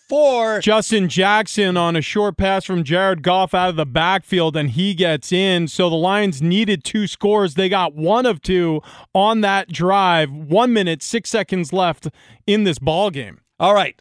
Justin 0.61 1.09
Jackson 1.09 1.77
on 1.77 1.95
a 1.95 2.01
short 2.01 2.37
pass 2.39 2.65
from 2.65 2.83
Jared 2.83 3.23
Goff 3.23 3.53
out 3.53 3.71
of 3.71 3.77
the 3.77 3.85
backfield, 3.85 4.57
and 4.57 4.71
he 4.71 4.95
gets 4.95 5.33
in. 5.33 5.69
So 5.69 5.91
the 5.91 5.97
Lions 5.97 6.41
needed 6.41 6.83
two 6.83 7.07
scores. 7.07 7.55
They 7.55 7.69
got 7.69 7.95
one 7.95 8.25
of 8.25 8.41
two 8.41 8.81
on 9.15 9.43
that 9.43 9.69
drive. 9.69 10.33
One 10.33 10.73
minute, 10.73 11.03
six 11.03 11.29
seconds 11.29 11.73
left 11.73 12.09
in 12.47 12.65
this 12.65 12.79
ball 12.79 13.11
game. 13.11 13.41
All 13.61 13.75
right. 13.75 14.01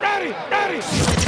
Ready, 0.00 0.30
ready. 0.50 0.78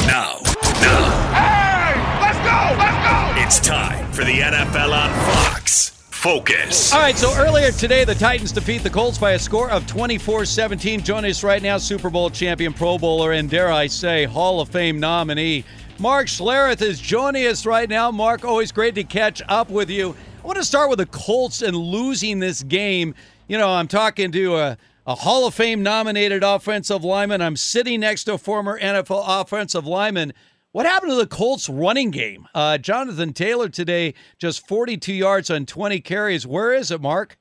Now, 0.06 0.38
now. 0.80 1.32
Hey, 1.34 1.94
let's 2.20 2.38
go, 2.38 2.76
let's 2.78 3.36
go. 3.36 3.42
It's 3.42 3.60
time 3.60 4.10
for 4.12 4.24
the 4.24 4.38
NFL 4.40 4.92
on 4.92 5.10
Fox. 5.26 5.97
Focus. 6.18 6.92
All 6.92 6.98
right, 6.98 7.16
so 7.16 7.32
earlier 7.36 7.70
today, 7.70 8.04
the 8.04 8.12
Titans 8.12 8.50
defeat 8.50 8.82
the 8.82 8.90
Colts 8.90 9.18
by 9.18 9.32
a 9.32 9.38
score 9.38 9.70
of 9.70 9.86
24 9.86 10.46
17. 10.46 11.04
Joining 11.04 11.30
us 11.30 11.44
right 11.44 11.62
now, 11.62 11.78
Super 11.78 12.10
Bowl 12.10 12.28
champion, 12.28 12.72
Pro 12.72 12.98
Bowler, 12.98 13.30
and 13.30 13.48
dare 13.48 13.70
I 13.70 13.86
say, 13.86 14.24
Hall 14.24 14.60
of 14.60 14.68
Fame 14.68 14.98
nominee. 14.98 15.64
Mark 16.00 16.26
Schlereth 16.26 16.82
is 16.82 16.98
joining 16.98 17.46
us 17.46 17.64
right 17.64 17.88
now. 17.88 18.10
Mark, 18.10 18.44
always 18.44 18.72
great 18.72 18.96
to 18.96 19.04
catch 19.04 19.42
up 19.48 19.70
with 19.70 19.90
you. 19.90 20.16
I 20.42 20.46
want 20.46 20.58
to 20.58 20.64
start 20.64 20.90
with 20.90 20.98
the 20.98 21.06
Colts 21.06 21.62
and 21.62 21.76
losing 21.76 22.40
this 22.40 22.64
game. 22.64 23.14
You 23.46 23.56
know, 23.56 23.68
I'm 23.68 23.86
talking 23.86 24.32
to 24.32 24.56
a, 24.56 24.78
a 25.06 25.14
Hall 25.14 25.46
of 25.46 25.54
Fame 25.54 25.84
nominated 25.84 26.42
offensive 26.42 27.04
lineman. 27.04 27.40
I'm 27.40 27.56
sitting 27.56 28.00
next 28.00 28.24
to 28.24 28.34
a 28.34 28.38
former 28.38 28.76
NFL 28.80 29.22
offensive 29.24 29.86
lineman. 29.86 30.32
What 30.72 30.84
happened 30.84 31.12
to 31.12 31.16
the 31.16 31.26
Colts 31.26 31.68
running 31.68 32.10
game? 32.10 32.46
Uh, 32.54 32.76
Jonathan 32.76 33.32
Taylor 33.32 33.70
today, 33.70 34.12
just 34.38 34.68
42 34.68 35.14
yards 35.14 35.50
on 35.50 35.64
20 35.64 36.00
carries. 36.00 36.46
Where 36.46 36.74
is 36.74 36.90
it, 36.90 37.00
Mark? 37.00 37.38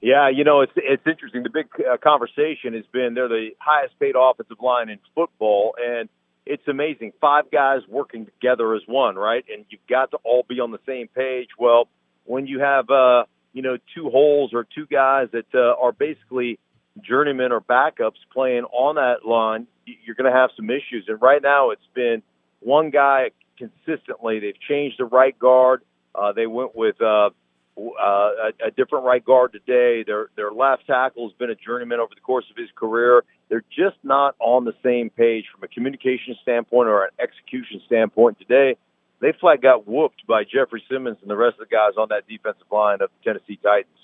Yeah, 0.00 0.28
you 0.28 0.42
know 0.42 0.62
it's 0.62 0.72
it's 0.76 1.06
interesting. 1.06 1.44
The 1.44 1.50
big 1.50 1.66
uh, 1.78 1.96
conversation 1.96 2.74
has 2.74 2.84
been 2.92 3.14
they're 3.14 3.28
the 3.28 3.50
highest 3.60 3.98
paid 4.00 4.14
offensive 4.18 4.56
line 4.60 4.88
in 4.88 4.98
football, 5.14 5.76
and 5.80 6.08
it's 6.44 6.66
amazing. 6.66 7.12
Five 7.20 7.50
guys 7.52 7.82
working 7.88 8.26
together 8.26 8.74
as 8.74 8.82
one, 8.86 9.14
right? 9.14 9.44
And 9.52 9.64
you've 9.70 9.86
got 9.88 10.10
to 10.10 10.18
all 10.24 10.44
be 10.48 10.58
on 10.58 10.72
the 10.72 10.80
same 10.86 11.06
page. 11.06 11.50
Well, 11.56 11.86
when 12.24 12.48
you 12.48 12.58
have 12.58 12.90
uh, 12.90 13.24
you 13.52 13.62
know 13.62 13.78
two 13.94 14.10
holes 14.10 14.50
or 14.52 14.66
two 14.74 14.86
guys 14.86 15.28
that 15.32 15.46
uh, 15.54 15.80
are 15.80 15.92
basically 15.92 16.58
journeymen 17.00 17.52
or 17.52 17.60
backups 17.60 18.18
playing 18.32 18.64
on 18.64 18.96
that 18.96 19.26
line, 19.26 19.66
you're 19.86 20.14
going 20.14 20.30
to 20.30 20.36
have 20.36 20.50
some 20.56 20.70
issues. 20.70 21.04
And 21.08 21.20
right 21.20 21.42
now, 21.42 21.70
it's 21.70 21.80
been 21.94 22.22
one 22.60 22.90
guy 22.90 23.30
consistently. 23.58 24.40
They've 24.40 24.60
changed 24.68 24.98
the 24.98 25.04
right 25.04 25.38
guard. 25.38 25.82
Uh, 26.14 26.32
they 26.32 26.46
went 26.46 26.76
with 26.76 27.00
uh, 27.00 27.30
uh, 27.78 27.80
a, 28.02 28.66
a 28.66 28.70
different 28.76 29.04
right 29.04 29.24
guard 29.24 29.52
today. 29.52 30.04
Their 30.04 30.28
their 30.36 30.52
left 30.52 30.86
tackle 30.86 31.28
has 31.28 31.36
been 31.38 31.50
a 31.50 31.54
journeyman 31.54 32.00
over 32.00 32.14
the 32.14 32.20
course 32.20 32.44
of 32.50 32.56
his 32.56 32.68
career. 32.74 33.24
They're 33.48 33.64
just 33.74 33.96
not 34.02 34.34
on 34.38 34.64
the 34.64 34.74
same 34.82 35.10
page 35.10 35.44
from 35.52 35.64
a 35.64 35.68
communication 35.68 36.36
standpoint 36.42 36.88
or 36.88 37.04
an 37.04 37.10
execution 37.18 37.80
standpoint 37.86 38.38
today. 38.38 38.76
They 39.20 39.32
flat 39.40 39.62
got 39.62 39.86
whooped 39.86 40.26
by 40.26 40.42
Jeffrey 40.44 40.82
Simmons 40.90 41.18
and 41.22 41.30
the 41.30 41.36
rest 41.36 41.54
of 41.60 41.68
the 41.68 41.74
guys 41.74 41.92
on 41.96 42.08
that 42.08 42.26
defensive 42.28 42.66
line 42.70 43.00
of 43.00 43.10
the 43.10 43.30
Tennessee 43.32 43.58
Titans. 43.62 43.96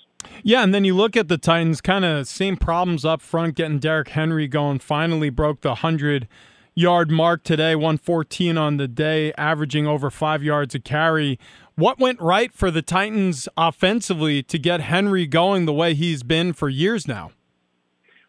Yeah, 0.43 0.63
and 0.63 0.73
then 0.73 0.85
you 0.85 0.95
look 0.95 1.17
at 1.17 1.27
the 1.27 1.37
Titans, 1.37 1.81
kind 1.81 2.05
of 2.05 2.27
same 2.27 2.57
problems 2.57 3.05
up 3.05 3.21
front, 3.21 3.55
getting 3.55 3.79
Derrick 3.79 4.09
Henry 4.09 4.47
going. 4.47 4.79
Finally 4.79 5.29
broke 5.29 5.61
the 5.61 5.69
100 5.69 6.27
yard 6.75 7.11
mark 7.11 7.43
today, 7.43 7.75
114 7.75 8.57
on 8.57 8.77
the 8.77 8.87
day, 8.87 9.33
averaging 9.37 9.85
over 9.85 10.09
five 10.09 10.43
yards 10.43 10.73
a 10.75 10.79
carry. 10.79 11.39
What 11.75 11.99
went 11.99 12.19
right 12.21 12.53
for 12.53 12.71
the 12.71 12.81
Titans 12.81 13.47
offensively 13.57 14.43
to 14.43 14.57
get 14.57 14.81
Henry 14.81 15.25
going 15.25 15.65
the 15.65 15.73
way 15.73 15.93
he's 15.93 16.23
been 16.23 16.53
for 16.53 16.69
years 16.69 17.07
now? 17.07 17.31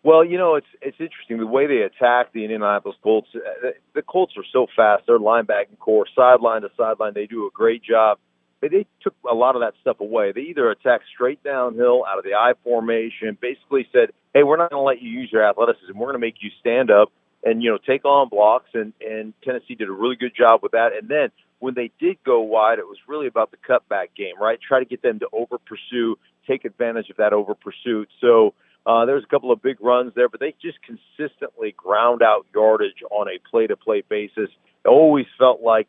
Well, 0.03 0.25
you 0.25 0.39
know, 0.39 0.55
it's 0.55 0.67
it's 0.81 0.97
interesting 0.99 1.39
the 1.39 1.47
way 1.47 1.67
they 1.67 1.83
attack 1.83 2.33
the 2.33 2.45
Indianapolis 2.45 2.97
Colts. 3.03 3.29
uh, 3.35 3.71
The 3.95 4.03
Colts 4.03 4.33
are 4.37 4.45
so 4.51 4.67
fast; 4.75 5.07
their 5.07 5.19
linebacking 5.19 5.79
corps, 5.79 6.07
sideline 6.17 6.63
to 6.63 6.71
sideline, 6.77 7.13
they 7.15 7.27
do 7.27 7.47
a 7.47 7.51
great 7.53 7.83
job. 7.83 8.19
They, 8.61 8.69
they 8.69 8.87
took 9.03 9.15
a 9.31 9.35
lot 9.35 9.57
of 9.57 9.63
that 9.63 9.75
stuff 9.81 10.01
away. 10.01 10.33
They 10.33 10.43
either 10.43 10.71
attacked 10.71 11.05
straight 11.13 11.43
downhill 11.43 12.05
out 12.09 12.19
of 12.19 12.25
the 12.25 12.35
I 12.35 12.53
formation, 12.63 13.37
basically 13.41 13.87
said, 13.93 14.11
"Hey, 14.35 14.43
we're 14.43 14.57
not 14.57 14.71
going 14.71 14.81
to 14.81 14.87
let 14.87 15.03
you 15.03 15.11
use 15.11 15.31
your 15.33 15.49
athleticism. 15.49 15.97
We're 15.97 16.07
going 16.07 16.21
to 16.21 16.27
make 16.27 16.37
you 16.41 16.51
stand 16.61 16.91
up 16.91 17.11
and 17.43 17.63
you 17.63 17.71
know 17.71 17.79
take 17.79 18.05
on 18.05 18.29
blocks." 18.29 18.71
And 18.75 18.93
and 19.01 19.33
Tennessee 19.43 19.75
did 19.75 19.89
a 19.89 19.93
really 19.93 20.17
good 20.17 20.35
job 20.37 20.61
with 20.63 20.73
that. 20.73 20.93
And 20.93 21.09
then 21.09 21.31
when 21.59 21.75
they 21.75 21.91
did 21.99 22.19
go 22.25 22.41
wide, 22.41 22.79
it 22.79 22.87
was 22.87 22.99
really 23.09 23.27
about 23.27 23.51
the 23.51 23.57
cutback 23.57 24.09
game, 24.17 24.35
right? 24.41 24.59
Try 24.61 24.79
to 24.79 24.85
get 24.87 25.03
them 25.03 25.19
to 25.21 25.29
over 25.33 25.59
pursue, 25.59 26.17
take 26.47 26.65
advantage 26.65 27.11
of 27.11 27.17
that 27.17 27.33
over 27.33 27.55
pursuit. 27.55 28.09
So. 28.21 28.55
Uh, 28.87 29.05
there's 29.05 29.23
a 29.23 29.27
couple 29.27 29.53
of 29.53 29.61
big 29.61 29.77
runs 29.83 30.11
there, 30.17 30.31
but 30.31 30.41
they 30.41 30.55
just 30.63 30.79
consistently 30.81 31.75
ground 31.77 32.23
out 32.23 32.47
yardage 32.55 33.03
on 33.11 33.29
a 33.29 33.39
play-to-play 33.51 34.03
basis. 34.09 34.49
It 34.85 34.89
always 34.89 35.27
felt 35.39 35.61
like 35.61 35.87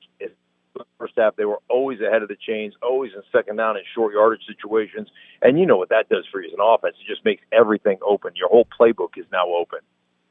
the 0.74 0.86
first 0.98 1.14
half 1.18 1.36
they 1.36 1.46
were 1.46 1.60
always 1.70 2.00
ahead 2.02 2.22
of 2.22 2.28
the 2.28 2.38
chains, 2.48 2.74
always 2.82 3.12
in 3.16 3.22
second 3.32 3.58
down 3.58 3.78
and 3.78 3.86
short 3.94 4.14
yardage 4.14 4.42
situations. 4.48 5.10
And 5.42 5.60
you 5.60 5.66
know 5.66 5.78
what 5.78 5.90
that 5.90 6.10
does 6.10 6.26
for 6.32 6.42
you 6.42 6.48
as 6.48 6.54
an 6.54 6.60
offense? 6.62 6.96
It 7.02 7.12
just 7.12 7.26
makes 7.26 7.44
everything 7.52 7.98
open. 8.06 8.34
Your 8.36 8.50
whole 8.50 8.68
playbook 8.80 9.18
is 9.18 9.26
now 9.32 9.48
open. 9.48 9.80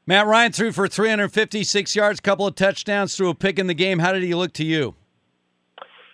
Matt 0.05 0.27
Ryan 0.27 0.51
threw 0.51 0.71
for 0.71 0.87
356 0.87 1.95
yards, 1.95 2.19
a 2.19 2.21
couple 2.21 2.47
of 2.47 2.55
touchdowns, 2.55 3.15
threw 3.15 3.29
a 3.29 3.35
pick 3.35 3.59
in 3.59 3.67
the 3.67 3.73
game. 3.73 3.99
How 3.99 4.11
did 4.11 4.23
he 4.23 4.33
look 4.33 4.53
to 4.53 4.63
you? 4.63 4.95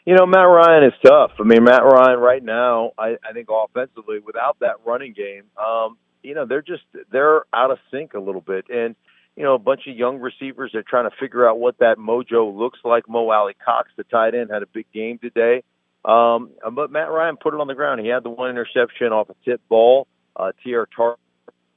You 0.05 0.15
know, 0.15 0.25
Matt 0.25 0.47
Ryan 0.47 0.83
is 0.85 0.93
tough. 1.05 1.31
I 1.39 1.43
mean, 1.43 1.63
Matt 1.63 1.83
Ryan 1.83 2.19
right 2.19 2.43
now, 2.43 2.91
I, 2.97 3.17
I 3.27 3.33
think 3.33 3.49
offensively, 3.51 4.19
without 4.19 4.57
that 4.59 4.75
running 4.85 5.13
game, 5.13 5.43
um, 5.57 5.97
you 6.23 6.33
know, 6.33 6.45
they're 6.45 6.61
just 6.61 6.83
they're 7.11 7.43
out 7.53 7.71
of 7.71 7.77
sync 7.91 8.13
a 8.13 8.19
little 8.19 8.41
bit. 8.41 8.65
And, 8.69 8.95
you 9.37 9.43
know, 9.43 9.53
a 9.53 9.59
bunch 9.59 9.81
of 9.87 9.95
young 9.95 10.19
receivers 10.19 10.73
are 10.73 10.81
trying 10.81 11.07
to 11.07 11.15
figure 11.19 11.47
out 11.47 11.59
what 11.59 11.77
that 11.77 11.97
mojo 11.99 12.57
looks 12.57 12.79
like. 12.83 13.07
Mo 13.07 13.29
Alie-Cox, 13.29 13.91
the 13.95 14.03
tight 14.03 14.33
end, 14.33 14.49
had 14.51 14.63
a 14.63 14.67
big 14.67 14.87
game 14.91 15.19
today. 15.19 15.63
Um, 16.03 16.51
but 16.73 16.91
Matt 16.91 17.11
Ryan 17.11 17.37
put 17.37 17.53
it 17.53 17.59
on 17.59 17.67
the 17.67 17.75
ground. 17.75 18.01
He 18.01 18.07
had 18.07 18.23
the 18.23 18.31
one 18.31 18.49
interception 18.49 19.07
off 19.13 19.29
a 19.29 19.35
tip 19.45 19.61
ball. 19.69 20.07
Uh, 20.35 20.53
T.R. 20.63 20.87
Tar 20.95 21.17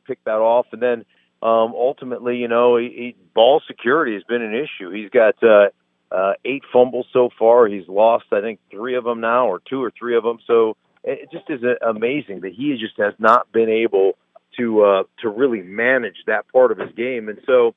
picked 0.06 0.24
that 0.24 0.38
off, 0.38 0.66
and 0.72 0.80
then 0.80 1.04
um, 1.42 1.72
ultimately, 1.74 2.36
you 2.36 2.48
know, 2.48 2.78
he, 2.78 2.88
he, 2.88 3.16
ball 3.34 3.60
security 3.66 4.14
has 4.14 4.22
been 4.24 4.42
an 4.42 4.54
issue. 4.54 4.90
He's 4.90 5.10
got 5.10 5.34
uh, 5.42 5.68
uh, 6.10 6.32
eight 6.46 6.62
fumbles 6.72 7.06
so 7.12 7.28
far. 7.38 7.66
He's 7.66 7.88
lost, 7.88 8.26
I 8.32 8.40
think, 8.40 8.60
three 8.70 8.96
of 8.96 9.04
them 9.04 9.20
now, 9.20 9.48
or 9.48 9.60
two 9.68 9.82
or 9.82 9.92
three 9.98 10.16
of 10.16 10.22
them. 10.22 10.38
So 10.46 10.76
it 11.04 11.30
just 11.30 11.48
is 11.50 11.60
amazing 11.86 12.40
that 12.40 12.52
he 12.52 12.76
just 12.78 12.98
has 12.98 13.14
not 13.18 13.52
been 13.52 13.68
able 13.68 14.16
to 14.60 14.82
uh, 14.82 15.02
to 15.22 15.28
really 15.28 15.62
manage 15.62 16.16
that 16.26 16.46
part 16.52 16.70
of 16.72 16.78
his 16.78 16.92
game, 16.96 17.28
and 17.28 17.38
so 17.46 17.74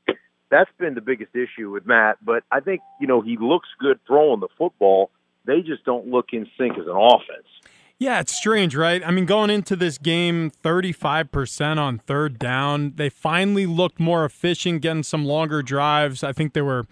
that's 0.52 0.70
been 0.78 0.94
the 0.94 1.02
biggest 1.02 1.32
issue 1.36 1.72
with 1.72 1.86
Matt. 1.86 2.18
But 2.24 2.44
I 2.52 2.60
think 2.60 2.82
you 3.00 3.08
know 3.08 3.22
he 3.22 3.38
looks 3.40 3.70
good 3.80 4.00
throwing 4.06 4.40
the 4.40 4.50
football. 4.58 5.10
They 5.46 5.62
just 5.62 5.84
don't 5.86 6.08
look 6.08 6.28
in 6.34 6.48
sync 6.58 6.74
as 6.78 6.86
an 6.86 6.96
offense. 6.96 7.48
Yeah, 8.00 8.20
it's 8.20 8.36
strange, 8.36 8.76
right? 8.76 9.06
I 9.06 9.12
mean, 9.12 9.26
going 9.26 9.50
into 9.50 9.76
this 9.76 9.98
game, 9.98 10.52
35% 10.64 11.78
on 11.78 12.00
third 12.00 12.38
down. 12.38 12.94
They 12.96 13.10
finally 13.10 13.66
looked 13.66 14.00
more 14.00 14.26
efficient, 14.26 14.82
getting 14.82 15.04
some 15.04 15.26
longer 15.26 15.62
drives. 15.62 16.24
I 16.24 16.34
think 16.34 16.54
they 16.54 16.62
were 16.62 16.86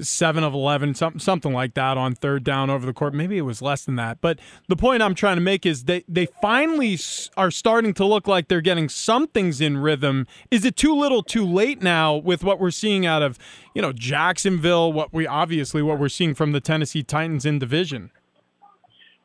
seven 0.00 0.44
of 0.44 0.52
11, 0.54 0.94
something, 0.94 1.20
something 1.20 1.52
like 1.52 1.74
that 1.74 1.96
on 1.96 2.14
third 2.14 2.44
down 2.44 2.70
over 2.70 2.84
the 2.84 2.92
court. 2.92 3.14
Maybe 3.14 3.38
it 3.38 3.42
was 3.42 3.62
less 3.62 3.84
than 3.84 3.96
that. 3.96 4.20
But 4.20 4.38
the 4.68 4.76
point 4.76 5.02
I'm 5.02 5.14
trying 5.14 5.36
to 5.36 5.42
make 5.42 5.64
is 5.64 5.84
they, 5.84 6.04
they 6.08 6.26
finally 6.26 6.98
are 7.36 7.50
starting 7.50 7.94
to 7.94 8.04
look 8.04 8.26
like 8.26 8.48
they're 8.48 8.60
getting 8.60 8.88
some 8.88 9.26
things 9.26 9.60
in 9.60 9.78
rhythm. 9.78 10.26
Is 10.50 10.64
it 10.64 10.76
too 10.76 10.94
little 10.94 11.22
too 11.22 11.46
late 11.46 11.82
now 11.82 12.16
with 12.16 12.44
what 12.44 12.60
we're 12.60 12.70
seeing 12.70 13.06
out 13.06 13.22
of, 13.22 13.38
you 13.74 13.82
know, 13.82 13.92
Jacksonville, 13.92 14.92
what 14.92 15.12
we 15.12 15.26
obviously 15.26 15.82
what 15.82 15.98
we're 15.98 16.08
seeing 16.08 16.34
from 16.34 16.52
the 16.52 16.60
Tennessee 16.60 17.02
Titans 17.02 17.46
in 17.46 17.58
division? 17.58 18.10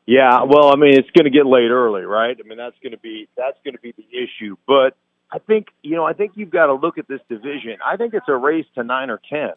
Yeah, 0.06 0.42
well, 0.42 0.72
I 0.72 0.76
mean, 0.76 0.94
it's 0.98 1.08
going 1.10 1.24
to 1.24 1.30
get 1.30 1.46
late 1.46 1.70
early, 1.70 2.02
right? 2.02 2.36
I 2.38 2.48
mean, 2.48 2.58
that's 2.58 2.76
going 2.82 2.92
to 2.92 2.98
be 2.98 3.28
that's 3.36 3.58
going 3.64 3.74
to 3.74 3.80
be 3.80 3.94
the 3.96 4.06
issue. 4.10 4.56
But 4.66 4.96
I 5.30 5.38
think 5.38 5.68
you 5.82 5.94
know, 5.94 6.04
I 6.04 6.12
think 6.12 6.32
you've 6.34 6.50
got 6.50 6.66
to 6.66 6.74
look 6.74 6.98
at 6.98 7.06
this 7.06 7.20
division. 7.28 7.76
I 7.84 7.96
think 7.96 8.12
it's 8.12 8.28
a 8.28 8.36
race 8.36 8.66
to 8.74 8.82
nine 8.82 9.10
or 9.10 9.20
ten. 9.30 9.52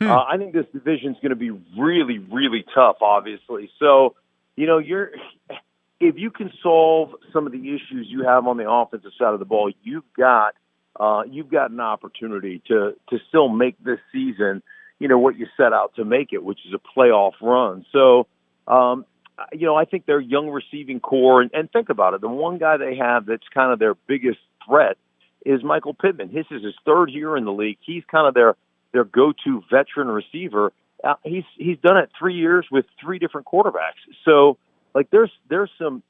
Hmm. 0.00 0.10
Uh, 0.10 0.24
I 0.24 0.36
think 0.38 0.52
this 0.52 0.66
division 0.72 1.12
is 1.12 1.16
going 1.20 1.30
to 1.30 1.36
be 1.36 1.50
really, 1.78 2.18
really 2.18 2.64
tough. 2.74 2.96
Obviously, 3.02 3.70
so 3.78 4.14
you 4.56 4.66
know, 4.66 4.78
you're 4.78 5.10
if 6.00 6.16
you 6.16 6.30
can 6.30 6.50
solve 6.62 7.10
some 7.32 7.46
of 7.46 7.52
the 7.52 7.58
issues 7.58 8.06
you 8.08 8.24
have 8.24 8.46
on 8.46 8.56
the 8.56 8.70
offensive 8.70 9.12
side 9.18 9.34
of 9.34 9.38
the 9.38 9.44
ball, 9.44 9.70
you've 9.82 10.10
got 10.16 10.54
uh, 10.98 11.22
you've 11.30 11.50
got 11.50 11.70
an 11.70 11.80
opportunity 11.80 12.62
to 12.68 12.94
to 13.10 13.18
still 13.28 13.48
make 13.48 13.76
this 13.84 13.98
season, 14.12 14.62
you 14.98 15.08
know, 15.08 15.18
what 15.18 15.38
you 15.38 15.46
set 15.56 15.72
out 15.72 15.94
to 15.96 16.04
make 16.04 16.32
it, 16.32 16.42
which 16.42 16.60
is 16.66 16.74
a 16.74 16.98
playoff 16.98 17.32
run. 17.40 17.84
So. 17.92 18.26
Um, 18.66 19.04
you 19.52 19.66
know, 19.66 19.74
I 19.74 19.86
think 19.86 20.04
their 20.04 20.20
young 20.20 20.50
receiving 20.50 21.00
corps, 21.00 21.40
and, 21.40 21.50
and 21.54 21.72
think 21.72 21.88
about 21.88 22.12
it, 22.12 22.20
the 22.20 22.28
one 22.28 22.58
guy 22.58 22.76
they 22.76 22.94
have 22.96 23.24
that's 23.24 23.48
kind 23.52 23.72
of 23.72 23.78
their 23.78 23.94
biggest 24.06 24.38
threat 24.68 24.98
is 25.46 25.64
Michael 25.64 25.94
Pittman. 25.94 26.30
This 26.32 26.44
is 26.50 26.62
his 26.62 26.74
third 26.84 27.10
year 27.10 27.38
in 27.38 27.46
the 27.46 27.52
league. 27.52 27.78
He's 27.80 28.04
kind 28.10 28.28
of 28.28 28.34
their 28.34 28.54
their 28.92 29.04
go-to 29.04 29.62
veteran 29.70 30.08
receiver, 30.08 30.72
uh, 31.02 31.14
he's 31.24 31.44
he's 31.56 31.78
done 31.78 31.96
it 31.96 32.10
three 32.18 32.34
years 32.34 32.66
with 32.70 32.84
three 33.00 33.18
different 33.18 33.46
quarterbacks. 33.46 34.00
So 34.24 34.58
like 34.94 35.10
there's 35.10 35.30
there's 35.48 35.70
some 35.78 36.02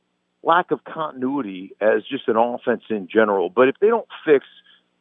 lack 0.43 0.71
of 0.71 0.83
continuity 0.85 1.73
as 1.81 2.03
just 2.11 2.29
an 2.29 2.37
offense 2.37 2.83
in 2.89 3.09
general. 3.09 3.51
But 3.51 3.69
if 3.69 3.77
they 3.81 3.89
don't 3.89 4.09
fix 4.25 4.47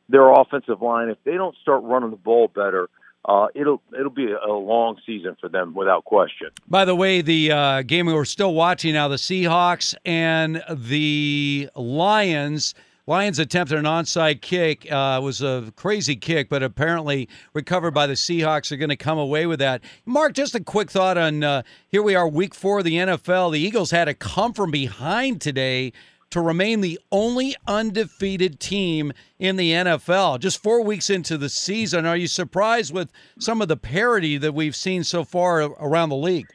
their 0.10 0.30
offensive 0.32 0.82
line, 0.82 1.10
if 1.10 1.18
they 1.24 1.36
don't 1.36 1.56
start 1.62 1.84
running 1.84 2.12
the 2.12 2.18
ball 2.18 2.48
better, 2.48 2.90
uh, 3.26 3.48
it'll 3.54 3.82
it'll 3.98 4.10
be 4.10 4.32
a, 4.32 4.38
a 4.38 4.54
long 4.54 4.98
season 5.06 5.36
for 5.40 5.50
them 5.50 5.74
without 5.74 6.06
question. 6.06 6.50
By 6.68 6.86
the 6.86 6.96
way, 6.96 7.22
the 7.22 7.52
uh, 7.52 7.82
game 7.84 8.06
we 8.06 8.14
we're 8.14 8.26
still 8.26 8.54
watching 8.54 8.94
now, 8.94 9.08
the 9.08 9.18
Seahawks 9.18 9.96
and 10.06 10.64
the 10.70 11.70
Lions. 11.76 12.74
Lions 13.10 13.40
attempted 13.40 13.80
an 13.80 13.86
onside 13.86 14.40
kick. 14.40 14.86
Uh, 14.92 15.18
it 15.20 15.24
was 15.24 15.42
a 15.42 15.74
crazy 15.76 16.16
kick, 16.16 16.48
but 16.48 16.62
apparently 16.62 17.28
recovered 17.56 17.90
by 17.90 18.06
the 18.06 18.14
Seahawks. 18.14 18.72
Are 18.72 18.78
going 18.78 18.90
to 18.90 18.96
come 18.96 19.18
away 19.18 19.48
with 19.48 19.58
that. 19.58 19.82
Mark, 20.06 20.34
just 20.34 20.54
a 20.54 20.64
quick 20.64 20.92
thought 20.92 21.18
on 21.18 21.44
uh, 21.44 21.64
here 21.88 22.04
we 22.04 22.14
are, 22.14 22.30
week 22.30 22.54
four 22.54 22.78
of 22.78 22.86
the 22.86 22.98
NFL. 22.98 23.52
The 23.52 23.60
Eagles 23.60 23.90
had 23.90 24.06
to 24.06 24.14
come 24.14 24.54
from 24.54 24.70
behind 24.70 25.42
today 25.42 25.92
to 26.30 26.40
remain 26.40 26.82
the 26.82 27.00
only 27.12 27.56
undefeated 27.66 28.60
team 28.60 29.12
in 29.40 29.56
the 29.56 29.72
NFL. 29.72 30.40
Just 30.40 30.62
four 30.62 30.84
weeks 30.84 31.10
into 31.10 31.36
the 31.36 31.50
season, 31.50 32.06
are 32.06 32.16
you 32.16 32.28
surprised 32.28 32.94
with 32.94 33.12
some 33.40 33.60
of 33.60 33.70
the 33.70 33.78
parity 33.78 34.38
that 34.38 34.54
we've 34.54 34.76
seen 34.76 35.04
so 35.04 35.24
far 35.24 35.62
around 35.62 36.10
the 36.10 36.16
league? 36.16 36.46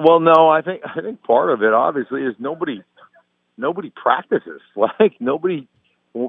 Well, 0.00 0.20
no, 0.20 0.48
I 0.48 0.62
think 0.62 0.82
I 0.84 1.00
think 1.00 1.24
part 1.24 1.50
of 1.50 1.64
it 1.64 1.74
obviously 1.74 2.22
is 2.22 2.36
nobody 2.38 2.84
nobody 3.56 3.90
practices. 3.90 4.60
Like 4.76 5.14
nobody 5.20 5.68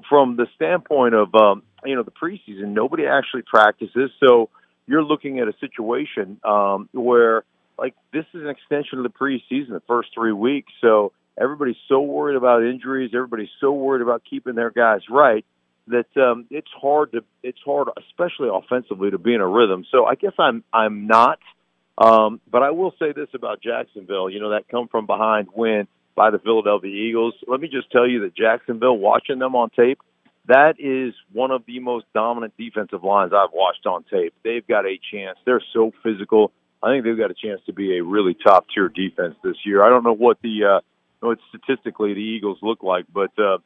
from 0.10 0.36
the 0.38 0.48
standpoint 0.56 1.14
of 1.14 1.34
um, 1.36 1.64
you 1.86 1.96
know 1.96 2.04
the 2.04 2.12
preseason, 2.12 2.70
nobody 2.70 3.06
actually 3.06 3.44
practices. 3.44 4.12
So 4.20 4.50
you're 4.86 5.04
looking 5.04 5.40
at 5.40 5.48
a 5.48 5.54
situation 5.60 6.40
um, 6.44 6.90
where 6.94 7.44
like 7.78 7.96
this 8.12 8.26
is 8.34 8.42
an 8.42 8.50
extension 8.50 9.00
of 9.00 9.04
the 9.04 9.10
preseason, 9.10 9.70
the 9.70 9.82
first 9.88 10.10
three 10.14 10.32
weeks. 10.34 10.72
So 10.82 11.12
everybody's 11.40 11.78
so 11.88 12.02
worried 12.02 12.36
about 12.36 12.64
injuries, 12.64 13.12
everybody's 13.14 13.50
so 13.60 13.72
worried 13.72 14.02
about 14.02 14.24
keeping 14.30 14.56
their 14.56 14.72
guys 14.72 15.02
right 15.10 15.46
that 15.88 16.06
um, 16.16 16.46
it's 16.50 16.70
hard 16.80 17.12
to 17.12 17.24
it's 17.42 17.60
hard, 17.66 17.90
especially 17.98 18.50
offensively, 18.52 19.12
to 19.12 19.18
be 19.18 19.34
in 19.34 19.42
a 19.42 19.48
rhythm. 19.48 19.86
So 19.92 20.06
I 20.06 20.16
guess 20.16 20.34
I'm 20.38 20.64
I'm 20.72 21.08
not. 21.08 21.40
Um, 21.96 22.42
but 22.50 22.64
I 22.64 22.72
will 22.72 22.94
say 22.98 23.12
this 23.12 23.28
about 23.36 23.62
Jacksonville, 23.62 24.28
you 24.28 24.40
know, 24.40 24.52
that 24.52 24.68
come 24.68 24.88
from 24.88 25.06
behind 25.06 25.50
win 25.54 25.88
by 26.16 26.32
the 26.32 26.40
Philadelphia 26.40 26.92
Eagles. 26.92 27.34
Let 27.48 27.60
me 27.60 27.68
just 27.68 27.92
tell 27.92 28.08
you 28.08 28.22
that 28.22 28.36
Jacksonville, 28.36 28.98
watching 28.98 29.40
them 29.40 29.56
on 29.56 29.70
tape, 29.72 30.00
that 30.48 30.76
is 30.80 31.14
one 31.32 31.52
of 31.52 31.64
the 31.66 31.80
most 31.80 32.06
dominant 32.14 32.54
defensive 32.58 33.04
lines 33.04 33.32
I've 33.34 33.54
watched 33.54 33.86
on 33.86 34.04
tape. 34.04 34.34
They've 34.44 34.66
got 34.68 34.86
a 34.86 35.00
chance. 35.12 35.38
They're 35.46 35.64
so 35.74 35.92
physical. 36.04 36.52
I 36.82 36.90
think 36.90 37.06
they've 37.06 37.18
got 37.18 37.32
a 37.32 37.36
chance 37.36 37.62
to 37.68 37.74
be 37.74 37.98
a 37.98 38.04
really 38.04 38.34
top 38.34 38.66
tier 38.74 38.90
defense 38.90 39.36
this 39.44 39.56
year. 39.66 39.84
I 39.84 39.90
don't 39.90 40.04
know 40.04 40.14
what 40.14 40.38
the 40.42 40.66
uh, 40.66 40.80
what 41.22 41.40
statistically 41.50 42.14
the 42.14 42.20
Eagles 42.20 42.58
look 42.62 42.84
like, 42.84 43.06
but 43.14 43.32
uh, 43.40 43.60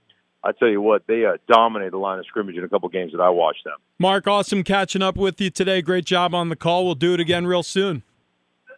I 0.43 0.51
tell 0.51 0.67
you 0.67 0.81
what, 0.81 1.07
they 1.07 1.25
uh, 1.25 1.37
dominated 1.49 1.93
the 1.93 1.97
line 1.97 2.19
of 2.19 2.25
scrimmage 2.27 2.55
in 2.55 2.63
a 2.63 2.69
couple 2.69 2.87
games 2.89 3.11
that 3.13 3.21
I 3.21 3.29
watched 3.29 3.63
them. 3.63 3.73
Mark, 3.99 4.27
awesome 4.27 4.63
catching 4.63 5.01
up 5.01 5.17
with 5.17 5.41
you 5.41 5.49
today. 5.49 5.81
Great 5.81 6.05
job 6.05 6.35
on 6.35 6.49
the 6.49 6.55
call. 6.55 6.85
We'll 6.85 6.95
do 6.95 7.15
it 7.15 7.19
again 7.19 7.47
real 7.47 7.63
soon. 7.63 8.03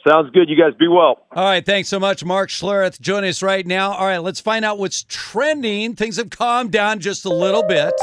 Sounds 0.07 0.29
good. 0.31 0.49
You 0.49 0.55
guys 0.55 0.73
be 0.79 0.87
well. 0.87 1.25
All 1.31 1.43
right. 1.43 1.65
Thanks 1.65 1.89
so 1.89 1.99
much, 1.99 2.23
Mark 2.23 2.49
Schlereth. 2.49 3.01
Join 3.01 3.23
us 3.25 3.43
right 3.43 3.65
now. 3.67 3.91
All 3.91 4.05
right. 4.05 4.19
Let's 4.19 4.39
find 4.39 4.63
out 4.63 4.77
what's 4.79 5.03
trending. 5.03 5.95
Things 5.95 6.17
have 6.17 6.29
calmed 6.29 6.71
down 6.71 6.99
just 6.99 7.25
a 7.25 7.29
little 7.33 7.63
bit. 7.63 7.93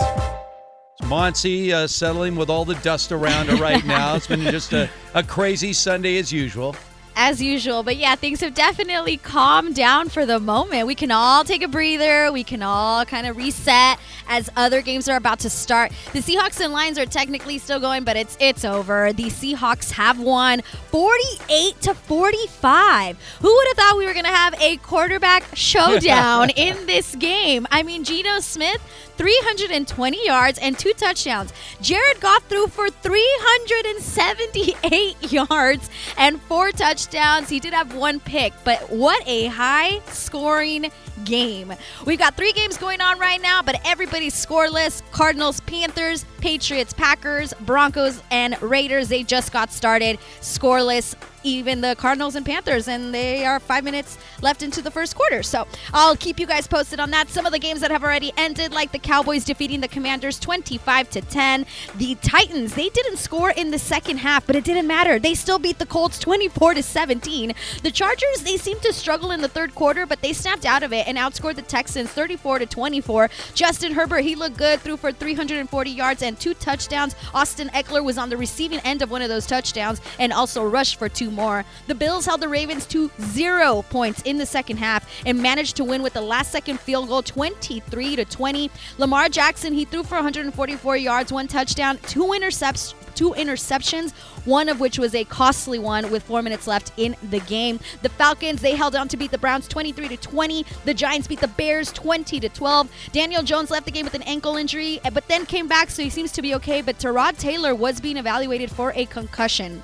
Monty 1.07 1.73
uh, 1.73 1.86
settling 1.86 2.36
with 2.36 2.50
all 2.50 2.65
the 2.65 2.75
dust 2.76 3.12
around 3.12 3.49
her 3.49 3.57
right 3.57 3.84
now. 3.86 4.15
It's 4.16 4.26
been 4.26 4.41
just 4.42 4.73
a, 4.73 4.91
a 5.15 5.23
crazy 5.23 5.73
Sunday 5.73 6.18
as 6.18 6.33
usual 6.33 6.75
as 7.17 7.43
usual. 7.43 7.83
But 7.83 7.97
yeah, 7.97 8.15
things 8.15 8.41
have 8.41 8.55
definitely 8.55 9.17
calmed 9.17 9.75
down 9.75 10.11
for 10.11 10.27
the 10.27 10.39
moment. 10.39 10.86
We 10.86 10.95
can 10.95 11.11
all 11.11 11.43
take 11.43 11.62
a 11.62 11.69
breather. 11.69 12.31
We 12.31 12.45
can 12.45 12.62
all 12.62 13.05
kind 13.05 13.27
of 13.27 13.36
reset 13.36 13.99
as 14.28 14.51
other 14.57 14.83
games 14.83 15.09
are 15.09 15.17
about 15.17 15.41
to 15.41 15.51
start. 15.51 15.93
The 16.12 16.20
Seahawks 16.20 16.62
and 16.62 16.73
Lions 16.73 16.99
are 16.99 17.07
technically 17.07 17.59
still 17.59 17.81
going, 17.81 18.05
but 18.05 18.17
it's 18.17 18.36
it's 18.39 18.65
over. 18.65 19.12
The 19.12 19.25
Seahawks 19.25 19.91
have 19.93 20.20
won 20.20 20.61
48 20.91 21.81
to 21.81 21.95
45. 21.95 23.19
Who 23.41 23.55
would 23.55 23.67
have 23.69 23.77
thought 23.77 23.97
we 23.97 24.07
were 24.07 24.12
going 24.12 24.27
to 24.27 24.31
have 24.31 24.55
a 24.61 24.77
quarterback 24.78 25.45
showdown 25.55 26.51
in 26.57 26.86
this 26.86 27.15
game? 27.17 27.67
I 27.70 27.83
mean, 27.83 28.05
Geno 28.05 28.41
Smith 28.41 28.83
320 29.17 30.27
yards 30.27 30.59
and 30.59 30.78
two 30.78 30.93
touchdowns. 30.93 31.53
Jared 31.81 32.20
Goff 32.20 32.45
threw 32.45 32.67
for 32.67 32.91
378 32.91 35.17
yards 35.33 35.89
and 36.17 36.41
four 36.43 36.70
touchdowns. 36.73 37.49
He 37.49 37.61
did 37.61 37.73
have 37.75 37.95
one 37.95 38.19
pick, 38.20 38.53
but 38.65 38.91
what 38.91 39.23
a 39.27 39.47
high 39.47 40.01
scoring 40.07 40.91
game. 41.25 41.73
We've 42.05 42.19
got 42.19 42.36
three 42.36 42.53
games 42.53 42.77
going 42.77 43.01
on 43.01 43.19
right 43.19 43.41
now, 43.41 43.62
but 43.62 43.81
everybody's 43.85 44.35
scoreless. 44.35 45.03
Cardinals, 45.12 45.61
Panthers, 45.61 46.25
Patriots, 46.41 46.93
Packers, 46.93 47.55
Broncos, 47.61 48.23
and 48.31 48.61
Raiders. 48.62 49.09
They 49.09 49.23
just 49.23 49.53
got 49.53 49.73
started 49.73 50.19
scoreless 50.41 51.15
even 51.47 51.81
the 51.81 51.95
Cardinals 51.97 52.35
and 52.35 52.45
Panthers, 52.45 52.89
and 52.89 53.15
they 53.15 53.45
are 53.47 53.61
five 53.61 53.85
minutes 53.85 54.19
left 54.43 54.62
into 54.62 54.83
the 54.83 54.91
first 54.91 55.15
quarter. 55.15 55.43
So 55.43 55.67
I'll 55.93 56.17
keep 56.17 56.41
you 56.41 56.47
guys 56.47 56.67
posted 56.67 57.01
on 57.01 57.11
that. 57.12 57.28
Some 57.28 57.47
of 57.47 57.53
the 57.53 57.59
games 57.59 57.81
that 57.81 57.91
have 57.91 58.03
already 58.03 58.33
ended, 58.36 58.73
like 58.73 58.93
the 58.93 58.99
Cowboys 58.99 59.45
defeating 59.45 59.81
the 59.81 59.89
Commanders 59.89 60.39
25 60.41 61.11
to 61.11 61.20
10. 61.20 61.67
The 61.97 62.17
Titans, 62.17 62.75
they 62.75 62.89
didn't 62.89 63.19
score 63.19 63.51
in 63.51 63.70
the 63.70 63.78
second 63.78 64.19
half, 64.19 64.47
but 64.47 64.57
it 64.57 64.65
didn't 64.65 64.86
matter. 64.86 65.19
They 65.19 65.35
still 65.35 65.59
beat 65.59 65.78
the 65.78 65.86
Colts 65.86 66.19
24 66.19 66.75
to 66.75 66.83
17. 66.83 67.55
The 67.83 67.91
Chargers, 67.91 68.43
they 68.43 68.57
seemed 68.57 68.83
to 68.83 68.93
struggle 68.93 69.31
in 69.31 69.41
the 69.41 69.49
third 69.49 69.75
quarter, 69.75 70.05
but 70.07 70.20
they 70.23 70.33
snapped 70.33 70.67
out 70.67 70.83
of 70.83 70.93
it 70.93 71.06
and 71.07 71.18
outscored 71.18 71.57
the 71.57 71.62
Texans 71.62 72.10
34 72.10 72.60
to 72.60 72.67
24. 72.67 73.31
Justin 73.55 73.93
Herbert, 73.93 74.20
he 74.20 74.35
looked 74.35 74.57
good, 74.57 74.81
threw 74.81 74.97
for 74.97 75.12
340 75.12 75.91
yards 75.91 76.23
and 76.23 76.39
two 76.39 76.55
touchdowns. 76.55 77.15
Austin 77.35 77.68
Ekeler 77.68 78.05
was 78.05 78.18
on 78.18 78.31
the 78.31 78.36
receiving 78.36 78.81
end 78.81 79.02
of 79.02 79.10
one 79.10 79.23
of 79.23 79.28
those 79.28 79.47
touchdowns 79.47 80.01
and 80.18 80.33
also 80.33 80.65
rushed 80.65 80.99
for 80.99 81.09
two 81.09 81.31
more. 81.31 81.65
The 81.86 81.94
Bills 81.94 82.26
held 82.26 82.41
the 82.41 82.49
Ravens 82.49 82.86
to 82.86 83.10
zero 83.20 83.83
points 83.91 84.23
in 84.23 84.39
the 84.39 84.47
second 84.47 84.78
half 84.78 85.09
and 85.25 85.41
managed 85.41 85.76
to 85.76 85.85
win 85.85 86.02
with 86.02 86.15
the 86.15 86.20
last 86.20 86.52
second 86.52 86.81
field 86.81 87.09
goal 87.09 87.23
23 87.23 88.17
to 88.17 88.25
20. 88.25 88.70
Lamar 88.99 89.28
Jackson, 89.28 89.73
he 89.73 89.85
threw 89.85 90.02
for 90.02 90.17
144 90.17 90.97
yards, 90.97 91.33
one 91.33 91.49
touchdown, 91.49 91.99
two 92.07 92.33
intercepts, 92.33 92.94
two 93.17 93.31
interceptions, 93.31 94.12
one 94.45 94.69
of 94.69 94.78
which 94.78 94.99
was 94.99 95.15
a 95.15 95.25
costly 95.25 95.78
one 95.78 96.11
with 96.11 96.23
four 96.23 96.43
minutes 96.43 96.67
left 96.67 96.93
in 96.97 97.17
the 97.31 97.41
game. 97.41 97.81
The 98.03 98.11
Falcons, 98.11 98.61
they 98.61 98.77
held 98.77 98.95
on 98.95 99.09
to 99.09 99.17
beat 99.17 99.33
the 99.33 99.39
Browns 99.39 99.67
23 99.67 100.09
to 100.09 100.17
20. 100.17 100.65
The 100.85 100.95
Giants 100.95 101.27
beat 101.27 101.41
the 101.41 101.49
Bears 101.49 101.91
20 101.93 102.39
to 102.41 102.49
12. 102.49 102.91
Daniel 103.12 103.43
Jones 103.43 103.70
left 103.70 103.86
the 103.86 103.91
game 103.91 104.05
with 104.05 104.15
an 104.15 104.23
ankle 104.23 104.57
injury, 104.57 105.01
eh, 105.05 105.11
but 105.11 105.27
then 105.27 105.47
came 105.47 105.67
back, 105.67 105.91
so 105.91 106.03
he 106.03 106.11
seems 106.11 106.31
to 106.33 106.43
be 106.43 106.55
okay. 106.55 106.83
But 106.83 106.99
Tyrod 106.99 107.39
Taylor 107.39 107.75
was 107.75 108.01
being 108.01 108.19
evaluated 108.19 108.70
for 108.70 108.93
a 108.95 109.07
concussion. 109.07 109.83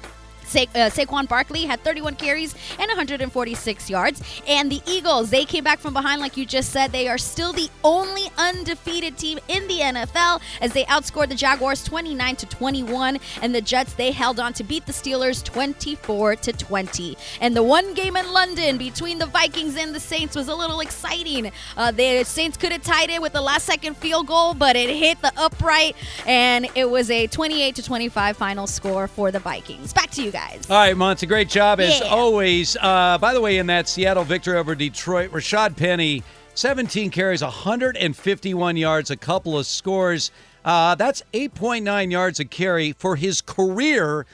Sa- 0.53 0.61
uh, 0.75 0.91
Saquon 0.91 1.27
Barkley 1.27 1.65
had 1.65 1.83
31 1.83 2.17
carries 2.17 2.55
and 2.79 2.89
146 2.89 3.89
yards. 3.89 4.23
And 4.47 4.71
the 4.71 4.83
Eagles, 4.87 5.31
they 5.31 5.45
came 5.45 5.65
back 5.65 5.79
from 5.79 5.95
behind, 5.95 6.21
like 6.21 6.37
you 6.37 6.45
just 6.45 6.71
said. 6.71 6.93
They 6.93 7.09
are 7.09 7.19
still 7.19 7.53
the 7.53 7.71
only 7.83 8.25
undefeated 8.37 9.17
team 9.17 9.39
in 9.49 9.67
the 9.67 9.81
NFL 9.81 10.41
as 10.61 10.73
they 10.73 10.85
outscored 10.85 11.29
the 11.29 11.35
Jaguars 11.35 11.83
29 11.85 12.37
to 12.37 12.47
21. 12.47 13.19
And 13.41 13.55
the 13.55 13.63
Jets, 13.63 13.95
they 13.95 14.13
held 14.13 14.39
on 14.39 14.53
to 14.55 14.65
beat 14.65 14.85
the 14.85 14.93
Steelers 14.93 15.43
24 15.43 16.37
to 16.37 16.53
20. 16.53 17.17
And 17.41 17.57
the 17.57 17.63
one 17.63 17.95
game 17.95 18.17
in 18.17 18.31
London 18.33 18.77
between 18.77 19.19
the 19.19 19.27
Vikings 19.27 19.77
and 19.77 19.95
the 19.95 20.01
Saints 20.01 20.37
was 20.37 20.49
a 20.49 20.55
little 20.55 20.81
exciting. 20.81 21.51
Uh, 21.77 21.91
the 21.91 22.25
Saints 22.25 22.57
could 22.59 22.73
have 22.73 22.83
tied 22.83 23.09
it 23.09 23.23
with 23.23 23.33
the 23.33 23.41
last 23.41 23.65
second 23.65 23.97
field 23.97 24.27
goal, 24.27 24.53
but 24.53 24.77
it 24.77 24.91
hit 24.91 25.21
the 25.23 25.33
upright, 25.37 25.97
and 26.27 26.69
it 26.75 26.91
was 26.91 27.11
a 27.11 27.27
28 27.27 27.75
to 27.77 27.83
25 27.83 28.37
final 28.37 28.67
score 28.67 29.09
for 29.09 29.31
the 29.31 29.39
Vikings. 29.39 29.93
Back 29.93 30.11
to 30.13 30.23
you 30.23 30.31
guys 30.31 30.42
guys. 30.51 30.71
All 30.71 30.77
right, 30.77 30.97
Monty, 30.97 31.27
great 31.27 31.49
job 31.49 31.81
as 31.81 32.01
Yeah. 32.01 32.07
always. 32.07 32.77
Uh, 32.81 33.19
by 33.21 33.35
the 33.35 33.41
way, 33.41 33.59
in 33.59 33.67
that 33.67 33.89
Seattle 33.89 34.25
victory 34.25 34.57
over 34.57 34.75
Detroit, 34.75 35.31
Rashad 35.33 35.77
Penny, 35.77 36.23
17 36.55 37.11
carries, 37.11 37.43
151 37.43 38.77
yards, 38.77 39.11
a 39.11 39.17
couple 39.17 39.59
of 39.59 39.67
scores. 39.67 40.31
Uh, 40.65 40.95
that's 40.95 41.23
8.9 41.33 42.11
yards 42.11 42.39
a 42.41 42.45
carry 42.45 42.93
for 42.93 43.17
his 43.17 43.41
career. 43.41 44.27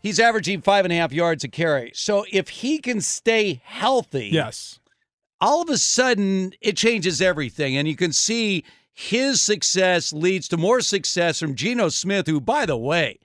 He's 0.00 0.20
averaging 0.20 0.62
five 0.62 0.84
and 0.84 0.92
a 0.92 0.96
half 0.96 1.12
yards 1.12 1.44
a 1.44 1.48
carry. 1.48 1.90
So 1.94 2.24
if 2.30 2.48
he 2.48 2.78
can 2.78 3.00
stay 3.00 3.60
healthy, 3.64 4.28
yes, 4.32 4.78
all 5.40 5.62
of 5.62 5.68
a 5.68 5.78
sudden 5.78 6.52
it 6.60 6.76
changes 6.76 7.20
everything, 7.20 7.76
and 7.76 7.88
you 7.88 7.96
can 7.96 8.12
see 8.12 8.64
his 8.92 9.40
success 9.42 10.12
leads 10.12 10.46
to 10.48 10.56
more 10.56 10.80
success 10.80 11.40
from 11.40 11.54
Geno 11.54 11.88
Smith, 11.88 12.26
who, 12.26 12.40
by 12.40 12.64
the 12.66 12.76
way, 12.76 13.18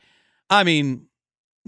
I 0.49 0.63
mean, 0.63 1.05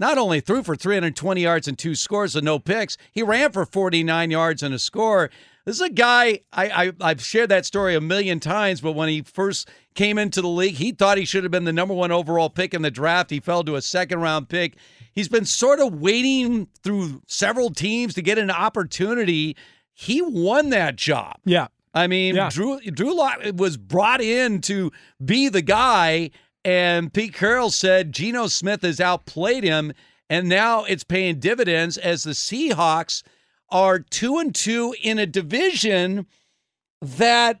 not 0.02 0.18
only 0.18 0.40
threw 0.40 0.62
for 0.64 0.74
320 0.76 1.40
yards 1.40 1.68
and 1.68 1.78
two 1.78 1.94
scores 1.94 2.34
and 2.36 2.44
no 2.44 2.58
picks, 2.58 2.98
he 3.12 3.22
ran 3.22 3.52
for 3.52 3.64
49 3.64 4.30
yards 4.30 4.62
and 4.62 4.74
a 4.74 4.78
score. 4.78 5.30
This 5.64 5.76
is 5.76 5.80
a 5.82 5.90
guy 5.90 6.40
I, 6.52 6.86
I 6.86 6.92
I've 7.00 7.22
shared 7.24 7.48
that 7.50 7.64
story 7.64 7.94
a 7.94 8.00
million 8.00 8.40
times, 8.40 8.80
but 8.80 8.92
when 8.92 9.08
he 9.08 9.22
first 9.22 9.68
came 9.94 10.18
into 10.18 10.42
the 10.42 10.48
league, 10.48 10.74
he 10.74 10.90
thought 10.90 11.18
he 11.18 11.24
should 11.24 11.44
have 11.44 11.52
been 11.52 11.64
the 11.64 11.72
number 11.72 11.94
one 11.94 12.10
overall 12.10 12.50
pick 12.50 12.74
in 12.74 12.82
the 12.82 12.90
draft. 12.90 13.30
He 13.30 13.38
fell 13.38 13.62
to 13.62 13.76
a 13.76 13.80
second 13.82 14.20
round 14.20 14.48
pick. 14.48 14.76
He's 15.12 15.28
been 15.28 15.44
sort 15.44 15.78
of 15.78 15.94
waiting 16.00 16.66
through 16.82 17.22
several 17.28 17.70
teams 17.70 18.12
to 18.14 18.22
get 18.22 18.38
an 18.38 18.50
opportunity. 18.50 19.56
He 19.92 20.20
won 20.20 20.70
that 20.70 20.96
job. 20.96 21.36
Yeah. 21.44 21.68
I 21.94 22.08
mean, 22.08 22.34
Yeah. 22.34 22.48
Drew 22.50 22.80
Drew 22.80 23.14
Lock 23.14 23.38
was 23.54 23.76
brought 23.76 24.20
in 24.20 24.62
to 24.62 24.90
be 25.24 25.48
the 25.48 25.62
guy, 25.62 26.30
and 26.64 27.12
Pete 27.12 27.34
Carroll 27.34 27.70
said 27.70 28.12
Geno 28.12 28.46
Smith 28.46 28.82
has 28.82 29.00
outplayed 29.00 29.64
him, 29.64 29.92
and 30.30 30.48
now 30.48 30.84
it's 30.84 31.04
paying 31.04 31.40
dividends 31.40 31.98
as 31.98 32.22
the 32.22 32.30
Seahawks 32.32 33.22
are 33.70 33.98
two 33.98 34.38
and 34.38 34.54
two 34.54 34.94
in 35.02 35.18
a 35.18 35.26
division 35.26 36.26
that 37.00 37.60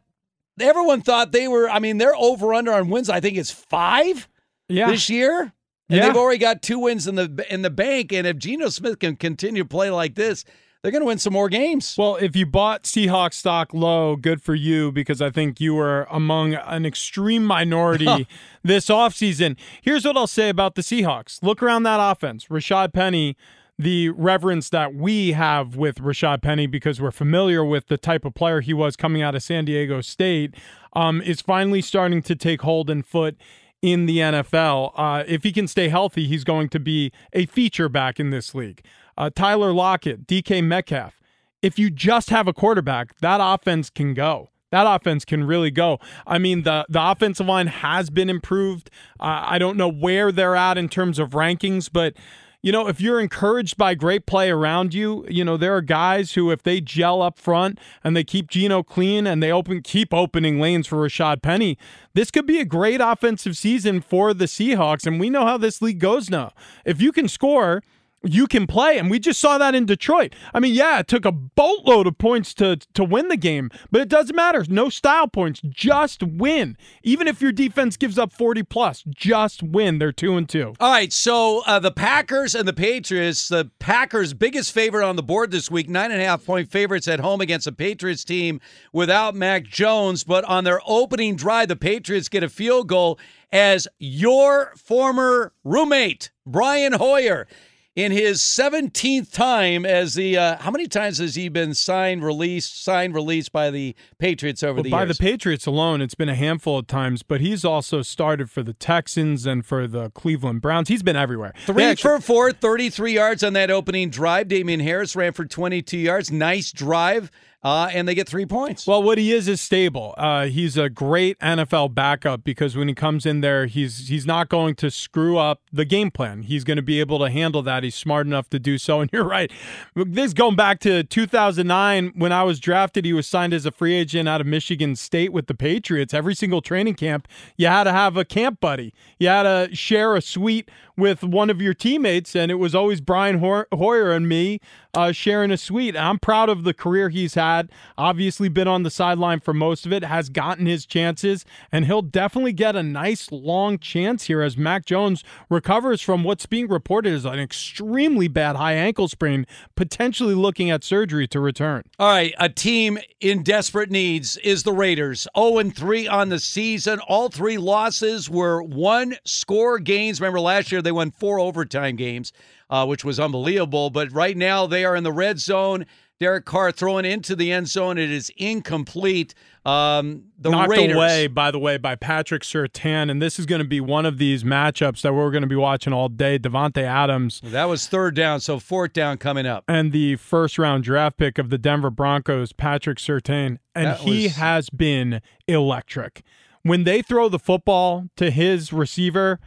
everyone 0.60 1.00
thought 1.02 1.32
they 1.32 1.48
were. 1.48 1.68
I 1.68 1.78
mean, 1.78 1.98
they're 1.98 2.14
over 2.16 2.54
under 2.54 2.72
on 2.72 2.88
wins. 2.90 3.08
I 3.10 3.20
think 3.20 3.36
it's 3.36 3.50
five 3.50 4.28
Yeah. 4.68 4.90
this 4.90 5.08
year. 5.10 5.52
And 5.88 5.98
Yeah. 5.98 6.06
they've 6.06 6.16
already 6.16 6.38
got 6.38 6.62
two 6.62 6.78
wins 6.78 7.06
in 7.06 7.16
the 7.16 7.46
in 7.50 7.62
the 7.62 7.70
bank. 7.70 8.12
And 8.12 8.26
if 8.26 8.36
Geno 8.38 8.68
Smith 8.68 8.98
can 9.00 9.16
continue 9.16 9.62
to 9.64 9.68
play 9.68 9.90
like 9.90 10.14
this, 10.14 10.44
they're 10.82 10.90
going 10.90 11.02
to 11.02 11.06
win 11.06 11.18
some 11.18 11.32
more 11.32 11.48
games. 11.48 11.94
Well, 11.96 12.16
if 12.16 12.34
you 12.34 12.44
bought 12.44 12.82
Seahawks 12.82 13.34
stock 13.34 13.72
low, 13.72 14.16
good 14.16 14.42
for 14.42 14.54
you 14.54 14.90
because 14.90 15.22
I 15.22 15.30
think 15.30 15.60
you 15.60 15.74
were 15.74 16.08
among 16.10 16.54
an 16.54 16.84
extreme 16.84 17.44
minority 17.44 18.26
this 18.64 18.86
offseason. 18.86 19.56
Here's 19.80 20.04
what 20.04 20.16
I'll 20.16 20.26
say 20.26 20.48
about 20.48 20.74
the 20.74 20.82
Seahawks. 20.82 21.40
Look 21.42 21.62
around 21.62 21.84
that 21.84 22.00
offense. 22.00 22.46
Rashad 22.46 22.92
Penny, 22.92 23.36
the 23.78 24.10
reverence 24.10 24.70
that 24.70 24.92
we 24.92 25.32
have 25.32 25.76
with 25.76 25.98
Rashad 25.98 26.42
Penny 26.42 26.66
because 26.66 27.00
we're 27.00 27.12
familiar 27.12 27.64
with 27.64 27.86
the 27.86 27.96
type 27.96 28.24
of 28.24 28.34
player 28.34 28.60
he 28.60 28.74
was 28.74 28.96
coming 28.96 29.22
out 29.22 29.36
of 29.36 29.42
San 29.44 29.64
Diego 29.64 30.00
State, 30.00 30.56
um, 30.94 31.22
is 31.22 31.40
finally 31.40 31.80
starting 31.80 32.22
to 32.22 32.34
take 32.34 32.62
hold 32.62 32.90
and 32.90 33.06
foot 33.06 33.36
in 33.82 34.06
the 34.06 34.18
NFL. 34.18 34.92
Uh, 34.96 35.22
if 35.28 35.44
he 35.44 35.52
can 35.52 35.68
stay 35.68 35.88
healthy, 35.88 36.26
he's 36.26 36.44
going 36.44 36.68
to 36.70 36.80
be 36.80 37.12
a 37.32 37.46
feature 37.46 37.88
back 37.88 38.18
in 38.18 38.30
this 38.30 38.52
league. 38.52 38.82
Uh, 39.16 39.30
Tyler 39.34 39.72
Lockett, 39.72 40.26
DK 40.26 40.62
Metcalf. 40.64 41.20
If 41.60 41.78
you 41.78 41.90
just 41.90 42.30
have 42.30 42.48
a 42.48 42.52
quarterback, 42.52 43.18
that 43.20 43.40
offense 43.40 43.88
can 43.90 44.14
go. 44.14 44.50
That 44.70 44.86
offense 44.86 45.24
can 45.24 45.44
really 45.44 45.70
go. 45.70 46.00
I 46.26 46.38
mean, 46.38 46.62
the 46.62 46.86
the 46.88 47.10
offensive 47.10 47.46
line 47.46 47.66
has 47.66 48.10
been 48.10 48.30
improved. 48.30 48.90
Uh, 49.20 49.44
I 49.46 49.58
don't 49.58 49.76
know 49.76 49.88
where 49.88 50.32
they're 50.32 50.56
at 50.56 50.78
in 50.78 50.88
terms 50.88 51.18
of 51.18 51.30
rankings, 51.30 51.90
but 51.92 52.14
you 52.62 52.70
know, 52.70 52.86
if 52.86 53.00
you're 53.00 53.20
encouraged 53.20 53.76
by 53.76 53.94
great 53.94 54.24
play 54.24 54.48
around 54.48 54.94
you, 54.94 55.26
you 55.28 55.44
know, 55.44 55.56
there 55.56 55.76
are 55.76 55.82
guys 55.82 56.34
who, 56.34 56.52
if 56.52 56.62
they 56.62 56.80
gel 56.80 57.20
up 57.20 57.36
front 57.36 57.78
and 58.04 58.16
they 58.16 58.22
keep 58.22 58.48
Geno 58.48 58.84
clean 58.84 59.26
and 59.26 59.42
they 59.42 59.50
open 59.50 59.82
keep 59.82 60.14
opening 60.14 60.60
lanes 60.60 60.86
for 60.86 60.96
Rashad 60.96 61.42
Penny, 61.42 61.76
this 62.14 62.30
could 62.30 62.46
be 62.46 62.60
a 62.60 62.64
great 62.64 63.00
offensive 63.00 63.56
season 63.56 64.00
for 64.00 64.32
the 64.32 64.44
Seahawks. 64.44 65.06
And 65.06 65.18
we 65.18 65.28
know 65.28 65.44
how 65.44 65.58
this 65.58 65.82
league 65.82 65.98
goes 65.98 66.30
now. 66.30 66.52
If 66.84 67.02
you 67.02 67.10
can 67.10 67.26
score, 67.26 67.82
you 68.24 68.46
can 68.46 68.66
play. 68.66 68.98
And 68.98 69.10
we 69.10 69.18
just 69.18 69.40
saw 69.40 69.58
that 69.58 69.74
in 69.74 69.86
Detroit. 69.86 70.34
I 70.54 70.60
mean, 70.60 70.74
yeah, 70.74 71.00
it 71.00 71.08
took 71.08 71.24
a 71.24 71.32
boatload 71.32 72.06
of 72.06 72.18
points 72.18 72.54
to 72.54 72.76
to 72.94 73.04
win 73.04 73.28
the 73.28 73.36
game, 73.36 73.70
but 73.90 74.00
it 74.00 74.08
doesn't 74.08 74.34
matter. 74.34 74.64
No 74.68 74.88
style 74.88 75.28
points. 75.28 75.60
Just 75.68 76.22
win. 76.22 76.76
Even 77.02 77.28
if 77.28 77.40
your 77.40 77.52
defense 77.52 77.96
gives 77.96 78.18
up 78.18 78.32
40 78.32 78.62
plus, 78.64 79.04
just 79.08 79.62
win. 79.62 79.98
They're 79.98 80.12
two 80.12 80.36
and 80.36 80.48
two. 80.48 80.74
All 80.80 80.90
right, 80.90 81.12
so 81.12 81.62
uh, 81.66 81.78
the 81.78 81.90
Packers 81.90 82.54
and 82.54 82.66
the 82.66 82.72
Patriots. 82.72 83.48
The 83.48 83.70
Packers' 83.78 84.34
biggest 84.34 84.72
favorite 84.72 85.06
on 85.06 85.16
the 85.16 85.22
board 85.22 85.50
this 85.50 85.70
week, 85.70 85.88
nine 85.88 86.10
and 86.10 86.20
a 86.20 86.24
half 86.24 86.44
point 86.44 86.70
favorites 86.70 87.08
at 87.08 87.20
home 87.20 87.40
against 87.40 87.64
the 87.64 87.72
Patriots 87.72 88.24
team 88.24 88.60
without 88.92 89.34
Mac 89.34 89.64
Jones. 89.64 90.24
But 90.24 90.44
on 90.44 90.64
their 90.64 90.80
opening 90.86 91.36
drive, 91.36 91.68
the 91.68 91.76
Patriots 91.76 92.28
get 92.28 92.42
a 92.42 92.48
field 92.48 92.88
goal 92.88 93.18
as 93.52 93.86
your 93.98 94.72
former 94.76 95.52
roommate 95.64 96.30
Brian 96.46 96.94
Hoyer. 96.94 97.46
In 97.94 98.10
his 98.10 98.40
17th 98.40 99.30
time 99.32 99.84
as 99.84 100.14
the, 100.14 100.38
uh, 100.38 100.56
how 100.56 100.70
many 100.70 100.86
times 100.88 101.18
has 101.18 101.34
he 101.34 101.50
been 101.50 101.74
signed, 101.74 102.24
released, 102.24 102.82
signed, 102.82 103.14
released 103.14 103.52
by 103.52 103.70
the 103.70 103.94
Patriots 104.18 104.62
over 104.62 104.76
Well, 104.76 104.82
the 104.84 104.90
by 104.90 105.04
years? 105.04 105.18
the 105.18 105.22
Patriots 105.22 105.66
alone, 105.66 106.00
it's 106.00 106.14
been 106.14 106.30
a 106.30 106.34
handful 106.34 106.78
of 106.78 106.86
times, 106.86 107.22
but 107.22 107.42
he's 107.42 107.66
also 107.66 108.00
started 108.00 108.50
for 108.50 108.62
the 108.62 108.72
Texans 108.72 109.44
and 109.44 109.66
for 109.66 109.86
the 109.86 110.08
Cleveland 110.12 110.62
Browns. 110.62 110.88
He's 110.88 111.02
been 111.02 111.16
everywhere. 111.16 111.52
Three 111.66 111.84
actually- 111.84 112.16
for 112.16 112.20
four, 112.22 112.52
33 112.52 113.12
yards 113.12 113.44
on 113.44 113.52
that 113.52 113.70
opening 113.70 114.08
drive. 114.08 114.48
Damien 114.48 114.80
Harris 114.80 115.14
ran 115.14 115.34
for 115.34 115.44
22 115.44 115.98
yards. 115.98 116.32
Nice 116.32 116.72
drive. 116.72 117.30
Uh, 117.64 117.88
and 117.92 118.08
they 118.08 118.14
get 118.14 118.28
three 118.28 118.44
points. 118.44 118.88
Well, 118.88 119.02
what 119.02 119.18
he 119.18 119.30
is 119.30 119.46
is 119.46 119.60
stable. 119.60 120.14
Uh, 120.18 120.46
he's 120.46 120.76
a 120.76 120.90
great 120.90 121.38
NFL 121.38 121.94
backup 121.94 122.42
because 122.42 122.76
when 122.76 122.88
he 122.88 122.94
comes 122.94 123.24
in 123.24 123.40
there, 123.40 123.66
he's 123.66 124.08
he's 124.08 124.26
not 124.26 124.48
going 124.48 124.74
to 124.76 124.90
screw 124.90 125.38
up 125.38 125.60
the 125.72 125.84
game 125.84 126.10
plan. 126.10 126.42
He's 126.42 126.64
going 126.64 126.76
to 126.76 126.82
be 126.82 126.98
able 126.98 127.20
to 127.20 127.30
handle 127.30 127.62
that. 127.62 127.84
He's 127.84 127.94
smart 127.94 128.26
enough 128.26 128.50
to 128.50 128.58
do 128.58 128.78
so. 128.78 128.92
And 129.02 129.10
you're 129.12 129.24
right. 129.24 129.50
This 129.96 130.32
going 130.32 130.54
back 130.54 130.78
to 130.80 131.02
2009 131.02 132.12
when 132.14 132.30
I 132.30 132.44
was 132.44 132.60
drafted, 132.60 133.04
he 133.04 133.12
was 133.12 133.26
signed 133.26 133.52
as 133.52 133.66
a 133.66 133.72
free 133.72 133.94
agent 133.94 134.28
out 134.28 134.40
of 134.40 134.46
Michigan 134.46 134.94
State 134.94 135.32
with 135.32 135.48
the 135.48 135.54
Patriots. 135.54 136.14
Every 136.14 136.36
single 136.36 136.60
training 136.60 136.94
camp, 136.94 137.26
you 137.56 137.66
had 137.66 137.84
to 137.84 137.92
have 137.92 138.16
a 138.16 138.24
camp 138.24 138.60
buddy. 138.60 138.94
You 139.18 139.26
had 139.28 139.42
to 139.42 139.74
share 139.74 140.14
a 140.14 140.22
suite 140.22 140.70
with 140.96 141.24
one 141.24 141.50
of 141.50 141.60
your 141.60 141.74
teammates, 141.74 142.36
and 142.36 142.52
it 142.52 142.56
was 142.56 142.76
always 142.76 143.00
Brian 143.00 143.38
Hoyer 143.38 144.12
and 144.12 144.28
me 144.28 144.60
uh, 144.94 145.10
sharing 145.10 145.50
a 145.50 145.56
suite. 145.56 145.96
I'm 145.96 146.18
proud 146.18 146.48
of 146.48 146.62
the 146.64 146.74
career 146.74 147.08
he's 147.08 147.34
had. 147.34 147.51
Obviously, 147.98 148.48
been 148.48 148.68
on 148.68 148.82
the 148.82 148.90
sideline 148.90 149.40
for 149.40 149.54
most 149.54 149.86
of 149.86 149.92
it, 149.92 150.04
has 150.04 150.28
gotten 150.28 150.66
his 150.66 150.86
chances, 150.86 151.44
and 151.70 151.86
he'll 151.86 152.02
definitely 152.02 152.52
get 152.52 152.76
a 152.76 152.82
nice 152.82 153.30
long 153.30 153.78
chance 153.78 154.24
here 154.24 154.42
as 154.42 154.56
Mac 154.56 154.84
Jones 154.84 155.24
recovers 155.48 156.00
from 156.00 156.24
what's 156.24 156.46
being 156.46 156.68
reported 156.68 157.12
as 157.12 157.24
an 157.24 157.38
extremely 157.38 158.28
bad 158.28 158.56
high 158.56 158.74
ankle 158.74 159.08
sprain, 159.08 159.46
potentially 159.76 160.34
looking 160.34 160.70
at 160.70 160.84
surgery 160.84 161.26
to 161.28 161.40
return. 161.40 161.82
All 161.98 162.08
right, 162.08 162.34
a 162.38 162.48
team 162.48 162.98
in 163.20 163.42
desperate 163.42 163.90
needs 163.90 164.36
is 164.38 164.62
the 164.62 164.72
Raiders. 164.72 165.26
0 165.36 165.58
and 165.58 165.74
3 165.74 166.08
on 166.08 166.28
the 166.28 166.38
season. 166.38 167.00
All 167.00 167.28
three 167.28 167.58
losses 167.58 168.28
were 168.28 168.62
one 168.62 169.16
score 169.24 169.78
games. 169.78 170.20
Remember 170.20 170.40
last 170.40 170.72
year 170.72 170.82
they 170.82 170.92
won 170.92 171.10
four 171.10 171.38
overtime 171.38 171.96
games, 171.96 172.32
uh, 172.70 172.86
which 172.86 173.04
was 173.04 173.20
unbelievable. 173.20 173.90
But 173.90 174.12
right 174.12 174.36
now 174.36 174.66
they 174.66 174.84
are 174.84 174.96
in 174.96 175.04
the 175.04 175.12
red 175.12 175.38
zone. 175.38 175.86
Derek 176.22 176.44
Carr 176.44 176.70
throwing 176.70 177.04
into 177.04 177.34
the 177.34 177.50
end 177.50 177.66
zone. 177.66 177.98
It 177.98 178.08
is 178.08 178.30
incomplete. 178.36 179.34
Um, 179.66 180.26
the 180.38 180.50
Knocked 180.50 180.70
Raiders. 180.70 180.94
away, 180.96 181.26
by 181.26 181.50
the 181.50 181.58
way, 181.58 181.78
by 181.78 181.96
Patrick 181.96 182.42
Surtain, 182.42 183.10
and 183.10 183.20
this 183.20 183.40
is 183.40 183.46
going 183.46 183.60
to 183.60 183.66
be 183.66 183.80
one 183.80 184.06
of 184.06 184.18
these 184.18 184.44
matchups 184.44 185.00
that 185.02 185.14
we're 185.14 185.32
going 185.32 185.42
to 185.42 185.48
be 185.48 185.56
watching 185.56 185.92
all 185.92 186.08
day. 186.08 186.38
Davante 186.38 186.82
Adams 186.84 187.40
That 187.44 187.64
was 187.64 187.88
third 187.88 188.14
down, 188.14 188.38
so 188.40 188.60
fourth 188.60 188.92
down 188.92 189.18
coming 189.18 189.46
up. 189.46 189.64
and 189.66 189.90
the 189.90 190.14
first 190.14 190.58
round 190.58 190.84
draft 190.84 191.16
pick 191.16 191.38
of 191.38 191.50
the 191.50 191.58
Denver 191.58 191.90
Broncos, 191.90 192.52
Patrick 192.52 192.98
Surtain, 192.98 193.58
and 193.74 193.86
That 193.86 193.98
he 194.00 194.24
was- 194.24 194.36
has 194.36 194.70
been 194.70 195.20
electric. 195.48 196.22
When 196.62 196.84
they 196.84 197.02
throw 197.02 197.28
the 197.28 197.40
football 197.40 198.06
to 198.16 198.30
his 198.30 198.72
receiver, 198.72 199.40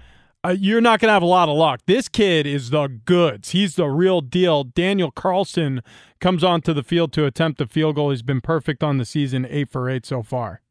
uh, 0.45 0.51
you're 0.51 0.81
not 0.81 0.99
going 0.99 1.09
to 1.09 1.13
have 1.13 1.23
a 1.23 1.27
lot 1.27 1.49
of 1.49 1.57
luck. 1.57 1.81
This 1.87 2.07
kid 2.07 2.45
is 2.45 2.69
the 2.69 2.87
goods. 2.87 3.49
He's 3.51 3.75
the 3.75 3.87
real 3.87 4.21
deal. 4.21 4.63
Daniel 4.63 5.09
Carlson 5.09 5.81
comes 6.19 6.43
onto 6.43 6.71
the 6.71 6.83
field 6.83 7.11
to 7.13 7.25
attempt 7.25 7.61
a 7.61 7.67
field 7.67 7.95
goal. 7.95 8.11
He's 8.11 8.21
been 8.21 8.41
perfect 8.41 8.83
on 8.83 8.97
the 8.97 9.05
season, 9.05 9.47
eight 9.49 9.71
for 9.71 9.89
eight 9.89 10.05
so 10.05 10.21
far. 10.21 10.61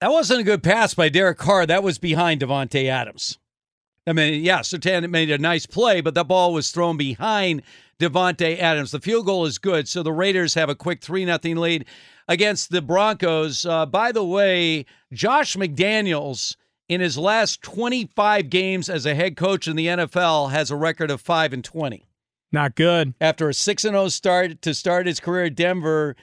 That 0.00 0.10
wasn't 0.10 0.40
a 0.40 0.44
good 0.44 0.62
pass 0.62 0.94
by 0.94 1.10
Derek 1.10 1.38
Carr. 1.38 1.66
That 1.66 1.82
was 1.82 1.98
behind 1.98 2.40
Davante 2.40 2.86
Adams. 2.86 3.38
I 4.06 4.14
mean, 4.14 4.42
yeah, 4.42 4.60
Surtain 4.60 5.08
made 5.10 5.30
a 5.30 5.38
nice 5.38 5.66
play, 5.66 6.00
but 6.00 6.14
the 6.14 6.24
ball 6.24 6.52
was 6.52 6.70
thrown 6.70 6.96
behind 6.96 7.62
Davante 8.00 8.58
Adams. 8.58 8.90
The 8.90 8.98
field 8.98 9.26
goal 9.26 9.44
is 9.44 9.58
good, 9.58 9.86
so 9.86 10.02
the 10.02 10.12
Raiders 10.12 10.54
have 10.54 10.70
a 10.70 10.74
quick 10.74 11.02
3 11.02 11.26
0 11.26 11.38
lead 11.60 11.84
against 12.26 12.70
the 12.70 12.82
Broncos. 12.82 13.64
Uh, 13.64 13.86
by 13.86 14.10
the 14.10 14.24
way, 14.24 14.86
Josh 15.12 15.54
McDaniels, 15.54 16.56
in 16.90 17.00
his 17.00 17.16
last 17.16 17.62
25 17.62 18.50
games 18.50 18.88
as 18.90 19.06
a 19.06 19.14
head 19.14 19.36
coach 19.36 19.68
in 19.68 19.76
the 19.76 19.86
NFL, 19.86 20.50
has 20.50 20.72
a 20.72 20.76
record 20.76 21.08
of 21.08 21.20
5 21.20 21.52
and 21.52 21.64
20. 21.64 22.04
Not 22.50 22.74
good. 22.74 23.14
After 23.20 23.48
a 23.48 23.54
6 23.54 23.84
and 23.84 23.94
0 23.94 24.08
start 24.08 24.60
to 24.62 24.74
start 24.74 25.06
his 25.06 25.20
career 25.20 25.44
at 25.44 25.54
Denver, 25.54 26.16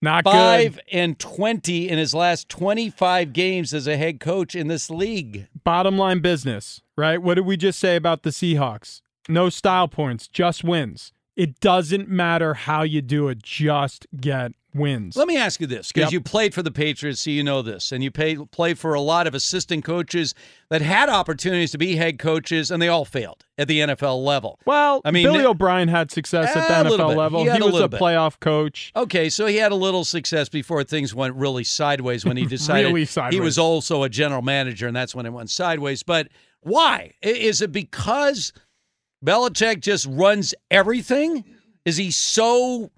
Not 0.00 0.24
five 0.24 0.76
good. 0.76 0.84
and 0.90 1.18
20 1.18 1.86
in 1.90 1.98
his 1.98 2.14
last 2.14 2.48
25 2.48 3.34
games 3.34 3.74
as 3.74 3.86
a 3.86 3.98
head 3.98 4.20
coach 4.20 4.54
in 4.54 4.68
this 4.68 4.88
league. 4.88 5.48
Bottom 5.64 5.98
line 5.98 6.20
business, 6.20 6.80
right? 6.96 7.20
What 7.20 7.34
did 7.34 7.44
we 7.44 7.58
just 7.58 7.78
say 7.78 7.94
about 7.94 8.22
the 8.22 8.30
Seahawks? 8.30 9.02
No 9.28 9.50
style 9.50 9.86
points, 9.86 10.26
just 10.28 10.64
wins. 10.64 11.12
It 11.36 11.60
doesn't 11.60 12.08
matter 12.08 12.54
how 12.54 12.84
you 12.84 13.02
do 13.02 13.28
it, 13.28 13.42
just 13.42 14.06
get 14.18 14.52
wins. 14.74 15.16
Let 15.16 15.28
me 15.28 15.36
ask 15.36 15.60
you 15.60 15.66
this 15.66 15.92
because 15.92 16.08
Yep. 16.08 16.12
you 16.12 16.20
played 16.20 16.54
for 16.54 16.62
the 16.62 16.70
Patriots, 16.70 17.22
so 17.22 17.30
you 17.30 17.42
know 17.42 17.62
this, 17.62 17.92
and 17.92 18.02
you 18.04 18.10
pay, 18.10 18.36
played 18.36 18.78
for 18.78 18.94
a 18.94 19.00
lot 19.00 19.26
of 19.26 19.34
assistant 19.34 19.84
coaches 19.84 20.34
that 20.68 20.82
had 20.82 21.08
opportunities 21.08 21.70
to 21.72 21.78
be 21.78 21.96
head 21.96 22.18
coaches, 22.18 22.70
and 22.70 22.80
they 22.80 22.88
all 22.88 23.04
failed 23.04 23.44
at 23.58 23.68
the 23.68 23.80
NFL 23.80 24.24
level. 24.24 24.58
Well, 24.66 25.00
I 25.04 25.10
mean, 25.10 25.24
Billy 25.26 25.44
O'Brien 25.44 25.88
had 25.88 26.10
success 26.10 26.56
at 26.56 26.68
the 26.68 26.76
eh, 26.76 26.90
little 26.90 27.10
NFL 27.10 27.16
level. 27.16 27.42
He 27.42 27.48
had 27.48 27.62
a 27.62 27.66
was 27.66 27.80
a 27.80 27.88
bit. 27.88 28.00
playoff 28.00 28.38
coach. 28.40 28.92
Okay, 28.94 29.28
so 29.28 29.46
he 29.46 29.56
had 29.56 29.72
a 29.72 29.76
little 29.76 30.04
success 30.04 30.48
before 30.48 30.84
things 30.84 31.14
went 31.14 31.34
really 31.34 31.64
sideways 31.64 32.24
when 32.24 32.36
he 32.36 32.46
decided 32.46 32.92
Really 32.92 33.06
he 33.30 33.40
was 33.40 33.58
also 33.58 34.02
a 34.02 34.08
general 34.08 34.42
manager, 34.42 34.86
and 34.86 34.96
that's 34.96 35.14
when 35.14 35.26
it 35.26 35.32
went 35.32 35.50
sideways. 35.50 36.02
But 36.02 36.28
why? 36.60 37.14
Is 37.22 37.60
it 37.60 37.72
because 37.72 38.52
Belichick 39.24 39.80
just 39.80 40.06
runs 40.06 40.54
everything? 40.70 41.44
Is 41.84 41.96
he 41.96 42.10
so 42.10 42.90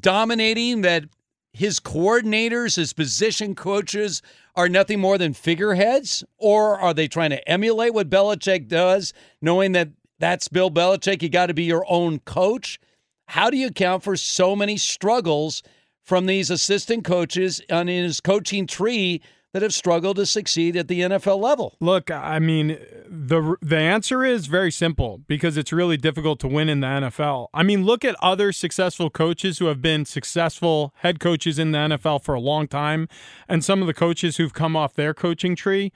dominating 0.00 0.82
that 0.82 1.04
his 1.52 1.78
coordinators, 1.78 2.76
his 2.76 2.92
position 2.92 3.54
coaches, 3.54 4.22
are 4.56 4.68
nothing 4.68 5.00
more 5.00 5.18
than 5.18 5.32
figureheads? 5.32 6.24
Or 6.38 6.78
are 6.78 6.94
they 6.94 7.08
trying 7.08 7.30
to 7.30 7.48
emulate 7.48 7.94
what 7.94 8.10
Belichick 8.10 8.68
does, 8.68 9.12
knowing 9.40 9.72
that 9.72 9.90
that's 10.18 10.48
Bill 10.48 10.70
Belichick? 10.70 11.22
You 11.22 11.28
got 11.28 11.46
to 11.46 11.54
be 11.54 11.64
your 11.64 11.84
own 11.88 12.18
coach. 12.20 12.80
How 13.28 13.50
do 13.50 13.56
you 13.56 13.68
account 13.68 14.02
for 14.02 14.16
so 14.16 14.54
many 14.54 14.76
struggles 14.76 15.62
from 16.02 16.26
these 16.26 16.50
assistant 16.50 17.04
coaches 17.04 17.60
on 17.70 17.86
his 17.86 18.20
coaching 18.20 18.66
tree 18.66 19.22
that 19.54 19.62
have 19.62 19.72
struggled 19.72 20.16
to 20.16 20.26
succeed 20.26 20.76
at 20.76 20.88
the 20.88 21.00
NFL 21.00 21.40
level? 21.40 21.76
Look, 21.78 22.10
I 22.10 22.40
mean, 22.40 22.76
the 23.08 23.56
the 23.62 23.78
answer 23.78 24.24
is 24.24 24.46
very 24.46 24.72
simple 24.72 25.20
because 25.28 25.56
it's 25.56 25.72
really 25.72 25.96
difficult 25.96 26.40
to 26.40 26.48
win 26.48 26.68
in 26.68 26.80
the 26.80 26.88
NFL. 26.88 27.46
I 27.54 27.62
mean, 27.62 27.84
look 27.84 28.04
at 28.04 28.16
other 28.20 28.50
successful 28.50 29.10
coaches 29.10 29.58
who 29.58 29.66
have 29.66 29.80
been 29.80 30.04
successful 30.04 30.92
head 30.98 31.20
coaches 31.20 31.60
in 31.60 31.70
the 31.70 31.78
NFL 31.78 32.24
for 32.24 32.34
a 32.34 32.40
long 32.40 32.66
time, 32.66 33.08
and 33.48 33.64
some 33.64 33.80
of 33.80 33.86
the 33.86 33.94
coaches 33.94 34.38
who've 34.38 34.52
come 34.52 34.76
off 34.76 34.92
their 34.92 35.14
coaching 35.14 35.54
tree. 35.56 35.92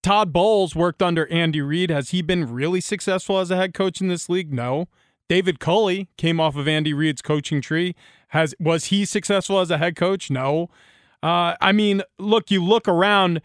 Todd 0.00 0.32
Bowles 0.32 0.74
worked 0.74 1.00
under 1.00 1.28
Andy 1.28 1.60
Reid. 1.60 1.90
Has 1.90 2.10
he 2.10 2.22
been 2.22 2.52
really 2.52 2.80
successful 2.80 3.38
as 3.38 3.52
a 3.52 3.56
head 3.56 3.72
coach 3.74 4.00
in 4.00 4.08
this 4.08 4.28
league? 4.28 4.52
No. 4.52 4.88
David 5.28 5.60
Culley 5.60 6.08
came 6.16 6.40
off 6.40 6.56
of 6.56 6.66
Andy 6.66 6.92
Reid's 6.92 7.22
coaching 7.22 7.60
tree. 7.60 7.94
Has 8.28 8.54
was 8.60 8.86
he 8.86 9.04
successful 9.04 9.58
as 9.58 9.70
a 9.70 9.78
head 9.78 9.96
coach? 9.96 10.30
No. 10.30 10.70
Uh, 11.22 11.54
I 11.60 11.72
mean, 11.72 12.02
look, 12.18 12.50
you 12.50 12.64
look 12.64 12.88
around. 12.88 13.40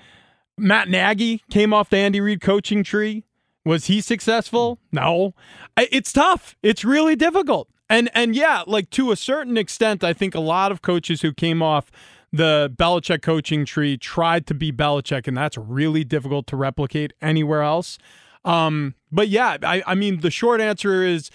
Matt 0.58 0.90
Nagy 0.90 1.44
came 1.52 1.72
off 1.72 1.90
the 1.90 1.98
Andy 1.98 2.20
Reid 2.20 2.42
coaching 2.42 2.84
tree. 2.84 3.24
Was 3.64 3.86
he 3.86 4.02
successful? 4.02 4.80
No. 4.92 5.36
It's 5.78 6.12
tough. 6.12 6.56
It's 6.64 6.84
really 6.84 7.16
difficult. 7.16 7.70
And 7.90 8.10
and 8.14 8.36
yeah, 8.36 8.64
like 8.66 8.90
to 8.92 9.12
a 9.12 9.16
certain 9.16 9.58
extent, 9.58 10.04
I 10.04 10.14
think 10.14 10.36
a 10.36 10.40
lot 10.40 10.72
of 10.72 10.82
coaches 10.82 11.22
who 11.22 11.34
came 11.34 11.62
off 11.62 11.92
the 12.32 12.74
Belichick 12.76 13.22
coaching 13.22 13.66
tree 13.66 13.98
tried 13.98 14.48
to 14.48 14.54
be 14.54 14.72
Belichick, 14.72 15.28
and 15.28 15.38
that's 15.38 15.58
really 15.58 16.04
difficult 16.04 16.48
to 16.48 16.58
replicate 16.58 17.14
anywhere 17.22 17.62
else. 17.62 17.98
Um, 18.44 18.96
but 19.12 19.30
yeah, 19.30 19.58
I, 19.64 19.84
I 19.86 19.96
mean, 19.96 20.20
the 20.22 20.32
short 20.32 20.62
answer 20.62 21.04
is 21.04 21.30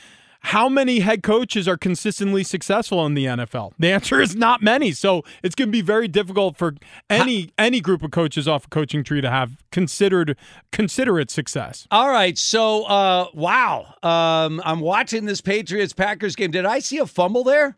how 0.46 0.68
many 0.68 1.00
head 1.00 1.22
coaches 1.22 1.68
are 1.68 1.76
consistently 1.76 2.42
successful 2.44 3.06
in 3.06 3.14
the 3.14 3.26
NFL? 3.26 3.72
The 3.78 3.92
answer 3.92 4.20
is 4.20 4.34
not 4.34 4.60
many. 4.62 4.92
So 4.92 5.22
it's 5.42 5.54
going 5.54 5.68
to 5.68 5.72
be 5.72 5.82
very 5.82 6.08
difficult 6.08 6.56
for 6.56 6.74
any 7.08 7.50
any 7.58 7.80
group 7.80 8.02
of 8.02 8.10
coaches 8.10 8.48
off 8.48 8.66
a 8.66 8.68
coaching 8.68 9.04
tree 9.04 9.20
to 9.20 9.30
have 9.30 9.62
considered 9.70 10.36
considerate 10.72 11.30
success. 11.30 11.86
All 11.90 12.10
right, 12.10 12.36
so 12.36 12.84
uh, 12.84 13.26
wow, 13.34 13.94
um, 14.02 14.60
I'm 14.64 14.80
watching 14.80 15.26
this 15.26 15.40
Patriots 15.40 15.92
Packers 15.92 16.34
game. 16.36 16.50
Did 16.50 16.66
I 16.66 16.80
see 16.80 16.98
a 16.98 17.06
fumble 17.06 17.44
there? 17.44 17.76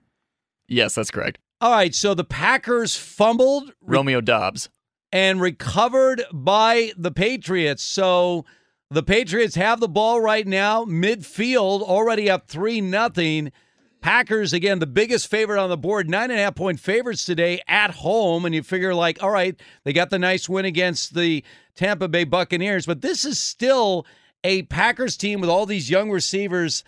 Yes, 0.67 0.95
that's 0.95 1.11
correct. 1.11 1.39
All 1.61 1.71
right, 1.73 1.95
so 1.95 2.15
the 2.15 2.25
Packers 2.25 2.97
fumbled 2.97 3.73
Romeo 3.83 4.21
Doubs. 4.21 4.69
and 5.13 5.41
recovered 5.41 6.23
by 6.33 6.93
the 6.97 7.11
Patriots. 7.11 7.83
So 7.85 8.45
the 8.91 9.03
Patriots 9.03 9.55
have 9.55 9.81
the 9.81 9.89
ball 9.89 10.21
right 10.21 10.47
now, 10.47 10.85
midfield, 10.85 11.83
already 11.83 12.31
up 12.31 12.49
three 12.49 12.81
nothing. 12.81 13.53
Packers 14.01 14.53
again, 14.53 14.81
the 14.81 14.87
biggest 14.87 15.29
favorite 15.29 15.59
on 15.59 15.71
the 15.71 15.79
board, 15.79 16.11
nine 16.11 16.31
and 16.31 16.39
a 16.39 16.43
half 16.43 16.55
point 16.55 16.79
favorites 16.79 17.25
today 17.25 17.63
at 17.67 17.91
home, 17.91 18.45
and 18.45 18.55
you 18.55 18.63
figure 18.63 18.95
like, 18.95 19.23
all 19.23 19.31
right, 19.31 19.59
they 19.85 19.95
got 19.95 20.11
the 20.11 20.19
nice 20.19 20.49
win 20.49 20.67
against 20.67 21.15
the 21.15 21.43
Tampa 21.75 22.07
Bay 22.09 22.25
Buccaneers, 22.25 22.85
but 22.85 23.01
this 23.01 23.25
is 23.25 23.41
still 23.41 24.07
a 24.45 24.63
Packers 24.65 25.17
team 25.17 25.41
with 25.41 25.49
all 25.49 25.65
these 25.65 25.91
young 25.91 26.11
receivers 26.11 26.85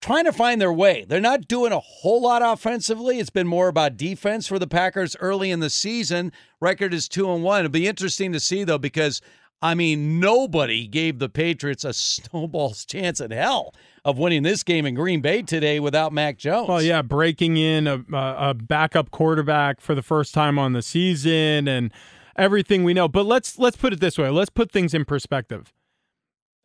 trying 0.00 0.24
to 0.24 0.32
find 0.32 0.60
their 0.60 0.72
way. 0.72 1.04
They're 1.06 1.20
not 1.20 1.48
doing 1.48 1.72
a 1.72 1.80
whole 1.80 2.22
lot 2.22 2.42
offensively. 2.42 3.18
It's 3.18 3.30
been 3.30 3.46
more 3.46 3.68
about 3.68 3.96
defense 3.96 4.46
for 4.46 4.58
the 4.58 4.66
Packers 4.66 5.16
early 5.20 5.50
in 5.50 5.60
the 5.60 5.70
season. 5.70 6.32
Record 6.60 6.94
is 6.94 7.08
2 7.08 7.30
and 7.32 7.42
1. 7.42 7.60
It'll 7.60 7.70
be 7.70 7.86
interesting 7.86 8.32
to 8.32 8.40
see 8.40 8.64
though 8.64 8.78
because 8.78 9.20
I 9.62 9.74
mean 9.74 10.20
nobody 10.20 10.86
gave 10.86 11.18
the 11.18 11.28
Patriots 11.28 11.84
a 11.84 11.92
snowball's 11.92 12.84
chance 12.84 13.20
in 13.20 13.30
hell 13.30 13.74
of 14.04 14.18
winning 14.18 14.42
this 14.42 14.62
game 14.62 14.86
in 14.86 14.94
Green 14.94 15.20
Bay 15.20 15.42
today 15.42 15.80
without 15.80 16.12
Mac 16.12 16.38
Jones. 16.38 16.68
Well, 16.68 16.82
yeah, 16.82 17.02
breaking 17.02 17.56
in 17.56 17.86
a, 17.86 18.04
a, 18.12 18.54
backup 18.54 19.10
quarterback 19.10 19.80
for 19.80 19.96
the 19.96 20.02
first 20.02 20.32
time 20.32 20.60
on 20.60 20.74
the 20.74 20.82
season 20.82 21.66
and 21.66 21.92
everything 22.36 22.84
we 22.84 22.94
know. 22.94 23.08
But 23.08 23.26
let's 23.26 23.58
let's 23.58 23.76
put 23.76 23.92
it 23.92 24.00
this 24.00 24.16
way. 24.16 24.30
Let's 24.30 24.50
put 24.50 24.70
things 24.70 24.94
in 24.94 25.04
perspective. 25.04 25.72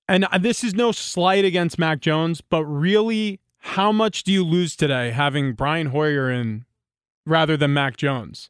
And 0.08 0.28
this 0.42 0.64
is 0.64 0.74
no 0.74 0.92
slight 0.92 1.46
against 1.46 1.80
Mac 1.80 2.02
Jones, 2.02 2.42
but 2.42 2.66
really, 2.66 3.40
how 3.60 3.92
much 3.92 4.24
do 4.24 4.32
you 4.32 4.44
lose 4.44 4.76
today 4.76 5.12
having 5.12 5.54
Brian 5.54 5.88
Hoyer 5.88 6.30
in 6.30 6.66
rather 7.26 7.56
than 7.56 7.74
Mac 7.74 7.96
Jones? 7.96 8.50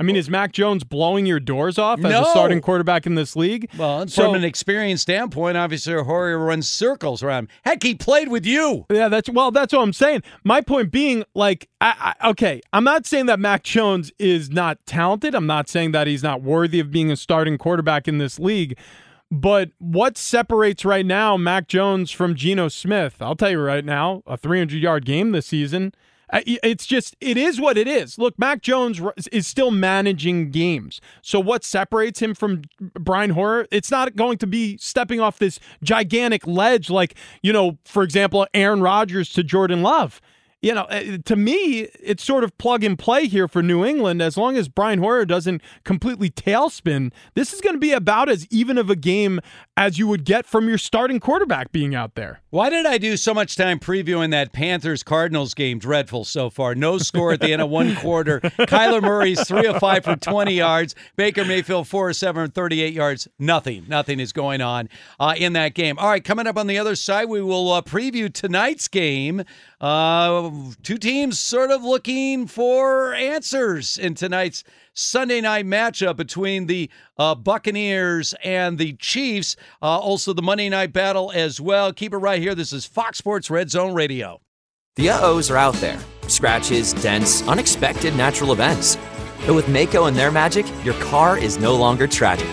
I 0.00 0.04
mean, 0.04 0.16
is 0.16 0.28
Mac 0.28 0.50
Jones 0.52 0.82
blowing 0.82 1.26
your 1.26 1.38
doors 1.38 1.78
off 1.78 1.98
as 2.00 2.10
No. 2.10 2.22
a 2.22 2.24
starting 2.26 2.60
quarterback 2.60 3.06
in 3.06 3.14
this 3.14 3.36
league? 3.36 3.68
Well, 3.78 4.08
So- 4.08 4.24
from 4.24 4.34
an 4.34 4.42
experience 4.42 5.00
standpoint, 5.02 5.56
obviously 5.56 5.94
Hoyer 5.94 6.38
runs 6.38 6.66
circles 6.68 7.22
around 7.22 7.44
him. 7.44 7.48
Heck, 7.64 7.82
he 7.84 7.94
played 7.94 8.28
with 8.28 8.44
you. 8.44 8.84
Yeah, 8.90 9.08
that's 9.08 9.28
well, 9.30 9.50
that's 9.52 9.72
what 9.72 9.82
I'm 9.82 9.92
saying. 9.92 10.22
My 10.42 10.60
point 10.60 10.90
being, 10.90 11.22
like, 11.34 11.68
I, 11.80 12.14
I, 12.20 12.30
okay, 12.30 12.60
I'm 12.72 12.82
not 12.84 13.06
saying 13.06 13.26
that 13.26 13.38
Mac 13.38 13.62
Jones 13.62 14.10
is 14.18 14.50
not 14.50 14.78
talented. 14.86 15.34
I'm 15.36 15.46
not 15.46 15.68
saying 15.68 15.92
that 15.92 16.06
he's 16.08 16.22
not 16.22 16.42
worthy 16.42 16.80
of 16.80 16.90
being 16.90 17.10
a 17.12 17.16
starting 17.16 17.56
quarterback 17.56 18.08
in 18.08 18.18
this 18.18 18.40
league. 18.40 18.76
But 19.30 19.70
what 19.78 20.18
separates 20.18 20.84
right 20.84 21.06
now 21.06 21.36
Mac 21.36 21.66
Jones 21.68 22.10
from 22.10 22.34
Geno 22.34 22.68
Smith? 22.68 23.16
I'll 23.20 23.36
tell 23.36 23.50
you 23.50 23.60
right 23.60 23.84
now, 23.84 24.22
a 24.26 24.36
300 24.36 24.82
yard 24.82 25.04
game 25.06 25.30
this 25.30 25.46
season. 25.46 25.94
It's 26.32 26.86
just, 26.86 27.14
it 27.20 27.36
is 27.36 27.60
what 27.60 27.76
it 27.76 27.86
is. 27.86 28.18
Look, 28.18 28.38
Mac 28.38 28.62
Jones 28.62 29.00
is 29.30 29.46
still 29.46 29.70
managing 29.70 30.50
games. 30.50 31.00
So, 31.20 31.38
what 31.38 31.62
separates 31.62 32.20
him 32.20 32.34
from 32.34 32.62
Brian 32.94 33.30
Hoyer? 33.30 33.66
It's 33.70 33.90
not 33.90 34.16
going 34.16 34.38
to 34.38 34.46
be 34.46 34.78
stepping 34.78 35.20
off 35.20 35.38
this 35.38 35.60
gigantic 35.82 36.46
ledge 36.46 36.88
like, 36.88 37.14
you 37.42 37.52
know, 37.52 37.78
for 37.84 38.02
example, 38.02 38.46
Aaron 38.54 38.80
Rodgers 38.80 39.30
to 39.34 39.42
Jordan 39.42 39.82
Love. 39.82 40.20
You 40.62 40.74
know, 40.74 40.82
uh, 40.82 41.18
to 41.24 41.34
me, 41.34 41.88
it's 42.00 42.22
sort 42.22 42.44
of 42.44 42.56
plug 42.56 42.84
and 42.84 42.96
play 42.96 43.26
here 43.26 43.48
for 43.48 43.64
New 43.64 43.84
England. 43.84 44.22
As 44.22 44.36
long 44.36 44.56
as 44.56 44.68
Brian 44.68 45.00
Hoyer 45.00 45.24
doesn't 45.24 45.60
completely 45.84 46.30
tailspin, 46.30 47.12
this 47.34 47.52
is 47.52 47.60
going 47.60 47.74
to 47.74 47.80
be 47.80 47.90
about 47.90 48.28
as 48.28 48.46
even 48.48 48.78
of 48.78 48.88
a 48.88 48.94
game 48.94 49.40
as 49.76 49.98
you 49.98 50.06
would 50.06 50.24
get 50.24 50.46
from 50.46 50.68
your 50.68 50.78
starting 50.78 51.18
quarterback 51.18 51.72
being 51.72 51.96
out 51.96 52.14
there. 52.14 52.42
Why 52.50 52.70
did 52.70 52.86
I 52.86 52.98
do 52.98 53.16
so 53.16 53.34
much 53.34 53.56
time 53.56 53.80
previewing 53.80 54.30
that 54.30 54.52
Panthers 54.52 55.02
Cardinals 55.02 55.52
game? 55.52 55.80
Dreadful 55.80 56.24
so 56.24 56.48
far. 56.48 56.76
No 56.76 56.98
score 56.98 57.32
at 57.32 57.40
the 57.40 57.52
end 57.52 57.62
of 57.62 57.68
one 57.68 57.96
quarter. 58.02 58.40
Kyler 58.40 59.02
Murray's 59.02 59.46
three 59.48 59.66
of 59.66 59.78
five 59.78 60.04
for 60.04 60.14
20 60.14 60.54
yards. 60.54 60.94
Baker 61.16 61.44
Mayfield 61.44 61.88
four 61.88 62.10
of 62.10 62.16
seven 62.16 62.46
for 62.46 62.52
38 62.52 62.92
yards. 62.94 63.26
Nothing. 63.38 63.86
Nothing 63.88 64.20
is 64.20 64.32
going 64.32 64.60
on 64.60 64.88
uh, 65.18 65.34
in 65.36 65.54
that 65.54 65.74
game. 65.74 65.98
All 65.98 66.08
right, 66.08 66.22
coming 66.22 66.46
up 66.46 66.56
on 66.56 66.68
the 66.68 66.78
other 66.78 66.94
side, 66.94 67.28
we 67.28 67.42
will 67.42 67.72
uh, 67.72 67.82
preview 67.82 68.32
tonight's 68.32 68.86
game. 68.86 69.42
Uh, 69.82 70.48
two 70.84 70.96
teams 70.96 71.40
sort 71.40 71.72
of 71.72 71.82
looking 71.82 72.46
for 72.46 73.12
answers 73.14 73.98
in 73.98 74.14
tonight's 74.14 74.62
Sunday 74.94 75.40
night 75.40 75.66
matchup 75.66 76.14
between 76.14 76.66
the 76.66 76.88
uh, 77.18 77.34
Buccaneers 77.34 78.32
and 78.44 78.78
the 78.78 78.92
Chiefs. 78.94 79.56
Uh, 79.82 79.98
also, 79.98 80.32
the 80.32 80.40
Monday 80.42 80.68
night 80.68 80.92
battle 80.92 81.32
as 81.34 81.60
well. 81.60 81.92
Keep 81.92 82.14
it 82.14 82.18
right 82.18 82.40
here. 82.40 82.54
This 82.54 82.72
is 82.72 82.86
Fox 82.86 83.18
Sports 83.18 83.50
Red 83.50 83.70
Zone 83.70 83.92
Radio. 83.92 84.40
The 84.94 85.10
uh-ohs 85.10 85.50
are 85.50 85.56
out 85.56 85.74
there. 85.74 85.98
Scratches, 86.28 86.92
dents, 86.92 87.42
unexpected 87.48 88.14
natural 88.14 88.52
events. 88.52 88.96
But 89.46 89.54
with 89.54 89.66
Maaco 89.66 90.06
and 90.06 90.16
their 90.16 90.30
magic, 90.30 90.64
your 90.84 90.94
car 90.94 91.36
is 91.36 91.58
no 91.58 91.74
longer 91.74 92.06
tragic. 92.06 92.46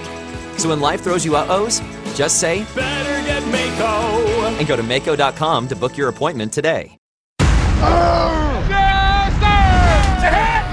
So 0.58 0.70
when 0.70 0.80
life 0.80 1.02
throws 1.02 1.24
you 1.24 1.36
uh-ohs, 1.36 1.80
just 2.16 2.40
say, 2.40 2.66
Better 2.74 3.24
get 3.28 3.44
Maaco. 3.44 4.58
and 4.58 4.68
go 4.68 4.76
to 4.76 4.82
Maaco.com 4.82 5.68
to 5.68 5.76
book 5.76 5.96
your 5.96 6.10
appointment 6.10 6.52
today. 6.52 6.96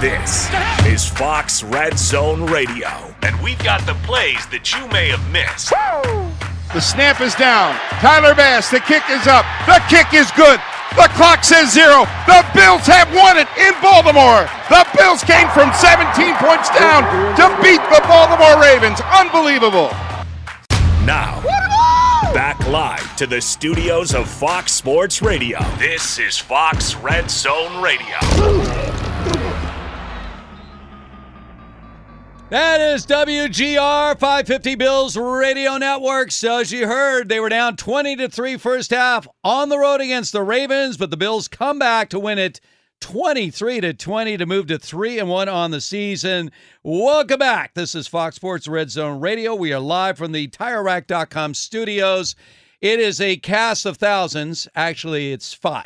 This 0.01 0.49
is 0.85 1.09
Fox 1.09 1.63
Red 1.63 1.97
Zone 1.97 2.45
Radio, 2.45 3.15
and 3.23 3.41
we've 3.41 3.57
got 3.63 3.85
the 3.87 3.95
plays 4.03 4.45
that 4.47 4.75
you 4.75 4.85
may 4.91 5.07
have 5.07 5.23
missed. 5.31 5.71
The 6.75 6.83
snap 6.83 7.21
is 7.23 7.33
down. 7.33 7.79
Tyler 8.03 8.35
Bass, 8.35 8.69
the 8.69 8.83
kick 8.83 9.07
is 9.09 9.25
up. 9.25 9.47
The 9.65 9.79
kick 9.87 10.13
is 10.13 10.29
good. 10.35 10.59
The 10.99 11.07
clock 11.15 11.43
says 11.47 11.71
zero. 11.71 12.03
The 12.27 12.43
Bills 12.51 12.83
have 12.91 13.07
won 13.15 13.39
it 13.39 13.47
in 13.55 13.71
Baltimore. 13.79 14.45
The 14.67 14.83
Bills 14.99 15.23
came 15.23 15.47
from 15.55 15.71
17 15.73 16.11
points 16.43 16.67
down 16.75 17.07
to 17.39 17.45
beat 17.63 17.81
the 17.87 18.03
Baltimore 18.03 18.59
Ravens. 18.59 18.99
Unbelievable. 19.15 19.95
Now, 21.07 21.39
back 22.33 22.59
live 22.67 23.15
to 23.15 23.25
the 23.25 23.39
studios 23.39 24.13
of 24.13 24.29
Fox 24.29 24.73
Sports 24.73 25.21
Radio. 25.21 25.59
This 25.77 26.19
is 26.19 26.37
Fox 26.37 26.95
Red 26.95 27.31
Zone 27.31 27.81
Radio. 27.81 28.17
That 32.49 32.79
is 32.79 33.05
WGR 33.05 34.19
550 34.19 34.75
Bills 34.75 35.17
Radio 35.17 35.77
Network. 35.77 36.31
So 36.31 36.59
as 36.59 36.71
you 36.71 36.87
heard, 36.87 37.29
they 37.29 37.39
were 37.39 37.49
down 37.49 37.75
20 37.75 38.15
to 38.17 38.29
3 38.29 38.57
first 38.57 38.91
half 38.91 39.27
on 39.43 39.69
the 39.69 39.77
road 39.77 40.01
against 40.01 40.31
the 40.33 40.43
Ravens, 40.43 40.97
but 40.97 41.09
the 41.09 41.17
Bills 41.17 41.47
come 41.47 41.79
back 41.79 42.09
to 42.09 42.19
win 42.19 42.39
it 42.39 42.59
23 42.99 43.81
to 43.81 43.93
20 43.93 44.37
to 44.37 44.45
move 44.45 44.67
to 44.67 44.77
3 44.79 45.19
and 45.19 45.29
1 45.29 45.49
on 45.49 45.71
the 45.71 45.81
season. 45.81 46.51
Welcome 46.83 47.39
back. 47.39 47.73
This 47.73 47.95
is 47.95 48.07
Fox 48.07 48.35
Sports 48.35 48.67
Red 48.67 48.89
Zone 48.89 49.19
Radio. 49.19 49.55
We 49.55 49.71
are 49.73 49.79
live 49.79 50.17
from 50.17 50.31
the 50.31 50.47
TireRack.com 50.47 51.53
studios. 51.53 52.35
It 52.81 52.99
is 52.99 53.21
a 53.21 53.37
cast 53.37 53.85
of 53.85 53.97
thousands. 53.97 54.67
Actually, 54.75 55.31
it's 55.31 55.53
5. 55.53 55.85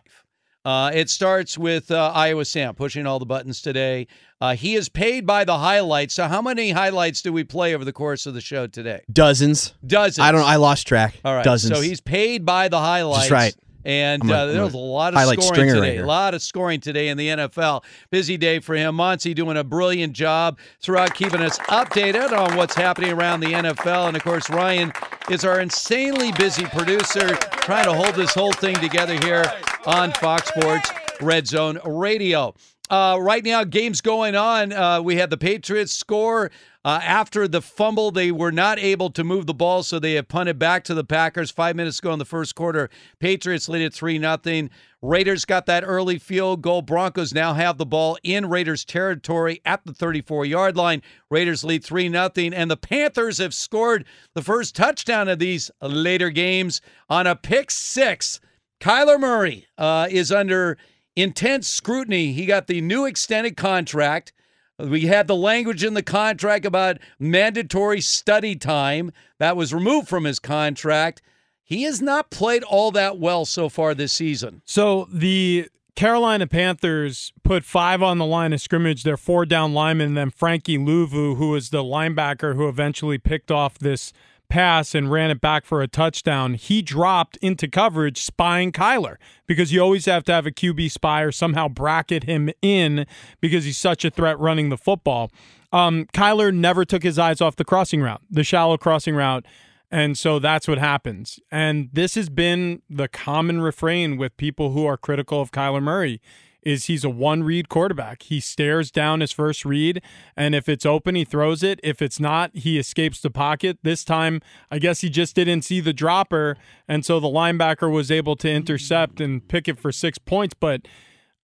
Uh, 0.64 0.92
it 0.94 1.10
starts 1.10 1.58
with 1.58 1.90
uh, 1.90 2.12
Iowa 2.14 2.46
Sam 2.46 2.76
pushing 2.76 3.08
all 3.08 3.18
the 3.20 3.26
buttons 3.26 3.62
today. 3.62 4.08
Uh, 4.40 4.56
he 4.56 4.76
is 4.76 4.90
paid 4.90 5.26
by 5.26 5.44
the 5.44 5.58
highlights. 5.58 6.14
So, 6.14 6.28
how 6.28 6.42
many 6.42 6.72
highlights 6.72 7.22
do 7.22 7.34
we 7.34 7.44
play 7.44 7.74
over 7.74 7.84
the 7.84 7.94
course 7.94 8.28
of 8.28 8.36
the 8.36 8.42
show 8.42 8.68
today? 8.68 9.02
Dozens. 9.12 9.74
Dozens. 9.86 10.20
I 10.20 10.32
don't. 10.32 10.44
I 10.44 10.58
lost 10.58 10.86
track. 10.86 11.20
All 11.26 11.34
right. 11.34 11.44
Dozens. 11.44 11.76
So 11.76 11.82
he's 11.82 12.00
paid 12.00 12.46
by 12.46 12.68
the 12.68 12.80
highlights. 12.80 13.30
That's 13.30 13.32
right. 13.32 13.56
And 13.86 14.30
uh, 14.30 14.46
there 14.48 14.64
was 14.64 14.74
a 14.74 14.78
a 14.78 14.80
lot 14.80 15.14
of 15.14 15.20
scoring 15.22 15.42
stringer 15.42 15.76
today. 15.76 15.98
right 15.98 16.04
a 16.04 16.08
lot 16.08 16.34
of 16.34 16.42
scoring 16.42 16.80
today 16.80 17.08
in 17.10 17.18
the 17.18 17.28
NFL. 17.28 17.84
Busy 18.10 18.38
day 18.38 18.60
for 18.60 18.76
him. 18.76 18.96
Monty 18.96 19.34
doing 19.34 19.58
a 19.58 19.64
brilliant 19.64 20.14
job 20.14 20.58
throughout 20.82 21.14
keeping 21.14 21.42
us 21.42 21.58
updated 21.60 22.32
on 22.38 22.56
what's 22.56 22.76
happening 22.76 23.12
around 23.14 23.40
the 23.40 23.54
NFL. 23.54 24.08
And 24.08 24.18
of 24.18 24.24
course, 24.24 24.50
Ryan 24.50 24.92
is 25.30 25.46
our 25.46 25.60
insanely 25.60 26.32
busy 26.34 26.66
producer 26.66 27.28
trying 27.62 27.86
to 27.86 27.94
hold 27.94 28.16
this 28.16 28.34
whole 28.34 28.54
thing 28.54 28.76
together 28.76 29.18
here 29.20 29.44
on 29.86 30.12
Fox 30.14 30.50
Sports 30.50 30.90
Red 31.22 31.48
Zone 31.48 31.80
Radio. 31.86 32.54
Uh, 32.92 33.18
right 33.22 33.46
now, 33.46 33.64
games 33.64 34.02
going 34.02 34.36
on. 34.36 34.74
Uh, 34.74 35.02
we 35.02 35.16
had 35.16 35.30
the 35.30 35.38
Patriots 35.38 35.94
score 35.94 36.52
uh, 36.84 37.00
after 37.02 37.48
the 37.48 37.62
fumble. 37.62 38.12
They 38.12 38.34
were 38.34 38.52
not 38.52 38.80
able 38.80 39.10
to 39.12 39.24
move 39.24 39.46
the 39.46 39.54
ball, 39.54 39.82
so 39.82 39.98
they 39.98 40.16
have 40.16 40.28
punted 40.28 40.60
back 40.60 40.84
to 40.84 40.94
the 40.94 41.06
Packers. 41.06 41.50
Five 41.50 41.78
minutes 41.78 42.00
ago 42.00 42.12
in 42.12 42.20
the 42.20 42.26
first 42.26 42.54
quarter, 42.54 42.90
Patriots 43.20 43.70
lead 43.70 43.82
it 43.82 43.94
three 43.94 44.18
nothing. 44.18 44.70
Raiders 45.02 45.46
got 45.46 45.68
that 45.68 45.86
early 45.88 46.20
field 46.20 46.62
goal. 46.62 46.82
Broncos 46.82 47.34
now 47.34 47.54
have 47.54 47.78
the 47.78 47.86
ball 47.86 48.18
in 48.24 48.50
Raiders 48.50 48.84
territory 48.84 49.62
at 49.64 49.86
the 49.86 49.94
34 49.94 50.46
yard 50.46 50.76
line. 50.76 51.02
Raiders 51.30 51.64
lead 51.64 51.86
3 51.86 52.10
nothing, 52.10 52.54
and 52.54 52.70
the 52.70 52.76
Panthers 52.76 53.38
have 53.38 53.54
scored 53.54 54.04
the 54.34 54.42
first 54.42 54.76
touchdown 54.76 55.30
of 55.30 55.40
these 55.40 55.72
later 55.82 56.30
games 56.30 56.82
on 57.10 57.26
a 57.26 57.38
pick 57.38 57.72
six. 57.72 58.42
Kyler 58.82 59.18
Murray 59.18 59.68
uh, 59.78 60.08
is 60.10 60.30
under 60.30 60.78
intense 61.16 61.68
scrutiny. 61.68 62.34
He 62.34 62.46
got 62.46 62.68
the 62.68 62.82
new 62.82 63.06
extended 63.06 63.58
contract. 63.58 64.34
We 64.80 65.02
had 65.02 65.28
the 65.28 65.36
language 65.36 65.84
in 65.84 65.94
the 65.94 66.04
contract 66.04 66.66
about 66.66 66.98
mandatory 67.20 68.02
study 68.02 68.56
time 68.56 69.12
that 69.38 69.56
was 69.56 69.74
removed 69.74 70.08
from 70.08 70.24
his 70.24 70.40
contract. 70.40 71.22
He 71.64 71.84
has 71.84 72.02
not 72.02 72.32
played 72.32 72.64
all 72.64 72.92
that 72.92 73.20
well 73.20 73.46
so 73.46 73.70
far 73.70 73.94
this 73.94 74.12
season. 74.12 74.62
So 74.66 75.08
the 75.12 75.70
Carolina 75.96 76.48
Panthers 76.48 77.32
put 77.44 77.64
five 77.64 78.02
on 78.02 78.18
the 78.18 78.26
line 78.26 78.54
of 78.54 78.62
scrimmage. 78.62 79.04
Their 79.04 79.18
four 79.18 79.46
down 79.46 79.74
linemen, 79.74 80.16
then 80.16 80.32
Frankie 80.32 80.78
Luvu, 80.78 81.38
who 81.38 81.50
was 81.50 81.70
the 81.70 81.84
linebacker 81.84 82.56
who 82.56 82.68
eventually 82.68 83.18
picked 83.18 83.52
off 83.52 83.78
this 83.78 84.12
pass 84.52 84.94
and 84.94 85.10
ran 85.10 85.32
it 85.32 85.40
back 85.40 85.66
for 85.66 85.82
a 85.82 85.88
touchdown. 85.88 86.56
He 86.56 86.82
dropped 86.82 87.38
into 87.38 87.70
coverage, 87.70 88.22
spying 88.22 88.74
Kyler 88.74 89.16
because 89.48 89.72
you 89.72 89.80
always 89.82 90.06
have 90.06 90.26
to 90.26 90.34
have 90.34 90.46
a 90.46 90.52
QB 90.52 90.92
spy 90.92 91.22
or 91.22 91.32
somehow 91.32 91.70
bracket 91.70 92.26
him 92.26 92.52
in 92.62 93.06
because 93.40 93.64
he's 93.64 93.78
such 93.78 94.04
a 94.04 94.12
threat 94.12 94.38
running 94.38 94.68
the 94.68 94.78
football. 94.78 95.32
Um, 95.72 96.06
Kyler 96.14 96.54
never 96.54 96.84
took 96.84 97.02
his 97.02 97.18
eyes 97.18 97.40
off 97.40 97.56
the 97.56 97.64
crossing 97.64 98.02
route, 98.02 98.22
the 98.30 98.44
shallow 98.44 98.78
crossing 98.78 99.16
route. 99.16 99.46
And 99.90 100.18
so 100.18 100.38
that's 100.38 100.68
what 100.68 100.78
happens. 100.78 101.40
And 101.50 101.90
this 101.94 102.16
has 102.16 102.30
been 102.30 102.82
the 102.90 103.08
common 103.08 103.62
refrain 103.62 104.18
with 104.18 104.36
people 104.36 104.72
who 104.72 104.86
are 104.86 104.98
critical 104.98 105.40
of 105.40 105.52
Kyler 105.52 105.82
Murray 105.82 106.22
is 106.64 106.86
he's 106.86 107.04
a 107.04 107.10
one 107.10 107.44
read 107.44 107.70
quarterback. 107.70 108.24
He 108.24 108.40
stares 108.40 108.92
down 108.92 109.22
his 109.22 109.32
first 109.32 109.66
read 109.66 110.02
and 110.36 110.54
if 110.56 110.70
it's 110.70 110.86
open 110.86 111.16
he 111.16 111.26
throws 111.26 111.64
it. 111.64 111.80
If 111.84 112.02
it's 112.02 112.20
not, 112.20 112.56
he 112.56 112.78
escapes 112.78 113.22
the 113.22 113.30
pocket. 113.30 113.80
This 113.84 114.04
time, 114.04 114.42
I 114.70 114.80
guess 114.80 115.02
he 115.02 115.10
just 115.10 115.36
didn't 115.36 115.64
see 115.64 115.80
the 115.80 115.94
dropper 115.94 116.58
and 116.88 117.06
so 117.06 117.20
the 117.20 117.28
linebacker 117.28 117.92
was 117.92 118.12
able 118.12 118.36
to 118.38 118.50
intercept 118.50 119.20
and 119.20 119.48
pick 119.48 119.68
it 119.68 119.80
for 119.80 119.92
6 119.92 120.18
points, 120.20 120.54
but 120.60 120.88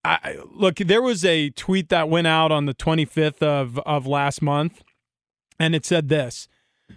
I, 0.04 0.38
look, 0.52 0.76
there 0.76 1.02
was 1.02 1.24
a 1.24 1.50
tweet 1.50 1.88
that 1.88 2.08
went 2.08 2.26
out 2.28 2.52
on 2.52 2.66
the 2.66 2.74
25th 2.74 3.42
of 3.42 3.78
of 3.80 4.06
last 4.06 4.40
month 4.40 4.82
and 5.58 5.74
it 5.74 5.84
said 5.84 6.08
this. 6.08 6.48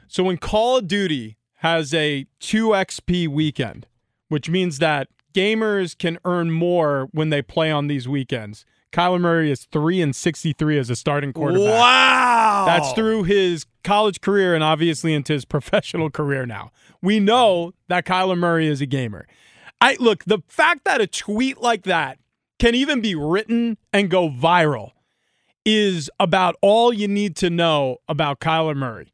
So 0.08 0.24
when 0.24 0.38
Call 0.38 0.78
of 0.78 0.88
Duty 0.88 1.38
has 1.56 1.94
a 1.94 2.26
2xp 2.40 3.28
weekend, 3.28 3.88
which 4.30 4.50
means 4.50 4.80
that 4.80 5.10
gamers 5.34 5.98
can 5.98 6.18
earn 6.26 6.52
more 6.52 7.10
when 7.12 7.30
they 7.30 7.42
play 7.42 7.72
on 7.72 7.88
these 7.88 8.08
weekends. 8.08 8.66
Kyler 8.92 9.22
Murray 9.22 9.52
is 9.52 9.64
3 9.66 10.02
and 10.02 10.16
63 10.16 10.78
as 10.78 10.90
a 10.90 10.96
starting 10.96 11.32
quarterback. 11.32 11.80
Wow. 11.80 12.64
That's 12.66 12.92
through 12.92 13.24
his 13.24 13.66
college 13.84 14.20
career 14.20 14.54
and 14.54 14.64
obviously 14.64 15.14
into 15.14 15.34
his 15.34 15.46
professional 15.46 16.10
career 16.10 16.46
now. 16.46 16.72
We 17.02 17.20
know 17.20 17.74
that 17.88 18.06
Kyler 18.06 18.38
Murray 18.38 18.68
is 18.68 18.82
a 18.82 18.86
gamer. 18.86 19.28
I 19.80 19.96
look, 20.00 20.24
the 20.26 20.40
fact 20.48 20.84
that 20.84 21.02
a 21.02 21.08
tweet 21.08 21.60
like 21.60 21.84
that 21.84 22.20
can 22.60 22.76
even 22.76 23.02
be 23.02 23.16
written 23.16 23.78
and 23.92 24.10
go 24.10 24.30
viral 24.30 24.92
is 25.66 26.10
about 26.20 26.56
all 26.62 26.94
you 26.94 27.08
need 27.08 27.36
to 27.38 27.50
know 27.50 27.98
about 28.08 28.40
Kyler 28.40 28.76
Murray. 28.76 29.11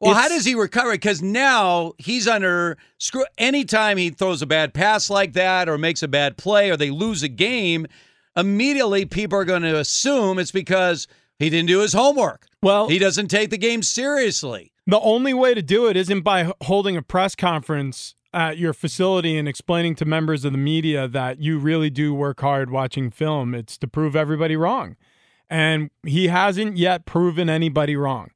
Well, 0.00 0.14
how 0.14 0.28
does 0.28 0.46
he 0.46 0.54
recover? 0.54 0.92
Because 0.92 1.20
now 1.20 1.92
he's 1.98 2.26
under 2.26 2.78
screw. 2.98 3.24
Anytime 3.36 3.98
he 3.98 4.10
throws 4.10 4.40
a 4.40 4.46
bad 4.46 4.72
pass 4.72 5.10
like 5.10 5.34
that, 5.34 5.68
or 5.68 5.76
makes 5.76 6.02
a 6.02 6.08
bad 6.08 6.38
play, 6.38 6.70
or 6.70 6.76
they 6.76 6.90
lose 6.90 7.22
a 7.22 7.28
game, 7.28 7.86
immediately 8.34 9.04
people 9.04 9.38
are 9.38 9.44
going 9.44 9.62
to 9.62 9.78
assume 9.78 10.38
it's 10.38 10.52
because 10.52 11.06
he 11.38 11.50
didn't 11.50 11.68
do 11.68 11.80
his 11.80 11.92
homework. 11.92 12.46
Well, 12.62 12.88
he 12.88 12.98
doesn't 12.98 13.28
take 13.28 13.50
the 13.50 13.58
game 13.58 13.82
seriously. 13.82 14.72
The 14.86 15.00
only 15.00 15.34
way 15.34 15.54
to 15.54 15.62
do 15.62 15.86
it 15.86 15.96
isn't 15.96 16.22
by 16.22 16.50
holding 16.62 16.96
a 16.96 17.02
press 17.02 17.34
conference 17.34 18.14
at 18.32 18.58
your 18.58 18.72
facility 18.72 19.36
and 19.36 19.48
explaining 19.48 19.94
to 19.96 20.04
members 20.04 20.44
of 20.44 20.52
the 20.52 20.58
media 20.58 21.08
that 21.08 21.40
you 21.40 21.58
really 21.58 21.90
do 21.90 22.14
work 22.14 22.40
hard 22.40 22.70
watching 22.70 23.10
film. 23.10 23.54
It's 23.54 23.76
to 23.78 23.86
prove 23.86 24.16
everybody 24.16 24.56
wrong. 24.56 24.96
And 25.48 25.90
he 26.06 26.28
hasn't 26.28 26.76
yet 26.76 27.06
proven 27.06 27.50
anybody 27.50 27.96
wrong. 27.96 28.30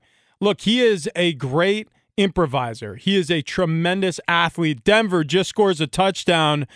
Look, 0.45 0.61
he 0.61 0.81
is 0.81 1.09
a 1.17 1.33
great 1.33 1.89
improviser. 2.17 2.97
He 2.97 3.17
is 3.17 3.31
a 3.31 3.43
tremendous 3.43 4.21
athlete. 4.29 4.85
Denver 4.85 5.25
just 5.25 5.51
scores 5.51 5.81
a 5.81 5.87
touchdown. 5.87 6.67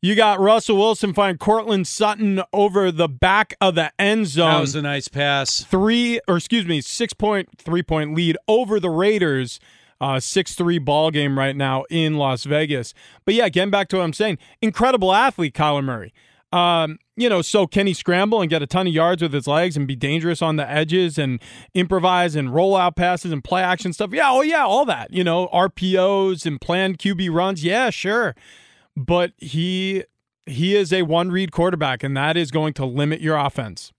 You 0.00 0.14
got 0.14 0.38
Russell 0.40 0.76
Wilson 0.76 1.12
find 1.12 1.38
Courtland 1.38 1.86
Sutton 1.86 2.40
over 2.52 2.90
the 2.90 3.08
back 3.08 3.54
of 3.60 3.74
the 3.74 3.92
end 3.98 4.28
zone 4.28 4.50
That 4.52 4.60
was 4.60 4.74
a 4.76 4.82
nice 4.82 5.08
pass. 5.08 5.62
three 5.64 6.20
or 6.28 6.36
excuse 6.36 6.64
me 6.66 6.80
six 6.80 7.12
point 7.12 7.48
three 7.58 7.82
point 7.82 8.14
lead 8.14 8.36
over 8.48 8.78
the 8.80 8.90
raiders 8.90 9.58
uh, 10.00 10.20
six 10.20 10.54
three 10.54 10.78
ball 10.78 11.10
game 11.10 11.36
right 11.36 11.56
now 11.56 11.82
in 11.90 12.16
las 12.16 12.44
vegas 12.44 12.94
but 13.24 13.34
yeah 13.34 13.48
getting 13.48 13.72
back 13.72 13.88
to 13.88 13.96
what 13.96 14.04
i'm 14.04 14.12
saying 14.12 14.38
incredible 14.62 15.12
athlete 15.12 15.52
kyler 15.52 15.82
murray 15.82 16.12
um, 16.52 16.98
you 17.16 17.28
know 17.28 17.42
so 17.42 17.66
can 17.66 17.86
he 17.86 17.92
scramble 17.92 18.40
and 18.40 18.48
get 18.48 18.62
a 18.62 18.66
ton 18.66 18.86
of 18.86 18.92
yards 18.92 19.20
with 19.20 19.32
his 19.32 19.46
legs 19.46 19.76
and 19.76 19.86
be 19.86 19.94
dangerous 19.96 20.40
on 20.40 20.56
the 20.56 20.68
edges 20.70 21.18
and 21.18 21.40
improvise 21.74 22.34
and 22.34 22.54
roll 22.54 22.74
out 22.76 22.96
passes 22.96 23.32
and 23.32 23.44
play 23.44 23.62
action 23.62 23.92
stuff 23.92 24.10
yeah 24.12 24.30
oh 24.30 24.40
yeah 24.40 24.64
all 24.64 24.84
that 24.86 25.12
you 25.12 25.22
know 25.22 25.48
rpos 25.48 26.46
and 26.46 26.60
planned 26.60 26.98
qb 26.98 27.30
runs 27.30 27.62
yeah 27.62 27.90
sure 27.90 28.34
but 28.96 29.32
he 29.36 30.04
he 30.46 30.74
is 30.74 30.92
a 30.92 31.02
one 31.02 31.30
read 31.30 31.52
quarterback 31.52 32.02
and 32.02 32.16
that 32.16 32.36
is 32.36 32.50
going 32.50 32.72
to 32.72 32.86
limit 32.86 33.20
your 33.20 33.36
offense 33.36 33.92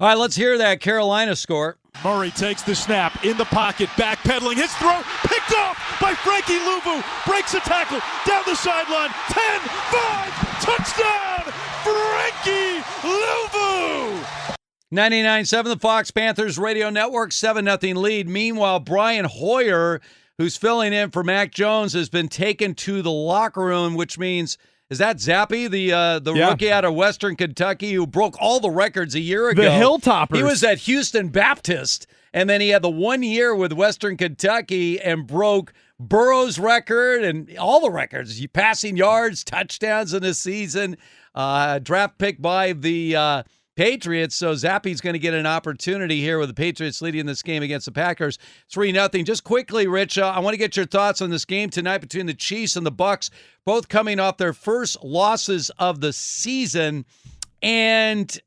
All 0.00 0.08
right, 0.08 0.18
let's 0.18 0.34
hear 0.34 0.58
that 0.58 0.80
Carolina 0.80 1.36
score. 1.36 1.76
Murray 2.02 2.30
takes 2.32 2.62
the 2.62 2.74
snap 2.74 3.22
in 3.24 3.36
the 3.36 3.44
pocket, 3.44 3.88
backpedaling. 3.90 4.56
His 4.56 4.72
throw 4.80 4.98
picked 5.28 5.54
off 5.54 5.76
by 6.00 6.14
Frankie 6.14 6.58
Luvu. 6.58 7.04
Breaks 7.26 7.54
a 7.54 7.60
tackle 7.60 8.00
down 8.26 8.42
the 8.46 8.56
sideline. 8.56 9.10
10 9.30 9.60
5 9.92 10.52
touchdown, 10.64 11.52
Frankie 11.82 12.80
Luvu. 13.02 14.24
99.7 14.92 15.64
the 15.64 15.76
Fox 15.78 16.10
Panthers 16.10 16.58
Radio 16.58 16.90
Network, 16.90 17.32
7 17.32 17.64
0 17.80 17.94
lead. 18.00 18.28
Meanwhile, 18.28 18.80
Brian 18.80 19.24
Hoyer, 19.24 20.00
who's 20.38 20.56
filling 20.56 20.92
in 20.92 21.10
for 21.10 21.24
Mac 21.24 21.50
Jones, 21.52 21.94
has 21.94 22.08
been 22.08 22.28
taken 22.28 22.74
to 22.76 23.00
the 23.02 23.10
locker 23.10 23.62
room, 23.62 23.94
which 23.94 24.18
means 24.18 24.58
Is 24.90 24.98
that 24.98 25.16
Zappe, 25.16 25.70
the 25.70 25.92
uh, 25.92 26.18
the 26.18 26.34
Yeah. 26.34 26.50
rookie 26.50 26.70
out 26.70 26.84
of 26.84 26.94
Western 26.94 27.34
Kentucky 27.36 27.92
who 27.94 28.06
broke 28.06 28.36
all 28.40 28.60
the 28.60 28.70
records 28.70 29.14
a 29.14 29.20
year 29.20 29.48
ago? 29.48 29.62
The 29.62 29.70
Hilltoppers. 29.70 30.36
He 30.36 30.42
was 30.42 30.62
at 30.62 30.78
Houston 30.80 31.28
Baptist, 31.28 32.06
and 32.34 32.50
then 32.50 32.60
he 32.60 32.68
had 32.68 32.82
the 32.82 32.90
one 32.90 33.22
year 33.22 33.54
with 33.56 33.72
Western 33.72 34.18
Kentucky 34.18 35.00
and 35.00 35.26
broke 35.26 35.72
Burrow's 35.98 36.58
record 36.58 37.24
and 37.24 37.56
all 37.56 37.80
the 37.80 37.90
records, 37.90 38.44
passing 38.48 38.98
yards, 38.98 39.42
touchdowns 39.44 40.12
in 40.12 40.22
the 40.22 40.34
season. 40.34 40.98
Uh, 41.34 41.78
draft 41.78 42.18
pick 42.18 42.40
by 42.40 42.72
the 42.72 43.16
uh, 43.16 43.42
Patriots. 43.76 44.36
So 44.36 44.52
Zappe's 44.52 45.00
going 45.00 45.14
to 45.14 45.18
get 45.18 45.34
an 45.34 45.46
opportunity 45.46 46.20
here 46.20 46.38
with 46.38 46.48
the 46.48 46.54
Patriots 46.54 47.00
leading 47.00 47.26
this 47.26 47.42
game 47.42 47.62
against 47.62 47.86
the 47.86 47.92
Packers. 47.92 48.38
Three 48.70 48.92
nothing. 48.92 49.24
Just 49.24 49.44
quickly, 49.44 49.86
Rich, 49.86 50.18
uh, 50.18 50.28
I 50.28 50.40
want 50.40 50.54
to 50.54 50.58
get 50.58 50.76
your 50.76 50.86
thoughts 50.86 51.22
on 51.22 51.30
this 51.30 51.44
game 51.44 51.70
tonight 51.70 51.98
between 51.98 52.26
the 52.26 52.34
Chiefs 52.34 52.76
and 52.76 52.84
the 52.84 52.90
Bucks, 52.90 53.30
both 53.64 53.88
coming 53.88 54.20
off 54.20 54.36
their 54.36 54.52
first 54.52 55.02
losses 55.02 55.70
of 55.78 56.00
the 56.00 56.12
season, 56.12 57.06
and 57.62 58.38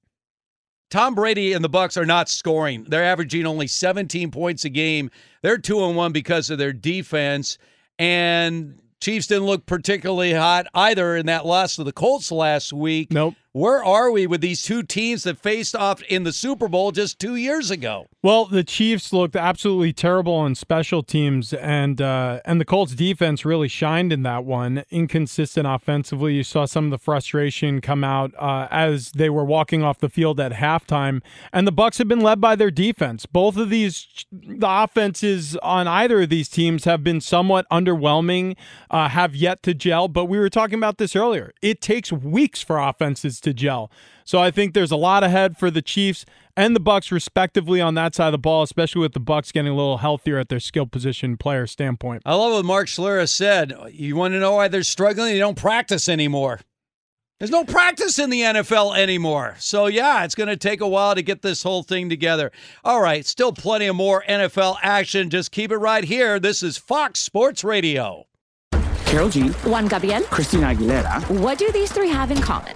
Tom 0.92 1.16
Brady 1.16 1.54
and 1.54 1.64
the 1.64 1.70
Bucks 1.70 1.98
are 1.98 2.06
not 2.06 2.30
scoring. 2.30 2.86
They're 2.88 3.04
averaging 3.04 3.46
only 3.48 3.68
17 3.68 4.30
points 4.30 4.64
a 4.66 4.70
game. 4.70 5.10
They're 5.42 5.58
two 5.58 5.84
and 5.84 5.96
one 5.96 6.12
because 6.12 6.50
of 6.50 6.60
their 6.60 6.74
defense, 6.74 7.58
and 7.98 8.80
Chiefs 9.06 9.28
didn't 9.28 9.46
look 9.46 9.68
particularly 9.68 10.34
hot 10.34 10.66
either 10.74 11.16
in 11.16 11.28
that 11.28 11.46
loss 11.46 11.76
to 11.76 11.84
the 11.84 11.92
Colts 11.92 12.32
last 12.32 12.74
week. 12.74 13.12
Nope. 13.14 13.36
Where 13.52 13.84
are 13.84 14.10
we 14.10 14.26
with 14.26 14.42
these 14.42 14.64
two 14.64 14.82
teams 14.82 15.22
that 15.26 15.38
faced 15.38 15.76
off 15.76 16.02
in 16.02 16.24
the 16.24 16.34
Super 16.34 16.68
Bowl 16.68 16.92
just 16.92 17.20
two 17.20 17.36
years 17.36 17.70
ago? 17.70 18.08
Well, 18.26 18.46
the 18.46 18.64
Chiefs 18.64 19.14
looked 19.14 19.36
absolutely 19.36 19.94
terrible 19.94 20.34
on 20.34 20.56
special 20.56 21.04
teams, 21.04 21.54
and 21.54 22.02
uh, 22.02 22.40
and 22.44 22.60
the 22.60 22.66
Colts 22.66 22.96
defense 22.96 23.46
really 23.46 23.68
shined 23.68 24.12
in 24.12 24.24
that 24.24 24.44
one. 24.46 24.84
Inconsistent 24.90 25.68
offensively, 25.68 26.34
you 26.34 26.42
saw 26.44 26.66
some 26.66 26.86
of 26.86 26.90
the 26.90 26.98
frustration 26.98 27.82
come 27.82 28.04
out 28.04 28.34
uh, 28.40 28.68
as 28.72 29.12
they 29.12 29.30
were 29.30 29.46
walking 29.46 29.84
off 29.84 30.00
the 30.00 30.10
field 30.10 30.40
at 30.40 30.54
halftime. 30.54 31.22
And 31.54 31.68
the 31.68 31.72
Bucks 31.72 32.00
have 32.00 32.08
been 32.08 32.22
led 32.22 32.42
by 32.42 32.56
their 32.56 32.72
defense. 32.72 33.28
Both 33.28 33.58
of 33.58 33.70
these, 33.70 34.26
the 34.32 34.68
offenses 34.68 35.56
on 35.58 35.88
either 35.88 36.24
of 36.24 36.30
these 36.30 36.50
teams 36.50 36.86
have 36.86 37.04
been 37.04 37.22
somewhat 37.22 37.68
underwhelming, 37.72 38.58
uh, 38.90 39.08
have 39.08 39.36
yet 39.36 39.62
to 39.62 39.76
gel. 39.76 40.08
But 40.08 40.26
we 40.26 40.40
were 40.40 40.50
talking 40.50 40.80
about 40.80 40.98
this 40.98 41.16
earlier. 41.16 41.54
It 41.62 41.80
takes 41.80 42.12
weeks 42.12 42.64
for 42.64 42.80
offenses 42.80 43.40
to 43.42 43.54
gel. 43.54 43.92
So 44.24 44.40
I 44.40 44.50
think 44.50 44.74
there's 44.74 44.90
a 44.90 44.96
lot 44.96 45.24
ahead 45.24 45.56
for 45.56 45.70
the 45.70 45.84
Chiefs 45.84 46.26
and 46.58 46.76
the 46.76 46.80
Bucks 46.80 47.12
respectively 47.12 47.82
on 47.82 47.96
that 47.96 48.16
side 48.16 48.28
of 48.28 48.32
the 48.32 48.38
ball, 48.38 48.64
especially 48.64 49.02
with 49.02 49.14
the 49.14 49.20
Bucks 49.20 49.52
getting 49.52 49.72
a 49.72 49.76
little 49.76 49.98
healthier 49.98 50.38
at 50.38 50.50
their 50.50 50.60
skill 50.60 50.86
position 50.86 51.38
player 51.38 51.68
standpoint. 51.68 52.22
I 52.26 52.36
love 52.36 52.54
what 52.54 52.66
Mark 52.66 52.88
Schlereth 52.88 53.30
said. 53.30 53.74
You 53.92 54.16
want 54.16 54.34
to 54.34 54.40
know 54.40 54.56
why 54.56 54.68
they're 54.68 54.84
struggling? 54.84 55.34
They 55.34 55.40
don't 55.40 55.58
practice 55.58 56.08
anymore. 56.08 56.62
There's 57.40 57.52
no 57.52 57.66
practice 57.66 58.18
in 58.18 58.30
the 58.30 58.42
NFL 58.42 58.98
anymore. 58.98 59.58
So, 59.60 59.88
yeah, 59.88 60.24
it's 60.24 60.36
going 60.36 60.48
to 60.48 60.56
take 60.56 60.80
a 60.80 60.88
while 60.88 61.16
to 61.16 61.22
get 61.22 61.42
this 61.42 61.64
whole 61.64 61.84
thing 61.84 62.08
together. 62.08 62.50
All 62.86 63.02
right, 63.02 63.26
still 63.26 63.52
plenty 63.52 63.88
of 63.88 63.96
more 63.98 64.24
NFL 64.30 64.78
action. 64.82 65.30
Just 65.30 65.52
keep 65.52 65.70
it 65.72 65.78
right 65.78 66.06
here. 66.06 66.40
This 66.40 66.64
is 66.64 66.78
Fox 66.78 67.20
Sports 67.20 67.66
Radio. 67.66 68.28
Karol 69.06 69.30
G. 69.30 69.50
Juan 69.50 69.88
Gabriel. 69.88 70.22
Christina 70.24 70.68
Aguilera. 70.68 71.30
What 71.42 71.58
do 71.58 71.70
these 71.74 71.92
three 71.92 72.10
have 72.10 72.32
in 72.32 72.42
common? 72.42 72.76